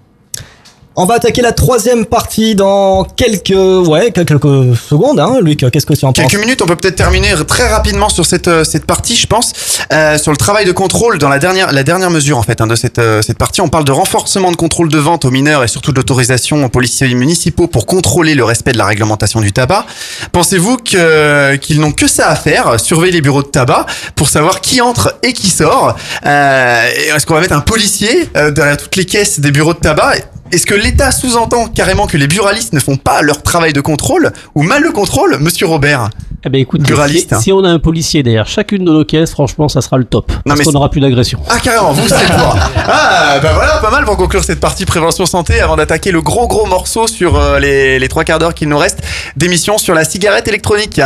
On 0.95 1.07
va 1.07 1.15
attaquer 1.15 1.41
la 1.41 1.53
troisième 1.53 2.05
partie 2.05 2.55
dans 2.55 3.05
quelques, 3.05 3.89
ouais, 3.89 4.13
quelques 4.13 4.77
secondes. 4.77 5.19
Hein. 5.21 5.39
Luc, 5.41 5.65
qu'est-ce 5.73 5.87
que 5.87 5.95
tu 5.95 6.05
en 6.05 6.13
penses 6.13 6.27
Quelques 6.27 6.41
minutes, 6.41 6.61
on 6.61 6.67
peut 6.67 6.77
peut-être 6.77 6.97
terminer 6.97 7.33
très 7.49 7.67
rapidement 7.69 8.11
sur 8.11 8.27
cette 8.27 8.49
euh, 8.49 8.63
cette 8.63 8.85
partie, 8.85 9.17
je 9.17 9.27
pense, 9.27 9.53
Euh, 9.93 10.17
sur 10.17 10.31
le 10.31 10.37
travail 10.37 10.65
de 10.65 10.73
contrôle 10.73 11.19
dans 11.19 11.29
la 11.29 11.39
dernière 11.39 11.73
la 11.73 11.83
dernière 11.83 12.11
mesure 12.11 12.39
en 12.39 12.43
fait 12.43 12.61
hein, 12.61 12.67
de 12.67 12.77
cette 12.77 12.99
euh, 12.99 13.21
cette 13.23 13.39
partie. 13.39 13.61
On 13.61 13.69
parle 13.69 13.85
de 13.85 13.93
renforcement 13.93 14.51
de 14.51 14.57
contrôle 14.57 14.89
de 14.89 14.99
vente 14.99 15.25
aux 15.25 15.31
mineurs 15.31 15.65
et 15.65 15.69
surtout 15.69 15.93
de 15.93 15.97
l'autorisation 15.97 16.65
aux 16.65 16.69
policiers 16.69 17.13
municipaux 17.15 17.67
pour 17.67 17.85
contrôler 17.87 18.35
le 18.35 18.45
respect 18.45 18.73
de 18.73 18.79
la 18.79 18.87
réglementation 18.87 19.41
du 19.41 19.53
tabac. 19.53 19.87
Pensez-vous 20.33 20.77
que 20.79 21.57
qu'ils 21.57 21.81
n'ont 21.81 21.93
que 21.93 22.07
ça 22.07 22.29
à 22.29 22.37
faire, 22.37 22.79
surveiller 22.81 23.13
les 23.13 23.21
bureaux 23.21 23.43
de 23.43 23.49
tabac 23.49 23.87
pour 24.15 24.29
savoir 24.29 24.61
qui 24.61 24.81
entre 24.81 25.15
et 25.23 25.33
qui 25.33 25.49
sort? 25.49 25.97
Euh, 26.27 26.83
Est-ce 27.15 27.27
qu'on 27.27 27.35
va 27.35 27.41
mettre 27.41 27.57
un 27.57 27.61
policier 27.61 28.29
euh, 28.37 28.51
derrière 28.51 28.77
toutes 28.77 28.97
les 28.97 29.05
caisses 29.05 29.41
des 29.41 29.51
bureaux 29.51 29.75
de 29.75 29.81
tabac? 29.81 30.15
Est-ce 30.53 30.67
que 30.67 30.75
l'État 30.75 31.11
sous-entend 31.11 31.67
carrément 31.69 32.07
que 32.07 32.17
les 32.17 32.27
buralistes 32.29 32.73
ne 32.73 32.81
font 32.81 32.97
pas 32.97 33.23
leur 33.23 33.43
travail 33.43 33.73
de 33.73 33.81
contrôle 33.81 34.33
ou 34.55 34.63
mal 34.63 34.83
le 34.83 34.93
contrôle, 34.93 35.39
Monsieur 35.41 35.67
Robert 35.67 36.11
Eh 36.45 36.49
ben 36.51 36.61
écoute, 36.61 36.83
Buraliste. 36.83 37.35
si, 37.37 37.43
si 37.45 37.53
on 37.53 37.65
a 37.65 37.69
un 37.69 37.79
policier 37.79 38.23
derrière 38.23 38.47
chacune 38.47 38.85
de 38.85 38.91
nos 38.93 39.05
caisses, 39.05 39.31
franchement, 39.31 39.69
ça 39.69 39.81
sera 39.81 39.97
le 39.99 40.05
top. 40.05 40.31
parce 40.45 40.59
mais 40.59 40.65
qu'on 40.65 40.73
n'aura 40.73 40.91
plus 40.91 41.01
d'agression. 41.01 41.41
Ah 41.49 41.59
carrément, 41.59 41.93
vous 41.93 42.07
c'est 42.09 42.15
fort. 42.33 42.57
Ah 42.77 43.39
bah 43.43 43.53
voilà, 43.55 43.79
pas 43.79 43.91
mal 43.91 44.05
pour 44.05 44.17
conclure 44.17 44.45
cette 44.45 44.61
partie 44.61 44.85
prévention 44.85 45.25
santé 45.25 45.61
avant 45.61 45.77
d'attaquer 45.77 46.11
le 46.13 46.21
gros 46.21 46.47
gros 46.47 46.67
morceau 46.67 47.07
sur 47.07 47.37
euh, 47.37 47.59
les, 47.59 47.99
les 47.99 48.09
trois 48.09 48.25
quarts 48.25 48.39
d'heure 48.39 48.55
qu'il 48.55 48.69
nous 48.69 48.77
reste 48.79 48.99
d'émission 49.37 49.79
sur 49.79 49.95
la 49.95 50.05
cigarette 50.05 50.47
électronique. 50.49 51.01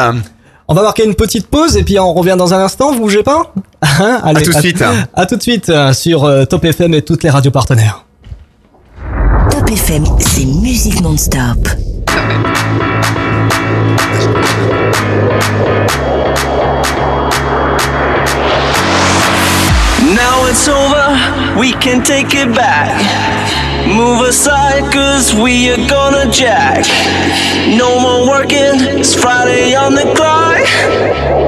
On 0.69 0.75
va 0.75 0.83
marquer 0.83 1.05
une 1.05 1.15
petite 1.15 1.47
pause 1.47 1.77
et 1.77 1.85
puis 1.85 1.99
on 2.01 2.13
revient 2.13 2.35
dans 2.37 2.53
un 2.53 2.59
instant. 2.65 2.93
Vous 2.93 3.01
bougez 3.01 3.23
pas? 3.23 3.53
Hein? 4.01 4.21
Allez, 4.25 4.43
tout 4.43 4.53
de 4.53 4.59
suite. 4.59 4.83
À 5.15 5.27
tout 5.27 5.37
de 5.37 5.43
suite 5.43 5.69
euh, 5.69 5.93
sur 5.93 6.25
euh, 6.25 6.45
Top 6.45 6.65
FM 6.65 6.93
et 6.95 7.03
toutes 7.03 7.23
les 7.23 7.31
radios 7.31 7.53
partenaires. 7.53 8.06
Top 9.67 9.75
FM, 9.75 10.05
c'est 10.21 10.45
musique 10.45 11.01
non-stop. 11.01 11.57
Now 20.15 20.47
it's 20.47 20.69
over, 20.69 21.59
we 21.59 21.73
can 21.81 22.05
take 22.05 22.35
it 22.35 22.55
back. 22.55 22.95
Move 23.89 24.29
aside, 24.29 24.93
cause 24.93 25.35
we 25.35 25.71
are 25.71 25.89
gonna 25.89 26.31
jack. 26.31 26.87
No 27.77 27.99
more 27.99 28.29
working, 28.29 28.99
it's 28.99 29.15
Friday 29.15 29.75
on 29.75 29.95
the 29.95 30.13
clock. 30.15 30.63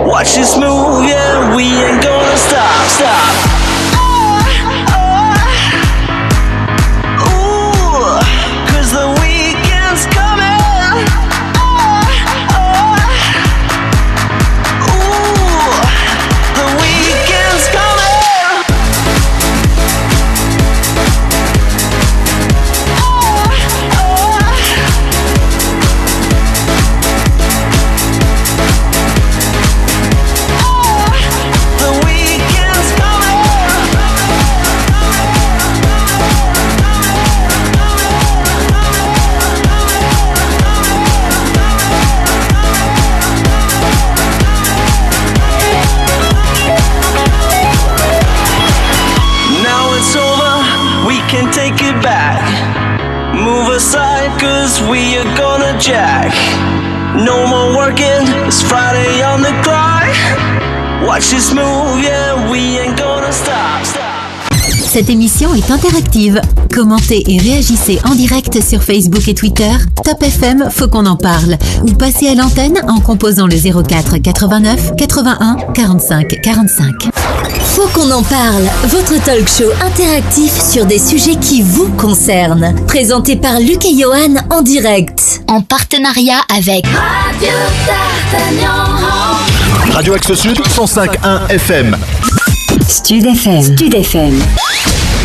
Watch 0.06 0.34
this 0.34 0.56
move, 0.56 1.04
yeah, 1.04 1.54
we 1.54 1.64
ain't 1.64 2.02
gonna 2.02 2.36
stop, 2.36 2.88
stop. 2.88 3.57
No 57.24 57.46
more 57.46 57.74
working, 57.74 58.28
it's 58.46 58.60
Friday 58.60 59.22
on 59.22 59.40
the 59.40 59.54
clock. 59.64 60.12
Watch 61.02 61.30
this 61.30 61.54
move, 61.54 62.02
yeah, 62.04 62.50
we 62.50 62.78
ain't 62.78 62.98
gonna 62.98 63.32
stop. 63.32 63.97
Cette 64.88 65.10
émission 65.10 65.54
est 65.54 65.70
interactive. 65.70 66.40
Commentez 66.74 67.22
et 67.26 67.38
réagissez 67.38 67.98
en 68.06 68.14
direct 68.14 68.62
sur 68.62 68.82
Facebook 68.82 69.28
et 69.28 69.34
Twitter. 69.34 69.70
Top 70.02 70.22
FM, 70.22 70.70
faut 70.70 70.88
qu'on 70.88 71.04
en 71.04 71.16
parle. 71.16 71.58
Ou 71.82 71.92
passez 71.92 72.26
à 72.28 72.34
l'antenne 72.34 72.78
en 72.88 72.98
composant 72.98 73.46
le 73.46 73.56
04 73.56 74.16
89 74.16 74.96
81 74.96 75.56
45 75.74 76.40
45. 76.42 76.94
Faut 77.60 77.86
qu'on 77.88 78.10
en 78.10 78.22
parle, 78.22 78.64
votre 78.86 79.22
talk 79.22 79.46
show 79.46 79.70
interactif 79.84 80.52
sur 80.58 80.86
des 80.86 80.98
sujets 80.98 81.36
qui 81.36 81.60
vous 81.60 81.90
concernent. 81.90 82.74
Présenté 82.86 83.36
par 83.36 83.60
Luc 83.60 83.84
et 83.84 83.94
Johan 83.94 84.36
en 84.48 84.62
direct. 84.62 85.42
En 85.48 85.60
partenariat 85.60 86.40
avec 86.56 86.86
Radio 86.86 87.50
Radio 89.92 90.14
Axe 90.14 90.32
Sud 90.32 90.58
105.1 90.58 91.50
FM. 91.50 91.94
Stud 92.88 93.26
FM. 93.26 93.62
Stud 93.62 93.94
FM. 93.94 94.42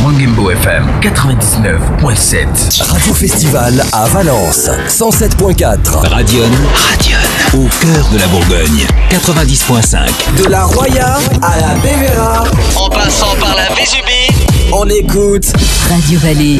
Wangembo 0.03 0.51
FM 0.51 0.83
99.7. 1.01 2.81
Radio 2.81 3.13
Festival 3.13 3.81
à 3.93 4.05
Valence 4.07 4.69
107.4. 4.89 6.09
Radion. 6.09 6.43
Radion. 6.73 7.17
Au 7.53 7.67
cœur 7.81 8.09
de 8.11 8.17
la 8.19 8.27
Bourgogne 8.27 8.85
90.5. 9.09 10.43
De 10.43 10.49
la 10.49 10.65
Roya 10.65 11.17
à 11.41 11.59
la 11.59 11.75
Bévéra. 11.81 12.43
En 12.75 12.89
passant 12.89 13.33
par 13.39 13.55
la 13.55 13.73
Vésubie. 13.75 14.45
On 14.73 14.87
écoute 14.89 15.53
Radio 15.89 16.19
Vallée. 16.19 16.59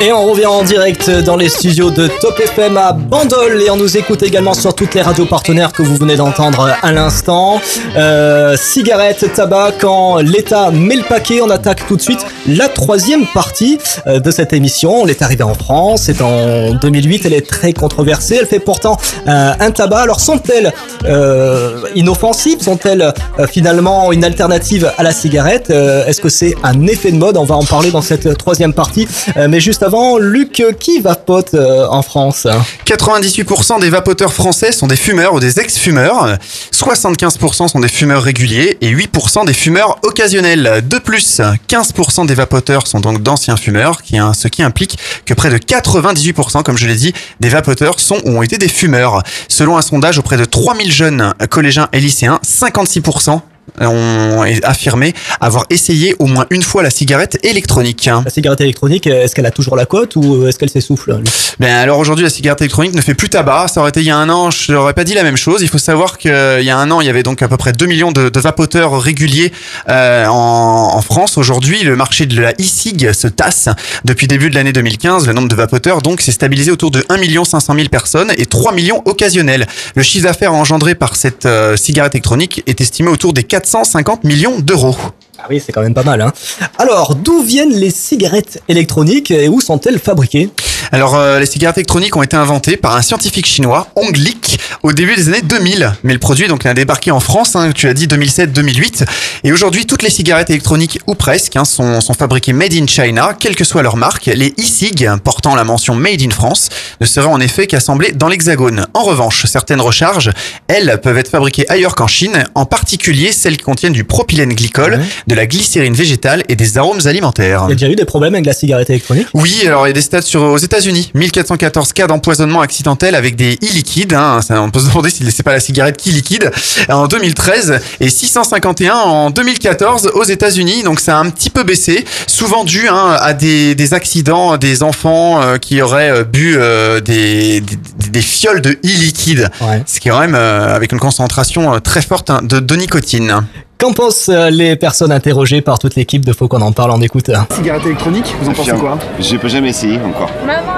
Et 0.00 0.12
on 0.12 0.30
revient 0.30 0.46
en 0.46 0.62
direct 0.62 1.10
dans 1.10 1.34
les 1.34 1.48
studios 1.48 1.90
de 1.90 2.08
Top 2.20 2.38
FM 2.38 2.76
à 2.76 2.92
Bandol 2.92 3.60
et 3.60 3.68
on 3.68 3.76
nous 3.76 3.96
écoute 3.96 4.22
également 4.22 4.54
sur 4.54 4.72
toutes 4.72 4.94
les 4.94 5.02
radios 5.02 5.26
partenaires 5.26 5.72
que 5.72 5.82
vous 5.82 5.96
venez 5.96 6.14
d'entendre 6.14 6.72
à 6.80 6.92
l'instant. 6.92 7.60
Euh, 7.96 8.56
cigarettes, 8.56 9.32
tabac, 9.34 9.72
quand 9.80 10.18
l'État 10.18 10.70
met 10.70 10.94
le 10.94 11.02
paquet, 11.02 11.40
on 11.42 11.50
attaque 11.50 11.84
tout 11.88 11.96
de 11.96 12.00
suite 12.00 12.24
la 12.46 12.68
troisième 12.68 13.26
partie 13.26 13.78
euh, 14.06 14.20
de 14.20 14.30
cette 14.30 14.52
émission. 14.52 15.04
Elle 15.04 15.10
est 15.10 15.22
arrivée 15.22 15.42
en 15.42 15.54
France, 15.54 16.02
c'est 16.04 16.22
en 16.22 16.74
2008, 16.74 17.26
elle 17.26 17.34
est 17.34 17.48
très 17.48 17.72
controversée, 17.72 18.36
elle 18.40 18.46
fait 18.46 18.60
pourtant 18.60 18.98
euh, 19.26 19.52
un 19.58 19.70
tabac. 19.72 20.02
Alors 20.02 20.20
sont-elles 20.20 20.72
euh, 21.06 21.80
inoffensives 21.96 22.60
Sont-elles 22.60 23.02
euh, 23.02 23.46
finalement 23.48 24.12
une 24.12 24.22
alternative 24.24 24.92
à 24.96 25.02
la 25.02 25.10
cigarette? 25.10 25.70
Est-ce 25.70 26.20
que 26.20 26.28
c'est 26.28 26.54
un 26.62 26.86
effet 26.86 27.10
de 27.10 27.16
mode? 27.16 27.36
On 27.36 27.44
va 27.44 27.56
en 27.56 27.64
parler 27.64 27.90
dans 27.90 28.02
cette 28.02 28.38
troisième 28.38 28.72
partie. 28.72 29.08
Mais 29.48 29.60
juste 29.60 29.82
avant, 29.88 30.18
Luc, 30.18 30.62
qui 30.78 31.00
vapote 31.00 31.54
euh, 31.54 31.86
en 31.88 32.02
France? 32.02 32.46
98% 32.84 33.80
des 33.80 33.88
vapoteurs 33.88 34.34
français 34.34 34.70
sont 34.70 34.86
des 34.86 34.96
fumeurs 34.96 35.32
ou 35.32 35.40
des 35.40 35.60
ex-fumeurs, 35.60 36.36
75% 36.74 37.68
sont 37.68 37.80
des 37.80 37.88
fumeurs 37.88 38.22
réguliers 38.22 38.76
et 38.82 38.94
8% 38.94 39.46
des 39.46 39.54
fumeurs 39.54 39.98
occasionnels. 40.02 40.86
De 40.86 40.98
plus, 40.98 41.40
15% 41.70 42.26
des 42.26 42.34
vapoteurs 42.34 42.86
sont 42.86 43.00
donc 43.00 43.22
d'anciens 43.22 43.56
fumeurs, 43.56 44.02
ce 44.34 44.48
qui 44.48 44.62
implique 44.62 44.98
que 45.24 45.32
près 45.32 45.48
de 45.48 45.56
98%, 45.56 46.62
comme 46.62 46.76
je 46.76 46.86
l'ai 46.86 46.94
dit, 46.94 47.14
des 47.40 47.48
vapoteurs 47.48 47.98
sont 47.98 48.20
ou 48.26 48.36
ont 48.36 48.42
été 48.42 48.58
des 48.58 48.68
fumeurs. 48.68 49.22
Selon 49.48 49.78
un 49.78 49.82
sondage 49.82 50.18
auprès 50.18 50.36
de 50.36 50.44
3000 50.44 50.92
jeunes 50.92 51.32
collégiens 51.48 51.88
et 51.94 52.00
lycéens, 52.00 52.40
56% 52.46 53.40
ont 53.80 54.42
affirmé 54.62 55.14
avoir 55.40 55.64
essayé 55.70 56.14
au 56.18 56.26
moins 56.26 56.46
une 56.50 56.62
fois 56.62 56.82
la 56.82 56.90
cigarette 56.90 57.38
électronique. 57.42 58.08
La 58.24 58.30
cigarette 58.30 58.60
électronique, 58.60 59.06
est-ce 59.06 59.34
qu'elle 59.34 59.46
a 59.46 59.50
toujours 59.50 59.76
la 59.76 59.86
cote 59.86 60.16
ou 60.16 60.46
est-ce 60.46 60.58
qu'elle 60.58 60.70
s'essouffle 60.70 61.20
Ben 61.58 61.74
alors 61.74 61.98
aujourd'hui 61.98 62.24
la 62.24 62.30
cigarette 62.30 62.60
électronique 62.60 62.94
ne 62.94 63.00
fait 63.00 63.14
plus 63.14 63.28
tabac. 63.28 63.68
Ça 63.68 63.80
aurait 63.80 63.90
été 63.90 64.00
il 64.00 64.06
y 64.06 64.10
a 64.10 64.16
un 64.16 64.28
an, 64.28 64.50
je 64.50 64.72
n'aurais 64.72 64.94
pas 64.94 65.04
dit 65.04 65.14
la 65.14 65.22
même 65.22 65.36
chose. 65.36 65.62
Il 65.62 65.68
faut 65.68 65.78
savoir 65.78 66.18
qu'il 66.18 66.30
y 66.30 66.70
a 66.70 66.76
un 66.76 66.90
an, 66.90 67.00
il 67.00 67.06
y 67.06 67.10
avait 67.10 67.22
donc 67.22 67.42
à 67.42 67.48
peu 67.48 67.56
près 67.56 67.72
2 67.72 67.86
millions 67.86 68.12
de, 68.12 68.28
de 68.28 68.40
vapoteurs 68.40 69.00
réguliers 69.00 69.52
euh, 69.88 70.26
en, 70.26 70.94
en 70.94 71.02
France. 71.02 71.38
Aujourd'hui, 71.38 71.82
le 71.82 71.96
marché 71.96 72.26
de 72.26 72.40
la 72.40 72.52
e-cig 72.52 73.12
se 73.12 73.28
tasse. 73.28 73.68
Depuis 74.04 74.26
début 74.26 74.50
de 74.50 74.54
l'année 74.54 74.72
2015, 74.72 75.26
le 75.26 75.32
nombre 75.32 75.48
de 75.48 75.54
vapoteurs 75.54 76.02
donc 76.02 76.20
s'est 76.20 76.32
stabilisé 76.32 76.70
autour 76.70 76.90
de 76.90 77.04
1 77.08 77.44
500 77.44 77.74
000 77.74 77.88
personnes 77.88 78.32
et 78.36 78.46
3 78.46 78.72
millions 78.72 79.02
occasionnels. 79.04 79.66
Le 79.94 80.02
chiffre 80.02 80.24
d'affaires 80.24 80.52
engendré 80.52 80.94
par 80.94 81.16
cette 81.16 81.46
euh, 81.46 81.76
cigarette 81.76 82.14
électronique 82.14 82.62
est 82.66 82.80
estimé 82.80 83.08
autour 83.10 83.32
des 83.32 83.44
450 83.60 84.22
millions 84.22 84.58
d'euros. 84.60 84.94
Ah 85.38 85.46
oui, 85.50 85.60
c'est 85.64 85.72
quand 85.72 85.82
même 85.82 85.94
pas 85.94 86.04
mal. 86.04 86.20
Hein. 86.20 86.32
Alors, 86.78 87.16
d'où 87.16 87.42
viennent 87.42 87.74
les 87.74 87.90
cigarettes 87.90 88.62
électroniques 88.68 89.30
et 89.32 89.48
où 89.48 89.60
sont-elles 89.60 89.98
fabriquées? 89.98 90.50
Alors, 90.92 91.16
euh, 91.16 91.38
les 91.38 91.46
cigarettes 91.46 91.78
électroniques 91.78 92.16
ont 92.16 92.22
été 92.22 92.36
inventées 92.36 92.76
par 92.76 92.96
un 92.96 93.02
scientifique 93.02 93.46
chinois, 93.46 93.88
Hong 93.96 94.16
Lik, 94.16 94.58
au 94.82 94.92
début 94.92 95.14
des 95.16 95.28
années 95.28 95.42
2000. 95.42 95.92
Mais 96.02 96.12
le 96.12 96.18
produit 96.18 96.48
donc 96.48 96.64
a 96.66 96.74
débarqué 96.74 97.10
en 97.10 97.20
France, 97.20 97.56
hein, 97.56 97.72
tu 97.74 97.88
as 97.88 97.94
dit 97.94 98.06
2007-2008. 98.06 99.04
Et 99.44 99.52
aujourd'hui, 99.52 99.86
toutes 99.86 100.02
les 100.02 100.10
cigarettes 100.10 100.50
électroniques, 100.50 101.00
ou 101.06 101.14
presque, 101.14 101.56
hein, 101.56 101.64
sont, 101.64 102.00
sont 102.00 102.14
fabriquées 102.14 102.52
made 102.52 102.72
in 102.72 102.86
China, 102.86 103.36
quelle 103.38 103.54
que 103.54 103.64
soit 103.64 103.82
leur 103.82 103.96
marque. 103.96 104.26
Les 104.26 104.54
e-cig, 104.58 105.08
portant 105.22 105.54
la 105.54 105.64
mention 105.64 105.94
made 105.94 106.22
in 106.22 106.30
France, 106.30 106.68
ne 107.00 107.06
seraient 107.06 107.26
en 107.26 107.40
effet 107.40 107.66
qu'assemblées 107.66 108.12
dans 108.12 108.28
l'hexagone. 108.28 108.86
En 108.94 109.02
revanche, 109.02 109.46
certaines 109.46 109.80
recharges, 109.80 110.30
elles, 110.68 111.00
peuvent 111.02 111.18
être 111.18 111.30
fabriquées 111.30 111.68
ailleurs 111.68 111.94
qu'en 111.94 112.06
Chine, 112.06 112.44
en 112.54 112.64
particulier 112.64 113.32
celles 113.32 113.56
qui 113.56 113.64
contiennent 113.64 113.92
du 113.92 114.04
propylène 114.04 114.54
glycol, 114.54 115.00
de 115.26 115.34
la 115.34 115.46
glycérine 115.46 115.94
végétale 115.94 116.42
et 116.48 116.56
des 116.56 116.78
arômes 116.78 117.00
alimentaires. 117.04 117.64
Il 117.66 117.70
y 117.70 117.72
a 117.72 117.76
déjà 117.76 117.92
eu 117.92 117.96
des 117.96 118.04
problèmes 118.04 118.34
avec 118.34 118.46
la 118.46 118.52
cigarette 118.52 118.90
électronique? 118.90 119.26
Oui, 119.34 119.62
alors 119.66 119.86
il 119.86 119.90
y 119.90 119.92
a 119.92 119.94
des 119.94 120.02
stats 120.02 120.22
sur, 120.22 120.42
aux 120.42 120.58
États-Unis. 120.78 121.10
1414 121.14 121.92
cas 121.92 122.06
d'empoisonnement 122.06 122.60
accidentel 122.60 123.16
avec 123.16 123.34
des 123.34 123.54
e-liquides. 123.54 124.14
Hein, 124.14 124.38
on 124.50 124.70
peut 124.70 124.78
se 124.78 124.86
demander 124.86 125.10
si 125.10 125.28
c'est 125.32 125.42
pas 125.42 125.52
la 125.52 125.58
cigarette 125.58 125.96
qui 125.96 126.12
liquide. 126.12 126.52
En 126.88 127.08
2013 127.08 127.80
et 127.98 128.08
651 128.08 128.94
en 128.94 129.30
2014 129.30 130.12
aux 130.14 130.22
États-Unis. 130.22 130.84
Donc 130.84 131.00
ça 131.00 131.18
a 131.18 131.20
un 131.20 131.30
petit 131.30 131.50
peu 131.50 131.64
baissé, 131.64 132.04
souvent 132.28 132.62
dû 132.62 132.86
hein, 132.86 133.16
à 133.20 133.34
des, 133.34 133.74
des 133.74 133.92
accidents, 133.92 134.56
des 134.56 134.84
enfants 134.84 135.42
euh, 135.42 135.56
qui 135.56 135.82
auraient 135.82 136.10
euh, 136.10 136.24
bu 136.24 136.54
euh, 136.56 137.00
des, 137.00 137.60
des, 137.60 137.76
des 138.10 138.22
fioles 138.22 138.60
de 138.60 138.70
e-liquide, 138.84 139.50
ce 139.84 139.98
qui 139.98 140.08
est 140.08 140.12
quand 140.12 140.20
même 140.20 140.36
avec 140.36 140.92
une 140.92 141.00
concentration 141.00 141.80
très 141.80 142.02
forte 142.02 142.30
hein, 142.30 142.40
de, 142.42 142.60
de 142.60 142.76
nicotine. 142.76 143.42
Qu'en 143.78 143.92
pensent 143.92 144.28
euh, 144.28 144.50
les 144.50 144.74
personnes 144.74 145.12
interrogées 145.12 145.60
par 145.60 145.78
toute 145.78 145.94
l'équipe 145.94 146.24
de 146.24 146.32
Faut 146.32 146.48
qu'on 146.48 146.62
en 146.62 146.72
parle 146.72 146.90
en 146.90 147.00
écoute 147.00 147.30
Cigarette 147.52 147.86
électronique, 147.86 148.34
vous 148.40 148.48
en 148.48 148.52
pensez 148.52 148.72
quoi? 148.72 148.98
J'ai 149.20 149.38
pas 149.38 149.46
jamais 149.46 149.68
essayé 149.68 150.00
encore. 150.04 150.30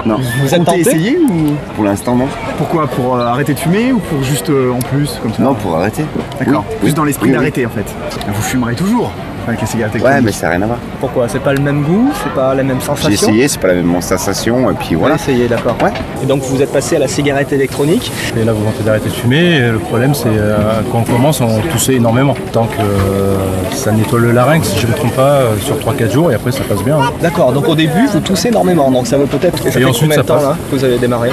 Non. 0.04 0.18
Vous 0.42 0.54
êtes 0.54 0.64
tenté? 0.64 0.80
essayé 0.80 1.16
ou? 1.18 1.54
Pour 1.76 1.84
l'instant, 1.84 2.14
non. 2.14 2.28
Pourquoi? 2.58 2.86
Pour 2.88 3.16
euh, 3.16 3.24
arrêter 3.24 3.54
de 3.54 3.58
fumer 3.58 3.90
ou 3.92 4.00
pour 4.00 4.22
juste 4.22 4.50
euh, 4.50 4.72
en 4.72 4.80
plus 4.80 5.18
comme 5.22 5.32
ça? 5.32 5.42
Non, 5.42 5.54
pour 5.54 5.76
arrêter. 5.76 6.04
D'accord. 6.38 6.62
Oui. 6.68 6.76
Juste 6.84 6.96
dans 6.98 7.04
l'esprit 7.04 7.24
Oui, 7.28 7.30
oui. 7.30 7.36
d'arrêter 7.38 7.64
en 7.64 7.70
fait. 7.70 7.86
Vous 8.28 8.42
fumerez 8.42 8.74
toujours 8.74 9.10
avec 9.48 9.60
la 9.60 9.66
cigarette 9.66 9.94
Ouais, 9.94 10.00
électronique. 10.00 10.24
mais 10.26 10.32
ça 10.32 10.46
n'a 10.46 10.52
rien 10.54 10.62
à 10.62 10.66
voir. 10.66 10.78
Pourquoi? 11.00 11.28
C'est 11.28 11.40
pas 11.40 11.52
le 11.52 11.60
même 11.60 11.82
goût? 11.82 12.10
C'est 12.22 12.32
pas 12.34 12.54
la 12.54 12.62
même 12.62 12.80
sensation? 12.80 13.08
J'ai 13.10 13.14
essayé, 13.14 13.48
c'est 13.48 13.60
pas 13.60 13.68
la 13.68 13.74
même 13.74 14.00
sensation, 14.00 14.70
et 14.70 14.74
puis 14.74 14.94
voilà. 14.94 15.16
Vous 15.16 15.22
avez 15.22 15.32
essayé, 15.32 15.48
d'accord. 15.48 15.76
Ouais. 15.82 15.92
Et 16.22 16.26
donc 16.26 16.42
vous 16.42 16.60
êtes 16.62 16.72
passé 16.72 16.96
à 16.96 16.98
la 16.98 17.08
cigarette 17.08 17.52
électronique? 17.52 18.10
Et 18.36 18.44
la 18.44 18.52
volonté 18.52 18.82
d'arrêter 18.84 19.08
de 19.08 19.14
fumer, 19.14 19.56
et 19.56 19.70
le 19.70 19.78
problème 19.78 20.14
c'est 20.14 20.28
euh, 20.28 20.56
quand 20.92 20.98
on 21.08 21.12
commence, 21.12 21.40
on 21.40 21.60
toussait 21.72 21.94
énormément. 21.94 22.34
Tant 22.52 22.66
que 22.66 22.80
euh, 22.80 23.36
ça 23.72 23.92
nettoie 23.92 24.18
le 24.20 24.32
larynx, 24.32 24.68
si 24.68 24.78
je 24.80 24.86
ne 24.86 24.92
me 24.92 24.96
trompe 24.96 25.14
pas, 25.14 25.40
euh, 25.40 25.56
sur 25.58 25.76
3-4 25.78 26.12
jours 26.12 26.30
et 26.30 26.34
après 26.34 26.52
ça 26.52 26.62
passe 26.68 26.82
bien. 26.82 26.98
hein. 26.98 27.10
D'accord, 27.20 27.52
donc 27.52 27.68
au 27.68 27.74
début 27.74 28.06
vous 28.12 28.20
toussez 28.20 28.48
énormément, 28.48 28.90
donc 28.90 29.06
ça 29.06 29.16
veut 29.18 29.26
peut-être. 29.26 29.66
Et 29.66 29.70
ça 29.70 29.78
Et 29.78 29.82
fait 29.82 29.88
ensuite, 29.88 30.08
combien 30.08 30.22
de 30.22 30.26
temps 30.26 30.34
passe. 30.34 30.44
là 30.44 30.56
que 30.70 30.76
vous 30.76 30.84
avez 30.84 30.98
démarré? 30.98 31.30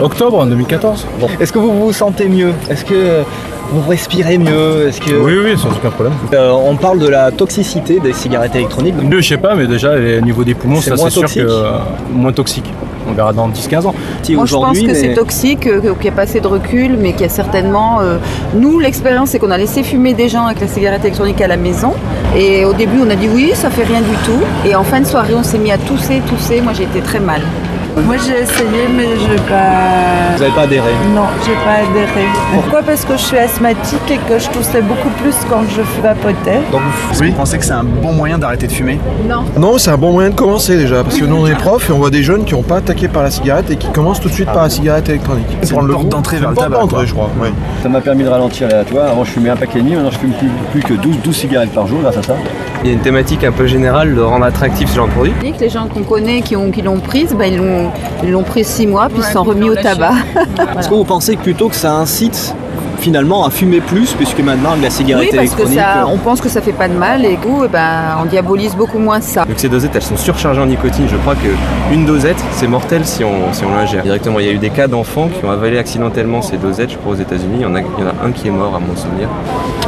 Octobre 0.00 0.44
2014. 0.46 1.06
Bon. 1.20 1.26
Est-ce 1.40 1.52
que 1.52 1.58
vous 1.58 1.72
vous 1.86 1.92
sentez 1.92 2.28
mieux? 2.28 2.52
Est-ce 2.70 2.84
que 2.84 3.22
vous 3.70 3.88
respirez 3.88 4.38
mieux 4.38 4.88
Est-ce 4.88 5.00
que 5.00 5.14
Oui, 5.14 5.34
oui, 5.44 5.58
sans 5.58 5.68
aucun 5.70 5.90
problème. 5.90 6.14
Euh, 6.32 6.50
on 6.50 6.76
parle 6.76 6.98
de 6.98 7.08
la 7.08 7.30
toxicité 7.30 8.00
des 8.00 8.12
cigarettes 8.12 8.54
électroniques. 8.54 8.94
Mieux, 9.02 9.20
je 9.20 9.28
sais 9.28 9.36
pas, 9.36 9.54
mais 9.54 9.66
déjà, 9.66 9.92
au 9.94 10.20
niveau 10.20 10.44
des 10.44 10.54
poumons, 10.54 10.80
C'est 10.80 10.90
ça 10.90 10.96
moins 10.96 11.06
c'est 11.10 11.12
sûr 11.12 11.22
toxique 11.22 11.42
que 11.42 11.48
euh, 11.50 11.72
moins 12.12 12.32
toxique. 12.32 12.72
On 13.10 13.12
verra 13.12 13.32
dans 13.32 13.48
10-15 13.48 13.86
ans. 13.86 13.94
Si 14.22 14.34
Moi, 14.34 14.44
je 14.46 14.54
pense 14.54 14.78
que 14.80 14.94
c'est 14.94 15.14
toxique, 15.14 15.66
euh, 15.66 15.80
qu'il 15.80 16.02
n'y 16.02 16.08
a 16.08 16.12
pas 16.12 16.22
assez 16.22 16.40
de 16.40 16.46
recul, 16.46 16.96
mais 16.98 17.12
qu'il 17.12 17.22
y 17.22 17.24
a 17.24 17.28
certainement. 17.28 18.00
euh, 18.00 18.18
nous, 18.54 18.78
l'expérience, 18.78 19.30
c'est 19.30 19.38
qu'on 19.38 19.50
a 19.50 19.58
laissé 19.58 19.82
fumer 19.82 20.12
des 20.14 20.28
gens 20.28 20.46
avec 20.46 20.60
la 20.60 20.68
cigarette 20.68 21.04
électronique 21.04 21.40
à 21.40 21.46
la 21.48 21.56
maison. 21.56 21.92
Et 22.36 22.64
au 22.64 22.74
début, 22.74 22.98
on 23.04 23.08
a 23.10 23.14
dit 23.16 23.28
oui, 23.34 23.52
ça 23.54 23.70
fait 23.70 23.84
rien 23.84 24.00
du 24.00 24.14
tout. 24.24 24.40
Et 24.68 24.74
en 24.74 24.84
fin 24.84 25.00
de 25.00 25.06
soirée, 25.06 25.34
on 25.34 25.42
s'est 25.42 25.58
mis 25.58 25.72
à 25.72 25.78
tousser, 25.78 26.20
tousser. 26.28 26.60
Moi, 26.60 26.72
j'ai 26.74 26.84
été 26.84 27.00
très 27.00 27.20
mal. 27.20 27.40
Moi 28.06 28.16
j'ai 28.26 28.42
essayé 28.42 28.88
mais 28.96 29.16
je 29.16 29.28
n'ai 29.32 29.36
pas. 29.48 30.34
Vous 30.36 30.40
n'avez 30.42 30.54
pas 30.54 30.62
adhéré 30.62 30.90
Non, 31.14 31.22
j'ai 31.44 31.52
pas 31.54 31.88
adhéré. 31.88 32.26
Pourquoi? 32.54 32.82
Parce 32.82 33.04
que 33.04 33.12
je 33.14 33.22
suis 33.22 33.38
asthmatique 33.38 34.10
et 34.10 34.18
que 34.18 34.38
je 34.38 34.48
toussais 34.50 34.82
beaucoup 34.82 35.08
plus 35.22 35.34
quand 35.48 35.62
je 35.68 35.82
vapotais. 36.02 36.60
Donc 36.72 36.80
vous 37.12 37.32
pensez 37.32 37.58
que 37.58 37.64
c'est 37.64 37.72
un 37.72 37.84
bon 37.84 38.12
moyen 38.12 38.38
d'arrêter 38.38 38.66
de 38.66 38.72
fumer? 38.72 38.98
Non. 39.28 39.44
Non, 39.58 39.78
c'est 39.78 39.90
un 39.90 39.96
bon 39.98 40.12
moyen 40.12 40.30
de 40.30 40.34
commencer 40.34 40.76
déjà, 40.76 41.02
parce 41.02 41.16
que 41.16 41.24
nous 41.24 41.36
on 41.36 41.46
est 41.46 41.54
profs 41.58 41.88
et 41.90 41.92
on 41.92 41.98
voit 41.98 42.10
des 42.10 42.22
jeunes 42.22 42.44
qui 42.44 42.54
n'ont 42.54 42.62
pas 42.62 42.76
attaqué 42.76 43.08
par 43.08 43.22
la 43.22 43.30
cigarette 43.30 43.70
et 43.70 43.76
qui 43.76 43.88
commencent 43.88 44.20
tout 44.20 44.28
de 44.28 44.34
suite 44.34 44.50
par 44.50 44.62
la 44.62 44.70
cigarette 44.70 45.08
électronique. 45.08 45.46
C'est 45.62 45.74
une 45.74 45.86
le 45.86 45.92
porte 45.92 46.08
d'entrée 46.08 46.36
vers 46.38 46.50
le 46.50 46.54
Porte 46.54 46.68
tabac, 46.70 46.82
d'entrée, 46.82 47.06
je 47.06 47.14
crois. 47.14 47.30
oui. 47.40 47.48
Ça 47.82 47.88
m'a 47.88 48.00
permis 48.00 48.24
de 48.24 48.28
ralentir 48.28 48.68
là, 48.68 48.84
tu 48.84 48.94
vois. 48.94 49.06
Avant 49.06 49.24
je 49.24 49.30
fumais 49.30 49.50
un 49.50 49.56
paquet 49.56 49.78
et 49.78 49.82
demi, 49.82 49.94
maintenant 49.94 50.10
je 50.10 50.18
fume 50.18 50.32
plus, 50.32 50.48
plus 50.72 50.82
que 50.82 50.94
12, 50.94 51.16
12 51.22 51.36
cigarettes 51.36 51.72
par 51.72 51.86
jour 51.86 52.00
grâce 52.02 52.16
à 52.16 52.22
ça. 52.22 52.34
Il 52.84 52.88
y 52.88 52.90
a 52.90 52.92
une 52.94 53.00
thématique 53.00 53.42
un 53.42 53.50
peu 53.52 53.66
générale 53.66 54.14
de 54.14 54.20
rendre 54.20 54.44
attractif 54.44 54.88
ce 54.88 54.96
genre 54.96 55.08
de 55.08 55.12
produit. 55.12 55.32
Les 55.60 55.68
gens 55.68 55.86
qu'on 55.92 56.02
connaît 56.04 56.42
qui 56.42 56.54
ont 56.54 56.70
qui 56.70 56.80
l'ont 56.82 57.00
prise, 57.00 57.34
bah, 57.36 57.46
ils 57.48 57.56
l'ont 57.58 57.87
ils 58.22 58.30
l'ont 58.30 58.42
prise 58.42 58.66
six 58.66 58.86
mois 58.86 59.08
puis 59.08 59.18
ils 59.18 59.24
se 59.24 59.32
sont 59.32 59.42
remis 59.44 59.70
au 59.70 59.74
tabac. 59.76 60.12
Est-ce 60.78 60.88
que 60.88 60.94
vous 60.94 61.04
pensez 61.04 61.36
plutôt 61.36 61.68
que 61.68 61.76
ça 61.76 61.92
incite 61.92 62.54
finalement 63.00 63.44
à 63.46 63.50
fumer 63.50 63.80
plus 63.80 64.12
puisque 64.14 64.40
maintenant 64.40 64.70
la 64.82 64.90
cigarette 64.90 65.28
Oui, 65.30 65.36
parce 65.36 65.50
que 65.54 65.62
électronique 65.62 65.78
ça, 65.78 66.02
euh, 66.02 66.12
on 66.12 66.18
pense 66.18 66.40
que 66.40 66.48
ça 66.48 66.60
fait 66.60 66.72
pas 66.72 66.88
de 66.88 66.94
mal 66.94 67.24
et 67.24 67.36
du 67.36 67.38
coup, 67.38 67.62
eh 67.64 67.68
ben, 67.68 68.16
on 68.20 68.24
diabolise 68.24 68.74
beaucoup 68.74 68.98
moins 68.98 69.20
ça. 69.20 69.44
Donc 69.44 69.58
ces 69.58 69.68
dosettes, 69.68 69.94
elles 69.94 70.02
sont 70.02 70.16
surchargées 70.16 70.60
en 70.60 70.66
nicotine. 70.66 71.06
Je 71.08 71.16
crois 71.16 71.34
que 71.36 71.94
une 71.94 72.04
dosette, 72.04 72.42
c'est 72.52 72.66
mortel 72.66 73.04
si 73.04 73.22
on, 73.24 73.52
si 73.52 73.64
on 73.64 73.72
l'ingère 73.74 74.02
directement. 74.02 74.40
Il 74.40 74.46
y 74.46 74.48
a 74.48 74.52
eu 74.52 74.58
des 74.58 74.70
cas 74.70 74.88
d'enfants 74.88 75.28
qui 75.28 75.44
ont 75.44 75.50
avalé 75.50 75.78
accidentellement 75.78 76.42
ces 76.42 76.56
dosettes, 76.56 76.90
je 76.90 76.96
crois 76.96 77.12
aux 77.12 77.16
États-Unis. 77.16 77.58
Il 77.58 77.62
y 77.62 77.66
en 77.66 77.74
a, 77.76 77.80
il 77.80 77.86
y 77.86 78.04
en 78.04 78.08
a 78.08 78.26
un 78.26 78.32
qui 78.32 78.48
est 78.48 78.52
mort 78.52 78.74
à 78.74 78.80
mon 78.80 78.96
souvenir. 78.96 79.28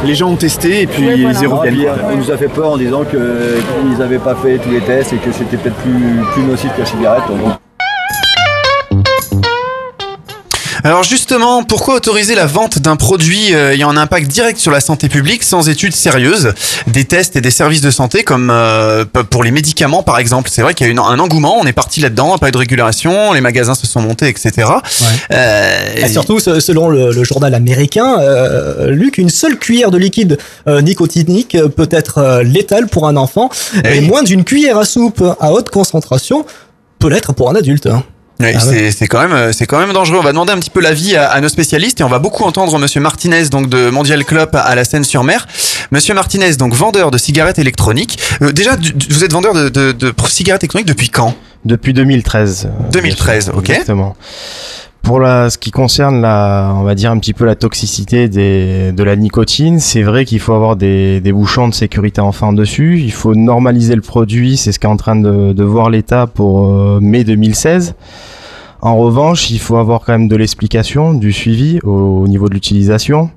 Les 0.05 0.15
gens 0.15 0.29
ont 0.29 0.35
testé 0.37 0.83
et 0.83 0.87
puis 0.87 1.05
Ouais, 1.05 1.15
voilà. 1.21 1.37
zéro 1.37 1.57
Ah, 1.61 1.67
puis, 1.67 1.85
on 2.13 2.17
nous 2.17 2.31
a 2.31 2.37
fait 2.37 2.47
peur 2.47 2.71
en 2.71 2.77
disant 2.77 3.01
qu'ils 3.03 3.97
n'avaient 3.99 4.19
pas 4.19 4.35
fait 4.35 4.57
tous 4.57 4.69
les 4.71 4.79
tests 4.81 5.11
et 5.13 5.17
que 5.17 5.31
c'était 5.31 5.57
peut-être 5.57 5.75
plus, 5.75 6.21
plus 6.33 6.43
nocif 6.43 6.73
que 6.73 6.79
la 6.79 6.85
cigarette. 6.85 7.23
donc. 7.27 7.53
Alors 10.83 11.03
justement, 11.03 11.63
pourquoi 11.63 11.95
autoriser 11.95 12.33
la 12.35 12.45
vente 12.47 12.79
d'un 12.79 12.95
produit 12.95 13.53
euh, 13.53 13.73
ayant 13.73 13.89
un 13.89 13.97
impact 13.97 14.27
direct 14.27 14.57
sur 14.59 14.71
la 14.71 14.79
santé 14.81 15.09
publique 15.09 15.43
sans 15.43 15.69
études 15.69 15.93
sérieuses, 15.93 16.53
des 16.87 17.05
tests 17.05 17.35
et 17.35 17.41
des 17.41 17.51
services 17.51 17.81
de 17.81 17.91
santé 17.91 18.23
comme 18.23 18.49
euh, 18.51 19.05
pour 19.05 19.43
les 19.43 19.51
médicaments 19.51 20.01
par 20.03 20.17
exemple 20.17 20.49
C'est 20.51 20.61
vrai 20.61 20.73
qu'il 20.73 20.87
y 20.87 20.89
a 20.89 20.93
eu 20.93 20.97
un 20.97 21.19
engouement, 21.19 21.57
on 21.59 21.65
est 21.65 21.73
parti 21.73 21.99
là-dedans, 22.01 22.37
pas 22.37 22.49
eu 22.49 22.51
de 22.51 22.57
régulation, 22.57 23.33
les 23.33 23.41
magasins 23.41 23.75
se 23.75 23.85
sont 23.85 24.01
montés, 24.01 24.27
etc. 24.27 24.67
Euh, 25.31 25.93
Et 25.97 26.07
surtout, 26.07 26.39
se- 26.39 26.59
selon 26.59 26.89
le, 26.89 27.11
le 27.11 27.23
journal 27.23 27.53
américain, 27.53 28.17
euh, 28.19 28.89
Luc, 28.91 29.17
une 29.17 29.29
seule 29.29 29.57
cuillère 29.59 29.91
de 29.91 29.97
liquide 29.97 30.37
euh, 30.67 30.81
nicotinique 30.81 31.55
euh, 31.55 31.67
peut 31.69 31.89
être 31.91 32.41
létale 32.43 32.87
pour 32.87 33.07
un 33.07 33.17
enfant, 33.17 33.49
et 33.85 34.01
moins 34.01 34.23
d'une 34.23 34.43
cuillère 34.43 34.77
à 34.77 34.85
soupe 34.85 35.23
à 35.39 35.51
haute 35.51 35.69
concentration 35.69 36.45
peut 36.99 37.09
l'être 37.09 37.33
pour 37.33 37.49
un 37.49 37.55
adulte. 37.55 37.87
hein. 37.87 38.03
Oui, 38.41 38.51
Ah 38.55 38.59
c'est 38.59 39.01
ouais. 39.01 39.07
quand 39.07 39.27
même 39.27 39.53
c'est 39.53 39.65
quand 39.65 39.79
même 39.79 39.93
dangereux. 39.93 40.17
On 40.19 40.23
va 40.23 40.31
demander 40.31 40.53
un 40.53 40.57
petit 40.59 40.69
peu 40.69 40.81
l'avis 40.81 41.15
à, 41.15 41.29
à 41.29 41.41
nos 41.41 41.49
spécialistes 41.49 42.01
et 42.01 42.03
on 42.03 42.09
va 42.09 42.19
beaucoup 42.19 42.43
entendre 42.43 42.77
Monsieur 42.79 43.01
Martinez 43.01 43.49
donc 43.49 43.69
de 43.69 43.89
Mondial 43.89 44.23
Club 44.25 44.49
à 44.53 44.75
la 44.75 44.83
Seine-sur-Mer. 44.83 45.47
Monsieur 45.91 46.13
Martinez 46.13 46.55
donc 46.55 46.73
vendeur 46.73 47.11
de 47.11 47.17
cigarettes 47.17 47.59
électroniques. 47.59 48.17
Euh, 48.41 48.51
déjà 48.51 48.75
du- 48.75 48.93
vous 49.09 49.23
êtes 49.23 49.31
vendeur 49.33 49.53
de, 49.53 49.69
de, 49.69 49.91
de 49.91 50.13
cigarettes 50.27 50.63
électroniques 50.63 50.87
depuis 50.87 51.09
quand? 51.09 51.35
Depuis 51.65 51.93
2013. 51.93 52.65
euh, 52.67 52.91
2013, 52.91 53.51
ok. 53.55 53.69
Exactement. 53.69 54.15
Pour 55.03 55.19
la, 55.19 55.49
ce 55.49 55.57
qui 55.57 55.71
concerne 55.71 56.21
la, 56.21 56.73
on 56.75 56.83
va 56.83 56.93
dire 56.93 57.09
un 57.09 57.17
petit 57.17 57.33
peu 57.33 57.43
la 57.45 57.55
toxicité 57.55 58.29
des, 58.29 58.91
de 58.91 59.03
la 59.03 59.15
nicotine, 59.15 59.79
c'est 59.79 60.03
vrai 60.03 60.25
qu'il 60.25 60.39
faut 60.39 60.53
avoir 60.53 60.75
des, 60.75 61.19
des 61.21 61.31
bouchons 61.31 61.67
de 61.67 61.73
sécurité 61.73 62.21
enfin 62.21 62.53
dessus. 62.53 62.99
Il 63.03 63.11
faut 63.11 63.33
normaliser 63.33 63.95
le 63.95 64.01
produit, 64.01 64.57
c'est 64.57 64.71
ce 64.71 64.77
qu'est 64.79 64.87
en 64.87 64.97
train 64.97 65.15
de, 65.15 65.53
de 65.53 65.63
voir 65.63 65.89
l'État 65.89 66.27
pour 66.27 66.67
euh, 66.67 66.99
mai 67.01 67.23
2016. 67.23 67.95
En 68.81 68.97
revanche, 68.97 69.51
il 69.51 69.59
faut 69.59 69.77
avoir 69.77 70.01
quand 70.01 70.13
même 70.13 70.27
de 70.27 70.35
l'explication, 70.35 71.13
du 71.13 71.31
suivi 71.31 71.79
au, 71.83 72.21
au 72.23 72.27
niveau 72.27 72.49
de 72.49 72.55
l'utilisation. 72.55 73.29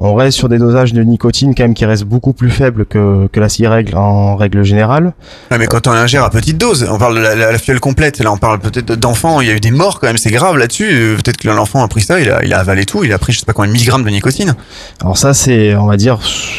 On 0.00 0.14
reste 0.14 0.36
sur 0.36 0.48
des 0.48 0.58
dosages 0.58 0.92
de 0.92 1.02
nicotine 1.02 1.54
quand 1.54 1.62
même 1.62 1.74
qui 1.74 1.86
restent 1.86 2.04
beaucoup 2.04 2.32
plus 2.32 2.50
faibles 2.50 2.84
que, 2.84 3.28
que 3.28 3.40
la 3.40 3.48
cigarette 3.48 3.94
en 3.94 4.36
règle 4.36 4.62
générale. 4.64 5.14
Ouais, 5.50 5.58
mais 5.58 5.66
quand 5.66 5.86
on 5.86 5.92
ingère 5.92 6.24
à 6.24 6.30
petite 6.30 6.58
dose, 6.58 6.86
on 6.90 6.98
parle 6.98 7.16
de 7.16 7.20
la, 7.20 7.34
la, 7.34 7.52
la 7.52 7.58
fiole 7.58 7.80
complète. 7.80 8.18
Là, 8.18 8.32
on 8.32 8.36
parle 8.36 8.58
peut-être 8.58 8.94
d'enfants. 8.96 9.40
Il 9.40 9.48
y 9.48 9.50
a 9.50 9.54
eu 9.54 9.60
des 9.60 9.70
morts 9.70 10.00
quand 10.00 10.08
même. 10.08 10.18
C'est 10.18 10.32
grave 10.32 10.58
là-dessus. 10.58 11.14
Peut-être 11.16 11.36
que 11.36 11.48
l'enfant 11.48 11.82
a 11.82 11.88
pris 11.88 12.02
ça, 12.02 12.20
il 12.20 12.28
a, 12.28 12.44
il 12.44 12.52
a 12.52 12.58
avalé 12.58 12.84
tout. 12.84 13.04
Il 13.04 13.12
a 13.12 13.18
pris 13.18 13.32
je 13.32 13.38
sais 13.38 13.46
pas 13.46 13.52
combien 13.52 13.68
de 13.68 13.74
milligrammes 13.74 14.04
de 14.04 14.10
nicotine. 14.10 14.54
Alors 15.00 15.16
ça, 15.16 15.32
c'est, 15.32 15.76
on 15.76 15.86
va 15.86 15.96
dire, 15.96 16.18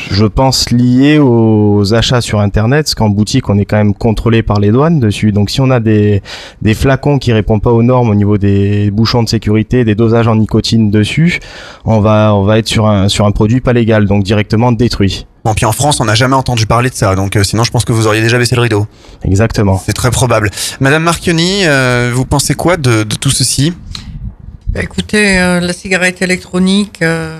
je 0.10 0.26
pense 0.26 0.72
lié 0.72 1.19
aux 1.19 1.93
achats 1.93 2.22
sur 2.22 2.39
Internet, 2.39 2.85
parce 2.85 2.95
qu'en 2.95 3.10
boutique, 3.10 3.49
on 3.49 3.57
est 3.60 3.65
quand 3.65 3.77
même 3.77 3.93
contrôlé 3.93 4.41
par 4.41 4.60
les 4.60 4.72
douanes 4.72 4.99
dessus. 4.99 5.31
Donc 5.34 5.49
si 5.49 5.60
on 5.61 5.69
a 5.69 5.80
des, 5.81 6.23
des 6.61 6.73
flacons 6.73 7.19
qui 7.19 7.34
répondent 7.34 7.61
pas 7.61 7.72
aux 7.72 7.84
normes 7.84 8.15
au 8.16 8.18
niveau 8.18 8.38
des 8.38 8.90
bouchons 8.92 9.22
de 9.24 9.30
sécurité, 9.30 9.84
des 9.84 9.94
dosages 9.94 10.28
en 10.28 10.36
nicotine 10.36 10.90
dessus, 10.90 11.40
on 11.84 12.00
va, 12.00 12.34
on 12.34 12.44
va 12.44 12.58
être 12.58 12.68
sur 12.68 12.88
un, 12.88 13.10
sur 13.10 13.26
un 13.26 13.32
produit 13.32 13.60
pas 13.62 13.74
légal, 13.74 14.06
donc 14.06 14.24
directement 14.24 14.72
détruit. 14.72 15.28
Bon, 15.44 15.54
puis 15.54 15.66
en 15.66 15.72
France, 15.74 16.00
on 16.00 16.06
n'a 16.06 16.16
jamais 16.16 16.36
entendu 16.36 16.66
parler 16.66 16.90
de 16.90 16.96
ça. 16.96 17.14
Donc, 17.16 17.36
euh, 17.36 17.44
sinon, 17.44 17.64
je 17.64 17.72
pense 17.72 17.86
que 17.86 17.92
vous 17.92 18.08
auriez 18.08 18.22
déjà 18.22 18.38
baissé 18.40 18.56
le 18.56 18.62
rideau. 18.62 18.88
Exactement. 19.24 19.80
C'est 19.86 19.94
très 19.94 20.10
probable. 20.10 20.50
Madame 20.80 21.04
Marchioni, 21.04 21.66
euh, 21.66 22.12
vous 22.16 22.26
pensez 22.26 22.56
quoi 22.56 22.78
de, 22.78 23.04
de 23.04 23.16
tout 23.16 23.30
ceci? 23.30 23.74
Bah, 24.70 24.82
écoutez, 24.82 25.38
euh, 25.40 25.60
la 25.60 25.74
cigarette 25.74 26.22
électronique, 26.22 27.00
euh, 27.02 27.38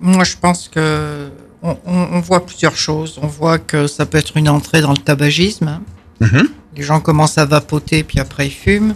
moi 0.00 0.24
je 0.24 0.36
pense 0.40 0.68
que 0.68 1.28
on, 1.62 1.76
on- 1.86 2.08
on 2.12 2.20
voit 2.20 2.46
plusieurs 2.46 2.76
choses. 2.76 3.18
On 3.22 3.26
voit 3.26 3.58
que 3.58 3.86
ça 3.86 4.06
peut 4.06 4.16
être 4.18 4.36
une 4.36 4.48
entrée 4.48 4.80
dans 4.80 4.92
le 4.92 4.96
tabagisme. 4.98 5.68
hein. 5.68 5.80
Mhm. 6.20 6.48
Les 6.76 6.82
gens 6.82 7.00
commencent 7.00 7.36
à 7.38 7.44
vapoter 7.44 8.02
puis 8.04 8.18
après 8.20 8.46
ils 8.46 8.50
fument. 8.52 8.94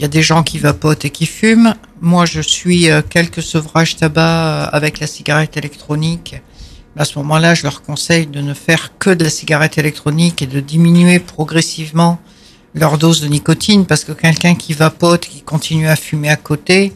Il 0.00 0.04
y 0.04 0.06
a 0.06 0.08
des 0.08 0.22
gens 0.22 0.42
qui 0.42 0.58
vapotent 0.58 1.04
et 1.04 1.10
qui 1.10 1.26
fument. 1.26 1.74
Moi 2.00 2.24
je 2.24 2.40
suis 2.40 2.90
euh, 2.90 3.02
quelques 3.06 3.42
sevrages 3.42 3.96
tabac 3.96 4.22
euh, 4.22 4.66
avec 4.72 4.98
la 4.98 5.06
cigarette 5.06 5.58
électronique. 5.58 6.36
À 6.96 7.04
ce 7.04 7.18
moment-là, 7.18 7.52
je 7.52 7.64
leur 7.64 7.82
conseille 7.82 8.26
de 8.26 8.40
ne 8.40 8.54
faire 8.54 8.96
que 8.98 9.10
de 9.10 9.24
la 9.24 9.28
cigarette 9.28 9.76
électronique 9.76 10.40
et 10.40 10.46
de 10.46 10.58
diminuer 10.60 11.18
progressivement 11.18 12.18
leur 12.72 12.96
dose 12.96 13.20
de 13.20 13.26
nicotine 13.26 13.84
parce 13.84 14.04
que 14.04 14.12
quelqu'un 14.12 14.54
qui 14.54 14.72
vapote, 14.72 15.26
qui 15.26 15.42
continue 15.42 15.86
à 15.86 15.96
fumer 15.96 16.30
à 16.30 16.36
côté, 16.36 16.94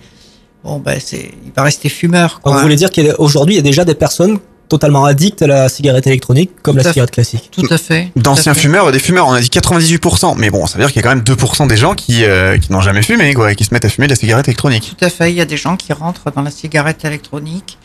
bon 0.64 0.78
ben 0.78 0.98
c'est, 0.98 1.30
il 1.44 1.52
va 1.54 1.64
rester 1.64 1.90
fumeur. 1.90 2.40
Donc 2.42 2.54
vous 2.54 2.60
voulez 2.60 2.76
dire 2.76 2.90
qu'aujourd'hui, 2.90 3.56
il 3.56 3.58
y 3.58 3.60
a 3.60 3.62
déjà 3.62 3.84
des 3.84 3.94
personnes 3.94 4.38
totalement 4.74 5.04
addictes 5.04 5.42
à 5.42 5.46
la 5.46 5.68
cigarette 5.68 6.06
électronique, 6.06 6.50
comme 6.62 6.76
Tout 6.76 6.84
la 6.84 6.92
cigarette 6.92 7.10
classique. 7.12 7.48
Tout 7.52 7.66
à 7.70 7.78
fait. 7.78 8.10
D'anciens 8.16 8.54
fumeurs, 8.54 8.90
des 8.90 8.98
fumeurs, 8.98 9.28
on 9.28 9.32
a 9.32 9.40
dit 9.40 9.48
98%. 9.48 10.34
Mais 10.36 10.50
bon, 10.50 10.66
ça 10.66 10.76
veut 10.78 10.84
dire 10.84 10.92
qu'il 10.92 10.96
y 10.96 11.04
a 11.04 11.08
quand 11.08 11.14
même 11.14 11.24
2% 11.24 11.66
des 11.68 11.76
gens 11.76 11.94
qui, 11.94 12.24
euh, 12.24 12.58
qui 12.58 12.72
n'ont 12.72 12.80
jamais 12.80 13.02
fumé, 13.02 13.32
quoi, 13.34 13.52
et 13.52 13.56
qui 13.56 13.64
se 13.64 13.72
mettent 13.72 13.84
à 13.84 13.88
fumer 13.88 14.06
de 14.08 14.12
la 14.12 14.16
cigarette 14.16 14.48
électronique. 14.48 14.94
Tout 14.98 15.04
à 15.04 15.10
fait. 15.10 15.30
Il 15.30 15.36
y 15.36 15.40
a 15.40 15.44
des 15.44 15.56
gens 15.56 15.76
qui 15.76 15.92
rentrent 15.92 16.30
dans 16.32 16.42
la 16.42 16.50
cigarette 16.50 17.04
électronique 17.04 17.78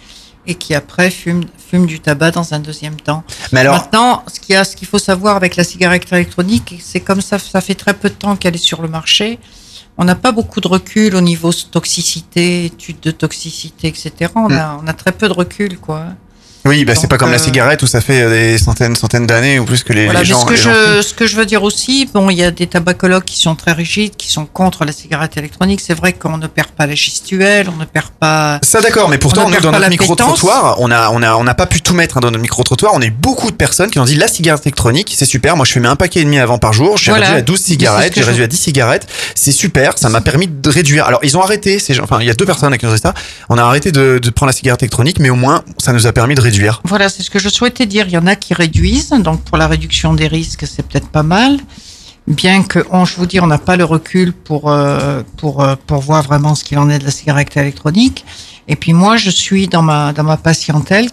et 0.48 0.56
qui 0.56 0.74
après 0.74 1.12
fument, 1.12 1.44
fument 1.70 1.86
du 1.86 2.00
tabac 2.00 2.32
dans 2.32 2.54
un 2.56 2.60
deuxième 2.60 2.96
temps. 2.96 3.24
Mais 3.52 3.60
alors- 3.60 3.76
Maintenant, 3.76 4.24
ce 4.34 4.40
qu'il 4.40 4.56
y 4.56 4.58
a, 4.58 4.64
ce 4.64 4.76
qu'il 4.76 4.88
faut 4.88 4.98
savoir 4.98 5.36
avec 5.36 5.56
la 5.58 5.64
cigarette 5.64 6.12
électronique, 6.12 6.80
c'est 6.84 7.02
comme 7.02 7.22
ça, 7.22 7.38
ça 7.38 7.62
fait 7.62 7.76
très 7.76 7.94
peu 7.94 8.10
de 8.10 8.16
temps 8.16 8.36
qu'elle 8.36 8.56
est 8.56 8.58
sur 8.58 8.82
le 8.82 8.88
marché. 8.88 9.38
On 10.02 10.06
n'a 10.06 10.16
pas 10.16 10.32
beaucoup 10.32 10.62
de 10.62 10.68
recul 10.68 11.14
au 11.16 11.22
niveau 11.22 11.52
toxicité, 11.54 12.66
études 12.66 13.02
de 13.02 13.12
toxicité, 13.12 13.90
etc. 13.90 14.32
On 14.36 14.50
a, 14.52 14.80
on 14.82 14.88
a 14.88 14.94
très 14.94 15.12
peu 15.12 15.28
de 15.28 15.34
recul, 15.34 15.78
quoi. 15.78 16.06
Oui, 16.70 16.86
bah, 16.86 16.94
c'est 16.96 17.08
pas 17.08 17.18
comme 17.18 17.32
la 17.32 17.38
euh, 17.38 17.40
cigarette 17.40 17.82
où 17.82 17.88
ça 17.88 18.00
fait 18.00 18.22
euh, 18.22 18.30
des 18.30 18.58
centaines, 18.60 18.96
centaines 18.96 19.26
d'années 19.26 19.58
ou 19.58 19.66
plus 19.66 19.84
que 19.84 19.92
les, 19.92 20.06
Voilà, 20.06 20.22
les 20.22 20.28
mais 20.28 20.32
gens. 20.34 20.42
ce 20.42 20.46
que 20.46 20.52
les 20.52 20.58
gens 20.58 20.72
je, 20.72 21.02
ce 21.02 21.14
que 21.16 21.26
je 21.26 21.36
veux 21.36 21.46
dire 21.48 21.64
aussi, 21.64 22.08
bon, 22.14 22.30
il 22.30 22.38
y 22.38 22.44
a 22.44 22.52
des 22.52 22.68
tabacologues 22.68 23.24
qui 23.24 23.40
sont 23.40 23.56
très 23.56 23.72
rigides, 23.72 24.16
qui 24.16 24.32
sont 24.32 24.46
contre 24.46 24.86
la 24.86 24.92
cigarette 24.92 25.36
électronique. 25.38 25.82
C'est 25.86 25.96
vrai 25.96 26.14
qu'on 26.14 26.38
ne 26.38 26.46
perd 26.48 26.68
pas 26.70 26.86
la 26.86 26.94
gestuelle, 26.96 27.68
on 27.74 27.78
ne 27.78 27.86
perd 27.86 28.10
pas. 28.20 28.60
Ça 28.64 28.82
d'accord, 28.82 29.10
mais 29.10 29.18
pourtant 29.18 29.46
on 29.48 29.50
nous 29.50 29.60
dans 29.60 29.72
notre 29.72 29.82
la 29.82 29.90
pétence. 29.90 30.10
micro-trottoir, 30.10 30.76
on 30.80 30.92
a 30.92 31.10
on 31.10 31.24
a 31.24 31.36
on 31.36 31.44
n'a 31.44 31.56
pas 31.56 31.66
pu 31.66 31.82
tout 31.82 31.96
mettre 31.96 32.18
hein, 32.18 32.20
dans 32.22 32.30
notre 32.30 32.42
micro-trottoir. 32.44 32.92
On 32.94 33.02
a 33.02 33.06
eu 33.06 33.12
beaucoup 33.12 33.50
de 33.50 33.56
personnes 33.56 33.90
qui 33.90 33.98
ont 34.00 34.06
dit 34.06 34.16
la 34.16 34.28
cigarette 34.28 34.62
électronique, 34.66 35.12
c'est 35.18 35.26
super. 35.26 35.56
Moi 35.56 35.66
je 35.66 35.72
fumais 35.72 35.88
un 35.88 35.96
paquet 35.96 36.20
et 36.20 36.24
demi 36.24 36.38
avant 36.38 36.60
par 36.60 36.74
jour, 36.74 36.98
j'ai 36.98 37.10
Voilà. 37.12 37.26
réduit 37.26 37.40
à 37.40 37.42
12 37.42 37.60
Mais 37.60 37.64
c'est 37.66 37.72
cigarettes, 37.72 38.14
j'ai 38.16 38.22
je- 38.22 38.28
réduit 38.28 38.44
à 38.44 38.48
10 38.48 38.58
cigarettes. 38.58 39.08
C'est 39.34 39.52
super, 39.52 39.98
ça 39.98 40.10
m'a 40.10 40.22
permis 40.22 40.48
de 40.48 40.70
réduire. 40.70 41.06
Alors 41.06 41.20
ils 41.24 41.36
ont 41.36 41.42
arrêté, 41.42 41.80
ces 41.80 41.96
gens, 41.96 42.04
enfin 42.04 42.20
il 42.22 42.28
y 42.28 42.30
a 42.30 42.36
deux 42.36 42.46
personnes 42.46 42.78
qui 42.78 42.86
nous 42.86 42.92
ont 42.92 42.96
dit 42.96 43.02
ça. 43.02 43.16
On 43.50 43.58
a 43.58 43.64
arrêté 43.64 43.92
de, 43.92 44.20
de 44.20 44.30
prendre 44.30 44.50
la 44.52 44.54
cigarette 44.56 44.84
électronique, 44.84 45.18
mais 45.20 45.32
au 45.32 45.36
moins 45.36 45.64
ça 45.80 45.94
nous 45.94 46.06
a 46.06 46.12
permis 46.14 46.36
de 46.36 46.42
réduire. 46.42 46.59
Voilà, 46.84 47.10
c'est 47.10 47.24
ce 47.24 47.30
que 47.30 47.40
je 47.40 47.50
souhaitais 47.50 47.86
dire. 47.86 48.06
Il 48.08 48.14
y 48.14 48.18
en 48.18 48.28
a 48.28 48.36
qui 48.36 48.54
réduisent, 48.54 49.10
donc 49.10 49.42
pour 49.44 49.58
la 49.58 49.68
réduction 49.68 50.14
des 50.14 50.28
risques, 50.28 50.66
c'est 50.68 50.84
peut-être 50.84 51.10
pas 51.10 51.24
mal. 51.24 51.60
Bien 52.28 52.62
que, 52.64 52.86
on, 52.92 53.06
je 53.06 53.16
vous 53.16 53.26
dis, 53.26 53.40
on 53.40 53.48
n'a 53.48 53.58
pas 53.58 53.76
le 53.76 53.86
recul 53.86 54.34
pour, 54.34 54.70
euh, 54.70 55.24
pour, 55.38 55.64
euh, 55.64 55.76
pour 55.88 56.00
voir 56.02 56.22
vraiment 56.22 56.54
ce 56.54 56.64
qu'il 56.64 56.78
en 56.78 56.90
est 56.90 57.00
de 57.00 57.06
la 57.06 57.12
cigarette 57.12 57.56
électronique. 57.58 58.24
Et 58.68 58.76
puis 58.76 58.94
moi, 58.94 59.18
je 59.18 59.32
suis 59.32 59.68
dans 59.68 59.82
ma, 59.82 60.14
dans 60.14 60.24
ma 60.24 60.38
patientèle, 60.38 61.10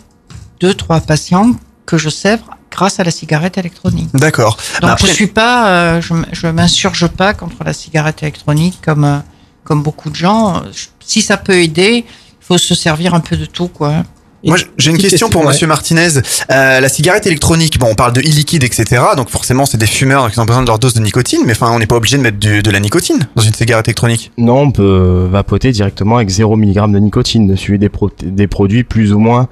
deux, 0.61 0.75
trois 0.75 1.01
patients 1.01 1.53
que 1.87 1.97
je 1.97 2.11
sèvre 2.11 2.45
grâce 2.71 3.01
à 3.01 3.05
la 3.05 3.11
cigarette 3.11 3.57
électronique. 3.57 4.11
D'accord. 4.13 4.59
Donc 4.83 4.91
Après- 4.91 5.09
je 5.09 5.13
suis 5.15 5.27
pas, 5.29 5.69
euh, 5.69 6.03
je, 6.03 6.47
m'insurge 6.49 7.07
pas 7.07 7.33
contre 7.33 7.65
la 7.65 7.73
cigarette 7.73 8.23
électronique 8.23 8.79
comme, 8.85 9.23
comme 9.65 9.83
beaucoup 9.83 10.11
de 10.11 10.17
gens. 10.17 10.63
Si 11.01 11.23
ça 11.23 11.39
peut 11.39 11.57
aider, 11.57 12.05
il 12.07 12.45
faut 12.45 12.59
se 12.59 12.75
servir 12.75 13.15
un 13.15 13.21
peu 13.21 13.37
de 13.39 13.47
tout, 13.47 13.69
quoi. 13.69 14.03
Moi, 14.47 14.57
j'ai 14.79 14.91
une 14.91 14.99
question 14.99 15.29
pour 15.29 15.43
ouais. 15.43 15.49
Monsieur 15.49 15.67
Martinez. 15.67 16.09
Euh, 16.51 16.81
la 16.81 16.89
cigarette 16.89 17.27
électronique, 17.27 17.79
bon, 17.79 17.89
on 17.91 17.95
parle 17.95 18.13
de 18.13 18.21
e-liquide, 18.21 18.65
etc. 18.65 19.03
Donc 19.17 19.29
forcément, 19.29 19.67
c'est 19.67 19.77
des 19.79 19.87
fumeurs 19.87 20.31
qui 20.31 20.39
ont 20.39 20.45
besoin 20.45 20.63
de 20.63 20.67
leur 20.69 20.79
dose 20.79 20.95
de 20.95 21.01
nicotine, 21.01 21.41
mais 21.47 21.53
enfin, 21.53 21.71
on 21.73 21.79
n'est 21.79 21.87
pas 21.87 21.97
obligé 21.97 22.17
de 22.17 22.23
mettre 22.23 22.39
du- 22.39 22.63
de 22.63 22.71
la 22.71 22.81
nicotine 22.81 23.19
dans 23.35 23.43
une 23.43 23.53
cigarette 23.55 23.89
électronique. 23.89 24.31
Non, 24.39 24.61
on 24.63 24.71
peut 24.71 25.29
vapoter 25.31 25.73
directement 25.73 26.17
avec 26.17 26.29
0 26.29 26.57
mg 26.57 26.93
de 26.93 26.99
nicotine 26.99 27.47
dessus, 27.47 27.79
des, 27.79 27.89
pro- 27.89 28.11
des 28.23 28.47
produits 28.47 28.85
plus 28.85 29.13
ou 29.13 29.19
moins, 29.19 29.49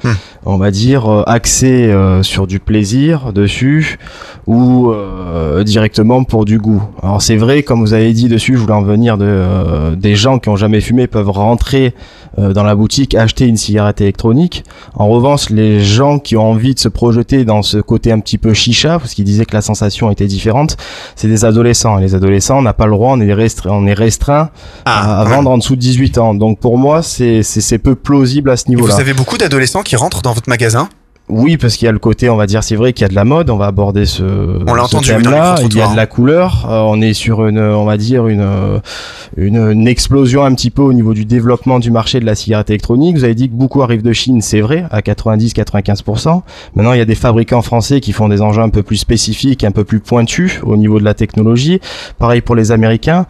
on 0.46 0.56
va 0.56 0.70
dire, 0.70 1.10
euh, 1.12 1.22
axés 1.26 1.86
euh, 1.90 2.22
sur 2.22 2.46
du 2.46 2.60
plaisir 2.60 3.32
dessus 3.32 3.98
ou 4.46 4.92
euh, 4.92 5.64
directement 5.64 6.24
pour 6.24 6.44
du 6.44 6.58
goût. 6.58 6.82
Alors 7.02 7.22
c'est 7.22 7.36
vrai, 7.36 7.62
comme 7.62 7.80
vous 7.80 7.94
avez 7.94 8.12
dit 8.12 8.28
dessus, 8.28 8.54
je 8.54 8.58
voulais 8.60 8.72
en 8.74 8.82
venir 8.82 9.18
de 9.18 9.24
euh, 9.26 9.96
des 9.96 10.14
gens 10.16 10.38
qui 10.38 10.48
ont 10.50 10.56
jamais 10.56 10.80
fumé 10.80 11.06
peuvent 11.06 11.30
rentrer 11.30 11.94
euh, 12.38 12.52
dans 12.52 12.62
la 12.64 12.74
boutique 12.74 13.14
acheter 13.14 13.46
une 13.46 13.56
cigarette 13.56 14.00
électronique. 14.00 14.64
En 14.94 15.08
revanche, 15.08 15.50
les 15.50 15.82
gens 15.82 16.18
qui 16.18 16.36
ont 16.36 16.50
envie 16.50 16.74
de 16.74 16.78
se 16.78 16.88
projeter 16.88 17.44
dans 17.44 17.62
ce 17.62 17.78
côté 17.78 18.12
un 18.12 18.20
petit 18.20 18.38
peu 18.38 18.54
chicha, 18.54 18.98
parce 18.98 19.14
qu'ils 19.14 19.24
disaient 19.24 19.44
que 19.46 19.54
la 19.54 19.62
sensation 19.62 20.10
était 20.10 20.26
différente, 20.26 20.76
c'est 21.16 21.28
des 21.28 21.44
adolescents. 21.44 21.98
Et 21.98 22.02
les 22.02 22.14
adolescents, 22.14 22.58
on 22.58 22.62
n'a 22.62 22.72
pas 22.72 22.86
le 22.86 22.92
droit, 22.92 23.12
on 23.12 23.20
est 23.20 23.32
restreint, 23.34 23.70
on 23.72 23.86
est 23.86 23.94
restreint 23.94 24.50
à, 24.84 25.20
à 25.20 25.24
vendre 25.24 25.50
en 25.50 25.58
dessous 25.58 25.76
de 25.76 25.80
18 25.80 26.18
ans. 26.18 26.34
Donc 26.34 26.58
pour 26.60 26.78
moi, 26.78 27.02
c'est 27.02 27.42
peu 27.78 27.94
plausible 27.94 28.50
à 28.50 28.56
ce 28.56 28.68
niveau-là. 28.68 28.94
vous 28.94 29.00
avez 29.00 29.14
beaucoup 29.14 29.38
d'adolescents 29.38 29.82
qui 29.82 29.96
rentrent 29.96 30.22
dans 30.22 30.32
votre 30.32 30.48
magasin? 30.48 30.88
Oui, 31.30 31.56
parce 31.56 31.76
qu'il 31.76 31.86
y 31.86 31.88
a 31.88 31.92
le 31.92 31.98
côté, 31.98 32.28
on 32.28 32.36
va 32.36 32.46
dire, 32.46 32.62
c'est 32.62 32.76
vrai 32.76 32.92
qu'il 32.92 33.02
y 33.02 33.06
a 33.06 33.08
de 33.08 33.14
la 33.14 33.24
mode. 33.24 33.48
On 33.48 33.56
va 33.56 33.66
aborder 33.66 34.04
ce, 34.04 34.22
ce 34.22 35.06
thème-là. 35.06 35.54
Il 35.64 35.74
y 35.74 35.80
a 35.80 35.90
de 35.90 35.96
la 35.96 36.06
couleur. 36.06 36.66
Euh, 36.70 36.80
on 36.80 37.00
est 37.00 37.14
sur 37.14 37.46
une, 37.46 37.58
on 37.58 37.86
va 37.86 37.96
dire 37.96 38.26
une, 38.26 38.42
euh, 38.42 38.78
une, 39.38 39.56
une 39.56 39.88
explosion 39.88 40.44
un 40.44 40.54
petit 40.54 40.68
peu 40.68 40.82
au 40.82 40.92
niveau 40.92 41.14
du 41.14 41.24
développement 41.24 41.78
du 41.78 41.90
marché 41.90 42.20
de 42.20 42.26
la 42.26 42.34
cigarette 42.34 42.68
électronique. 42.68 43.16
Vous 43.16 43.24
avez 43.24 43.34
dit 43.34 43.48
que 43.48 43.54
beaucoup 43.54 43.82
arrivent 43.82 44.02
de 44.02 44.12
Chine, 44.12 44.42
c'est 44.42 44.60
vrai, 44.60 44.84
à 44.90 45.00
90-95%. 45.00 46.42
Maintenant, 46.74 46.92
il 46.92 46.98
y 46.98 47.02
a 47.02 47.06
des 47.06 47.14
fabricants 47.14 47.62
français 47.62 48.00
qui 48.00 48.12
font 48.12 48.28
des 48.28 48.42
engins 48.42 48.64
un 48.64 48.68
peu 48.68 48.82
plus 48.82 48.96
spécifiques, 48.98 49.64
un 49.64 49.70
peu 49.72 49.84
plus 49.84 50.00
pointus 50.00 50.60
au 50.62 50.76
niveau 50.76 50.98
de 50.98 51.04
la 51.04 51.14
technologie. 51.14 51.80
Pareil 52.18 52.42
pour 52.42 52.54
les 52.54 52.70
Américains. 52.70 53.24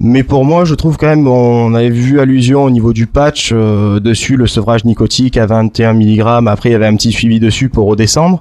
Mais 0.00 0.24
pour 0.24 0.44
moi, 0.44 0.64
je 0.64 0.74
trouve 0.74 0.96
quand 0.96 1.06
même, 1.06 1.28
on 1.28 1.74
avait 1.74 1.90
vu 1.90 2.18
allusion 2.18 2.64
au 2.64 2.70
niveau 2.70 2.92
du 2.92 3.06
patch 3.06 3.50
euh, 3.52 4.00
dessus, 4.00 4.34
le 4.36 4.48
sevrage 4.48 4.84
nicotique 4.84 5.36
à 5.36 5.46
21 5.46 5.94
mg. 5.94 6.48
Après, 6.48 6.70
il 6.70 6.72
y 6.72 6.74
avait 6.74 6.86
un 6.86 6.96
petit 6.96 7.12
suivi 7.12 7.35
dessus 7.40 7.68
pour 7.68 7.86
redescendre. 7.86 8.40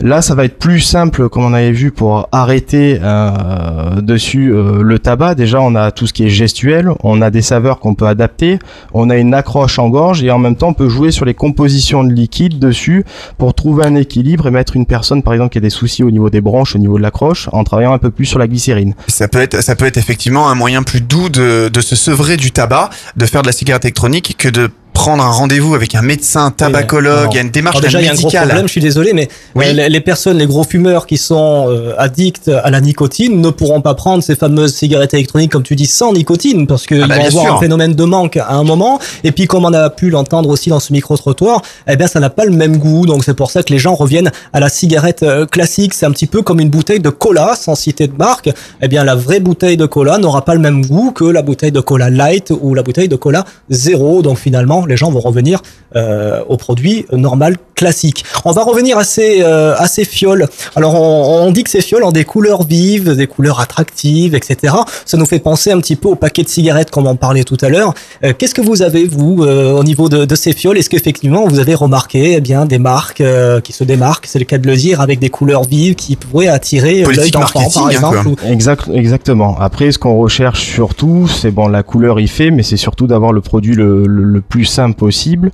Là, 0.00 0.22
ça 0.22 0.34
va 0.34 0.44
être 0.44 0.58
plus 0.58 0.80
simple, 0.80 1.28
comme 1.28 1.44
on 1.44 1.52
avait 1.52 1.72
vu, 1.72 1.90
pour 1.90 2.28
arrêter 2.32 2.98
euh, 3.02 4.00
dessus 4.00 4.52
euh, 4.52 4.82
le 4.82 4.98
tabac. 4.98 5.34
Déjà, 5.34 5.60
on 5.60 5.74
a 5.74 5.90
tout 5.90 6.06
ce 6.06 6.12
qui 6.12 6.24
est 6.24 6.30
gestuel, 6.30 6.90
on 7.02 7.22
a 7.22 7.30
des 7.30 7.42
saveurs 7.42 7.78
qu'on 7.80 7.94
peut 7.94 8.06
adapter, 8.06 8.58
on 8.92 9.10
a 9.10 9.16
une 9.16 9.34
accroche 9.34 9.78
en 9.78 9.88
gorge 9.88 10.22
et 10.22 10.30
en 10.30 10.38
même 10.38 10.56
temps, 10.56 10.68
on 10.68 10.74
peut 10.74 10.88
jouer 10.88 11.10
sur 11.10 11.24
les 11.24 11.34
compositions 11.34 12.04
de 12.04 12.12
liquide 12.12 12.58
dessus 12.58 13.04
pour 13.38 13.54
trouver 13.54 13.84
un 13.84 13.94
équilibre 13.94 14.46
et 14.46 14.50
mettre 14.50 14.76
une 14.76 14.86
personne, 14.86 15.22
par 15.22 15.34
exemple, 15.34 15.52
qui 15.52 15.58
a 15.58 15.60
des 15.60 15.70
soucis 15.70 16.02
au 16.02 16.10
niveau 16.10 16.30
des 16.30 16.40
branches, 16.40 16.74
au 16.74 16.78
niveau 16.78 16.96
de 16.98 17.02
l'accroche, 17.02 17.48
en 17.52 17.64
travaillant 17.64 17.92
un 17.92 17.98
peu 17.98 18.10
plus 18.10 18.26
sur 18.26 18.38
la 18.38 18.46
glycérine. 18.46 18.94
Ça 19.08 19.28
peut 19.28 19.40
être, 19.40 19.62
ça 19.62 19.76
peut 19.76 19.86
être 19.86 19.96
effectivement 19.96 20.48
un 20.48 20.54
moyen 20.54 20.82
plus 20.82 21.00
doux 21.00 21.28
de, 21.28 21.68
de 21.68 21.80
se 21.80 21.96
sevrer 21.96 22.36
du 22.36 22.50
tabac, 22.50 22.90
de 23.16 23.26
faire 23.26 23.42
de 23.42 23.46
la 23.46 23.52
cigarette 23.52 23.84
électronique 23.84 24.36
que 24.38 24.48
de 24.48 24.70
prendre 24.92 25.22
un 25.22 25.30
rendez-vous 25.30 25.74
avec 25.74 25.94
un 25.94 26.02
médecin, 26.02 26.50
tabacologue, 26.50 27.28
il 27.32 27.36
y 27.36 27.38
a 27.38 27.42
une 27.42 27.50
démarche 27.50 27.76
Alors 27.76 27.84
déjà, 27.84 28.00
il 28.00 28.04
y 28.04 28.08
a 28.08 28.12
un 28.12 28.14
gros 28.14 28.24
médicale. 28.26 28.46
problème, 28.48 28.66
je 28.66 28.72
suis 28.72 28.80
désolé, 28.80 29.12
mais 29.14 29.28
euh, 29.56 29.88
les, 29.88 30.00
personnes, 30.00 30.38
les 30.38 30.46
gros 30.46 30.64
fumeurs 30.64 31.06
qui 31.06 31.18
sont 31.18 31.66
euh, 31.68 31.94
addicts 31.98 32.48
à 32.48 32.70
la 32.70 32.80
nicotine 32.80 33.40
ne 33.40 33.50
pourront 33.50 33.80
pas 33.80 33.94
prendre 33.94 34.22
ces 34.22 34.36
fameuses 34.36 34.74
cigarettes 34.74 35.14
électroniques, 35.14 35.50
comme 35.50 35.62
tu 35.62 35.76
dis, 35.76 35.86
sans 35.86 36.12
nicotine, 36.12 36.66
parce 36.66 36.86
qu'ils 36.86 37.02
Ah 37.02 37.06
bah, 37.08 37.14
vont 37.16 37.20
bien 37.20 37.28
avoir 37.30 37.44
sûr. 37.46 37.54
un 37.56 37.60
phénomène 37.60 37.94
de 37.94 38.04
manque 38.04 38.36
à 38.36 38.52
un 38.52 38.64
moment. 38.64 38.98
Et 39.24 39.32
puis, 39.32 39.46
comme 39.46 39.64
on 39.64 39.72
a 39.72 39.90
pu 39.90 40.10
l'entendre 40.10 40.48
aussi 40.50 40.70
dans 40.70 40.80
ce 40.80 40.92
micro-trottoir, 40.92 41.62
eh 41.88 41.96
bien, 41.96 42.06
ça 42.06 42.20
n'a 42.20 42.30
pas 42.30 42.44
le 42.44 42.52
même 42.52 42.76
goût. 42.76 43.06
Donc, 43.06 43.24
c'est 43.24 43.34
pour 43.34 43.50
ça 43.50 43.62
que 43.62 43.72
les 43.72 43.78
gens 43.78 43.94
reviennent 43.94 44.30
à 44.52 44.60
la 44.60 44.68
cigarette 44.68 45.22
euh, 45.22 45.46
classique. 45.46 45.94
C'est 45.94 46.06
un 46.06 46.12
petit 46.12 46.26
peu 46.26 46.42
comme 46.42 46.60
une 46.60 46.70
bouteille 46.70 47.00
de 47.00 47.10
cola, 47.10 47.54
sans 47.56 47.74
citer 47.74 48.06
de 48.06 48.16
marque. 48.16 48.50
Eh 48.80 48.88
bien, 48.88 49.04
la 49.04 49.14
vraie 49.14 49.40
bouteille 49.40 49.76
de 49.76 49.86
cola 49.86 50.18
n'aura 50.18 50.44
pas 50.44 50.54
le 50.54 50.60
même 50.60 50.84
goût 50.86 51.10
que 51.12 51.24
la 51.24 51.42
bouteille 51.42 51.72
de 51.72 51.80
cola 51.80 52.10
light 52.10 52.52
ou 52.60 52.74
la 52.74 52.82
bouteille 52.82 53.08
de 53.08 53.16
cola 53.16 53.44
zéro. 53.70 54.22
Donc, 54.22 54.38
finalement, 54.38 54.81
les 54.86 54.96
gens 54.96 55.10
vont 55.10 55.20
revenir 55.20 55.60
euh, 55.96 56.42
au 56.48 56.56
produit 56.56 57.06
normal 57.12 57.56
classique. 57.74 58.24
On 58.44 58.52
va 58.52 58.62
revenir 58.62 58.98
à 58.98 59.04
ces, 59.04 59.42
euh, 59.42 59.74
à 59.76 59.88
ces 59.88 60.04
fioles. 60.04 60.46
Alors 60.76 60.94
on, 60.94 61.46
on 61.46 61.50
dit 61.50 61.64
que 61.64 61.70
ces 61.70 61.80
fioles 61.80 62.04
ont 62.04 62.12
des 62.12 62.24
couleurs 62.24 62.62
vives, 62.64 63.16
des 63.16 63.26
couleurs 63.26 63.60
attractives, 63.60 64.34
etc. 64.34 64.74
Ça 65.04 65.16
nous 65.16 65.26
fait 65.26 65.38
penser 65.40 65.72
un 65.72 65.80
petit 65.80 65.96
peu 65.96 66.08
au 66.08 66.14
paquet 66.14 66.42
de 66.42 66.48
cigarettes 66.48 66.90
comme 66.90 67.06
on 67.06 67.16
parlait 67.16 67.44
tout 67.44 67.56
à 67.60 67.68
l'heure. 67.68 67.94
Euh, 68.24 68.32
Qu'est-ce 68.36 68.54
que 68.54 68.60
vous 68.60 68.82
avez 68.82 69.04
vous 69.06 69.42
euh, 69.42 69.72
au 69.72 69.84
niveau 69.84 70.08
de, 70.08 70.24
de 70.24 70.34
ces 70.34 70.52
fioles? 70.52 70.78
Est-ce 70.78 70.90
qu'effectivement 70.90 71.46
vous 71.48 71.58
avez 71.58 71.74
remarqué 71.74 72.34
eh 72.36 72.40
bien 72.40 72.66
des 72.66 72.78
marques 72.78 73.20
euh, 73.20 73.60
qui 73.60 73.72
se 73.72 73.84
démarquent, 73.84 74.26
c'est 74.26 74.38
le 74.38 74.44
cas 74.44 74.58
de 74.58 74.66
le 74.66 74.76
dire, 74.76 75.00
avec 75.00 75.18
des 75.18 75.30
couleurs 75.30 75.64
vives 75.64 75.94
qui 75.94 76.16
pourraient 76.16 76.48
attirer 76.48 77.02
l'œil 77.16 77.30
d'enfant 77.30 77.60
par 77.80 77.90
exemple 77.90 78.28
ou- 78.28 78.36
Exact, 78.46 78.88
exactement. 78.94 79.56
Après, 79.58 79.90
ce 79.92 79.98
qu'on 79.98 80.16
recherche 80.18 80.62
surtout, 80.64 81.26
c'est 81.28 81.50
bon, 81.50 81.68
la 81.68 81.82
couleur 81.82 82.20
y 82.20 82.28
fait, 82.28 82.50
mais 82.50 82.62
c'est 82.62 82.76
surtout 82.76 83.06
d'avoir 83.06 83.32
le 83.32 83.40
produit 83.40 83.74
le, 83.74 84.06
le, 84.06 84.22
le 84.24 84.40
plus 84.40 84.64
simple 84.72 84.96
possible. 84.96 85.50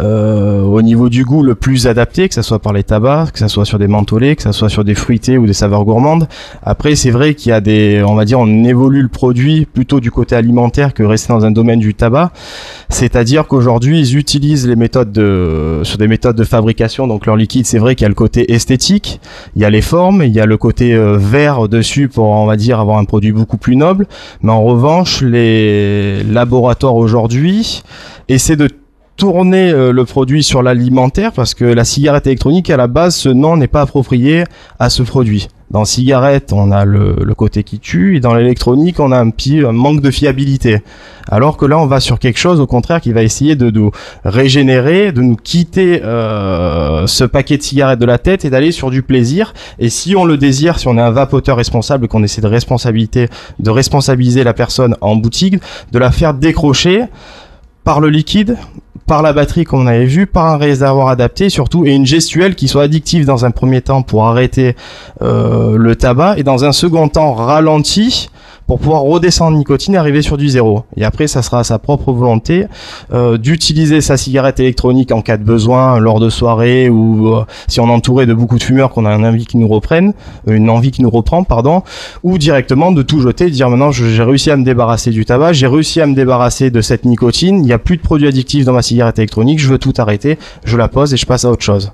Euh, 0.00 0.62
au 0.62 0.80
niveau 0.80 1.08
du 1.08 1.24
goût, 1.24 1.42
le 1.42 1.56
plus 1.56 1.88
adapté, 1.88 2.28
que 2.28 2.34
ça 2.34 2.42
soit 2.42 2.60
par 2.60 2.72
les 2.72 2.84
tabacs, 2.84 3.32
que 3.32 3.38
ça 3.38 3.48
soit 3.48 3.64
sur 3.64 3.78
des 3.78 3.88
mentholés, 3.88 4.36
que 4.36 4.42
ça 4.42 4.52
soit 4.52 4.68
sur 4.68 4.84
des 4.84 4.94
fruités 4.94 5.38
ou 5.38 5.46
des 5.46 5.52
saveurs 5.52 5.84
gourmandes. 5.84 6.28
Après, 6.62 6.94
c'est 6.94 7.10
vrai 7.10 7.34
qu'il 7.34 7.50
y 7.50 7.52
a 7.52 7.60
des, 7.60 8.02
on 8.06 8.14
va 8.14 8.24
dire, 8.24 8.38
on 8.38 8.64
évolue 8.64 9.02
le 9.02 9.08
produit 9.08 9.66
plutôt 9.66 9.98
du 9.98 10.10
côté 10.10 10.36
alimentaire 10.36 10.94
que 10.94 11.02
rester 11.02 11.32
dans 11.32 11.44
un 11.44 11.50
domaine 11.50 11.80
du 11.80 11.94
tabac. 11.94 12.30
C'est-à-dire 12.88 13.48
qu'aujourd'hui, 13.48 14.00
ils 14.00 14.16
utilisent 14.16 14.68
les 14.68 14.76
méthodes 14.76 15.10
de, 15.10 15.80
sur 15.82 15.98
des 15.98 16.06
méthodes 16.08 16.36
de 16.36 16.44
fabrication. 16.44 17.08
Donc 17.08 17.26
leur 17.26 17.36
liquide, 17.36 17.66
c'est 17.66 17.78
vrai 17.78 17.96
qu'il 17.96 18.04
y 18.04 18.06
a 18.06 18.10
le 18.10 18.14
côté 18.14 18.52
esthétique, 18.52 19.20
il 19.56 19.62
y 19.62 19.64
a 19.64 19.70
les 19.70 19.82
formes, 19.82 20.22
il 20.22 20.32
y 20.32 20.40
a 20.40 20.46
le 20.46 20.56
côté 20.56 20.94
euh, 20.94 21.16
vert 21.18 21.68
dessus 21.68 22.08
pour, 22.08 22.26
on 22.26 22.46
va 22.46 22.56
dire, 22.56 22.78
avoir 22.78 22.98
un 22.98 23.04
produit 23.04 23.32
beaucoup 23.32 23.56
plus 23.56 23.74
noble. 23.74 24.06
Mais 24.42 24.52
en 24.52 24.62
revanche, 24.62 25.22
les 25.22 26.22
laboratoires 26.22 26.94
aujourd'hui 26.94 27.82
essaient 28.28 28.56
de 28.56 28.68
tourner 29.16 29.70
euh, 29.70 29.92
le 29.92 30.04
produit 30.04 30.42
sur 30.44 30.62
l'alimentaire 30.62 31.32
parce 31.32 31.52
que 31.52 31.64
la 31.64 31.84
cigarette 31.84 32.26
électronique 32.28 32.70
à 32.70 32.76
la 32.76 32.86
base 32.86 33.16
ce 33.16 33.28
nom 33.28 33.56
n'est 33.56 33.66
pas 33.66 33.82
approprié 33.82 34.44
à 34.78 34.90
ce 34.90 35.02
produit. 35.02 35.48
Dans 35.70 35.84
cigarette, 35.84 36.54
on 36.54 36.70
a 36.70 36.86
le, 36.86 37.16
le 37.22 37.34
côté 37.34 37.62
qui 37.62 37.78
tue 37.78 38.16
et 38.16 38.20
dans 38.20 38.34
l'électronique, 38.34 39.00
on 39.00 39.12
a 39.12 39.18
un 39.18 39.28
petit 39.28 39.58
un 39.58 39.72
manque 39.72 40.00
de 40.00 40.10
fiabilité. 40.10 40.78
Alors 41.30 41.58
que 41.58 41.66
là, 41.66 41.78
on 41.78 41.84
va 41.84 42.00
sur 42.00 42.18
quelque 42.18 42.38
chose 42.38 42.58
au 42.58 42.66
contraire 42.66 43.02
qui 43.02 43.12
va 43.12 43.22
essayer 43.22 43.54
de 43.54 43.70
nous 43.70 43.90
régénérer, 44.24 45.12
de 45.12 45.20
nous 45.20 45.36
quitter 45.36 46.00
euh, 46.02 47.06
ce 47.06 47.24
paquet 47.24 47.58
de 47.58 47.62
cigarettes 47.62 47.98
de 47.98 48.06
la 48.06 48.16
tête 48.16 48.46
et 48.46 48.50
d'aller 48.50 48.72
sur 48.72 48.90
du 48.90 49.02
plaisir. 49.02 49.52
Et 49.78 49.90
si 49.90 50.16
on 50.16 50.24
le 50.24 50.38
désire, 50.38 50.78
si 50.78 50.88
on 50.88 50.96
est 50.96 51.02
un 51.02 51.10
vapoteur 51.10 51.58
responsable 51.58 52.08
qu'on 52.08 52.22
essaie 52.22 52.40
de 52.40 52.46
responsabilité, 52.46 53.28
de 53.58 53.70
responsabiliser 53.70 54.44
la 54.44 54.54
personne 54.54 54.96
en 55.02 55.16
boutique, 55.16 55.56
de 55.92 55.98
la 55.98 56.12
faire 56.12 56.32
décrocher 56.32 57.02
par 57.88 58.00
le 58.00 58.10
liquide, 58.10 58.58
par 59.06 59.22
la 59.22 59.32
batterie 59.32 59.64
comme 59.64 59.80
on 59.80 59.86
avait 59.86 60.04
vu, 60.04 60.26
par 60.26 60.44
un 60.44 60.58
réservoir 60.58 61.08
adapté 61.08 61.48
surtout, 61.48 61.86
et 61.86 61.94
une 61.94 62.04
gestuelle 62.04 62.54
qui 62.54 62.68
soit 62.68 62.82
addictive 62.82 63.24
dans 63.24 63.46
un 63.46 63.50
premier 63.50 63.80
temps 63.80 64.02
pour 64.02 64.26
arrêter 64.26 64.76
euh, 65.22 65.78
le 65.78 65.96
tabac, 65.96 66.36
et 66.36 66.42
dans 66.42 66.66
un 66.66 66.72
second 66.72 67.08
temps 67.08 67.32
ralenti 67.32 68.28
pour 68.68 68.78
pouvoir 68.78 69.00
redescendre 69.00 69.56
en 69.56 69.58
nicotine 69.58 69.94
et 69.94 69.96
arriver 69.96 70.20
sur 70.20 70.36
du 70.36 70.46
zéro. 70.46 70.84
Et 70.96 71.04
après, 71.04 71.26
ça 71.26 71.40
sera 71.42 71.60
à 71.60 71.64
sa 71.64 71.78
propre 71.78 72.12
volonté 72.12 72.66
euh, 73.12 73.38
d'utiliser 73.38 74.02
sa 74.02 74.18
cigarette 74.18 74.60
électronique 74.60 75.10
en 75.10 75.22
cas 75.22 75.38
de 75.38 75.42
besoin, 75.42 75.98
lors 75.98 76.20
de 76.20 76.28
soirées 76.28 76.90
ou 76.90 77.34
euh, 77.34 77.44
si 77.66 77.80
on 77.80 77.88
est 77.88 77.92
entouré 77.92 78.26
de 78.26 78.34
beaucoup 78.34 78.58
de 78.58 78.62
fumeurs 78.62 78.90
qu'on 78.90 79.06
a 79.06 79.14
une 79.14 79.24
envie 79.24 79.46
qui 79.46 79.56
nous 79.56 79.68
reprenne, 79.68 80.12
euh, 80.48 80.52
une 80.52 80.68
envie 80.68 80.90
qui 80.90 81.00
nous 81.00 81.08
reprend, 81.08 81.44
pardon, 81.44 81.82
ou 82.22 82.36
directement 82.36 82.92
de 82.92 83.00
tout 83.00 83.22
jeter, 83.22 83.46
de 83.46 83.50
dire 83.50 83.70
maintenant 83.70 83.90
j'ai 83.90 84.22
réussi 84.22 84.50
à 84.50 84.56
me 84.58 84.64
débarrasser 84.64 85.10
du 85.12 85.24
tabac, 85.24 85.54
j'ai 85.54 85.66
réussi 85.66 86.02
à 86.02 86.06
me 86.06 86.14
débarrasser 86.14 86.70
de 86.70 86.82
cette 86.82 87.06
nicotine, 87.06 87.56
il 87.56 87.62
n'y 87.62 87.72
a 87.72 87.78
plus 87.78 87.96
de 87.96 88.02
produits 88.02 88.28
addictifs 88.28 88.66
dans 88.66 88.74
ma 88.74 88.82
cigarette 88.82 89.18
électronique, 89.18 89.60
je 89.60 89.68
veux 89.68 89.78
tout 89.78 89.94
arrêter, 89.96 90.38
je 90.64 90.76
la 90.76 90.88
pose 90.88 91.14
et 91.14 91.16
je 91.16 91.24
passe 91.24 91.46
à 91.46 91.50
autre 91.50 91.64
chose. 91.64 91.90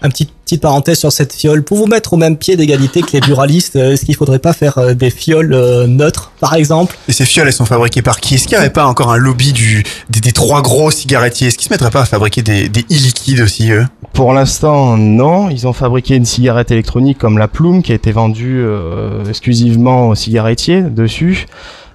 Un 0.00 0.10
petit 0.10 0.26
petite 0.26 0.62
parenthèse 0.62 0.98
sur 0.98 1.10
cette 1.10 1.32
fiole. 1.32 1.64
Pour 1.64 1.76
vous 1.76 1.86
mettre 1.86 2.12
au 2.12 2.16
même 2.16 2.36
pied 2.36 2.56
d'égalité 2.56 3.02
que 3.02 3.08
les 3.12 3.20
buralistes, 3.20 3.76
euh, 3.76 3.92
est-ce 3.92 4.04
qu'il 4.04 4.14
faudrait 4.14 4.38
pas 4.38 4.52
faire 4.52 4.78
euh, 4.78 4.94
des 4.94 5.10
fioles 5.10 5.52
euh, 5.52 5.86
neutres, 5.88 6.30
par 6.38 6.54
exemple? 6.54 6.96
Et 7.08 7.12
ces 7.12 7.24
fioles, 7.24 7.48
elles 7.48 7.52
sont 7.52 7.66
fabriquées 7.66 8.00
par 8.00 8.20
qui? 8.20 8.36
Est-ce 8.36 8.44
qu'il 8.44 8.56
n'y 8.56 8.60
aurait 8.60 8.72
pas 8.72 8.86
encore 8.86 9.10
un 9.10 9.16
lobby 9.16 9.52
du, 9.52 9.82
des, 10.08 10.20
des 10.20 10.32
trois 10.32 10.62
gros 10.62 10.92
cigarettiers? 10.92 11.48
Est-ce 11.48 11.58
qu'ils 11.58 11.66
se 11.66 11.72
mettraient 11.74 11.90
pas 11.90 12.02
à 12.02 12.06
fabriquer 12.06 12.42
des, 12.42 12.68
des 12.68 12.82
e-liquides 12.82 13.40
aussi, 13.40 13.72
eux? 13.72 13.86
Pour 14.12 14.32
l'instant, 14.32 14.96
non. 14.96 15.50
Ils 15.50 15.66
ont 15.66 15.72
fabriqué 15.72 16.14
une 16.14 16.24
cigarette 16.24 16.70
électronique 16.70 17.18
comme 17.18 17.36
la 17.36 17.48
Plume 17.48 17.82
qui 17.82 17.90
a 17.90 17.96
été 17.96 18.12
vendue 18.12 18.60
euh, 18.60 19.24
exclusivement 19.28 20.08
aux 20.08 20.14
cigarettiers 20.14 20.82
dessus. 20.82 21.46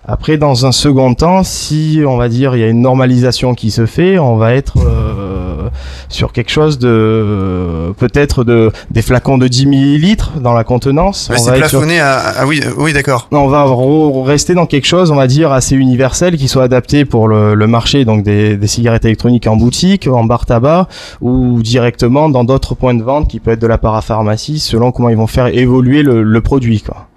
Après, 0.06 0.36
dans 0.38 0.66
un 0.66 0.74
second 0.74 1.14
temps, 1.14 1.44
si 1.44 2.02
on 2.06 2.18
va 2.18 2.28
dire 2.28 2.56
il 2.58 2.60
y 2.60 2.64
a 2.64 2.68
une 2.68 2.82
normalisation 2.82 3.56
qui 3.56 3.72
se 3.72 3.86
fait, 3.86 4.20
on 4.20 4.36
va 4.36 4.54
être 4.54 4.74
euh, 4.78 5.70
sur 6.10 6.34
quelque 6.34 6.52
chose 6.52 6.78
de 6.78 7.94
peut-être 7.98 8.44
de 8.44 8.70
des 8.92 9.02
flacons 9.02 9.38
de 9.38 9.48
10 9.48 9.66
millilitres 9.66 10.32
dans 10.42 10.52
la 10.54 10.66
contenance. 10.66 11.30
Ouais, 11.30 11.38
On 11.40 11.44
C'est 11.44 11.52
sur- 11.52 11.54
plafonné 11.56 12.02
à... 12.02 12.22
Ah 12.40 12.46
oui, 12.46 12.60
euh, 12.66 12.72
oui 12.78 12.92
d'accord. 12.92 13.30
on 13.32 13.48
va 13.48 13.64
re- 13.64 14.24
rester 14.26 14.54
dans 14.56 14.66
quelque 14.66 14.88
chose, 14.88 15.10
on 15.10 15.16
va 15.16 15.28
dire, 15.28 15.54
assez 15.54 15.76
universel, 15.76 16.36
qui 16.36 16.50
soit 16.50 16.64
adapté 16.64 17.06
pour 17.06 17.30
le, 17.30 17.54
le 17.56 17.68
marché, 17.68 18.04
donc 18.04 18.24
des, 18.24 18.58
des 18.58 18.68
cigarettes 18.68 19.06
électroniques 19.06 19.48
en 19.48 19.56
boutique, 19.56 20.08
en 20.08 20.26
bar 20.26 20.46
tabac, 20.46 20.90
ou 21.22 21.62
directement 21.62 22.28
dans 22.28 22.44
d'autres 22.44 22.76
points 22.76 22.94
de 22.94 23.04
vente, 23.04 23.30
qui 23.30 23.40
peut 23.40 23.52
être 23.52 23.62
de 23.62 23.68
la 23.68 23.78
parapharmacie, 23.78 24.60
selon 24.60 24.92
comment 24.92 25.08
ils 25.08 25.18
vont 25.18 25.28
faire 25.28 25.48
évoluer 25.48 26.04
le, 26.04 26.24
le 26.24 26.42
produit, 26.42 26.82
quoi. 26.82 27.08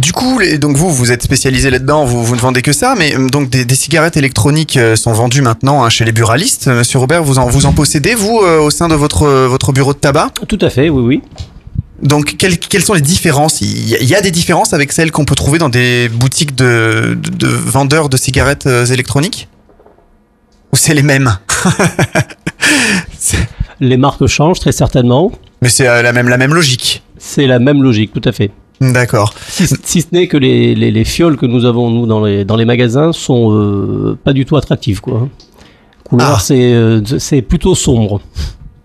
Du 0.00 0.12
coup, 0.12 0.38
les- 0.38 0.56
donc 0.56 0.76
vous, 0.78 0.90
vous 0.90 1.12
êtes 1.12 1.22
spécialisé 1.22 1.68
là-dedans, 1.68 2.06
vous, 2.06 2.24
vous 2.24 2.34
ne 2.34 2.40
vendez 2.40 2.62
que 2.62 2.72
ça, 2.72 2.94
mais 2.96 3.14
euh, 3.14 3.28
donc 3.28 3.50
des, 3.50 3.66
des 3.66 3.74
cigarettes 3.74 4.16
électroniques 4.16 4.78
euh, 4.78 4.96
sont 4.96 5.12
vendues 5.12 5.42
maintenant 5.42 5.84
hein, 5.84 5.90
chez 5.90 6.06
les 6.06 6.12
buralistes. 6.12 6.68
Euh, 6.68 6.78
Monsieur 6.78 6.98
Robert, 6.98 7.22
vous 7.22 7.38
en, 7.38 7.46
vous 7.48 7.66
en 7.66 7.72
possédez, 7.72 8.14
vous, 8.14 8.40
euh, 8.42 8.60
au 8.60 8.70
sein 8.70 8.88
de 8.88 8.94
votre, 8.94 9.28
votre 9.46 9.72
bureau 9.72 9.92
de 9.92 9.98
tabac? 9.98 10.30
Tout 10.48 10.58
à 10.62 10.70
fait, 10.70 10.88
oui, 10.88 11.02
oui. 11.02 11.22
Donc, 12.02 12.36
quelles, 12.38 12.58
quelles 12.58 12.82
sont 12.82 12.94
les 12.94 13.02
différences? 13.02 13.60
Il 13.60 13.88
y, 13.90 14.14
a, 14.14 14.22
des 14.22 14.30
différences 14.30 14.72
avec 14.72 14.90
celles 14.90 15.10
qu'on 15.12 15.26
peut 15.26 15.34
trouver 15.34 15.58
dans 15.58 15.68
des 15.68 16.08
boutiques 16.08 16.54
de, 16.54 17.18
de, 17.22 17.28
de 17.28 17.46
vendeurs 17.48 18.08
de 18.08 18.16
cigarettes 18.16 18.66
électroniques? 18.90 19.48
Ou 20.72 20.76
c'est 20.76 20.94
les 20.94 21.02
mêmes? 21.02 21.36
Les 23.80 23.98
marques 23.98 24.26
changent 24.26 24.60
très 24.60 24.72
certainement. 24.72 25.30
Mais 25.60 25.68
c'est 25.68 25.84
la 26.02 26.12
même, 26.12 26.28
la 26.28 26.38
même 26.38 26.54
logique. 26.54 27.02
C'est 27.18 27.46
la 27.46 27.58
même 27.58 27.82
logique, 27.82 28.12
tout 28.14 28.26
à 28.26 28.32
fait. 28.32 28.50
D'accord. 28.80 29.34
Si, 29.48 29.66
si 29.84 30.00
ce 30.00 30.06
n'est 30.12 30.26
que 30.26 30.36
les, 30.38 30.74
les, 30.74 30.90
les 30.90 31.04
fioles 31.04 31.36
que 31.36 31.44
nous 31.46 31.64
avons 31.66 31.90
nous 31.90 32.06
dans 32.06 32.24
les, 32.24 32.44
dans 32.46 32.56
les 32.56 32.64
magasins 32.64 33.12
sont 33.12 33.52
euh, 33.52 34.18
pas 34.24 34.32
du 34.32 34.46
tout 34.46 34.56
attractives 34.56 35.00
quoi. 35.00 35.28
Couleur 36.04 36.36
Ah. 36.36 36.40
c'est 36.40 36.72
euh, 36.72 37.02
c'est 37.18 37.42
plutôt 37.42 37.74
sombre. 37.74 38.20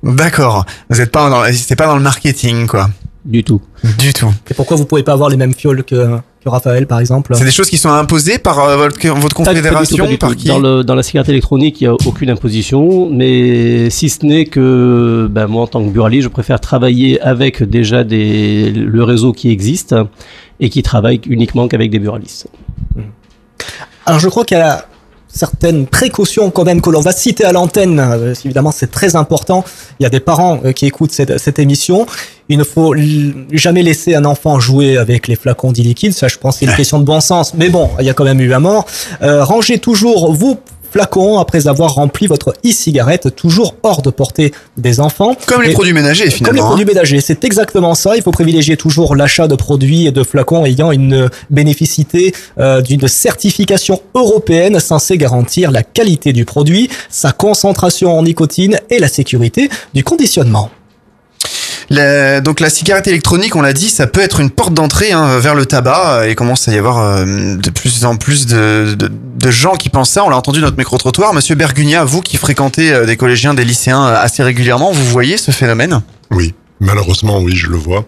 D'accord. 0.03 0.65
Vous 0.89 0.97
n'êtes 0.97 1.11
pas 1.11 1.29
dans, 1.29 1.43
c'est 1.53 1.75
pas 1.75 1.87
dans 1.87 1.95
le 1.95 2.03
marketing, 2.03 2.67
quoi. 2.67 2.89
Du 3.23 3.43
tout. 3.43 3.61
Du 3.97 4.13
tout. 4.13 4.31
Et 4.51 4.53
pourquoi 4.53 4.77
vous 4.77 4.85
pouvez 4.85 5.01
pas 5.01 5.13
avoir 5.13 5.29
les 5.29 5.37
mêmes 5.37 5.53
fioles 5.55 5.83
que, 5.83 6.19
Raphaël, 6.49 6.87
par 6.87 6.99
exemple 6.99 7.33
C'est 7.35 7.45
des 7.45 7.51
choses 7.51 7.69
qui 7.69 7.77
sont 7.77 7.89
imposées 7.89 8.37
par 8.37 8.59
euh, 8.59 8.77
votre, 8.77 8.97
tout, 8.97 9.35
confédération, 9.35 10.05
par 10.17 10.35
qui 10.35 10.47
dans, 10.47 10.59
le, 10.59 10.83
dans 10.83 10.95
la 10.95 11.03
cigarette 11.03 11.29
électronique, 11.29 11.81
il 11.81 11.85
n'y 11.85 11.87
a 11.89 11.93
aucune 11.93 12.29
imposition, 12.29 13.09
mais 13.09 13.89
si 13.89 14.09
ce 14.09 14.25
n'est 14.25 14.45
que 14.45 15.27
ben, 15.29 15.47
moi, 15.47 15.63
en 15.63 15.67
tant 15.67 15.83
que 15.83 15.89
buraliste, 15.89 16.23
je 16.23 16.29
préfère 16.29 16.59
travailler 16.59 17.19
avec 17.21 17.63
déjà 17.63 18.03
des, 18.03 18.71
le 18.71 19.03
réseau 19.03 19.33
qui 19.33 19.49
existe 19.49 19.95
et 20.59 20.69
qui 20.69 20.83
travaille 20.83 21.19
uniquement 21.27 21.67
qu'avec 21.67 21.89
des 21.89 21.99
buralistes. 21.99 22.47
Alors 24.05 24.19
je 24.19 24.29
crois 24.29 24.45
qu'il 24.45 24.57
y 24.57 24.61
a 24.61 24.85
certaines 25.35 25.85
précautions 25.85 26.49
quand 26.49 26.63
même 26.63 26.81
que 26.81 26.89
l'on 26.89 27.01
va 27.01 27.11
citer 27.11 27.43
à 27.43 27.51
l'antenne. 27.51 27.99
Euh, 27.99 28.33
évidemment, 28.45 28.71
c'est 28.71 28.89
très 28.89 29.15
important. 29.15 29.63
Il 29.99 30.03
y 30.03 30.05
a 30.05 30.09
des 30.09 30.21
parents 30.21 30.59
euh, 30.63 30.71
qui 30.71 30.85
écoutent 30.85 31.11
cette, 31.11 31.37
cette 31.37 31.59
émission. 31.59 32.05
Il 32.49 32.57
ne 32.59 32.63
faut 32.63 32.93
jamais 33.51 33.81
laisser 33.81 34.13
un 34.15 34.23
enfant 34.25 34.59
jouer 34.59 34.97
avec 34.97 35.27
les 35.27 35.35
flacons 35.35 35.71
d'e-liquide. 35.71 36.13
Ça, 36.13 36.27
je 36.27 36.37
pense, 36.37 36.57
c'est 36.57 36.65
une 36.65 36.75
question 36.75 36.99
de 36.99 37.03
bon 37.03 37.19
sens. 37.19 37.53
Mais 37.55 37.69
bon, 37.69 37.89
il 37.99 38.05
y 38.05 38.09
a 38.09 38.13
quand 38.13 38.23
même 38.23 38.39
eu 38.39 38.53
un 38.53 38.59
mort. 38.59 38.85
Euh, 39.23 39.43
rangez 39.43 39.79
toujours 39.79 40.31
vos 40.31 40.57
flacons 40.91 41.39
après 41.39 41.67
avoir 41.67 41.95
rempli 41.95 42.25
votre 42.27 42.53
e-cigarette, 42.65 43.35
toujours 43.35 43.75
hors 43.83 44.01
de 44.01 44.09
portée 44.11 44.53
des 44.77 45.01
enfants. 45.01 45.35
Comme 45.45 45.61
les 45.63 45.71
Et- 45.71 45.73
produits 45.73 45.91
ménagers, 45.91 46.23
Comme 46.25 46.29
les 46.31 46.35
finalement. 46.37 46.63
hein. 46.63 46.67
produits 46.67 46.85
ménagers, 46.85 47.19
c'est 47.19 47.43
exactement 47.43 47.95
ça. 47.95 48.15
Il 48.15 48.21
faut 48.21 48.31
privilégier 48.31 48.77
toujours 48.77 49.15
l'achat 49.15 49.47
de 49.49 49.55
produits 49.55 50.05
et 50.05 50.11
de 50.11 50.23
flacons 50.23 50.65
ayant 50.65 50.91
une 50.91 51.29
bénéficité 51.49 52.33
euh, 52.59 52.81
d'une 52.81 53.07
certification 53.09 54.01
européenne 54.13 54.79
censée 54.79 55.17
garantir 55.17 55.71
la 55.71 55.83
qualité 55.83 56.31
du 56.31 56.45
produit, 56.45 56.89
sa 57.09 57.31
concentration 57.33 58.17
en 58.17 58.23
nicotine 58.23 58.79
et 58.89 58.99
la 58.99 59.09
sécurité 59.09 59.69
du 59.93 60.03
conditionnement. 60.05 60.69
Donc 61.89 62.59
la 62.59 62.69
cigarette 62.69 63.07
électronique, 63.07 63.55
on 63.55 63.61
l'a 63.61 63.73
dit, 63.73 63.89
ça 63.89 64.07
peut 64.07 64.21
être 64.21 64.39
une 64.39 64.49
porte 64.49 64.73
d'entrée 64.73 65.11
hein, 65.11 65.39
vers 65.39 65.55
le 65.55 65.65
tabac 65.65 66.19
euh, 66.21 66.29
et 66.29 66.35
commence 66.35 66.67
à 66.67 66.73
y 66.73 66.77
avoir 66.77 66.99
euh, 66.99 67.55
de 67.55 67.69
plus 67.69 68.05
en 68.05 68.15
plus 68.15 68.47
de, 68.47 68.95
gens 69.49 69.75
qui 69.75 69.89
pensent 69.89 70.09
ça. 70.11 70.23
On 70.23 70.29
l'a 70.29 70.37
entendu 70.37 70.59
dans 70.59 70.65
notre 70.65 70.77
micro-trottoir. 70.77 71.33
Monsieur 71.33 71.55
Bergunia, 71.55 72.03
vous 72.03 72.21
qui 72.21 72.37
fréquentez 72.37 72.91
euh, 72.91 73.05
des 73.05 73.17
collégiens, 73.17 73.53
des 73.53 73.63
lycéens 73.63 74.03
assez 74.05 74.41
régulièrement, 74.41 74.91
vous 74.91 75.05
voyez 75.05 75.37
ce 75.37 75.51
phénomène? 75.51 76.01
Oui, 76.31 76.55
malheureusement, 76.79 77.39
oui, 77.39 77.55
je 77.55 77.67
le 77.67 77.77
vois. 77.77 78.05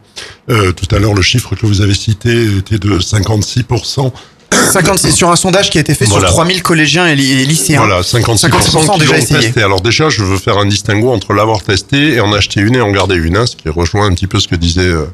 Tout 0.48 0.96
à 0.96 1.00
l'heure, 1.00 1.14
le 1.14 1.22
chiffre 1.22 1.56
que 1.56 1.66
vous 1.66 1.82
avez 1.82 1.94
cité 1.94 2.58
était 2.58 2.80
de 2.80 2.98
56%. 2.98 4.12
56 4.52 5.12
sur 5.14 5.30
un 5.32 5.36
sondage 5.36 5.70
qui 5.70 5.78
a 5.78 5.82
été 5.82 5.94
fait 5.94 6.06
Voilà. 6.06 6.28
sur 6.28 6.36
3000 6.36 6.62
collégiens 6.64 7.08
et, 7.08 7.16
ly- 7.16 7.42
et 7.42 7.46
lycéens. 7.46 7.80
Voilà, 7.86 8.02
56%, 8.02 8.48
56% 8.50 8.94
qui 8.94 9.00
déjà 9.00 9.18
essayé. 9.18 9.40
testé. 9.42 9.62
Alors 9.64 9.82
déjà, 9.82 10.10
je 10.10 10.24
veux 10.24 10.38
faire 10.38 10.58
un 10.58 10.66
distinguo 10.66 11.12
entre 11.12 11.34
l'avoir 11.34 11.64
testé 11.64 12.14
et 12.16 12.20
en 12.22 12.34
acheter 12.34 12.62
une 12.62 12.76
et 12.76 12.82
en 12.82 12.92
garder 12.92 13.16
une, 13.16 13.38
hein, 13.38 13.46
ce 13.46 13.56
qui 13.56 13.70
rejoint 13.70 14.06
un 14.06 14.14
petit 14.14 14.28
peu 14.28 14.40
ce 14.40 14.48
que 14.48 14.56
disait 14.56 14.82
euh, 14.82 15.06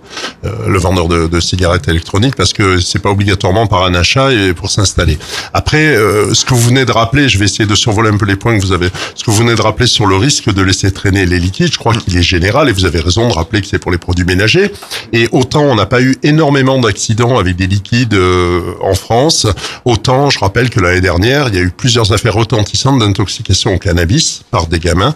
euh, 0.45 0.49
le 0.67 0.79
vendeur 0.79 1.07
de, 1.07 1.27
de 1.27 1.39
cigarettes 1.39 1.87
électroniques, 1.87 2.35
parce 2.35 2.53
que 2.53 2.79
c'est 2.79 2.99
pas 2.99 3.09
obligatoirement 3.11 3.67
par 3.67 3.83
un 3.83 3.93
achat 3.95 4.31
et 4.31 4.53
pour 4.53 4.69
s'installer. 4.71 5.17
Après, 5.53 5.83
euh, 5.95 6.33
ce 6.33 6.45
que 6.45 6.53
vous 6.53 6.61
venez 6.61 6.85
de 6.85 6.91
rappeler, 6.91 7.29
je 7.29 7.37
vais 7.37 7.45
essayer 7.45 7.65
de 7.65 7.75
survoler 7.75 8.09
un 8.09 8.17
peu 8.17 8.25
les 8.25 8.35
points 8.35 8.57
que 8.57 8.61
vous 8.63 8.71
avez. 8.71 8.89
Ce 9.15 9.23
que 9.23 9.31
vous 9.31 9.37
venez 9.37 9.55
de 9.55 9.61
rappeler 9.61 9.87
sur 9.87 10.05
le 10.05 10.15
risque 10.15 10.51
de 10.53 10.61
laisser 10.61 10.91
traîner 10.91 11.25
les 11.25 11.39
liquides, 11.39 11.71
je 11.71 11.77
crois 11.77 11.93
qu'il 11.95 12.15
est 12.17 12.23
général 12.23 12.69
et 12.69 12.71
vous 12.71 12.85
avez 12.85 12.99
raison 12.99 13.27
de 13.27 13.33
rappeler 13.33 13.61
que 13.61 13.67
c'est 13.67 13.79
pour 13.79 13.91
les 13.91 13.97
produits 13.97 14.25
ménagers. 14.25 14.71
Et 15.11 15.27
autant 15.31 15.63
on 15.63 15.75
n'a 15.75 15.85
pas 15.85 16.01
eu 16.01 16.17
énormément 16.23 16.79
d'accidents 16.79 17.37
avec 17.37 17.55
des 17.55 17.67
liquides 17.67 18.13
euh, 18.13 18.61
en 18.81 18.93
France, 18.95 19.22
autant 19.85 20.29
je 20.29 20.39
rappelle 20.39 20.69
que 20.69 20.79
l'année 20.79 21.01
dernière, 21.01 21.47
il 21.49 21.55
y 21.55 21.57
a 21.57 21.61
eu 21.61 21.71
plusieurs 21.71 22.11
affaires 22.11 22.33
retentissantes 22.35 22.99
d'intoxication 22.99 23.73
au 23.75 23.77
cannabis 23.79 24.41
par 24.51 24.67
des 24.67 24.79
gamins 24.79 25.15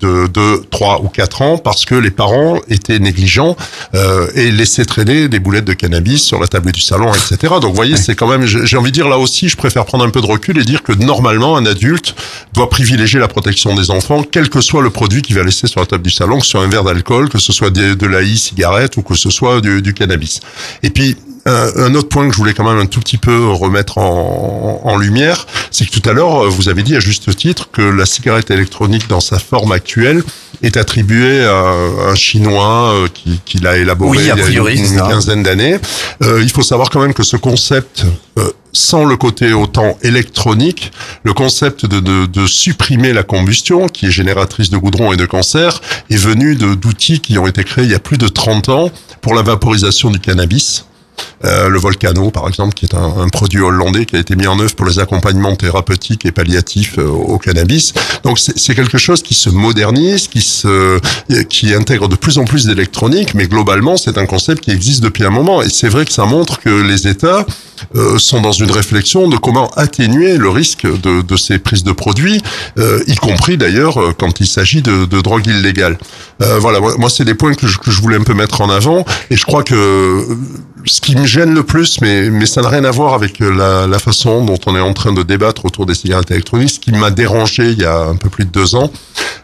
de 0.00 0.28
2, 0.28 0.62
3 0.70 1.00
ou 1.02 1.08
4 1.08 1.42
ans 1.42 1.58
parce 1.58 1.84
que 1.84 1.96
les 1.96 2.12
parents 2.12 2.60
étaient 2.68 3.00
négligents 3.00 3.56
euh, 3.96 4.28
et 4.36 4.52
laissaient 4.52 4.84
traîner 4.84 5.26
des 5.28 5.40
boulettes 5.40 5.64
de 5.64 5.72
cannabis 5.72 6.22
sur 6.22 6.38
la 6.38 6.46
table 6.46 6.70
du 6.70 6.80
salon, 6.80 7.10
etc. 7.12 7.54
Donc 7.60 7.70
vous 7.70 7.74
voyez, 7.74 7.96
c'est 7.96 8.14
quand 8.14 8.28
même, 8.28 8.46
j'ai 8.46 8.76
envie 8.76 8.92
de 8.92 8.94
dire 8.94 9.08
là 9.08 9.18
aussi, 9.18 9.48
je 9.48 9.56
préfère 9.56 9.84
prendre 9.86 10.04
un 10.04 10.10
peu 10.10 10.20
de 10.20 10.26
recul 10.26 10.56
et 10.56 10.62
dire 10.62 10.84
que 10.84 10.92
normalement, 10.92 11.56
un 11.56 11.66
adulte 11.66 12.14
doit 12.52 12.70
privilégier 12.70 13.18
la 13.18 13.26
protection 13.26 13.74
des 13.74 13.90
enfants, 13.90 14.22
quel 14.22 14.48
que 14.50 14.60
soit 14.60 14.82
le 14.82 14.90
produit 14.90 15.20
qu'il 15.20 15.34
va 15.34 15.42
laisser 15.42 15.66
sur 15.66 15.80
la 15.80 15.86
table 15.86 16.04
du 16.04 16.10
salon, 16.10 16.38
que 16.38 16.44
ce 16.44 16.52
soit 16.52 16.62
un 16.62 16.68
verre 16.68 16.84
d'alcool, 16.84 17.28
que 17.28 17.38
ce 17.40 17.52
soit 17.52 17.70
des- 17.70 17.96
de 17.96 18.06
la 18.06 18.20
e-cigarette 18.22 18.96
ou 18.98 19.02
que 19.02 19.16
ce 19.16 19.30
soit 19.30 19.60
du, 19.60 19.82
du 19.82 19.94
cannabis. 19.94 20.38
Et 20.84 20.90
puis, 20.90 21.16
un, 21.46 21.70
un 21.76 21.94
autre 21.94 22.08
point 22.08 22.26
que 22.26 22.32
je 22.32 22.38
voulais 22.38 22.54
quand 22.54 22.68
même 22.68 22.78
un 22.78 22.86
tout 22.86 23.00
petit 23.00 23.18
peu 23.18 23.48
remettre 23.50 23.98
en, 23.98 24.80
en 24.84 24.96
lumière, 24.96 25.46
c'est 25.70 25.86
que 25.86 25.98
tout 25.98 26.08
à 26.08 26.12
l'heure, 26.12 26.44
euh, 26.44 26.48
vous 26.48 26.68
avez 26.68 26.82
dit 26.82 26.96
à 26.96 27.00
juste 27.00 27.34
titre 27.36 27.70
que 27.70 27.82
la 27.82 28.06
cigarette 28.06 28.50
électronique 28.50 29.08
dans 29.08 29.20
sa 29.20 29.38
forme 29.38 29.72
actuelle 29.72 30.22
est 30.62 30.76
attribuée 30.76 31.44
à 31.44 31.72
un 32.10 32.14
Chinois 32.14 32.92
euh, 32.92 33.08
qui, 33.12 33.40
qui 33.44 33.58
l'a 33.58 33.76
élaboré 33.76 34.18
Oui, 34.18 34.30
a 34.30 34.36
il 34.36 34.54
y 34.54 34.58
a 34.58 34.70
une, 34.70 34.96
quinzaine 34.96 35.42
d'années. 35.42 35.78
Euh, 36.22 36.42
il 36.42 36.50
faut 36.50 36.62
savoir 36.62 36.90
quand 36.90 37.00
même 37.00 37.14
que 37.14 37.22
ce 37.22 37.36
concept, 37.36 38.04
euh, 38.38 38.50
sans 38.72 39.04
le 39.04 39.16
côté 39.16 39.52
autant 39.52 39.96
électronique, 40.02 40.92
le 41.22 41.32
concept 41.32 41.86
de, 41.86 42.00
de, 42.00 42.26
de 42.26 42.46
supprimer 42.46 43.12
la 43.12 43.22
combustion, 43.22 43.86
qui 43.88 44.06
est 44.06 44.10
génératrice 44.10 44.70
de 44.70 44.76
goudron 44.76 45.12
et 45.12 45.16
de 45.16 45.26
cancer, 45.26 45.80
est 46.10 46.16
venu 46.16 46.56
d'outils 46.56 47.20
qui 47.20 47.38
ont 47.38 47.46
été 47.46 47.64
créés 47.64 47.84
il 47.84 47.90
y 47.90 47.94
a 47.94 48.00
plus 48.00 48.18
de 48.18 48.28
30 48.28 48.68
ans 48.68 48.90
pour 49.20 49.34
la 49.34 49.42
vaporisation 49.42 50.10
du 50.10 50.18
cannabis. 50.18 50.84
Euh, 51.44 51.68
le 51.68 51.78
Volcano, 51.78 52.30
par 52.30 52.48
exemple, 52.48 52.74
qui 52.74 52.84
est 52.84 52.94
un, 52.94 53.14
un 53.18 53.28
produit 53.28 53.60
hollandais 53.60 54.06
qui 54.06 54.16
a 54.16 54.18
été 54.18 54.34
mis 54.36 54.46
en 54.46 54.58
œuvre 54.58 54.74
pour 54.74 54.86
les 54.86 54.98
accompagnements 54.98 55.56
thérapeutiques 55.56 56.26
et 56.26 56.32
palliatifs 56.32 56.98
euh, 56.98 57.06
au 57.06 57.38
cannabis. 57.38 57.92
Donc 58.24 58.38
c'est 58.38 58.74
quelque 58.74 58.98
chose 58.98 59.22
qui 59.22 59.34
se 59.34 59.50
modernise, 59.50 60.28
qui 60.28 60.40
se, 60.40 60.98
qui 61.44 61.74
intègre 61.74 62.08
de 62.08 62.16
plus 62.16 62.38
en 62.38 62.44
plus 62.44 62.66
d'électronique, 62.66 63.34
mais 63.34 63.46
globalement 63.46 63.96
c'est 63.96 64.18
un 64.18 64.26
concept 64.26 64.64
qui 64.64 64.70
existe 64.70 65.02
depuis 65.02 65.24
un 65.24 65.30
moment. 65.30 65.62
Et 65.62 65.68
c'est 65.68 65.88
vrai 65.88 66.04
que 66.04 66.12
ça 66.12 66.24
montre 66.24 66.60
que 66.60 66.68
les 66.68 67.06
États 67.06 67.46
euh, 67.94 68.18
sont 68.18 68.40
dans 68.40 68.52
une 68.52 68.70
réflexion 68.70 69.28
de 69.28 69.36
comment 69.36 69.68
atténuer 69.76 70.36
le 70.36 70.50
risque 70.50 70.86
de, 70.86 71.22
de 71.22 71.36
ces 71.36 71.58
prises 71.58 71.84
de 71.84 71.92
produits, 71.92 72.42
euh, 72.78 73.02
y 73.06 73.14
compris 73.14 73.56
d'ailleurs 73.56 74.16
quand 74.18 74.40
il 74.40 74.46
s'agit 74.46 74.82
de, 74.82 75.04
de 75.04 75.20
drogue 75.20 75.46
illégale. 75.46 75.98
Euh, 76.42 76.58
voilà, 76.58 76.80
moi 76.80 77.10
c'est 77.10 77.24
des 77.24 77.34
points 77.34 77.54
que 77.54 77.66
je, 77.66 77.78
que 77.78 77.90
je 77.90 78.00
voulais 78.00 78.16
un 78.16 78.24
peu 78.24 78.34
mettre 78.34 78.60
en 78.60 78.70
avant, 78.70 79.04
et 79.30 79.36
je 79.36 79.44
crois 79.44 79.62
que 79.62 80.26
ce 80.84 81.00
me 81.16 81.26
gêne 81.26 81.54
le 81.54 81.62
plus, 81.62 82.00
mais, 82.00 82.30
mais 82.30 82.46
ça 82.46 82.60
n'a 82.62 82.68
rien 82.68 82.84
à 82.84 82.90
voir 82.90 83.14
avec 83.14 83.40
euh, 83.40 83.50
la, 83.54 83.86
la 83.86 83.98
façon 83.98 84.44
dont 84.44 84.58
on 84.66 84.76
est 84.76 84.80
en 84.80 84.92
train 84.94 85.12
de 85.12 85.22
débattre 85.22 85.64
autour 85.64 85.86
des 85.86 85.94
cigarettes 85.94 86.30
électroniques, 86.30 86.70
ce 86.70 86.78
qui 86.80 86.92
m'a 86.92 87.10
dérangé 87.10 87.70
il 87.70 87.78
y 87.78 87.84
a 87.84 87.98
un 88.04 88.16
peu 88.16 88.28
plus 88.28 88.44
de 88.44 88.50
deux 88.50 88.74
ans, 88.74 88.90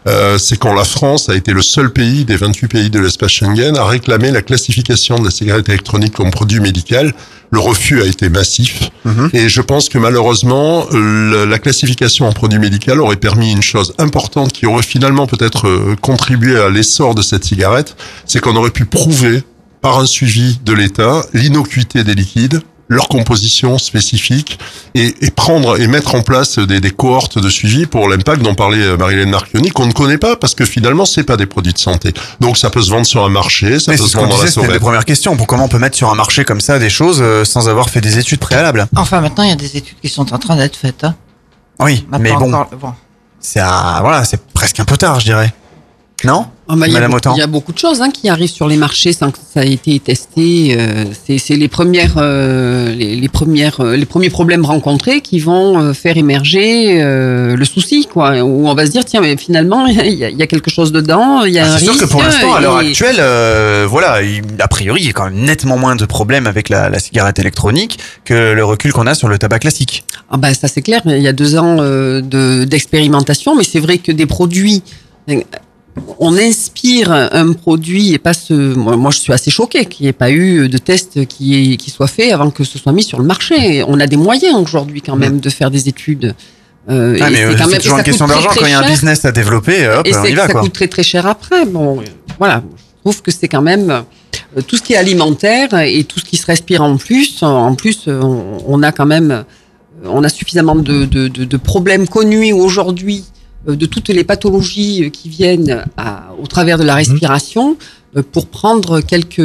euh, 0.07 0.37
c'est 0.37 0.57
quand 0.57 0.73
la 0.73 0.83
France 0.83 1.29
a 1.29 1.35
été 1.35 1.51
le 1.53 1.61
seul 1.61 1.91
pays 1.91 2.25
des 2.25 2.35
28 2.35 2.67
pays 2.67 2.89
de 2.89 2.99
l'espace 2.99 3.31
Schengen 3.31 3.75
à 3.77 3.85
réclamer 3.85 4.31
la 4.31 4.41
classification 4.41 5.17
de 5.17 5.25
la 5.25 5.31
cigarette 5.31 5.67
électronique 5.69 6.13
comme 6.13 6.31
produit 6.31 6.59
médical. 6.59 7.13
Le 7.51 7.59
refus 7.59 8.01
a 8.01 8.05
été 8.05 8.27
massif. 8.29 8.89
Et 9.33 9.49
je 9.49 9.61
pense 9.61 9.87
que 9.87 9.97
malheureusement, 9.97 10.85
le- 10.91 11.45
la 11.45 11.59
classification 11.59 12.27
en 12.27 12.33
produit 12.33 12.59
médical 12.59 12.99
aurait 12.99 13.15
permis 13.15 13.51
une 13.51 13.61
chose 13.61 13.93
importante 13.97 14.51
qui 14.51 14.65
aurait 14.65 14.83
finalement 14.83 15.25
peut-être 15.27 15.67
euh, 15.67 15.95
contribué 16.01 16.59
à 16.59 16.69
l'essor 16.69 17.15
de 17.15 17.21
cette 17.21 17.45
cigarette, 17.45 17.95
c'est 18.25 18.39
qu'on 18.41 18.55
aurait 18.55 18.71
pu 18.71 18.85
prouver 18.85 19.43
par 19.85 19.99
un 19.99 20.07
suivi 20.07 20.59
de 20.65 20.73
l'État 20.73 21.21
l'innocuité 21.35 22.03
des 22.03 22.15
liquides, 22.15 22.63
leur 22.87 23.07
composition 23.07 23.77
spécifique 23.77 24.57
et, 24.95 25.13
et 25.23 25.29
prendre 25.29 25.79
et 25.79 25.85
mettre 25.85 26.15
en 26.15 26.23
place 26.23 26.57
des, 26.57 26.81
des 26.81 26.89
cohortes 26.89 27.37
de 27.37 27.49
suivi 27.49 27.85
pour 27.85 28.09
l'impact 28.09 28.41
dont 28.41 28.55
parlait 28.55 28.81
euh, 28.81 28.97
Marilène 28.97 29.29
Marchioni 29.29 29.69
qu'on 29.69 29.85
ne 29.85 29.91
connaît 29.91 30.17
pas 30.17 30.37
parce 30.37 30.55
que 30.55 30.65
finalement 30.65 31.05
c'est 31.05 31.21
pas 31.23 31.37
des 31.37 31.45
produits 31.45 31.71
de 31.73 31.77
santé. 31.77 32.15
Donc 32.39 32.57
ça 32.57 32.71
peut 32.71 32.81
se 32.81 32.89
vendre 32.89 33.05
sur 33.05 33.23
un 33.23 33.29
marché, 33.29 33.79
ça 33.79 33.91
Mais 33.91 33.97
peut 33.97 34.01
c'est 34.01 34.07
se 34.07 34.13
ce 34.13 34.15
qu'on 34.17 34.23
vendre 34.23 34.37
dans 34.37 34.41
la 34.41 34.45
disait, 34.45 34.55
c'était 34.55 34.65
une 34.65 34.73
des 34.73 34.79
premières 34.79 35.05
questions. 35.05 35.37
Pour 35.37 35.45
comment 35.45 35.65
on 35.65 35.67
peut 35.67 35.77
mettre 35.77 35.97
sur 35.97 36.11
un 36.11 36.15
marché 36.15 36.45
comme 36.45 36.61
ça 36.61 36.79
des 36.79 36.89
choses 36.89 37.19
euh, 37.21 37.45
sans 37.45 37.69
avoir 37.69 37.91
fait 37.91 38.01
des 38.01 38.17
études 38.17 38.39
préalables 38.39 38.87
Enfin, 38.95 39.21
maintenant, 39.21 39.43
il 39.43 39.49
y 39.49 39.53
a 39.53 39.55
des 39.55 39.77
études 39.77 39.97
qui 40.01 40.09
sont 40.09 40.33
en 40.33 40.39
train 40.39 40.55
d'être 40.55 40.77
faites. 40.77 41.03
Hein. 41.03 41.13
Oui, 41.79 42.07
mais 42.19 42.31
bon, 42.31 42.51
encore- 42.51 42.71
bon. 42.81 42.93
c'est 43.39 43.59
voilà, 43.61 44.23
c'est 44.23 44.43
presque 44.51 44.79
un 44.79 44.85
peu 44.85 44.97
tard, 44.97 45.19
je 45.19 45.25
dirais. 45.25 45.53
Non 46.23 46.45
Ah 46.69 46.75
bah, 46.77 46.87
il, 46.87 46.93
y 46.93 46.95
a 46.95 46.99
Madame 47.01 47.11
beaucoup, 47.11 47.17
Autant 47.17 47.35
il 47.35 47.39
y 47.39 47.41
a 47.41 47.47
beaucoup 47.47 47.73
de 47.73 47.77
choses 47.77 48.01
hein, 48.01 48.09
qui 48.09 48.29
arrivent 48.29 48.49
sur 48.49 48.67
les 48.69 48.77
marchés 48.77 49.11
sans 49.11 49.31
que 49.31 49.37
ça 49.53 49.65
ait 49.65 49.73
été 49.73 49.99
testé. 49.99 50.75
euh, 50.79 51.03
c'est 51.37 51.55
les 51.55 51.67
premières, 51.67 52.13
euh, 52.17 52.95
les, 52.95 53.17
les 53.17 53.27
premières, 53.29 53.81
euh, 53.81 53.97
les 53.97 54.05
premiers 54.05 54.29
problèmes 54.29 54.63
rencontrés 54.65 55.19
qui 55.19 55.39
vont 55.39 55.93
faire 55.93 56.15
émerger 56.17 57.01
euh, 57.03 57.57
le 57.57 57.65
souci, 57.65 58.07
quoi. 58.11 58.41
Où 58.43 58.67
on 58.67 58.73
va 58.73 58.85
se 58.85 58.91
dire 58.91 59.03
tiens, 59.03 59.19
mais 59.21 59.35
finalement 59.35 59.85
il 59.87 59.95
y, 60.13 60.23
a- 60.23 60.29
il 60.29 60.37
y 60.37 60.41
a 60.41 60.47
quelque 60.47 60.71
chose 60.71 60.93
dedans, 60.93 61.43
il 61.43 61.53
y 61.53 61.59
a 61.59 61.65
Ah, 61.65 61.77
C'est 61.77 61.83
sûr 61.85 61.97
que 61.97 62.05
pour 62.05 62.23
l'instant, 62.23 62.55
à 62.55 62.61
l'heure 62.61 62.81
et- 62.81 62.87
actuelle, 62.87 63.85
voilà, 63.87 64.23
il- 64.23 64.41
a 64.59 64.67
priori, 64.69 65.01
il 65.01 65.07
y 65.07 65.09
a 65.09 65.13
quand 65.13 65.25
même 65.25 65.35
nettement 65.43 65.77
moins 65.77 65.97
de 65.97 66.05
problèmes 66.05 66.47
avec 66.47 66.69
la, 66.69 66.89
la 66.89 66.99
cigarette 66.99 67.39
électronique 67.39 67.99
que 68.23 68.53
le 68.53 68.63
recul 68.63 68.93
qu'on 68.93 69.05
a 69.05 69.15
sur 69.15 69.27
le 69.27 69.37
tabac 69.37 69.59
classique. 69.59 70.05
Ah 70.31 70.37
bah 70.37 70.53
ça 70.53 70.69
c'est 70.69 70.81
clair, 70.81 71.01
il 71.05 71.21
y 71.21 71.27
a 71.27 71.33
deux 71.33 71.57
ans 71.57 71.75
de- 71.75 72.63
d'expérimentation, 72.63 73.53
mais 73.55 73.65
c'est 73.65 73.81
vrai 73.81 73.97
que 73.97 74.13
des 74.13 74.25
produits 74.25 74.81
on 76.19 76.37
inspire 76.37 77.11
un 77.11 77.53
produit 77.53 78.13
et 78.13 78.17
pas 78.17 78.33
ce. 78.33 78.53
Moi, 78.53 79.11
je 79.11 79.19
suis 79.19 79.33
assez 79.33 79.51
choquée 79.51 79.85
qu'il 79.85 80.03
n'y 80.05 80.09
ait 80.09 80.13
pas 80.13 80.31
eu 80.31 80.67
de 80.69 80.77
test 80.77 81.25
qui, 81.25 81.77
qui 81.77 81.89
soit 81.89 82.07
fait 82.07 82.31
avant 82.31 82.49
que 82.51 82.63
ce 82.63 82.77
soit 82.77 82.91
mis 82.91 83.03
sur 83.03 83.17
le 83.19 83.25
marché. 83.25 83.83
On 83.87 83.99
a 83.99 84.07
des 84.07 84.17
moyens 84.17 84.55
aujourd'hui 84.55 85.01
quand 85.01 85.15
même 85.15 85.39
de 85.39 85.49
faire 85.49 85.71
des 85.71 85.87
études. 85.87 86.35
Euh, 86.89 87.17
Ah, 87.21 87.29
mais 87.29 87.37
c'est 87.37 87.75
euh, 87.75 87.79
toujours 87.79 87.97
une 87.97 88.03
question 88.03 88.27
d'argent. 88.27 88.49
Quand 88.53 88.65
il 88.65 88.71
y 88.71 88.73
a 88.73 88.79
un 88.79 88.87
business 88.87 89.25
à 89.25 89.31
développer, 89.31 89.87
hop, 89.87 90.05
et 90.05 90.15
on 90.15 90.25
y 90.25 90.33
va 90.33 90.47
ça 90.47 90.51
quoi. 90.53 90.61
coûte 90.61 90.73
très 90.73 90.87
très 90.87 91.03
cher 91.03 91.25
après. 91.25 91.65
Bon, 91.65 92.01
voilà. 92.37 92.61
Je 92.97 93.09
trouve 93.11 93.21
que 93.21 93.31
c'est 93.31 93.47
quand 93.47 93.61
même 93.61 93.89
euh, 93.89 94.61
tout 94.67 94.77
ce 94.77 94.81
qui 94.81 94.93
est 94.93 94.97
alimentaire 94.97 95.69
et 95.79 96.03
tout 96.03 96.19
ce 96.19 96.25
qui 96.25 96.37
se 96.37 96.45
respire 96.45 96.81
en 96.83 96.97
plus. 96.97 97.41
En 97.41 97.73
plus, 97.75 98.05
euh, 98.07 98.19
on, 98.21 98.57
on 98.67 98.83
a 98.83 98.91
quand 98.91 99.05
même, 99.05 99.31
euh, 99.31 99.43
on 100.05 100.23
a 100.23 100.29
suffisamment 100.29 100.75
de, 100.75 101.05
de, 101.05 101.27
de, 101.27 101.45
de 101.45 101.57
problèmes 101.57 102.07
connus 102.07 102.51
aujourd'hui 102.53 103.23
euh, 103.23 103.31
de 103.73 103.85
toutes 103.85 104.09
les 104.09 104.23
pathologies 104.23 105.03
euh, 105.05 105.09
qui 105.09 105.29
viennent 105.29 105.83
à- 105.97 106.23
au 106.41 106.47
travers 106.47 106.77
de 106.77 106.83
la 106.83 106.95
respiration 106.95 107.77
euh, 108.17 108.21
pour 108.31 108.47
prendre 108.47 109.01
quelques 109.01 109.41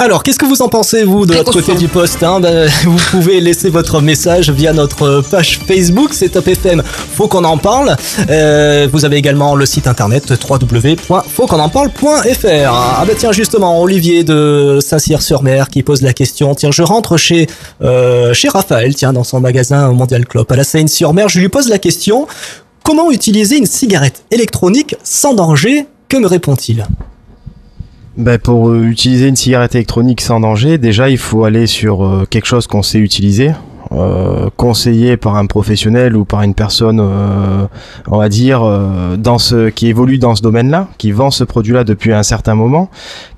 Alors, 0.00 0.22
qu'est-ce 0.22 0.38
que 0.38 0.46
vous 0.46 0.62
en 0.62 0.68
pensez, 0.68 1.02
vous, 1.02 1.26
de 1.26 1.34
l'autre 1.34 1.52
côté 1.52 1.74
du 1.74 1.88
poste 1.88 2.22
hein 2.22 2.38
Ben, 2.40 2.70
Vous 2.84 2.96
pouvez 3.10 3.40
laisser 3.40 3.68
votre 3.68 4.00
message 4.00 4.48
via 4.50 4.72
notre 4.72 5.22
page 5.28 5.58
Facebook, 5.66 6.10
c'est 6.12 6.28
Top 6.28 6.46
FM, 6.46 6.82
faut 6.84 7.26
qu'on 7.26 7.42
en 7.44 7.58
parle. 7.58 7.96
Euh, 8.30 8.86
vous 8.92 9.04
avez 9.04 9.16
également 9.16 9.56
le 9.56 9.66
site 9.66 9.88
internet 9.88 10.32
www.fautquonenparle.fr. 10.48 12.70
Ah 12.72 13.04
bah 13.06 13.12
tiens, 13.18 13.32
justement, 13.32 13.80
Olivier 13.82 14.24
de 14.24 14.78
Saint-Cyr-sur-Mer 14.80 15.68
qui 15.68 15.82
pose 15.82 16.02
la 16.02 16.12
question. 16.12 16.54
Tiens, 16.54 16.70
je 16.70 16.82
rentre 16.82 17.16
chez, 17.16 17.46
euh, 17.82 18.34
chez 18.34 18.48
Raphaël, 18.48 18.94
tiens, 18.94 19.12
dans 19.12 19.24
son 19.24 19.40
magasin 19.40 19.90
Mondial 19.92 20.26
Club 20.26 20.46
à 20.50 20.56
la 20.56 20.64
Seine-sur-Mer. 20.64 21.28
Je 21.28 21.40
lui 21.40 21.48
pose 21.48 21.68
la 21.68 21.78
question, 21.78 22.26
comment 22.88 23.10
utiliser 23.10 23.58
une 23.58 23.66
cigarette 23.66 24.24
électronique 24.30 24.96
sans 25.04 25.34
danger? 25.34 25.84
Que 26.08 26.16
me 26.16 26.26
répond-il? 26.26 26.86
Ben, 28.16 28.38
pour 28.38 28.70
euh, 28.70 28.84
utiliser 28.84 29.28
une 29.28 29.36
cigarette 29.36 29.74
électronique 29.74 30.22
sans 30.22 30.40
danger, 30.40 30.78
déjà 30.78 31.10
il 31.10 31.18
faut 31.18 31.44
aller 31.44 31.66
sur 31.66 32.02
euh, 32.02 32.24
quelque 32.30 32.46
chose 32.46 32.66
qu'on 32.66 32.80
sait 32.80 32.98
utiliser, 32.98 33.50
euh, 33.92 34.48
conseillé 34.56 35.18
par 35.18 35.36
un 35.36 35.44
professionnel 35.44 36.16
ou 36.16 36.24
par 36.24 36.40
une 36.40 36.54
personne, 36.54 36.98
on 38.06 38.16
va 38.16 38.28
dire, 38.30 38.62
dans 39.18 39.36
ce, 39.36 39.68
qui 39.68 39.88
évolue 39.88 40.16
dans 40.16 40.34
ce 40.34 40.40
domaine-là, 40.40 40.88
qui 40.96 41.12
vend 41.12 41.30
ce 41.30 41.44
produit-là 41.44 41.84
depuis 41.84 42.14
un 42.14 42.22
certain 42.22 42.54
moment, 42.54 42.88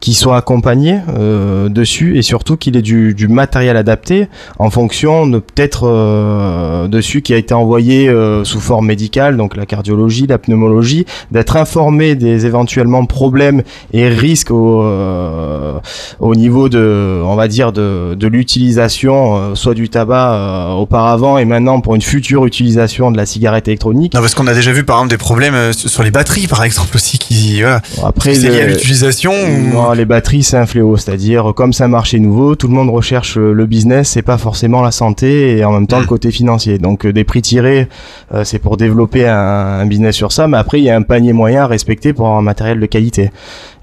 qui 0.01 0.15
soit 0.15 0.37
accompagné 0.37 0.99
euh, 1.17 1.69
dessus 1.69 2.17
et 2.17 2.23
surtout 2.23 2.57
qu'il 2.57 2.77
ait 2.77 2.83
du, 2.83 3.13
du 3.15 3.29
matériel 3.29 3.77
adapté 3.77 4.29
en 4.59 4.71
fonction 4.71 5.27
de 5.27 5.39
peut-être 5.39 5.87
euh, 5.87 6.89
dessus 6.89 7.21
qui 7.23 7.35
a 7.35 7.37
été 7.37 7.53
envoyé 7.55 8.09
euh, 8.09 8.43
sous 8.45 8.61
forme 8.61 8.87
médicale, 8.87 9.37
donc 9.37 9.57
la 9.57 9.67
cardiologie, 9.67 10.27
la 10.27 10.39
pneumologie, 10.39 11.05
d'être 11.31 11.57
informé 11.57 12.15
des 12.15 12.47
éventuellement 12.47 13.05
problèmes 13.05 13.63
et 13.93 14.09
risques 14.09 14.51
au, 14.51 14.83
euh, 14.83 15.75
au 16.19 16.35
niveau 16.35 16.69
de, 16.69 17.21
on 17.25 17.37
va 17.37 17.49
dire, 17.49 17.73
de, 17.73 18.15
de 18.15 18.27
l'utilisation, 18.27 19.37
euh, 19.37 19.55
soit 19.55 19.75
du 19.75 19.89
tabac 19.89 20.33
euh, 20.35 20.73
auparavant 20.73 21.39
et 21.39 21.45
maintenant 21.45 21.81
pour 21.81 21.95
une 21.95 22.03
future 22.03 22.47
utilisation 22.47 23.11
de 23.11 23.17
la 23.17 23.27
cigarette 23.27 23.69
électronique. 23.69 24.15
Non, 24.15 24.21
parce 24.21 24.35
qu'on 24.35 24.47
a 24.47 24.55
déjà 24.55 24.73
vu 24.73 24.85
par 24.85 24.97
exemple 24.97 25.11
des 25.11 25.19
problèmes 25.19 25.73
sur 25.73 26.03
les 26.03 26.11
batteries, 26.11 26.47
par 26.47 26.65
exemple 26.65 26.97
aussi, 26.97 27.19
qui 27.19 27.61
voilà. 27.61 27.83
Après, 28.05 28.35
c'est 28.35 28.49
lié 28.49 28.61
à 28.63 28.67
l'utilisation. 28.67 29.33
ou- 29.33 29.90
Non, 29.91 29.97
les 29.97 30.05
batteries, 30.05 30.45
c'est 30.45 30.57
un 30.57 30.67
fléau. 30.67 30.97
C'est-à-dire, 30.97 31.53
comme 31.57 31.73
c'est 31.73 31.83
un 31.83 31.89
marché 31.89 32.21
nouveau, 32.21 32.55
tout 32.55 32.69
le 32.69 32.75
monde 32.75 32.91
recherche 32.91 33.37
euh, 33.37 33.53
le 33.53 33.67
business, 33.67 34.11
c'est 34.11 34.23
pas 34.23 34.39
forcément 34.39 34.83
la 34.83 34.93
santé 34.93 35.59
et 35.59 35.65
en 35.65 35.73
même 35.73 35.89
temps 35.89 35.99
le 35.99 36.07
côté 36.07 36.31
financier. 36.31 36.79
Donc, 36.79 37.05
euh, 37.05 37.13
des 37.13 37.25
prix 37.25 37.43
tirés, 37.43 37.89
euh, 38.33 38.45
c'est 38.45 38.61
pour 38.61 38.77
développer 38.77 39.27
un, 39.27 39.35
un 39.35 39.87
business 39.87 40.15
sur 40.15 40.31
ça. 40.31 40.47
Mais 40.47 40.59
après, 40.59 40.79
il 40.79 40.85
y 40.85 40.91
a 40.91 40.97
un 40.97 41.03
panier 41.03 41.33
moyen 41.33 41.65
à 41.65 41.67
respecter 41.67 42.13
pour 42.13 42.27
avoir 42.27 42.39
un 42.39 42.43
matériel 42.43 42.79
de 42.79 42.87
qualité. 42.87 43.33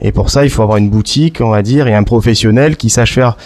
Et 0.02 0.11
pour 0.11 0.30
ça, 0.30 0.44
il 0.44 0.49
faut 0.49 0.61
avoir 0.61 0.78
une 0.78 0.90
boutique, 0.90 1.41
on 1.41 1.49
va 1.49 1.61
dire, 1.61 1.88
et 1.88 1.95
un 1.95 2.03
professionnel 2.03 2.78
qui 2.78 2.90
sache 2.90 3.14
faire 3.14 3.38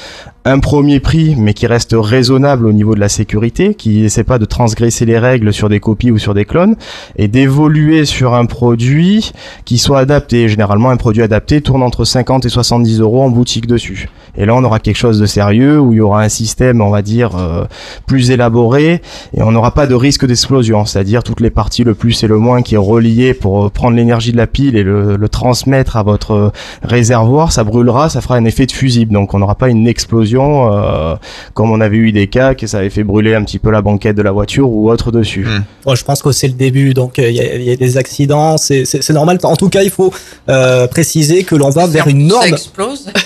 un 0.44 0.60
premier 0.60 1.00
prix, 1.00 1.36
mais 1.38 1.54
qui 1.54 1.68
reste 1.68 1.96
raisonnable 1.98 2.66
au 2.66 2.74
niveau 2.74 2.96
de 2.96 3.00
la 3.00 3.10
sécurité, 3.10 3.76
qui 3.76 4.04
essaie 4.04 4.24
pas 4.24 4.40
de 4.40 4.46
transgresser 4.46 5.06
les 5.06 5.20
règles 5.20 5.54
sur 5.54 5.70
des 5.70 5.80
copies 5.80 6.10
ou 6.10 6.18
sur 6.18 6.34
des 6.34 6.46
clones, 6.46 6.76
et 7.16 7.28
d'évoluer 7.28 8.06
sur 8.06 8.34
un 8.34 8.46
produit 8.46 9.32
qui 9.66 9.78
soit 9.78 10.00
adapté. 10.00 10.50
Généralement, 10.50 10.90
un 10.90 10.98
produit 10.98 11.22
adapté 11.22 11.62
tourne 11.62 11.84
entre 11.84 12.06
50 12.06 12.46
et 12.46 12.50
70 12.50 13.02
euros 13.02 13.22
en 13.22 13.30
boutique 13.30 13.68
dessus. 13.68 14.10
Et 14.36 14.46
là, 14.46 14.56
on 14.56 14.64
aura 14.64 14.80
quelque 14.80 14.98
chose 14.98 15.20
de 15.20 15.26
sérieux 15.26 15.80
où 15.80 15.94
il 15.94 15.98
y 15.98 16.02
aura 16.02 16.24
un 16.24 16.30
système, 16.30 16.82
on 16.82 16.90
va 16.90 17.02
dire, 17.02 17.36
euh, 17.36 17.66
plus 18.08 18.32
élaboré 18.32 19.02
et 19.36 19.44
on 19.44 19.52
n'aura 19.52 19.74
pas 19.74 19.88
de 19.88 19.94
risque 19.94 20.26
d'explosion. 20.26 20.86
C'est-à-dire 20.86 21.22
toutes 21.22 21.42
les 21.42 21.50
parties, 21.50 21.84
le 21.84 21.94
plus 21.94 22.24
et 22.24 22.28
le 22.28 22.38
moins, 22.38 22.62
qui 22.62 22.76
est 22.76 22.80
relié 22.80 23.34
pour 23.34 23.66
euh, 23.66 23.70
prendre 23.70 23.96
l'énergie 23.96 24.32
de 24.32 24.38
la 24.38 24.48
pile 24.48 24.76
et 24.76 24.84
le, 24.84 25.18
le 25.18 25.30
transmettre 25.30 25.98
à 25.98 26.04
votre 26.04 26.41
réservoir, 26.84 27.52
ça 27.52 27.64
brûlera, 27.64 28.10
ça 28.10 28.22
fera 28.22 28.36
un 28.36 28.46
effet 28.46 28.66
de 28.66 28.72
fusible. 28.72 29.14
Donc, 29.14 29.34
on 29.34 29.40
n'aura 29.40 29.56
pas 29.56 29.70
une 29.70 29.88
explosion 29.88 30.72
euh, 30.74 31.16
comme 31.54 31.72
on 31.72 31.82
avait 31.82 31.98
eu 31.98 32.12
des 32.12 32.28
cas 32.28 32.56
que 32.56 32.68
ça 32.68 32.80
avait 32.80 32.90
fait 32.90 33.04
brûler 33.04 33.36
un 33.36 33.44
petit 33.44 33.60
peu 33.60 33.72
la 33.72 33.82
banquette 33.82 34.16
de 34.16 34.22
la 34.22 34.32
voiture 34.32 34.70
ou 34.70 34.90
autre 34.92 35.12
dessus. 35.12 35.48
Bon, 35.86 35.96
je 35.96 36.04
pense 36.04 36.22
que 36.22 36.32
c'est 36.32 36.48
le 36.48 36.54
début, 36.54 36.94
donc 36.94 37.20
euh, 37.20 37.30
il 37.30 37.36
y, 37.36 37.40
a- 37.40 37.56
il 37.56 37.64
y 37.64 37.72
a 37.72 37.76
des 37.76 37.98
accidents, 37.98 38.58
c'est 38.58 39.10
normal. 39.12 39.38
En 39.44 39.56
tout 39.56 39.70
cas, 39.70 39.84
il 39.84 39.90
faut 39.92 40.14
euh, 40.50 40.88
préciser 40.88 41.44
que 41.44 41.56
l'on 41.56 41.70
va 41.70 41.88
vers 41.88 42.08
une 42.08 42.28
norme. 42.28 42.42
Ça 42.44 42.50
explose. 42.50 43.10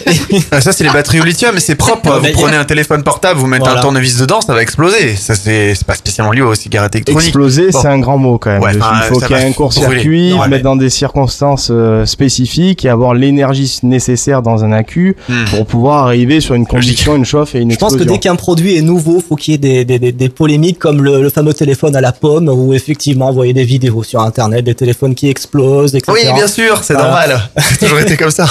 Ah, 0.51 0.61
ça, 0.61 0.71
c'est 0.71 0.83
les 0.83 0.89
batteries 0.89 1.21
au 1.21 1.23
lithium, 1.23 1.51
mais 1.53 1.59
c'est 1.59 1.75
propre. 1.75 2.19
Vous 2.19 2.27
prenez 2.33 2.55
un 2.57 2.65
téléphone 2.65 3.03
portable, 3.03 3.39
vous 3.39 3.47
mettez 3.47 3.63
Voilà. 3.63 3.79
un 3.79 3.81
tournevis 3.81 4.17
dedans, 4.17 4.41
ça 4.41 4.53
va 4.53 4.61
exploser. 4.61 5.15
Ça, 5.15 5.33
c'est 5.35 5.73
pas 5.85 5.93
spécialement 5.95 6.31
lié 6.31 6.41
aux 6.41 6.53
cigarettes 6.55 6.95
électroniques. 6.95 7.27
Exploser, 7.27 7.69
Bon. 7.71 7.79
c'est 7.81 7.87
un 7.87 7.99
grand 7.99 8.17
mot 8.17 8.37
quand 8.37 8.51
même. 8.51 8.61
Ouais, 8.61 8.71
il 8.73 8.79
faut 9.13 9.19
qu'il 9.19 9.35
y 9.35 9.39
ait 9.39 9.45
un 9.45 9.51
court-circuit, 9.53 10.33
mais- 10.41 10.47
mettre 10.47 10.63
dans 10.63 10.75
des 10.75 10.89
circonstances 10.89 11.69
euh, 11.71 12.05
spécifiques 12.05 12.85
et 12.85 12.89
avoir 12.89 13.04
l'énergie 13.13 13.79
nécessaire 13.83 14.41
dans 14.41 14.63
un 14.63 14.71
accu 14.71 15.15
Hmm. 15.27 15.45
pour 15.49 15.65
pouvoir 15.65 16.05
arriver 16.05 16.39
sur 16.41 16.55
une 16.55 16.65
combustion, 16.65 17.15
une 17.15 17.25
chauffe 17.25 17.55
et 17.55 17.59
une 17.59 17.71
Je 17.71 17.77
pense 17.77 17.95
que 17.95 18.03
dès 18.03 18.17
qu'un 18.19 18.35
produit 18.35 18.77
est 18.77 18.81
nouveau, 18.81 19.21
faut 19.27 19.35
qu'il 19.35 19.53
y 19.53 19.55
ait 19.55 19.57
des, 19.57 19.85
des, 19.85 19.99
des, 19.99 20.11
des 20.11 20.29
polémiques 20.29 20.79
comme 20.79 21.03
le, 21.03 21.21
le 21.21 21.29
fameux 21.29 21.53
téléphone 21.53 21.95
à 21.95 22.01
la 22.01 22.11
pomme, 22.11 22.49
où 22.49 22.73
effectivement, 22.73 23.27
vous 23.29 23.35
voyez 23.35 23.53
des 23.53 23.63
vidéos 23.63 24.03
sur 24.03 24.21
Internet, 24.21 24.65
des 24.65 24.75
téléphones 24.75 25.15
qui 25.15 25.29
explosent, 25.29 25.95
etc. 25.95 26.11
Oui, 26.13 26.33
bien 26.33 26.47
sûr, 26.47 26.83
c'est 26.83 26.93
Voilà. 26.93 27.09
normal. 27.09 27.49
C'est 27.57 27.77
toujours 27.79 27.99
été 27.99 28.17
comme 28.17 28.31
ça. 28.31 28.45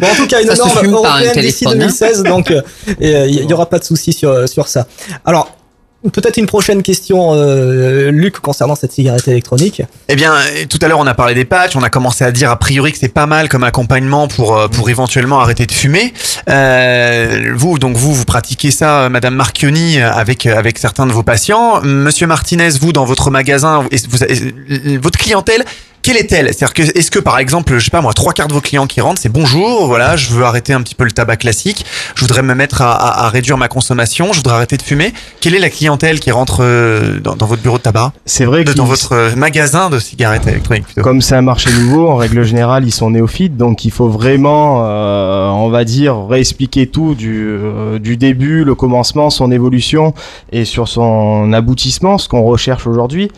Bon, 0.00 0.06
en 0.06 0.14
tout 0.14 0.26
cas, 0.26 0.40
une 0.42 0.48
Ça 0.48 0.56
norme 0.56 0.86
européenne 0.86 1.32
d'ici 1.40 1.64
téléphone, 1.64 1.72
hein. 1.82 1.86
2016, 1.86 2.22
donc 2.24 2.50
euh, 2.50 2.60
et, 3.00 3.14
euh, 3.14 3.26
il 3.26 3.48
y, 3.48 3.52
aura 3.52 3.66
pas 3.66 3.78
de 3.78 3.84
souci 3.84 4.12
sur, 4.12 4.48
sur 4.48 4.68
ça. 4.68 4.86
Alors, 5.24 5.50
peut-être 6.10 6.36
une 6.36 6.46
prochaine 6.46 6.82
question, 6.82 7.34
euh, 7.34 8.10
Luc, 8.10 8.40
concernant 8.40 8.74
cette 8.74 8.92
cigarette 8.92 9.28
électronique. 9.28 9.82
Eh 10.08 10.16
bien, 10.16 10.34
euh, 10.34 10.64
tout 10.68 10.78
à 10.82 10.88
l'heure, 10.88 10.98
on 10.98 11.06
a 11.06 11.14
parlé 11.14 11.34
des 11.34 11.44
patchs. 11.44 11.76
On 11.76 11.82
a 11.82 11.90
commencé 11.90 12.24
à 12.24 12.32
dire 12.32 12.50
a 12.50 12.58
priori 12.58 12.92
que 12.92 12.98
c'est 12.98 13.08
pas 13.08 13.26
mal 13.26 13.48
comme 13.48 13.64
accompagnement 13.64 14.28
pour 14.28 14.56
euh, 14.56 14.68
pour 14.68 14.90
éventuellement 14.90 15.40
arrêter 15.40 15.66
de 15.66 15.72
fumer. 15.72 16.12
Euh, 16.48 17.52
vous, 17.54 17.78
donc 17.78 17.96
vous, 17.96 18.14
vous 18.14 18.24
pratiquez 18.24 18.70
ça, 18.70 19.02
euh, 19.02 19.08
Madame 19.08 19.34
Marchioni, 19.34 20.00
avec 20.00 20.46
avec 20.46 20.78
certains 20.78 21.06
de 21.06 21.12
vos 21.12 21.22
patients. 21.22 21.80
Monsieur 21.82 22.26
Martinez, 22.26 22.70
vous, 22.80 22.92
dans 22.92 23.04
votre 23.04 23.30
magasin, 23.30 23.86
votre 25.00 25.18
clientèle. 25.18 25.64
Quelle 26.02 26.16
est-elle? 26.16 26.46
C'est-à-dire 26.48 26.74
que 26.74 26.82
est-ce 26.98 27.12
que 27.12 27.20
par 27.20 27.38
exemple, 27.38 27.78
je 27.78 27.84
sais 27.84 27.90
pas 27.90 28.00
moi, 28.00 28.12
trois 28.12 28.32
quarts 28.32 28.48
de 28.48 28.52
vos 28.52 28.60
clients 28.60 28.88
qui 28.88 29.00
rentrent, 29.00 29.20
c'est 29.22 29.28
bonjour, 29.28 29.86
voilà, 29.86 30.16
je 30.16 30.30
veux 30.30 30.44
arrêter 30.44 30.72
un 30.72 30.82
petit 30.82 30.96
peu 30.96 31.04
le 31.04 31.12
tabac 31.12 31.36
classique, 31.36 31.86
je 32.16 32.20
voudrais 32.22 32.42
me 32.42 32.54
mettre 32.56 32.82
à, 32.82 32.92
à- 32.92 33.26
à 33.26 33.28
réduire 33.28 33.56
ma 33.56 33.68
consommation, 33.68 34.32
je 34.32 34.38
voudrais 34.38 34.54
arrêter 34.54 34.76
de 34.76 34.82
fumer. 34.82 35.12
Quelle 35.40 35.54
est 35.54 35.60
la 35.60 35.70
clientèle 35.70 36.18
qui 36.18 36.32
rentre 36.32 36.58
euh, 36.60 37.20
dans, 37.20 37.36
dans 37.36 37.46
votre 37.46 37.62
bureau 37.62 37.78
de 37.78 37.82
tabac? 37.82 38.12
C'est 38.26 38.44
vrai 38.44 38.64
que 38.64 38.72
dans 38.72 38.84
votre 38.84 39.12
euh, 39.12 39.36
magasin 39.36 39.90
de 39.90 40.00
cigarettes 40.00 40.46
électroniques. 40.48 40.86
plutôt. 40.86 41.02
Comme 41.02 41.20
c'est 41.22 41.36
un 41.36 41.42
marché 41.42 41.70
nouveau, 41.72 42.08
en 42.08 42.16
règle 42.16 42.42
générale, 42.42 42.84
ils 42.84 42.90
sont 42.92 43.10
néophytes, 43.10 43.56
donc 43.56 43.84
il 43.84 43.92
faut 43.92 44.08
vraiment, 44.08 44.82
euh, 44.84 45.48
on 45.50 45.68
va 45.68 45.84
dire, 45.84 46.26
réexpliquer 46.28 46.88
tout 46.88 47.14
du, 47.14 47.46
euh, 47.46 48.00
du 48.00 48.16
début, 48.16 48.64
le 48.64 48.74
commencement, 48.74 49.30
son 49.30 49.52
évolution 49.52 50.14
et 50.50 50.64
sur 50.64 50.88
son 50.88 51.52
aboutissement, 51.52 52.18
ce 52.18 52.28
qu'on 52.28 52.42
recherche 52.42 52.88
aujourd'hui. 52.88 53.30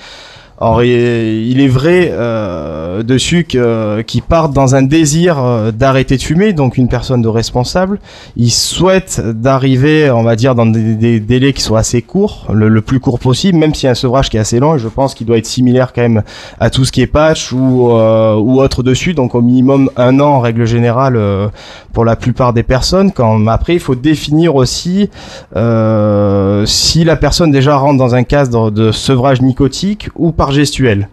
Or, 0.59 0.85
il 0.85 1.61
est 1.61 1.69
vrai 1.69 2.11
euh, 2.13 3.03
dessus 3.03 3.45
que- 3.45 4.03
qu'ils 4.03 4.23
partent 4.23 4.53
dans 4.53 4.77
un 4.77 4.83
désir 4.83 5.39
euh, 5.39 5.73
d'arrêter 5.73 6.17
de 6.17 6.23
fumer, 6.23 6.53
donc 6.53 6.77
une 6.77 6.89
personne 6.89 7.23
de 7.23 7.29
responsable. 7.29 7.99
Ils 8.37 8.53
souhaitent 8.53 9.21
d'arriver, 9.25 10.11
on 10.11 10.23
va 10.23 10.37
dire, 10.37 10.55
dans 10.55 10.67
des, 10.67 11.19
délais 11.21 11.53
qui 11.53 11.63
soient 11.63 11.81
assez 11.81 12.03
courts, 12.03 12.47
le, 12.53 12.81
plus 12.81 13.01
court 13.01 13.19
possible, 13.19 13.59
même 13.59 13.75
s'il 13.75 13.87
y 13.87 13.89
a 13.89 13.93
un 13.93 13.97
sevrage 13.97 14.31
qui 14.31 14.37
est 14.37 14.41
assez 14.41 14.61
long, 14.61 14.77
et 14.77 14.79
je 14.79 14.89
pense 14.89 15.15
qu'il 15.15 15.27
doit 15.27 15.39
être 15.39 15.47
similaire 15.47 15.93
quand 15.93 16.03
même 16.03 16.23
à 16.61 16.71
tout 16.71 16.85
ce 16.85 16.93
qui 16.93 17.03
est 17.03 17.07
patch 17.09 17.53
ou, 17.53 17.91
euh, 17.91 18.37
ou 18.37 18.61
autre 18.61 18.83
dessus, 18.83 19.15
donc 19.15 19.35
au 19.35 19.43
minimum 19.43 19.91
un 19.97 20.21
an 20.21 20.35
en 20.35 20.41
règle 20.41 20.67
générale 20.67 21.17
euh, 21.17 21.49
pour 21.93 22.05
la 22.05 22.17
plupart 22.17 22.53
des 22.53 22.63
personnes. 22.63 23.11
Quand, 23.13 23.47
après, 23.49 23.75
il 23.75 23.81
faut 23.81 23.95
définir 23.95 24.55
aussi 24.55 25.11
euh, 25.57 26.65
si 26.67 27.05
la 27.05 27.17
personne 27.17 27.51
déjà 27.51 27.77
rentre 27.77 27.99
dans 27.99 28.15
un 28.15 28.23
cadre 28.23 28.71
de 28.71 28.93
sevrage 28.93 29.43
nicotique 29.43 30.09
ou 30.15 30.33
par 30.33 30.53
gestuel. 30.55 31.09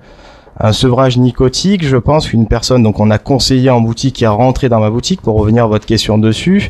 Un 0.63 0.73
sevrage 0.73 1.17
nicotique, 1.17 1.83
je 1.85 1.97
pense 1.97 2.27
qu'une 2.27 2.45
personne, 2.47 2.83
donc 2.83 2.99
on 2.99 3.09
a 3.09 3.17
conseillé 3.17 3.69
en 3.71 3.81
boutique 3.81 4.15
qui 4.15 4.25
a 4.25 4.31
rentré 4.31 4.69
dans 4.69 4.79
ma 4.79 4.89
boutique, 4.91 5.21
pour 5.21 5.35
revenir 5.39 5.63
à 5.63 5.67
votre 5.67 5.85
question 5.87 6.17
dessus, 6.19 6.69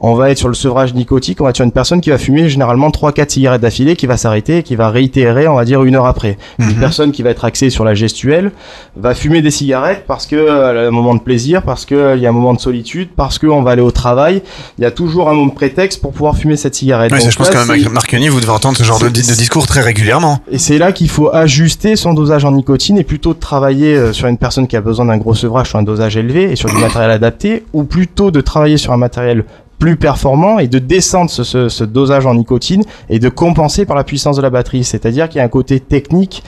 on 0.00 0.14
va 0.14 0.30
être 0.30 0.38
sur 0.38 0.46
le 0.48 0.54
sevrage 0.54 0.94
nicotique, 0.94 1.40
on 1.40 1.44
va 1.44 1.50
être 1.50 1.56
sur 1.56 1.64
une 1.64 1.72
personne 1.72 2.00
qui 2.00 2.10
va 2.10 2.18
fumer 2.18 2.48
généralement 2.48 2.90
3-4 2.90 3.30
cigarettes 3.30 3.62
d'affilée, 3.62 3.96
qui 3.96 4.06
va 4.06 4.16
s'arrêter 4.16 4.58
et 4.58 4.62
qui 4.62 4.76
va 4.76 4.90
réitérer, 4.90 5.48
on 5.48 5.56
va 5.56 5.64
dire, 5.64 5.82
une 5.82 5.96
heure 5.96 6.06
après. 6.06 6.38
Une 6.60 6.66
Mhm. 6.66 6.74
personne 6.76 7.10
qui 7.12 7.22
va 7.22 7.30
être 7.30 7.44
axée 7.44 7.68
sur 7.70 7.84
la 7.84 7.94
gestuelle 7.94 8.52
va 8.96 9.14
fumer 9.14 9.42
des 9.42 9.50
cigarettes 9.50 10.04
parce 10.06 10.26
que 10.26 10.36
euh, 10.36 10.88
un 10.88 10.90
moment 10.92 11.14
de 11.14 11.20
plaisir, 11.20 11.62
parce 11.62 11.84
qu'il 11.84 11.96
y 12.18 12.26
a 12.26 12.28
un 12.28 12.32
moment 12.32 12.54
de 12.54 12.60
solitude, 12.60 13.08
parce 13.16 13.38
qu'on 13.40 13.62
va 13.62 13.72
aller 13.72 13.82
au 13.82 13.90
travail. 13.90 14.42
Il 14.78 14.82
y 14.82 14.86
a 14.86 14.90
toujours 14.92 15.28
un 15.28 15.34
moment 15.34 15.46
de 15.46 15.54
prétexte 15.54 16.00
pour 16.00 16.12
pouvoir 16.12 16.36
fumer 16.36 16.56
cette 16.56 16.74
cigarette. 16.76 17.10
Oui, 17.12 17.18
ça, 17.18 17.24
Donc 17.24 17.32
je 17.32 17.38
pense 17.38 17.50
quand 17.50 17.66
même, 17.66 17.88
Marconi, 17.92 18.28
vous 18.28 18.40
devez 18.40 18.52
entendre 18.52 18.76
ce 18.76 18.84
genre 18.84 19.00
de, 19.00 19.08
de 19.08 19.10
discours 19.10 19.66
très 19.66 19.80
régulièrement. 19.80 20.38
et 20.50 20.58
c'est 20.58 20.78
là 20.78 20.92
qu'il 20.92 21.08
faut 21.08 21.28
ajuster 21.34 21.96
son 21.96 22.14
dosage 22.14 22.44
en 22.44 22.52
nicotine 22.52 22.98
et 22.98 23.04
plutôt 23.04 23.31
de 23.34 23.38
travailler 23.38 23.94
euh, 23.94 24.12
sur 24.12 24.28
une 24.28 24.38
personne 24.38 24.66
qui 24.66 24.76
a 24.76 24.80
besoin 24.80 25.06
d'un 25.06 25.18
gros 25.18 25.34
sevrage 25.34 25.68
sur 25.68 25.78
un 25.78 25.82
dosage 25.82 26.16
élevé 26.16 26.52
et 26.52 26.56
sur 26.56 26.68
du 26.68 26.76
matériel 26.76 27.10
adapté, 27.10 27.64
ou 27.72 27.84
plutôt 27.84 28.30
de 28.30 28.40
travailler 28.40 28.76
sur 28.76 28.92
un 28.92 28.96
matériel 28.96 29.44
plus 29.78 29.96
performant 29.96 30.60
et 30.60 30.68
de 30.68 30.78
descendre 30.78 31.28
ce, 31.28 31.84
dosage 31.84 32.24
en 32.24 32.34
nicotine 32.34 32.84
et 33.10 33.18
de 33.18 33.28
compenser 33.28 33.84
par 33.84 33.96
la 33.96 34.04
puissance 34.04 34.36
de 34.36 34.42
la 34.42 34.50
batterie. 34.50 34.84
C'est-à-dire 34.84 35.28
qu'il 35.28 35.38
y 35.38 35.40
a 35.40 35.44
un 35.44 35.48
côté 35.48 35.80
technique 35.80 36.44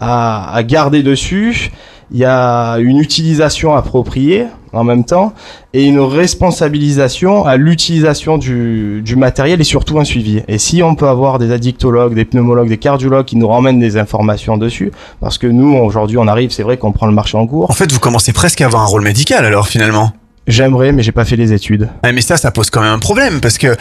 à, 0.00 0.54
à 0.54 0.62
garder 0.62 1.02
dessus, 1.02 1.70
il 2.12 2.18
y 2.18 2.24
a 2.24 2.76
une 2.76 2.98
utilisation 2.98 3.74
appropriée 3.74 4.46
en 4.72 4.84
même 4.84 5.04
temps 5.04 5.32
et 5.72 5.84
une 5.84 5.98
responsabilisation 5.98 7.44
à 7.44 7.56
l'utilisation 7.56 8.38
du, 8.38 9.02
du 9.02 9.16
matériel 9.16 9.60
et 9.60 9.64
surtout 9.64 9.98
un 9.98 10.04
suivi. 10.04 10.42
Et 10.46 10.58
si 10.58 10.82
on 10.82 10.94
peut 10.94 11.08
avoir 11.08 11.38
des 11.38 11.50
addictologues, 11.50 12.14
des 12.14 12.24
pneumologues, 12.24 12.68
des 12.68 12.78
cardiologues 12.78 13.24
qui 13.24 13.36
nous 13.36 13.48
ramènent 13.48 13.80
des 13.80 13.96
informations 13.96 14.56
dessus, 14.56 14.92
parce 15.20 15.38
que 15.38 15.46
nous 15.46 15.74
aujourd'hui 15.76 16.18
on 16.18 16.28
arrive, 16.28 16.50
c'est 16.50 16.62
vrai 16.62 16.76
qu'on 16.76 16.92
prend 16.92 17.06
le 17.06 17.12
marché 17.12 17.36
en 17.36 17.46
cours. 17.46 17.70
En 17.70 17.74
fait, 17.74 17.90
vous 17.90 18.00
commencez 18.00 18.32
presque 18.32 18.60
à 18.60 18.66
avoir 18.66 18.82
un 18.82 18.86
rôle 18.86 19.02
médical 19.02 19.44
alors 19.44 19.66
finalement. 19.66 20.12
J'aimerais, 20.46 20.92
mais 20.92 21.02
j'ai 21.02 21.10
pas 21.10 21.24
fait 21.24 21.34
les 21.34 21.52
études. 21.52 21.88
Mais 22.04 22.20
ça, 22.20 22.36
ça 22.36 22.52
pose 22.52 22.70
quand 22.70 22.80
même 22.80 22.92
un 22.92 23.00
problème 23.00 23.40
parce 23.40 23.58
que 23.58 23.74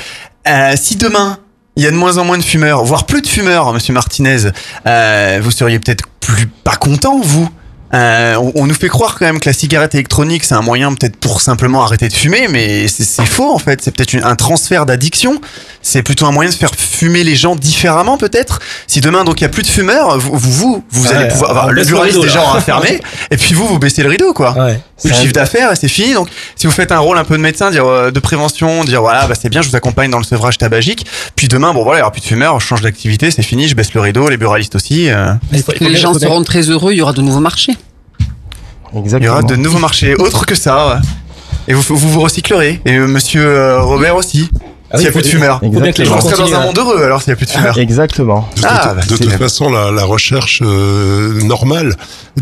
euh, 0.47 0.73
si 0.75 0.95
demain 0.95 1.37
il 1.75 1.83
y 1.83 1.87
a 1.87 1.91
de 1.91 1.95
moins 1.95 2.17
en 2.17 2.25
moins 2.25 2.37
de 2.37 2.43
fumeurs, 2.43 2.83
voire 2.85 3.05
plus 3.05 3.21
de 3.21 3.27
fumeurs, 3.27 3.73
Monsieur 3.73 3.93
Martinez, 3.93 4.49
euh, 4.87 5.39
vous 5.43 5.51
seriez 5.51 5.79
peut-être 5.79 6.05
plus 6.19 6.47
pas 6.47 6.75
content, 6.75 7.19
vous. 7.21 7.49
Euh, 7.93 8.35
on, 8.37 8.51
on 8.55 8.65
nous 8.65 8.73
fait 8.73 8.89
croire 8.89 9.15
quand 9.17 9.25
même 9.25 9.39
que 9.39 9.47
la 9.47 9.53
cigarette 9.53 9.93
électronique 9.93 10.43
c'est 10.43 10.55
un 10.55 10.63
moyen 10.63 10.93
peut-être 10.95 11.15
pour 11.17 11.39
simplement 11.39 11.83
arrêter 11.83 12.09
de 12.09 12.13
fumer, 12.13 12.47
mais 12.49 12.87
c'est 12.89 13.23
faux 13.25 13.53
en 13.53 13.59
fait. 13.59 13.79
C'est 13.81 13.91
peut-être 13.95 14.15
un 14.25 14.35
transfert 14.35 14.85
d'addiction. 14.85 15.39
C'est 15.81 16.01
plutôt 16.01 16.25
un 16.25 16.31
moyen 16.31 16.49
de 16.49 16.55
faire 16.55 16.71
fumer 16.75 17.23
les 17.23 17.35
gens 17.35 17.55
différemment 17.55 18.17
peut-être. 18.17 18.59
Si 18.87 18.99
demain 19.01 19.23
donc 19.23 19.39
il 19.39 19.43
y 19.43 19.45
a 19.45 19.49
plus 19.49 19.61
de 19.61 19.67
fumeurs, 19.67 20.17
vous 20.17 20.31
vous 20.35 20.51
vous, 20.51 20.83
vous 20.89 21.07
Ouais, 21.07 21.13
allez 21.13 21.27
pouvoir. 21.29 21.51
enfin, 21.51 21.67
le 21.69 21.75
baisse 21.75 21.85
le 21.87 21.91
buraliste 21.93 22.15
rideau, 22.17 22.27
déjà 22.27 22.39
là. 22.39 22.45
aura 22.49 22.59
fermé, 22.61 22.99
et 23.31 23.37
puis 23.37 23.53
vous 23.53 23.67
vous 23.67 23.79
baissez 23.79 24.01
le 24.03 24.09
rideau 24.09 24.33
quoi. 24.33 24.55
C'est 24.94 24.94
le 25.03 25.13
chiffre 25.13 25.33
d'affaires 25.33 25.71
et 25.71 25.75
c'est 25.75 25.87
fini. 25.89 26.13
Donc, 26.13 26.29
si 26.55 26.67
vous 26.67 26.73
faites 26.73 26.91
un 26.91 26.99
rôle 26.99 27.17
un 27.17 27.23
peu 27.25 27.35
de 27.37 27.41
médecin, 27.41 27.69
dire 27.69 27.85
euh, 27.85 28.11
de 28.11 28.19
prévention, 28.19 28.83
dire 28.83 29.01
voilà, 29.01 29.27
bah, 29.27 29.35
c'est 29.39 29.49
bien, 29.49 29.61
je 29.61 29.69
vous 29.69 29.75
accompagne 29.75 30.09
dans 30.09 30.17
le 30.17 30.23
sevrage 30.23 30.57
tabagique. 30.57 31.05
Puis 31.35 31.47
demain, 31.47 31.73
bon 31.73 31.83
voilà, 31.83 31.99
il 31.99 32.01
y 32.01 32.03
aura 32.03 32.11
plus 32.11 32.21
de 32.21 32.25
fumeurs, 32.25 32.59
je 32.59 32.65
change 32.65 32.81
d'activité, 32.81 33.29
c'est 33.31 33.43
fini, 33.43 33.67
je 33.67 33.75
baisse 33.75 33.93
le 33.93 34.01
rideau, 34.01 34.29
les 34.29 34.37
buralistes 34.37 34.75
aussi. 34.75 35.09
euh. 35.09 35.33
Les 35.81 35.95
gens 35.95 36.13
seront 36.13 36.43
très 36.43 36.69
heureux, 36.69 36.93
il 36.93 36.97
y 36.97 37.01
aura 37.01 37.13
de 37.13 37.21
nouveaux 37.21 37.39
marchés. 37.41 37.75
Il 38.93 39.23
y 39.23 39.27
aura 39.27 39.43
de 39.43 39.55
nouveaux 39.57 39.79
marchés, 39.79 40.15
autres 40.15 40.45
que 40.45 40.55
ça. 40.55 40.87
ouais. 40.87 41.01
Et 41.67 41.73
vous 41.73 41.81
vous, 41.81 41.97
vous 42.09 42.21
recyclerez. 42.21 42.79
Et 42.85 42.93
euh, 42.95 43.07
Monsieur 43.07 43.45
euh, 43.45 43.81
Robert 43.81 44.15
aussi. 44.15 44.49
Ah 44.91 44.97
s'il 44.97 44.99
oui, 44.99 45.03
n'y 45.03 45.07
a 45.07 45.11
plus 45.11 45.21
de 45.23 45.27
fumeurs. 45.27 45.59
faut 45.59 45.69
bien 45.81 45.91
que 45.91 46.01
les 46.01 46.07
On 46.09 46.13
gens 46.15 46.21
serait 46.21 46.37
dans 46.37 46.53
un 46.53 46.59
à- 46.61 46.65
monde 46.65 46.77
heureux 46.77 47.03
alors 47.03 47.21
s'il 47.21 47.31
n'y 47.31 47.33
a 47.33 47.35
plus 47.37 47.45
de 47.47 47.51
fumeurs. 47.51 47.77
Exactement. 47.77 48.47
De, 48.57 48.61
Ah, 48.65 48.87
toute- 48.89 48.95
bah, 48.95 49.01
de 49.07 49.17
toute 49.23 49.37
façon, 49.39 49.69
la, 49.71 49.91
la 49.91 50.03
recherche 50.05 50.61
euh, 50.63 51.41
normale 51.43 51.95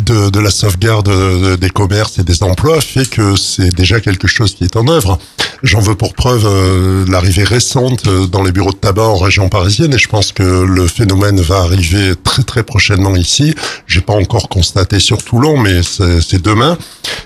de, 0.05 0.29
de 0.29 0.39
la 0.39 0.49
sauvegarde 0.49 1.07
euh, 1.07 1.55
des 1.57 1.69
commerces 1.69 2.19
et 2.19 2.23
des 2.23 2.43
emplois 2.43 2.81
fait 2.81 3.09
que 3.09 3.35
c'est 3.37 3.73
déjà 3.73 3.99
quelque 4.01 4.27
chose 4.27 4.55
qui 4.55 4.65
est 4.65 4.75
en 4.75 4.87
œuvre. 4.87 5.17
J'en 5.63 5.79
veux 5.79 5.95
pour 5.95 6.13
preuve 6.13 6.45
euh, 6.45 7.05
l'arrivée 7.09 7.45
récente 7.45 8.07
euh, 8.07 8.27
dans 8.27 8.43
les 8.43 8.51
bureaux 8.51 8.71
de 8.73 8.77
tabac 8.77 9.03
en 9.03 9.17
région 9.17 9.47
parisienne 9.47 9.93
et 9.93 9.97
je 9.97 10.09
pense 10.09 10.33
que 10.33 10.43
le 10.43 10.87
phénomène 10.87 11.39
va 11.39 11.59
arriver 11.59 12.13
très 12.21 12.43
très 12.43 12.63
prochainement 12.63 13.15
ici. 13.15 13.55
J'ai 13.87 14.01
pas 14.01 14.13
encore 14.13 14.49
constaté 14.49 14.99
sur 14.99 15.23
Toulon, 15.23 15.57
mais 15.57 15.81
c'est 15.81 16.19
c'est 16.21 16.41
demain. 16.41 16.77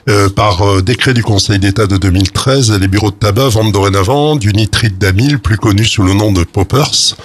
Euh, 0.09 0.29
par 0.29 0.61
euh, 0.67 0.81
décret 0.81 1.13
du 1.13 1.23
Conseil 1.23 1.57
d'État 1.59 1.87
de 1.87 1.97
2013, 1.97 2.71
les 2.79 2.87
bureaux 2.87 3.09
de 3.11 3.15
tabac 3.15 3.49
vendent 3.49 3.71
dorénavant 3.71 4.35
du 4.35 4.53
nitrite 4.53 4.97
d'amyle, 5.07 5.39
plus 5.39 5.57
connu 5.57 5.85
sous 5.85 6.03
le 6.03 6.13
nom 6.13 6.31
de 6.31 6.43
poppers. 6.43 6.91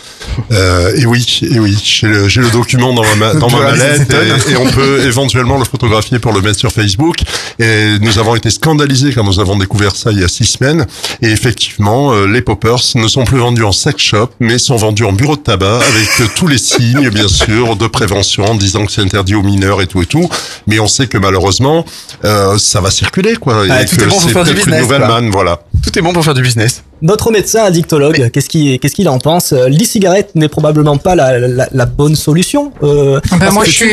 Euh, 0.50 0.96
et 0.96 1.04
oui, 1.04 1.40
et 1.42 1.58
oui, 1.58 1.76
j'ai 1.84 2.06
le, 2.06 2.28
j'ai 2.28 2.40
le 2.40 2.48
document 2.48 2.94
dans 2.94 3.04
ma, 3.16 3.34
dans 3.34 3.50
ma 3.50 3.60
mallette 3.60 4.10
et, 4.12 4.52
et 4.52 4.56
on 4.56 4.66
peut 4.66 5.00
éventuellement 5.06 5.58
le 5.58 5.64
photographier 5.64 6.18
pour 6.20 6.32
le 6.32 6.40
mettre 6.40 6.58
sur 6.58 6.72
Facebook. 6.72 7.16
Et 7.58 7.98
nous 8.00 8.18
avons 8.18 8.34
été 8.34 8.48
scandalisés 8.50 9.12
quand 9.12 9.24
nous 9.24 9.40
avons 9.40 9.56
découvert 9.56 9.94
ça 9.94 10.10
il 10.10 10.20
y 10.20 10.24
a 10.24 10.28
six 10.28 10.46
semaines. 10.46 10.86
Et 11.20 11.28
effectivement, 11.28 12.12
euh, 12.12 12.26
les 12.26 12.40
poppers 12.40 12.78
ne 12.94 13.08
sont 13.08 13.24
plus 13.24 13.38
vendus 13.38 13.64
en 13.64 13.72
sex 13.72 14.02
shop, 14.02 14.30
mais 14.40 14.58
sont 14.58 14.76
vendus 14.76 15.04
en 15.04 15.12
bureau 15.12 15.36
de 15.36 15.42
tabac 15.42 15.76
avec 15.76 16.08
euh, 16.20 16.26
tous 16.34 16.46
les 16.46 16.58
signes, 16.58 17.10
bien 17.10 17.28
sûr, 17.28 17.76
de 17.76 17.86
prévention, 17.86 18.44
en 18.44 18.54
disant 18.54 18.86
que 18.86 18.92
c'est 18.92 19.02
interdit 19.02 19.34
aux 19.34 19.42
mineurs 19.42 19.82
et 19.82 19.86
tout 19.86 20.02
et 20.02 20.06
tout. 20.06 20.28
Mais 20.66 20.78
on 20.78 20.88
sait 20.88 21.08
que 21.08 21.18
malheureusement, 21.18 21.84
euh, 22.24 22.56
ça 22.58 22.80
va 22.80 22.90
circuler, 22.90 23.36
quoi. 23.36 23.64
Ah, 23.68 23.82
et 23.82 23.86
tout 23.86 23.96
que 23.96 24.04
bon 24.04 24.18
c'est 24.18 24.32
peut-être 24.32 24.68
une 24.68 24.78
nouvelle 24.78 25.06
manne, 25.06 25.30
voilà. 25.30 25.62
Tout 25.82 25.98
est 25.98 26.02
bon 26.02 26.12
pour 26.12 26.24
faire 26.24 26.34
du 26.34 26.42
business. 26.42 26.84
Notre 27.02 27.30
médecin 27.32 27.64
addictologue, 27.64 28.30
qu'est-ce 28.30 28.48
qu'il 28.48 28.78
qu'est-ce 28.78 28.94
qu'il 28.94 29.08
en 29.08 29.18
pense? 29.18 29.52
Euh, 29.52 29.68
L'e-cigarette 29.68 30.30
n'est 30.36 30.48
probablement 30.48 30.96
pas 30.96 31.14
la, 31.16 31.38
la- 31.40 31.68
la 31.70 31.86
bonne 31.86 32.14
solution. 32.14 32.72
Euh, 32.82 33.20
Ben, 33.30 33.38
parce 33.40 33.54
moi, 33.54 33.64
je 33.64 33.70
suis, 33.72 33.86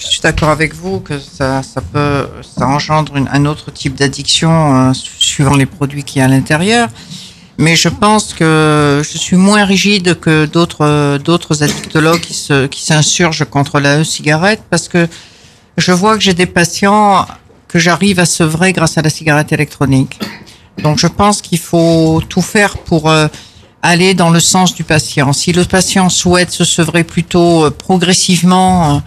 je 0.00 0.06
suis 0.06 0.20
d'accord 0.20 0.48
avec 0.50 0.74
vous 0.74 1.00
que 1.00 1.14
ça, 1.18 1.62
ça 1.64 1.80
peut, 1.80 2.28
ça 2.56 2.66
engendre 2.68 3.16
une- 3.16 3.28
un 3.32 3.46
autre 3.46 3.72
type 3.72 3.96
d'addiction 3.96 4.90
euh, 4.90 4.92
suivant 5.18 5.56
les 5.56 5.66
produits 5.66 6.04
qu'il 6.04 6.20
y 6.20 6.22
a 6.22 6.26
à 6.26 6.28
l'intérieur. 6.28 6.88
Mais 7.60 7.74
je 7.74 7.88
pense 7.88 8.32
que 8.34 9.02
je 9.04 9.18
suis 9.18 9.36
moins 9.36 9.64
rigide 9.64 10.20
que 10.20 10.46
d'autres 10.46 10.82
euh, 10.84 11.18
d'autres 11.18 11.64
addictologues 11.64 12.20
qui 12.20 12.34
se 12.34 12.66
qui 12.68 12.84
s'insurgent 12.84 13.44
contre 13.44 13.80
la 13.80 13.98
e-cigarette 14.02 14.62
parce 14.70 14.86
que 14.86 15.08
je 15.76 15.90
vois 15.90 16.16
que 16.16 16.22
j'ai 16.22 16.34
des 16.34 16.46
patients 16.46 17.26
que 17.66 17.80
j'arrive 17.80 18.20
à 18.20 18.26
sevrer 18.26 18.72
grâce 18.72 18.96
à 18.96 19.02
la 19.02 19.10
cigarette 19.10 19.50
électronique. 19.52 20.20
Donc 20.82 20.98
je 20.98 21.06
pense 21.06 21.42
qu'il 21.42 21.58
faut 21.58 22.22
tout 22.28 22.42
faire 22.42 22.78
pour 22.78 23.10
euh, 23.10 23.28
aller 23.82 24.14
dans 24.14 24.30
le 24.30 24.40
sens 24.40 24.74
du 24.74 24.84
patient. 24.84 25.32
Si 25.32 25.52
le 25.52 25.64
patient 25.64 26.08
souhaite 26.08 26.50
se 26.50 26.64
sevrer 26.64 27.04
plutôt 27.04 27.64
euh, 27.66 27.70
progressivement 27.70 28.96
euh, 28.96 28.98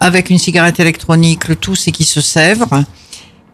avec 0.00 0.30
une 0.30 0.38
cigarette 0.38 0.80
électronique, 0.80 1.48
le 1.48 1.56
tout 1.56 1.74
c'est 1.76 1.92
qu'il 1.92 2.06
se 2.06 2.20
sèvre. 2.20 2.84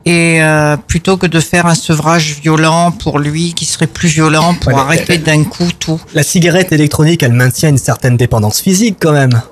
Et 0.07 0.43
euh, 0.43 0.79
plutôt 0.79 1.19
que 1.19 1.27
de 1.27 1.41
faire 1.41 1.67
un 1.67 1.75
sevrage 1.75 2.41
violent 2.43 2.91
pour 2.91 3.19
lui, 3.19 3.53
qui 3.53 3.67
serait 3.67 3.87
plus 3.87 4.09
violent 4.09 4.55
pour 4.55 4.73
Ouais, 4.73 4.81
arrêter 4.81 5.19
d'un 5.19 5.45
coup 5.45 5.69
tout. 5.79 6.01
La 6.15 6.23
cigarette 6.23 6.73
électronique, 6.73 7.23
elle 7.23 7.35
maintient 7.35 7.69
une 7.69 7.77
certaine 7.79 8.17
dépendance 8.17 8.63
physique 8.63 8.97
quand 8.99 9.13
même. 9.13 9.43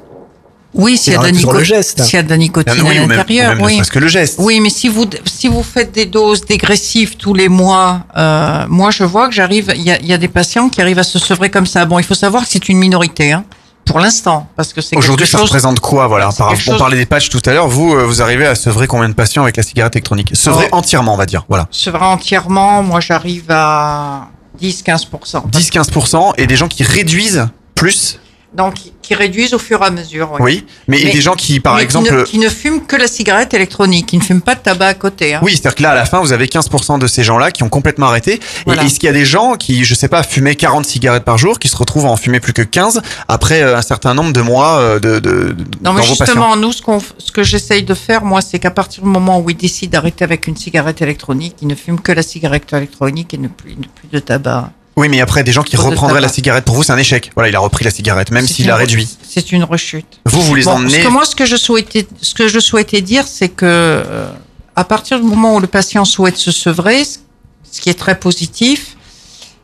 Oui, 0.74 0.98
s'il 0.98 1.14
y 1.14 1.16
a 1.16 1.18
de 1.20 1.24
la 1.26 1.32
toujours 1.32 1.52
le 1.54 1.60
nico- 1.60 1.74
geste. 1.74 2.02
s'il 2.02 2.14
y 2.14 2.18
a 2.18 2.22
de 2.22 2.28
la 2.28 2.36
nicotine 2.36 2.74
Ah, 2.78 2.84
oui, 2.86 2.98
à 2.98 3.06
l'intérieur, 3.06 3.56
oui. 3.62 3.74
serait-ce 3.76 3.90
que 3.90 3.98
le 3.98 4.08
geste. 4.08 4.36
Oui, 4.38 4.60
mais 4.60 4.68
si 4.70 4.88
vous 4.88 5.06
si 5.24 5.48
vous 5.48 5.62
faites 5.62 5.92
des 5.92 6.04
doses 6.06 6.44
dégressives 6.44 7.16
tous 7.16 7.32
les 7.32 7.48
mois, 7.48 8.02
euh, 8.16 8.66
moi 8.68 8.90
je 8.90 9.04
vois 9.04 9.28
que 9.28 9.34
j'arrive, 9.34 9.72
il 9.74 9.82
y 9.82 9.90
a, 9.90 9.98
il 9.98 10.06
y 10.06 10.12
a 10.12 10.18
des 10.18 10.28
patients 10.28 10.68
qui 10.68 10.80
arrivent 10.82 10.98
à 10.98 11.04
se 11.04 11.18
sevrer 11.18 11.48
comme 11.50 11.66
ça. 11.66 11.84
Bon, 11.86 11.98
il 11.98 12.04
faut 12.04 12.14
savoir 12.14 12.42
que 12.44 12.50
c'est 12.50 12.68
une 12.68 12.76
minorité, 12.78 13.32
hein, 13.32 13.44
pour 13.86 13.98
l'instant, 13.98 14.46
parce 14.56 14.74
que 14.74 14.82
c'est 14.82 14.94
Aujourd'hui, 14.96 15.24
quelque 15.24 15.32
ça 15.32 15.38
chose- 15.38 15.48
représente 15.48 15.80
quoi 15.80 16.06
Voilà, 16.06 16.28
par, 16.36 16.52
on 16.52 16.54
chose- 16.54 16.78
parlait 16.78 16.98
des 16.98 17.06
patchs 17.06 17.30
tout 17.30 17.40
à 17.46 17.52
l'heure. 17.54 17.68
Vous, 17.68 17.94
euh, 17.94 18.04
vous 18.04 18.20
arrivez 18.20 18.46
à 18.46 18.54
sevrer 18.54 18.86
combien 18.86 19.08
de 19.08 19.14
patients 19.14 19.42
avec 19.44 19.56
la 19.56 19.62
cigarette 19.62 19.96
électronique? 19.96 20.32
Sevrer 20.34 20.68
Oh. 20.72 20.76
entièrement, 20.76 21.14
on 21.14 21.16
va 21.16 21.24
dire. 21.26 21.46
Voilà. 21.48 21.66
sevrer 21.70 22.04
entièrement. 22.04 22.82
Moi, 22.82 23.00
j'arrive 23.00 23.44
à 23.48 24.28
10-15%. 24.60 25.44
10-15% 25.50 26.34
et 26.36 26.46
des 26.46 26.56
gens 26.56 26.68
qui 26.68 26.82
réduisent 26.82 27.48
plus. 27.74 28.18
Donc, 28.58 28.74
qui- 28.74 29.14
réduisent 29.14 29.54
au 29.54 29.58
fur 29.58 29.80
et 29.82 29.86
à 29.86 29.90
mesure. 29.90 30.36
Oui, 30.38 30.66
mais, 30.86 31.00
et 31.00 31.10
des 31.10 31.22
gens 31.22 31.34
qui, 31.34 31.60
par 31.60 31.76
mais 31.76 31.82
exemple, 31.82 32.08
qui 32.08 32.14
ne, 32.14 32.22
qui 32.24 32.38
ne 32.38 32.48
fument 32.50 32.84
que 32.86 32.94
la 32.94 33.06
cigarette 33.06 33.54
électronique, 33.54 34.04
qui 34.04 34.18
ne 34.18 34.22
fument 34.22 34.42
pas 34.42 34.54
de 34.54 34.60
tabac 34.60 34.88
à 34.88 34.94
côté. 34.94 35.34
Hein. 35.34 35.40
Oui, 35.42 35.52
c'est-à-dire 35.52 35.76
que 35.76 35.82
là, 35.82 35.92
à 35.92 35.94
la 35.94 36.04
fin, 36.04 36.20
vous 36.20 36.32
avez 36.32 36.46
15% 36.46 36.98
de 36.98 37.06
ces 37.06 37.24
gens-là 37.24 37.50
qui 37.50 37.62
ont 37.62 37.70
complètement 37.70 38.06
arrêté. 38.08 38.38
Et 38.66 38.70
est-ce 38.72 39.00
qu'il 39.00 39.06
y 39.06 39.10
a 39.10 39.14
des 39.14 39.24
gens 39.24 39.54
qui, 39.54 39.84
je 39.84 39.94
sais 39.94 40.08
pas, 40.08 40.22
fumaient 40.22 40.56
40 40.56 40.84
cigarettes 40.84 41.24
par 41.24 41.38
jour, 41.38 41.58
qui 41.58 41.68
se 41.68 41.76
retrouvent 41.76 42.04
à 42.04 42.10
en 42.10 42.18
fumer 42.18 42.38
plus 42.38 42.52
que 42.52 42.60
15 42.60 43.00
après 43.28 43.62
euh, 43.62 43.78
un 43.78 43.82
certain 43.82 44.12
nombre 44.12 44.34
de 44.34 44.42
mois 44.42 44.78
euh, 44.78 44.98
de, 44.98 45.20
de, 45.20 45.56
Non, 45.56 45.64
dans 45.80 45.92
mais 45.94 46.02
vos 46.02 46.06
justement, 46.06 46.54
nous, 46.56 46.72
ce 46.72 47.32
que 47.32 47.42
j'essaye 47.42 47.84
de 47.84 47.94
faire, 47.94 48.24
moi, 48.24 48.42
c'est 48.42 48.58
qu'à 48.58 48.70
partir 48.70 49.02
du 49.04 49.08
moment 49.08 49.40
où 49.40 49.48
ils 49.48 49.56
décident 49.56 49.92
d'arrêter 49.92 50.24
avec 50.24 50.46
une 50.46 50.56
cigarette 50.56 51.00
électronique, 51.00 51.56
ils 51.62 51.68
ne 51.68 51.74
fument 51.74 52.00
que 52.00 52.12
la 52.12 52.22
cigarette 52.22 52.70
électronique 52.72 53.32
et 53.32 53.38
ne 53.38 53.48
plus, 53.48 53.70
ne 53.76 53.86
plus 53.86 54.08
de 54.12 54.18
tabac. 54.18 54.70
Oui, 54.98 55.08
mais 55.08 55.20
après, 55.20 55.44
des 55.44 55.52
gens 55.52 55.62
qui 55.62 55.76
de 55.76 55.80
reprendraient 55.80 56.20
la 56.20 56.28
cigarette, 56.28 56.64
pour 56.64 56.74
vous, 56.74 56.82
c'est 56.82 56.92
un 56.92 56.98
échec. 56.98 57.30
Voilà, 57.34 57.48
il 57.48 57.56
a 57.56 57.60
repris 57.60 57.84
la 57.84 57.90
cigarette, 57.90 58.30
même 58.30 58.46
s'il 58.46 58.64
une 58.66 58.70
a 58.72 58.74
re- 58.74 58.78
réduit. 58.78 59.08
C'est 59.28 59.52
une 59.52 59.64
rechute. 59.64 60.20
Vous, 60.26 60.40
vous 60.42 60.54
les 60.54 60.64
Bon, 60.64 60.72
emmenez. 60.72 60.98
ce 61.00 61.04
que 61.06 61.08
moi, 61.08 61.24
ce 61.24 61.36
que 61.36 61.46
je 61.46 61.56
souhaitais, 61.56 62.06
ce 62.20 62.34
que 62.34 62.48
je 62.48 62.58
souhaitais 62.58 63.00
dire, 63.00 63.24
c'est 63.26 63.48
que 63.48 63.64
euh, 63.64 64.28
à 64.76 64.84
partir 64.84 65.20
du 65.20 65.26
moment 65.26 65.54
où 65.56 65.60
le 65.60 65.66
patient 65.66 66.04
souhaite 66.04 66.36
se 66.36 66.50
sevrer, 66.50 67.04
ce 67.04 67.80
qui 67.80 67.90
est 67.90 67.94
très 67.98 68.18
positif, 68.18 68.96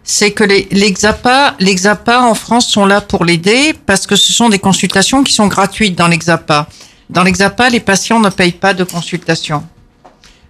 c'est 0.05 0.31
que 0.33 0.45
les, 0.45 0.69
les 0.71 0.93
XAPA, 0.93 1.55
les 1.59 1.75
XAPA 1.75 2.21
en 2.23 2.35
France 2.35 2.69
sont 2.69 2.85
là 2.87 3.01
pour 3.01 3.25
l'aider 3.25 3.75
parce 3.87 4.07
que 4.07 4.17
ce 4.17 4.33
sont 4.33 4.49
des 4.51 4.59
consultations 4.59 5.25
qui 5.25 5.33
sont 5.33 5.47
gratuites 5.49 5.97
dans 5.97 6.09
les 6.09 6.19
XAPA. 6.19 6.69
Dans 7.11 7.23
l'Exapa, 7.23 7.69
les 7.69 7.81
patients 7.81 8.19
ne 8.19 8.31
payent 8.31 8.53
pas 8.53 8.73
de 8.73 8.83
consultation. 8.83 9.63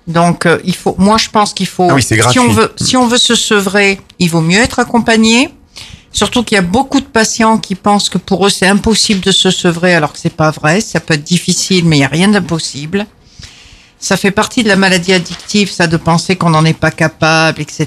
Donc, 0.06 0.46
euh, 0.46 0.58
il 0.64 0.74
faut, 0.74 0.94
moi, 0.98 1.16
je 1.16 1.30
pense 1.30 1.54
qu'il 1.54 1.66
faut, 1.66 1.88
Ah 1.90 1.94
oui, 1.94 2.02
c'est 2.02 2.20
si 2.30 2.38
on 2.38 2.44
gratuit. 2.46 2.54
veut, 2.54 2.72
si 2.76 2.96
on 2.96 3.06
veut 3.06 3.18
se 3.18 3.34
sevrer, 3.34 4.00
il 4.18 4.28
vaut 4.30 4.40
mieux 4.42 4.58
être 4.58 4.78
accompagné. 4.78 5.50
Surtout 6.12 6.44
qu'il 6.44 6.54
y 6.54 6.58
a 6.58 6.62
beaucoup 6.62 7.00
de 7.00 7.06
patients 7.06 7.58
qui 7.58 7.74
pensent 7.74 8.08
que 8.08 8.18
pour 8.18 8.46
eux, 8.46 8.50
c'est 8.50 8.66
impossible 8.68 9.20
de 9.20 9.32
se 9.32 9.50
sevrer 9.50 9.94
alors 9.94 10.12
que 10.12 10.18
c'est 10.18 10.30
pas 10.36 10.50
vrai. 10.52 10.80
Ça 10.80 11.00
peut 11.00 11.14
être 11.14 11.24
difficile, 11.24 11.86
mais 11.86 11.96
il 11.96 12.00
n'y 12.00 12.04
a 12.04 12.08
rien 12.08 12.28
d'impossible. 12.28 13.06
Ça 13.98 14.16
fait 14.16 14.30
partie 14.30 14.62
de 14.62 14.68
la 14.68 14.76
maladie 14.76 15.12
addictive, 15.12 15.70
ça, 15.72 15.86
de 15.86 15.96
penser 15.96 16.36
qu'on 16.36 16.50
n'en 16.50 16.64
est 16.64 16.78
pas 16.78 16.90
capable, 16.90 17.62
etc. 17.62 17.86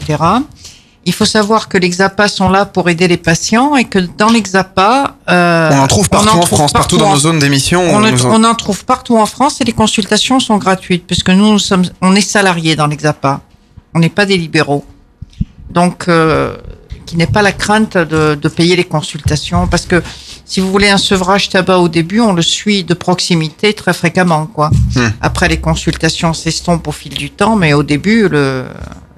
Il 1.07 1.13
faut 1.13 1.25
savoir 1.25 1.69
que 1.69 1.77
les 1.77 1.89
XAPA 1.89 2.27
sont 2.27 2.49
là 2.49 2.65
pour 2.65 2.89
aider 2.89 3.07
les 3.07 3.15
patients 3.17 3.75
et 3.77 3.85
que 3.85 3.97
dans 3.97 4.29
les 4.29 4.41
XAPA, 4.41 5.15
euh, 5.29 5.69
On 5.71 5.79
en 5.79 5.87
trouve 5.87 6.09
partout 6.09 6.27
en 6.27 6.31
trouve 6.41 6.47
France, 6.47 6.73
partout 6.73 6.73
partout 6.73 6.97
dans 6.97 7.07
en- 7.11 7.13
nos 7.13 7.19
zones 7.19 7.39
d'émission. 7.39 7.81
on, 7.81 8.03
on 8.03 8.43
en- 8.43 8.51
on 8.51 8.55
trouve 8.55 8.83
partout 8.83 9.17
en 9.17 9.25
France 9.25 9.61
et 9.61 9.63
les 9.63 9.71
consultations 9.71 10.39
sont 10.41 10.57
gratuites 10.57 11.05
puisque 11.07 11.29
nous, 11.29 11.49
nous 11.53 11.59
sommes, 11.59 11.85
on 12.01 12.13
est 12.13 12.21
salariés 12.21 12.75
dans 12.75 12.87
l'Exapa. 12.87 13.39
On 13.95 13.99
n'est 13.99 14.09
pas 14.09 14.25
des 14.25 14.37
libéraux. 14.37 14.83
Donc, 15.69 16.09
euh, 16.09 16.57
qui 17.07 17.15
n'est 17.17 17.25
pas 17.37 17.41
la 17.41 17.51
crainte 17.51 17.97
de, 17.97 18.35
de 18.35 18.49
payer 18.49 18.75
les 18.75 18.83
consultations 18.83 19.65
parce 19.65 19.87
que 19.87 20.03
si 20.45 20.59
vous 20.61 20.71
voulez 20.71 20.89
un 20.89 20.97
sevrage 20.97 21.49
tabac 21.49 21.79
au 21.79 21.89
début, 21.89 22.21
on 22.21 22.33
le 22.33 22.41
suit 22.41 22.83
de 22.83 22.93
proximité 22.93 23.73
très 23.73 23.93
fréquemment, 23.93 24.45
quoi. 24.45 24.69
Hmm. 24.95 25.09
Après, 25.19 25.47
les 25.49 25.59
consultations 25.59 26.33
s'estompent 26.33 26.87
au 26.87 26.93
fil 26.93 27.13
du 27.13 27.29
temps, 27.31 27.55
mais 27.57 27.73
au 27.73 27.83
début, 27.83 28.29
le, 28.29 28.65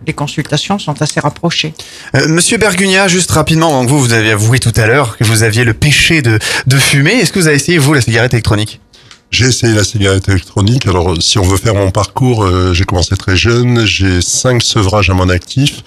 les 0.07 0.13
consultations 0.13 0.79
sont 0.79 0.99
assez 1.03 1.19
rapprochées. 1.19 1.73
Euh, 2.15 2.27
Monsieur 2.27 2.57
Bergugna, 2.57 3.07
juste 3.07 3.31
rapidement, 3.31 3.71
donc 3.71 3.89
vous, 3.89 3.99
vous 3.99 4.13
avez 4.13 4.31
avoué 4.31 4.57
tout 4.59 4.73
à 4.75 4.87
l'heure 4.87 5.17
que 5.17 5.23
vous 5.23 5.43
aviez 5.43 5.63
le 5.63 5.75
péché 5.75 6.23
de, 6.23 6.39
de 6.65 6.77
fumer. 6.77 7.13
Est-ce 7.19 7.31
que 7.31 7.39
vous 7.39 7.47
avez 7.47 7.57
essayé, 7.57 7.77
vous, 7.77 7.93
la 7.93 8.01
cigarette 8.01 8.33
électronique? 8.33 8.79
J'ai 9.29 9.45
essayé 9.45 9.75
la 9.75 9.83
cigarette 9.83 10.27
électronique. 10.29 10.87
Alors, 10.87 11.21
si 11.21 11.37
on 11.37 11.43
veut 11.43 11.57
faire 11.57 11.75
mon 11.75 11.91
parcours, 11.91 12.43
euh, 12.43 12.73
j'ai 12.73 12.85
commencé 12.85 13.15
très 13.15 13.35
jeune. 13.35 13.85
J'ai 13.85 14.21
cinq 14.21 14.63
sevrages 14.63 15.11
à 15.11 15.13
mon 15.13 15.29
actif, 15.29 15.71
euh, 15.77 15.81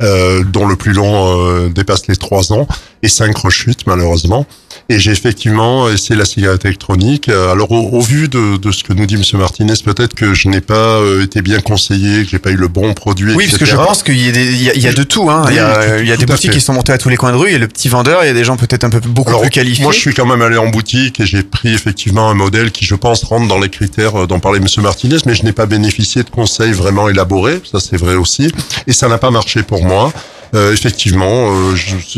dont 0.00 0.66
le 0.66 0.76
plus 0.76 0.92
long 0.92 1.40
euh, 1.40 1.68
dépasse 1.68 2.06
les 2.06 2.16
trois 2.16 2.52
ans, 2.52 2.66
et 3.02 3.08
cinq 3.08 3.36
rechutes, 3.38 3.86
malheureusement. 3.86 4.46
Et 4.90 4.98
j'ai 4.98 5.10
effectivement 5.12 5.88
essayé 5.90 6.16
la 6.18 6.24
cigarette 6.24 6.64
électronique. 6.64 7.28
Euh, 7.28 7.52
Alors, 7.52 7.70
au, 7.70 7.90
au 7.98 8.00
vu 8.00 8.28
de, 8.28 8.56
de 8.56 8.72
ce 8.72 8.82
que 8.82 8.92
nous 8.94 9.04
dit 9.06 9.16
Monsieur 9.16 9.36
Martinez, 9.36 9.74
peut-être 9.84 10.14
que 10.14 10.32
je 10.34 10.48
n'ai 10.48 10.60
pas 10.62 10.74
euh, 11.00 11.22
été 11.22 11.42
bien 11.42 11.60
conseillé, 11.60 12.24
que 12.24 12.30
j'ai 12.30 12.38
pas 12.38 12.50
eu 12.50 12.56
le 12.56 12.68
bon 12.68 12.94
produit, 12.94 13.34
Oui, 13.34 13.46
parce 13.46 13.58
que 13.58 13.66
je 13.66 13.76
pense 13.76 14.02
qu'il 14.02 14.18
y, 14.18 14.28
a 14.28 14.32
des- 14.32 14.46
il 14.46 14.62
y 14.62 14.70
a- 14.70 14.74
il 14.74 14.82
y 14.82 14.88
a 14.88 14.92
de 14.92 15.02
tout. 15.02 15.28
Hein. 15.30 15.44
Il 15.50 15.56
y 15.56 15.58
a, 15.58 15.74
tout- 15.74 15.92
il 16.02 16.08
y 16.08 16.12
a 16.12 16.14
tout 16.16 16.20
des 16.24 16.32
boutiques 16.32 16.52
qui 16.52 16.60
sont 16.60 16.72
montées 16.72 16.92
à 16.92 16.98
tous 16.98 17.08
les 17.10 17.16
coins 17.16 17.32
de 17.32 17.36
rue. 17.36 17.48
Il 17.48 17.52
y 17.52 17.56
a 17.56 17.58
le 17.58 17.68
petit 17.68 17.88
vendeur, 17.88 18.24
il 18.24 18.28
y 18.28 18.30
a 18.30 18.34
des 18.34 18.44
gens 18.44 18.56
peut-être 18.56 18.84
un 18.84 18.90
peu 18.90 19.00
beaucoup 19.00 19.28
Alors, 19.30 19.42
plus 19.42 19.50
qualifiés. 19.50 19.82
Moi, 19.84 19.92
je 19.92 19.98
suis 19.98 20.14
quand 20.14 20.26
même 20.26 20.40
allé 20.42 20.56
en 20.56 20.68
boutique 20.68 21.20
et 21.20 21.26
j'ai 21.26 21.42
pris 21.42 21.74
effectivement 21.74 22.30
un 22.30 22.34
modèle 22.34 22.70
qui, 22.72 22.84
je 22.86 22.94
pense, 22.94 23.24
rentre 23.24 23.46
dans 23.46 23.58
les 23.58 23.68
critères 23.68 24.22
euh, 24.22 24.26
dont 24.26 24.40
parlait 24.40 24.60
Monsieur 24.60 24.80
Martinez, 24.82 25.18
mais 25.26 25.34
je 25.34 25.42
n'ai 25.44 25.52
pas 25.52 25.66
bénéficié 25.66 26.22
de 26.22 26.30
conseils 26.30 26.72
vraiment 26.72 27.08
élaborés. 27.10 27.60
Ça, 27.70 27.78
c'est 27.80 27.96
vrai 27.98 28.14
aussi. 28.14 28.50
Et 28.86 28.92
ça 28.94 29.08
n'a 29.08 29.18
pas 29.18 29.30
marché 29.30 29.62
pour 29.62 29.84
moi. 29.84 30.12
Euh, 30.54 30.72
effectivement, 30.72 31.52
euh, 31.52 31.74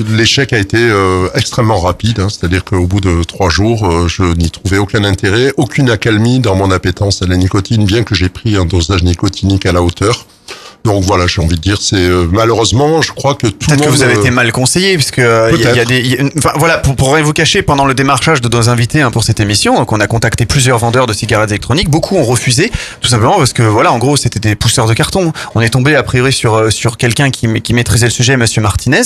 l'échec 0.09 0.53
a 0.53 0.59
été 0.59 0.79
euh, 0.79 1.29
extrêmement 1.35 1.81
rapide, 1.81 2.21
hein, 2.21 2.29
c'est-à-dire 2.29 2.65
qu'au 2.65 2.87
bout 2.87 3.01
de 3.01 3.25
trois 3.25 3.51
jours, 3.51 3.87
euh, 3.87 4.09
je 4.09 4.23
n'y 4.23 4.51
trouvais 4.51 4.79
aucun 4.79 5.05
intérêt, 5.05 5.53
aucune 5.57 5.91
accalmie 5.91 6.39
dans 6.39 6.55
mon 6.55 6.71
appétence 6.71 7.23
à 7.23 7.27
la 7.27 7.37
nicotine, 7.37 7.85
bien 7.85 8.05
que 8.05 8.15
j'ai 8.15 8.29
pris 8.29 8.57
un 8.57 8.67
dosage 8.67 9.03
nicotinique 9.03 9.67
à 9.67 9.73
la 9.73 9.83
hauteur. 9.83 10.27
Donc 10.85 11.05
voilà, 11.05 11.27
j'ai 11.27 11.43
envie 11.43 11.57
de 11.57 11.61
dire, 11.61 11.79
c'est 11.81 11.97
euh, 11.97 12.27
malheureusement, 12.33 13.03
je 13.03 13.13
crois 13.13 13.35
que 13.35 13.47
tout 13.49 13.71
le 13.71 13.77
Peut-être 13.77 13.85
que 13.85 13.91
vous 13.91 14.03
avez 14.03 14.15
euh, 14.15 14.21
été 14.21 14.31
mal 14.31 14.51
conseillé, 14.51 14.95
puisque 14.97 15.19
euh, 15.19 15.51
il 15.55 15.61
y, 15.61 15.67
a- 15.67 15.71
il 15.73 15.77
y 15.77 15.81
a 15.81 15.85
des, 15.85 16.01
y 16.01 16.19
a 16.19 16.25
enfin 16.39 16.53
voilà, 16.57 16.79
pour, 16.79 16.97
pour 16.97 17.13
rien 17.15 17.23
vous 17.23 17.33
cacher, 17.35 17.63
pendant 17.63 17.85
le 17.85 17.93
démarchage 17.95 18.41
de 18.41 18.49
nos 18.49 18.69
invités 18.71 19.03
hein, 19.03 19.11
pour 19.11 19.23
cette 19.23 19.41
émission, 19.41 19.75
donc 19.77 19.93
on 19.93 20.01
a 20.01 20.07
contacté 20.07 20.47
plusieurs 20.47 20.79
vendeurs 20.79 21.07
de 21.07 21.13
cigarettes 21.13 21.51
électroniques. 21.51 21.91
Beaucoup 21.91 22.17
ont 22.17 22.25
refusé, 22.25 22.71
tout 23.01 23.09
simplement 23.09 23.37
parce 23.37 23.53
que 23.53 23.63
voilà, 23.63 23.93
en 23.93 23.99
gros, 23.99 24.17
c'était 24.17 24.41
des 24.41 24.55
pousseurs 24.57 24.87
de 24.87 24.95
carton. 24.95 25.33
On 25.55 25.61
est 25.61 25.69
tombé 25.71 25.95
a 25.97 26.03
priori 26.03 26.33
sur 26.33 26.55
euh, 26.55 26.71
sur 26.71 26.97
quelqu'un 26.97 27.31
qui, 27.31 27.61
qui 27.61 27.75
maîtrisait 27.75 28.07
le 28.07 28.13
sujet, 28.13 28.37
Monsieur 28.39 28.63
Martinez. 28.63 29.03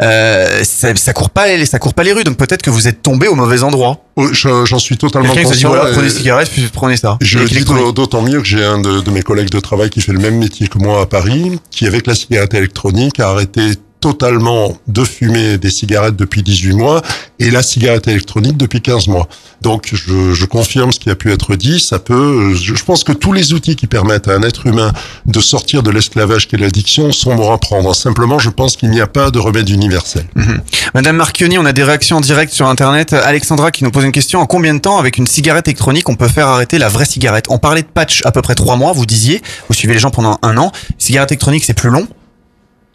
Euh, 0.00 0.62
ça, 0.64 0.94
ça 0.96 1.12
court 1.12 1.30
pas, 1.30 1.46
les- 1.46 1.66
ça 1.66 1.78
court 1.78 1.94
pas 1.94 2.02
les 2.02 2.12
rues, 2.12 2.24
donc 2.24 2.36
peut-être 2.36 2.62
que 2.62 2.70
vous 2.70 2.88
êtes 2.88 3.02
tombé 3.02 3.28
au 3.28 3.34
mauvais 3.34 3.62
endroit. 3.62 3.98
Oh, 4.16 4.26
je- 4.32 4.64
J'en 4.64 4.78
suis 4.78 4.96
totalement 4.96 5.32
Quelqu'un 5.32 5.48
qui 5.48 5.54
s'est 5.54 5.58
dit 5.58 5.62
conscient. 5.64 5.78
voilà, 5.80 5.92
prenez 5.94 6.08
des 6.08 6.14
cigarettes, 6.14 6.50
puis 6.50 6.68
prenez 6.72 6.96
ça. 6.96 7.16
Je 7.20 7.38
Avec 7.38 7.50
dis 7.52 7.64
d'autant 7.94 8.22
mieux 8.22 8.40
que 8.40 8.46
j'ai 8.46 8.62
un 8.64 8.78
de, 8.78 9.00
de 9.00 9.10
mes 9.10 9.22
collègues 9.22 9.50
de 9.50 9.60
travail 9.60 9.88
qui 9.90 10.00
fait 10.00 10.12
le 10.12 10.18
même 10.18 10.36
métier 10.36 10.66
que 10.68 10.78
moi 10.78 11.08
Paris, 11.12 11.58
qui 11.70 11.86
avec 11.86 12.06
la 12.06 12.14
cigarette 12.14 12.54
électronique 12.54 13.20
a 13.20 13.28
arrêté 13.28 13.74
totalement 14.02 14.76
de 14.88 15.04
fumer 15.04 15.58
des 15.58 15.70
cigarettes 15.70 16.16
depuis 16.16 16.42
18 16.42 16.74
mois 16.74 17.02
et 17.38 17.50
la 17.50 17.62
cigarette 17.62 18.08
électronique 18.08 18.56
depuis 18.56 18.82
15 18.82 19.06
mois. 19.06 19.28
Donc 19.62 19.90
je, 19.92 20.34
je 20.34 20.44
confirme 20.44 20.90
ce 20.90 20.98
qui 20.98 21.08
a 21.08 21.14
pu 21.14 21.32
être 21.32 21.54
dit, 21.54 21.78
ça 21.78 22.00
peut 22.00 22.52
je, 22.54 22.84
pense 22.84 23.04
que 23.04 23.12
tous 23.12 23.32
les 23.32 23.52
outils 23.52 23.76
qui 23.76 23.86
permettent 23.86 24.26
à 24.26 24.32
un 24.32 24.42
être 24.42 24.66
humain 24.66 24.92
de 25.26 25.40
sortir 25.40 25.84
de 25.84 25.90
l'esclavage 25.90 26.48
qu'est 26.48 26.56
l'addiction 26.56 27.12
sont 27.12 27.36
bons 27.36 27.52
à 27.52 27.58
prendre. 27.58 27.94
Simplement, 27.94 28.40
je 28.40 28.50
pense 28.50 28.76
qu'il 28.76 28.90
n'y 28.90 29.00
a 29.00 29.06
pas 29.06 29.30
de 29.30 29.38
remède 29.38 29.68
universel. 29.68 30.24
Mhm. 30.34 30.60
Madame 30.94 31.16
Marchioni, 31.16 31.58
on 31.58 31.64
a 31.64 31.72
des 31.72 31.84
réactions 31.84 32.16
en 32.16 32.20
direct 32.20 32.52
sur 32.52 32.66
Internet. 32.66 33.12
Alexandra 33.12 33.70
qui 33.70 33.84
nous 33.84 33.92
pose 33.92 34.04
une 34.04 34.12
question. 34.12 34.40
En 34.40 34.46
combien 34.46 34.74
de 34.74 34.80
temps, 34.80 34.98
avec 34.98 35.16
une 35.16 35.28
cigarette 35.28 35.68
électronique, 35.68 36.08
on 36.08 36.16
peut 36.16 36.28
faire 36.28 36.48
arrêter 36.48 36.78
la 36.78 36.88
vraie 36.88 37.04
cigarette? 37.04 37.46
On 37.48 37.58
parlait 37.58 37.82
de 37.82 37.86
patch 37.86 38.22
à 38.24 38.32
peu 38.32 38.42
près 38.42 38.56
trois 38.56 38.74
mois, 38.74 38.92
vous 38.92 39.06
disiez. 39.06 39.42
Vous 39.68 39.74
suivez 39.74 39.94
les 39.94 40.00
gens 40.00 40.10
pendant 40.10 40.38
un 40.42 40.56
an. 40.56 40.72
Cigarette 40.98 41.30
électronique, 41.30 41.64
c'est 41.64 41.74
plus 41.74 41.90
long 41.90 42.08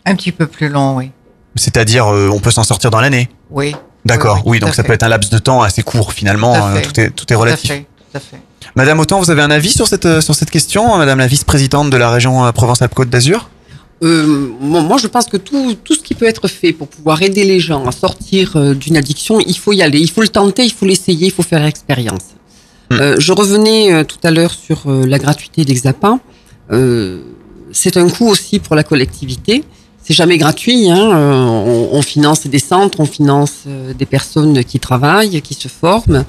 Un 0.07 0.15
petit 0.15 0.31
peu 0.31 0.47
plus 0.47 0.69
long, 0.69 0.95
oui. 0.97 1.11
C'est-à-dire, 1.55 2.07
euh, 2.07 2.29
on 2.31 2.39
peut 2.39 2.51
s'en 2.51 2.63
sortir 2.63 2.89
dans 2.91 3.01
l'année 3.01 3.29
Oui. 3.49 3.75
D'accord, 4.05 4.43
oui, 4.45 4.59
donc 4.59 4.69
à 4.69 4.73
ça 4.73 4.83
fait. 4.83 4.87
peut 4.87 4.93
être 4.93 5.03
un 5.03 5.09
laps 5.09 5.29
de 5.31 5.37
temps 5.37 5.61
assez 5.61 5.83
court 5.83 6.13
finalement. 6.13 6.53
Tout 6.53 6.61
à 6.61 6.75
euh. 6.77 6.81
Tout 6.81 6.99
est, 6.99 7.09
tout 7.09 7.23
est 7.23 7.27
Tout 7.27 7.33
à 7.33 7.37
relatif. 7.37 7.69
fait, 7.71 7.79
tout 8.11 8.17
à 8.17 8.19
fait. 8.19 8.37
Madame 8.75 8.99
Autant, 8.99 9.19
vous 9.19 9.31
avez 9.31 9.41
un 9.41 9.51
avis 9.51 9.71
sur 9.71 9.87
cette, 9.87 10.05
euh, 10.05 10.21
sur 10.21 10.35
cette 10.35 10.49
question, 10.51 10.93
euh, 10.93 10.97
Madame 10.97 11.19
la 11.19 11.27
vice-présidente 11.27 11.89
de 11.89 11.97
la 11.97 12.09
région 12.11 12.51
Provence-Alpes-Côte 12.53 13.09
d'Azur? 13.09 13.49
Euh, 14.03 14.51
moi, 14.61 14.81
moi, 14.81 14.97
je 14.97 15.07
pense 15.07 15.25
que 15.25 15.37
tout, 15.37 15.75
tout 15.83 15.95
ce 15.95 16.01
qui 16.01 16.13
peut 16.13 16.27
être 16.27 16.47
fait 16.47 16.71
pour 16.71 16.87
pouvoir 16.87 17.21
aider 17.23 17.43
les 17.43 17.59
gens 17.59 17.85
à 17.87 17.91
sortir 17.91 18.75
d'une 18.75 18.95
addiction, 18.95 19.39
il 19.39 19.57
faut 19.57 19.73
y 19.73 19.81
aller, 19.81 19.99
il 19.99 20.11
faut 20.11 20.21
le 20.21 20.27
tenter, 20.27 20.63
il 20.63 20.71
faut 20.71 20.85
l'essayer, 20.85 21.27
il 21.27 21.31
faut 21.33 21.43
faire 21.43 21.65
expérience. 21.65 22.21
Euh, 22.91 23.15
je 23.19 23.33
revenais 23.33 24.05
tout 24.05 24.19
à 24.23 24.31
l'heure 24.31 24.51
sur 24.53 24.83
la 24.85 25.17
gratuité 25.17 25.65
d'Exapa. 25.65 26.19
Euh, 26.71 27.21
c'est 27.71 27.97
un 27.97 28.07
coût 28.09 28.27
aussi 28.27 28.59
pour 28.59 28.75
la 28.75 28.83
collectivité. 28.83 29.63
C'est 30.07 30.13
jamais 30.13 30.37
gratuit. 30.37 30.89
Hein. 30.89 31.11
Euh, 31.11 31.33
on, 31.33 31.89
on 31.91 32.01
finance 32.01 32.47
des 32.47 32.59
centres, 32.59 33.01
on 33.01 33.05
finance 33.05 33.65
euh, 33.67 33.93
des 33.93 34.05
personnes 34.05 34.63
qui 34.63 34.79
travaillent, 34.79 35.41
qui 35.41 35.53
se 35.53 35.67
forment. 35.67 36.23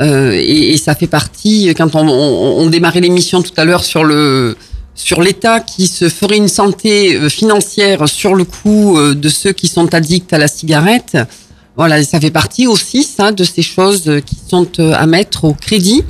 Euh, 0.00 0.32
et, 0.32 0.72
et 0.72 0.76
ça 0.76 0.96
fait 0.96 1.06
partie, 1.06 1.72
quand 1.76 1.94
on, 1.94 2.08
on, 2.08 2.58
on 2.58 2.66
démarrait 2.66 3.00
l'émission 3.00 3.40
tout 3.40 3.52
à 3.56 3.64
l'heure 3.64 3.84
sur 3.84 4.02
le 4.02 4.56
sur 4.96 5.22
l'État 5.22 5.60
qui 5.60 5.86
se 5.86 6.08
ferait 6.08 6.38
une 6.38 6.48
santé 6.48 7.14
euh, 7.14 7.28
financière 7.28 8.08
sur 8.08 8.34
le 8.34 8.42
coût 8.42 8.98
de 8.98 9.28
ceux 9.28 9.52
qui 9.52 9.68
sont 9.68 9.94
addicts 9.94 10.32
à 10.32 10.38
la 10.38 10.48
cigarette. 10.48 11.16
Voilà, 11.76 12.02
ça 12.02 12.18
fait 12.18 12.32
partie 12.32 12.66
aussi 12.66 13.04
ça 13.04 13.30
de 13.30 13.44
ces 13.44 13.62
choses 13.62 14.10
qui 14.26 14.36
sont 14.50 14.66
à 14.80 15.06
mettre 15.06 15.44
au 15.44 15.54
crédit 15.54 16.02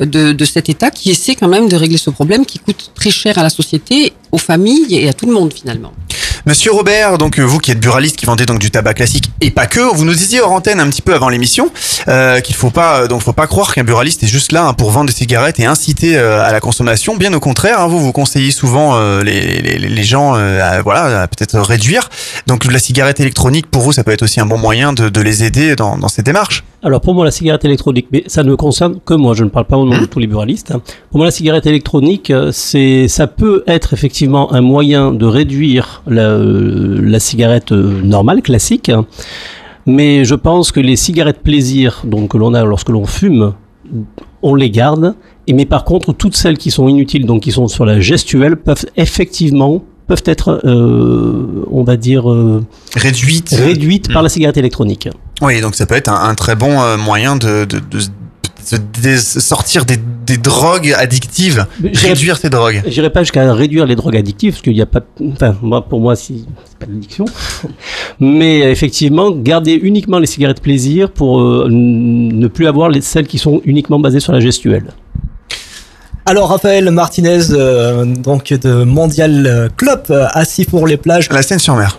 de, 0.00 0.32
de 0.32 0.44
cet 0.44 0.68
État 0.68 0.90
qui 0.90 1.10
essaie 1.10 1.36
quand 1.36 1.48
même 1.48 1.68
de 1.68 1.76
régler 1.76 1.98
ce 1.98 2.10
problème 2.10 2.44
qui 2.44 2.58
coûte 2.58 2.90
très 2.96 3.10
cher 3.10 3.38
à 3.38 3.44
la 3.44 3.50
société, 3.50 4.12
aux 4.32 4.38
familles 4.38 4.92
et 4.96 5.08
à 5.08 5.12
tout 5.12 5.26
le 5.26 5.32
monde 5.32 5.52
finalement. 5.52 5.92
Monsieur 6.46 6.72
Robert, 6.72 7.16
donc 7.16 7.38
vous 7.38 7.58
qui 7.58 7.70
êtes 7.70 7.80
buraliste, 7.80 8.16
qui 8.16 8.26
vendez 8.26 8.44
donc 8.44 8.58
du 8.58 8.70
tabac 8.70 8.92
classique 8.92 9.30
et 9.40 9.50
pas 9.50 9.66
que, 9.66 9.80
vous 9.80 10.04
nous 10.04 10.12
disiez 10.12 10.42
hors 10.42 10.52
antenne 10.52 10.78
un 10.78 10.90
petit 10.90 11.00
peu 11.00 11.14
avant 11.14 11.30
l'émission 11.30 11.70
euh, 12.08 12.40
qu'il 12.40 12.54
faut 12.54 12.68
pas 12.68 13.00
euh, 13.00 13.08
donc 13.08 13.22
faut 13.22 13.32
pas 13.32 13.46
croire 13.46 13.74
qu'un 13.74 13.82
buraliste 13.82 14.22
est 14.24 14.26
juste 14.26 14.52
là 14.52 14.66
hein, 14.66 14.74
pour 14.74 14.90
vendre 14.90 15.06
des 15.06 15.14
cigarettes 15.16 15.58
et 15.58 15.64
inciter 15.64 16.18
euh, 16.18 16.44
à 16.44 16.52
la 16.52 16.60
consommation. 16.60 17.16
Bien 17.16 17.32
au 17.32 17.40
contraire, 17.40 17.80
hein, 17.80 17.86
vous 17.86 17.98
vous 17.98 18.12
conseillez 18.12 18.50
souvent 18.50 18.94
euh, 18.96 19.22
les, 19.22 19.62
les, 19.62 19.78
les 19.78 20.04
gens 20.04 20.34
euh, 20.36 20.60
à, 20.62 20.82
voilà 20.82 21.22
à 21.22 21.28
peut-être 21.28 21.58
réduire. 21.60 22.10
Donc 22.46 22.70
la 22.70 22.78
cigarette 22.78 23.20
électronique 23.20 23.70
pour 23.70 23.80
vous 23.80 23.92
ça 23.92 24.04
peut 24.04 24.12
être 24.12 24.22
aussi 24.22 24.38
un 24.38 24.46
bon 24.46 24.58
moyen 24.58 24.92
de, 24.92 25.08
de 25.08 25.20
les 25.22 25.44
aider 25.44 25.76
dans, 25.76 25.96
dans 25.96 26.08
ces 26.08 26.22
démarches. 26.22 26.62
Alors 26.82 27.00
pour 27.00 27.14
moi 27.14 27.24
la 27.24 27.30
cigarette 27.30 27.64
électronique, 27.64 28.08
mais 28.12 28.24
ça 28.26 28.42
ne 28.42 28.54
concerne 28.54 28.98
que 29.06 29.14
moi, 29.14 29.32
je 29.34 29.42
ne 29.44 29.48
parle 29.48 29.64
pas 29.64 29.78
au 29.78 29.86
nom 29.86 29.98
de 29.98 30.04
tous 30.04 30.18
les 30.18 30.26
buralistes. 30.26 30.70
hein. 30.70 30.82
Pour 31.10 31.16
moi 31.16 31.24
la 31.24 31.30
cigarette 31.30 31.64
électronique, 31.64 32.30
euh, 32.30 32.50
c'est, 32.52 33.08
ça 33.08 33.26
peut 33.26 33.64
être 33.66 33.94
effectivement 33.94 34.52
un 34.52 34.60
moyen 34.60 35.10
de 35.10 35.24
réduire 35.24 36.02
la, 36.06 36.33
euh, 36.34 37.00
la 37.02 37.20
cigarette 37.20 37.72
euh, 37.72 38.00
normale, 38.02 38.42
classique, 38.42 38.88
hein. 38.88 39.06
mais 39.86 40.24
je 40.24 40.34
pense 40.34 40.72
que 40.72 40.80
les 40.80 40.96
cigarettes 40.96 41.40
plaisir 41.42 42.02
donc, 42.04 42.30
que 42.30 42.36
l'on 42.36 42.54
a 42.54 42.64
lorsque 42.64 42.90
l'on 42.90 43.06
fume, 43.06 43.54
on 44.42 44.54
les 44.54 44.70
garde, 44.70 45.14
et 45.46 45.52
mais 45.52 45.66
par 45.66 45.84
contre 45.84 46.12
toutes 46.12 46.36
celles 46.36 46.58
qui 46.58 46.70
sont 46.70 46.88
inutiles, 46.88 47.26
donc 47.26 47.42
qui 47.42 47.52
sont 47.52 47.68
sur 47.68 47.84
la 47.84 48.00
gestuelle, 48.00 48.56
peuvent 48.56 48.86
effectivement 48.96 49.82
peuvent 50.06 50.22
être, 50.26 50.60
euh, 50.64 51.64
on 51.70 51.82
va 51.82 51.96
dire, 51.96 52.30
euh, 52.30 52.62
réduites, 52.94 53.50
réduites 53.50 54.12
par 54.12 54.22
la 54.22 54.28
cigarette 54.28 54.58
électronique. 54.58 55.08
Oui, 55.40 55.62
donc 55.62 55.74
ça 55.74 55.86
peut 55.86 55.94
être 55.94 56.08
un, 56.08 56.28
un 56.28 56.34
très 56.34 56.56
bon 56.56 56.98
moyen 56.98 57.36
de, 57.36 57.64
de, 57.64 57.78
de, 57.78 58.00
de- 58.72 59.10
de 59.12 59.16
sortir 59.16 59.84
des, 59.84 59.98
des 60.26 60.36
drogues 60.36 60.94
addictives, 60.96 61.66
réduire 61.82 62.36
ces 62.38 62.50
drogues. 62.50 62.82
J'irai 62.86 63.10
pas 63.10 63.22
jusqu'à 63.22 63.52
réduire 63.52 63.86
les 63.86 63.96
drogues 63.96 64.16
addictives, 64.16 64.52
parce 64.52 64.62
qu'il 64.62 64.72
n'y 64.74 64.80
a 64.82 64.86
pas, 64.86 65.00
enfin, 65.32 65.54
moi, 65.62 65.84
pour 65.86 66.00
moi, 66.00 66.16
si, 66.16 66.46
c'est 66.64 66.78
pas 66.78 66.86
l'addiction. 66.86 67.24
Mais 68.20 68.60
effectivement, 68.70 69.30
garder 69.30 69.72
uniquement 69.72 70.18
les 70.18 70.26
cigarettes 70.26 70.60
plaisir 70.62 71.10
pour 71.10 71.40
euh, 71.40 71.68
ne 71.70 72.46
plus 72.48 72.66
avoir 72.66 72.88
les, 72.88 73.00
celles 73.00 73.26
qui 73.26 73.38
sont 73.38 73.60
uniquement 73.64 73.98
basées 73.98 74.20
sur 74.20 74.32
la 74.32 74.40
gestuelle. 74.40 74.86
Alors 76.26 76.48
Raphaël 76.48 76.90
Martinez, 76.90 77.50
euh, 77.50 78.06
donc 78.06 78.52
de 78.52 78.84
Mondial 78.84 79.70
Club 79.76 80.04
euh, 80.08 80.26
assis 80.32 80.64
pour 80.64 80.86
les 80.86 80.96
plages. 80.96 81.28
La 81.30 81.42
Seine-sur-Mer. 81.42 81.98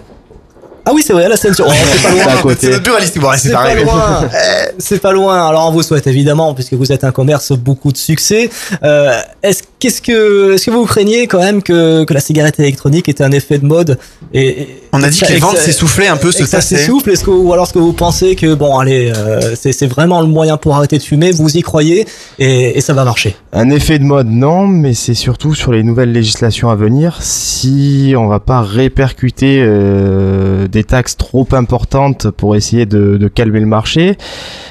Ah 0.87 0.91
oui, 0.93 1.03
c'est 1.05 1.13
vrai, 1.13 1.27
la 1.27 1.35
Seine-sur. 1.35 1.65
Oh, 1.67 1.71
c'est 1.73 2.01
pas 2.03 2.11
loin. 2.11 2.33
À 2.37 2.41
côté. 2.41 2.71
C'est 2.71 3.19
bon, 3.19 3.29
c'est 3.33 3.37
C'est 3.47 3.51
pas 3.51 3.73
loin. 3.73 4.29
C'est 4.77 4.99
pas 5.01 5.11
loin. 5.13 5.47
Alors 5.47 5.67
on 5.67 5.71
vous 5.71 5.81
souhaite 5.83 6.05
évidemment, 6.07 6.53
puisque 6.53 6.73
vous 6.73 6.91
êtes 6.91 7.03
un 7.03 7.11
commerce, 7.11 7.51
beaucoup 7.53 7.91
de 7.91 7.97
succès. 7.97 8.49
Euh, 8.83 9.19
est-ce 9.41 9.63
qu'est-ce 9.79 10.01
que 10.01 10.53
est-ce 10.53 10.65
que 10.65 10.71
vous 10.71 10.85
craignez 10.85 11.27
quand 11.27 11.39
même 11.39 11.63
que, 11.63 12.03
que 12.03 12.13
la 12.13 12.19
cigarette 12.19 12.59
électronique 12.59 13.07
ait 13.09 13.21
un 13.21 13.31
effet 13.31 13.57
de 13.57 13.65
mode 13.65 13.97
et, 14.33 14.47
et- 14.61 14.81
On 14.97 15.03
a 15.03 15.09
dit 15.09 15.19
que 15.19 15.33
les 15.33 15.39
ventes 15.39 15.57
s'essoufflaient 15.57 16.07
un 16.07 16.15
peu, 16.15 16.31
se 16.31 16.45
ça 16.45 16.61
s'essouffle. 16.61 17.09
Est-ce 17.09 17.25
que 17.25 17.29
ou 17.29 17.51
alors 17.51 17.65
est-ce 17.65 17.73
que 17.73 17.79
vous 17.79 17.91
pensez 17.91 18.37
que 18.37 18.53
bon 18.53 18.79
allez, 18.79 19.11
euh, 19.13 19.53
c'est 19.55 19.87
vraiment 19.87 20.21
le 20.21 20.27
moyen 20.27 20.55
pour 20.55 20.73
arrêter 20.73 20.97
de 20.97 21.03
fumer, 21.03 21.31
vous 21.31 21.57
y 21.57 21.61
croyez 21.61 22.05
et, 22.39 22.77
et 22.77 22.81
ça 22.81 22.93
va 22.93 23.03
marcher? 23.03 23.35
Un 23.51 23.69
effet 23.71 23.99
de 23.99 24.05
mode, 24.05 24.27
non, 24.27 24.67
mais 24.67 24.93
c'est 24.93 25.13
surtout 25.13 25.53
sur 25.53 25.73
les 25.73 25.83
nouvelles 25.83 26.13
législations 26.13 26.69
à 26.69 26.75
venir. 26.75 27.17
Si 27.19 28.13
on 28.17 28.27
va 28.27 28.39
pas 28.39 28.61
répercuter 28.61 29.59
euh, 29.61 30.69
des 30.69 30.85
taxes 30.85 31.17
trop 31.17 31.47
importantes 31.51 32.29
pour 32.29 32.55
essayer 32.55 32.85
de, 32.85 33.17
de 33.17 33.27
calmer 33.27 33.59
le 33.59 33.65
marché, 33.65 34.17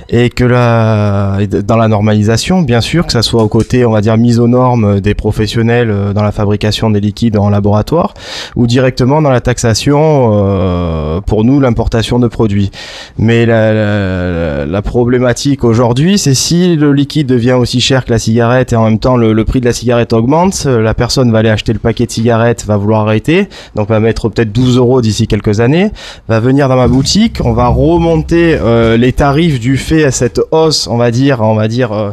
et 0.09 0.31
que 0.31 0.45
la, 0.45 1.39
dans 1.67 1.77
la 1.77 1.89
normalisation, 1.89 2.63
bien 2.63 2.81
sûr, 2.81 3.07
que 3.07 3.13
ça 3.13 3.23
soit 3.23 3.43
au 3.43 3.49
côté, 3.49 3.85
on 3.85 3.91
va 3.91 4.01
dire, 4.01 4.17
mise 4.17 4.39
aux 4.39 4.49
normes 4.49 5.01
des 5.01 5.15
professionnels 5.15 5.91
euh, 5.91 6.13
dans 6.15 6.23
la 6.23 6.33
fabrication 6.33 6.89
des 6.89 7.01
liquides 7.01 7.37
en 7.37 7.51
laboratoire, 7.51 8.15
ou 8.57 8.67
directement 8.67 9.21
dans 9.21 9.31
la 9.31 9.41
taxation 9.41 10.14
euh, 10.15 11.21
pour 11.21 11.45
nous 11.45 11.61
l'importation 11.61 12.19
de 12.19 12.29
produits. 12.29 12.71
Mais 13.19 13.47
la, 13.47 14.54
problématique 14.83 15.65
aujourd'hui, 15.65 16.19
c'est 16.19 16.35
si 16.35 16.77
le 16.77 16.93
liquide 16.93 17.27
devient 17.27 17.53
aussi 17.53 17.81
cher 17.81 18.05
que 18.05 18.11
la 18.11 18.19
cigarette 18.19 18.73
et 18.73 18.77
en 18.77 18.85
même 18.85 18.99
temps 18.99 19.17
le, 19.17 19.45
prix 19.45 19.61
de 19.61 19.67
la 19.67 19.73
cigarette 19.73 20.13
augmente, 20.13 20.65
euh, 20.67 20.81
la 20.81 20.95
personne 20.95 21.31
va 21.31 21.39
aller 21.39 21.49
acheter 21.49 21.73
le 21.73 21.79
paquet 21.79 22.07
de 22.07 22.11
cigarettes, 22.11 22.65
va 22.67 22.77
vouloir 22.77 23.03
arrêter, 23.03 23.49
donc 23.75 23.89
va 23.89 24.01
mettre 24.01 24.29
peut-être 24.29 24.53
12 24.53 24.79
euros 24.79 25.01
d'ici 25.01 25.27
quelques 25.27 25.61
années, 25.61 25.91
va 26.29 26.41
venir 26.41 26.69
dans 26.69 26.77
ma 26.77 26.89
boutique, 26.89 27.39
on 27.45 27.53
va 27.53 27.69
remonter 27.69 28.59
euh, 28.61 28.97
les 28.97 29.13
tarifs 29.13 29.61
du 29.61 29.77
fait 29.77 30.05
à 30.05 30.11
cette 30.11 30.41
hausse, 30.51 30.87
on 30.87 30.97
va 30.97 31.11
dire, 31.11 31.41
on 31.41 31.55
va 31.55 31.69
dire 31.69 31.93
euh, 31.93 32.11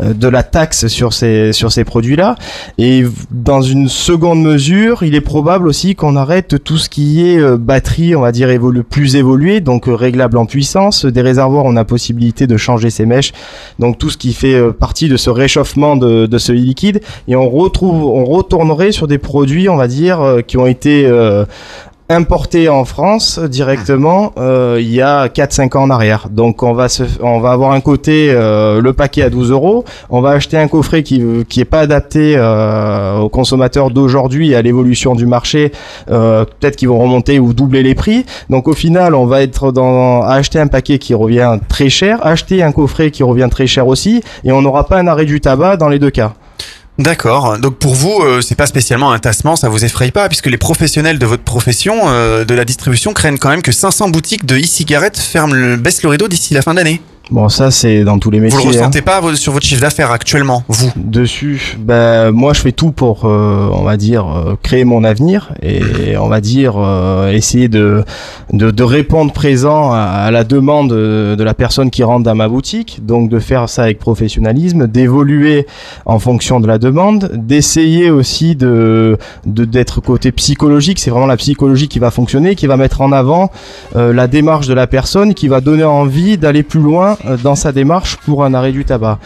euh, 0.00 0.14
de 0.14 0.28
la 0.28 0.42
taxe 0.42 0.86
sur 0.86 1.12
ces 1.12 1.52
sur 1.52 1.72
ces 1.72 1.84
produits-là. 1.84 2.36
Et 2.78 3.04
dans 3.30 3.62
une 3.62 3.88
seconde 3.88 4.42
mesure, 4.42 5.02
il 5.02 5.14
est 5.14 5.20
probable 5.20 5.68
aussi 5.68 5.94
qu'on 5.94 6.16
arrête 6.16 6.62
tout 6.62 6.78
ce 6.78 6.88
qui 6.88 7.26
est 7.26 7.38
euh, 7.38 7.56
batterie, 7.56 8.14
on 8.16 8.20
va 8.20 8.32
dire 8.32 8.48
plus 8.88 9.16
évoluée, 9.16 9.60
donc 9.60 9.88
euh, 9.88 9.94
réglable 9.94 10.38
en 10.38 10.46
puissance. 10.46 11.04
Des 11.04 11.22
réservoirs, 11.22 11.64
on 11.64 11.76
a 11.76 11.84
possibilité 11.92 12.46
de 12.46 12.56
changer 12.56 12.88
ses 12.88 13.04
mèches, 13.04 13.32
donc 13.78 13.98
tout 13.98 14.08
ce 14.08 14.16
qui 14.16 14.32
fait 14.32 14.54
euh, 14.54 14.72
partie 14.72 15.10
de 15.10 15.18
ce 15.18 15.28
réchauffement 15.28 15.94
de, 15.94 16.24
de 16.24 16.38
ce 16.38 16.52
liquide. 16.52 17.02
Et 17.28 17.36
on 17.36 17.50
retrouve, 17.50 18.04
on 18.04 18.24
retournerait 18.24 18.92
sur 18.92 19.06
des 19.06 19.18
produits, 19.18 19.68
on 19.68 19.76
va 19.76 19.88
dire, 19.88 20.22
euh, 20.22 20.40
qui 20.40 20.56
ont 20.56 20.66
été 20.66 21.04
euh, 21.04 21.44
importé 22.12 22.68
en 22.68 22.84
France 22.84 23.38
directement 23.38 24.32
euh, 24.38 24.78
il 24.80 24.92
y 24.92 25.00
a 25.00 25.26
4-5 25.26 25.76
ans 25.76 25.82
en 25.82 25.90
arrière. 25.90 26.28
Donc 26.30 26.62
on 26.62 26.72
va 26.72 26.88
se, 26.88 27.02
on 27.20 27.40
va 27.40 27.52
avoir 27.52 27.72
un 27.72 27.80
côté 27.80 28.30
euh, 28.30 28.80
le 28.80 28.92
paquet 28.92 29.22
à 29.22 29.30
12 29.30 29.50
euros, 29.50 29.84
on 30.10 30.20
va 30.20 30.30
acheter 30.30 30.58
un 30.58 30.68
coffret 30.68 31.02
qui 31.02 31.22
qui 31.48 31.60
est 31.60 31.64
pas 31.64 31.80
adapté 31.80 32.34
euh, 32.36 33.18
aux 33.18 33.28
consommateurs 33.28 33.90
d'aujourd'hui 33.90 34.52
et 34.52 34.56
à 34.56 34.62
l'évolution 34.62 35.14
du 35.14 35.26
marché. 35.26 35.72
Euh, 36.10 36.44
Peut-être 36.44 36.76
qu'ils 36.76 36.88
vont 36.88 36.98
remonter 36.98 37.38
ou 37.38 37.52
doubler 37.54 37.82
les 37.82 37.94
prix. 37.94 38.24
Donc 38.50 38.68
au 38.68 38.74
final 38.74 39.14
on 39.14 39.26
va 39.26 39.42
être 39.42 39.72
dans 39.72 40.22
acheter 40.22 40.58
un 40.58 40.68
paquet 40.68 40.98
qui 40.98 41.14
revient 41.14 41.58
très 41.68 41.88
cher, 41.88 42.24
acheter 42.24 42.62
un 42.62 42.72
coffret 42.72 43.10
qui 43.10 43.22
revient 43.22 43.48
très 43.50 43.66
cher 43.66 43.86
aussi, 43.86 44.22
et 44.44 44.52
on 44.52 44.62
n'aura 44.62 44.86
pas 44.86 44.98
un 44.98 45.06
arrêt 45.06 45.24
du 45.24 45.40
tabac 45.40 45.76
dans 45.76 45.88
les 45.88 45.98
deux 45.98 46.10
cas. 46.10 46.34
D'accord. 46.98 47.58
Donc 47.58 47.78
pour 47.78 47.94
vous, 47.94 48.20
euh, 48.20 48.42
c'est 48.42 48.54
pas 48.54 48.66
spécialement 48.66 49.12
un 49.12 49.18
tassement, 49.18 49.56
ça 49.56 49.68
vous 49.68 49.84
effraie 49.84 50.10
pas, 50.10 50.28
puisque 50.28 50.46
les 50.46 50.58
professionnels 50.58 51.18
de 51.18 51.26
votre 51.26 51.42
profession, 51.42 52.02
euh, 52.04 52.44
de 52.44 52.54
la 52.54 52.64
distribution, 52.64 53.14
craignent 53.14 53.38
quand 53.38 53.48
même 53.48 53.62
que 53.62 53.72
500 53.72 54.10
boutiques 54.10 54.44
de 54.44 54.56
e-cigarettes 54.56 55.18
ferment 55.18 55.54
le, 55.54 55.76
baissent 55.76 56.02
le 56.02 56.28
d'ici 56.28 56.52
la 56.52 56.62
fin 56.62 56.74
d'année. 56.74 57.00
Bon 57.30 57.48
ça 57.48 57.70
c'est 57.70 58.04
dans 58.04 58.18
tous 58.18 58.30
les 58.30 58.40
métiers. 58.40 58.58
Vous 58.58 58.70
le 58.70 58.74
hein. 58.74 58.78
ressentez 58.78 59.00
pas 59.00 59.20
sur 59.36 59.52
votre 59.52 59.64
chiffre 59.64 59.80
d'affaires 59.80 60.10
actuellement, 60.10 60.64
vous? 60.68 60.90
Dessus 60.96 61.76
ben 61.78 62.30
moi 62.30 62.52
je 62.52 62.60
fais 62.60 62.72
tout 62.72 62.90
pour 62.90 63.24
euh, 63.24 63.68
on 63.72 63.82
va 63.82 63.96
dire 63.96 64.26
euh, 64.26 64.54
créer 64.62 64.84
mon 64.84 65.04
avenir 65.04 65.52
et 65.62 66.16
on 66.16 66.28
va 66.28 66.40
dire 66.40 66.74
euh, 66.76 67.30
essayer 67.30 67.68
de, 67.68 68.04
de 68.52 68.70
de 68.70 68.82
répondre 68.82 69.32
présent 69.32 69.92
à, 69.92 70.00
à 70.00 70.30
la 70.30 70.44
demande 70.44 70.90
de, 70.90 71.42
la 71.42 71.54
personne 71.54 71.90
qui 71.90 72.02
rentre 72.02 72.24
dans 72.24 72.34
ma 72.34 72.48
boutique 72.48 73.00
donc 73.04 73.28
de 73.28 73.38
faire 73.38 73.68
ça 73.68 73.84
avec 73.84 73.98
professionnalisme 73.98 74.86
d'évoluer 74.86 75.66
en 76.06 76.18
fonction 76.18 76.60
de 76.60 76.66
la 76.66 76.78
demande 76.78 77.30
d'essayer 77.34 78.10
aussi 78.10 78.56
de 78.56 79.16
de 79.46 79.64
d'être 79.64 80.00
côté 80.00 80.32
psychologique 80.32 80.98
c'est 80.98 81.10
vraiment 81.10 81.26
la 81.26 81.36
psychologie 81.36 81.88
qui 81.88 81.98
va 81.98 82.10
fonctionner 82.10 82.54
qui 82.54 82.66
va 82.66 82.76
mettre 82.76 83.00
en 83.00 83.12
avant 83.12 83.50
euh, 83.96 84.12
la 84.12 84.26
démarche 84.26 84.66
de 84.66 84.74
la 84.74 84.86
personne 84.86 85.34
qui 85.34 85.48
va 85.48 85.60
donner 85.60 85.84
envie 85.84 86.38
d'aller 86.38 86.62
plus 86.62 86.80
loin 86.80 87.11
euh, 87.26 87.36
dans 87.42 87.54
sa 87.54 87.72
démarche 87.72 88.16
pour 88.24 88.44
un 88.44 88.54
arrêt 88.54 88.72
du 88.72 88.84
tabac. 88.84 89.18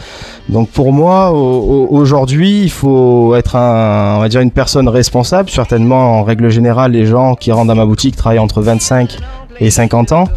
Donc 0.49 0.69
pour 0.69 0.91
moi, 0.93 1.31
au- 1.31 1.35
au- 1.37 1.87
aujourd'hui, 1.91 2.61
il 2.63 2.69
faut 2.71 3.35
être 3.35 3.55
un, 3.55 4.27
une 4.29 4.51
personne 4.51 4.87
responsable. 4.87 5.49
Certainement, 5.49 6.19
en 6.19 6.23
règle 6.23 6.49
générale, 6.49 6.91
les 6.91 7.05
gens 7.05 7.35
qui 7.35 7.51
rentrent 7.51 7.67
dans 7.67 7.75
ma 7.75 7.85
boutique 7.85 8.15
travaillent 8.15 8.39
entre 8.39 8.61
25 8.61 9.17
et 9.59 9.69
50 9.71 10.11
ans. 10.11 10.29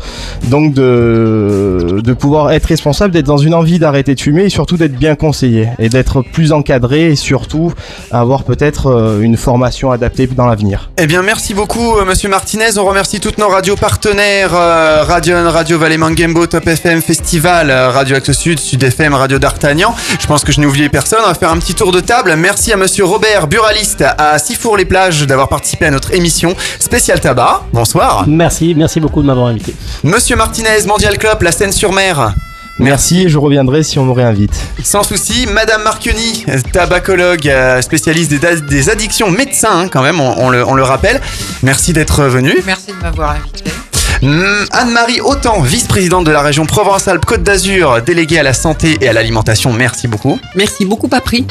Donc 0.49 0.75
de, 0.75 2.01
de 2.03 2.13
pouvoir 2.13 2.53
être 2.53 2.67
responsable, 2.67 3.13
d'être 3.13 3.27
dans 3.27 3.37
une 3.39 3.55
envie 3.55 3.79
d'arrêter 3.79 4.15
de 4.15 4.21
fumer 4.21 4.45
et 4.45 4.51
surtout 4.51 4.77
d'être 4.77 4.97
bien 4.97 5.15
conseillé 5.15 5.69
et 5.79 5.89
d'être 5.89 6.23
plus 6.23 6.53
encadré 6.53 7.13
et 7.13 7.17
surtout 7.17 7.73
avoir 8.11 8.45
peut-être 8.45 8.87
euh, 8.87 9.21
une 9.21 9.37
formation 9.37 9.91
adaptée 9.91 10.27
dans 10.27 10.47
l'avenir. 10.47 10.91
Eh 10.99 11.07
bien, 11.07 11.23
merci 11.23 11.55
beaucoup, 11.55 11.97
euh, 11.97 12.05
Monsieur 12.05 12.29
Martinez. 12.29 12.79
On 12.79 12.85
remercie 12.85 13.21
toutes 13.21 13.39
nos 13.39 13.49
radios 13.49 13.77
partenaires 13.77 14.55
euh, 14.55 15.03
Radio 15.07 15.37
Radio 15.51 15.79
Valley 15.79 15.97
Mangembo, 15.97 16.47
Top 16.47 16.67
FM 16.67 17.03
Festival, 17.03 17.71
euh, 17.71 17.91
Radio 17.91 18.17
Axe 18.17 18.33
Sud, 18.33 18.59
Sud 18.59 18.83
FM, 18.83 19.15
Radio 19.15 19.39
d'Artagnan. 19.39 19.95
Je 20.21 20.27
pense 20.27 20.45
que 20.45 20.53
je 20.53 20.61
n'ai 20.61 20.67
oublié 20.67 20.89
personne. 20.89 21.21
On 21.25 21.29
va 21.29 21.35
faire 21.35 21.51
un 21.51 21.59
petit 21.59 21.75
tour 21.75 21.93
de 21.93 22.01
table. 22.01 22.35
Merci 22.37 22.73
à 22.73 22.77
Monsieur 22.77 23.05
Robert, 23.05 23.47
buraliste 23.47 24.05
à 24.19 24.39
Sifour-les-Plages, 24.39 25.27
d'avoir 25.27 25.49
participé 25.49 25.87
à 25.87 25.91
notre 25.91 26.15
émission 26.15 26.55
spéciale 26.79 27.21
tabac. 27.21 27.63
Bonsoir. 27.73 28.25
Merci, 28.27 28.75
merci 28.77 29.01
beaucoup 29.01 29.10
de 29.21 29.27
m'avoir 29.27 29.49
invité. 29.49 29.75
Monsieur 30.05 30.37
Martinez, 30.37 30.87
Mondial 30.87 31.19
Club, 31.19 31.43
La 31.43 31.53
Seine-sur-Mer. 31.53 32.35
Merci 32.79 33.25
et 33.25 33.29
je 33.29 33.37
reviendrai 33.37 33.83
si 33.83 33.99
on 33.99 34.07
me 34.07 34.13
réinvite. 34.13 34.55
Sans 34.83 35.03
souci, 35.03 35.47
Madame 35.53 35.83
Marchioni, 35.83 36.47
tabacologue, 36.73 37.47
euh, 37.49 37.83
spécialiste 37.83 38.31
des, 38.31 38.61
des 38.61 38.89
addictions, 38.89 39.31
médecin 39.31 39.81
hein, 39.83 39.89
quand 39.89 40.03
même, 40.03 40.19
on, 40.19 40.35
on 40.39 40.49
le, 40.49 40.65
on 40.67 40.75
le 40.75 40.83
rappelle. 40.83 41.21
Merci 41.63 41.93
d'être 41.93 42.23
venue. 42.23 42.55
Merci 42.65 42.93
de 42.93 43.03
m'avoir 43.03 43.33
invité. 43.33 43.65
Hmm, 44.23 44.65
Anne-Marie 44.73 45.21
Autant, 45.21 45.61
vice-présidente 45.61 46.25
de 46.25 46.31
la 46.31 46.43
région 46.43 46.67
Provence-Alpes-Côte 46.67 47.43
d'Azur, 47.43 48.03
déléguée 48.03 48.39
à 48.39 48.43
la 48.43 48.53
santé 48.53 48.99
et 49.01 49.09
à 49.09 49.13
l'alimentation, 49.15 49.73
merci 49.73 50.09
beaucoup. 50.09 50.39
Merci 50.55 50.85
beaucoup, 50.85 51.09
Papri. 51.09 51.47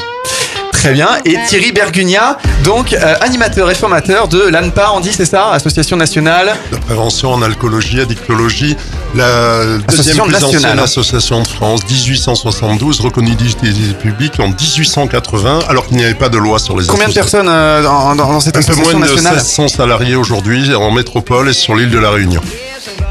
Très 0.80 0.92
bien. 0.92 1.08
Et 1.26 1.36
Thierry 1.46 1.72
Bergunia, 1.72 2.38
donc 2.64 2.94
euh, 2.94 3.14
animateur 3.20 3.70
et 3.70 3.74
formateur 3.74 4.28
de 4.28 4.40
l'ANPA, 4.48 4.92
on 4.94 5.00
dit 5.00 5.12
c'est 5.14 5.26
ça 5.26 5.50
Association 5.52 5.96
nationale 5.98 6.54
de 6.72 6.76
prévention 6.78 7.32
en 7.34 7.42
alcoolologie, 7.42 8.00
addictologie, 8.00 8.76
la 9.14 9.58
deuxième 9.58 9.84
Association 9.88 10.24
plus 10.24 10.32
nationale. 10.32 10.56
ancienne 10.70 10.78
association 10.80 11.42
de 11.42 11.48
France, 11.48 11.80
1872, 11.88 13.00
reconnue 13.00 13.34
d'utilité 13.34 13.92
publique 13.94 14.40
en 14.40 14.48
1880, 14.48 15.60
alors 15.68 15.86
qu'il 15.86 15.98
n'y 15.98 16.04
avait 16.04 16.14
pas 16.14 16.28
de 16.30 16.38
loi 16.38 16.58
sur 16.58 16.78
les 16.78 16.86
Combien 16.86 17.08
de 17.08 17.12
personnes 17.12 17.48
euh, 17.48 17.82
dans, 17.82 18.14
dans- 18.14 18.28
dans 18.32 18.40
cette 18.40 18.56
Un 18.56 18.60
peu 18.60 18.64
association 18.72 18.98
moins 18.98 19.06
de 19.06 19.12
nationale 19.12 19.34
1600 19.34 19.68
salariés 19.68 20.14
aujourd'hui 20.16 20.74
en 20.74 20.90
métropole 20.90 21.50
et 21.50 21.52
sur 21.52 21.74
l'île 21.74 21.90
de 21.90 21.98
la 21.98 22.10
Réunion. 22.10 22.40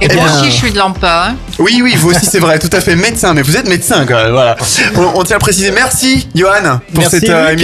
Et 0.01 0.07
Eh 0.09 0.15
moi 0.15 0.23
bien- 0.25 0.39
aussi, 0.41 0.45
je 0.51 0.55
suis 0.55 0.71
de 0.71 0.77
l'AMPA. 0.77 1.25
hein. 1.29 1.35
Oui, 1.59 1.81
oui, 1.83 1.93
vous 1.97 2.11
aussi 2.11 2.25
c'est 2.25 2.39
vrai, 2.39 2.57
tout 2.57 2.69
à 2.71 2.79
fait 2.79 2.95
médecin, 2.95 3.33
mais 3.33 3.41
vous 3.41 3.57
êtes 3.57 3.67
médecin 3.67 4.05
quand 4.07 4.15
même, 4.15 4.31
voilà. 4.31 4.55
On, 4.95 5.11
on 5.19 5.23
tient 5.23 5.35
à 5.35 5.39
préciser, 5.39 5.71
merci 5.71 6.27
Johan 6.33 6.79
pour 6.93 7.01
Merci, 7.01 7.19
cette 7.19 7.29
euh, 7.29 7.49
Luc. 7.51 7.59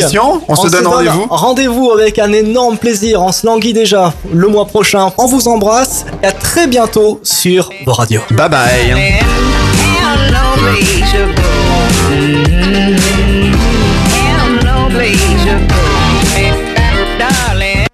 On, 0.47 0.55
se 0.55 0.69
donne 0.69 0.87
rendez-vous. 0.87 1.27
Rendez-vous 1.29 1.91
avec 1.91 2.19
un 2.19 2.31
énorme 2.31 2.77
plaisir. 2.77 3.21
On 3.21 3.31
se 3.31 3.45
languit 3.45 3.73
déjà 3.73 4.13
le 4.33 4.47
mois 4.47 4.65
prochain. 4.65 5.11
On 5.17 5.25
vous 5.25 5.47
embrasse 5.47 6.05
et 6.23 6.27
à 6.27 6.31
très 6.31 6.67
bientôt 6.67 7.19
sur 7.23 7.69
vos 7.85 7.93
radios. 7.93 8.21
Bye 8.31 8.49
bye. 8.49 8.95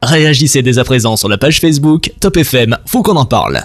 Réagissez 0.01 0.61
dès 0.61 0.77
à 0.77 0.83
présent 0.83 1.15
sur 1.15 1.29
la 1.29 1.37
page 1.37 1.59
Facebook 1.59 2.11
Top 2.19 2.35
FM, 2.35 2.77
faut 2.85 3.01
qu'on 3.01 3.15
en 3.15 3.25
parle. 3.25 3.61